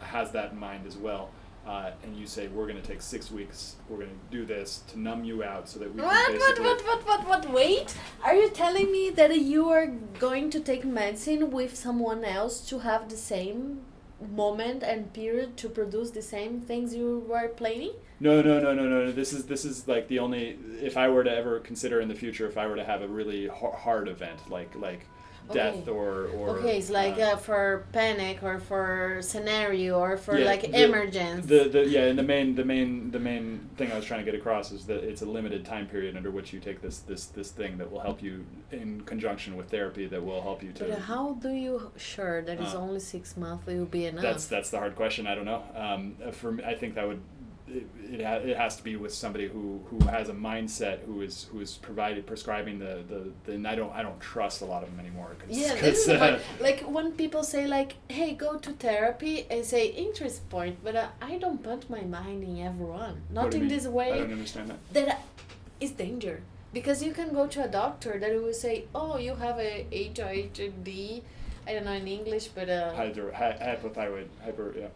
has 0.00 0.30
that 0.32 0.52
in 0.52 0.58
mind 0.58 0.86
as 0.86 0.96
well. 0.96 1.30
Uh, 1.66 1.92
and 2.02 2.14
you 2.14 2.26
say 2.26 2.46
we're 2.48 2.66
going 2.66 2.80
to 2.80 2.86
take 2.86 3.00
six 3.00 3.30
weeks. 3.30 3.76
We're 3.88 3.96
going 3.96 4.10
to 4.10 4.36
do 4.36 4.44
this 4.44 4.82
to 4.88 5.00
numb 5.00 5.24
you 5.24 5.42
out 5.42 5.66
so 5.66 5.78
that 5.78 5.94
we 5.94 6.02
What, 6.02 6.26
can 6.26 6.38
what, 6.38 6.60
what, 6.60 6.84
what, 6.84 7.06
what, 7.06 7.26
what, 7.26 7.50
wait? 7.50 7.96
Are 8.22 8.34
you 8.34 8.50
telling 8.50 8.92
me 8.92 9.08
that 9.08 9.34
you 9.40 9.70
are 9.70 9.86
going 10.18 10.50
to 10.50 10.60
take 10.60 10.84
medicine 10.84 11.50
with 11.50 11.74
someone 11.74 12.22
else 12.22 12.60
to 12.68 12.80
have 12.80 13.08
the 13.08 13.16
same 13.16 13.80
moment 14.24 14.82
and 14.82 15.12
period 15.12 15.56
to 15.58 15.68
produce 15.68 16.10
the 16.10 16.22
same 16.22 16.60
things 16.60 16.94
you 16.94 17.24
were 17.28 17.48
planning? 17.48 17.92
No, 18.20 18.40
no, 18.42 18.60
no, 18.60 18.74
no, 18.74 18.86
no. 18.86 19.12
This 19.12 19.32
is 19.32 19.46
this 19.46 19.64
is 19.64 19.86
like 19.88 20.08
the 20.08 20.18
only. 20.18 20.58
If 20.80 20.96
I 20.96 21.08
were 21.08 21.24
to 21.24 21.30
ever 21.30 21.60
consider 21.60 22.00
in 22.00 22.08
the 22.08 22.14
future, 22.14 22.46
if 22.46 22.56
I 22.56 22.66
were 22.66 22.76
to 22.76 22.84
have 22.84 23.02
a 23.02 23.08
really 23.08 23.48
har- 23.48 23.76
hard 23.76 24.08
event 24.08 24.50
like 24.50 24.74
like 24.76 25.06
death 25.52 25.76
Okay. 25.86 25.90
or 25.90 26.26
or. 26.38 26.48
okay, 26.58 26.78
it's 26.78 26.90
like 26.90 27.18
uh, 27.18 27.32
uh, 27.32 27.36
for 27.36 27.84
panic 27.92 28.42
or 28.42 28.58
for 28.58 29.18
scenario 29.20 29.98
or 29.98 30.16
for 30.16 30.38
Yeah, 30.38 30.46
like 30.46 30.62
the- 30.62 30.84
emergency. 30.84 31.46
The, 31.46 31.68
the 31.68 31.86
yeah, 31.86 32.04
and 32.06 32.18
the 32.18 32.22
main 32.22 32.54
the 32.54 32.64
main 32.64 33.10
the 33.10 33.18
main 33.18 33.68
thing 33.76 33.92
I 33.92 33.96
was 33.96 34.04
trying 34.04 34.24
to 34.24 34.30
get 34.30 34.38
across 34.38 34.72
is 34.72 34.86
that 34.86 35.04
it's 35.04 35.22
a 35.22 35.26
limited 35.26 35.64
time 35.64 35.86
period 35.86 36.16
under 36.16 36.30
which 36.30 36.52
you 36.52 36.60
take 36.60 36.80
this 36.80 36.98
this 37.00 37.26
this 37.26 37.50
thing 37.50 37.76
that 37.78 37.90
will 37.92 38.00
help 38.00 38.22
you 38.22 38.44
in 38.72 39.02
conjunction 39.02 39.56
with 39.56 39.68
therapy 39.70 40.06
that 40.06 40.24
will 40.24 40.40
help 40.42 40.62
you 40.62 40.72
to. 40.72 40.84
but 40.84 40.98
how 41.00 41.34
do 41.34 41.50
you 41.50 41.90
sure 41.96 42.40
that 42.42 42.60
it's 42.60 42.74
Uh, 42.74 42.78
only 42.80 43.00
six 43.00 43.36
months 43.36 43.66
will 43.66 43.84
be 43.84 44.06
enough? 44.06 44.22
That's 44.22 44.46
that's 44.46 44.70
the 44.70 44.78
hard 44.78 44.94
question. 44.96 45.26
I 45.26 45.34
don't 45.34 45.44
know. 45.44 45.62
Um, 45.76 46.14
for 46.32 46.52
me, 46.52 46.64
I 46.64 46.74
think 46.74 46.94
that 46.94 47.06
would 47.06 47.20
it, 47.66 47.86
it, 48.10 48.20
it 48.20 48.56
has 48.56 48.76
to 48.76 48.84
be 48.84 48.96
with 48.96 49.12
somebody 49.14 49.48
who, 49.48 49.80
who 49.88 49.98
has 50.06 50.28
a 50.28 50.34
mindset 50.34 51.04
who 51.06 51.22
is 51.22 51.46
who 51.50 51.60
is 51.60 51.72
provided 51.78 52.26
prescribing 52.26 52.78
the 52.78 53.02
the 53.08 53.32
then 53.46 53.64
I 53.64 53.74
don't 53.74 53.92
I 53.92 54.02
don't 54.02 54.20
trust 54.20 54.60
a 54.60 54.66
lot 54.66 54.82
of 54.82 54.90
them 54.90 55.00
anymore. 55.00 55.34
Cause, 55.38 55.56
Yeah, 55.56 55.70
'cause, 55.70 55.80
this 55.80 55.98
is 56.00 56.06
the 56.06 56.22
uh. 56.22 56.38
Like 56.60 56.80
when 56.82 57.12
people 57.12 57.42
say 57.42 57.66
like, 57.66 57.94
"Hey, 58.08 58.34
go 58.34 58.58
to 58.58 58.72
therapy," 58.72 59.46
I 59.50 59.62
say 59.62 59.86
interest 59.88 60.48
point, 60.50 60.76
but 60.84 60.94
uh, 60.94 61.08
I 61.22 61.38
don't 61.38 61.62
put 61.62 61.88
my 61.88 62.02
mind 62.02 62.44
in 62.44 62.60
everyone. 62.60 63.22
Not 63.30 63.54
in 63.54 63.60
mean? 63.60 63.68
this 63.70 63.86
I 63.86 63.88
way. 63.88 64.08
don't 64.18 64.32
understand 64.32 64.68
that. 64.70 64.78
That 64.92 65.22
is 65.80 65.92
danger 65.92 66.42
because 66.72 67.02
you 67.02 67.12
can 67.12 67.32
go 67.32 67.46
to 67.46 67.64
a 67.64 67.68
doctor 67.68 68.18
that 68.18 68.30
will 68.42 68.52
say, 68.52 68.84
"Oh, 68.94 69.16
you 69.16 69.34
have 69.36 69.58
a 69.58 69.86
HIHD." 69.90 71.22
I 71.66 71.72
don't 71.72 71.86
know 71.86 71.92
in 71.92 72.06
English, 72.06 72.48
but 72.48 72.68
uh, 72.68 72.94
Hydro, 72.94 73.32
hy- 73.32 73.56
hypothyroid, 73.58 74.26
hyper, 74.44 74.74
yeah. 74.78 74.88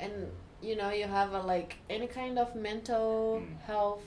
and 0.00 0.26
you 0.62 0.76
know 0.76 0.90
you 0.90 1.06
have 1.06 1.32
a 1.32 1.40
like 1.40 1.76
any 1.88 2.06
kind 2.06 2.38
of 2.38 2.54
mental 2.54 3.42
Mm. 3.42 3.60
health 3.66 4.02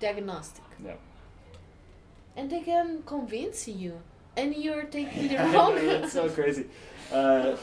diagnostic, 0.00 0.64
Yeah. 0.84 0.94
and 2.36 2.50
they 2.50 2.60
can 2.60 3.02
convince 3.04 3.66
you, 3.68 4.00
and 4.36 4.54
you're 4.54 4.84
taking 4.84 5.28
the 5.30 5.36
wrong. 5.36 5.74
That's 5.74 6.12
so 6.12 6.28
crazy. 6.28 6.66
Uh, 7.12 7.56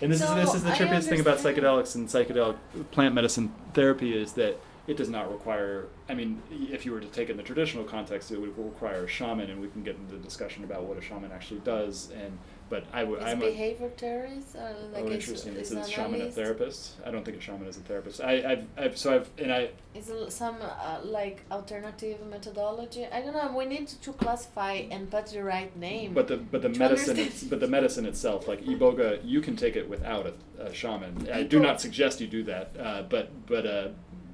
and 0.00 0.10
this 0.10 0.20
So, 0.20 0.34
is 0.38 0.46
this 0.46 0.54
is 0.54 0.62
the 0.64 0.70
trippiest 0.70 1.04
thing 1.10 1.20
about 1.20 1.36
psychedelics 1.36 1.96
and 1.96 2.08
psychedelic 2.08 2.56
plant 2.92 3.14
medicine 3.14 3.52
therapy 3.74 4.16
is 4.16 4.32
that 4.32 4.58
it 4.86 4.96
does 4.96 5.10
not 5.10 5.30
require. 5.30 5.84
I 6.08 6.14
mean, 6.14 6.40
if 6.50 6.86
you 6.86 6.92
were 6.92 7.00
to 7.00 7.06
take 7.08 7.28
it 7.28 7.32
in 7.32 7.36
the 7.36 7.42
traditional 7.42 7.84
context, 7.84 8.32
it 8.32 8.40
would 8.40 8.56
require 8.56 9.04
a 9.04 9.08
shaman, 9.08 9.50
and 9.50 9.60
we 9.60 9.68
can 9.68 9.82
get 9.82 9.96
into 9.96 10.14
the 10.16 10.22
discussion 10.22 10.64
about 10.64 10.84
what 10.84 10.96
a 10.96 11.02
shaman 11.02 11.30
actually 11.30 11.60
does. 11.60 12.10
And 12.22 12.38
but 12.68 12.84
I 12.92 13.04
would. 13.04 13.20
Is 13.20 13.26
I'm 13.26 13.42
a, 13.42 13.46
behavior 13.46 13.88
theories 13.90 14.54
uh, 14.54 14.74
like 14.92 15.04
oh, 15.04 15.06
is, 15.06 15.14
interesting. 15.14 15.54
is 15.54 15.70
Is, 15.70 15.88
a 15.88 15.90
shaman 15.90 16.20
a 16.22 16.30
therapist? 16.30 16.94
I 17.04 17.10
don't 17.10 17.24
think 17.24 17.36
a 17.38 17.40
shaman 17.40 17.66
is 17.66 17.76
a 17.76 17.80
therapist. 17.80 18.20
I, 18.20 18.52
I've, 18.52 18.66
I've, 18.76 18.98
so 18.98 19.14
I've, 19.14 19.30
and 19.38 19.52
I, 19.52 19.70
Is 19.94 20.08
it 20.08 20.32
some 20.32 20.56
uh, 20.60 21.00
like 21.04 21.44
alternative 21.50 22.18
methodology? 22.26 23.06
I 23.06 23.20
don't 23.20 23.34
know. 23.34 23.56
We 23.56 23.66
need 23.66 23.88
to 23.88 24.12
classify 24.12 24.72
and 24.90 25.10
put 25.10 25.26
the 25.26 25.42
right 25.42 25.76
name. 25.76 26.14
But 26.14 26.28
the 26.28 26.36
but 26.36 26.62
the 26.62 26.70
medicine 26.70 27.18
understand. 27.18 27.50
but 27.50 27.60
the 27.60 27.68
medicine 27.68 28.06
itself, 28.06 28.48
like 28.48 28.62
iboga, 28.62 29.20
you 29.24 29.40
can 29.40 29.56
take 29.56 29.76
it 29.76 29.88
without 29.88 30.26
a, 30.26 30.62
a 30.62 30.74
shaman. 30.74 31.28
I 31.32 31.42
do 31.44 31.60
not 31.60 31.80
suggest 31.80 32.20
you 32.20 32.26
do 32.26 32.42
that, 32.44 32.70
uh, 32.78 33.02
but 33.02 33.30
but 33.46 33.66
uh, 33.66 33.88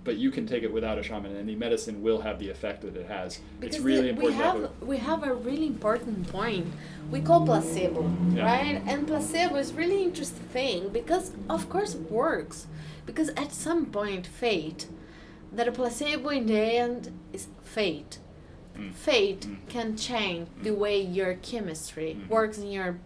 but 0.04 0.16
you 0.16 0.30
can 0.30 0.46
take 0.46 0.62
it 0.64 0.72
without 0.72 0.98
a 0.98 1.02
shaman, 1.02 1.36
and 1.36 1.48
the 1.48 1.54
medicine 1.54 2.02
will 2.02 2.20
have 2.22 2.38
the 2.38 2.48
effect 2.50 2.82
that 2.82 2.96
it 2.96 3.06
has. 3.06 3.40
because 3.60 3.76
it's 3.76 3.84
really 3.84 4.02
the- 4.02 4.08
important. 4.10 4.38
We 4.38 4.44
have 4.44 4.70
we 4.92 4.96
have 4.98 5.22
a 5.24 5.34
really 5.34 5.66
important 5.66 6.28
point. 6.28 6.66
We 7.10 7.20
call 7.20 7.44
placebo, 7.46 8.10
Yeah. 8.34 8.44
right? 8.44 8.82
And 8.86 9.06
placebo 9.06 9.56
is 9.56 9.72
really 9.72 10.02
interesting 10.02 10.46
thing 10.58 10.88
because 10.88 11.32
of 11.48 11.68
course 11.68 11.94
it 11.94 12.10
works. 12.10 12.66
Because 13.06 13.28
at 13.30 13.52
some 13.52 13.86
point, 13.86 14.26
fate, 14.26 14.86
that 15.56 15.66
a 15.68 15.72
placebo 15.72 16.28
in 16.30 16.46
the 16.46 16.60
end 16.84 17.12
is 17.32 17.46
fate. 17.62 18.18
Mm. 18.76 18.92
Fate 18.94 19.40
Mm. 19.46 19.56
can 19.68 19.96
change 19.96 20.48
the 20.62 20.70
Mm. 20.70 20.78
way 20.84 20.96
your 21.18 21.34
chemistry 21.34 22.10
Mhm. 22.16 22.28
works 22.28 22.56
in 22.58 22.68
your, 22.78 22.98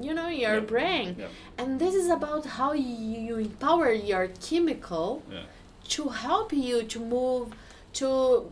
you 0.00 0.14
know, 0.14 0.28
your 0.28 0.54
Yep. 0.60 0.66
brain. 0.66 1.16
Yeah, 1.18 1.26
And 1.58 1.78
this 1.80 1.94
is 1.94 2.08
about 2.08 2.46
how 2.58 2.72
you, 2.72 2.96
you 3.26 3.36
empower 3.36 3.92
your 3.92 4.28
chemical 4.48 5.22
yeah, 5.30 5.42
to 5.90 6.08
help 6.08 6.52
you 6.52 6.82
to 6.82 6.98
move, 6.98 7.52
to 7.94 8.50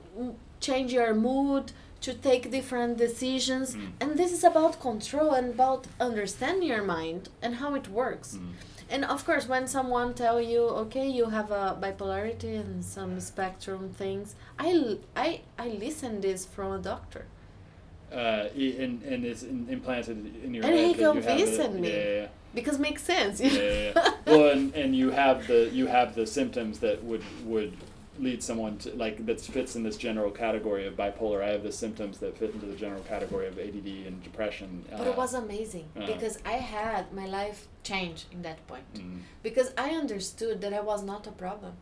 change 0.61 0.93
your 0.93 1.15
mood, 1.15 1.73
to 2.01 2.15
take 2.15 2.51
different 2.51 2.99
decisions. 2.99 3.75
Mm. 3.75 3.93
And 4.01 4.19
this 4.19 4.33
is 4.33 4.45
about 4.45 4.81
control 4.81 5.33
and 5.33 5.55
about 5.55 5.87
understanding 6.01 6.69
your 6.69 6.85
mind 6.85 7.29
and 7.43 7.57
how 7.57 7.75
it 7.75 7.89
works. 7.89 8.37
Mm. 8.37 8.53
And 8.91 9.05
of 9.05 9.25
course, 9.25 9.47
when 9.47 9.69
someone 9.69 10.15
tell 10.15 10.41
you, 10.41 10.63
okay, 10.85 11.07
you 11.09 11.27
have 11.27 11.51
a 11.51 11.77
bipolarity 11.81 12.59
and 12.59 12.85
some 12.85 13.21
spectrum 13.21 13.91
things, 13.91 14.35
i 14.59 14.97
i 15.15 15.41
i 15.59 15.69
listen 15.69 16.21
this 16.21 16.47
from 16.47 16.73
a 16.73 16.79
doctor. 16.79 17.27
Uh, 18.11 18.49
and 18.57 19.03
and 19.03 19.25
it's 19.27 19.43
implanted 19.43 20.19
in 20.43 20.55
your 20.55 20.65
And 20.65 20.75
head 20.75 20.87
he 20.87 20.93
that 20.95 21.01
you 21.01 21.21
have 21.21 21.25
convinced 21.27 21.73
me. 21.73 21.91
Yeah, 21.91 22.21
yeah, 22.21 22.27
Because 22.55 22.79
makes 22.79 23.03
sense. 23.03 23.41
yeah. 23.41 23.51
yeah, 23.51 23.63
yeah, 23.63 23.93
yeah. 23.95 24.11
well, 24.27 24.51
and, 24.51 24.75
and 24.75 24.97
you 24.97 25.11
have 25.11 25.47
the 25.47 25.71
you 25.73 25.87
have 25.87 26.15
the 26.15 26.27
symptoms 26.27 26.79
that 26.81 27.03
would 27.05 27.25
would 27.45 27.77
lead 28.19 28.43
someone 28.43 28.77
to 28.79 28.91
like 28.97 29.25
that 29.27 29.41
fits 29.41 29.77
in 29.77 29.83
this 29.85 29.97
general 29.97 30.31
category 30.31 30.87
of 30.87 30.95
bipolar. 30.95 31.43
I 31.43 31.51
have 31.51 31.63
the 31.63 31.73
symptoms 31.73 32.19
that 32.19 32.37
fit 32.37 32.55
into 32.55 32.67
the 32.67 32.75
general 32.75 33.03
category 33.03 33.47
of 33.47 33.59
ADD 33.59 34.07
and 34.07 34.23
depression. 34.23 34.85
But 34.91 35.07
it 35.07 35.17
was 35.17 35.35
amazing 35.35 35.89
uh. 35.97 36.07
because 36.07 36.39
I 36.45 36.55
had 36.55 37.13
my 37.13 37.27
life 37.27 37.69
change 37.83 38.27
in 38.33 38.43
that 38.43 38.67
point. 38.67 38.95
Mm. 38.95 39.21
because 39.43 39.73
I 39.79 39.91
understood 39.91 40.61
that 40.63 40.73
I 40.73 40.81
was 40.81 41.03
not 41.03 41.27
a 41.27 41.33
problem, 41.33 41.75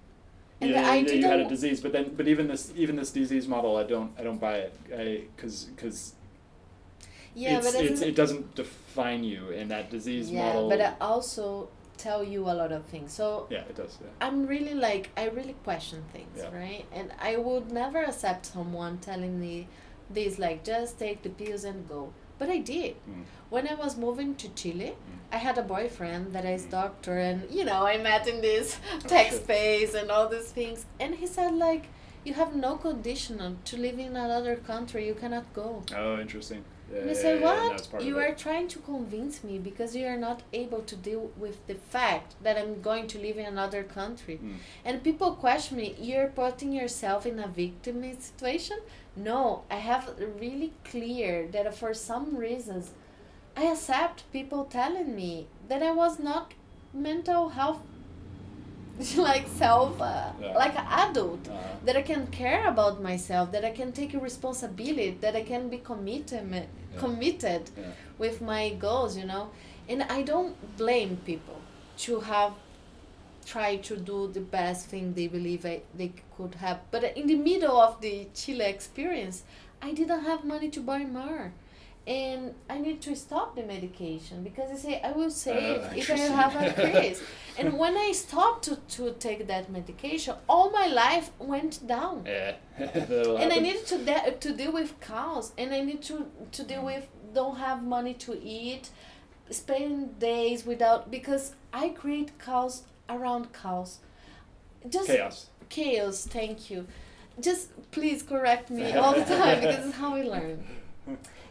and 0.60 0.70
yeah, 0.70 0.90
I 0.90 0.96
yeah, 0.96 1.12
you 1.12 1.26
had 1.26 1.40
a 1.40 1.48
disease, 1.48 1.80
but 1.80 1.92
then, 1.92 2.14
but 2.16 2.26
even 2.28 2.48
this, 2.48 2.72
even 2.74 2.96
this 2.96 3.10
disease 3.10 3.46
model, 3.46 3.76
I 3.76 3.82
don't, 3.82 4.12
I 4.18 4.22
don't 4.22 4.40
buy 4.40 4.56
it, 4.56 4.74
I, 4.90 5.24
because, 5.36 5.64
because 5.64 6.14
yeah, 7.36 7.58
it's, 7.58 7.72
but 7.72 7.84
it's, 7.84 8.00
it 8.00 8.16
doesn't 8.16 8.54
define 8.56 9.22
you 9.24 9.50
in 9.50 9.68
that 9.68 9.90
disease 9.90 10.30
yeah, 10.30 10.42
model. 10.46 10.68
but 10.70 10.80
I 10.80 10.94
also 11.00 11.68
tell 11.98 12.22
you 12.24 12.42
a 12.44 12.54
lot 12.62 12.72
of 12.72 12.84
things. 12.86 13.12
So 13.12 13.46
yeah, 13.50 13.60
it 13.70 13.76
does. 13.76 13.98
Yeah. 14.02 14.08
I'm 14.26 14.46
really 14.46 14.74
like 14.74 15.10
I 15.16 15.28
really 15.28 15.54
question 15.64 16.02
things, 16.12 16.36
Yeah. 16.42 16.54
right? 16.62 16.84
And 16.92 17.12
I 17.20 17.36
would 17.36 17.70
never 17.72 18.02
accept 18.04 18.46
someone 18.46 18.98
telling 18.98 19.40
me 19.40 19.68
this 20.10 20.38
like 20.38 20.64
just 20.64 20.98
take 20.98 21.22
the 21.22 21.30
pills 21.30 21.64
and 21.64 21.88
go. 21.88 22.12
But 22.38 22.50
I 22.50 22.58
did. 22.58 22.96
Mm. 23.08 23.24
When 23.48 23.66
I 23.66 23.74
was 23.74 23.96
moving 23.96 24.34
to 24.42 24.48
Chile, 24.50 24.90
Mm. 24.94 25.18
I 25.36 25.38
had 25.38 25.56
a 25.58 25.62
boyfriend 25.62 26.32
that 26.34 26.44
is 26.44 26.64
doctor, 26.66 27.16
and 27.18 27.38
you 27.50 27.64
know 27.64 27.80
I 27.86 27.96
met 27.98 28.28
in 28.28 28.40
this 28.42 28.78
tech 29.12 29.28
shit. 29.30 29.42
space 29.44 29.94
and 29.94 30.10
all 30.10 30.28
these 30.28 30.50
things, 30.58 30.84
and 31.00 31.14
he 31.14 31.26
said 31.26 31.52
like, 31.54 31.84
you 32.26 32.34
have 32.34 32.54
no 32.54 32.76
condition 32.76 33.58
to 33.64 33.76
live 33.86 33.98
in 33.98 34.16
another 34.16 34.56
country. 34.56 35.06
You 35.06 35.14
cannot 35.14 35.46
go. 35.54 35.82
Oh, 35.96 36.18
interesting. 36.20 36.62
Yeah, 36.92 37.00
And 37.00 37.10
I 37.10 37.14
say, 37.14 37.40
what? 37.40 37.88
You 38.00 38.18
are 38.18 38.32
trying 38.34 38.68
to 38.68 38.78
convince 38.78 39.42
me 39.42 39.58
because 39.58 39.96
you 39.96 40.06
are 40.06 40.16
not 40.16 40.42
able 40.52 40.82
to 40.82 40.96
deal 40.96 41.30
with 41.36 41.66
the 41.66 41.74
fact 41.74 42.34
that 42.42 42.56
I'm 42.56 42.80
going 42.80 43.06
to 43.08 43.18
live 43.18 43.38
in 43.38 43.46
another 43.46 43.82
country. 43.82 44.38
Mm. 44.42 44.56
And 44.84 45.02
people 45.02 45.32
question 45.32 45.78
me, 45.78 45.96
you're 45.98 46.28
putting 46.28 46.72
yourself 46.72 47.26
in 47.26 47.38
a 47.40 47.48
victim 47.48 48.02
situation? 48.20 48.78
No, 49.16 49.62
I 49.70 49.76
have 49.76 50.14
really 50.40 50.72
clear 50.84 51.48
that 51.48 51.74
for 51.74 51.92
some 51.94 52.36
reasons 52.36 52.90
I 53.56 53.64
accept 53.72 54.30
people 54.32 54.64
telling 54.66 55.16
me 55.16 55.46
that 55.68 55.82
I 55.82 55.90
was 55.92 56.18
not 56.18 56.52
mental 56.92 57.48
health 57.50 57.80
like 59.16 59.46
self 59.48 60.00
uh, 60.00 60.32
Yeah. 60.40 60.56
like 60.56 60.74
an 60.78 60.86
adult 61.04 61.48
Uh, 61.48 61.52
that 61.84 61.96
I 61.96 62.02
can 62.02 62.26
care 62.28 62.66
about 62.66 63.02
myself, 63.02 63.52
that 63.52 63.64
I 63.64 63.70
can 63.70 63.92
take 63.92 64.14
a 64.14 64.18
responsibility, 64.18 65.10
that 65.20 65.36
I 65.36 65.42
can 65.42 65.68
be 65.68 65.78
committed, 65.78 66.44
committed 66.98 67.70
with 68.18 68.40
my 68.40 68.70
goals, 68.70 69.16
you 69.16 69.24
know. 69.24 69.50
And 69.88 70.02
I 70.04 70.22
don't 70.22 70.54
blame 70.76 71.18
people 71.24 71.60
to 71.98 72.20
have 72.20 72.52
tried 73.44 73.84
to 73.84 73.96
do 73.96 74.28
the 74.32 74.40
best 74.40 74.88
thing 74.88 75.14
they 75.14 75.28
believe 75.28 75.64
I, 75.64 75.82
they 75.96 76.12
could 76.36 76.56
have. 76.56 76.80
But 76.90 77.16
in 77.16 77.26
the 77.28 77.36
middle 77.36 77.80
of 77.80 78.00
the 78.00 78.26
Chile 78.34 78.64
experience, 78.64 79.44
I 79.80 79.92
didn't 79.92 80.24
have 80.24 80.44
money 80.44 80.68
to 80.70 80.80
buy 80.80 81.04
more. 81.04 81.52
And 82.06 82.54
I 82.70 82.78
need 82.78 83.00
to 83.02 83.16
stop 83.16 83.56
the 83.56 83.64
medication 83.64 84.44
because 84.44 84.70
I 84.70 84.76
say 84.76 85.00
I 85.02 85.10
will 85.10 85.30
save 85.30 85.78
Uh, 85.82 85.90
if 85.96 86.08
I 86.10 86.16
have 86.42 86.54
a 86.54 86.72
craze. 86.80 87.20
and 87.58 87.76
when 87.78 87.96
I 87.96 88.12
stopped 88.12 88.62
to, 88.66 88.76
to 88.96 89.12
take 89.18 89.46
that 89.48 89.70
medication, 89.72 90.34
all 90.48 90.70
my 90.70 90.86
life 90.86 91.30
went 91.38 91.84
down 91.86 92.24
Yeah. 92.26 92.54
And 93.42 93.52
I 93.52 93.58
needed 93.66 93.86
to 93.92 93.98
de- 93.98 94.32
to 94.44 94.48
deal 94.60 94.72
with 94.72 94.90
cows, 95.00 95.46
and 95.58 95.68
I 95.74 95.80
need 95.88 96.02
to 96.10 96.16
to 96.56 96.62
deal 96.62 96.84
with 96.84 97.04
don't 97.34 97.56
have 97.58 97.82
money 97.96 98.14
to 98.26 98.32
eat, 98.60 98.84
spend 99.50 100.18
days 100.20 100.64
without 100.64 101.10
because 101.10 101.44
I 101.72 101.88
create 102.00 102.30
cows 102.38 102.74
around 103.08 103.44
cows. 103.62 103.98
Just 104.88 105.08
chaos. 105.08 105.36
chaos. 105.68 106.16
Thank 106.38 106.70
you. 106.70 106.86
Just 107.40 107.62
please 107.90 108.22
correct 108.22 108.70
me 108.70 108.92
all 109.00 109.12
the 109.20 109.24
time 109.24 109.60
because 109.60 109.86
it's 109.88 109.96
how 109.96 110.14
we 110.14 110.22
learn. 110.22 110.64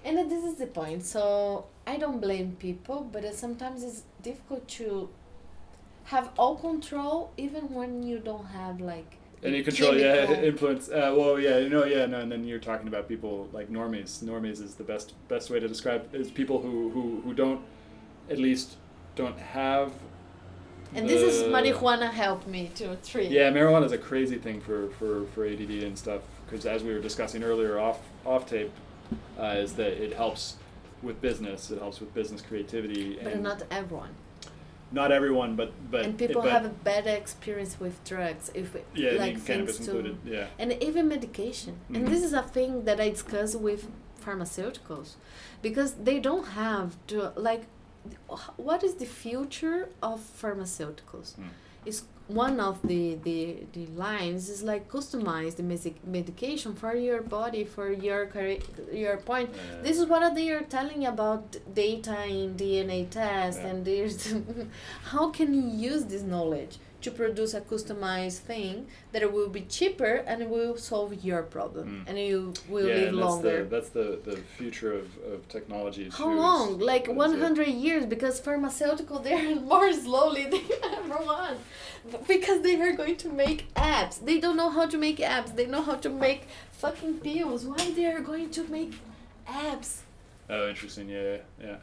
And 0.06 0.32
this 0.32 0.44
is 0.46 0.56
the 0.56 0.68
point. 0.68 1.04
So 1.04 1.66
I 1.88 1.98
don't 1.98 2.22
blame 2.22 2.56
people, 2.60 3.10
but 3.12 3.34
sometimes 3.36 3.84
it's 3.84 4.04
difficult 4.22 4.68
to 4.80 5.10
have 6.06 6.30
all 6.38 6.56
control 6.56 7.32
even 7.38 7.74
when 7.74 8.04
you 8.04 8.20
don't 8.20 8.46
have 8.46 8.80
like 8.80 9.18
Any 9.44 9.64
control, 9.64 9.98
yeah, 9.98 10.32
influence. 10.52 10.90
Uh, 10.90 11.14
well, 11.18 11.40
yeah, 11.40 11.58
you 11.58 11.70
know, 11.70 11.86
yeah, 11.86 12.06
no, 12.06 12.20
and 12.22 12.32
then 12.32 12.46
you're 12.46 12.60
talking 12.60 12.88
about 12.88 13.08
people 13.08 13.50
like 13.52 13.70
normies. 13.70 14.24
Normies 14.24 14.62
is 14.62 14.76
the 14.76 14.84
best 14.84 15.14
best 15.28 15.50
way 15.50 15.60
to 15.60 15.68
describe 15.68 16.14
is 16.16 16.32
people 16.32 16.62
who 16.62 16.90
who 16.92 17.22
who 17.24 17.34
don't, 17.34 17.62
at 18.30 18.38
least, 18.38 18.78
don't 19.16 19.40
have. 19.40 19.92
And 20.94 21.10
this 21.10 21.22
is 21.22 21.44
marijuana 21.44 22.10
helped 22.12 22.48
me 22.48 22.72
to 22.76 22.96
treat. 22.98 23.32
Yeah, 23.32 23.52
marijuana 23.52 23.86
is 23.86 23.92
a 23.92 23.98
crazy 23.98 24.38
thing 24.38 24.62
for 24.62 24.90
for 24.92 25.26
for 25.34 25.46
ADD 25.46 25.84
and 25.84 25.98
stuff 25.98 26.22
because 26.46 26.66
as 26.66 26.84
we 26.84 26.94
were 26.94 27.00
discussing 27.02 27.44
earlier 27.44 27.80
off 27.80 28.00
off 28.26 28.46
tape, 28.48 28.72
uh, 29.40 29.56
is 29.64 29.74
that 29.74 29.94
it 30.04 30.14
helps 30.14 30.56
with 31.02 31.22
business. 31.22 31.72
It 31.72 31.80
helps 31.80 32.00
with 32.00 32.14
business 32.14 32.42
creativity. 32.42 33.20
But 33.24 33.42
not 33.42 33.64
everyone. 33.72 34.14
not 34.92 35.12
everyone, 35.12 35.56
but 35.56 35.70
but 35.92 36.06
and 36.06 36.18
people 36.18 36.42
but, 36.44 36.52
have 36.52 36.66
a 36.66 36.70
bad 36.92 37.06
experience 37.08 37.80
with 37.80 37.96
drugs 38.12 38.52
if 38.54 38.76
yeah, 38.94 39.12
like 39.24 39.46
cannabis 39.46 39.78
things 39.78 39.90
to 39.90 39.98
included. 39.98 40.18
Yeah. 40.24 40.48
and 40.62 40.70
even 40.88 41.08
medication 41.08 41.74
Mhm. 41.90 41.96
and 41.96 42.08
this 42.08 42.24
is 42.28 42.34
a 42.34 42.44
thing 42.56 42.72
that 42.88 42.98
i 43.06 43.10
discuss 43.10 43.56
with 43.68 43.82
pharmaceuticals 44.26 45.10
because 45.62 45.94
they 46.08 46.20
don't 46.20 46.48
have 46.64 46.88
to 47.08 47.18
like 47.50 47.64
what 48.58 48.84
is 48.84 48.94
the 49.04 49.06
future 49.24 49.80
of 50.10 50.18
pharmaceuticals 50.42 51.28
Mm. 51.36 51.50
is 51.92 51.98
one 52.28 52.60
of 52.60 52.82
the, 52.88 53.16
the 53.24 53.58
the 53.74 53.86
lines 53.88 54.50
is 54.50 54.64
like 54.64 54.90
customize 54.90 55.56
the 55.58 55.64
music 55.64 55.96
medication 56.06 56.74
for 56.74 56.96
your 56.96 57.22
body 57.22 57.64
for 57.64 57.92
your 57.92 58.28
your 58.92 59.18
point. 59.18 59.50
Uh, 59.52 59.82
this 59.84 60.00
is 60.00 60.06
what 60.08 60.34
they 60.34 60.50
are 60.50 60.62
telling 60.64 61.06
about 61.06 61.56
data 61.74 62.26
in 62.26 62.56
DNA 62.56 63.08
test 63.10 63.60
Yeah. 63.60 63.68
and 63.68 63.86
there's 63.86 64.34
how 65.12 65.30
can 65.30 65.54
you 65.54 65.68
use 65.92 66.06
this 66.06 66.24
knowledge 66.24 66.78
to 67.06 67.12
produce 67.12 67.54
a 67.54 67.62
customized 67.62 68.40
thing 68.52 68.88
that 69.12 69.22
will 69.32 69.48
be 69.60 69.62
cheaper 69.78 70.14
and 70.28 70.42
it 70.42 70.50
will 70.50 70.76
solve 70.76 71.12
your 71.28 71.44
problem 71.56 71.86
Mm. 71.86 72.04
and 72.08 72.16
you 72.28 72.54
will 72.74 72.88
yeah, 72.88 72.96
live 72.96 73.08
and 73.10 73.18
that's 73.18 73.26
longer. 73.30 73.58
The, 73.64 73.70
that's 73.74 73.90
the, 74.00 74.08
the 74.30 74.38
future 74.58 74.94
of, 75.02 75.08
of 75.32 75.48
technology. 75.58 76.06
how 76.20 76.30
too, 76.30 76.40
long? 76.46 76.80
Like 76.92 77.04
is 77.04 77.10
it- 77.10 77.16
100 77.16 77.68
years 77.68 78.04
because 78.14 78.36
pharmaceutical 78.40 79.18
they 79.20 79.34
are 79.42 79.56
more 79.74 79.92
slowly 79.94 80.46
than 80.54 80.66
everyone 81.00 81.58
because 82.28 82.60
they 82.66 82.76
are 82.86 82.94
going 83.02 83.18
to 83.26 83.30
make 83.44 83.60
apps. 83.76 84.16
They 84.30 84.38
don't 84.44 84.58
know 84.62 84.72
how 84.78 84.86
to 84.94 84.98
make 84.98 85.18
apps. 85.36 85.50
They 85.56 85.68
know 85.74 85.84
how 85.90 85.98
to 86.06 86.10
make 86.26 86.42
fucking 86.82 87.16
pills. 87.28 87.62
Why 87.72 87.84
they 87.98 88.06
are 88.14 88.24
going 88.32 88.50
to 88.58 88.64
make 88.78 88.94
apps? 89.48 89.90
Oh, 90.50 90.64
interesting. 90.74 91.08
Yeah, 91.10 91.38
yeah. 91.62 91.66
yeah. 91.68 91.78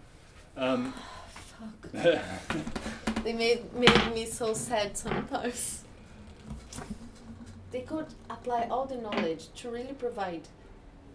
Um, 0.64 0.94
They 3.24 3.32
made 3.32 3.72
made 3.74 4.14
me 4.14 4.26
so 4.26 4.52
sad 4.52 4.96
sometimes. 4.96 5.84
They 7.70 7.82
could 7.82 8.06
apply 8.28 8.66
all 8.70 8.84
the 8.84 8.96
knowledge 8.96 9.52
to 9.56 9.70
really 9.70 9.94
provide 9.94 10.42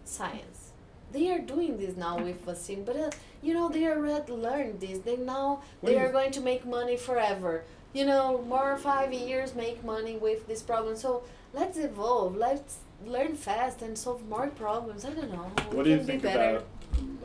science. 0.05 0.71
They 1.11 1.29
are 1.31 1.39
doing 1.39 1.77
this 1.77 1.95
now 1.97 2.17
with 2.17 2.45
vaccine, 2.45 2.83
but 2.85 2.95
uh, 2.95 3.09
you 3.41 3.53
know 3.53 3.69
they 3.69 3.85
already 3.87 4.31
learned 4.31 4.79
this. 4.79 4.99
They 4.99 5.17
now 5.17 5.61
What 5.81 5.89
they 5.89 5.99
are 5.99 6.11
going 6.11 6.31
to 6.31 6.41
make 6.41 6.65
money 6.65 6.97
forever. 6.97 7.63
You 7.93 8.05
know, 8.05 8.41
more 8.47 8.77
five 8.77 9.11
years 9.13 9.55
make 9.55 9.83
money 9.83 10.15
with 10.17 10.47
this 10.47 10.61
problem. 10.61 10.95
So 10.95 11.23
let's 11.53 11.77
evolve. 11.77 12.35
Let's 12.35 12.77
learn 13.05 13.35
fast 13.35 13.81
and 13.81 13.97
solve 13.97 14.27
more 14.27 14.47
problems. 14.47 15.05
I 15.05 15.11
don't 15.11 15.31
know. 15.31 15.51
We 15.71 15.77
what 15.77 15.83
do 15.85 15.91
you 15.91 15.97
can 15.97 16.05
be 16.05 16.11
think 16.19 16.23
about 16.23 16.65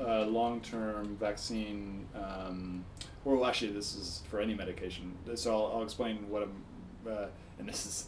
uh, 0.00 0.24
long-term 0.26 1.16
vaccine? 1.20 2.06
Um, 2.14 2.84
well, 3.24 3.44
actually, 3.46 3.72
this 3.72 3.94
is 3.94 4.22
for 4.28 4.40
any 4.40 4.54
medication. 4.54 5.14
So 5.34 5.52
I'll, 5.52 5.76
I'll 5.76 5.82
explain 5.82 6.28
what 6.28 6.42
I'm. 6.42 6.62
Uh, 7.10 7.26
and 7.58 7.68
this 7.68 7.86
is, 7.86 8.06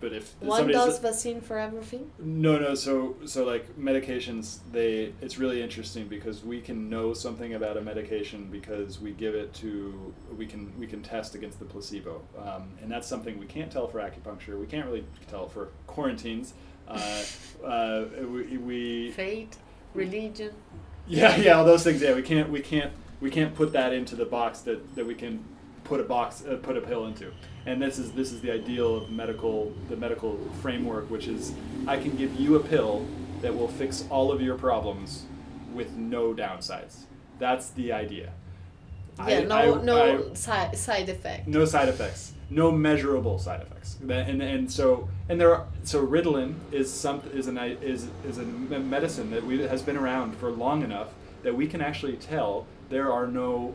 but 0.00 0.12
if 0.12 0.34
One 0.40 0.68
dose 0.68 0.98
vaccine 0.98 1.40
for 1.40 1.58
everything. 1.58 2.10
No, 2.18 2.58
no. 2.58 2.74
So, 2.74 3.16
so 3.24 3.44
like 3.44 3.78
medications, 3.78 4.58
they 4.72 5.12
it's 5.20 5.38
really 5.38 5.62
interesting 5.62 6.08
because 6.08 6.44
we 6.44 6.60
can 6.60 6.90
know 6.90 7.14
something 7.14 7.54
about 7.54 7.76
a 7.76 7.80
medication 7.80 8.48
because 8.50 9.00
we 9.00 9.12
give 9.12 9.34
it 9.34 9.54
to 9.54 10.12
we 10.36 10.46
can 10.46 10.72
we 10.78 10.86
can 10.86 11.02
test 11.02 11.34
against 11.34 11.58
the 11.58 11.64
placebo, 11.64 12.20
um, 12.38 12.70
and 12.82 12.90
that's 12.90 13.06
something 13.06 13.38
we 13.38 13.46
can't 13.46 13.70
tell 13.70 13.86
for 13.86 13.98
acupuncture. 14.00 14.58
We 14.58 14.66
can't 14.66 14.86
really 14.86 15.04
tell 15.28 15.48
for 15.48 15.68
quarantines. 15.86 16.54
Uh, 16.88 17.22
uh, 17.64 18.04
we, 18.26 18.56
we 18.58 19.10
Fate, 19.12 19.56
religion. 19.94 20.52
yeah, 21.06 21.36
yeah, 21.36 21.52
all 21.52 21.64
those 21.64 21.84
things. 21.84 22.02
Yeah, 22.02 22.14
we 22.14 22.22
can't, 22.22 22.50
we 22.50 22.60
can't, 22.60 22.92
we 23.22 23.30
can't 23.30 23.54
put 23.54 23.72
that 23.72 23.94
into 23.94 24.16
the 24.16 24.26
box 24.26 24.60
that, 24.60 24.94
that 24.96 25.06
we 25.06 25.14
can 25.14 25.42
put 25.84 26.00
a 26.00 26.02
box, 26.04 26.44
uh, 26.44 26.56
put 26.62 26.76
a 26.76 26.80
pill 26.80 27.06
into. 27.06 27.32
And 27.64 27.80
this 27.80 27.98
is 27.98 28.10
this 28.12 28.32
is 28.32 28.40
the 28.40 28.50
ideal 28.50 28.96
of 28.96 29.10
medical, 29.10 29.72
the 29.88 29.96
medical 29.96 30.36
framework, 30.60 31.08
which 31.08 31.28
is 31.28 31.54
I 31.86 31.96
can 31.96 32.16
give 32.16 32.34
you 32.38 32.56
a 32.56 32.60
pill 32.60 33.06
that 33.40 33.56
will 33.56 33.68
fix 33.68 34.04
all 34.10 34.32
of 34.32 34.42
your 34.42 34.56
problems 34.58 35.24
with 35.72 35.92
no 35.92 36.34
downsides. 36.34 37.04
That's 37.38 37.70
the 37.70 37.92
idea. 37.92 38.32
Yeah, 39.18 39.24
I- 39.24 39.44
no, 39.44 39.54
I- 39.80 39.82
no 39.82 40.30
I- 40.30 40.34
side 40.34 40.76
side 40.76 41.08
effect. 41.08 41.46
no 41.46 41.64
side 41.64 41.88
effects, 41.88 42.32
no 42.50 42.72
measurable 42.72 43.38
side 43.38 43.60
effects. 43.62 43.98
And, 44.02 44.42
and 44.42 44.70
so 44.70 45.08
and 45.28 45.40
there 45.40 45.54
are, 45.54 45.66
so 45.84 46.04
Ritalin 46.04 46.54
is 46.72 46.92
some 46.92 47.22
is 47.32 47.46
an 47.46 47.58
is 47.58 48.08
is 48.26 48.38
a 48.38 48.42
medicine 48.44 49.30
that 49.30 49.44
we 49.44 49.60
has 49.62 49.82
been 49.82 49.96
around 49.96 50.36
for 50.36 50.50
long 50.50 50.82
enough 50.82 51.08
that 51.44 51.54
we 51.54 51.66
can 51.68 51.80
actually 51.80 52.16
tell 52.16 52.66
there 52.88 53.12
are 53.12 53.26
no 53.26 53.74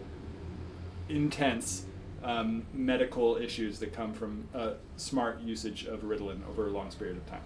intense 1.10 1.86
um, 2.24 2.66
medical 2.74 3.38
issues 3.38 3.80
that 3.80 3.94
come 3.94 4.14
from 4.14 4.48
uh, 4.54 4.72
smart 4.98 5.42
usage 5.42 5.86
of 5.86 6.02
Ritalin 6.02 6.48
over 6.50 6.68
a 6.68 6.72
long 6.72 6.90
period 6.92 7.18
of 7.18 7.26
time. 7.28 7.42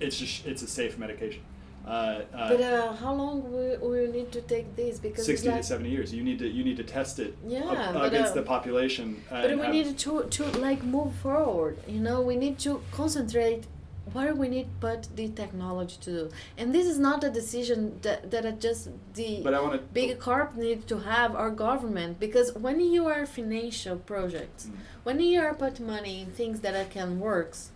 It's 0.00 0.18
just 0.18 0.46
it's 0.46 0.62
a 0.62 0.68
safe 0.68 0.98
medication. 0.98 1.42
Uh, 1.86 2.22
uh, 2.34 2.48
But 2.50 2.60
uh, 2.60 2.92
how 2.92 3.14
long 3.14 3.50
will 3.50 3.78
we 3.90 4.06
need 4.08 4.30
to 4.32 4.42
take 4.42 4.76
this? 4.76 4.98
Because 4.98 5.24
60 5.24 5.48
like, 5.48 5.56
to 5.58 5.62
70 5.62 5.88
years. 5.88 6.12
You 6.12 6.22
need 6.22 6.38
to 6.40 6.48
you 6.48 6.62
need 6.62 6.76
to 6.76 6.84
test 6.84 7.18
it 7.18 7.36
Yeah, 7.46 7.90
but, 7.94 8.04
against 8.06 8.32
uh, 8.32 8.36
the 8.36 8.42
population. 8.42 9.22
Uh, 9.30 9.42
But 9.42 9.58
we 9.58 9.68
need 9.68 9.98
to 9.98 10.24
to 10.24 10.44
like 10.58 10.82
move 10.82 11.14
forward. 11.14 11.78
You 11.88 12.00
know, 12.00 12.20
we 12.20 12.36
need 12.36 12.58
to 12.60 12.82
concentrate. 12.92 13.64
What 14.12 14.36
we 14.36 14.48
need, 14.48 14.68
but 14.80 15.08
the 15.16 15.28
technology 15.28 15.96
to 16.02 16.10
do, 16.10 16.30
and 16.56 16.74
this 16.74 16.86
is 16.86 16.98
not 16.98 17.24
a 17.24 17.30
decision 17.30 17.98
that 18.02 18.30
that 18.30 18.44
just 18.60 18.88
the 19.14 19.40
But 19.42 19.54
I 19.54 19.60
want 19.60 19.74
to 19.74 19.78
big 19.92 20.18
corp 20.18 20.56
need 20.56 20.86
to 20.88 20.96
have 21.00 21.34
our 21.34 21.50
government 21.50 22.18
because 22.20 22.48
when 22.54 22.78
you 22.80 23.06
are 23.06 23.26
financial 23.26 23.96
projects, 24.12 24.62
Mm. 24.66 24.76
when 25.06 25.20
you 25.20 25.40
are 25.46 25.54
put 25.54 25.74
money 25.80 26.14
in 26.22 26.28
things 26.40 26.60
that 26.60 26.74
can 26.96 27.10
works, 27.20 27.70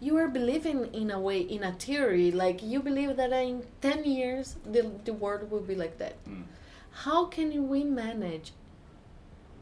you 0.00 0.16
are 0.22 0.28
believing 0.28 0.78
in 0.92 1.10
a 1.10 1.20
way 1.28 1.40
in 1.56 1.62
a 1.62 1.72
theory 1.72 2.28
like 2.44 2.58
you 2.72 2.78
believe 2.82 3.12
that 3.20 3.32
in 3.32 3.62
ten 3.80 4.00
years 4.04 4.56
the 4.74 4.82
the 5.08 5.14
world 5.22 5.42
will 5.50 5.66
be 5.72 5.76
like 5.84 5.96
that. 6.02 6.16
Mm. 6.28 6.44
How 7.04 7.20
can 7.36 7.48
we 7.72 7.80
manage 7.84 8.52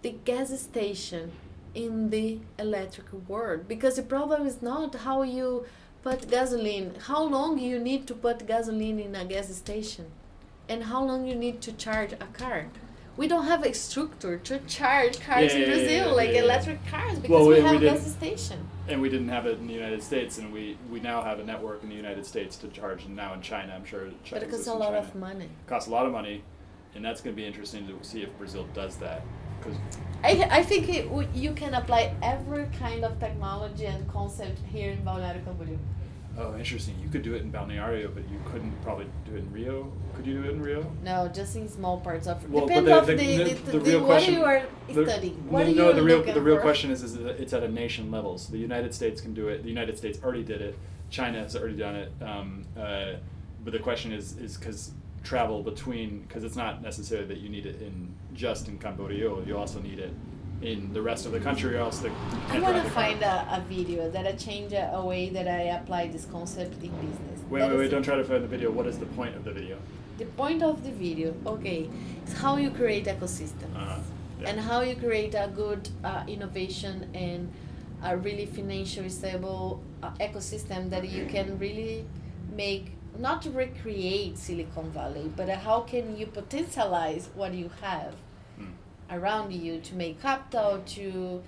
the 0.02 0.12
gas 0.24 0.50
station 0.60 1.32
in 1.74 2.10
the 2.10 2.40
electric 2.58 3.12
world? 3.28 3.68
Because 3.68 3.94
the 3.96 4.02
problem 4.02 4.46
is 4.46 4.56
not 4.62 4.94
how 5.06 5.22
you 5.22 5.64
put 6.02 6.30
gasoline, 6.30 6.94
how 7.08 7.22
long 7.22 7.58
you 7.58 7.78
need 7.78 8.06
to 8.06 8.14
put 8.14 8.46
gasoline 8.46 8.98
in 8.98 9.14
a 9.14 9.24
gas 9.24 9.48
station, 9.54 10.06
and 10.68 10.84
how 10.84 11.04
long 11.04 11.26
you 11.26 11.34
need 11.34 11.60
to 11.62 11.72
charge 11.72 12.12
a 12.12 12.26
car. 12.32 12.66
We 13.16 13.28
don't 13.28 13.44
have 13.44 13.64
a 13.66 13.74
structure 13.74 14.38
to 14.38 14.58
charge 14.60 15.20
cars 15.20 15.52
Yeah, 15.52 15.58
in 15.60 15.64
Brazil, 15.70 16.06
yeah, 16.08 16.12
like 16.12 16.28
yeah, 16.30 16.36
yeah. 16.36 16.42
electric 16.44 16.86
cars, 16.86 17.18
because 17.18 17.30
Well, 17.30 17.46
we, 17.48 17.54
we- 17.56 17.60
we 17.60 17.66
have 17.66 17.76
a 17.82 17.84
gas 17.84 18.06
station. 18.12 18.66
and 18.88 19.00
we 19.02 19.08
didn't 19.10 19.28
have 19.28 19.46
it 19.46 19.58
in 19.58 19.66
the 19.66 19.74
United 19.74 20.02
States, 20.02 20.38
and 20.38 20.52
we, 20.52 20.78
we 20.90 21.00
now 21.00 21.22
have 21.22 21.38
a 21.38 21.44
network 21.44 21.82
in 21.82 21.88
the 21.90 21.94
United 21.94 22.24
States 22.24 22.56
to 22.58 22.68
charge, 22.68 23.04
and 23.04 23.14
now 23.14 23.34
in 23.34 23.42
China, 23.42 23.74
I'm 23.74 23.84
sure. 23.84 24.04
China 24.04 24.16
But 24.30 24.42
it 24.44 24.50
costs 24.50 24.66
a 24.68 24.72
lot 24.74 24.92
China. 24.92 24.98
of 24.98 25.14
money. 25.16 25.44
It 25.44 25.66
Costs 25.66 25.88
a 25.88 25.92
lot 25.92 26.06
of 26.06 26.12
money, 26.12 26.42
and 26.94 27.04
that's 27.04 27.20
going 27.20 27.34
to 27.36 27.40
be 27.42 27.46
interesting 27.46 27.86
to 27.88 27.98
see 28.02 28.22
if 28.22 28.36
Brazil 28.38 28.66
does 28.72 28.96
that. 28.96 29.22
I, 30.22 30.46
I 30.50 30.62
think 30.62 30.88
it, 30.88 31.04
w- 31.08 31.28
you 31.34 31.52
can 31.52 31.74
apply 31.74 32.14
every 32.22 32.66
kind 32.78 33.04
of 33.04 33.18
technology 33.18 33.86
and 33.86 34.06
concept 34.08 34.58
here 34.70 34.90
in 34.92 34.98
Balneário 35.02 35.42
Camboriú. 35.44 35.78
oh, 36.38 36.56
interesting. 36.58 36.94
You 37.02 37.08
could 37.08 37.22
do 37.22 37.34
it 37.34 37.42
in 37.42 37.50
Balneário, 37.50 38.12
but 38.14 38.24
you 38.28 38.38
couldn't 38.44 38.72
probably 38.82 39.06
do 39.24 39.34
it 39.34 39.38
in 39.38 39.52
Rio. 39.52 39.90
Could 40.14 40.26
you 40.26 40.42
do 40.42 40.48
it 40.48 40.52
in 40.52 40.62
Rio? 40.62 40.92
No, 41.02 41.28
just 41.28 41.56
in 41.56 41.68
small 41.68 42.00
parts 42.00 42.26
of. 42.26 42.48
Well, 42.50 42.66
Depends 42.66 42.88
the- 42.88 42.98
of 42.98 43.06
the- 43.06 43.14
the, 43.14 43.36
the- 43.44 43.54
the, 43.54 43.72
the 43.72 43.80
real 43.80 44.06
what 44.06 44.28
you 44.28 44.44
are 44.44 44.62
The- 44.88 45.06
studying. 45.08 45.36
What 45.50 45.66
no, 45.66 45.72
are 45.72 45.74
no, 45.74 45.88
you 45.88 45.94
the 45.94 46.02
real 46.02 46.22
the 46.22 46.40
real 46.42 46.56
for? 46.56 46.62
question 46.62 46.90
is 46.90 47.02
is 47.02 47.16
that 47.16 47.40
it's 47.40 47.52
at 47.54 47.62
a 47.62 47.68
nation 47.68 48.10
level. 48.10 48.36
So 48.36 48.52
the 48.52 48.58
United 48.58 48.94
States 48.94 49.20
can 49.22 49.32
do 49.32 49.48
it. 49.48 49.62
The 49.62 49.70
United 49.70 49.96
States 49.96 50.18
already 50.22 50.42
did 50.44 50.60
it. 50.60 50.78
China 51.08 51.38
has 51.42 51.56
already 51.56 51.76
done 51.76 51.96
it. 51.96 52.12
Um, 52.20 52.64
uh, 52.78 53.14
but 53.64 53.72
the 53.72 53.78
question 53.78 54.12
is 54.12 54.36
is 54.36 54.56
because 54.58 54.92
travel 55.22 55.62
between 55.62 56.20
because 56.20 56.44
it's 56.44 56.56
not 56.56 56.82
necessarily 56.82 57.26
that 57.28 57.38
you 57.38 57.48
need 57.48 57.66
it 57.66 57.80
in 57.82 58.14
just 58.34 58.68
in 58.68 58.78
Camboriú. 58.78 59.46
You 59.46 59.56
also 59.56 59.80
need 59.80 59.98
it 59.98 60.12
in 60.62 60.92
the 60.92 61.00
rest 61.00 61.24
of 61.26 61.32
the 61.32 61.40
country, 61.40 61.74
or 61.74 61.78
else 61.78 62.00
the. 62.00 62.08
you 62.08 62.14
I 62.50 62.60
want 62.60 62.84
to 62.84 62.90
find 62.90 63.22
a, 63.22 63.46
a 63.50 63.64
video 63.68 64.10
that 64.10 64.26
I 64.26 64.32
change 64.32 64.72
a, 64.72 64.92
a 64.94 65.04
way 65.04 65.30
that 65.30 65.48
I 65.48 65.62
apply 65.78 66.08
this 66.08 66.26
concept 66.26 66.82
in 66.82 66.90
business. 66.90 67.40
Wait, 67.48 67.60
That 67.60 67.70
wait, 67.70 67.78
wait! 67.78 67.90
Don't 67.90 68.02
try 68.02 68.16
to 68.16 68.24
find 68.24 68.42
the 68.42 68.48
video. 68.48 68.70
What 68.70 68.86
is 68.86 68.98
the 68.98 69.06
point 69.06 69.34
of 69.36 69.44
the 69.44 69.52
video? 69.52 69.78
The 70.18 70.26
point 70.26 70.62
of 70.62 70.84
the 70.84 70.90
video, 70.90 71.34
okay, 71.46 71.88
is 72.26 72.34
how 72.34 72.56
you 72.56 72.70
create 72.70 73.06
ecosystems. 73.06 73.74
Uh, 73.74 74.00
yeah. 74.40 74.50
and 74.50 74.60
how 74.60 74.80
you 74.80 74.96
create 74.96 75.34
a 75.34 75.50
good 75.54 75.88
uh, 76.04 76.24
innovation 76.26 77.10
and 77.14 77.52
a 78.02 78.16
really 78.16 78.46
financially 78.46 79.08
stable 79.08 79.82
uh, 80.02 80.10
ecosystem 80.20 80.90
that 80.90 81.08
you 81.08 81.26
can 81.26 81.58
really 81.58 82.06
make 82.54 82.92
not 83.18 83.42
to 83.42 83.50
recreate 83.50 84.38
silicon 84.38 84.90
valley 84.90 85.30
but 85.36 85.48
how 85.48 85.80
can 85.80 86.16
you 86.16 86.26
potentialize 86.26 87.28
what 87.34 87.52
you 87.54 87.70
have 87.80 88.14
Hmm. 88.58 88.72
around 89.10 89.52
you 89.52 89.80
to 89.80 89.94
make 89.94 90.20
capital 90.20 90.82
to 90.96 91.42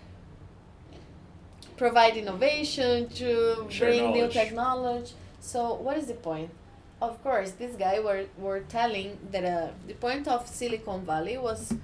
provide 1.77 2.17
innovation 2.17 3.09
to 3.11 3.67
Share 3.69 3.89
bring 3.89 4.13
new 4.13 4.29
technology 4.29 5.15
so 5.41 5.75
what 5.75 5.97
is 5.97 6.07
the 6.07 6.15
point 6.15 6.51
of 7.01 7.23
course 7.23 7.53
this 7.53 7.75
guy 7.77 7.99
were, 8.01 8.25
were 8.39 8.61
telling 8.61 9.19
that 9.31 9.45
uh, 9.45 9.69
the 9.87 9.95
point 9.95 10.29
of 10.29 10.47
silicon 10.47 11.05
valley 11.05 11.37
was 11.39 11.75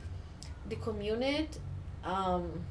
the 0.68 0.76
community 0.76 1.48
um, 2.04 2.64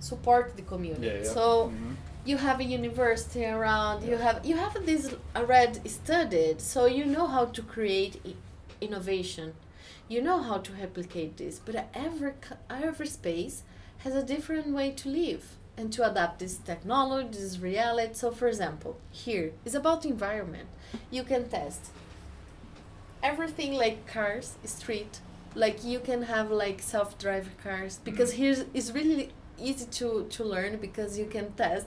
support 0.00 0.56
the 0.56 0.62
community. 0.62 1.06
Yeah, 1.06 1.22
yeah. 1.22 1.32
So 1.32 1.72
Mhm. 1.72 1.96
You 2.24 2.36
have 2.36 2.60
a 2.60 2.64
university 2.64 3.44
around. 3.44 4.04
You 4.04 4.16
have 4.16 4.44
you 4.46 4.56
have 4.56 4.74
this 4.86 5.14
already 5.36 5.88
studied, 5.88 6.60
so 6.60 6.86
you 6.86 7.04
know 7.04 7.26
how 7.26 7.46
to 7.46 7.62
create 7.62 8.20
i- 8.26 8.34
innovation. 8.80 9.54
You 10.08 10.22
know 10.22 10.42
how 10.42 10.58
to 10.58 10.72
replicate 10.72 11.36
this, 11.36 11.58
but 11.58 11.74
every 11.94 12.32
every 12.70 13.06
space 13.06 13.62
has 13.98 14.14
a 14.14 14.22
different 14.22 14.68
way 14.68 14.90
to 14.92 15.08
live 15.08 15.56
and 15.76 15.92
to 15.94 16.08
adapt 16.10 16.38
this 16.40 16.56
technology, 16.58 17.28
this 17.38 17.58
reality. 17.58 18.14
So, 18.14 18.30
for 18.30 18.48
example, 18.48 18.96
here 19.10 19.52
is 19.64 19.74
about 19.74 20.04
environment. 20.04 20.68
You 21.10 21.24
can 21.24 21.48
test 21.48 21.90
everything 23.22 23.74
like 23.74 24.06
cars, 24.06 24.56
street. 24.64 25.20
Like 25.54 25.84
you 25.84 26.00
can 26.00 26.22
have 26.22 26.50
like 26.50 26.80
self-driving 26.80 27.56
cars 27.62 27.98
because 28.04 28.32
Mhm. 28.32 28.36
here's 28.36 28.60
it's 28.74 28.90
really 28.92 29.32
easy 29.58 29.86
to 29.98 30.26
to 30.30 30.44
learn 30.44 30.76
because 30.78 31.18
you 31.18 31.26
can 31.26 31.52
test 31.52 31.86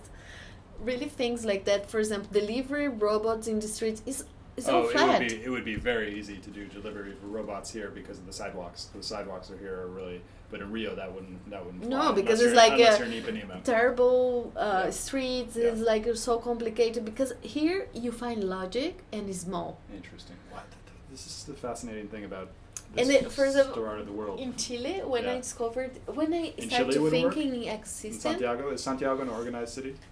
really 0.80 1.08
things 1.10 1.46
like 1.46 1.66
that. 1.66 1.90
For 1.90 2.00
example, 2.00 2.30
delivery 2.32 2.88
robots 2.88 3.48
in 3.48 3.60
the 3.60 3.68
streets 3.68 4.02
is 4.06 4.26
is 4.58 4.70
all 4.70 4.84
oh, 4.84 4.88
flat. 4.88 5.22
it 5.22 5.32
would 5.32 5.40
be 5.40 5.44
it 5.46 5.50
would 5.50 5.66
be 5.66 5.76
very 5.76 6.18
easy 6.18 6.38
to 6.38 6.50
do 6.50 6.66
delivery 6.66 7.14
for 7.20 7.28
robots 7.28 7.72
here 7.72 7.90
because 7.94 8.18
of 8.20 8.26
the 8.26 8.34
sidewalks. 8.34 8.86
The 8.96 9.04
sidewalks 9.04 9.52
are 9.52 9.58
here 9.58 9.82
are 9.82 9.88
really, 9.88 10.22
but 10.50 10.62
in 10.62 10.72
Rio 10.72 10.96
that 10.96 11.12
wouldn't 11.14 11.50
that 11.50 11.66
wouldn't. 11.66 11.88
No, 11.90 12.14
because 12.14 12.42
it's 12.42 12.56
like 12.56 12.74
a 12.74 12.78
you're 12.78 13.04
in 13.04 13.12
Ipanema. 13.24 13.64
terrible 13.64 14.54
uh, 14.56 14.84
Yeah. 14.86 14.90
streets 14.92 15.56
Yeah. 15.58 15.72
is 15.74 15.82
like 15.82 16.06
so 16.16 16.38
complicated 16.40 17.04
because 17.04 17.34
here 17.42 17.88
you 17.94 18.12
find 18.12 18.44
logic 18.46 19.04
and 19.12 19.30
it's 19.30 19.40
small. 19.40 19.78
Interesting. 19.94 20.38
What? 20.52 20.64
This 21.12 21.26
is 21.28 21.44
the 21.44 21.54
fascinating 21.54 22.08
thing 22.08 22.24
about 22.24 22.50
And 22.98 23.10
this 23.10 23.24
it- 23.24 23.32
for 23.32 23.44
example, 23.46 23.84
part 23.84 24.00
of 24.00 24.06
the 24.06 24.14
world. 24.14 24.40
In 24.40 24.56
Chile, 24.56 25.02
when 25.14 25.26
I 25.28 25.36
discovered, 25.38 25.92
when 26.20 26.34
I 26.34 26.54
In 26.58 26.70
started 26.70 26.94
Chile 26.94 27.12
thinking 27.12 27.52
in 27.64 27.80
in 28.08 28.14
Santiago 28.14 28.70
is 28.70 28.82
Santiago 28.82 29.22
an 29.22 29.30
organized 29.30 29.74
city? 29.74 29.96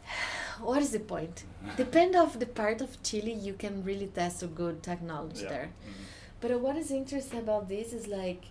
what 0.62 0.82
is 0.82 0.92
the 0.92 1.00
point? 1.00 1.44
Depend 1.78 2.16
of 2.16 2.40
the 2.40 2.46
part 2.46 2.82
of 2.82 3.02
Chile, 3.04 3.34
you 3.34 3.54
can 3.54 3.84
really 3.84 4.08
test 4.08 4.44
a 4.44 4.48
good 4.48 4.84
technology 4.84 5.44
Yeah. 5.44 5.50
there. 5.50 5.70
Mhm. 5.86 6.04
But 6.42 6.60
what 6.60 6.76
is 6.76 6.92
interesting 6.92 7.40
about 7.40 7.70
this 7.70 7.94
is 7.94 8.08
like 8.08 8.46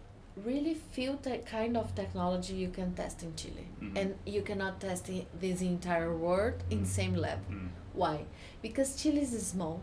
really 0.44 0.74
few 0.92 1.18
te- 1.22 1.38
kind 1.38 1.76
of 1.76 1.94
technology 1.94 2.54
you 2.54 2.68
can 2.70 2.94
test 2.94 3.22
in 3.22 3.34
Chile, 3.36 3.66
Mhm. 3.80 3.96
and 4.00 4.14
you 4.24 4.42
cannot 4.42 4.80
test 4.80 5.08
in 5.10 5.26
this 5.38 5.60
entire 5.60 6.16
world 6.16 6.54
in 6.70 6.80
Mhm. 6.80 6.86
same 6.86 7.14
level. 7.14 7.50
Mm. 7.54 7.68
Why? 7.92 8.24
Because 8.62 8.96
Chile 9.02 9.20
is 9.20 9.46
small. 9.46 9.80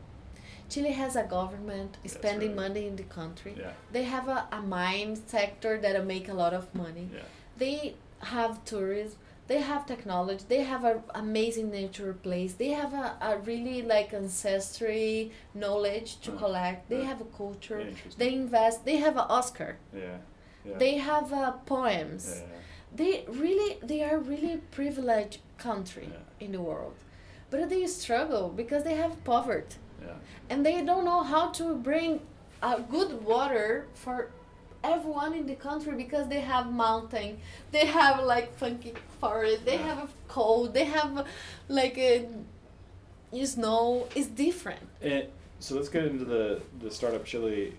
Chile 0.69 0.91
has 0.91 1.15
a 1.15 1.23
government 1.23 1.97
spending 2.05 2.49
right. 2.49 2.67
money 2.67 2.87
in 2.87 2.95
the 2.95 3.03
country. 3.03 3.55
Yeah. 3.59 3.73
They 3.91 4.03
have 4.03 4.27
a, 4.27 4.47
a 4.51 4.61
mine 4.61 5.15
sector 5.27 5.77
that 5.81 6.03
make 6.05 6.27
a 6.29 6.33
lot 6.33 6.53
of 6.53 6.73
money. 6.73 7.09
Yeah. 7.13 7.21
They 7.57 7.95
have 8.19 8.63
tourism. 8.65 9.17
They 9.49 9.61
have 9.61 9.85
technology. 9.85 10.45
They 10.47 10.63
have 10.63 10.83
a 10.85 10.95
amazing 11.15 11.71
nature 11.71 12.13
place. 12.13 12.53
They 12.53 12.69
have 12.81 12.93
a, 13.05 13.07
a 13.29 13.31
really 13.49 13.81
like 13.81 14.09
ancestry 14.13 15.31
knowledge 15.53 16.09
to 16.25 16.31
Uh, 16.31 16.37
collect. 16.43 16.79
They 16.89 17.01
uh, 17.01 17.09
have 17.11 17.19
a 17.27 17.29
culture. 17.37 17.79
Interesting. 17.79 18.19
They 18.21 18.31
invest. 18.43 18.77
They 18.85 18.97
have 19.05 19.15
an 19.23 19.27
Oscar. 19.39 19.71
yeah. 19.93 20.17
Yeah. 20.65 20.77
They 20.83 20.95
have 21.11 21.27
uh, 21.33 21.51
poems. 21.75 22.23
yeah. 22.27 22.41
yeah. 22.41 22.59
They 22.99 23.13
really 23.43 23.71
they 23.91 24.01
are 24.09 24.17
really 24.33 24.55
privileged 24.79 25.37
country 25.57 26.07
Yeah. 26.11 26.45
in 26.45 26.51
the 26.51 26.61
world, 26.69 26.95
but 27.51 27.69
they 27.69 27.87
struggle 27.87 28.45
because 28.61 28.83
they 28.83 28.95
have 29.03 29.13
poverty 29.23 29.77
Yeah. 30.07 30.17
and 30.49 30.65
they 30.67 30.77
don't 30.89 31.05
know 31.11 31.23
how 31.33 31.45
to 31.59 31.65
bring 31.89 32.11
a 32.61 32.73
good 32.95 33.11
water 33.33 33.85
for 34.03 34.15
everyone 34.83 35.33
in 35.33 35.45
the 35.45 35.55
country 35.55 35.93
because 35.95 36.27
they 36.29 36.39
have 36.39 36.71
mountain 36.71 37.37
they 37.71 37.85
have 37.85 38.23
like 38.23 38.55
funky 38.57 38.93
forest 39.19 39.65
they 39.65 39.77
have 39.77 39.97
a 39.97 40.09
cold 40.27 40.73
they 40.73 40.85
have 40.85 41.25
like 41.67 41.97
a 41.97 42.27
you 43.31 43.45
snow 43.45 44.07
it's 44.15 44.27
different 44.27 44.79
And 45.01 45.25
so 45.59 45.75
let's 45.75 45.89
get 45.89 46.05
into 46.05 46.25
the 46.25 46.61
the 46.79 46.89
startup 46.89 47.25
Chile. 47.25 47.73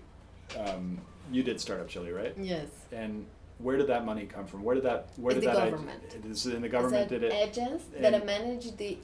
Um, 0.57 0.99
you 1.31 1.43
did 1.43 1.59
startup 1.59 1.87
Chile, 1.87 2.11
right? 2.11 2.33
yes 2.37 2.67
And 2.91 3.25
where 3.57 3.77
did 3.77 3.87
that 3.87 4.05
money 4.05 4.25
come 4.25 4.45
from? 4.47 4.63
Where 4.63 4.75
did 4.75 4.83
that? 4.85 5.09
Where 5.17 5.35
It's 5.35 5.43
did 5.45 5.53
the 5.53 5.59
that? 5.59 5.71
government. 5.71 6.01
Is 6.29 6.45
it 6.47 6.55
in 6.55 6.61
the 6.61 6.69
government 6.69 7.09
did 7.09 7.23
it? 7.23 7.33
agents 7.33 7.83
that 7.99 8.25
manage 8.25 8.75
the 8.77 8.97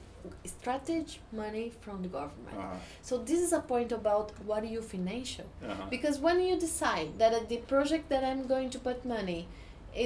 strategy 0.44 1.18
money 1.32 1.66
from 1.84 1.96
the 2.04 2.08
government 2.18 2.56
Uh-huh. 2.58 2.76
so 3.08 3.18
this 3.28 3.40
is 3.46 3.52
a 3.52 3.60
point 3.72 3.90
about 3.92 4.26
what 4.48 4.60
are 4.62 4.72
you 4.76 4.82
financial 4.94 5.46
Uh-huh. 5.62 5.86
Because 5.94 6.16
when 6.26 6.38
you 6.48 6.54
decide 6.68 7.10
that 7.20 7.32
the 7.52 7.58
project 7.72 8.04
that 8.12 8.22
I'm 8.30 8.42
going 8.54 8.70
to 8.76 8.78
put 8.88 8.98
money 9.04 9.40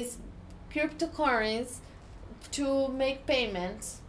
is 0.01 0.09
cryptocurrency 0.75 1.77
to 2.59 2.89
make 2.89 3.19
payments, 3.27 4.01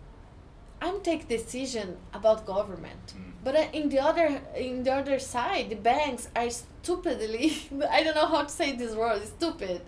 I'm 0.81 1.01
take 1.01 1.27
decision 1.27 1.97
about 2.13 2.45
government. 2.45 3.05
Mm. 3.15 3.31
But 3.45 3.55
uh, 3.55 3.65
in 3.79 3.89
the 3.93 3.99
other 4.09 4.27
in 4.69 4.83
the 4.83 4.93
other 5.01 5.19
side, 5.19 5.65
the 5.69 5.75
banks 5.91 6.23
are 6.35 6.49
stupidly 6.49 7.45
I 7.97 8.03
don't 8.03 8.15
know 8.15 8.27
how 8.35 8.43
to 8.43 8.49
say 8.49 8.69
this 8.75 8.93
word, 8.95 9.21
stupid. 9.37 9.81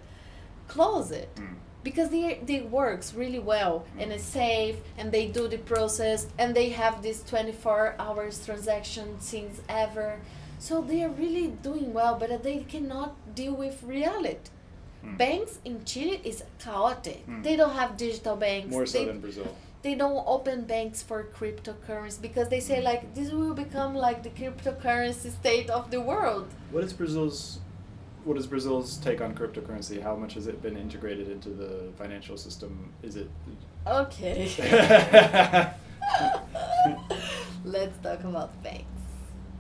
Close 0.68 1.11
it 1.11 1.34
Mm. 1.35 1.56
Because 1.88 2.09
they 2.15 2.27
they 2.49 2.59
works 2.81 3.07
really 3.22 3.39
well 3.53 3.75
and 3.99 4.07
it's 4.15 4.23
safe 4.43 4.77
and 4.97 5.11
they 5.15 5.25
do 5.38 5.43
the 5.47 5.61
process 5.73 6.19
and 6.41 6.49
they 6.59 6.69
have 6.81 6.95
this 7.07 7.17
24 7.23 7.95
hours 8.05 8.33
transaction 8.45 9.07
since 9.19 9.61
ever 9.69 10.09
so 10.67 10.73
they 10.81 10.99
are 11.07 11.14
really 11.25 11.47
doing 11.69 11.93
well 11.93 12.15
but 12.22 12.30
they 12.47 12.59
cannot 12.73 13.11
deal 13.41 13.55
with 13.64 13.75
reality 13.97 14.49
Mm. 15.05 15.17
banks 15.25 15.53
in 15.69 15.75
chile 15.89 16.17
is 16.31 16.38
chaotic 16.64 17.22
Mm. 17.27 17.43
they 17.45 17.55
don't 17.61 17.75
have 17.81 17.91
digital 18.05 18.35
banks 18.45 18.72
More 18.75 18.88
so 18.88 18.97
they, 18.97 19.05
than 19.09 19.19
Brazil. 19.25 19.47
they 19.85 19.93
don't 20.03 20.23
open 20.35 20.57
banks 20.75 20.99
for 21.09 21.19
cryptocurrency 21.38 22.19
because 22.27 22.47
they 22.53 22.61
say 22.69 22.77
like 22.89 23.01
this 23.17 23.30
will 23.38 23.53
become 23.65 23.91
like 24.07 24.19
the 24.27 24.31
cryptocurrency 24.39 25.30
state 25.41 25.69
of 25.77 25.83
the 25.93 26.01
world 26.11 26.47
What 26.75 26.83
is 26.88 26.93
Brazil's? 27.01 27.41
What 28.26 28.38
is 28.38 28.48
Brazil's 28.48 28.98
take 28.98 29.22
on 29.22 29.34
cryptocurrency? 29.36 30.02
How 30.02 30.16
much 30.16 30.34
has 30.34 30.48
it 30.48 30.62
been 30.62 30.76
integrated 30.76 31.30
into 31.30 31.50
the 31.50 31.92
financial 31.98 32.38
system? 32.38 32.92
Is 33.04 33.16
it? 33.16 33.30
okay 33.88 34.50
let's 37.66 37.98
talk 38.00 38.20
about 38.24 38.50
banks 38.64 38.86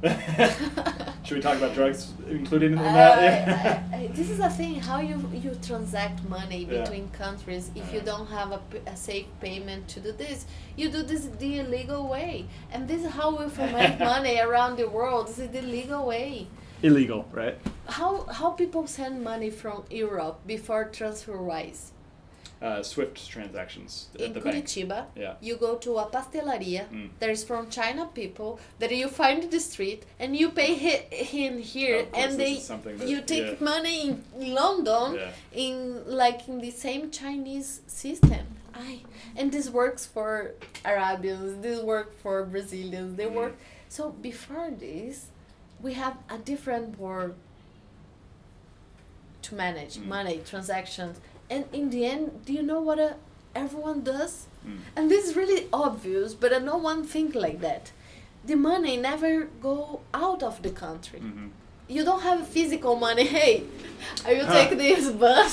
Should 1.23 1.35
we 1.37 1.41
talk 1.41 1.57
about 1.57 1.73
drugs 1.75 2.11
included 2.27 2.71
in 2.71 2.77
Uh, 2.79 2.83
that? 2.83 3.21
Yeah. 3.21 3.83
I- 3.93 3.95
I- 3.97 4.07
this 4.07 4.29
is 4.31 4.39
a 4.39 4.49
thing 4.49 4.75
how 4.79 4.99
you 4.99 5.17
you 5.43 5.51
transact 5.69 6.19
money 6.27 6.61
Yeah. 6.65 6.81
between 6.81 7.05
countries 7.09 7.69
if 7.75 7.93
you 7.93 7.99
Uh. 8.01 8.09
don't 8.11 8.27
have 8.37 8.49
a 8.93 8.95
safe 8.95 9.27
payment 9.45 9.87
to 9.93 9.99
do 9.99 10.11
this 10.11 10.45
you 10.79 10.89
do 10.97 11.01
this 11.11 11.21
the 11.43 11.51
illegal 11.59 12.01
way 12.15 12.31
and 12.71 12.87
this 12.87 13.01
is 13.07 13.11
how 13.19 13.29
we 13.39 13.45
make 13.81 13.99
money 13.99 14.35
around 14.47 14.73
the 14.81 14.87
world 14.97 15.27
this 15.29 15.37
is 15.45 15.49
the 15.57 15.61
legal 15.77 16.03
way 16.13 16.47
Illegal, 16.87 17.21
right? 17.41 17.57
how 17.97 18.11
how 18.39 18.49
people 18.61 18.83
send 18.87 19.23
money 19.31 19.49
from 19.61 19.77
europe 20.03 20.37
before 20.53 20.83
transferwise 20.97 21.81
Uh, 22.61 22.81
Swift 22.91 23.17
transactions 23.35 23.91
at 24.15 24.21
in 24.25 24.33
the 24.33 24.39
bank. 24.39 24.55
Yeah. 25.23 25.33
you 25.47 25.55
go 25.67 25.71
to 25.85 25.91
a 26.03 26.05
pastelaria 26.15 26.83
Mm. 26.91 27.09
that 27.19 27.29
is 27.35 27.43
from 27.49 27.63
china 27.77 28.03
people 28.21 28.51
that 28.79 28.91
you 29.01 29.07
find 29.21 29.37
in 29.45 29.49
the 29.57 29.59
street 29.71 30.01
and 30.21 30.29
you 30.41 30.47
pay 30.61 30.71
hi- 30.85 31.05
him 31.35 31.53
here 31.73 31.97
Of 31.99 32.11
course, 32.11 32.23
and 32.23 32.31
they 32.43 32.53
that- 32.55 33.09
you 33.11 33.19
take 33.33 33.49
yeah. 33.59 33.71
money 33.73 33.97
in 34.09 34.15
london 34.61 35.07
Yeah. 35.15 35.31
in 35.65 35.75
like 36.23 36.39
in 36.51 36.57
the 36.67 36.71
same 36.85 37.03
Chinese 37.21 37.69
system. 38.03 38.45
I 38.89 38.91
and 39.37 39.45
this 39.55 39.67
works 39.81 40.03
for 40.15 40.31
Arabians, 40.93 41.49
this 41.65 41.79
work 41.93 42.09
for 42.23 42.35
Brazilians, 42.53 43.11
they 43.19 43.29
Mm. 43.29 43.39
work 43.41 43.53
so 43.95 44.03
before 44.29 44.69
this 44.87 45.15
we 45.85 45.93
have 45.93 46.15
a 46.35 46.37
different 46.51 46.89
world 46.99 47.33
to 49.45 49.49
manage 49.63 49.93
Mm. 49.97 50.07
money, 50.17 50.37
transactions. 50.51 51.15
And 51.53 51.63
in 51.79 51.85
the 51.93 52.01
end, 52.13 52.23
do 52.45 52.51
you 52.57 52.63
know 52.71 52.81
what 52.87 52.99
uh, 52.99 53.13
everyone 53.63 53.99
does? 54.13 54.33
Mm. 54.67 54.79
And 54.95 55.03
this 55.11 55.21
is 55.27 55.35
really 55.41 55.61
obvious, 55.85 56.29
but 56.41 56.51
uh, 56.51 56.59
no 56.71 56.77
one 56.89 56.99
think 57.13 57.29
like 57.45 57.59
that. 57.67 57.83
The 58.49 58.55
money 58.71 58.95
never 58.97 59.31
go 59.69 59.75
out 60.23 60.41
of 60.49 60.55
the 60.65 60.71
country. 60.85 61.19
Mhm. 61.19 61.49
You 61.95 62.01
don't 62.09 62.23
have 62.29 62.39
physical 62.57 62.93
money. 63.07 63.25
Hey, 63.37 63.53
I 64.29 64.31
will 64.37 64.49
take 64.59 64.71
this 64.85 65.03
bus 65.23 65.51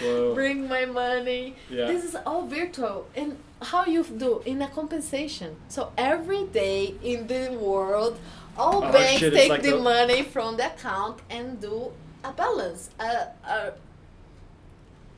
Whoa. 0.00 0.34
bring 0.38 0.58
my 0.76 0.84
money. 1.02 1.44
Yeah. 1.70 1.86
This 1.92 2.02
is 2.08 2.14
all 2.28 2.42
virtual. 2.58 2.98
And 3.20 3.30
how 3.72 3.82
you 3.94 4.02
do 4.26 4.30
in 4.52 4.58
a 4.62 4.68
compensation. 4.80 5.50
So 5.74 5.80
every 6.12 6.42
day 6.62 6.80
in 7.12 7.18
the 7.32 7.44
world, 7.68 8.14
all 8.56 8.84
Oh, 8.84 8.92
banks 8.92 9.20
shit, 9.20 9.32
take 9.34 9.50
like 9.50 9.62
the 9.62 9.72
the- 9.72 9.78
money 9.80 10.22
from 10.22 10.56
the 10.56 10.66
account 10.72 11.20
and 11.30 11.60
do 11.60 11.90
a 12.22 12.32
balance, 12.32 12.90
a, 12.98 13.04
a 13.48 13.72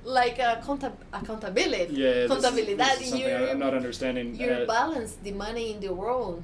like 0.04 0.38
a 0.38 0.62
conta- 0.64 0.92
accountability. 1.12 1.94
Yeah, 1.94 2.26
this 2.26 2.30
is- 2.30 2.42
This 2.66 3.00
is 3.00 3.08
something 3.10 3.18
you 3.20 3.26
I'm 3.50 3.58
not 3.58 3.74
understanding. 3.74 4.34
you 4.36 4.48
uh, 4.50 4.66
balance 4.66 5.16
the 5.22 5.32
money 5.32 5.72
in 5.72 5.80
the 5.80 5.92
world. 5.92 6.42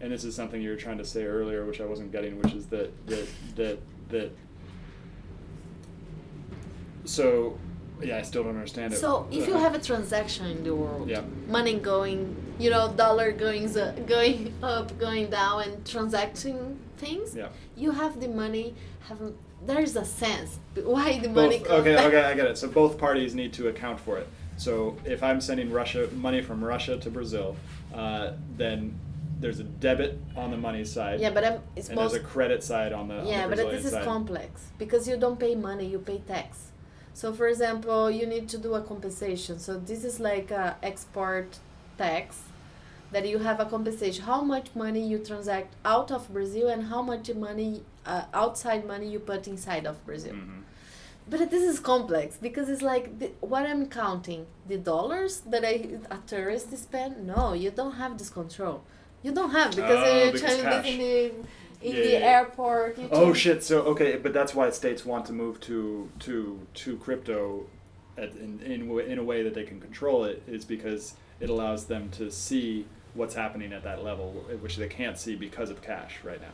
and 0.00 0.10
this 0.12 0.24
is 0.24 0.34
something 0.34 0.60
you 0.60 0.70
were 0.70 0.76
trying 0.86 0.98
to 0.98 1.04
say 1.04 1.24
earlier, 1.24 1.64
which 1.64 1.80
I 1.80 1.86
wasn't 1.86 2.10
getting, 2.12 2.32
which 2.40 2.52
is 2.52 2.66
that 2.66 2.90
that 3.06 3.26
that 3.56 3.78
that. 4.10 4.30
So, 7.04 7.58
yeah, 8.02 8.18
I 8.18 8.22
still 8.22 8.42
don't 8.44 8.54
understand 8.56 8.92
it. 8.94 8.98
So 8.98 9.26
if 9.30 9.46
you 9.46 9.54
have 9.54 9.74
a 9.74 9.78
transaction 9.78 10.46
in 10.46 10.64
the 10.64 10.74
world, 10.74 11.08
Yeah. 11.08 11.22
money 11.48 11.74
going, 11.78 12.34
you 12.58 12.70
know, 12.70 12.92
dollar 12.92 13.32
going 13.32 13.68
z- 13.68 13.92
going 14.06 14.54
up, 14.62 14.96
going 14.98 15.30
down, 15.30 15.62
and 15.62 15.86
transacting 15.86 16.78
things, 16.96 17.34
yeah. 17.34 17.48
you 17.76 17.90
have 17.90 18.20
the 18.20 18.28
money. 18.28 18.74
Have 19.08 19.20
there 19.66 19.80
is 19.80 19.96
a 19.96 20.04
sense 20.04 20.58
why 20.74 21.18
the 21.18 21.28
money 21.28 21.58
comes 21.58 21.80
okay, 21.80 21.94
back. 21.94 22.06
okay, 22.06 22.22
I 22.22 22.34
get 22.34 22.46
it. 22.46 22.58
So 22.58 22.68
both 22.68 22.98
parties 22.98 23.34
need 23.34 23.52
to 23.54 23.68
account 23.68 23.98
for 23.98 24.18
it. 24.18 24.28
So 24.56 24.96
if 25.04 25.22
I'm 25.22 25.40
sending 25.40 25.70
Russia 25.70 26.08
money 26.14 26.42
from 26.42 26.62
Russia 26.62 26.96
to 26.98 27.10
Brazil, 27.10 27.56
uh, 27.94 28.32
then 28.56 28.98
there's 29.40 29.60
a 29.60 29.64
debit 29.64 30.18
on 30.36 30.50
the 30.50 30.56
money 30.56 30.84
side, 30.84 31.20
Yeah, 31.20 31.30
but 31.30 31.44
I'm, 31.44 31.60
it's 31.76 31.88
and 31.88 31.96
most 31.96 32.12
there's 32.12 32.22
a 32.22 32.26
credit 32.26 32.62
side 32.62 32.92
on 32.92 33.08
the 33.08 33.20
on 33.20 33.26
yeah, 33.26 33.46
the 33.46 33.56
but 33.56 33.70
this 33.70 33.84
is 33.84 33.92
side. 33.92 34.04
complex 34.04 34.68
because 34.78 35.08
you 35.08 35.16
don't 35.16 35.38
pay 35.38 35.54
money, 35.54 35.86
you 35.86 35.98
pay 35.98 36.18
tax. 36.18 36.70
So, 37.14 37.32
for 37.32 37.46
example, 37.48 38.10
you 38.10 38.26
need 38.26 38.48
to 38.48 38.58
do 38.58 38.74
a 38.74 38.80
compensation. 38.80 39.58
So, 39.58 39.78
this 39.78 40.04
is 40.04 40.18
like 40.18 40.50
a 40.50 40.76
export 40.82 41.58
tax 41.98 42.42
that 43.12 43.26
you 43.28 43.38
have 43.38 43.60
a 43.60 43.64
compensation. 43.66 44.24
How 44.24 44.42
much 44.42 44.68
money 44.74 45.06
you 45.06 45.18
transact 45.18 45.74
out 45.84 46.10
of 46.10 46.32
Brazil 46.32 46.68
and 46.68 46.84
how 46.84 47.02
much 47.02 47.32
money 47.34 47.82
uh, 48.06 48.24
outside 48.34 48.86
money 48.86 49.08
you 49.08 49.18
put 49.18 49.46
inside 49.48 49.86
of 49.86 50.04
Brazil. 50.04 50.34
Mhm. 50.34 50.62
But 51.26 51.50
this 51.50 51.62
is 51.62 51.80
complex 51.80 52.36
because 52.36 52.68
it's 52.68 52.82
like 52.82 53.18
the, 53.18 53.30
what 53.40 53.64
I'm 53.64 53.86
counting 53.86 54.46
the 54.68 54.76
dollars 54.76 55.40
that 55.52 55.64
I 55.64 55.74
a 56.10 56.18
tourist 56.26 56.76
spend. 56.76 57.26
No, 57.26 57.54
you 57.54 57.70
don't 57.70 57.92
have 58.02 58.18
this 58.18 58.28
control. 58.28 58.82
You 59.22 59.32
don't 59.32 59.50
have 59.52 59.70
because 59.74 60.00
Oh, 60.06 60.18
you're 60.18 60.32
because 60.32 60.60
trying 60.60 60.84
in 60.92 60.98
the 60.98 61.24
in 61.80 61.94
Yeah, 61.96 62.02
the 62.02 62.12
yeah. 62.12 62.36
airport. 62.36 62.98
Oh 63.10 63.32
shit! 63.32 63.62
So 63.64 63.80
okay, 63.92 64.16
but 64.16 64.32
that's 64.34 64.54
why 64.54 64.68
states 64.70 65.04
want 65.06 65.24
to 65.26 65.32
move 65.32 65.60
to 65.60 66.10
to 66.26 66.60
to 66.82 66.96
crypto, 66.98 67.66
at, 68.18 68.30
in 68.44 68.60
in 68.60 68.80
in 69.12 69.18
a 69.18 69.24
way 69.24 69.42
that 69.42 69.54
they 69.54 69.64
can 69.64 69.80
control 69.80 70.24
it 70.24 70.42
is 70.46 70.64
because 70.66 71.14
it 71.40 71.50
allows 71.50 71.86
them 71.86 72.10
to 72.10 72.30
see 72.30 72.86
what's 73.14 73.34
happening 73.34 73.72
at 73.72 73.84
that 73.84 74.02
level, 74.02 74.32
which 74.60 74.76
they 74.76 74.88
can't 74.88 75.18
see 75.18 75.34
because 75.34 75.70
of 75.70 75.82
cash 75.82 76.18
right 76.24 76.40
now. 76.40 76.48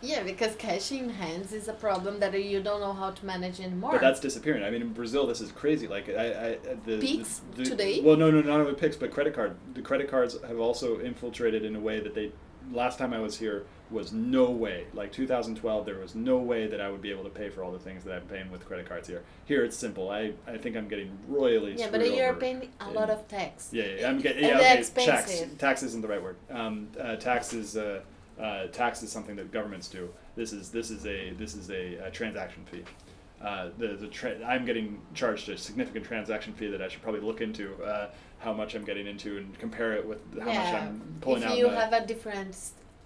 Yeah, 0.00 0.22
because 0.22 0.54
cash 0.54 0.92
in 0.92 1.08
hands 1.08 1.52
is 1.52 1.66
a 1.66 1.72
problem 1.72 2.20
that 2.20 2.32
you 2.40 2.62
don't 2.62 2.80
know 2.80 2.92
how 2.92 3.10
to 3.10 3.26
manage 3.26 3.60
anymore. 3.60 3.92
But 3.92 4.00
that's 4.00 4.20
disappearing. 4.20 4.62
I 4.62 4.70
mean, 4.70 4.80
in 4.80 4.92
Brazil, 4.92 5.26
this 5.26 5.40
is 5.40 5.50
crazy. 5.50 5.88
Like, 5.88 6.08
I, 6.08 6.12
I 6.12 6.52
uh, 6.52 6.76
the 6.86 6.98
Pix 6.98 7.40
the, 7.56 7.64
the, 7.64 7.70
today? 7.70 8.00
Well, 8.00 8.16
no, 8.16 8.30
no, 8.30 8.40
not 8.40 8.60
only 8.60 8.74
Pix, 8.74 8.94
but 8.94 9.10
credit 9.10 9.34
card. 9.34 9.56
The 9.74 9.82
credit 9.82 10.08
cards 10.08 10.36
have 10.46 10.60
also 10.60 11.00
infiltrated 11.00 11.64
in 11.64 11.74
a 11.74 11.80
way 11.80 12.00
that 12.00 12.14
they. 12.14 12.30
Last 12.70 12.98
time 12.98 13.12
I 13.14 13.18
was 13.18 13.38
here 13.38 13.64
was 13.90 14.12
no 14.12 14.50
way. 14.50 14.86
Like 14.92 15.12
2012, 15.12 15.86
there 15.86 15.98
was 15.98 16.14
no 16.14 16.38
way 16.38 16.66
that 16.66 16.80
I 16.80 16.90
would 16.90 17.00
be 17.02 17.10
able 17.10 17.24
to 17.24 17.30
pay 17.30 17.48
for 17.48 17.62
all 17.62 17.72
the 17.72 17.78
things 17.78 18.04
that 18.04 18.14
I'm 18.14 18.26
paying 18.26 18.50
with 18.50 18.64
credit 18.64 18.88
cards 18.88 19.08
here. 19.08 19.22
Here, 19.46 19.64
it's 19.64 19.76
simple. 19.76 20.10
I, 20.10 20.32
I 20.46 20.58
think 20.58 20.76
I'm 20.76 20.88
getting 20.88 21.16
royally. 21.26 21.74
yeah, 21.76 21.88
but 21.90 22.04
you're 22.14 22.34
paying 22.34 22.68
a 22.80 22.90
lot 22.90 23.10
of 23.10 23.26
tax. 23.28 23.70
Yeah, 23.72 23.84
yeah, 23.98 24.08
I'm 24.08 24.20
getting 24.20 24.44
yeah. 24.44 24.58
Okay, 24.58 24.82
tax. 25.06 25.42
Tax 25.58 25.82
isn't 25.82 26.02
the 26.02 26.08
right 26.08 26.22
word. 26.22 26.36
Um, 26.50 26.88
uh, 27.00 27.16
tax 27.16 27.52
is 27.52 27.76
uh, 27.76 28.00
uh, 28.40 28.66
tax 28.68 29.02
is 29.02 29.10
something 29.10 29.36
that 29.36 29.50
governments 29.52 29.88
do. 29.88 30.08
This 30.36 30.52
is 30.52 30.70
this 30.70 30.90
is 30.90 31.06
a 31.06 31.30
this 31.30 31.54
is 31.54 31.70
a, 31.70 31.94
a 32.06 32.10
transaction 32.10 32.64
fee. 32.66 32.84
Uh, 33.40 33.70
the 33.78 33.88
the 33.88 34.08
tra- 34.08 34.44
I'm 34.44 34.64
getting 34.64 35.00
charged 35.14 35.48
a 35.48 35.56
significant 35.56 36.04
transaction 36.04 36.52
fee 36.54 36.68
that 36.68 36.82
I 36.82 36.88
should 36.88 37.02
probably 37.02 37.20
look 37.20 37.40
into 37.40 37.74
uh, 37.82 38.10
how 38.38 38.52
much 38.52 38.74
I'm 38.74 38.84
getting 38.84 39.06
into 39.06 39.38
and 39.38 39.56
compare 39.58 39.94
it 39.94 40.06
with 40.06 40.18
how 40.38 40.46
much 40.46 40.74
I'm 40.74 41.16
pulling 41.20 41.42
if 41.42 41.48
out. 41.50 41.58
you 41.58 41.66
in 41.68 41.74
the- 41.74 41.80
have 41.80 41.92
a 41.92 42.06
different, 42.06 42.56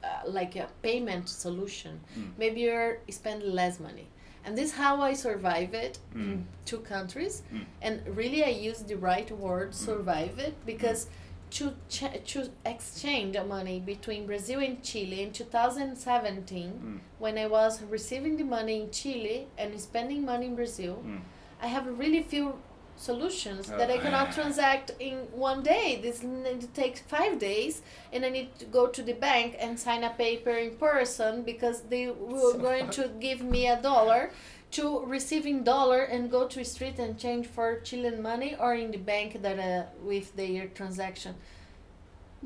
uh, 0.04 0.08
like 0.26 0.56
a 0.56 0.68
payment 0.82 1.28
solution, 1.28 2.00
Mm. 2.16 2.30
maybe 2.38 2.60
you're 2.62 2.98
spend 3.10 3.42
less 3.42 3.78
money. 3.80 4.06
And 4.44 4.58
this 4.58 4.70
is 4.70 4.76
how 4.76 5.00
I 5.00 5.14
survive 5.14 5.72
it 5.74 5.98
Mm. 6.14 6.22
in 6.32 6.46
two 6.64 6.78
countries. 6.80 7.42
Mm. 7.52 7.64
And 7.82 8.16
really, 8.16 8.42
I 8.44 8.48
use 8.70 8.82
the 8.82 8.96
right 8.96 9.30
word, 9.30 9.74
survive 9.74 10.38
it, 10.38 10.54
because 10.66 11.06
to, 11.50 11.74
ch- 11.88 12.24
to 12.32 12.48
exchange 12.64 13.36
the 13.36 13.44
money 13.44 13.78
between 13.78 14.26
Brazil 14.26 14.60
and 14.60 14.82
Chile 14.82 15.22
in 15.22 15.32
2017, 15.32 16.72
Mm. 16.72 16.98
when 17.18 17.38
I 17.38 17.46
was 17.46 17.82
receiving 17.82 18.36
the 18.36 18.44
money 18.44 18.80
in 18.82 18.90
Chile 18.90 19.46
and 19.58 19.78
spending 19.80 20.24
money 20.24 20.46
in 20.46 20.56
Brazil, 20.56 20.96
Mm. 21.04 21.20
I 21.60 21.66
have 21.68 21.86
really 21.98 22.22
few 22.22 22.54
solutions 23.02 23.66
that 23.68 23.90
I 23.90 23.96
Oh. 23.98 24.02
cannot 24.04 24.28
transact 24.32 24.86
in 25.08 25.16
one 25.48 25.60
day. 25.62 25.86
This 26.04 26.18
it 26.22 26.74
takes 26.82 27.00
five 27.16 27.38
days, 27.38 27.82
and 28.12 28.24
I 28.24 28.30
need 28.30 28.48
to 28.60 28.66
go 28.78 28.86
to 28.96 29.02
the 29.02 29.16
bank 29.28 29.56
and 29.64 29.78
sign 29.86 30.02
a 30.04 30.10
paper 30.10 30.54
in 30.66 30.70
person 30.88 31.42
because 31.42 31.78
they 31.92 32.04
were 32.10 32.52
So 32.54 32.58
going 32.68 32.88
to 32.98 33.02
give 33.26 33.40
me 33.54 33.62
a 33.66 33.78
dollar 33.90 34.30
to 34.76 34.84
receiving 35.16 35.64
dollar 35.64 36.02
and 36.12 36.30
go 36.30 36.42
to 36.48 36.64
street 36.64 36.98
and 36.98 37.18
change 37.18 37.46
for 37.46 37.68
Chilean 37.86 38.22
money 38.22 38.56
or 38.58 38.74
in 38.74 38.90
the 38.90 39.02
bank 39.12 39.42
that 39.42 39.58
uh, 39.58 39.84
with 40.10 40.26
their 40.36 40.66
transaction. 40.78 41.34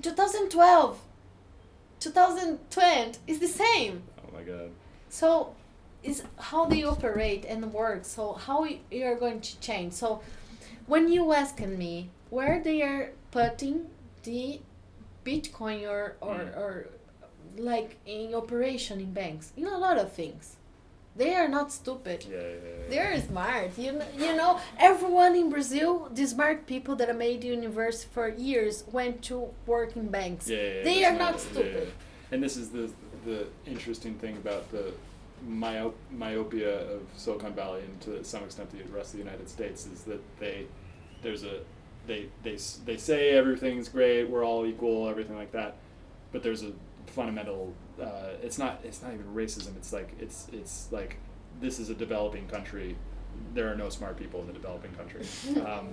2012, 0.02 0.98
2020 2.00 3.18
is 3.26 3.38
the 3.38 3.48
same. 3.48 4.02
Oh 4.18 4.30
my 4.34 4.42
god. 4.42 4.70
So, 5.08 5.54
is 6.02 6.22
how 6.38 6.66
they 6.66 6.82
operate 6.84 7.44
and 7.48 7.72
work. 7.72 8.04
So 8.04 8.32
how 8.34 8.66
you're 8.90 9.16
going 9.18 9.40
to 9.40 9.60
change. 9.60 9.92
So, 9.94 10.20
when 10.86 11.10
you 11.12 11.32
asking 11.32 11.78
me 11.78 12.10
where 12.30 12.60
they 12.62 12.82
are 12.82 13.10
putting 13.30 13.86
the 14.24 14.60
Bitcoin 15.24 15.88
or 15.88 16.16
or, 16.20 16.34
Mm. 16.36 16.56
or 16.56 16.88
like 17.56 17.96
in 18.06 18.34
operation 18.34 19.00
in 19.00 19.12
banks, 19.12 19.52
in 19.56 19.66
a 19.66 19.78
lot 19.78 19.96
of 19.98 20.12
things, 20.12 20.56
they 21.16 21.34
are 21.34 21.48
not 21.48 21.72
stupid. 21.72 22.24
Yeah, 22.30 22.36
yeah, 22.36 22.42
yeah. 22.44 22.90
They're 22.90 23.20
smart. 23.22 23.70
You 23.78 23.92
know, 23.92 24.04
you 24.18 24.36
know, 24.36 24.60
everyone 24.78 25.34
in 25.34 25.48
Brazil, 25.50 26.10
the 26.12 26.26
smart 26.26 26.66
people 26.66 26.94
that 26.96 27.16
made 27.16 27.42
university 27.44 28.08
for 28.12 28.28
years 28.28 28.84
went 28.92 29.22
to 29.30 29.36
work 29.66 29.96
in 29.96 30.08
banks. 30.08 30.48
Yeah, 30.48 30.82
they 30.84 31.04
are 31.04 31.16
not 31.16 31.34
yeah, 31.34 31.40
stupid. 31.50 31.88
yeah. 31.88 32.32
And 32.32 32.42
this 32.42 32.56
is 32.56 32.70
the 32.70 32.90
the 33.24 33.46
interesting 33.66 34.14
thing 34.22 34.36
about 34.36 34.70
the 34.70 34.92
myop- 35.48 35.94
myopia 36.10 36.80
of 36.92 37.02
Silicon 37.16 37.52
Valley 37.54 37.82
and 37.82 38.00
to 38.02 38.24
some 38.24 38.44
extent 38.44 38.70
the 38.70 38.82
rest 38.94 39.14
of 39.14 39.18
the 39.18 39.24
United 39.24 39.48
States 39.48 39.86
is 39.86 40.02
that 40.02 40.20
they 40.38 40.66
there's 41.22 41.44
a 41.44 41.60
they 42.06 42.28
they 42.42 42.56
they 42.84 42.96
say 42.96 43.30
everything's 43.30 43.88
great, 43.88 44.28
we're 44.30 44.44
all 44.44 44.64
equal, 44.66 45.08
everything 45.08 45.36
like 45.36 45.52
that, 45.52 45.76
but 46.32 46.42
there's 46.42 46.62
a 46.62 46.72
fundamental. 47.06 47.74
Uh, 48.00 48.34
it's 48.42 48.58
not 48.58 48.80
it's 48.84 49.02
not 49.02 49.12
even 49.12 49.26
racism. 49.34 49.76
It's 49.76 49.92
like 49.92 50.12
it's 50.20 50.46
it's 50.52 50.88
like 50.90 51.16
this 51.60 51.78
is 51.78 51.90
a 51.90 51.94
developing 51.94 52.46
country. 52.48 52.96
There 53.54 53.70
are 53.70 53.76
no 53.76 53.88
smart 53.88 54.16
people 54.16 54.40
in 54.40 54.46
the 54.46 54.52
developing 54.52 54.92
country. 54.92 55.22
Um, 55.66 55.88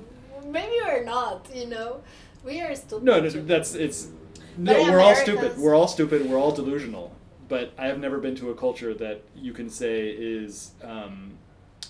Maybe 0.45 0.73
we're 0.83 1.03
not. 1.05 1.47
You 1.53 1.67
know, 1.67 2.01
we 2.43 2.59
are 2.61 2.75
stupid. 2.75 3.03
no, 3.05 3.19
no, 3.19 3.29
that's 3.29 3.75
it's. 3.75 4.09
No, 4.57 4.83
we're 4.83 4.99
all 4.99 5.15
stupid. 5.15 5.57
We're 5.57 5.75
all 5.75 5.87
stupid. 5.87 6.29
We're 6.29 6.37
all 6.39 6.51
delusional. 6.51 7.15
But 7.53 7.71
I 7.77 7.85
have 7.85 7.99
never 7.99 8.17
been 8.17 8.33
to 8.37 8.49
a 8.49 8.55
culture 8.55 8.95
that 8.95 9.21
you 9.35 9.53
can 9.53 9.69
say 9.69 10.09
is 10.09 10.71
um, 10.83 11.33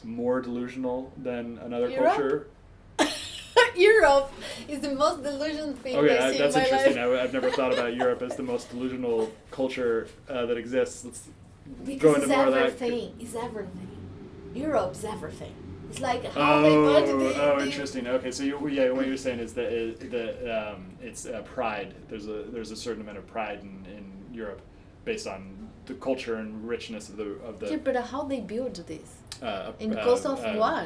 more 0.04 0.42
delusional 0.42 1.14
than 1.16 1.58
another 1.60 1.88
Europe? 1.90 2.16
culture. 2.18 2.48
Europe 3.78 4.34
is 4.68 4.82
the 4.82 4.94
most 4.94 5.24
delusional 5.24 5.72
thing 5.76 5.96
Okay, 5.96 6.18
I 6.18 6.38
that's 6.38 6.58
in 6.58 6.64
interesting. 6.64 6.98
I, 6.98 7.08
have 7.22 7.32
never 7.32 7.50
thought 7.50 7.72
about 7.72 7.96
Europe 8.04 8.22
as 8.24 8.36
the 8.36 8.44
most 8.44 8.72
delusional 8.72 9.32
culture 9.52 10.10
uh, 10.28 10.46
that 10.48 10.58
exists. 10.58 11.06
Let's 11.06 11.22
go 11.22 11.32
Because 11.86 12.16
into 12.16 12.28
it's 12.28 12.36
more 12.36 12.46
of 12.48 12.54
that. 12.56 12.64
everything. 12.66 13.16
It's 13.22 13.34
everything. 13.34 13.88
Europe's 14.54 15.06
everything. 15.06 15.54
It's 15.90 16.02
like 16.02 16.26
how 16.34 16.60
they 16.62 16.76
Oh, 16.76 16.94
put 16.94 17.06
the, 17.06 17.42
oh, 17.42 17.60
the- 17.60 17.66
interesting. 17.66 18.06
Okay, 18.06 18.32
so 18.32 18.44
you, 18.44 18.68
yeah, 18.68 18.90
what 18.92 19.08
you're 19.08 19.16
saying 19.16 19.40
is 19.40 19.54
that 19.54 19.72
it, 19.72 20.12
the 20.12 20.74
um, 20.74 20.88
it's 21.02 21.26
uh, 21.26 21.42
pride. 21.44 21.96
There's 22.10 22.28
a 22.28 22.44
there's 22.52 22.72
a 22.72 22.76
certain 22.76 23.02
amount 23.02 23.20
of 23.20 23.28
pride 23.28 23.62
in, 23.62 23.86
in 23.96 24.36
Europe, 24.36 24.62
based 25.06 25.28
on 25.28 25.42
the 25.86 25.94
culture 25.96 26.36
and 26.36 26.68
richness 26.68 27.10
of 27.10 27.18
the 27.18 27.28
of 27.50 27.60
the 27.60 27.68
Yeah, 27.72 27.78
but 27.84 27.96
how 28.12 28.24
they 28.24 28.40
build 28.42 28.76
this? 28.88 29.10
uh, 29.42 29.72
In 29.80 29.90
the 29.92 30.00
uh, 30.00 30.06
cost 30.06 30.26
of 30.26 30.40
uh, 30.44 30.54
what? 30.64 30.86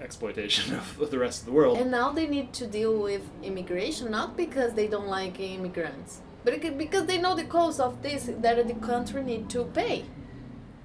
exploitation 0.00 0.74
of 1.00 1.10
the 1.10 1.18
rest 1.18 1.40
of 1.40 1.46
the 1.46 1.52
world. 1.52 1.78
And 1.78 1.90
now 1.90 2.08
they 2.12 2.26
need 2.26 2.52
to 2.60 2.66
deal 2.66 2.94
with 3.08 3.22
immigration, 3.42 4.10
not 4.10 4.36
because 4.36 4.74
they 4.74 4.86
don't 4.94 5.08
like 5.08 5.40
immigrants, 5.40 6.20
but 6.44 6.52
because 6.84 7.06
they 7.06 7.18
know 7.18 7.34
the 7.34 7.44
cost 7.44 7.80
of 7.80 8.02
this 8.02 8.28
that 8.44 8.56
the 8.68 8.74
country 8.74 9.22
need 9.22 9.48
to 9.50 9.64
pay. 9.80 10.04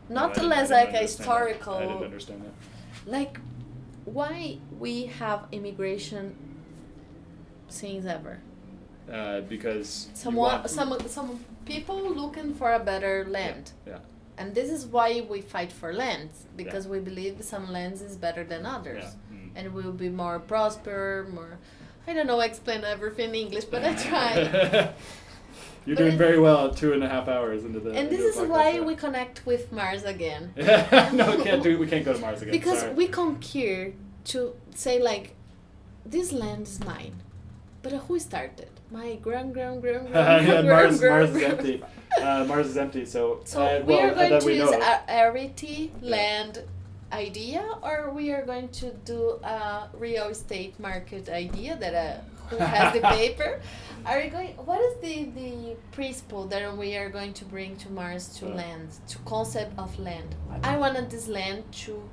Not 0.10 0.38
I 0.38 0.44
less 0.44 0.70
like 0.72 0.94
a 0.94 1.00
understand 1.00 1.00
that. 1.00 1.02
historical. 1.02 1.74
I 1.76 1.86
didn't 1.86 2.04
understand 2.12 2.40
that. 2.46 2.54
like 3.18 3.34
why 4.06 4.58
we 4.80 4.94
have 5.22 5.40
immigration 5.52 6.24
since 7.68 8.06
ever 8.06 8.40
Uh, 9.12 9.42
because 9.42 10.08
someone 10.14 10.52
want- 10.62 10.70
some 10.70 10.90
some 11.08 11.30
people 11.74 12.00
looking 12.24 12.50
for 12.60 12.70
a 12.74 12.80
better 12.92 13.16
land 13.38 13.66
Yeah. 13.92 14.00
and 14.40 14.48
this 14.58 14.70
is 14.78 14.82
why 14.96 15.10
we 15.34 15.40
fight 15.42 15.72
for 15.72 15.90
land 16.04 16.30
because 16.62 16.84
we 16.94 17.00
believe 17.10 17.34
some 17.54 17.66
lands 17.78 18.00
is 18.10 18.16
better 18.26 18.44
than 18.52 18.62
others 18.76 19.04
Yeah. 19.06 19.38
Mm. 19.38 19.50
and 19.58 19.64
we'll 19.76 20.00
be 20.08 20.12
more 20.24 20.38
prosper 20.52 21.02
more 21.38 21.54
i 22.08 22.14
don't 22.16 22.28
know 22.32 22.40
explain 22.52 22.82
everything 22.96 23.30
in 23.30 23.36
english 23.46 23.66
but 23.74 23.82
i 23.90 23.92
try 24.10 24.32
You're 25.86 25.96
But 25.96 26.04
doing 26.04 26.18
very 26.28 26.40
well 26.48 26.60
at 26.68 26.76
two 26.82 26.92
and 26.96 27.02
a 27.04 27.10
half 27.16 27.28
hours 27.36 27.64
into 27.68 27.80
the. 27.80 27.92
and 28.00 28.06
this 28.14 28.20
is 28.32 28.36
podcast, 28.36 28.50
why 28.54 28.70
yeah. 28.72 28.82
we 28.90 28.94
connect 29.06 29.38
with 29.52 29.64
mars 29.72 30.04
again 30.04 30.44
no, 31.20 31.24
we 31.36 31.44
can't 31.48 31.64
do. 31.64 31.72
We 31.84 31.88
can't 31.92 32.06
go 32.06 32.14
to 32.14 32.20
Mars 32.20 32.42
again. 32.42 32.52
because 32.52 32.80
sorry. 32.82 32.94
we 32.94 33.08
conquer 33.08 33.94
to 34.32 34.40
say 34.76 34.96
like, 35.12 35.36
this 36.06 36.32
land 36.32 36.64
is 36.68 36.80
mine, 36.92 37.16
but 37.82 37.92
who 37.94 38.20
started? 38.20 38.70
My 38.92 39.16
grand 39.16 39.54
grand 39.54 39.82
grand 39.84 40.08
grand 40.12 40.48
yeah, 40.48 40.62
grand 40.62 40.68
Mars, 40.68 41.00
grand- 41.00 41.34
Mars 41.34 41.36
is 41.36 41.44
empty. 41.44 41.84
Uh, 42.20 42.44
Mars 42.46 42.68
is 42.68 42.78
empty. 42.78 43.06
So, 43.06 43.42
So 43.46 43.62
uh, 43.62 43.84
we 43.86 44.00
are 44.00 44.14
going 44.16 44.40
to 44.40 44.46
we 44.46 44.56
use 44.58 44.72
a 44.72 45.02
Arity 45.08 45.92
land 46.02 46.64
idea, 47.12 47.64
or 47.84 48.12
we 48.12 48.32
are 48.32 48.46
going 48.46 48.70
to 48.70 48.92
do 49.06 49.40
a 49.44 49.90
real 49.94 50.28
estate 50.30 50.80
market 50.80 51.30
idea 51.30 51.78
that 51.78 51.94
uh, 51.94 52.22
who 52.50 52.58
has 52.58 52.94
the 52.94 53.02
paper. 53.20 53.62
Are 54.06 54.20
you 54.22 54.30
going? 54.32 54.50
What 54.70 54.82
is 54.82 54.96
the 55.02 55.26
the 55.40 55.76
principle 55.92 56.48
that 56.48 56.76
we 56.78 56.96
are 56.96 57.10
going 57.10 57.34
to 57.34 57.46
bring 57.46 57.76
to 57.78 57.90
Mars 57.92 58.28
to 58.40 58.48
Uh. 58.52 58.56
land 58.56 58.90
to 59.08 59.18
concept 59.20 59.78
of 59.78 59.98
land? 60.00 60.36
I 60.64 60.78
wanted 60.78 61.10
this 61.12 61.28
land 61.28 61.64
to 61.86 62.10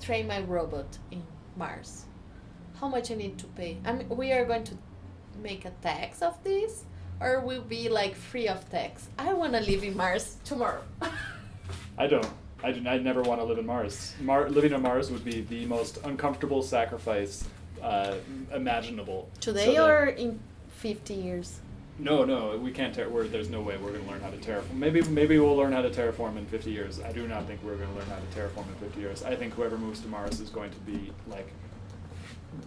train 0.00 0.26
my 0.26 0.40
robot 0.40 0.96
in 1.10 1.22
Mars. 1.56 2.06
How 2.80 2.88
much 2.88 3.10
I 3.10 3.14
need 3.16 3.36
to 3.38 3.46
pay? 3.48 3.76
I 3.84 3.92
mean, 3.92 4.08
we 4.08 4.32
are 4.32 4.46
going 4.46 4.64
to 4.64 4.74
make 5.42 5.64
a 5.64 5.70
tax 5.82 6.22
of 6.22 6.42
this, 6.44 6.84
or 7.20 7.40
will 7.40 7.62
be 7.62 7.88
like 7.88 8.14
free 8.14 8.48
of 8.48 8.68
tax. 8.70 9.08
I 9.18 9.32
want 9.32 9.52
to 9.54 9.60
live 9.60 9.84
in 9.84 9.96
Mars 9.96 10.36
tomorrow. 10.44 10.82
I 11.98 12.06
don't. 12.06 12.26
I, 12.62 12.72
do, 12.72 12.86
I 12.86 12.98
never 12.98 13.22
want 13.22 13.40
to 13.40 13.44
live 13.44 13.58
in 13.58 13.66
Mars. 13.66 14.14
Mar- 14.20 14.50
living 14.50 14.74
on 14.74 14.82
Mars 14.82 15.10
would 15.10 15.24
be 15.24 15.40
the 15.42 15.64
most 15.66 15.98
uncomfortable 16.04 16.62
sacrifice 16.62 17.44
uh, 17.82 18.16
imaginable. 18.54 19.30
Today 19.40 19.74
So 19.74 19.86
or 19.86 20.06
in 20.06 20.38
fifty 20.68 21.14
years? 21.14 21.60
No, 22.00 22.24
no, 22.24 22.56
we 22.56 22.70
can't. 22.70 22.94
Ter- 22.94 23.08
we're, 23.08 23.24
there's 23.24 23.50
no 23.50 23.60
way 23.60 23.76
we're 23.76 23.90
going 23.92 24.04
to 24.04 24.10
learn 24.10 24.20
how 24.22 24.30
to 24.30 24.38
terraform. 24.38 24.74
Maybe, 24.74 25.02
maybe 25.02 25.38
we'll 25.38 25.56
learn 25.56 25.72
how 25.72 25.82
to 25.82 25.90
terraform 25.90 26.38
in 26.38 26.46
50 26.46 26.70
years. 26.70 26.98
I 26.98 27.12
do 27.12 27.28
not 27.28 27.46
think 27.46 27.62
we're 27.62 27.76
going 27.76 27.90
to 27.90 27.94
learn 27.94 28.06
how 28.06 28.16
to 28.16 28.40
terraform 28.40 28.66
in 28.68 28.74
50 28.76 29.00
years. 29.00 29.22
I 29.22 29.36
think 29.36 29.52
whoever 29.52 29.76
moves 29.76 30.00
to 30.00 30.08
Mars 30.08 30.40
is 30.40 30.48
going 30.48 30.70
to 30.70 30.78
be 30.78 31.12
like 31.28 31.52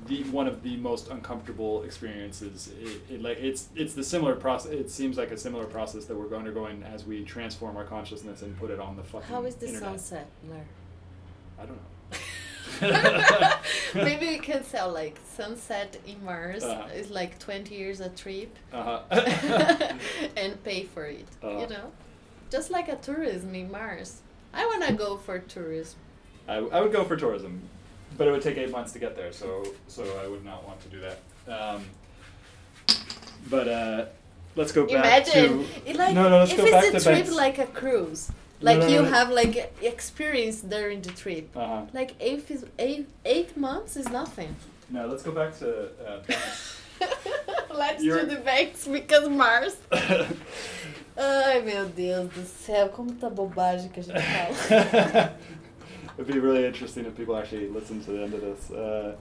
the 0.08 0.24
one 0.26 0.48
of 0.48 0.64
the 0.64 0.78
most 0.78 1.10
uncomfortable 1.10 1.84
experiences. 1.84 2.72
It, 2.82 3.02
it 3.16 3.22
like 3.22 3.38
it's 3.40 3.70
it's 3.76 3.94
the 3.94 4.04
similar 4.04 4.36
process. 4.36 4.72
It 4.72 4.90
seems 4.92 5.18
like 5.18 5.32
a 5.32 5.38
similar 5.38 5.66
process 5.66 6.06
that 6.06 6.16
we're 6.16 6.36
undergoing 6.36 6.84
as 6.84 7.06
we 7.06 7.24
transform 7.24 7.78
our 7.78 7.84
consciousness 7.86 8.42
and 8.42 8.58
put 8.60 8.70
it 8.72 8.80
on 8.80 8.96
the 8.96 9.04
fucking. 9.04 9.28
How 9.30 9.44
is 9.46 9.56
the 9.56 9.68
internet. 9.68 9.90
sunset 10.00 10.28
there? 10.50 10.66
I 11.60 11.66
don't 11.66 11.78
know. 11.78 11.84
Maybe 13.96 14.28
we 14.28 14.40
can 14.40 14.64
sell 14.64 14.92
like 14.92 15.20
sunset 15.36 15.98
in 16.08 16.24
Mars 16.26 16.64
Uh-huh. 16.64 16.88
is 16.94 17.10
like 17.10 17.38
twenty 17.40 17.76
years 17.76 18.00
a 18.02 18.10
trip, 18.10 18.56
Uh-huh. 18.72 19.02
and 20.38 20.62
pay 20.64 20.84
for 20.86 21.06
it. 21.06 21.26
Uh-huh. 21.42 21.60
You 21.60 21.68
know, 21.68 21.92
just 22.50 22.72
like 22.72 22.88
a 22.90 22.96
tourism 22.96 23.54
in 23.56 23.72
Mars. 23.72 24.22
I 24.54 24.66
wanna 24.66 24.94
go 24.94 25.18
for 25.18 25.40
tourism. 25.40 26.00
I, 26.48 26.56
I 26.58 26.82
would 26.82 26.92
go 26.92 27.04
for 27.06 27.16
tourism, 27.16 27.62
but 28.18 28.28
it 28.28 28.32
would 28.32 28.42
take 28.42 28.58
eight 28.58 28.72
months 28.72 28.92
to 28.94 29.00
get 29.00 29.16
there, 29.16 29.32
so 29.32 29.64
so 29.88 30.04
I 30.24 30.28
would 30.28 30.46
not 30.46 30.66
want 30.68 30.82
to 30.82 30.90
do 30.90 31.00
that. 31.02 31.20
Um, 31.48 31.86
but 33.50 33.68
uh, 33.68 34.06
let's 34.56 34.72
go 34.72 34.86
back 34.86 35.06
Imagine 35.06 35.66
to 35.86 35.94
like 35.98 36.14
no, 36.14 36.30
no. 36.30 36.38
Let's 36.40 36.52
if 36.52 36.58
go 36.58 36.72
back 36.72 36.84
it's 36.94 37.04
to 37.04 37.12
a 37.12 37.16
trip 37.24 37.36
like 37.36 37.58
a 37.60 37.68
cruise, 37.68 38.32
like 38.62 38.80
no, 38.80 38.88
you 38.88 39.02
no. 39.02 39.10
have 39.10 39.30
like 39.30 39.74
experience 39.82 40.62
during 40.62 41.02
the 41.02 41.12
trip. 41.12 41.56
Uh-huh. 41.56 41.86
Like 41.94 42.16
eight 42.20 42.50
is 42.50 42.66
eight 42.80 43.08
eight 43.26 43.58
months 43.58 43.98
is 43.98 44.10
nothing. 44.10 44.56
No, 44.90 45.08
let's 45.08 45.24
go 45.24 45.32
back 45.32 45.58
to 45.60 45.90
uh, 46.06 46.20
Let's 47.74 48.04
You're- 48.04 48.22
do 48.22 48.28
the 48.28 48.42
banks 48.42 48.88
because 48.88 49.28
Mars. 49.30 49.76
Ai 51.16 51.62
meu 51.62 51.86
Deus 51.86 52.30
do 52.32 52.44
céu, 52.44 52.90
como 52.90 53.14
tá 53.14 53.30
bobagem 53.30 53.90
que 53.90 54.00
a 54.00 54.04
gente 54.04 54.20
fala. 54.20 55.38
It'd 56.18 56.32
be 56.32 56.40
really 56.40 56.66
interesting 56.66 57.06
if 57.06 57.16
people 57.18 57.36
actually 57.36 57.70
listen 57.70 58.04
to 58.06 58.12
the 58.12 58.24
end 58.24 58.34
of 58.34 58.42
this. 58.42 58.72
Uh, 58.72 59.16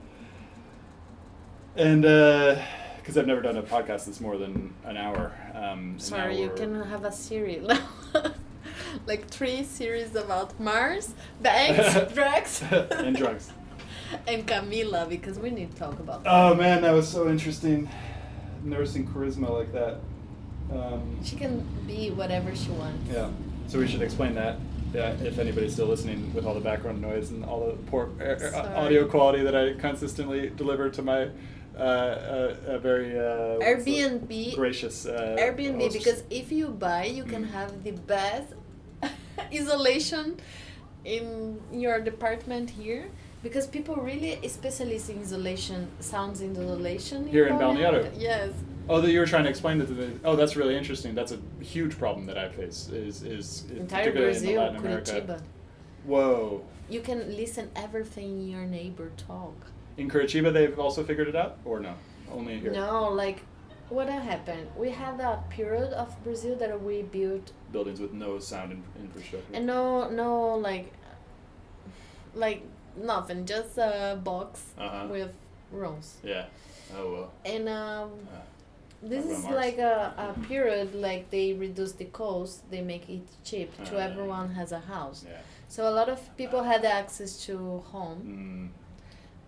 and 1.77 2.03
because 2.03 3.17
I've 3.17 3.27
never 3.27 3.41
done 3.41 3.57
a 3.57 3.63
podcast 3.63 4.05
that's 4.07 4.21
more 4.21 4.37
than 4.37 4.75
an 4.85 4.97
hour. 4.97 5.33
Um, 5.55 5.99
Sorry, 5.99 6.41
you 6.41 6.51
can 6.51 6.83
have 6.83 7.05
a 7.05 7.13
series 7.13 7.67
now. 7.67 7.81
like 9.07 9.27
three 9.29 9.65
series 9.65 10.15
about 10.15 10.59
Mars, 10.61 11.15
banks, 11.41 12.13
drugs, 12.15 12.63
and 12.71 13.17
drugs. 13.17 13.51
and 14.27 14.47
Camila 14.47 15.09
because 15.09 15.39
we 15.39 15.51
need 15.51 15.71
to 15.73 15.77
talk 15.79 15.99
about. 15.99 16.23
Oh 16.27 16.55
man, 16.55 16.83
that 16.83 16.93
was 16.93 17.09
so 17.09 17.29
interesting. 17.29 17.89
Never 18.63 18.87
seen 18.87 19.07
charisma 19.09 19.49
like 19.51 19.73
that. 19.73 19.97
Um, 20.71 21.19
She 21.25 21.37
can 21.37 21.67
be 21.87 22.11
whatever 22.11 22.55
she 22.55 22.71
wants. 22.71 23.11
yeah. 23.11 23.31
So 23.67 23.79
we 23.79 23.89
should 23.89 24.03
explain 24.03 24.35
that. 24.35 24.57
Yeah, 24.93 25.13
if 25.23 25.39
anybody's 25.39 25.73
still 25.73 25.87
listening 25.87 26.33
with 26.35 26.45
all 26.45 26.55
the 26.55 26.61
background 26.61 27.01
noise 27.01 27.31
and 27.31 27.45
all 27.45 27.67
the 27.67 27.73
poor 27.91 28.11
uh, 28.21 28.25
uh, 28.25 28.73
audio 28.77 29.07
quality 29.07 29.43
that 29.43 29.57
I 29.57 29.73
consistently 29.75 30.51
deliver 30.55 30.91
to 30.91 31.03
my 31.03 31.29
uh, 31.75 31.81
uh, 31.81 32.55
a 32.67 32.79
very 32.79 33.19
uh, 33.19 33.65
Airbnb. 33.65 34.55
gracious 34.55 35.07
uh, 35.07 35.37
Airbnb 35.39 35.91
because 35.95 36.23
if 36.29 36.53
you 36.53 36.69
buy, 36.69 37.05
you 37.07 37.25
can 37.25 37.45
Mm. 37.47 37.51
have 37.53 37.83
the 37.83 37.93
best 37.93 38.53
isolation 39.53 40.37
in 41.07 41.59
your 41.73 41.99
department 42.01 42.69
here 42.69 43.09
because 43.43 43.67
people 43.67 43.97
really 43.97 44.35
especially 44.45 44.97
in 44.97 45.21
isolation, 45.23 45.89
sounds 46.01 46.43
in 46.43 46.53
isolation. 46.53 47.27
Here 47.29 47.47
in 47.49 47.55
Balneário? 47.55 48.13
Yes. 48.19 48.51
Oh, 48.89 49.01
that 49.01 49.11
you 49.11 49.21
were 49.21 49.27
trying 49.27 49.45
to 49.45 49.51
explain 49.51 49.79
that. 49.79 49.87
to 49.89 49.95
the. 49.95 50.13
Oh, 50.25 50.37
that's 50.37 50.57
really 50.57 50.77
interesting. 50.77 51.15
That's 51.15 51.33
a 51.33 51.39
huge 51.61 51.99
problem 51.99 52.27
that 52.27 52.37
I 52.39 52.49
face. 52.49 52.89
Is 52.89 53.23
is, 53.23 53.65
is 53.65 53.71
Entire 53.71 54.05
particularly 54.11 54.37
in 54.37 54.43
Brazil, 54.43 54.61
Latin 54.63 54.77
America. 54.77 55.13
Curitiba. 55.13 55.43
Whoa. 56.05 56.63
You 56.91 57.01
can 57.01 57.37
listen 57.37 57.71
everything 57.77 58.43
your 58.49 58.63
neighbor 58.67 59.11
talk. 59.17 59.55
In 59.97 60.11
Curitiba, 60.11 60.53
they've 60.53 60.79
also 60.79 61.05
figured 61.05 61.29
it 61.29 61.37
out, 61.37 61.59
or 61.65 61.79
no? 61.81 61.95
Only 62.31 62.55
in 62.55 62.61
here. 62.61 62.73
No, 62.73 63.09
like 63.11 63.43
what 63.89 64.09
happened? 64.09 64.69
We 64.77 64.91
had 64.91 65.21
a 65.21 65.43
period 65.51 65.93
of 65.93 66.09
Brazil 66.25 66.57
that 66.57 66.83
we 66.83 67.03
built 67.03 67.53
Buildings 67.73 68.01
with 68.01 68.13
no 68.13 68.39
sound 68.39 68.73
in, 68.73 68.83
infrastructure. 69.01 69.55
and 69.55 69.67
no 69.67 70.09
no 70.11 70.55
like 70.57 70.93
like 72.35 72.63
nothing, 72.97 73.45
just 73.47 73.79
a 73.79 74.19
box 74.23 74.65
Uh-huh. 74.79 75.07
with 75.11 75.35
rooms. 75.71 76.17
Yeah. 76.25 76.47
Oh 76.97 77.13
well. 77.13 77.31
And 77.45 77.69
um 77.69 78.11
Uh, 78.33 78.41
this 79.03 79.25
is 79.27 79.43
Mars. 79.45 79.55
like 79.57 79.79
a, 79.79 80.15
a 80.17 80.47
period 80.47 80.95
like 80.95 81.31
they 81.31 81.53
reduce 81.55 81.93
the 81.93 82.05
cost, 82.07 82.71
they 82.71 82.81
make 82.83 83.09
it 83.09 83.23
cheap 83.45 83.71
to 83.85 83.97
Uh, 83.97 84.01
everyone 84.09 84.51
has 84.55 84.73
a 84.73 84.79
house. 84.81 85.25
yeah. 85.29 85.41
So 85.69 85.89
a 85.89 85.95
lot 86.01 86.09
of 86.09 86.21
people 86.37 86.63
had 86.63 86.85
access 86.85 87.45
to 87.47 87.79
home, 87.93 88.21
Mm, 88.25 88.69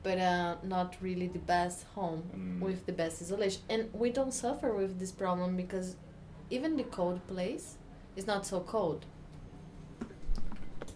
but 0.03 0.19
uh, 0.19 0.57
not 0.63 0.97
really 1.01 1.29
the 1.29 1.39
best 1.39 1.85
home 1.95 2.23
Mm. 2.35 2.61
with 2.67 2.85
the 2.87 2.93
best 2.93 3.23
isolation. 3.23 3.63
And 3.69 3.83
we 3.93 4.11
don't 4.11 4.33
suffer 4.33 4.73
with 4.75 4.99
this 4.99 5.13
problem 5.13 5.57
because 5.57 5.97
even 6.51 6.77
the 6.77 6.85
cold 6.85 7.21
place 7.27 7.77
is 8.17 8.27
not 8.27 8.45
so 8.47 8.61
cold. 8.61 9.07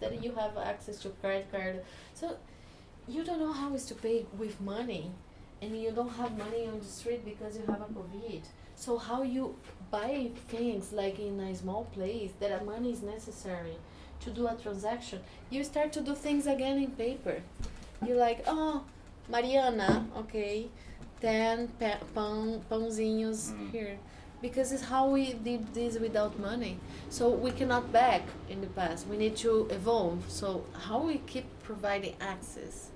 That 0.00 0.22
you 0.24 0.32
have 0.32 0.56
access 0.56 0.98
to 1.02 1.08
credit 1.20 1.50
card, 1.50 1.82
so 2.14 2.36
you 3.08 3.24
don't 3.24 3.40
know 3.40 3.52
how 3.52 3.74
is 3.74 3.84
to 3.86 3.94
pay 3.94 4.26
with 4.38 4.60
money, 4.60 5.10
and 5.62 5.80
you 5.80 5.90
don't 5.90 6.10
have 6.10 6.36
money 6.36 6.66
on 6.66 6.78
the 6.78 6.84
street 6.84 7.24
because 7.24 7.56
you 7.56 7.64
have 7.66 7.80
a 7.80 7.86
COVID. 7.92 8.42
So 8.76 8.96
how 8.98 9.22
you 9.22 9.56
buy 9.90 10.30
things 10.48 10.92
like 10.92 11.18
in 11.18 11.40
a 11.40 11.54
small 11.54 11.84
place 11.86 12.30
that 12.40 12.64
money 12.64 12.92
is 12.92 13.02
necessary 13.02 13.76
to 14.20 14.30
do 14.30 14.46
a 14.46 14.54
transaction? 14.54 15.20
You 15.50 15.64
start 15.64 15.92
to 15.94 16.00
do 16.00 16.14
things 16.14 16.46
again 16.46 16.78
in 16.78 16.90
paper. 16.92 17.42
You're 18.06 18.16
like, 18.18 18.44
oh, 18.46 18.84
Mariana, 19.28 20.06
okay, 20.16 20.68
ten 21.20 21.68
pa- 21.80 21.98
pão, 22.14 22.60
pãozinhos 22.70 23.50
Mm. 23.52 23.70
here. 23.72 23.98
Because 24.40 24.70
it's 24.70 24.84
how 24.84 25.10
we 25.10 25.32
did 25.32 25.74
this 25.74 25.98
without 25.98 26.38
money. 26.38 26.78
So 27.10 27.28
we 27.30 27.50
cannot 27.50 27.90
back 27.92 28.22
in 28.48 28.60
the 28.60 28.68
past. 28.68 29.08
We 29.08 29.16
need 29.16 29.36
to 29.38 29.66
evolve. 29.70 30.22
So 30.28 30.62
how 30.86 31.00
we 31.02 31.18
keep 31.26 31.44
providing 31.64 32.14
access 32.20 32.90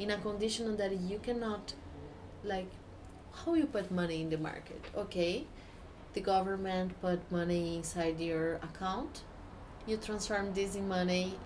in 0.00 0.10
a 0.10 0.16
condition 0.18 0.76
that 0.78 0.90
you 0.98 1.20
cannot 1.20 1.74
like 2.44 2.68
how 3.32 3.54
you 3.54 3.66
put 3.66 3.90
money 3.90 4.20
in 4.20 4.30
the 4.30 4.38
market. 4.38 4.84
Okay. 4.96 5.44
The 6.12 6.20
government 6.20 7.00
put 7.00 7.20
money 7.30 7.76
inside 7.76 8.18
your 8.20 8.54
account. 8.56 9.22
You 9.86 9.96
transform 9.96 10.52
this 10.52 10.74
in 10.74 10.88
money, 10.88 11.38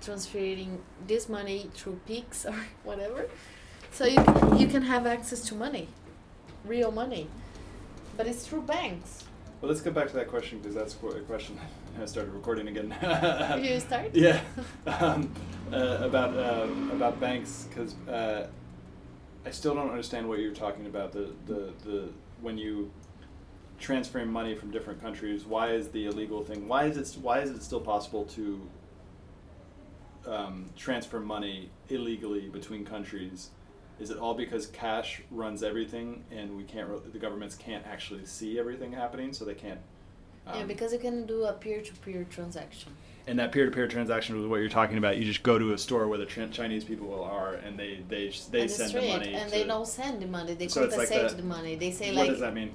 transferring 0.00 0.80
this 1.06 1.28
money 1.28 1.70
through 1.74 2.00
Pix 2.06 2.46
or 2.52 2.54
whatever. 2.84 3.28
So 3.90 4.06
you 4.06 4.22
can, 4.22 4.58
you 4.58 4.66
can 4.68 4.82
have 4.82 5.06
access 5.06 5.42
to 5.48 5.54
money, 5.54 5.88
real 6.64 6.90
money, 6.90 7.26
but 8.16 8.26
it's 8.26 8.46
through 8.46 8.62
banks. 8.62 9.24
Well, 9.60 9.70
let's 9.70 9.82
get 9.82 9.94
back 9.94 10.08
to 10.08 10.14
that 10.14 10.28
question 10.28 10.58
because 10.58 10.74
that's 10.74 10.94
a 10.94 11.20
question. 11.20 11.58
I 12.00 12.06
started 12.06 12.32
recording 12.32 12.68
again. 12.68 12.94
You 13.62 13.78
start? 13.80 14.14
Yeah, 14.14 14.40
um, 14.86 15.30
uh, 15.70 15.98
about 16.00 16.34
uh, 16.34 16.66
about 16.90 17.20
banks 17.20 17.66
because 17.68 17.94
uh, 18.08 18.46
I 19.44 19.50
still 19.50 19.74
don't 19.74 19.90
understand 19.90 20.28
what 20.28 20.38
you're 20.38 20.54
talking 20.54 20.86
about. 20.86 21.12
The, 21.12 21.32
the 21.46 21.72
the 21.84 22.08
when 22.40 22.58
you 22.58 22.90
transferring 23.78 24.30
money 24.30 24.54
from 24.54 24.70
different 24.70 25.00
countries, 25.00 25.44
why 25.44 25.72
is 25.72 25.88
the 25.88 26.06
illegal 26.06 26.44
thing? 26.44 26.68
Why 26.68 26.84
is 26.84 26.96
it 26.96 27.20
why 27.20 27.40
is 27.40 27.50
it 27.50 27.62
still 27.62 27.80
possible 27.80 28.24
to 28.26 28.60
um, 30.26 30.66
transfer 30.76 31.20
money 31.20 31.70
illegally 31.88 32.48
between 32.48 32.84
countries, 32.84 33.50
is 33.98 34.10
it 34.10 34.18
all 34.18 34.34
because 34.34 34.66
cash 34.68 35.22
runs 35.30 35.62
everything 35.62 36.24
and 36.30 36.56
we 36.56 36.64
can't? 36.64 37.12
The 37.12 37.18
governments 37.18 37.54
can't 37.54 37.86
actually 37.86 38.24
see 38.26 38.58
everything 38.58 38.92
happening, 38.92 39.32
so 39.32 39.44
they 39.44 39.54
can't. 39.54 39.80
yeah, 40.46 40.52
um, 40.60 40.68
because 40.68 40.92
you 40.92 40.98
can 40.98 41.26
do 41.26 41.44
a 41.44 41.52
peer-to-peer 41.52 42.26
transaction. 42.30 42.92
And 43.26 43.38
that 43.38 43.52
peer-to-peer 43.52 43.86
transaction 43.86 44.36
was 44.36 44.46
what 44.46 44.56
you're 44.56 44.68
talking 44.68 44.98
about. 44.98 45.16
You 45.16 45.24
just 45.24 45.44
go 45.44 45.56
to 45.56 45.72
a 45.74 45.78
store 45.78 46.08
where 46.08 46.18
the 46.18 46.26
Ch- 46.26 46.50
Chinese 46.50 46.82
people 46.82 47.22
are, 47.22 47.54
and 47.54 47.78
they 47.78 48.00
they 48.08 48.32
they 48.50 48.62
the 48.62 48.68
send 48.68 48.92
the 48.94 49.00
money. 49.08 49.34
and 49.34 49.48
to, 49.50 49.56
they 49.58 49.64
don't 49.64 49.86
send 49.86 50.20
the 50.20 50.26
money. 50.26 50.54
They 50.54 50.66
So 50.66 50.80
like 50.82 50.90
compensate 50.90 51.28
that- 51.28 51.36
the 51.36 51.42
money. 51.44 51.76
They 51.76 51.92
say 51.92 52.08
What 52.08 52.16
like 52.22 52.30
does 52.30 52.40
that 52.40 52.52
mean? 52.54 52.72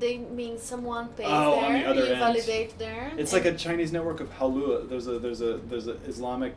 they 0.00 0.18
mean 0.18 0.58
someone 0.58 1.08
pays 1.08 1.26
Oh, 1.28 1.54
on 1.60 1.72
there, 1.72 1.82
the 1.82 1.88
other 1.90 2.00
you 2.06 2.10
end. 2.12 2.18
validate 2.20 2.78
there. 2.78 3.12
It's 3.16 3.32
like 3.32 3.44
a 3.46 3.54
Chinese 3.54 3.92
network 3.92 4.20
of 4.20 4.28
Hawala. 4.38 4.88
There's 4.88 5.06
a 5.08 5.18
there's 5.18 5.40
a 5.40 5.56
there's 5.56 5.88
a 5.88 5.94
Islamic 6.06 6.54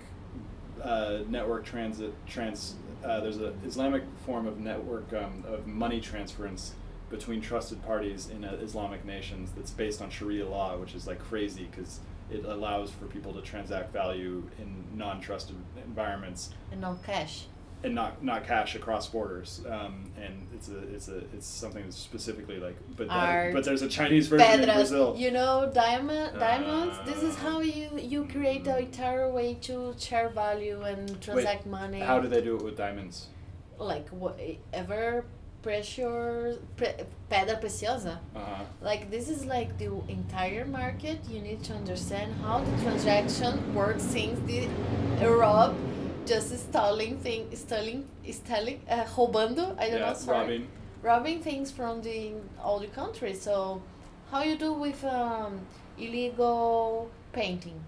uh, 0.84 1.20
network 1.28 1.66
transit 1.66 2.14
trans. 2.28 2.76
Uh, 3.04 3.20
there's 3.20 3.40
a 3.40 3.54
Islamic 3.66 4.04
form 4.26 4.46
of 4.46 4.60
network 4.60 5.12
um, 5.14 5.44
of 5.48 5.66
money 5.66 6.00
transference 6.00 6.74
between 7.10 7.42
trusted 7.42 7.84
parties 7.84 8.30
in 8.30 8.44
uh, 8.46 8.58
Islamic 8.62 9.04
nations 9.06 9.52
that's 9.56 9.72
based 9.72 10.02
on 10.02 10.10
Sharia 10.12 10.48
law, 10.48 10.78
which 10.78 10.94
is 10.96 11.08
like 11.08 11.20
crazy 11.20 11.68
because 11.70 12.00
it 12.32 12.46
allows 12.46 12.90
for 12.92 13.06
people 13.06 13.34
to 13.34 13.42
transact 13.42 13.92
value 13.94 14.44
in 14.60 14.86
non-trusted 14.98 15.56
environments 15.86 16.50
and 16.72 16.82
no 16.82 16.98
cash. 17.06 17.46
and 17.84 17.94
not 17.96 18.24
not 18.24 18.46
cash 18.46 18.76
across 18.76 19.08
borders. 19.08 19.64
Um, 19.68 20.12
and 20.24 20.48
it's 20.56 20.70
a 20.70 20.78
it's 20.96 21.08
a 21.08 21.18
it's 21.36 21.48
something 21.48 21.84
that's 21.84 21.98
specifically 21.98 22.58
like 22.60 22.78
but 22.96 23.08
that, 23.10 23.54
but 23.54 23.64
there's 23.66 23.82
a 23.82 23.90
Chinese 23.90 24.28
version 24.28 24.62
in 24.62 24.74
Brazil. 24.74 25.16
you 25.18 25.32
know, 25.32 25.70
diamond, 25.74 26.40
diamonds. 26.40 26.96
This 27.06 27.22
is 27.24 27.36
Uh, 27.36 27.40
how 27.40 27.60
you 27.62 27.90
you 28.14 28.26
create 28.26 28.64
the 28.64 28.78
entire 28.80 29.28
way 29.32 29.56
to 29.68 29.94
share 29.98 30.30
value 30.30 30.82
and 30.92 31.20
transact 31.22 31.66
money. 31.66 32.00
How 32.00 32.20
do 32.20 32.28
they 32.28 32.42
do 32.42 32.56
it 32.56 32.64
with 32.64 32.78
diamonds? 32.78 33.28
like 33.94 34.08
whatever 34.10 35.26
pressure, 35.62 36.58
pre, 36.78 36.90
pedra 37.30 37.60
preciosa. 37.60 38.20
Uh-huh. 38.36 38.64
Like 38.82 39.12
this 39.12 39.30
is 39.30 39.46
like 39.46 39.78
the 39.78 39.92
entire 40.08 40.66
market. 40.66 41.20
You 41.30 41.42
need 41.42 41.64
to 41.66 41.74
understand 41.74 42.34
how 42.42 42.60
the 42.60 42.84
transaction 42.84 43.74
works 43.74 44.04
since 44.04 44.40
the 44.48 44.68
Europe 45.22 45.76
just 46.26 46.58
stealing 46.58 47.18
thing, 47.20 47.48
stealing, 47.56 48.08
stealing, 48.32 48.82
uh, 48.90 49.06
roubando. 49.16 49.76
I 49.78 49.90
don't 49.90 50.00
yeah, 50.00 50.10
know. 50.10 50.14
Sorry. 50.14 50.40
robbing. 50.40 50.68
robbing 51.02 51.42
things 51.42 51.72
from 51.72 52.02
the 52.02 52.34
all 52.64 52.80
the 52.80 52.88
countries. 52.88 53.42
So, 53.42 53.82
how 54.32 54.44
you 54.44 54.58
do 54.58 54.74
with 54.74 55.04
um, 55.04 55.62
illegal 55.98 57.10
painting? 57.34 57.84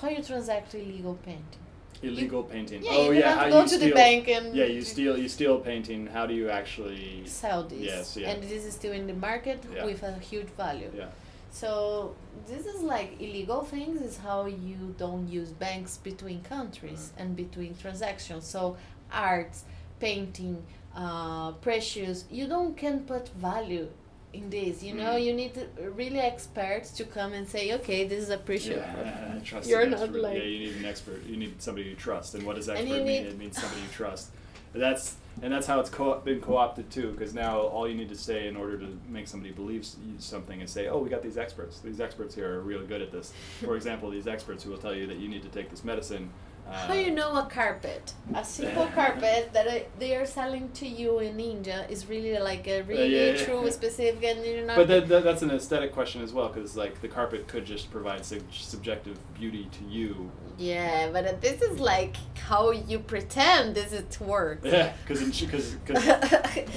How 0.00 0.08
you 0.08 0.22
transact 0.22 0.74
illegal 0.74 1.18
painting? 1.24 1.61
Illegal 2.02 2.42
painting. 2.42 2.82
Yeah, 2.82 2.90
oh 2.92 3.10
you 3.10 3.20
yeah, 3.20 3.34
how 3.34 3.44
to 3.44 3.50
go 3.50 3.60
you 3.62 3.62
to 3.62 3.68
steal, 3.68 3.88
the 3.88 3.94
bank 3.94 4.28
and 4.28 4.54
Yeah, 4.54 4.64
you 4.64 4.82
steal 4.82 5.16
you 5.16 5.28
steal 5.28 5.58
painting. 5.60 6.06
How 6.06 6.26
do 6.26 6.34
you 6.34 6.50
actually 6.50 7.22
sell 7.26 7.62
this. 7.62 7.80
Yes, 7.80 8.16
yeah. 8.16 8.30
And 8.30 8.42
this 8.42 8.64
is 8.64 8.74
still 8.74 8.92
in 8.92 9.06
the 9.06 9.14
market 9.14 9.64
Yeah. 9.72 9.84
with 9.84 10.02
a 10.02 10.12
huge 10.18 10.48
value. 10.56 10.90
Yeah. 10.94 11.08
So 11.50 12.14
this 12.46 12.66
is 12.66 12.82
like 12.82 13.20
illegal 13.20 13.62
things 13.62 14.00
is 14.00 14.16
how 14.18 14.46
you 14.46 14.94
don't 14.98 15.28
use 15.28 15.50
banks 15.50 15.98
between 15.98 16.42
countries 16.42 17.12
and 17.18 17.36
between 17.36 17.76
transactions. 17.76 18.46
So 18.46 18.76
arts, 19.12 19.64
painting, 20.00 20.64
uh, 20.96 21.52
precious, 21.52 22.24
you 22.30 22.46
don't 22.48 22.76
can 22.76 23.00
put 23.00 23.28
value 23.28 23.88
in 24.32 24.48
this. 24.50 24.82
You 24.82 24.94
know, 24.94 25.12
Mm. 25.14 25.24
you 25.24 25.32
need 25.34 25.52
really 25.94 26.18
experts 26.18 26.90
to 26.92 27.04
come 27.04 27.32
and 27.32 27.46
say, 27.48 27.72
okay, 27.74 28.06
this 28.06 28.22
is 28.22 28.30
a 28.30 28.38
precious. 28.38 28.76
Yeah, 28.76 29.38
trust 29.44 29.68
You're 29.68 29.86
not 29.86 30.00
expert. 30.02 30.20
like- 30.22 30.38
yeah, 30.38 30.44
you 30.44 30.58
need 30.60 30.76
an 30.76 30.84
expert. 30.84 31.22
You 31.26 31.36
need 31.36 31.60
somebody 31.60 31.88
you 31.88 31.94
trust. 31.96 32.34
And 32.34 32.44
what 32.46 32.56
does 32.56 32.68
And 32.68 32.78
expert 32.78 32.94
mean? 32.96 33.06
need- 33.06 33.26
It 33.26 33.38
means 33.38 33.60
somebody 33.60 33.82
you 33.82 33.88
trust. 33.92 34.30
That's 34.74 35.16
and 35.42 35.50
that's 35.50 35.66
how 35.66 35.80
it's 35.80 35.88
co- 35.88 36.20
been 36.20 36.40
co-opted 36.42 36.90
too. 36.90 37.10
Because 37.12 37.32
now 37.32 37.58
all 37.60 37.88
you 37.88 37.94
need 37.94 38.10
to 38.10 38.14
say 38.14 38.48
in 38.48 38.56
order 38.56 38.76
to 38.78 38.86
make 39.08 39.26
somebody 39.26 39.50
believe 39.52 39.86
something 40.18 40.60
is 40.60 40.70
say, 40.70 40.88
"Oh, 40.88 40.98
we 40.98 41.08
got 41.08 41.22
these 41.22 41.38
experts. 41.38 41.78
These 41.80 42.00
experts 42.00 42.34
here 42.34 42.54
are 42.58 42.60
really 42.60 42.86
good 42.86 43.00
at 43.00 43.10
this." 43.12 43.32
For 43.60 43.74
example, 43.76 44.10
these 44.10 44.26
experts 44.26 44.62
who 44.64 44.70
will 44.70 44.78
tell 44.78 44.94
you 44.94 45.06
that 45.06 45.16
you 45.18 45.28
need 45.28 45.42
to 45.42 45.48
take 45.48 45.70
this 45.70 45.84
medicine. 45.84 46.30
Uh, 46.72 46.86
How 46.86 46.94
you 46.94 47.10
know 47.10 47.36
a 47.36 47.44
carpet? 47.44 48.14
A 48.34 48.42
simple 48.42 48.86
carpet 48.94 49.50
that 49.52 49.98
they 49.98 50.16
are 50.16 50.24
selling 50.24 50.70
to 50.72 50.86
you 50.88 51.18
in 51.18 51.38
India 51.38 51.84
is 51.90 52.08
really 52.08 52.38
like 52.38 52.66
a 52.66 52.80
really 52.82 53.14
yeah, 53.14 53.32
yeah, 53.32 53.44
true, 53.44 53.64
yeah. 53.64 53.70
specific, 53.70 54.24
and 54.24 54.44
you're 54.44 54.64
not. 54.64 54.76
But 54.76 54.88
that, 54.88 55.08
that, 55.08 55.22
that's 55.22 55.42
an 55.42 55.50
aesthetic 55.50 55.92
question 55.92 56.22
as 56.22 56.32
well, 56.32 56.48
because 56.48 56.74
like 56.74 57.02
the 57.02 57.08
carpet 57.08 57.46
could 57.46 57.66
just 57.66 57.90
provide 57.90 58.24
sub- 58.24 58.50
subjective 58.52 59.18
beauty 59.34 59.68
to 59.72 59.84
you. 59.84 60.30
Yeah, 60.58 61.10
but 61.12 61.40
this 61.40 61.60
is 61.62 61.80
like 61.80 62.16
how 62.38 62.70
you 62.70 62.98
pretend 63.00 63.74
this 63.74 63.92
is 63.92 64.04
to 64.16 64.24
work. 64.24 64.60
Yeah, 64.62 64.92
because 65.06 65.20
because 65.30 65.76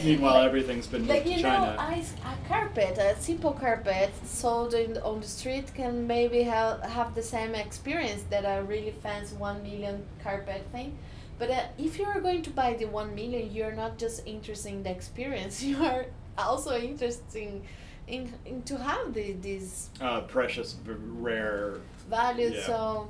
meanwhile 0.04 0.42
everything's 0.44 0.88
been 0.88 1.02
moved 1.02 1.14
like 1.14 1.24
to 1.24 1.30
you 1.30 1.42
China. 1.42 1.76
know, 1.76 2.04
a 2.32 2.48
carpet, 2.48 2.98
a 2.98 3.16
simple 3.20 3.52
carpet 3.54 4.12
sold 4.24 4.74
in, 4.74 4.98
on 5.00 5.20
the 5.22 5.28
street 5.28 5.74
can 5.74 6.08
maybe 6.08 6.44
have 6.44 6.82
have 6.84 7.16
the 7.16 7.22
same 7.36 7.54
experience 7.54 8.24
that 8.30 8.44
a 8.46 8.64
really 8.64 8.94
fancy 9.04 9.36
one 9.36 9.62
million 9.62 9.85
carpet 10.24 10.66
thing. 10.72 10.98
But 11.38 11.50
uh, 11.52 11.64
if 11.78 12.00
you 12.00 12.06
are 12.06 12.20
going 12.22 12.42
to 12.44 12.50
buy 12.50 12.74
the 12.74 12.86
one 12.86 13.14
million, 13.14 13.52
you're 13.54 13.74
not 13.74 13.98
just 13.98 14.26
interested 14.26 14.72
in 14.74 14.84
the 14.84 14.92
experience. 14.92 15.62
You 15.70 15.84
are 15.84 16.06
also 16.38 16.78
interested 16.78 17.36
in, 17.36 17.62
in, 18.08 18.34
in 18.46 18.62
to 18.64 18.78
have 18.78 19.14
the, 19.14 19.34
these 19.34 19.90
uh, 20.00 20.22
precious, 20.22 20.76
rare. 20.86 21.80
value. 22.10 22.52
Yeah. 22.54 22.66
So 22.66 23.10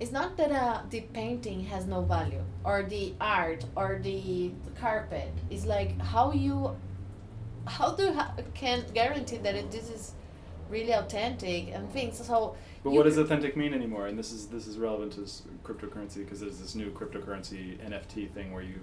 it's 0.00 0.12
not 0.12 0.36
that 0.36 0.52
uh, 0.52 0.82
the 0.90 1.00
painting 1.12 1.64
has 1.66 1.86
no 1.86 2.02
value 2.02 2.42
or 2.64 2.84
the 2.84 3.14
art 3.20 3.64
or 3.76 4.00
the 4.02 4.52
carpet. 4.80 5.32
It's 5.50 5.66
like 5.66 6.00
how 6.00 6.32
you 6.32 6.76
how 7.66 7.94
do 7.94 8.04
you 8.04 8.12
ha- 8.12 8.32
can 8.54 8.84
guarantee 8.94 9.36
that 9.38 9.54
it, 9.54 9.70
this 9.70 9.90
is 9.90 10.12
really 10.70 10.92
authentic 10.92 11.68
and 11.74 11.90
things. 11.92 12.24
So 12.24 12.56
But 12.84 12.92
what 12.92 13.04
does 13.04 13.18
authentic 13.18 13.56
mean 13.56 13.74
anymore? 13.74 14.06
And 14.06 14.18
this 14.18 14.32
is 14.32 14.46
this 14.46 14.66
is 14.66 14.78
relevant 14.78 15.12
to 15.14 15.22
s- 15.22 15.42
cryptocurrency 15.64 16.16
because 16.18 16.40
there's 16.40 16.58
this 16.58 16.74
new 16.74 16.90
cryptocurrency 16.90 17.76
NFT 17.78 18.30
thing 18.30 18.52
where 18.52 18.62
you 18.62 18.78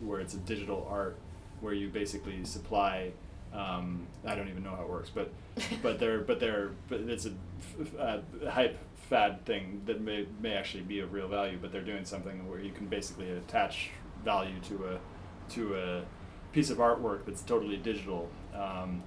where 0.00 0.20
it's 0.20 0.34
a 0.34 0.38
digital 0.38 0.86
art 0.90 1.16
where 1.60 1.74
you 1.74 1.88
basically 1.88 2.44
supply. 2.44 3.12
Um, 3.52 4.06
I 4.26 4.34
don't 4.34 4.48
even 4.48 4.62
know 4.62 4.70
how 4.74 4.82
it 4.82 4.88
works, 4.88 5.10
but 5.14 5.30
but 5.82 5.98
they're 5.98 6.20
but 6.20 6.40
they're 6.40 6.70
but 6.88 7.00
it's 7.00 7.26
a 7.26 7.32
f- 7.80 7.98
uh, 7.98 8.50
hype 8.50 8.78
fad 9.08 9.44
thing 9.44 9.82
that 9.86 10.00
may 10.00 10.26
may 10.40 10.54
actually 10.54 10.82
be 10.82 11.00
of 11.00 11.12
real 11.12 11.28
value. 11.28 11.58
But 11.60 11.72
they're 11.72 11.82
doing 11.82 12.04
something 12.04 12.48
where 12.48 12.60
you 12.60 12.72
can 12.72 12.86
basically 12.86 13.30
attach 13.30 13.90
value 14.24 14.58
to 14.68 14.86
a 14.86 15.52
to 15.52 15.76
a 15.76 16.02
piece 16.52 16.70
of 16.70 16.78
artwork 16.78 17.26
that's 17.26 17.42
totally 17.42 17.76
digital. 17.76 18.28
Um, 18.54 19.02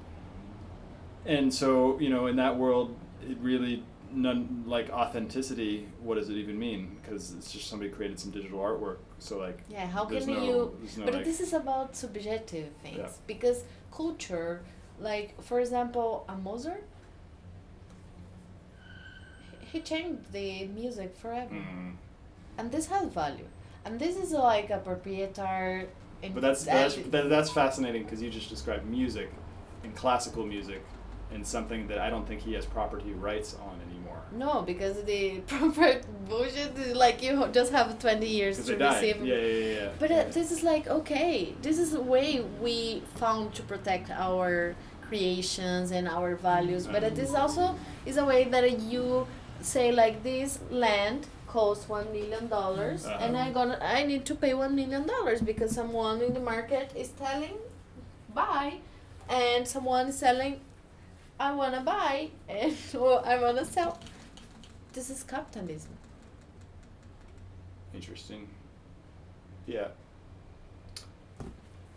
and 1.26 1.54
so 1.54 2.00
you 2.00 2.10
know 2.10 2.28
in 2.28 2.36
that 2.38 2.58
world 2.58 2.96
it 3.28 3.38
really 3.42 3.84
none 4.12 4.64
like 4.66 4.90
authenticity 4.90 5.88
what 6.02 6.16
does 6.16 6.30
it 6.30 6.34
even 6.34 6.58
mean 6.58 6.98
because 7.02 7.34
it's 7.36 7.52
just 7.52 7.70
somebody 7.70 7.90
created 7.92 8.20
some 8.20 8.32
digital 8.32 8.60
artwork 8.60 8.98
so 9.20 9.38
like 9.38 9.60
yeah, 9.70 9.86
how 9.88 10.06
can 10.06 10.26
no- 10.26 10.44
you? 10.44 10.78
no, 10.98 11.06
but 11.06 11.14
like- 11.14 11.26
this 11.26 11.40
is 11.40 11.54
about 11.54 11.96
subjective 11.96 12.70
things 12.82 12.98
Yeah. 12.98 13.10
because 13.28 13.64
culture, 13.92 14.62
like 15.00 15.42
for 15.42 15.60
example, 15.60 16.26
a 16.30 16.36
Mozart. 16.36 16.84
He 19.72 19.82
changed 19.82 20.32
the 20.32 20.66
music 20.68 21.16
forever. 21.16 21.54
mm. 21.54 21.94
and 22.58 22.72
this 22.72 22.88
has 22.88 23.08
value 23.14 23.46
and 23.86 24.00
this 24.00 24.18
is 24.18 24.32
like 24.32 24.70
a 24.70 24.80
proprietor 24.80 25.88
but 26.34 26.42
that's 26.42 26.64
that's 26.64 26.96
that, 26.96 27.30
that's 27.30 27.50
fascinating 27.50 28.04
because 28.04 28.22
you 28.22 28.30
just 28.30 28.50
described 28.50 28.86
music 28.86 29.30
and 29.84 29.96
classical 29.96 30.46
music 30.46 30.84
and 31.32 31.46
something 31.46 31.88
that 31.88 32.00
I 32.00 32.10
don't 32.10 32.28
think 32.28 32.42
he 32.42 32.54
has 32.54 32.66
property 32.66 33.14
rights 33.14 33.56
on 33.56 33.80
no 34.38 34.62
because 34.62 35.02
the 35.04 35.40
proper 35.48 36.00
bullshit 36.30 36.78
is 36.78 36.96
like 36.96 37.22
you 37.24 37.48
just 37.52 37.72
have 37.72 37.98
20 38.00 38.28
years 38.28 38.64
to 38.66 38.76
receive 38.78 39.26
yeah 39.26 39.36
yeah 39.36 39.42
yeah, 39.48 39.82
yeah. 39.82 39.90
but 40.00 40.10
yeah. 40.10 40.18
uh, 40.20 40.32
this 40.32 40.52
is 40.52 40.64
like 40.64 40.88
okay 40.88 41.54
this 41.62 41.80
is 41.80 41.94
a 41.94 42.02
way 42.02 42.42
we 42.62 43.02
found 43.16 43.54
to 43.56 43.62
protect 43.64 44.10
our 44.12 44.76
creations 45.08 45.92
and 45.92 46.08
our 46.08 46.36
values 46.36 46.86
but 46.86 47.04
uh, 47.04 47.10
this 47.10 47.34
also 47.34 47.76
is 48.06 48.18
a 48.18 48.26
way 48.26 48.44
that 48.44 48.80
you 48.82 49.26
say 49.62 49.92
like 49.92 50.22
this 50.24 50.60
land 50.70 51.26
costs 51.48 51.90
one 51.90 52.06
million 52.14 52.48
dollars 52.48 53.06
and 53.06 53.36
Uh-huh. 53.36 53.46
i 53.46 53.52
gonna 53.52 53.80
i 53.82 54.04
need 54.04 54.24
to 54.26 54.36
pay 54.36 54.54
one 54.54 54.76
million 54.76 55.08
dollars 55.08 55.42
because 55.42 55.72
someone 55.74 56.22
in 56.22 56.34
the 56.36 56.40
market 56.40 56.92
is 56.96 57.10
telling 57.10 57.58
buy 58.36 58.74
and 59.28 59.68
someone 59.68 60.08
is 60.10 60.18
selling 60.20 60.60
i 61.40 61.52
want 61.52 61.74
to 61.74 61.82
buy 61.82 62.30
and 62.50 62.76
or 62.96 63.26
i 63.26 63.36
want 63.42 63.58
to 63.58 63.66
sell 63.66 63.98
this 64.94 65.10
is 65.10 65.24
capitalism 65.24 65.98
Interesting. 67.94 68.48
Yeah. 69.66 69.88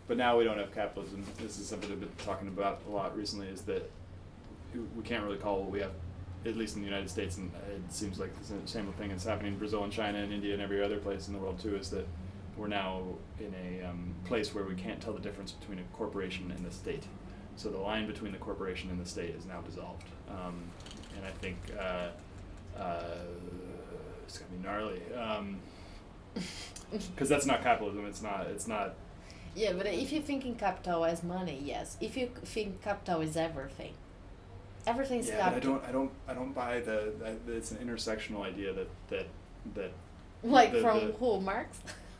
But 0.07 0.17
now 0.17 0.37
we 0.37 0.43
don't 0.43 0.57
have 0.57 0.73
capitalism. 0.73 1.25
This 1.37 1.59
is 1.59 1.67
something 1.67 1.91
I've 1.91 1.99
been 1.99 2.09
talking 2.25 2.47
about 2.47 2.81
a 2.87 2.91
lot 2.91 3.15
recently. 3.17 3.47
Is 3.47 3.61
that 3.63 3.89
we 4.73 5.03
can't 5.03 5.23
really 5.23 5.37
call 5.37 5.61
what 5.61 5.71
we 5.71 5.79
have 5.79 5.91
at 6.45 6.57
least 6.57 6.75
in 6.75 6.81
the 6.81 6.87
United 6.87 7.09
States, 7.09 7.37
and 7.37 7.49
it 7.73 7.93
seems 7.93 8.19
like 8.19 8.31
the 8.37 8.67
same 8.67 8.91
thing 8.93 9.11
is 9.11 9.23
happening 9.23 9.53
in 9.53 9.59
Brazil 9.59 9.85
and 9.85 9.93
China 9.93 10.17
and 10.17 10.33
India 10.33 10.53
and 10.53 10.61
every 10.61 10.83
other 10.83 10.97
place 10.97 11.27
in 11.27 11.33
the 11.33 11.39
world 11.39 11.57
too, 11.57 11.77
is 11.77 11.89
that 11.89 12.05
we're 12.57 12.67
now 12.67 13.01
in 13.39 13.53
a 13.65 13.85
um, 13.85 14.13
place 14.25 14.53
where 14.53 14.65
we 14.65 14.75
can't 14.75 14.99
tell 14.99 15.13
the 15.13 15.21
difference 15.21 15.53
between 15.53 15.79
a 15.79 15.83
corporation 15.95 16.51
and 16.51 16.65
the 16.65 16.71
state. 16.71 17.03
So 17.55 17.69
the 17.69 17.77
line 17.77 18.07
between 18.07 18.33
the 18.33 18.39
corporation 18.39 18.89
and 18.89 18.99
the 18.99 19.07
state 19.09 19.35
is 19.35 19.45
now 19.45 19.61
dissolved, 19.61 20.07
um, 20.29 20.63
and 21.15 21.25
I 21.25 21.31
think 21.31 21.55
uh, 21.79 22.07
uh, 22.79 23.03
it's 24.25 24.37
gonna 24.37 24.51
be 24.51 24.63
gnarly. 24.63 25.01
Because 27.15 27.29
that's 27.29 27.45
not 27.45 27.63
capitalism. 27.63 28.05
It's 28.05 28.21
not. 28.21 28.47
It's 28.47 28.67
not. 28.67 28.93
Yeah, 29.55 29.73
but 29.73 29.85
if 29.87 30.11
you 30.11 30.21
think 30.21 30.45
in 30.45 30.55
capital 30.55 31.05
as 31.05 31.23
money, 31.23 31.59
yes. 31.63 31.97
If 32.01 32.17
you 32.17 32.29
think 32.43 32.81
capital 32.83 33.21
is 33.21 33.35
everything, 33.37 33.93
everything's 34.85 35.27
yeah, 35.27 35.49
but 35.49 35.55
I 35.55 35.59
don't. 35.59 35.83
I 35.85 35.91
don't. 35.91 36.11
I 36.27 36.33
don't 36.33 36.53
buy 36.53 36.79
the. 36.81 37.13
it's 37.47 37.71
an 37.71 37.77
intersectional 37.77 38.41
idea 38.41 38.73
that 38.73 38.89
that 39.09 39.27
that. 39.75 39.91
Like 40.43 40.71
the- 40.73 40.81
from 40.81 41.07
the- 41.07 41.13
who, 41.13 41.39
Marx? 41.41 41.79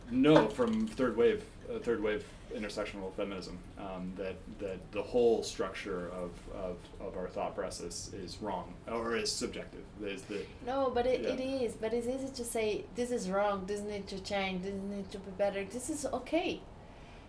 No, 0.09 0.48
from 0.57 0.88
third 0.88 1.17
wave, 1.17 1.43
uh, 1.73 1.80
third 1.80 2.01
wave 2.01 2.25
intersectional 2.56 3.14
feminism. 3.14 3.57
Um, 3.77 4.14
that 4.15 4.35
that 4.59 4.80
the 4.91 5.01
whole 5.01 5.43
structure 5.43 6.07
of, 6.09 6.32
of, 6.53 6.77
of 6.99 7.17
our 7.17 7.27
thought 7.27 7.56
process 7.56 8.11
is 8.14 8.38
wrong 8.41 8.73
or 8.88 9.15
is 9.15 9.32
subjective. 9.32 9.83
Is 10.03 10.22
the 10.23 10.45
No, 10.65 10.91
but 10.93 11.06
it, 11.06 11.22
Yeah. 11.22 11.30
it 11.33 11.40
is. 11.40 11.73
But 11.73 11.93
it's 11.93 12.07
easy 12.07 12.27
to 12.33 12.43
say 12.43 12.85
this 12.95 13.11
is 13.11 13.30
wrong. 13.30 13.65
This 13.65 13.82
needs 13.82 14.09
to 14.11 14.19
change. 14.22 14.64
This 14.64 14.75
needs 14.75 15.09
to 15.11 15.19
be 15.19 15.32
better. 15.32 15.64
This 15.65 15.90
is 15.90 16.06
okay. 16.06 16.61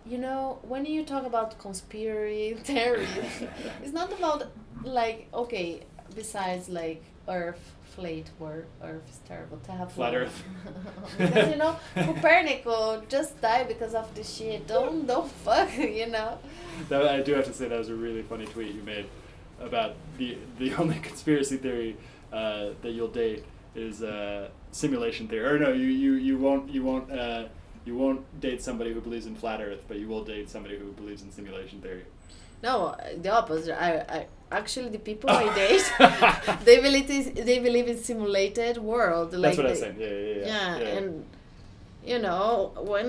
You 0.05 0.19
know, 0.19 0.59
when 0.61 0.85
you 0.85 1.03
talk 1.03 1.25
about 1.25 1.57
conspiracy 1.59 2.53
theories, 2.63 3.07
it's 3.83 3.93
not 3.93 4.11
about 4.13 4.51
like 4.83 5.27
okay. 5.33 5.81
Besides 6.15 6.69
like 6.69 7.03
Earth 7.27 7.74
flat, 7.95 8.29
where 8.37 8.65
Earth 8.83 9.09
is 9.09 9.19
terrible 9.27 9.57
to 9.65 9.71
have 9.71 9.91
Flat 9.91 10.13
Earth. 10.13 10.43
because 11.17 11.49
you 11.49 11.57
know 11.57 11.77
Copernico 11.95 13.07
just 13.07 13.39
died 13.41 13.67
because 13.67 13.93
of 13.95 14.13
this 14.13 14.35
shit. 14.35 14.67
Don't 14.67 15.07
don't 15.07 15.31
fuck. 15.31 15.69
You 15.77 16.07
know. 16.07 16.37
that, 16.89 17.07
I 17.07 17.21
do 17.21 17.33
have 17.33 17.45
to 17.45 17.53
say 17.53 17.67
that 17.67 17.77
was 17.77 17.89
a 17.89 17.95
really 17.95 18.21
funny 18.21 18.45
tweet 18.45 18.73
you 18.75 18.83
made 18.83 19.05
about 19.59 19.95
the 20.17 20.37
the 20.59 20.73
only 20.75 20.99
conspiracy 20.99 21.57
theory 21.57 21.95
uh, 22.33 22.69
that 22.81 22.91
you'll 22.91 23.07
date 23.07 23.43
is 23.75 24.01
uh, 24.03 24.49
simulation 24.71 25.27
theory. 25.27 25.45
Or 25.45 25.59
no, 25.59 25.71
you, 25.71 25.87
you, 25.87 26.13
you 26.13 26.37
won't 26.37 26.69
you 26.69 26.83
won't 26.83 27.11
uh, 27.11 27.45
you 27.85 27.95
won't 27.95 28.21
date 28.41 28.61
somebody 28.61 28.93
who 28.93 29.01
believes 29.01 29.25
in 29.25 29.35
flat 29.35 29.61
Earth, 29.61 29.83
but 29.87 29.97
you 29.99 30.07
will 30.07 30.23
date 30.23 30.49
somebody 30.49 30.77
who 30.77 30.91
believes 30.91 31.21
in 31.21 31.31
simulation 31.31 31.81
theory. 31.81 32.03
No, 32.63 32.95
the 33.21 33.29
opposite. 33.29 33.79
I, 33.79 33.99
I 34.09 34.27
actually 34.61 34.89
the 34.97 35.03
people 35.09 35.29
I 35.29 35.45
date, 35.61 35.85
they 36.69 36.77
believe 36.85 37.09
is, 37.19 37.25
they 37.49 37.59
believe 37.67 37.87
in 37.93 37.97
simulated 38.09 38.75
world. 38.91 39.27
Like 39.33 39.41
That's 39.43 39.57
what 39.57 39.67
I 39.67 39.69
was 39.71 39.79
saying. 39.85 39.97
Yeah, 39.99 40.07
yeah, 40.07 40.35
yeah. 40.41 40.77
Yeah, 40.79 40.97
and 40.97 41.07
you 42.11 42.19
know 42.27 42.45
when 42.91 43.07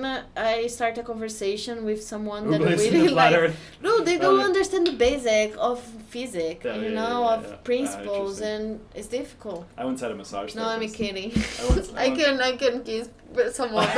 I 0.53 0.65
start 0.75 0.97
a 0.97 1.03
conversation 1.11 1.75
with 1.89 2.01
someone 2.13 2.43
Who 2.45 2.51
that 2.57 2.61
really 2.83 3.07
like, 3.21 3.53
no, 3.85 3.91
they 4.07 4.17
Oh, 4.17 4.21
don't 4.25 4.39
yeah. 4.39 4.45
understand 4.51 4.83
the 4.87 4.95
basic 5.07 5.49
of 5.69 5.77
physics, 6.15 6.65
Yeah, 6.65 6.75
you 6.83 6.89
know, 6.99 7.15
yeah, 7.25 7.35
of 7.35 7.41
yeah. 7.43 7.53
Ah, 7.53 7.69
principles, 7.69 8.33
interesting. 8.41 8.71
and 8.71 8.97
it's 8.99 9.09
difficult. 9.19 9.61
I 9.77 9.83
once 9.89 9.99
had 10.01 10.11
a 10.15 10.15
massage 10.15 10.55
No, 10.55 10.63
I'm 10.73 10.87
kidding. 11.01 11.31
I 11.61 11.63
once- 11.73 11.91
I 11.95 12.03
I 12.05 12.07
once- 12.09 12.19
can 12.21 12.35
I 12.49 12.51
can 12.63 12.75
kiss 12.89 13.05
someone. 13.59 13.87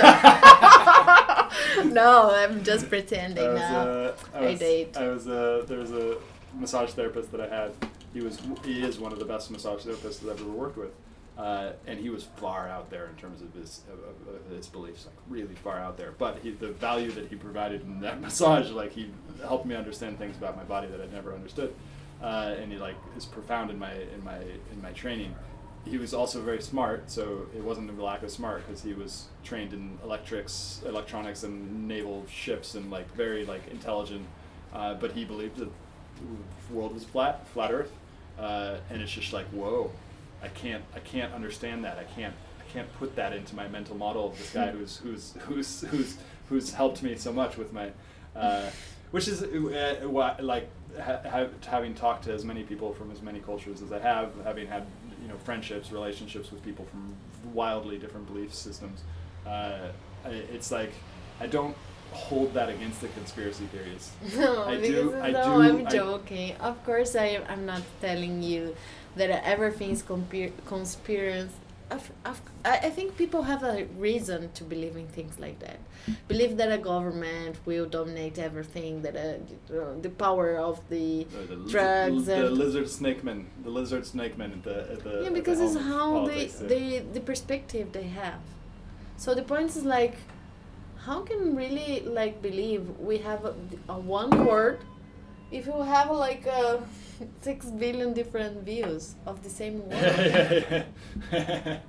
no, 1.94 2.32
I'm 2.34 2.64
just 2.64 2.90
pretending 2.90 3.46
I 3.46 3.50
was, 3.54 3.60
now. 3.62 3.88
uh, 3.88 4.16
I 4.34 4.48
I 4.48 4.56
date. 4.56 4.98
I 4.98 5.08
was 5.10 5.28
uh, 5.28 5.64
there 5.68 5.80
was 5.80 5.92
a 5.92 6.18
massage 6.58 6.92
therapist 6.92 7.32
that 7.32 7.42
I 7.42 7.48
had. 7.48 7.72
He 8.14 8.22
was 8.22 8.40
he 8.64 8.82
is 8.82 9.00
one 9.00 9.12
of 9.12 9.20
the 9.20 9.26
best 9.26 9.52
massage 9.52 9.86
therapists 9.86 10.24
I've 10.24 10.40
ever 10.40 10.50
worked 10.50 10.78
with, 10.78 10.92
uh, 11.38 11.74
and 11.86 12.00
he 12.00 12.10
was 12.10 12.24
far 12.38 12.68
out 12.68 12.90
there 12.90 13.08
in 13.08 13.16
terms 13.16 13.42
of 13.42 13.54
his 13.54 13.82
of, 13.92 14.00
of, 14.34 14.56
his 14.56 14.68
beliefs, 14.68 15.06
like 15.06 15.16
really 15.30 15.56
far 15.56 15.80
out 15.80 15.98
there. 15.98 16.14
But 16.18 16.40
he, 16.40 16.52
the 16.52 16.72
value 16.72 17.12
that 17.12 17.28
he 17.28 17.36
provided 17.36 17.82
in 17.82 18.02
that 18.02 18.20
massage, 18.22 18.72
like 18.72 18.92
he 18.92 19.12
helped 19.42 19.66
me 19.66 19.76
understand 19.76 20.18
things 20.18 20.38
about 20.38 20.58
my 20.58 20.64
body 20.64 20.88
that 20.88 21.00
I'd 21.00 21.14
never 21.14 21.34
understood, 21.34 21.74
uh, 22.22 22.56
and 22.60 22.72
he 22.72 22.78
like 22.78 22.96
is 23.16 23.26
profound 23.26 23.70
in 23.70 23.78
my 23.78 23.94
in 23.94 24.24
my 24.24 24.38
in 24.38 24.82
my 24.82 24.92
training. 24.92 25.36
He 25.86 25.98
was 25.98 26.14
also 26.14 26.42
very 26.42 26.62
smart, 26.62 27.10
so 27.10 27.48
it 27.56 27.64
wasn't 27.64 27.90
a 27.90 28.04
lack 28.04 28.22
of 28.22 28.32
smart 28.32 28.68
because 28.68 28.84
he 28.84 28.94
was 28.94 29.28
trained 29.44 29.72
in 29.72 29.98
electrics, 30.04 30.82
electronics, 30.86 31.44
and 31.44 31.88
naval 31.88 32.26
ships, 32.30 32.76
and 32.76 32.92
like 32.92 33.10
very 33.16 33.46
like 33.46 33.68
intelligent. 33.70 34.26
Uh, 34.74 34.94
but 34.96 35.14
he 35.14 35.26
believed 35.26 35.58
that 35.58 35.70
world 36.72 36.94
was 36.94 37.04
flat, 37.04 37.48
flat 37.50 37.72
Earth, 37.72 37.92
uh, 38.38 38.78
and 38.90 39.02
it's 39.02 39.12
just 39.12 39.34
like 39.34 39.48
whoa, 39.48 39.92
I 40.42 40.48
can't 40.50 40.84
I 40.96 41.00
can't 41.00 41.34
understand 41.34 41.84
that. 41.86 41.98
I 41.98 42.04
can't 42.04 42.34
I 42.60 42.72
can't 42.72 42.92
put 42.98 43.16
that 43.16 43.34
into 43.34 43.56
my 43.56 43.68
mental 43.68 43.96
model 43.96 44.28
of 44.28 44.38
this 44.38 44.52
guy 44.52 44.72
who's 44.72 44.98
who's 44.98 45.34
who's 45.40 45.82
who's 45.82 46.18
who's 46.50 46.74
helped 46.74 47.04
me 47.04 47.16
so 47.16 47.32
much 47.32 47.58
with 47.58 47.72
my, 47.74 47.92
uh, 48.36 48.70
which 49.12 49.28
is 49.28 49.44
uh, 49.44 50.02
why 50.08 50.36
like 50.40 50.70
ha- 51.00 51.48
having 51.66 51.94
talked 51.94 52.24
to 52.26 52.34
as 52.34 52.44
many 52.44 52.64
people 52.64 52.94
from 52.94 53.12
as 53.12 53.22
many 53.22 53.40
cultures 53.40 53.82
as 53.82 53.92
I 53.92 54.00
have, 54.00 54.32
having 54.44 54.68
had 54.68 54.86
you 55.22 55.28
know 55.28 55.38
friendships, 55.44 55.92
relationships 55.92 56.52
with 56.52 56.64
people 56.64 56.86
from 56.86 57.16
wildly 57.54 57.98
different 57.98 58.28
belief 58.28 58.54
systems. 58.54 59.02
Uh, 59.46 59.90
it's 60.26 60.72
like 60.72 60.92
I 61.40 61.48
don't 61.48 61.76
hold 62.12 62.54
that 62.54 62.70
against 62.70 63.02
the 63.02 63.08
conspiracy 63.10 63.66
theories. 63.66 64.12
No, 64.36 64.64
I 64.64 64.78
because 64.78 65.12
do- 65.12 65.16
I 65.16 65.32
no, 65.32 65.44
do- 65.44 65.62
I'm 65.62 65.88
I- 65.88 65.90
joking. 65.90 66.56
Of 66.58 66.84
course, 66.86 67.16
I 67.16 67.40
I'm 67.50 67.66
not 67.66 67.84
telling 68.02 68.42
you 68.44 68.76
that 69.16 69.30
everything 69.46 69.92
is 69.92 70.04
conspiracy. 70.66 71.50
I, 71.92 72.36
I 72.88 72.90
think 72.92 73.18
people 73.18 73.42
have 73.44 73.64
a 73.64 73.86
reason 73.98 74.52
to 74.54 74.64
believe 74.64 74.96
in 74.96 75.08
things 75.08 75.40
like 75.40 75.58
that. 75.60 75.80
Believe 76.28 76.56
that 76.58 76.72
a 76.72 76.78
government 76.78 77.58
will 77.66 77.88
dominate 77.88 78.38
everything. 78.38 79.02
That 79.02 79.16
uh, 79.16 80.00
the 80.00 80.10
power 80.10 80.56
of 80.58 80.88
the 80.90 81.24
The, 81.24 81.56
the, 81.56 81.70
drugs 81.72 82.26
the, 82.28 82.46
and 82.48 82.58
lizard 82.58 82.90
snake 82.90 83.24
men, 83.24 83.48
the 83.64 83.72
lizard 83.72 84.06
snake 84.06 84.38
men 84.38 84.52
at 84.52 84.64
the 84.64 84.78
at 84.94 85.04
the 85.04 85.14
yeah, 85.24 85.30
the 85.30 85.32
because 85.40 85.60
it's 85.60 85.78
how 85.94 86.28
they, 86.28 86.46
they 86.46 87.00
the 87.00 87.22
perspective 87.22 87.92
they 87.92 88.08
have. 88.24 88.42
So 89.18 89.34
the 89.34 89.42
point 89.54 89.76
is 89.76 89.84
like, 89.84 90.16
how 91.10 91.22
can 91.22 91.56
really 91.56 92.02
like 92.06 92.40
believe 92.40 92.84
we 93.00 93.18
have 93.18 93.44
a, 93.44 93.56
a 93.90 93.98
one 93.98 94.30
word, 94.46 94.80
if 95.52 95.66
you 95.66 95.82
have 95.82 96.12
like 96.12 96.46
uh, 96.46 96.78
six 97.42 97.66
billion 97.66 98.14
different 98.14 98.64
views 98.64 99.16
of 99.26 99.42
the 99.44 99.50
same 99.50 99.78
word 99.90 100.86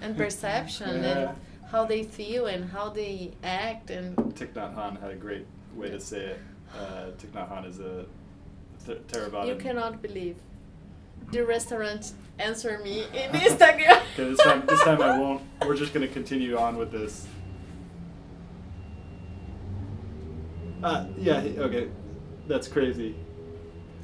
and 0.00 0.16
perception 0.16 1.02
Yeah. 1.02 1.10
and 1.12 1.28
how 1.70 1.84
they 1.84 2.02
feel 2.04 2.46
and 2.46 2.64
how 2.76 2.88
they 2.88 3.32
act 3.44 3.90
and 3.90 4.16
Thich 4.38 4.54
Nhat 4.54 4.74
Hanh 4.74 4.98
had 5.02 5.10
a 5.10 5.20
great 5.26 5.46
way 5.76 5.90
to 5.90 6.00
say 6.00 6.22
it. 6.32 6.38
Uh, 6.74 7.10
Thich 7.18 7.32
Nhat 7.34 7.48
Hanh 7.50 7.66
is 7.72 7.78
a 7.80 8.06
th- 8.86 9.02
Theravada. 9.08 9.46
you 9.48 9.56
cannot 9.56 10.00
believe. 10.00 10.36
The 11.32 11.44
restaurant 11.44 12.12
answer 12.38 12.80
me 12.82 13.04
in 13.22 13.28
Instagram. 13.48 14.00
Okay, 14.14 14.24
this 14.30 14.38
time, 14.40 14.62
this 14.66 14.82
time 14.82 15.00
I 15.02 15.18
won't. 15.18 15.42
We're 15.66 15.76
just 15.76 15.92
gonna 15.94 16.08
continue 16.08 16.56
on 16.56 16.78
with 16.78 16.90
this. 16.90 17.26
Uh, 20.82 21.06
yeah. 21.18 21.38
Okay, 21.58 21.88
that's 22.46 22.68
crazy. 22.68 23.14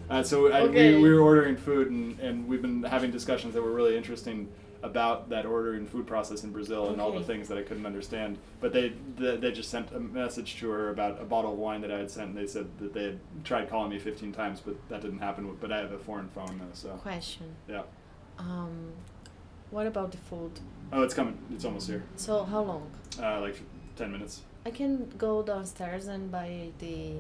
Uh, 0.09 0.23
so 0.23 0.53
I, 0.53 0.61
Okay. 0.63 0.95
we, 0.97 1.03
we 1.03 1.11
were 1.15 1.21
ordering 1.21 1.57
food, 1.57 1.91
and, 1.91 2.19
and 2.21 2.47
we've 2.49 2.63
been 2.63 2.83
having 2.85 3.11
discussions 3.11 3.55
that 3.55 3.63
were 3.63 3.73
really 3.73 3.97
interesting 3.97 4.49
about 4.83 5.31
that 5.31 5.45
ordering 5.47 5.85
food 5.87 6.07
process 6.07 6.45
in 6.45 6.53
Brazil 6.53 6.91
and 6.91 7.01
all 7.01 7.11
the 7.11 7.25
things 7.25 7.49
that 7.49 7.59
I 7.59 7.63
couldn't 7.63 7.87
understand. 7.87 8.39
But 8.61 8.73
they, 8.73 8.93
they 9.17 9.37
they 9.37 9.51
just 9.51 9.69
sent 9.71 9.91
a 9.93 9.99
message 9.99 10.57
to 10.61 10.69
her 10.71 10.91
about 10.91 11.21
a 11.21 11.25
bottle 11.25 11.53
of 11.55 11.59
wine 11.59 11.81
that 11.81 11.91
I 11.91 11.99
had 11.99 12.11
sent, 12.11 12.29
and 12.29 12.37
they 12.39 12.47
said 12.47 12.67
that 12.79 12.93
they 12.95 13.05
had 13.05 13.19
tried 13.43 13.69
calling 13.69 13.91
me 13.91 13.99
15 13.99 14.33
times, 14.33 14.61
but 14.61 14.77
that 14.91 15.01
didn't 15.01 15.19
happen. 15.19 15.57
But 15.61 15.73
I 15.73 15.79
have 15.79 15.91
a 15.93 15.99
foreign 15.99 16.29
phone 16.29 16.59
now, 16.59 16.67
so 16.73 16.91
Question. 17.03 17.47
yeah. 17.69 17.83
Um, 18.39 18.93
what 19.71 19.87
about 19.89 20.13
the 20.13 20.19
food? 20.19 20.53
Oh, 20.93 21.03
it's 21.03 21.15
coming. 21.15 21.37
It's 21.53 21.65
almost 21.65 21.89
here. 21.89 22.05
So 22.15 22.45
how 22.45 22.63
long? 22.63 22.89
Uh, 23.21 23.41
like 23.41 23.61
10 23.97 24.13
minutes. 24.13 24.43
I 24.67 24.71
can 24.73 25.09
go 25.17 25.45
downstairs 25.45 26.09
and 26.09 26.29
buy 26.29 26.71
the 26.81 27.13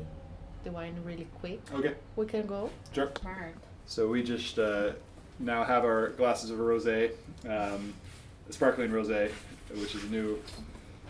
the 0.64 0.72
wine 0.72 0.96
really 1.04 1.28
quick. 1.38 1.60
Okay, 1.72 1.94
We 2.16 2.26
can 2.26 2.44
go. 2.44 2.70
sure. 2.92 3.12
Smart. 3.20 3.54
So 3.86 4.08
we 4.08 4.24
just 4.24 4.58
uh, 4.58 4.94
now 5.38 5.62
have 5.62 5.84
our 5.84 6.08
glasses 6.08 6.50
of 6.50 6.58
a 6.58 6.62
rosé, 6.62 7.12
um, 7.48 7.94
sparkling 8.50 8.90
rosé, 8.90 9.30
which 9.70 9.94
is 9.94 10.02
a 10.02 10.08
new, 10.08 10.42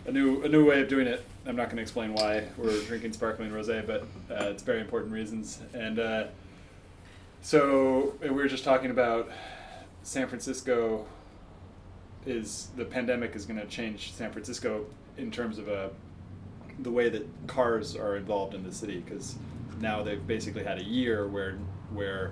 a 0.05 0.11
new, 0.11 0.43
a 0.43 0.47
new 0.47 0.63
way 0.63 0.79
of 0.81 0.87
doing 0.87 1.07
it. 1.07 1.25
I'm 1.47 1.55
not 1.55 1.69
going 1.69 1.77
to 1.77 1.81
explain 1.81 2.13
why 2.13 2.43
we're 2.55 2.83
drinking 2.83 3.13
sparkling 3.13 3.49
rosé, 3.49 3.83
but 3.87 4.03
uh, 4.29 4.51
it's 4.51 4.61
very 4.61 4.79
important 4.79 5.11
reasons. 5.13 5.59
And 5.73 5.97
uh, 5.97 6.25
so 7.41 8.13
we 8.21 8.29
were 8.29 8.47
just 8.47 8.63
talking 8.63 8.91
about 8.91 9.31
San 10.03 10.27
Francisco. 10.27 11.07
Is 12.27 12.69
the 12.77 12.85
pandemic 12.85 13.35
is 13.35 13.45
going 13.47 13.59
to 13.59 13.65
change 13.65 14.13
San 14.13 14.31
Francisco 14.31 14.85
in 15.17 15.31
terms 15.31 15.57
of 15.57 15.67
a 15.67 15.89
the 16.79 16.91
way 16.91 17.09
that 17.09 17.27
cars 17.47 17.95
are 17.95 18.15
involved 18.15 18.53
in 18.53 18.63
the 18.63 18.71
city 18.71 18.99
because 18.99 19.35
now 19.79 20.03
they've 20.03 20.25
basically 20.25 20.63
had 20.63 20.79
a 20.79 20.83
year 20.83 21.27
where 21.27 21.57
where 21.91 22.31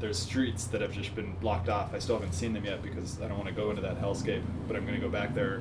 there's 0.00 0.18
streets 0.18 0.64
that 0.66 0.80
have 0.80 0.92
just 0.92 1.14
been 1.14 1.32
blocked 1.34 1.68
off. 1.68 1.94
I 1.94 2.00
still 2.00 2.16
haven't 2.16 2.34
seen 2.34 2.52
them 2.52 2.64
yet 2.64 2.82
because 2.82 3.20
I 3.22 3.28
don't 3.28 3.38
want 3.38 3.48
to 3.48 3.54
go 3.54 3.70
into 3.70 3.82
that 3.82 4.00
hellscape. 4.00 4.42
But 4.66 4.76
I'm 4.76 4.84
going 4.84 4.96
to 4.96 5.00
go 5.00 5.08
back 5.08 5.32
there 5.32 5.56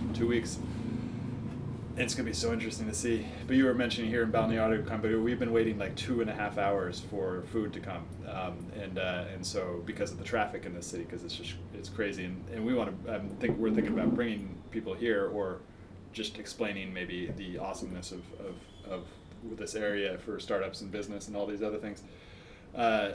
in 0.00 0.12
two 0.12 0.26
weeks. 0.26 0.58
It's 1.96 2.14
going 2.14 2.26
to 2.26 2.30
be 2.30 2.34
so 2.34 2.52
interesting 2.52 2.88
to 2.88 2.94
see. 2.94 3.26
But 3.46 3.56
you 3.56 3.64
were 3.64 3.74
mentioning 3.74 4.10
here 4.10 4.24
in 4.24 4.32
Balneário 4.32 4.84
Camboriú, 4.84 5.22
we've 5.22 5.38
been 5.38 5.52
waiting 5.52 5.78
like 5.78 5.94
two 5.94 6.20
and 6.20 6.28
a 6.28 6.34
half 6.34 6.58
hours 6.58 7.00
for 7.10 7.42
food 7.52 7.72
to 7.72 7.80
come, 7.80 8.04
um, 8.28 8.66
and 8.78 8.98
uh, 8.98 9.24
and 9.32 9.46
so 9.46 9.82
because 9.86 10.10
of 10.10 10.18
the 10.18 10.24
traffic 10.24 10.66
in 10.66 10.74
the 10.74 10.82
city, 10.82 11.04
because 11.04 11.24
it's 11.24 11.34
just 11.34 11.54
it's 11.72 11.88
crazy, 11.88 12.24
and, 12.24 12.44
and 12.52 12.66
we 12.66 12.74
want 12.74 13.06
to. 13.06 13.14
I 13.14 13.20
think 13.40 13.56
we're 13.56 13.70
thinking 13.70 13.94
about 13.94 14.14
bringing 14.14 14.60
people 14.72 14.92
here 14.92 15.30
or 15.32 15.60
just 16.16 16.38
explaining 16.38 16.92
maybe 16.94 17.30
the 17.36 17.58
awesomeness 17.58 18.10
of, 18.10 18.22
of, 18.40 18.54
of 18.90 19.04
this 19.58 19.74
area 19.74 20.16
for 20.16 20.40
startups 20.40 20.80
and 20.80 20.90
business 20.90 21.28
and 21.28 21.36
all 21.36 21.46
these 21.46 21.62
other 21.62 21.76
things. 21.76 22.02
Uh, 22.74 23.10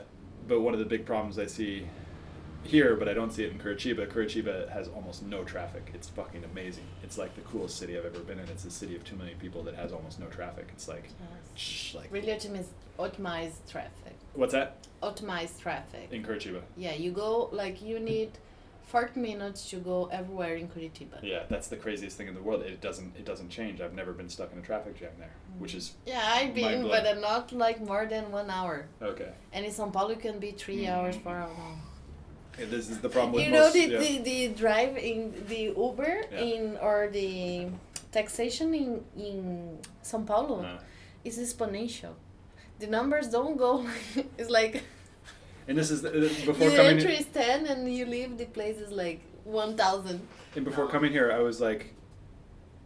but 0.46 0.60
one 0.60 0.72
of 0.72 0.78
the 0.78 0.86
big 0.86 1.04
problems 1.04 1.36
I 1.36 1.46
see 1.46 1.84
here, 2.62 2.94
but 2.94 3.08
I 3.08 3.12
don't 3.12 3.32
see 3.32 3.42
it 3.42 3.50
in 3.50 3.58
Curitiba. 3.58 4.06
Curitiba 4.06 4.68
has 4.70 4.86
almost 4.86 5.24
no 5.24 5.42
traffic. 5.42 5.90
It's 5.94 6.08
fucking 6.10 6.44
amazing. 6.44 6.84
It's 7.02 7.18
like 7.18 7.34
the 7.34 7.40
coolest 7.40 7.76
city 7.76 7.98
I've 7.98 8.04
ever 8.04 8.20
been 8.20 8.38
in. 8.38 8.48
It's 8.48 8.64
a 8.64 8.70
city 8.70 8.94
of 8.94 9.02
two 9.02 9.16
million 9.16 9.36
people 9.40 9.64
that 9.64 9.74
has 9.74 9.90
almost 9.92 10.20
no 10.20 10.26
traffic. 10.26 10.68
It's 10.72 10.86
like, 10.86 11.08
shh, 11.56 11.94
like 11.96 12.12
Really 12.12 12.28
optimize, 12.28 12.66
optimize 13.00 13.50
traffic. 13.68 14.14
what's 14.34 14.52
that 14.52 14.86
Optimize 15.02 15.58
traffic. 15.60 16.08
in 16.12 16.22
Curitiba? 16.22 16.60
Yeah, 16.76 16.92
you 16.94 17.10
go 17.10 17.48
like 17.50 17.82
you 17.82 17.98
need 17.98 18.30
40 18.92 19.20
minutes 19.20 19.70
to 19.70 19.76
go 19.76 20.06
everywhere 20.12 20.54
in 20.56 20.68
Curitiba. 20.68 21.18
Yeah, 21.22 21.44
that's 21.48 21.68
the 21.68 21.76
craziest 21.76 22.18
thing 22.18 22.28
in 22.28 22.34
the 22.34 22.42
world. 22.42 22.60
It 22.62 22.82
doesn't 22.82 23.16
it 23.16 23.24
doesn't 23.24 23.48
change. 23.48 23.80
I've 23.80 23.94
never 23.94 24.12
been 24.12 24.28
stuck 24.28 24.52
in 24.52 24.58
a 24.58 24.62
traffic 24.70 24.94
jam 25.00 25.12
there, 25.18 25.34
which 25.58 25.74
is 25.74 25.84
Yeah, 26.06 26.20
I've 26.36 26.54
been, 26.54 26.82
but 26.94 27.06
uh, 27.06 27.14
not 27.30 27.52
like 27.52 27.78
more 27.92 28.04
than 28.14 28.24
one 28.30 28.50
hour. 28.58 28.76
okay. 29.00 29.30
And 29.54 29.64
in 29.64 29.72
São 29.72 29.90
Paulo, 29.90 30.10
it 30.10 30.20
can 30.20 30.38
be 30.38 30.50
3 30.52 30.76
Mm. 30.84 30.90
hours, 30.92 31.16
four 31.24 31.36
hours. 31.44 31.78
And 32.60 32.70
this 32.70 32.90
is 32.92 32.98
the 33.00 33.08
problem 33.08 33.32
with 33.32 33.44
You 33.46 33.50
know 33.58 33.68
the, 33.72 33.84
yeah. 33.88 33.98
the, 34.04 34.12
the 34.30 34.40
drive 34.62 34.94
in 35.10 35.18
the 35.52 35.62
Uber 35.86 36.14
Yeah. 36.30 36.50
in 36.52 36.62
or 36.88 36.98
the 37.20 37.70
taxation 38.18 38.68
in 38.82 38.88
in 39.28 39.38
São 40.10 40.22
Paulo 40.30 40.56
Uh, 40.60 40.78
is 41.28 41.38
exponential. 41.46 42.14
The 42.82 42.88
numbers 42.98 43.26
don't 43.36 43.56
go. 43.66 43.72
it's 44.40 44.50
like 44.60 44.74
and 45.68 45.78
this 45.78 45.90
is 45.90 46.02
the, 46.02 46.08
uh, 46.10 46.46
before 46.46 46.70
the 46.70 46.76
coming. 46.76 46.98
entry 46.98 47.16
is 47.16 47.26
ten 47.26 47.66
and 47.66 47.92
you 47.92 48.06
leave 48.06 48.38
the 48.38 48.46
place 48.46 48.78
is 48.78 48.90
like 48.90 49.20
one 49.44 49.76
thousand. 49.76 50.20
And 50.56 50.64
before 50.64 50.88
coming 50.88 51.12
here, 51.12 51.32
I 51.32 51.40
was 51.40 51.60
like, 51.60 51.94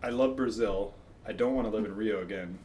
I 0.02 0.10
love 0.10 0.36
Brazil. 0.36 0.94
I 1.26 1.32
don't 1.32 1.54
want 1.54 1.68
to 1.68 1.76
live 1.76 1.84
in 1.84 1.96
Rio 1.96 2.22
again, 2.22 2.58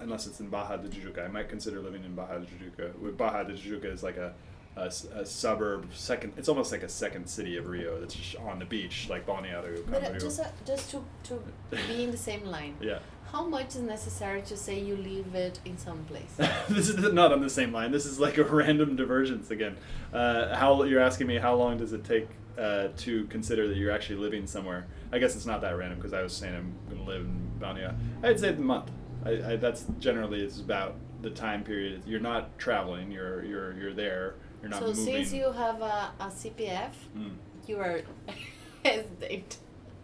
unless 0.00 0.26
it's 0.26 0.40
in 0.40 0.48
Barra 0.48 0.76
da 0.78 0.88
Tijuca. 0.88 1.24
I 1.24 1.28
might 1.28 1.48
consider 1.48 1.80
living 1.80 2.04
in 2.04 2.14
Barra 2.14 2.40
da 2.40 2.46
Tijuca. 2.46 2.98
With 2.98 3.16
Barra 3.16 3.44
da 3.44 3.54
Tijuca 3.54 3.86
is 3.86 4.02
like 4.02 4.16
a 4.16 4.34
a 4.76 5.24
suburb, 5.24 5.86
second. 5.94 6.32
It's 6.36 6.48
almost 6.48 6.72
like 6.72 6.82
a 6.82 6.88
second 6.88 7.28
city 7.28 7.56
of 7.56 7.68
Rio. 7.68 8.00
That's 8.00 8.14
just 8.14 8.36
on 8.36 8.58
the 8.58 8.64
beach, 8.64 9.08
like 9.08 9.24
Balneário 9.26 9.84
But 9.88 10.04
uh, 10.04 10.18
just 10.18 10.40
uh, 10.40 10.48
just 10.66 10.90
to 10.90 11.04
to 11.24 11.42
be 11.88 12.04
in 12.04 12.10
the 12.10 12.16
same 12.16 12.44
line. 12.44 12.74
yeah. 12.80 12.98
How 13.34 13.42
much 13.44 13.74
is 13.74 13.82
necessary 13.82 14.42
to 14.42 14.56
say 14.56 14.78
you 14.78 14.94
leave 14.96 15.34
it 15.34 15.58
in 15.64 15.76
some 15.76 16.04
place? 16.04 16.32
this 16.68 16.88
is 16.88 17.12
not 17.12 17.32
on 17.32 17.40
the 17.40 17.50
same 17.50 17.72
line. 17.72 17.90
This 17.90 18.06
is 18.06 18.20
like 18.20 18.38
a 18.38 18.44
random 18.62 18.94
divergence 18.94 19.50
again. 19.50 19.76
Uh, 20.12 20.54
how 20.54 20.84
you're 20.84 21.00
asking 21.00 21.26
me 21.26 21.38
how 21.38 21.56
long 21.56 21.76
does 21.76 21.92
it 21.92 22.04
take 22.04 22.28
uh, 22.56 22.90
to 22.98 23.24
consider 23.24 23.66
that 23.66 23.76
you're 23.76 23.90
actually 23.90 24.20
living 24.20 24.46
somewhere? 24.46 24.86
I 25.10 25.18
guess 25.18 25.34
it's 25.34 25.46
not 25.46 25.62
that 25.62 25.76
random 25.76 25.98
because 25.98 26.12
I 26.12 26.22
was 26.22 26.32
saying 26.32 26.54
I'm 26.54 26.74
going 26.88 27.04
to 27.04 27.10
live 27.10 27.22
in 27.22 27.50
Balnea. 27.58 27.96
I'd 28.22 28.38
say 28.38 28.52
the 28.52 28.62
month. 28.62 28.92
I, 29.26 29.30
I, 29.54 29.56
that's 29.56 29.86
generally 29.98 30.40
it's 30.40 30.60
about 30.60 30.94
the 31.20 31.30
time 31.30 31.64
period. 31.64 32.02
You're 32.06 32.20
not 32.20 32.56
traveling. 32.56 33.10
You're 33.10 33.44
you're 33.44 33.76
you're 33.76 33.94
there. 33.94 34.36
You're 34.62 34.70
not 34.70 34.78
so 34.78 34.86
moving. 34.90 35.04
since 35.06 35.32
you 35.32 35.50
have 35.50 35.82
a, 35.82 36.12
a 36.20 36.26
CPF, 36.26 36.92
Mm. 37.18 37.34
you 37.66 37.78
are 37.80 38.00
hesitant. 38.84 39.58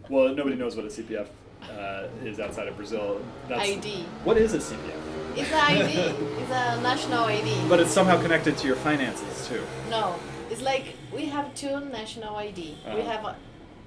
Well, 0.09 0.35
nobody 0.35 0.57
knows 0.57 0.75
what 0.75 0.83
a 0.83 0.89
CPF 0.89 1.27
uh, 1.69 2.07
is 2.23 2.39
outside 2.39 2.67
of 2.67 2.75
Brazil. 2.77 3.21
That's, 3.47 3.61
ID. 3.69 4.03
What 4.23 4.37
is 4.37 4.53
a 4.53 4.57
CPF? 4.59 4.99
It's 5.35 5.51
an 5.51 5.77
ID. 5.77 5.93
it's 6.41 6.51
a 6.51 6.81
national 6.81 7.23
ID. 7.25 7.67
But 7.69 7.79
it's 7.79 7.91
somehow 7.91 8.21
connected 8.21 8.57
to 8.57 8.67
your 8.67 8.75
finances 8.75 9.47
too. 9.47 9.61
no, 9.89 10.15
it's 10.49 10.61
like 10.61 10.95
we 11.13 11.25
have 11.25 11.53
two 11.55 11.79
national 11.79 12.35
ID. 12.35 12.77
We 12.85 12.91
Uh-huh. 12.91 13.01
have 13.11 13.25
a 13.25 13.35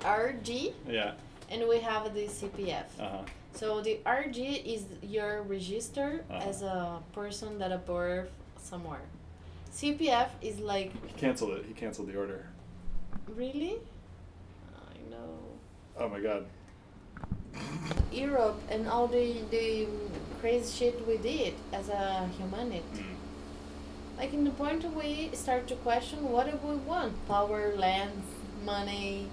RG 0.05 0.73
Yeah. 0.89 1.13
and 1.51 1.69
we 1.69 1.79
have 1.81 2.15
the 2.15 2.27
CPF. 2.29 2.87
Uh 2.99 3.09
huh. 3.09 3.19
So 3.53 3.81
the 3.83 4.01
RG 4.07 4.63
is 4.65 4.85
your 5.03 5.43
register 5.43 6.25
Uh-huh. 6.31 6.49
as 6.49 6.63
a 6.63 7.03
person 7.13 7.59
that 7.59 7.71
are 7.73 7.79
born 7.87 8.29
somewhere. 8.59 9.03
CPF 9.73 10.31
is 10.41 10.59
like 10.61 10.93
He 11.07 11.13
canceled 11.21 11.53
it. 11.59 11.65
He 11.67 11.75
canceled 11.75 12.09
the 12.09 12.17
order. 12.17 12.47
really. 13.37 13.77
I 14.75 15.11
know. 15.11 15.39
Oh 15.99 16.09
my 16.09 16.21
god. 16.21 16.47
Europe 18.13 18.61
and 18.69 18.89
all 18.89 19.07
the 19.07 19.37
the 19.51 19.87
crazy 20.41 20.71
shit 20.77 21.07
we 21.07 21.17
did 21.17 21.55
as 21.73 21.89
a 21.89 22.29
humanity. 22.39 22.83
Mm. 22.97 24.19
Like 24.19 24.33
in 24.33 24.45
the 24.45 24.51
point 24.51 24.85
we 24.95 25.31
start 25.33 25.67
to 25.69 25.77
question 25.77 26.31
what 26.31 26.51
do 26.51 26.59
we 26.67 26.77
want? 26.77 27.27
Power, 27.27 27.75
land, 27.77 28.23
money, 28.65 29.29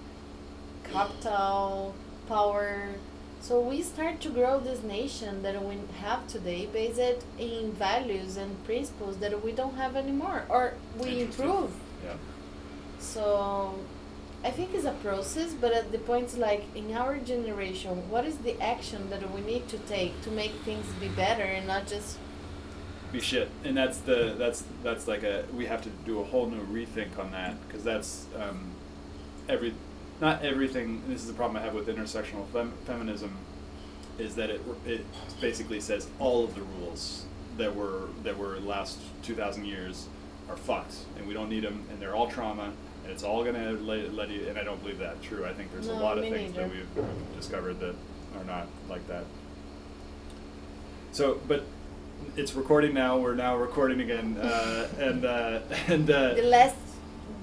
capital, 0.83 1.93
power. 2.27 2.89
So 3.41 3.59
we 3.59 3.81
start 3.81 4.21
to 4.21 4.29
grow 4.29 4.59
this 4.59 4.83
nation 4.83 5.41
that 5.43 5.63
we 5.63 5.77
have 5.99 6.27
today 6.27 6.67
based 6.67 7.25
in 7.39 7.71
values 7.73 8.37
and 8.37 8.63
principles 8.65 9.17
that 9.17 9.43
we 9.43 9.51
don't 9.51 9.75
have 9.75 9.95
anymore 9.95 10.43
or 10.47 10.73
we 10.97 11.21
improve. 11.21 11.71
Yeah. 12.03 12.13
So 12.99 13.75
I 14.43 14.49
think 14.49 14.73
it's 14.73 14.85
a 14.85 14.93
process, 15.03 15.53
but 15.53 15.71
at 15.71 15.91
the 15.91 15.99
point 15.99 16.37
like 16.37 16.63
in 16.75 16.93
our 16.93 17.17
generation, 17.17 18.09
what 18.09 18.25
is 18.25 18.37
the 18.39 18.59
action 18.61 19.09
that 19.11 19.31
we 19.31 19.41
need 19.41 19.67
to 19.69 19.77
take 19.79 20.19
to 20.23 20.31
make 20.31 20.51
things 20.65 20.85
be 20.99 21.09
better 21.09 21.43
and 21.43 21.67
not 21.67 21.85
just 21.87 22.17
Be 23.11 23.19
shit, 23.19 23.49
and 23.63 23.75
that's 23.75 23.97
the 23.99 24.35
that's 24.37 24.63
that's 24.83 25.07
like 25.07 25.23
a 25.23 25.45
we 25.53 25.65
have 25.65 25.81
to 25.83 25.89
do 26.05 26.21
a 26.21 26.23
whole 26.23 26.47
new 26.47 26.61
rethink 26.65 27.19
on 27.19 27.31
that 27.31 27.55
because 27.67 27.83
that's 27.83 28.25
um, 28.41 28.71
every 29.49 29.73
not 30.21 30.41
everything. 30.43 31.03
This 31.07 31.21
is 31.21 31.27
the 31.27 31.33
problem 31.33 31.57
I 31.57 31.61
have 31.65 31.73
with 31.73 31.87
intersectional 31.87 32.47
fem- 32.53 32.73
feminism, 32.85 33.35
is 34.17 34.35
that 34.35 34.49
it 34.49 34.61
it 34.85 35.05
basically 35.41 35.81
says 35.81 36.07
all 36.19 36.43
of 36.45 36.55
the 36.55 36.61
rules 36.61 37.25
that 37.57 37.75
were 37.75 38.07
that 38.23 38.37
were 38.37 38.59
last 38.61 38.97
two 39.23 39.35
thousand 39.35 39.65
years 39.65 40.07
are 40.49 40.57
fucked, 40.57 40.95
and 41.17 41.27
we 41.27 41.33
don't 41.33 41.49
need 41.49 41.63
them, 41.63 41.83
and 41.91 42.01
they're 42.01 42.15
all 42.15 42.27
trauma, 42.27 42.71
it's 43.11 43.23
all 43.23 43.43
gonna 43.43 43.71
let, 43.73 44.13
let 44.13 44.29
you. 44.29 44.47
And 44.47 44.57
I 44.57 44.63
don't 44.63 44.81
believe 44.81 44.97
that 44.99 45.21
true. 45.21 45.45
I 45.45 45.53
think 45.53 45.71
there's 45.71 45.87
a 45.87 45.93
lot 45.93 46.17
of 46.17 46.23
things 46.23 46.53
that 46.55 46.61
neither. 46.67 46.73
we've, 46.95 47.05
we've 47.05 47.35
discovered 47.37 47.79
that 47.79 47.95
are 48.37 48.43
not 48.45 48.67
like 48.89 49.05
that. 49.07 49.25
So, 51.11 51.39
but 51.47 51.65
it's 52.37 52.53
recording 52.53 52.93
now. 52.93 53.17
We're 53.17 53.35
now 53.35 53.57
recording 53.57 54.01
again, 54.01 54.37
uh, 54.37 54.87
and 54.99 55.25
uh, 55.25 55.59
and 55.87 56.09
uh, 56.09 56.33
the 56.35 56.43
last 56.43 56.75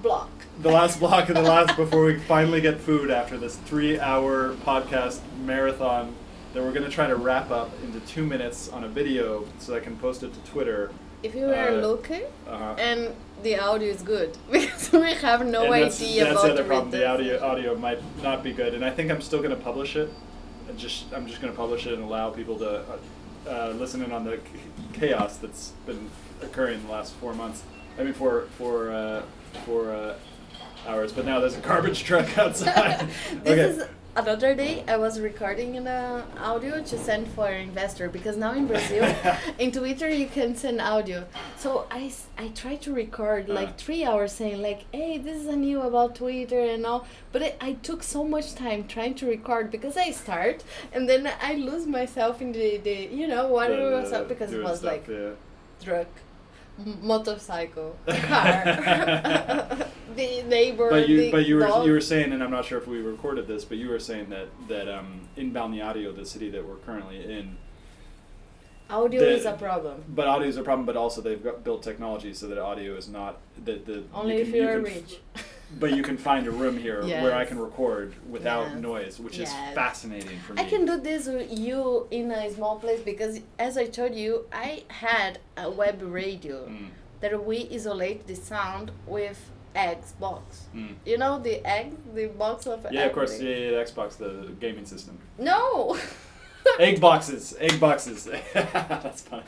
block? 0.01 0.29
the 0.61 0.69
last 0.71 0.99
block 0.99 1.27
and 1.29 1.37
the 1.37 1.41
last 1.41 1.75
before 1.77 2.03
we 2.05 2.17
finally 2.19 2.61
get 2.61 2.79
food 2.79 3.09
after 3.11 3.37
this 3.37 3.55
three-hour 3.57 4.55
podcast 4.65 5.19
marathon 5.45 6.13
that 6.53 6.63
we're 6.63 6.71
gonna 6.73 6.89
try 6.89 7.05
to 7.07 7.15
wrap 7.15 7.51
up 7.51 7.69
into 7.83 7.99
two 8.01 8.25
minutes 8.25 8.69
on 8.69 8.83
a 8.83 8.87
video 8.87 9.45
so 9.59 9.75
I 9.75 9.79
can 9.79 9.95
post 9.97 10.23
it 10.23 10.33
to 10.33 10.51
Twitter. 10.51 10.91
If 11.21 11.35
you 11.35 11.45
are 11.51 11.69
Uh, 11.69 11.71
looking 11.81 12.23
Uh-huh. 12.47 12.75
and 12.77 13.13
the 13.43 13.57
audio 13.59 13.89
is 13.89 14.01
good 14.01 14.37
because 14.51 14.91
we 14.91 15.13
have 15.13 15.45
no 15.45 15.71
and 15.71 15.83
that's, 15.83 16.01
idea 16.01 16.25
that's 16.25 16.31
about 16.31 16.43
the 16.43 16.51
other 16.53 16.63
problem. 16.63 16.91
The 16.91 17.07
audio 17.07 17.43
audio 17.43 17.75
might 17.75 18.01
not 18.21 18.43
be 18.43 18.53
good, 18.53 18.73
and 18.73 18.83
I 18.83 18.89
think 18.89 19.11
I'm 19.11 19.21
still 19.21 19.41
gonna 19.41 19.55
publish 19.55 19.95
it. 19.95 20.11
And 20.67 20.77
just 20.77 21.11
I'm 21.13 21.27
just 21.27 21.41
gonna 21.41 21.53
publish 21.53 21.87
it 21.87 21.93
and 21.93 22.03
allow 22.03 22.29
people 22.29 22.57
to 22.59 22.79
uh, 22.79 22.97
uh, 23.49 23.73
listen 23.75 24.03
in 24.03 24.11
on 24.11 24.23
the 24.23 24.39
chaos 24.93 25.37
that's 25.37 25.71
been 25.85 26.09
occurring 26.41 26.75
in 26.75 26.85
the 26.85 26.91
last 26.91 27.13
four 27.15 27.33
months. 27.33 27.63
I 27.97 28.03
mean, 28.03 28.13
for 28.13 28.43
for 28.57 28.91
uh, 28.91 29.23
for 29.65 29.91
uh, 29.91 30.15
hours. 30.87 31.11
But 31.11 31.25
now 31.25 31.39
there's 31.39 31.57
a 31.57 31.61
garbage 31.61 32.03
truck 32.03 32.37
outside. 32.37 33.07
this 33.43 33.77
okay. 33.77 33.83
is 33.83 33.89
another 34.19 34.53
day 34.53 34.83
I 34.87 34.97
was 34.97 35.19
recording 35.21 35.77
an 35.77 35.87
uh, 35.87 36.25
audio 36.39 36.81
to 36.83 36.97
send 36.97 37.27
for 37.29 37.47
an 37.47 37.61
investor 37.69 38.09
because 38.09 38.35
now 38.35 38.51
in 38.53 38.67
Brazil, 38.67 39.03
in 39.59 39.71
Twitter 39.71 40.09
you 40.09 40.27
can 40.27 40.55
send 40.55 40.81
audio. 40.81 41.25
So 41.57 41.87
I, 41.89 42.11
I 42.37 42.49
tried 42.49 42.81
to 42.81 42.93
record 42.93 43.49
Uh. 43.49 43.53
like 43.53 43.77
three 43.77 44.03
hours 44.03 44.33
saying 44.33 44.61
like, 44.61 44.81
hey, 44.91 45.17
this 45.17 45.37
is 45.37 45.47
a 45.47 45.55
new 45.55 45.81
about 45.81 46.15
Twitter 46.15 46.59
and 46.59 46.85
all. 46.85 47.07
But 47.31 47.41
it, 47.43 47.57
I 47.61 47.73
took 47.73 48.03
so 48.03 48.23
much 48.25 48.55
time 48.55 48.87
trying 48.87 49.15
to 49.15 49.25
record 49.25 49.71
because 49.71 49.95
I 49.95 50.11
start 50.11 50.63
and 50.91 51.07
then 51.07 51.29
I 51.41 51.53
lose 51.55 51.87
myself 51.87 52.41
in 52.41 52.51
the, 52.51 52.77
the 52.77 52.95
you 53.19 53.27
know 53.27 53.47
what 53.47 53.71
it 53.71 53.79
was 53.93 54.11
up 54.11 54.27
because 54.27 54.51
it 54.51 54.61
was 54.63 54.79
stuff, 54.79 54.91
like 54.91 55.07
yeah. 55.07 55.31
m- 55.79 56.05
motorcycle, 57.01 57.95
car, 58.07 58.63
the 60.15 60.43
neighbor, 60.43 60.89
But 60.89 61.09
you, 61.09 61.31
but 61.31 61.45
you 61.45 61.55
were 61.55 61.61
dog. 61.61 61.85
you 61.85 61.91
were 61.91 62.01
saying, 62.01 62.31
and 62.33 62.43
I'm 62.43 62.51
not 62.51 62.65
sure 62.65 62.77
if 62.77 62.87
we 62.87 62.99
recorded 62.99 63.47
this, 63.47 63.65
but 63.65 63.77
you 63.77 63.89
were 63.89 63.99
saying 63.99 64.29
that 64.29 64.47
that 64.67 64.87
um, 64.87 65.21
in 65.35 65.51
Balneário, 65.51 66.15
the 66.15 66.25
city 66.25 66.49
that 66.51 66.65
we're 66.67 66.75
currently 66.77 67.23
in, 67.23 67.57
Audio 68.89 69.19
The- 69.21 69.35
is 69.35 69.45
a 69.45 69.53
problem. 69.53 70.03
But 70.09 70.27
audio 70.27 70.47
is 70.47 70.57
a 70.57 70.63
problem. 70.63 70.85
But 70.87 70.97
also 70.97 71.21
they've 71.21 71.43
got 71.43 71.63
built 71.63 71.83
technology 71.83 72.33
so 72.33 72.47
that 72.47 72.57
audio 72.57 72.95
is 72.95 73.07
not 73.07 73.37
the 73.63 73.73
the. 73.75 74.03
Only 74.13 74.35
you 74.37 74.41
if 74.41 74.47
can- 74.47 74.55
you 74.55 74.61
you 74.63 74.67
are 74.69 74.81
can 74.81 74.87
f- 74.87 74.95
rich. 74.95 75.19
But 75.77 75.91
you 75.95 76.01
can 76.01 76.17
find 76.17 76.47
a 76.47 76.51
room 76.51 76.77
here 76.77 77.03
where 77.03 77.35
I 77.35 77.45
can 77.45 77.59
record 77.59 78.15
without 78.29 78.67
Yes. 78.71 78.79
noise, 78.81 79.19
which 79.19 79.37
is 79.37 79.51
fascinating 79.75 80.39
for 80.39 80.53
me. 80.53 80.61
I 80.63 80.65
can 80.65 80.83
do 80.85 80.97
this 80.99 81.27
with 81.27 81.47
you 81.57 82.07
in 82.09 82.31
a 82.31 82.51
small 82.53 82.79
place 82.79 83.01
because, 83.01 83.39
as 83.59 83.77
I 83.77 83.85
told 83.85 84.15
you, 84.15 84.45
I 84.51 84.83
had 84.87 85.39
a 85.57 85.69
web 85.69 86.01
radio 86.01 86.65
Mm, 86.67 86.87
that 87.21 87.45
we 87.45 87.69
isolate 87.71 88.25
the 88.25 88.35
sound 88.35 88.91
with 89.05 89.39
eggs 89.75 90.13
box. 90.19 90.65
mm. 90.75 90.95
You 91.05 91.17
know 91.19 91.37
the 91.39 91.63
egg, 91.65 91.93
the 92.15 92.25
box 92.27 92.65
of 92.65 92.85
Yeah, 92.91 93.05
of 93.05 93.13
course. 93.13 93.39
Yeah, 93.39 93.55
yeah, 93.55 93.71
the 93.71 93.77
Xbox, 93.85 94.17
the 94.17 94.51
gaming 94.59 94.85
system. 94.87 95.19
No. 95.37 95.97
egg 96.79 96.99
boxes, 96.99 97.55
egg 97.59 97.79
boxes. 97.79 98.27
That's 98.53 99.21
funny. 99.21 99.43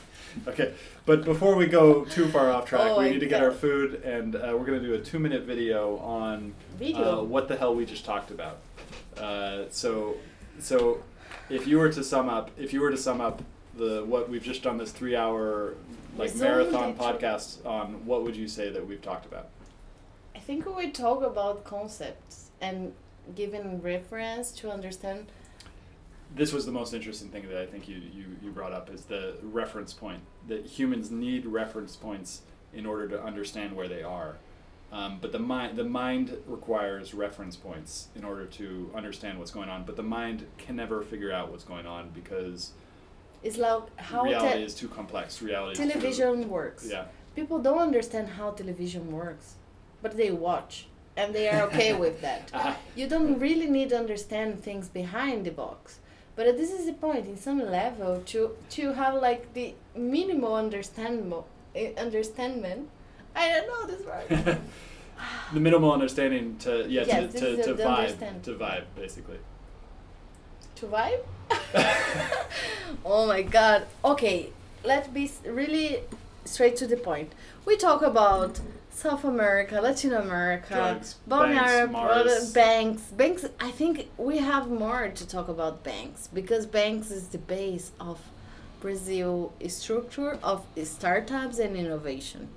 Okay, 0.48 0.74
but 1.06 1.26
before 1.26 1.56
we 1.56 1.68
go 1.68 2.06
too 2.06 2.28
far 2.28 2.52
off 2.52 2.66
track, 2.66 2.92
Oh 2.92 3.00
we 3.00 3.10
need 3.10 3.20
to 3.20 3.26
get 3.26 3.44
our 3.44 3.52
food, 3.52 4.02
and 4.04 4.36
uh, 4.36 4.56
we're 4.58 4.66
gonna 4.66 4.80
do 4.80 4.94
a 4.94 5.00
two-minute 5.00 5.44
video 5.44 5.98
on 5.98 6.54
Video? 6.78 7.20
Uh, 7.20 7.24
what 7.24 7.48
the 7.48 7.56
hell 7.56 7.76
we 7.76 7.86
just 7.86 8.06
talked 8.06 8.32
about. 8.32 8.60
Uh, 9.18 9.64
so, 9.70 10.16
so 10.60 11.04
if 11.50 11.68
you 11.68 11.78
were 11.78 11.92
to 11.92 12.04
sum 12.04 12.30
up, 12.30 12.52
if 12.58 12.74
you 12.74 12.82
were 12.82 12.92
to 12.92 12.98
sum 12.98 13.22
up 13.22 13.42
the 13.78 14.04
what 14.06 14.30
we've 14.30 14.44
just 14.44 14.64
done 14.64 14.78
this 14.78 14.92
three-hour 14.92 15.76
like 16.18 16.36
marathon 16.36 16.96
podcast 16.96 17.66
on, 17.66 18.06
what 18.06 18.24
would 18.24 18.36
you 18.36 18.48
say 18.48 18.70
that 18.70 18.86
we've 18.86 19.02
talked 19.02 19.26
about? 19.26 19.50
I 20.36 20.40
think 20.40 20.66
we 20.76 20.90
talk 20.92 21.24
about 21.24 21.64
concepts 21.64 22.52
and 22.60 22.94
giving 23.36 23.82
reference 23.82 24.52
to 24.54 24.72
understand. 24.72 25.28
This 26.36 26.54
was 26.54 26.66
the 26.66 26.72
most 26.72 26.94
interesting 26.94 27.30
thing 27.30 27.48
that 27.50 27.58
I 27.62 27.66
think 27.66 27.88
you, 27.90 27.96
you, 27.98 28.26
you 28.42 28.52
brought 28.52 28.72
up 28.74 28.90
is 28.94 29.06
the 29.06 29.36
reference 29.44 29.94
point 29.94 30.22
that 30.48 30.66
humans 30.66 31.12
need 31.12 31.46
reference 31.46 31.96
points 31.96 32.42
in 32.74 32.86
order 32.86 33.08
to 33.10 33.22
understand 33.22 33.76
where 33.76 33.88
they 33.88 34.02
are. 34.04 34.38
Um, 34.94 35.20
but 35.22 35.32
the 35.32 35.40
mind 35.40 35.78
the 35.78 35.86
mind 35.86 36.36
requires 36.48 37.14
reference 37.14 37.56
points 37.56 38.10
in 38.16 38.26
order 38.26 38.46
to 38.46 38.92
understand 38.94 39.40
what's 39.40 39.52
going 39.52 39.70
on. 39.70 39.84
But 39.86 39.96
the 39.96 40.04
mind 40.04 40.46
can 40.58 40.76
never 40.76 41.02
figure 41.04 41.32
out 41.32 41.50
what's 41.50 41.64
going 41.64 41.86
on 41.86 42.10
because 42.14 42.72
It's 43.42 43.58
like 43.58 43.84
how 43.98 44.24
reality 44.24 44.64
is 44.64 44.76
too 44.76 44.90
complex. 44.90 45.42
Reality 45.42 45.72
is 45.74 45.78
too- 45.80 45.88
television 46.00 46.50
works. 46.50 46.88
yeah. 46.90 47.06
People 47.36 47.60
don't 47.60 47.80
understand 47.80 48.28
how 48.28 48.52
television 48.52 49.10
works, 49.14 49.56
but 50.02 50.18
they 50.18 50.32
watch 50.32 50.88
and 51.16 51.34
they 51.34 51.48
are 51.48 51.62
okay 51.70 51.94
with 52.06 52.20
that. 52.22 52.50
Uh, 52.54 52.76
You 52.94 53.08
don't 53.08 53.40
really 53.40 53.68
need 53.70 53.90
to 53.90 53.98
understand 53.98 54.62
things 54.62 54.90
behind 54.90 55.46
the 55.46 55.52
box. 55.52 56.00
But 56.44 56.58
this 56.58 56.72
is 56.72 56.88
the 56.88 56.94
point 56.94 57.28
in 57.28 57.38
some 57.38 57.60
level 57.60 58.24
to 58.32 58.58
to 58.72 58.94
have 58.94 59.14
like 59.22 59.54
the 59.54 59.76
minimal 59.96 60.56
understand 60.56 61.32
eh, 61.76 61.92
understandment. 61.96 62.90
I 63.36 63.48
don't 63.50 63.68
know 63.68 63.86
this 63.86 64.04
word. 64.04 64.28
the 65.54 65.60
minimal 65.60 65.94
understanding 65.94 66.58
to 66.64 66.88
yeah 66.90 67.04
Yes, 67.06 67.34
to, 67.34 67.58
to, 67.58 67.64
to 67.64 67.74
vibe 67.76 67.98
understand. 67.98 68.44
to 68.44 68.56
vibe 68.56 68.86
basically. 68.96 69.38
to 70.78 70.88
vibe. 70.88 71.22
oh 73.06 73.28
my 73.28 73.44
god. 73.44 73.86
Okay, 74.04 74.50
let's 74.84 75.10
be 75.10 75.30
really 75.46 76.00
straight 76.44 76.76
to 76.78 76.88
the 76.88 76.98
point. 76.98 77.34
We 77.66 77.78
talk 77.78 78.02
about 78.02 78.62
South 78.92 79.24
America, 79.24 79.82
Latin 79.82 80.14
America, 80.14 80.74
Drugs, 80.74 81.16
banks, 81.26 81.92
Mars. 81.92 82.54
banks. 82.54 83.02
Banks. 83.04 83.46
I 83.60 83.72
think 83.72 84.10
we 84.18 84.38
have 84.38 84.70
more 84.70 85.10
to 85.10 85.28
talk 85.28 85.48
about 85.48 85.84
banks 85.84 86.28
because 86.32 86.66
banks 86.66 87.10
is 87.10 87.30
the 87.30 87.38
base 87.38 87.92
of 88.00 88.20
Brazil 88.82 89.54
structure 89.68 90.38
of 90.44 90.66
startups 90.84 91.58
and 91.60 91.76
innovation, 91.76 92.50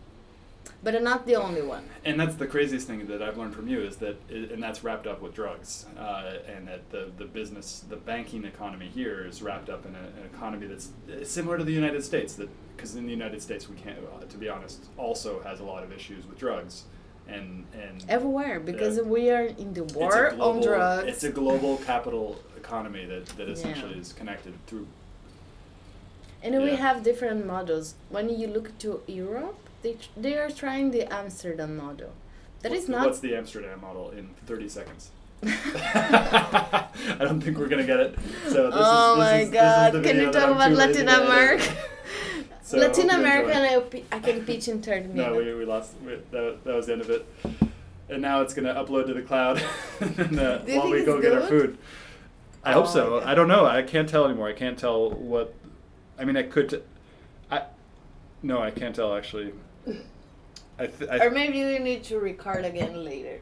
but 0.85 1.03
not 1.03 1.27
the 1.27 1.35
only 1.37 1.63
one. 1.63 1.83
And 2.05 2.21
that's 2.21 2.35
the 2.37 2.47
craziest 2.47 2.87
thing 2.87 3.07
that 3.07 3.23
I've 3.23 3.39
learned 3.39 3.55
from 3.55 3.67
you 3.67 3.81
is 3.81 3.97
that, 3.97 4.17
and 4.31 4.63
that's 4.63 4.85
wrapped 4.85 5.07
up 5.07 5.23
with 5.23 5.35
drugs, 5.35 5.87
uh, 5.99 6.35
and 6.47 6.69
that 6.69 6.91
the, 6.91 7.11
the 7.17 7.25
business, 7.25 7.85
the 7.89 7.97
banking 7.97 8.45
economy 8.45 8.89
here 8.89 9.25
is 9.25 9.43
wrapped 9.43 9.71
up 9.71 9.87
in 9.87 9.95
a, 9.95 9.99
an 9.99 10.31
economy 10.33 10.67
that's 10.67 10.91
similar 11.29 11.57
to 11.57 11.65
the 11.65 11.73
United 11.73 12.05
States. 12.05 12.35
That 12.35 12.51
because 12.77 12.97
in 12.97 13.07
the 13.07 13.13
United 13.13 13.41
States 13.41 13.69
we 13.69 13.77
can't, 13.77 13.99
uh, 13.99 14.25
to 14.27 14.37
be 14.37 14.49
honest, 14.49 14.85
also 14.99 15.41
has 15.43 15.61
a 15.61 15.65
lot 15.65 15.83
of 15.83 15.93
issues 15.93 16.27
with 16.27 16.39
drugs, 16.39 16.85
and 17.29 17.65
and 17.73 18.05
Everywhere 18.09 18.61
because 18.61 18.97
Yeah. 18.99 19.05
we 19.05 19.31
are 19.31 19.47
in 19.47 19.73
the 19.73 19.85
war 19.85 20.35
on 20.39 20.61
drugs. 20.61 21.09
It's 21.09 21.25
a 21.25 21.31
global 21.31 21.79
capital 21.79 22.37
economy 22.57 23.07
that, 23.07 23.25
that 23.39 23.47
Yeah. 23.47 23.55
essentially 23.55 23.99
is 23.99 24.13
connected 24.13 24.55
through. 24.67 24.87
And 26.43 26.63
we 26.63 26.77
have 26.77 27.03
different 27.03 27.47
models. 27.47 27.95
When 28.11 28.29
you 28.29 28.47
look 28.49 28.77
to 28.81 29.01
Europe, 29.07 29.57
they 29.85 29.93
tr- 29.93 30.09
they 30.17 30.37
are 30.37 30.51
trying 30.51 30.91
the 30.91 31.05
Amsterdam 31.13 31.77
model. 31.77 32.13
That 32.63 32.73
is 32.73 32.81
What's- 32.81 32.89
not. 32.89 33.07
What's 33.07 33.21
the 33.21 33.37
Amsterdam 33.37 33.81
model 33.81 34.11
in 34.11 34.31
thirty 34.47 34.69
seconds? 34.69 35.11
I 35.45 36.89
don't 37.21 37.41
think 37.41 37.59
we're 37.59 37.69
gonna 37.69 37.85
get 37.87 38.01
it. 38.01 38.19
So 38.49 38.71
this 38.71 38.75
oh 38.77 39.13
is, 39.13 39.19
this 39.19 39.25
my 39.27 39.39
is, 39.41 39.51
God! 39.51 39.93
This 39.93 40.01
is 40.01 40.07
Can 40.11 40.21
you 40.21 40.33
talk 40.33 40.51
about 40.51 40.73
Latin. 40.73 41.09
America? 41.09 41.77
So 42.67 42.79
Latin 42.79 43.11
America, 43.11 43.53
and. 43.53 43.85
I, 44.11 44.17
I 44.17 44.21
can 44.21 44.43
pitch 44.47 44.69
in 44.69 44.81
third 44.81 45.15
minute. 45.15 45.31
No, 45.31 45.37
we, 45.37 45.53
we 45.53 45.67
lost. 45.67 45.93
We, 46.03 46.15
that, 46.31 46.65
that 46.65 46.75
was 46.75 46.87
the 46.87 46.95
end 46.95 47.03
of 47.03 47.11
it. 47.11 47.27
And 48.09 48.23
now 48.23 48.41
it's 48.41 48.55
gonna 48.55 48.73
upload 48.73 49.07
to 49.09 49.13
the 49.13 49.21
cloud 49.21 49.63
and, 50.01 50.41
uh, 50.41 50.61
while 50.61 50.91
we 50.91 51.05
go 51.05 51.21
get 51.21 51.35
our 51.35 51.43
food. 51.43 51.77
I 52.65 52.73
hope 52.73 52.87
Oh 52.87 52.95
so. 52.95 53.21
my 53.23 53.31
I 53.33 53.35
don't 53.35 53.49
know. 53.49 53.67
I 53.67 53.83
can't 53.83 54.09
tell 54.09 54.25
anymore. 54.25 54.49
I 54.49 54.55
can't 54.55 54.79
tell 54.79 55.11
what. 55.11 55.53
I 56.19 56.25
mean, 56.25 56.39
I 56.39 56.43
could. 56.43 56.71
T- 56.71 56.81
I. 57.51 57.65
No, 58.43 58.63
I 58.63 58.71
can't 58.71 58.97
tell 58.97 59.15
actually. 59.15 59.53
I. 60.79 60.87
Th- 60.87 61.11
I 61.11 61.25
or 61.25 61.31
maybe 61.31 61.65
we 61.65 61.79
need 61.79 62.05
to 62.05 62.19
record 62.19 62.65
again 62.65 63.05
later, 63.05 63.41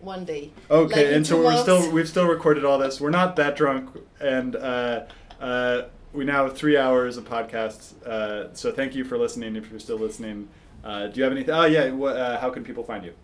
one 0.00 0.24
day. 0.24 0.52
Okay, 0.70 1.06
Like 1.06 1.16
and 1.16 1.26
so 1.26 1.42
we're 1.42 1.56
still 1.56 1.90
we've 1.90 2.08
still 2.08 2.26
recorded 2.26 2.64
all 2.64 2.78
this. 2.78 3.00
We're 3.00 3.10
not 3.10 3.36
that 3.36 3.56
drunk, 3.56 3.90
and 4.20 4.56
uh, 4.56 5.04
uh, 5.40 5.82
we 6.12 6.24
now 6.24 6.44
have 6.44 6.56
three 6.56 6.76
hours 6.76 7.16
of 7.16 7.24
podcasts. 7.28 8.00
Uh, 8.04 8.52
so 8.54 8.72
thank 8.72 8.94
you 8.94 9.04
for 9.04 9.18
listening. 9.18 9.56
If 9.56 9.70
you're 9.70 9.80
still 9.80 9.98
listening, 9.98 10.48
uh, 10.84 11.08
do 11.08 11.18
you 11.18 11.24
have 11.24 11.32
anything? 11.32 11.54
Oh 11.54 11.64
yeah, 11.64 11.90
what, 11.90 12.16
uh, 12.16 12.40
how 12.40 12.50
can 12.50 12.64
people 12.64 12.84
find 12.84 13.04
you? 13.04 13.14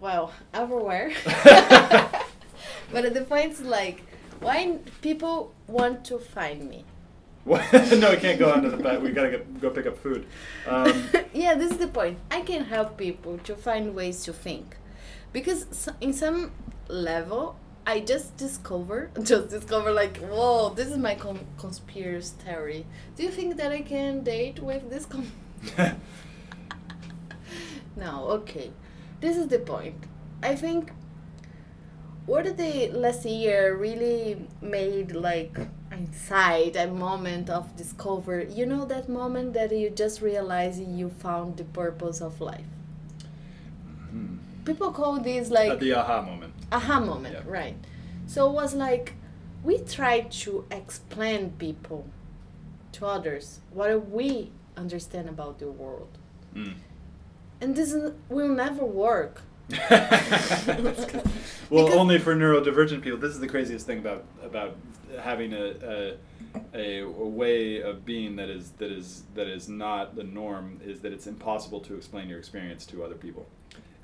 Well, 0.00 0.32
everywhere. 0.54 1.12
but 1.24 3.14
the 3.14 3.24
point 3.28 3.52
is 3.52 3.60
like, 3.62 4.02
why 4.40 4.78
people 5.00 5.52
want 5.66 6.04
to 6.06 6.18
find 6.18 6.68
me? 6.68 6.84
No, 7.98 8.10
we 8.10 8.16
can't 8.16 8.38
go 8.38 8.60
to 8.60 8.68
the 8.68 8.76
back. 8.76 9.00
We 9.00 9.10
gotta 9.10 9.30
get, 9.30 9.60
go 9.60 9.70
pick 9.70 9.86
up 9.86 9.96
food. 9.98 10.26
Um, 10.66 11.08
yeah, 11.32 11.54
this 11.54 11.70
is 11.72 11.78
the 11.78 11.88
point. 11.88 12.18
I 12.30 12.42
can 12.42 12.64
help 12.64 12.96
people 12.96 13.38
to 13.38 13.56
find 13.56 13.94
ways 13.94 14.22
to 14.24 14.32
think, 14.32 14.76
because 15.32 15.88
in 16.00 16.12
some 16.12 16.52
level, 16.88 17.56
I 17.86 18.00
just 18.00 18.36
discover, 18.36 19.10
just 19.22 19.48
discover 19.48 19.92
like, 19.92 20.18
whoa, 20.18 20.70
this 20.74 20.88
is 20.88 20.98
my 20.98 21.14
con- 21.14 21.46
conspiracy 21.58 22.34
theory. 22.44 22.86
Do 23.16 23.22
you 23.22 23.30
think 23.30 23.56
that 23.56 23.72
I 23.72 23.80
can 23.80 24.22
date 24.24 24.60
with 24.60 24.90
this? 24.90 25.06
Con- 25.06 25.32
no, 27.96 28.24
okay. 28.40 28.70
This 29.20 29.36
is 29.36 29.48
the 29.48 29.58
point. 29.58 30.04
I 30.42 30.54
think 30.54 30.92
what 32.26 32.44
did 32.44 32.58
the 32.58 32.90
last 32.90 33.24
year 33.24 33.74
really 33.74 34.46
made 34.60 35.12
like 35.12 35.58
inside 35.92 36.76
a 36.76 36.86
moment 36.86 37.48
of 37.50 37.74
discovery 37.76 38.50
you 38.52 38.66
know 38.66 38.84
that 38.84 39.08
moment 39.08 39.52
that 39.54 39.72
you 39.72 39.90
just 39.90 40.20
realize 40.20 40.78
you 40.80 41.08
found 41.08 41.56
the 41.56 41.64
purpose 41.64 42.20
of 42.20 42.40
life 42.40 42.66
hmm. 44.10 44.36
people 44.64 44.90
call 44.92 45.20
this 45.20 45.50
like 45.50 45.70
Uh, 45.72 45.76
the 45.76 45.92
aha 45.94 46.22
moment. 46.22 46.52
aha 46.72 47.00
moment 47.00 47.34
Yeah. 47.34 47.42
right 47.58 47.76
so 48.26 48.48
it 48.50 48.52
was 48.52 48.74
like 48.74 49.14
we 49.64 49.78
try 49.78 50.20
to 50.20 50.64
explain 50.70 51.50
people 51.58 52.06
to 52.92 53.06
others 53.06 53.60
what 53.72 54.08
we 54.10 54.50
understand 54.76 55.28
about 55.28 55.58
the 55.58 55.70
world 55.70 56.18
Mm. 56.54 56.74
and 57.60 57.76
this 57.76 57.92
is, 57.92 58.12
will 58.30 58.48
never 58.48 58.82
work. 58.84 59.42
well, 59.90 61.84
Because- 61.84 61.94
only 61.94 62.18
for 62.18 62.34
neurodivergent 62.34 63.02
people. 63.02 63.18
This 63.18 63.32
is 63.32 63.40
the 63.40 63.48
craziest 63.48 63.86
thing 63.86 63.98
about 63.98 64.24
about 64.42 64.76
having 65.20 65.52
a, 65.52 66.16
a 66.74 67.02
a, 67.02 67.04
way 67.04 67.82
of 67.82 68.04
being 68.04 68.36
that 68.36 68.48
is 68.48 68.70
that 68.78 68.90
is 68.90 69.24
that 69.34 69.46
is 69.46 69.68
not 69.68 70.16
the 70.16 70.24
norm 70.24 70.80
is 70.84 71.00
that 71.00 71.12
it's 71.12 71.26
impossible 71.26 71.80
to 71.80 71.94
explain 71.94 72.28
your 72.28 72.38
experience 72.38 72.86
to 72.86 73.04
other 73.04 73.14
people. 73.14 73.46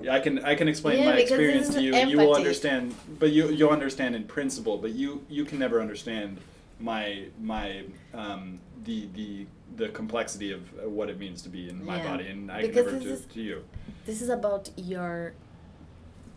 Yeah, 0.01 0.13
I 0.13 0.19
can 0.19 0.43
I 0.45 0.55
can 0.55 0.67
explain 0.67 0.99
Yeah, 0.99 1.11
my 1.11 1.17
experience 1.17 1.73
to 1.73 1.81
you, 1.81 1.95
and 1.95 2.11
you 2.11 2.17
will 2.17 2.35
understand. 2.35 2.93
But 3.19 3.31
you 3.31 3.49
you'll 3.49 3.71
understand 3.71 4.15
in 4.15 4.25
principle, 4.25 4.77
but 4.77 4.91
you 4.91 5.25
you 5.29 5.45
can 5.45 5.57
never 5.57 5.81
understand 5.81 6.37
my 6.79 7.25
my 7.41 7.83
um, 8.13 8.59
the 8.83 9.07
the 9.15 9.47
the 9.77 9.89
complexity 9.89 10.51
of 10.51 10.61
what 10.83 11.09
it 11.09 11.17
means 11.17 11.41
to 11.41 11.49
be 11.49 11.69
in 11.69 11.83
my 11.83 11.97
Yeah, 11.97 12.11
body, 12.11 12.27
and 12.27 12.51
I 12.51 12.61
because 12.61 12.85
can 12.85 12.93
never 12.93 13.03
do 13.03 13.09
is- 13.13 13.21
it 13.21 13.29
to 13.33 13.41
you. 13.41 13.63
this 14.05 14.21
is 14.21 14.29
about 14.29 14.69
your 14.77 15.33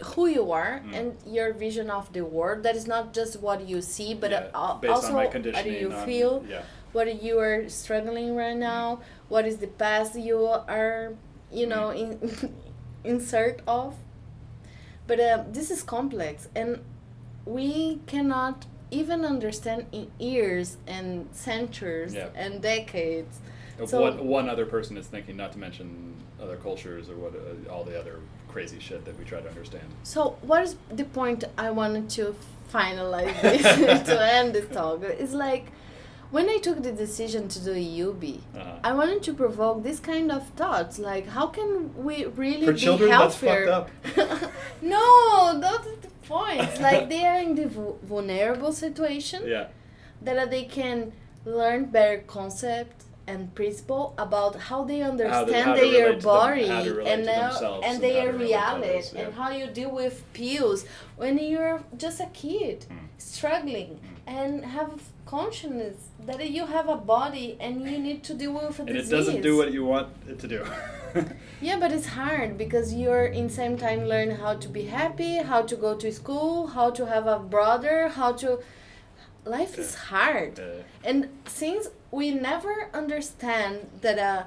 who 0.02 0.26
you 0.26 0.52
are 0.52 0.80
Mm. 0.84 0.94
and 0.98 1.16
your 1.26 1.52
vision 1.52 1.90
of 1.90 2.12
the 2.12 2.24
world 2.24 2.62
that 2.62 2.76
is 2.76 2.86
not 2.86 3.12
just 3.12 3.40
what 3.40 3.66
you 3.68 3.80
see 3.82 4.14
but 4.14 4.30
Yeah, 4.30 4.46
uh, 4.54 4.78
also 4.88 5.12
how 5.12 5.26
do 5.28 5.70
you 5.70 5.90
feel 6.06 6.44
yeah. 6.48 6.62
what 6.92 7.22
you 7.22 7.38
are 7.40 7.68
struggling 7.68 8.36
right 8.36 8.56
now, 8.56 9.00
what 9.28 9.44
is 9.46 9.56
the 9.58 9.66
past 9.66 10.14
you 10.16 10.46
are, 10.46 11.14
you 11.52 11.66
know, 11.66 11.90
in 11.90 12.08
in 13.04 13.20
search 13.20 13.58
of. 13.66 13.94
But 15.06 15.20
uh, 15.20 15.44
this 15.50 15.70
is 15.70 15.82
complex, 15.82 16.48
and 16.54 16.80
we 17.46 18.00
cannot 18.06 18.66
even 18.90 19.24
understand 19.24 19.86
in 19.92 20.10
years 20.18 20.76
and 20.86 21.28
centuries 21.32 22.14
Yeah. 22.14 22.28
and 22.34 22.60
decades. 22.62 23.40
Of 23.78 23.88
So- 23.90 24.00
what 24.02 24.22
one 24.24 24.48
other 24.48 24.66
person 24.66 24.96
is 24.96 25.06
thinking, 25.06 25.36
not 25.36 25.52
to 25.52 25.58
mention 25.58 26.14
other 26.42 26.56
cultures 26.56 27.08
or 27.10 27.16
what 27.16 27.32
uh, 27.34 27.72
all 27.72 27.84
the 27.84 27.98
other 27.98 28.16
crazy 28.58 28.78
shit 28.80 29.04
that 29.04 29.16
we 29.18 29.24
try 29.24 29.40
to 29.40 29.48
understand. 29.48 29.84
So, 30.02 30.36
what 30.50 30.62
is 30.66 30.74
the 31.00 31.04
point 31.04 31.44
I 31.56 31.70
wanted 31.70 32.10
to 32.18 32.34
finalize 32.74 33.40
this 33.42 33.62
to 34.10 34.16
end 34.38 34.54
this 34.56 34.68
talk? 34.78 35.02
It's 35.24 35.32
like 35.32 35.66
when 36.30 36.46
I 36.48 36.58
took 36.66 36.78
the 36.88 36.92
decision 37.04 37.42
to 37.54 37.58
do 37.68 37.74
UB, 38.06 38.24
Uh-huh. 38.24 38.88
I 38.88 38.92
wanted 39.00 39.22
to 39.28 39.32
provoke 39.44 39.78
this 39.88 40.00
kind 40.00 40.28
of 40.36 40.42
thoughts, 40.60 40.98
like 41.10 41.26
how 41.36 41.46
can 41.56 41.70
we 42.06 42.14
really 42.44 42.66
For 42.66 42.72
be 42.72 42.80
children, 42.86 43.10
that's 43.10 43.40
healthier? 43.40 43.66
fucked 43.66 44.18
up. 44.18 44.50
no, 44.94 45.04
that's 45.64 45.88
the 46.04 46.08
point. 46.34 46.70
Like 46.86 47.02
they 47.12 47.24
are 47.32 47.40
in 47.46 47.54
the 47.60 47.68
vu- 47.76 47.96
vulnerable 48.02 48.72
situation 48.86 49.40
Yeah. 49.46 49.66
that 50.26 50.50
they 50.54 50.64
can 50.78 51.12
learn 51.58 51.80
better 51.96 52.18
concept 52.36 52.96
and 53.30 53.40
principle 53.60 54.04
about 54.26 54.52
how 54.68 54.80
they 54.90 55.00
understand 55.12 55.66
how 55.68 55.74
to 55.74 55.80
their 55.94 56.10
them- 56.12 56.20
body 56.36 56.66
how 56.68 56.82
relate 56.84 57.12
and 57.12 57.20
now- 57.26 57.56
and 57.74 57.84
and 57.88 57.96
their 58.06 58.26
how 58.32 58.38
to 58.38 58.44
reality 58.48 58.88
others, 58.90 59.06
yeah. 59.12 59.20
and 59.22 59.28
how 59.40 59.48
you 59.58 59.66
deal 59.80 59.92
with 60.02 60.16
pills 60.40 60.78
when 61.22 61.34
you're 61.52 61.78
just 62.04 62.18
a 62.28 62.30
kid 62.42 62.78
Mm. 62.90 62.96
struggling 63.32 63.90
and 64.36 64.50
have 64.76 64.90
consciousness 65.34 65.96
that 66.28 66.40
you 66.56 66.64
have 66.76 66.86
a 66.96 67.00
body 67.16 67.48
and 67.64 67.72
you 67.90 67.98
need 68.08 68.20
to 68.28 68.32
deal 68.42 68.52
with 68.58 68.78
a 68.78 68.82
And 68.88 68.96
it 69.02 69.08
doesn't 69.16 69.42
do 69.48 69.52
what 69.60 69.68
you 69.76 69.82
want 69.94 70.08
it 70.32 70.38
to 70.44 70.48
do. 70.56 70.60
Yeah, 71.68 71.76
but 71.82 71.90
it's 71.96 72.10
hard 72.22 72.50
because 72.64 72.86
you're 73.00 73.26
in 73.40 73.46
same 73.60 73.74
time 73.86 74.00
learn 74.14 74.30
how 74.42 74.52
to 74.64 74.68
be 74.78 74.84
happy, 75.00 75.34
how 75.52 75.60
to 75.70 75.74
go 75.86 75.90
to 76.02 76.08
school, 76.20 76.54
how 76.76 76.88
to 76.98 77.02
have 77.14 77.26
a 77.26 77.38
brother, 77.56 77.96
how 78.20 78.30
to 78.42 78.48
life 79.56 79.74
is 79.84 79.90
hard. 80.12 80.52
Uh, 80.60 80.64
And 81.08 81.20
since 81.60 81.84
we 82.10 82.30
never 82.30 82.88
understand 82.94 83.88
that 84.00 84.18
uh, 84.18 84.44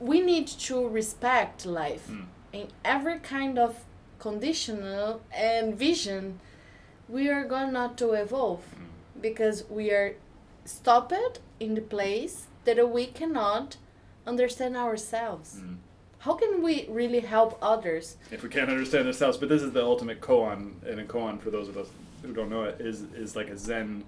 we 0.00 0.20
need 0.20 0.46
to 0.46 0.88
respect 0.88 1.64
life 1.66 2.08
Mm. 2.10 2.26
in 2.52 2.68
every 2.84 3.18
kind 3.18 3.58
of 3.58 3.84
conditional 4.18 5.20
and 5.34 5.74
vision, 5.74 6.38
we 7.08 7.28
are 7.28 7.44
going 7.44 7.72
not 7.72 7.96
to 7.98 8.12
evolve 8.12 8.64
mm. 8.74 8.86
because 9.20 9.64
we 9.68 9.90
are 9.90 10.14
stopped 10.64 11.40
in 11.58 11.74
the 11.74 11.80
place 11.80 12.46
that 12.64 12.78
we 12.90 13.06
cannot 13.06 13.76
understand 14.26 14.76
ourselves. 14.76 15.56
Mm. 15.60 15.76
How 16.20 16.34
can 16.34 16.62
we 16.62 16.86
really 16.88 17.20
help 17.20 17.58
others? 17.60 18.16
if 18.30 18.42
we 18.44 18.48
can't 18.48 18.70
understand 18.70 19.06
ourselves. 19.08 19.36
But 19.38 19.48
this 19.48 19.62
is 19.62 19.72
the 19.72 19.82
ultimate 19.82 20.20
koan, 20.20 20.74
and 20.88 21.00
a 21.00 21.04
koan, 21.04 21.40
for 21.40 21.50
those 21.50 21.68
of 21.68 21.76
us 21.76 21.88
who 22.22 22.32
don't 22.32 22.48
know 22.48 22.62
it, 22.62 22.80
is 22.80 23.02
is 23.16 23.34
like 23.34 23.48
a 23.48 23.58
Zen 23.58 24.04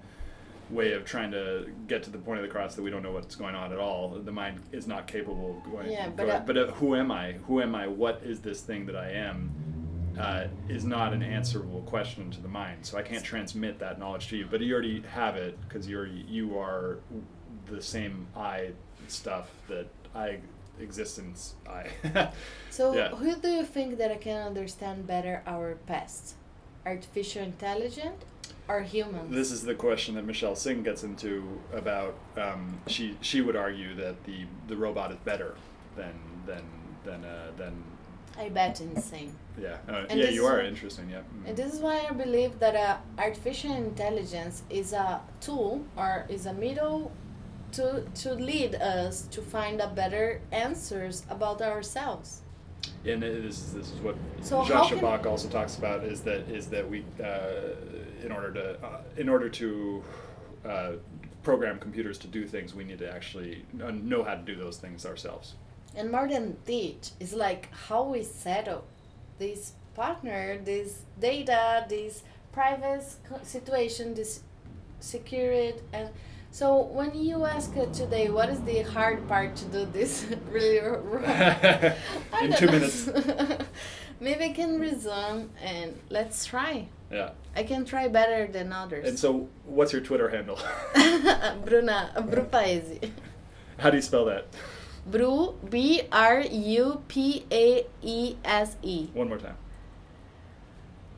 way 0.70 0.93
of 0.93 1.05
trying 1.05 1.31
to 1.31 1.70
get 1.86 2.02
to 2.05 2.10
the 2.10 2.18
point 2.18 2.39
of 2.41 2.47
the 2.47 2.51
cross 2.51 2.75
that 2.75 2.83
we 2.83 2.91
don't 2.91 3.02
know 3.02 3.12
what's 3.12 3.34
going 3.36 3.55
on 3.55 3.73
at 3.73 3.78
all. 3.78 4.09
The 4.10 4.33
mind 4.33 4.60
is 4.73 4.86
not 4.86 5.07
capable 5.07 5.57
of 5.65 5.73
going. 5.73 5.91
Yeah, 5.91 6.09
but, 6.09 6.17
going- 6.17 6.31
uh, 6.31 6.44
but 6.47 6.57
uh, 6.57 6.67
who 6.73 6.94
am 6.97 7.10
I? 7.10 7.33
Who 7.47 7.60
am 7.60 7.75
I? 7.75 7.86
What 7.86 8.23
is 8.25 8.41
this 8.41 8.60
thing 8.60 8.86
that 8.86 8.97
I 8.97 9.10
am? 9.10 9.51
Uh, 10.18 10.47
is 10.68 10.84
not 10.84 11.12
an 11.12 11.25
answerable 11.25 11.81
question 11.83 12.31
to 12.31 12.41
the 12.41 12.47
mind. 12.47 12.86
So 12.86 12.97
I 12.97 13.02
can't 13.02 13.25
transmit 13.25 13.81
that 13.81 13.99
knowledge 13.99 14.28
to 14.28 14.36
you. 14.36 14.47
But 14.49 14.60
you 14.60 14.73
already 14.73 15.02
have 15.10 15.34
it 15.34 15.59
because 15.62 15.89
you're 15.89 16.07
you 16.07 16.57
are 16.57 16.99
the 17.68 17.83
same 17.83 18.28
I 18.36 18.70
stuff 19.09 19.51
that 19.68 19.86
I 20.15 20.39
existence 20.78 21.55
I. 21.68 21.89
So, 22.70 22.93
Yeah. 22.94 23.09
who 23.09 23.34
do 23.36 23.49
you 23.49 23.65
think 23.65 23.99
that 23.99 24.10
I 24.12 24.17
can 24.17 24.41
understand 24.47 25.07
better 25.07 25.43
our 25.47 25.75
past? 25.86 26.34
Artificial 26.86 27.43
intelligence 27.43 28.25
or 28.68 28.81
humans? 28.83 29.31
This 29.33 29.51
is 29.51 29.62
the 29.62 29.75
question 29.75 30.15
that 30.15 30.25
Michelle 30.25 30.57
Singh 30.57 30.83
gets 30.83 31.05
into 31.05 31.60
about. 31.73 32.15
Um, 32.36 32.78
she 32.86 33.17
she 33.20 33.41
would 33.41 33.57
argue 33.57 33.94
that 33.97 34.25
the 34.25 34.47
the 34.68 34.76
robot 34.76 35.10
is 35.12 35.18
better 35.25 35.55
than 35.97 36.15
than 36.47 36.62
than 37.05 37.25
uh, 37.25 37.51
than 37.57 37.73
I 38.39 38.49
bet 38.49 38.81
insane. 38.81 39.33
yeah 39.60 39.76
uh, 39.89 40.05
yeah 40.10 40.31
you 40.31 40.44
are 40.47 40.57
what- 40.57 40.67
interesting 40.67 41.09
yeah 41.10 41.20
Mm. 41.20 41.49
And 41.49 41.57
this 41.57 41.73
is 41.75 41.81
why 41.81 41.97
I 42.10 42.12
believe 42.12 42.59
that 42.59 42.75
uh, 42.75 42.97
artificial 43.18 43.73
intelligence 43.73 44.62
is 44.70 44.93
a 44.93 45.20
tool 45.41 45.84
or 45.97 46.26
is 46.28 46.47
a 46.47 46.52
middle 46.52 47.12
to 47.73 48.02
to 48.23 48.34
lead 48.34 48.75
us 48.75 49.23
to 49.34 49.41
find 49.43 49.81
a 49.81 49.89
better 49.89 50.41
answers 50.52 51.25
about 51.31 51.60
ourselves. 51.62 52.41
and 53.07 53.23
this 53.23 53.59
is 53.65 53.73
this 53.78 53.89
is 53.93 53.99
what 54.07 54.17
So 54.43 54.65
can- 54.65 54.99
Shabak 54.99 55.26
also 55.26 55.49
talks 55.49 55.76
about 55.78 56.02
is 56.12 56.20
that 56.23 56.41
is 56.59 56.67
that 56.75 56.84
we 56.91 56.99
uh, 57.23 57.75
in 58.25 58.33
order 58.33 58.53
to 58.53 58.86
uh, 58.86 59.01
in 59.17 59.28
order 59.28 59.49
to 59.49 60.03
uh, 60.65 60.93
program 61.43 61.78
computers 61.78 62.19
to 62.19 62.27
do 62.27 62.47
things 62.47 62.75
we 62.75 62.85
need 62.85 62.99
to 62.99 63.11
actually 63.11 63.65
know 63.73 64.25
how 64.25 64.35
to 64.35 64.43
do 64.43 64.57
those 64.57 64.78
things 64.78 65.05
ourselves. 65.05 65.55
And 65.94 66.11
more 66.11 66.27
than 66.27 66.57
teach, 66.67 67.11
it's 67.20 67.35
like 67.35 67.69
how 67.73 68.03
we 68.05 68.23
settle 68.25 68.85
this 69.39 69.75
partner, 69.94 70.59
this 70.59 71.03
data, 71.20 71.86
this 71.89 72.23
private 72.53 73.05
situation, 73.43 74.15
this 74.15 74.41
security. 75.01 75.78
And 75.93 76.09
so 76.51 76.81
when 76.83 77.15
you 77.15 77.44
ask 77.44 77.75
today, 77.93 78.31
what 78.31 78.49
is 78.49 78.61
the 78.62 78.83
hard 78.83 79.28
part 79.28 79.55
to 79.57 79.65
do 79.67 79.85
this 79.85 80.27
really 80.51 80.78
In 82.43 82.53
two 82.57 82.67
know. 82.67 82.73
minutes. 82.73 83.11
Maybe 84.20 84.44
I 84.44 84.53
can 84.53 84.81
resume 84.81 85.51
and 85.62 85.99
let's 86.09 86.47
try. 86.47 86.89
Yeah. 87.15 87.31
I 87.55 87.62
can 87.62 87.84
try 87.84 88.09
better 88.09 88.51
than 88.51 88.73
others. 88.73 89.09
And 89.09 89.17
so, 89.17 89.49
what's 89.65 89.93
your 89.93 90.02
Twitter 90.02 90.28
handle? 90.28 90.59
Bruna, 91.65 92.10
Bru 92.28 92.43
Paese. 92.43 92.99
How 93.78 93.91
do 93.91 93.97
you 93.97 94.02
spell 94.02 94.25
that? 94.25 94.47
Bru, 95.07 95.55
B 95.70 96.02
R 96.10 96.41
U 96.41 97.02
P 97.07 97.47
A 97.52 97.86
E 98.02 98.36
S 98.44 98.76
E. 98.83 99.07
One 99.15 99.28
more 99.28 99.39
time. 99.39 99.57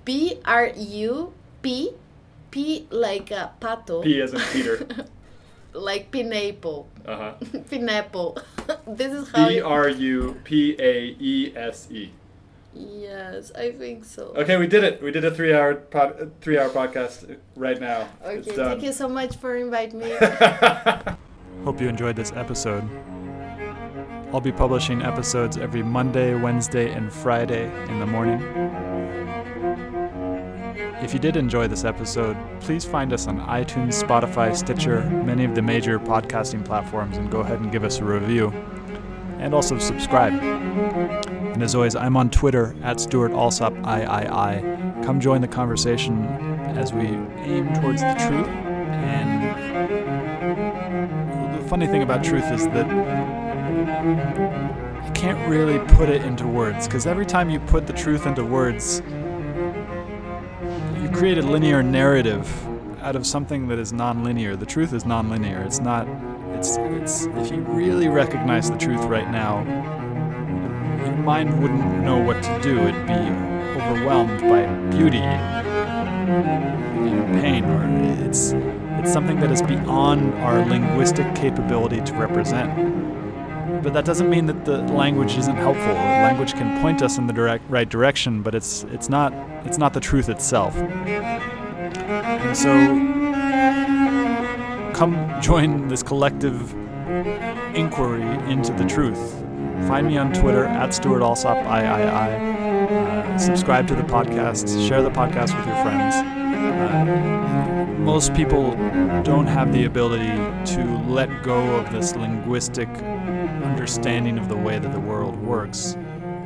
B 0.04 0.38
R 0.44 0.72
U 0.76 1.32
P 1.62 1.92
P 2.50 2.86
like 2.90 3.30
a 3.30 3.52
pato. 3.58 4.02
P 4.04 4.20
as 4.20 4.34
in 4.34 4.40
Peter. 4.52 4.86
like 5.72 6.10
pineapple. 6.12 6.88
Uh 7.06 7.16
huh. 7.16 7.34
pineapple. 7.70 8.36
this 8.86 9.12
is 9.12 9.30
how. 9.30 9.48
B 9.48 9.60
R 9.60 9.88
U 9.88 10.40
P 10.44 10.76
A 10.78 11.16
E 11.18 11.52
S 11.56 11.88
E. 11.90 11.96
you- 11.96 12.10
R 12.10 12.10
U 12.10 12.10
P 12.12 12.12
A 12.12 12.12
E 12.12 12.12
S 12.12 12.12
E. 12.12 12.12
Yes, 12.78 13.52
I 13.56 13.72
think 13.72 14.04
so. 14.04 14.34
Okay, 14.36 14.56
we 14.58 14.66
did 14.66 14.84
it. 14.84 15.02
We 15.02 15.10
did 15.10 15.24
a 15.24 15.30
three-hour 15.30 15.74
pod, 15.88 16.32
three-hour 16.42 16.68
podcast 16.70 17.38
right 17.56 17.80
now. 17.80 18.08
Okay, 18.22 18.52
thank 18.52 18.82
you 18.82 18.92
so 18.92 19.08
much 19.08 19.36
for 19.36 19.56
inviting 19.56 20.00
me. 20.00 20.10
Hope 21.64 21.80
you 21.80 21.88
enjoyed 21.88 22.16
this 22.16 22.32
episode. 22.32 22.84
I'll 24.32 24.40
be 24.40 24.52
publishing 24.52 25.02
episodes 25.02 25.56
every 25.56 25.82
Monday, 25.82 26.34
Wednesday, 26.34 26.92
and 26.92 27.10
Friday 27.10 27.72
in 27.88 27.98
the 27.98 28.06
morning. 28.06 28.42
If 31.02 31.14
you 31.14 31.20
did 31.20 31.36
enjoy 31.36 31.68
this 31.68 31.84
episode, 31.84 32.36
please 32.60 32.84
find 32.84 33.12
us 33.12 33.26
on 33.26 33.40
iTunes, 33.40 34.02
Spotify, 34.02 34.54
Stitcher, 34.54 35.02
many 35.24 35.44
of 35.44 35.54
the 35.54 35.62
major 35.62 35.98
podcasting 35.98 36.64
platforms, 36.64 37.16
and 37.16 37.30
go 37.30 37.40
ahead 37.40 37.60
and 37.60 37.72
give 37.72 37.84
us 37.84 38.00
a 38.00 38.04
review. 38.04 38.52
And 39.38 39.54
also 39.54 39.78
subscribe. 39.78 40.32
And 40.32 41.62
as 41.62 41.74
always, 41.74 41.94
I'm 41.94 42.16
on 42.16 42.30
Twitter 42.30 42.74
at 42.82 43.00
Stewart 43.00 43.32
Alsop 43.32 43.72
III. 43.72 44.62
Come 45.04 45.20
join 45.20 45.40
the 45.40 45.48
conversation 45.48 46.24
as 46.76 46.92
we 46.92 47.06
aim 47.06 47.72
towards 47.74 48.02
the 48.02 48.14
truth. 48.14 48.48
And 48.48 49.42
the 51.54 51.68
funny 51.68 51.86
thing 51.86 52.02
about 52.02 52.24
truth 52.24 52.50
is 52.50 52.66
that 52.66 52.86
you 55.06 55.12
can't 55.12 55.48
really 55.48 55.78
put 55.94 56.08
it 56.08 56.22
into 56.22 56.46
words 56.46 56.86
because 56.86 57.06
every 57.06 57.24
time 57.24 57.48
you 57.48 57.60
put 57.60 57.86
the 57.86 57.92
truth 57.92 58.26
into 58.26 58.44
words, 58.44 59.00
you 61.00 61.08
create 61.12 61.38
a 61.38 61.42
linear 61.42 61.82
narrative 61.82 62.48
out 63.00 63.14
of 63.16 63.26
something 63.26 63.68
that 63.68 63.78
is 63.78 63.92
non-linear. 63.92 64.56
The 64.56 64.66
truth 64.66 64.92
is 64.92 65.04
non-linear. 65.06 65.62
It's 65.62 65.78
not. 65.80 66.08
It's. 66.56 66.76
It's. 66.78 67.26
If 67.26 67.50
you 67.52 67.60
really 67.60 68.08
recognize 68.08 68.70
the 68.70 68.78
truth 68.78 69.04
right 69.04 69.30
now, 69.30 69.62
your 71.04 71.16
mind 71.16 71.60
wouldn't 71.60 72.02
know 72.02 72.16
what 72.18 72.42
to 72.42 72.60
do. 72.62 72.78
It'd 72.78 73.06
be 73.06 73.12
overwhelmed 73.78 74.40
by 74.40 74.64
beauty 74.96 75.18
and 75.18 75.54
pain, 77.40 77.64
or 77.66 77.84
it's. 78.26 78.52
It's 78.52 79.12
something 79.12 79.38
that 79.40 79.52
is 79.52 79.60
beyond 79.60 80.32
our 80.36 80.64
linguistic 80.64 81.34
capability 81.34 82.00
to 82.00 82.14
represent. 82.14 82.72
But 83.82 83.92
that 83.92 84.06
doesn't 84.06 84.30
mean 84.30 84.46
that 84.46 84.64
the 84.64 84.78
language 84.78 85.36
isn't 85.36 85.56
helpful. 85.56 85.92
Language 85.92 86.54
can 86.54 86.80
point 86.80 87.02
us 87.02 87.18
in 87.18 87.26
the 87.26 87.34
direct 87.34 87.68
right 87.68 87.88
direction, 87.88 88.42
but 88.42 88.54
it's 88.54 88.84
it's 88.84 89.10
not 89.10 89.34
it's 89.66 89.76
not 89.76 89.92
the 89.92 90.00
truth 90.00 90.30
itself. 90.30 90.74
And 90.76 92.56
so 92.56 92.72
come 94.96 95.42
join 95.42 95.88
this 95.88 96.02
collective 96.02 96.72
inquiry 97.76 98.22
into 98.50 98.72
the 98.72 98.84
truth. 98.86 99.34
Find 99.86 100.06
me 100.06 100.16
on 100.16 100.32
Twitter 100.32 100.64
at 100.64 100.94
Stewart 100.94 101.20
Alsop 101.20 101.58
III. 101.58 101.66
Uh, 101.66 103.36
subscribe 103.36 103.86
to 103.88 103.94
the 103.94 104.02
podcast. 104.02 104.88
Share 104.88 105.02
the 105.02 105.10
podcast 105.10 105.54
with 105.54 105.66
your 105.66 105.76
friends. 105.84 106.14
Uh, 106.16 107.84
most 107.98 108.32
people 108.32 108.70
don't 109.22 109.46
have 109.46 109.70
the 109.70 109.84
ability 109.84 110.34
to 110.72 110.82
let 111.06 111.42
go 111.42 111.76
of 111.76 111.92
this 111.92 112.16
linguistic 112.16 112.88
understanding 112.88 114.38
of 114.38 114.48
the 114.48 114.56
way 114.56 114.78
that 114.78 114.92
the 114.92 115.00
world 115.00 115.36
works 115.42 115.92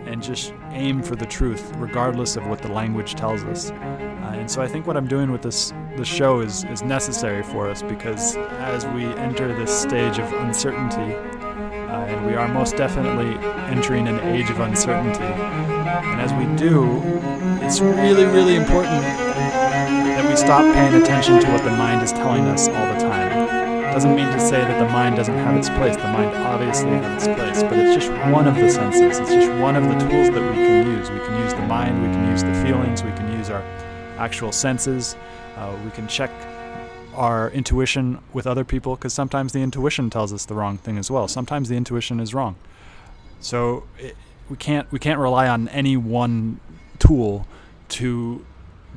and 0.07 0.20
just 0.20 0.53
aim 0.73 1.05
for 1.05 1.15
the 1.15 1.27
truth, 1.27 1.70
regardless 1.77 2.35
of 2.35 2.45
what 2.49 2.61
the 2.61 2.69
language 2.69 3.15
tells 3.15 3.45
us. 3.45 3.70
Uh, 4.31 4.34
and 4.34 4.50
so 4.50 4.62
I 4.62 4.68
think 4.68 4.86
what 4.86 4.97
I'm 4.97 5.09
doing 5.09 5.33
with 5.33 5.42
this 5.42 5.73
the 5.97 6.05
show 6.05 6.41
is 6.41 6.62
is 6.65 6.83
necessary 6.83 7.42
for 7.42 7.68
us 7.68 7.83
because 7.83 8.36
as 8.76 8.86
we 8.86 9.05
enter 9.26 9.49
this 9.59 9.76
stage 9.76 10.20
of 10.20 10.33
uncertainty, 10.34 11.15
uh, 11.15 12.07
and 12.07 12.26
we 12.26 12.34
are 12.34 12.47
most 12.47 12.76
definitely 12.76 13.34
entering 13.75 14.07
an 14.07 14.20
age 14.20 14.49
of 14.49 14.60
uncertainty. 14.60 15.25
And 15.25 16.20
as 16.20 16.33
we 16.34 16.47
do, 16.57 17.02
it's 17.65 17.81
really, 17.81 18.25
really 18.25 18.55
important 18.55 19.02
that 19.02 20.31
we 20.31 20.36
stop 20.36 20.62
paying 20.75 21.02
attention 21.02 21.41
to 21.41 21.50
what 21.50 21.65
the 21.65 21.70
mind 21.70 22.02
is 22.02 22.12
telling 22.12 22.44
us 22.44 22.68
all 22.68 22.86
the 22.94 23.00
time. 23.00 23.33
It 23.89 23.92
Doesn't 23.94 24.15
mean 24.15 24.28
to 24.28 24.39
say 24.39 24.60
that 24.60 24.78
the 24.78 24.92
mind 24.92 25.17
doesn't 25.17 25.34
have 25.34 25.57
its 25.57 25.70
place. 25.70 25.97
The 25.97 26.05
mind 26.05 26.33
obviously 26.36 26.91
has 26.91 27.26
its 27.26 27.36
place, 27.36 27.65
but 27.65 27.76
it's 27.76 28.07
just 28.07 28.12
one 28.31 28.47
of 28.47 28.55
the 28.55 28.70
senses. 28.70 29.18
It's 29.18 29.34
just 29.34 29.50
one 29.60 29.75
of 29.75 29.83
the 29.83 29.99
tools 29.99 30.31
that 30.31 30.41
we 30.41 30.55
can 30.55 30.86
use. 30.86 31.10
We 31.10 31.18
can 31.18 31.36
use 31.42 31.52
the 31.52 31.67
mind, 31.67 32.00
we 32.07 32.15
can 32.15 32.31
use 32.31 32.44
the 32.44 32.55
feelings, 32.62 33.02
we 33.02 33.10
can 33.10 33.33
use 33.33 33.50
our 33.50 33.65
actual 34.20 34.52
senses. 34.52 35.16
Uh, 35.57 35.76
we 35.84 35.90
can 35.90 36.07
check 36.07 36.31
our 37.15 37.50
intuition 37.50 38.18
with 38.32 38.47
other 38.47 38.65
people 38.65 38.94
because 38.94 39.12
sometimes 39.12 39.52
the 39.52 39.60
intuition 39.60 40.10
tells 40.10 40.32
us 40.32 40.44
the 40.44 40.55
wrong 40.55 40.78
thing 40.78 40.99
as 40.99 41.10
well. 41.10 41.26
Sometimes 41.26 41.68
the 41.68 41.76
intuition 41.76 42.20
is 42.20 42.32
wrong. 42.32 42.57
So 43.40 43.84
it, 43.99 44.16
we 44.49 44.57
can't 44.57 44.90
we 44.92 44.99
can't 44.99 45.18
rely 45.18 45.49
on 45.49 45.68
any 45.68 45.97
one 45.97 46.60
tool 46.99 47.47
to 47.90 48.44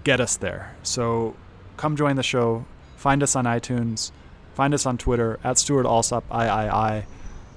get 0.04 0.20
us 0.20 0.36
there. 0.36 0.76
So 0.84 1.36
come 1.78 1.96
join 1.96 2.16
the 2.16 2.24
show. 2.24 2.66
Find 2.98 3.24
us 3.24 3.36
on 3.36 3.46
iTunes. 3.46 4.12
Find 4.54 4.74
us 4.74 4.86
on 4.86 4.98
Twitter 4.98 5.40
at 5.44 5.58
Stewart 5.58 5.86
Alsop 5.86 6.24
III, 6.32 6.38
uh, 6.40 7.02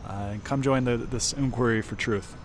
and 0.08 0.42
come 0.44 0.62
join 0.62 0.84
the, 0.84 0.96
this 0.96 1.32
inquiry 1.34 1.82
for 1.82 1.94
truth. 1.94 2.36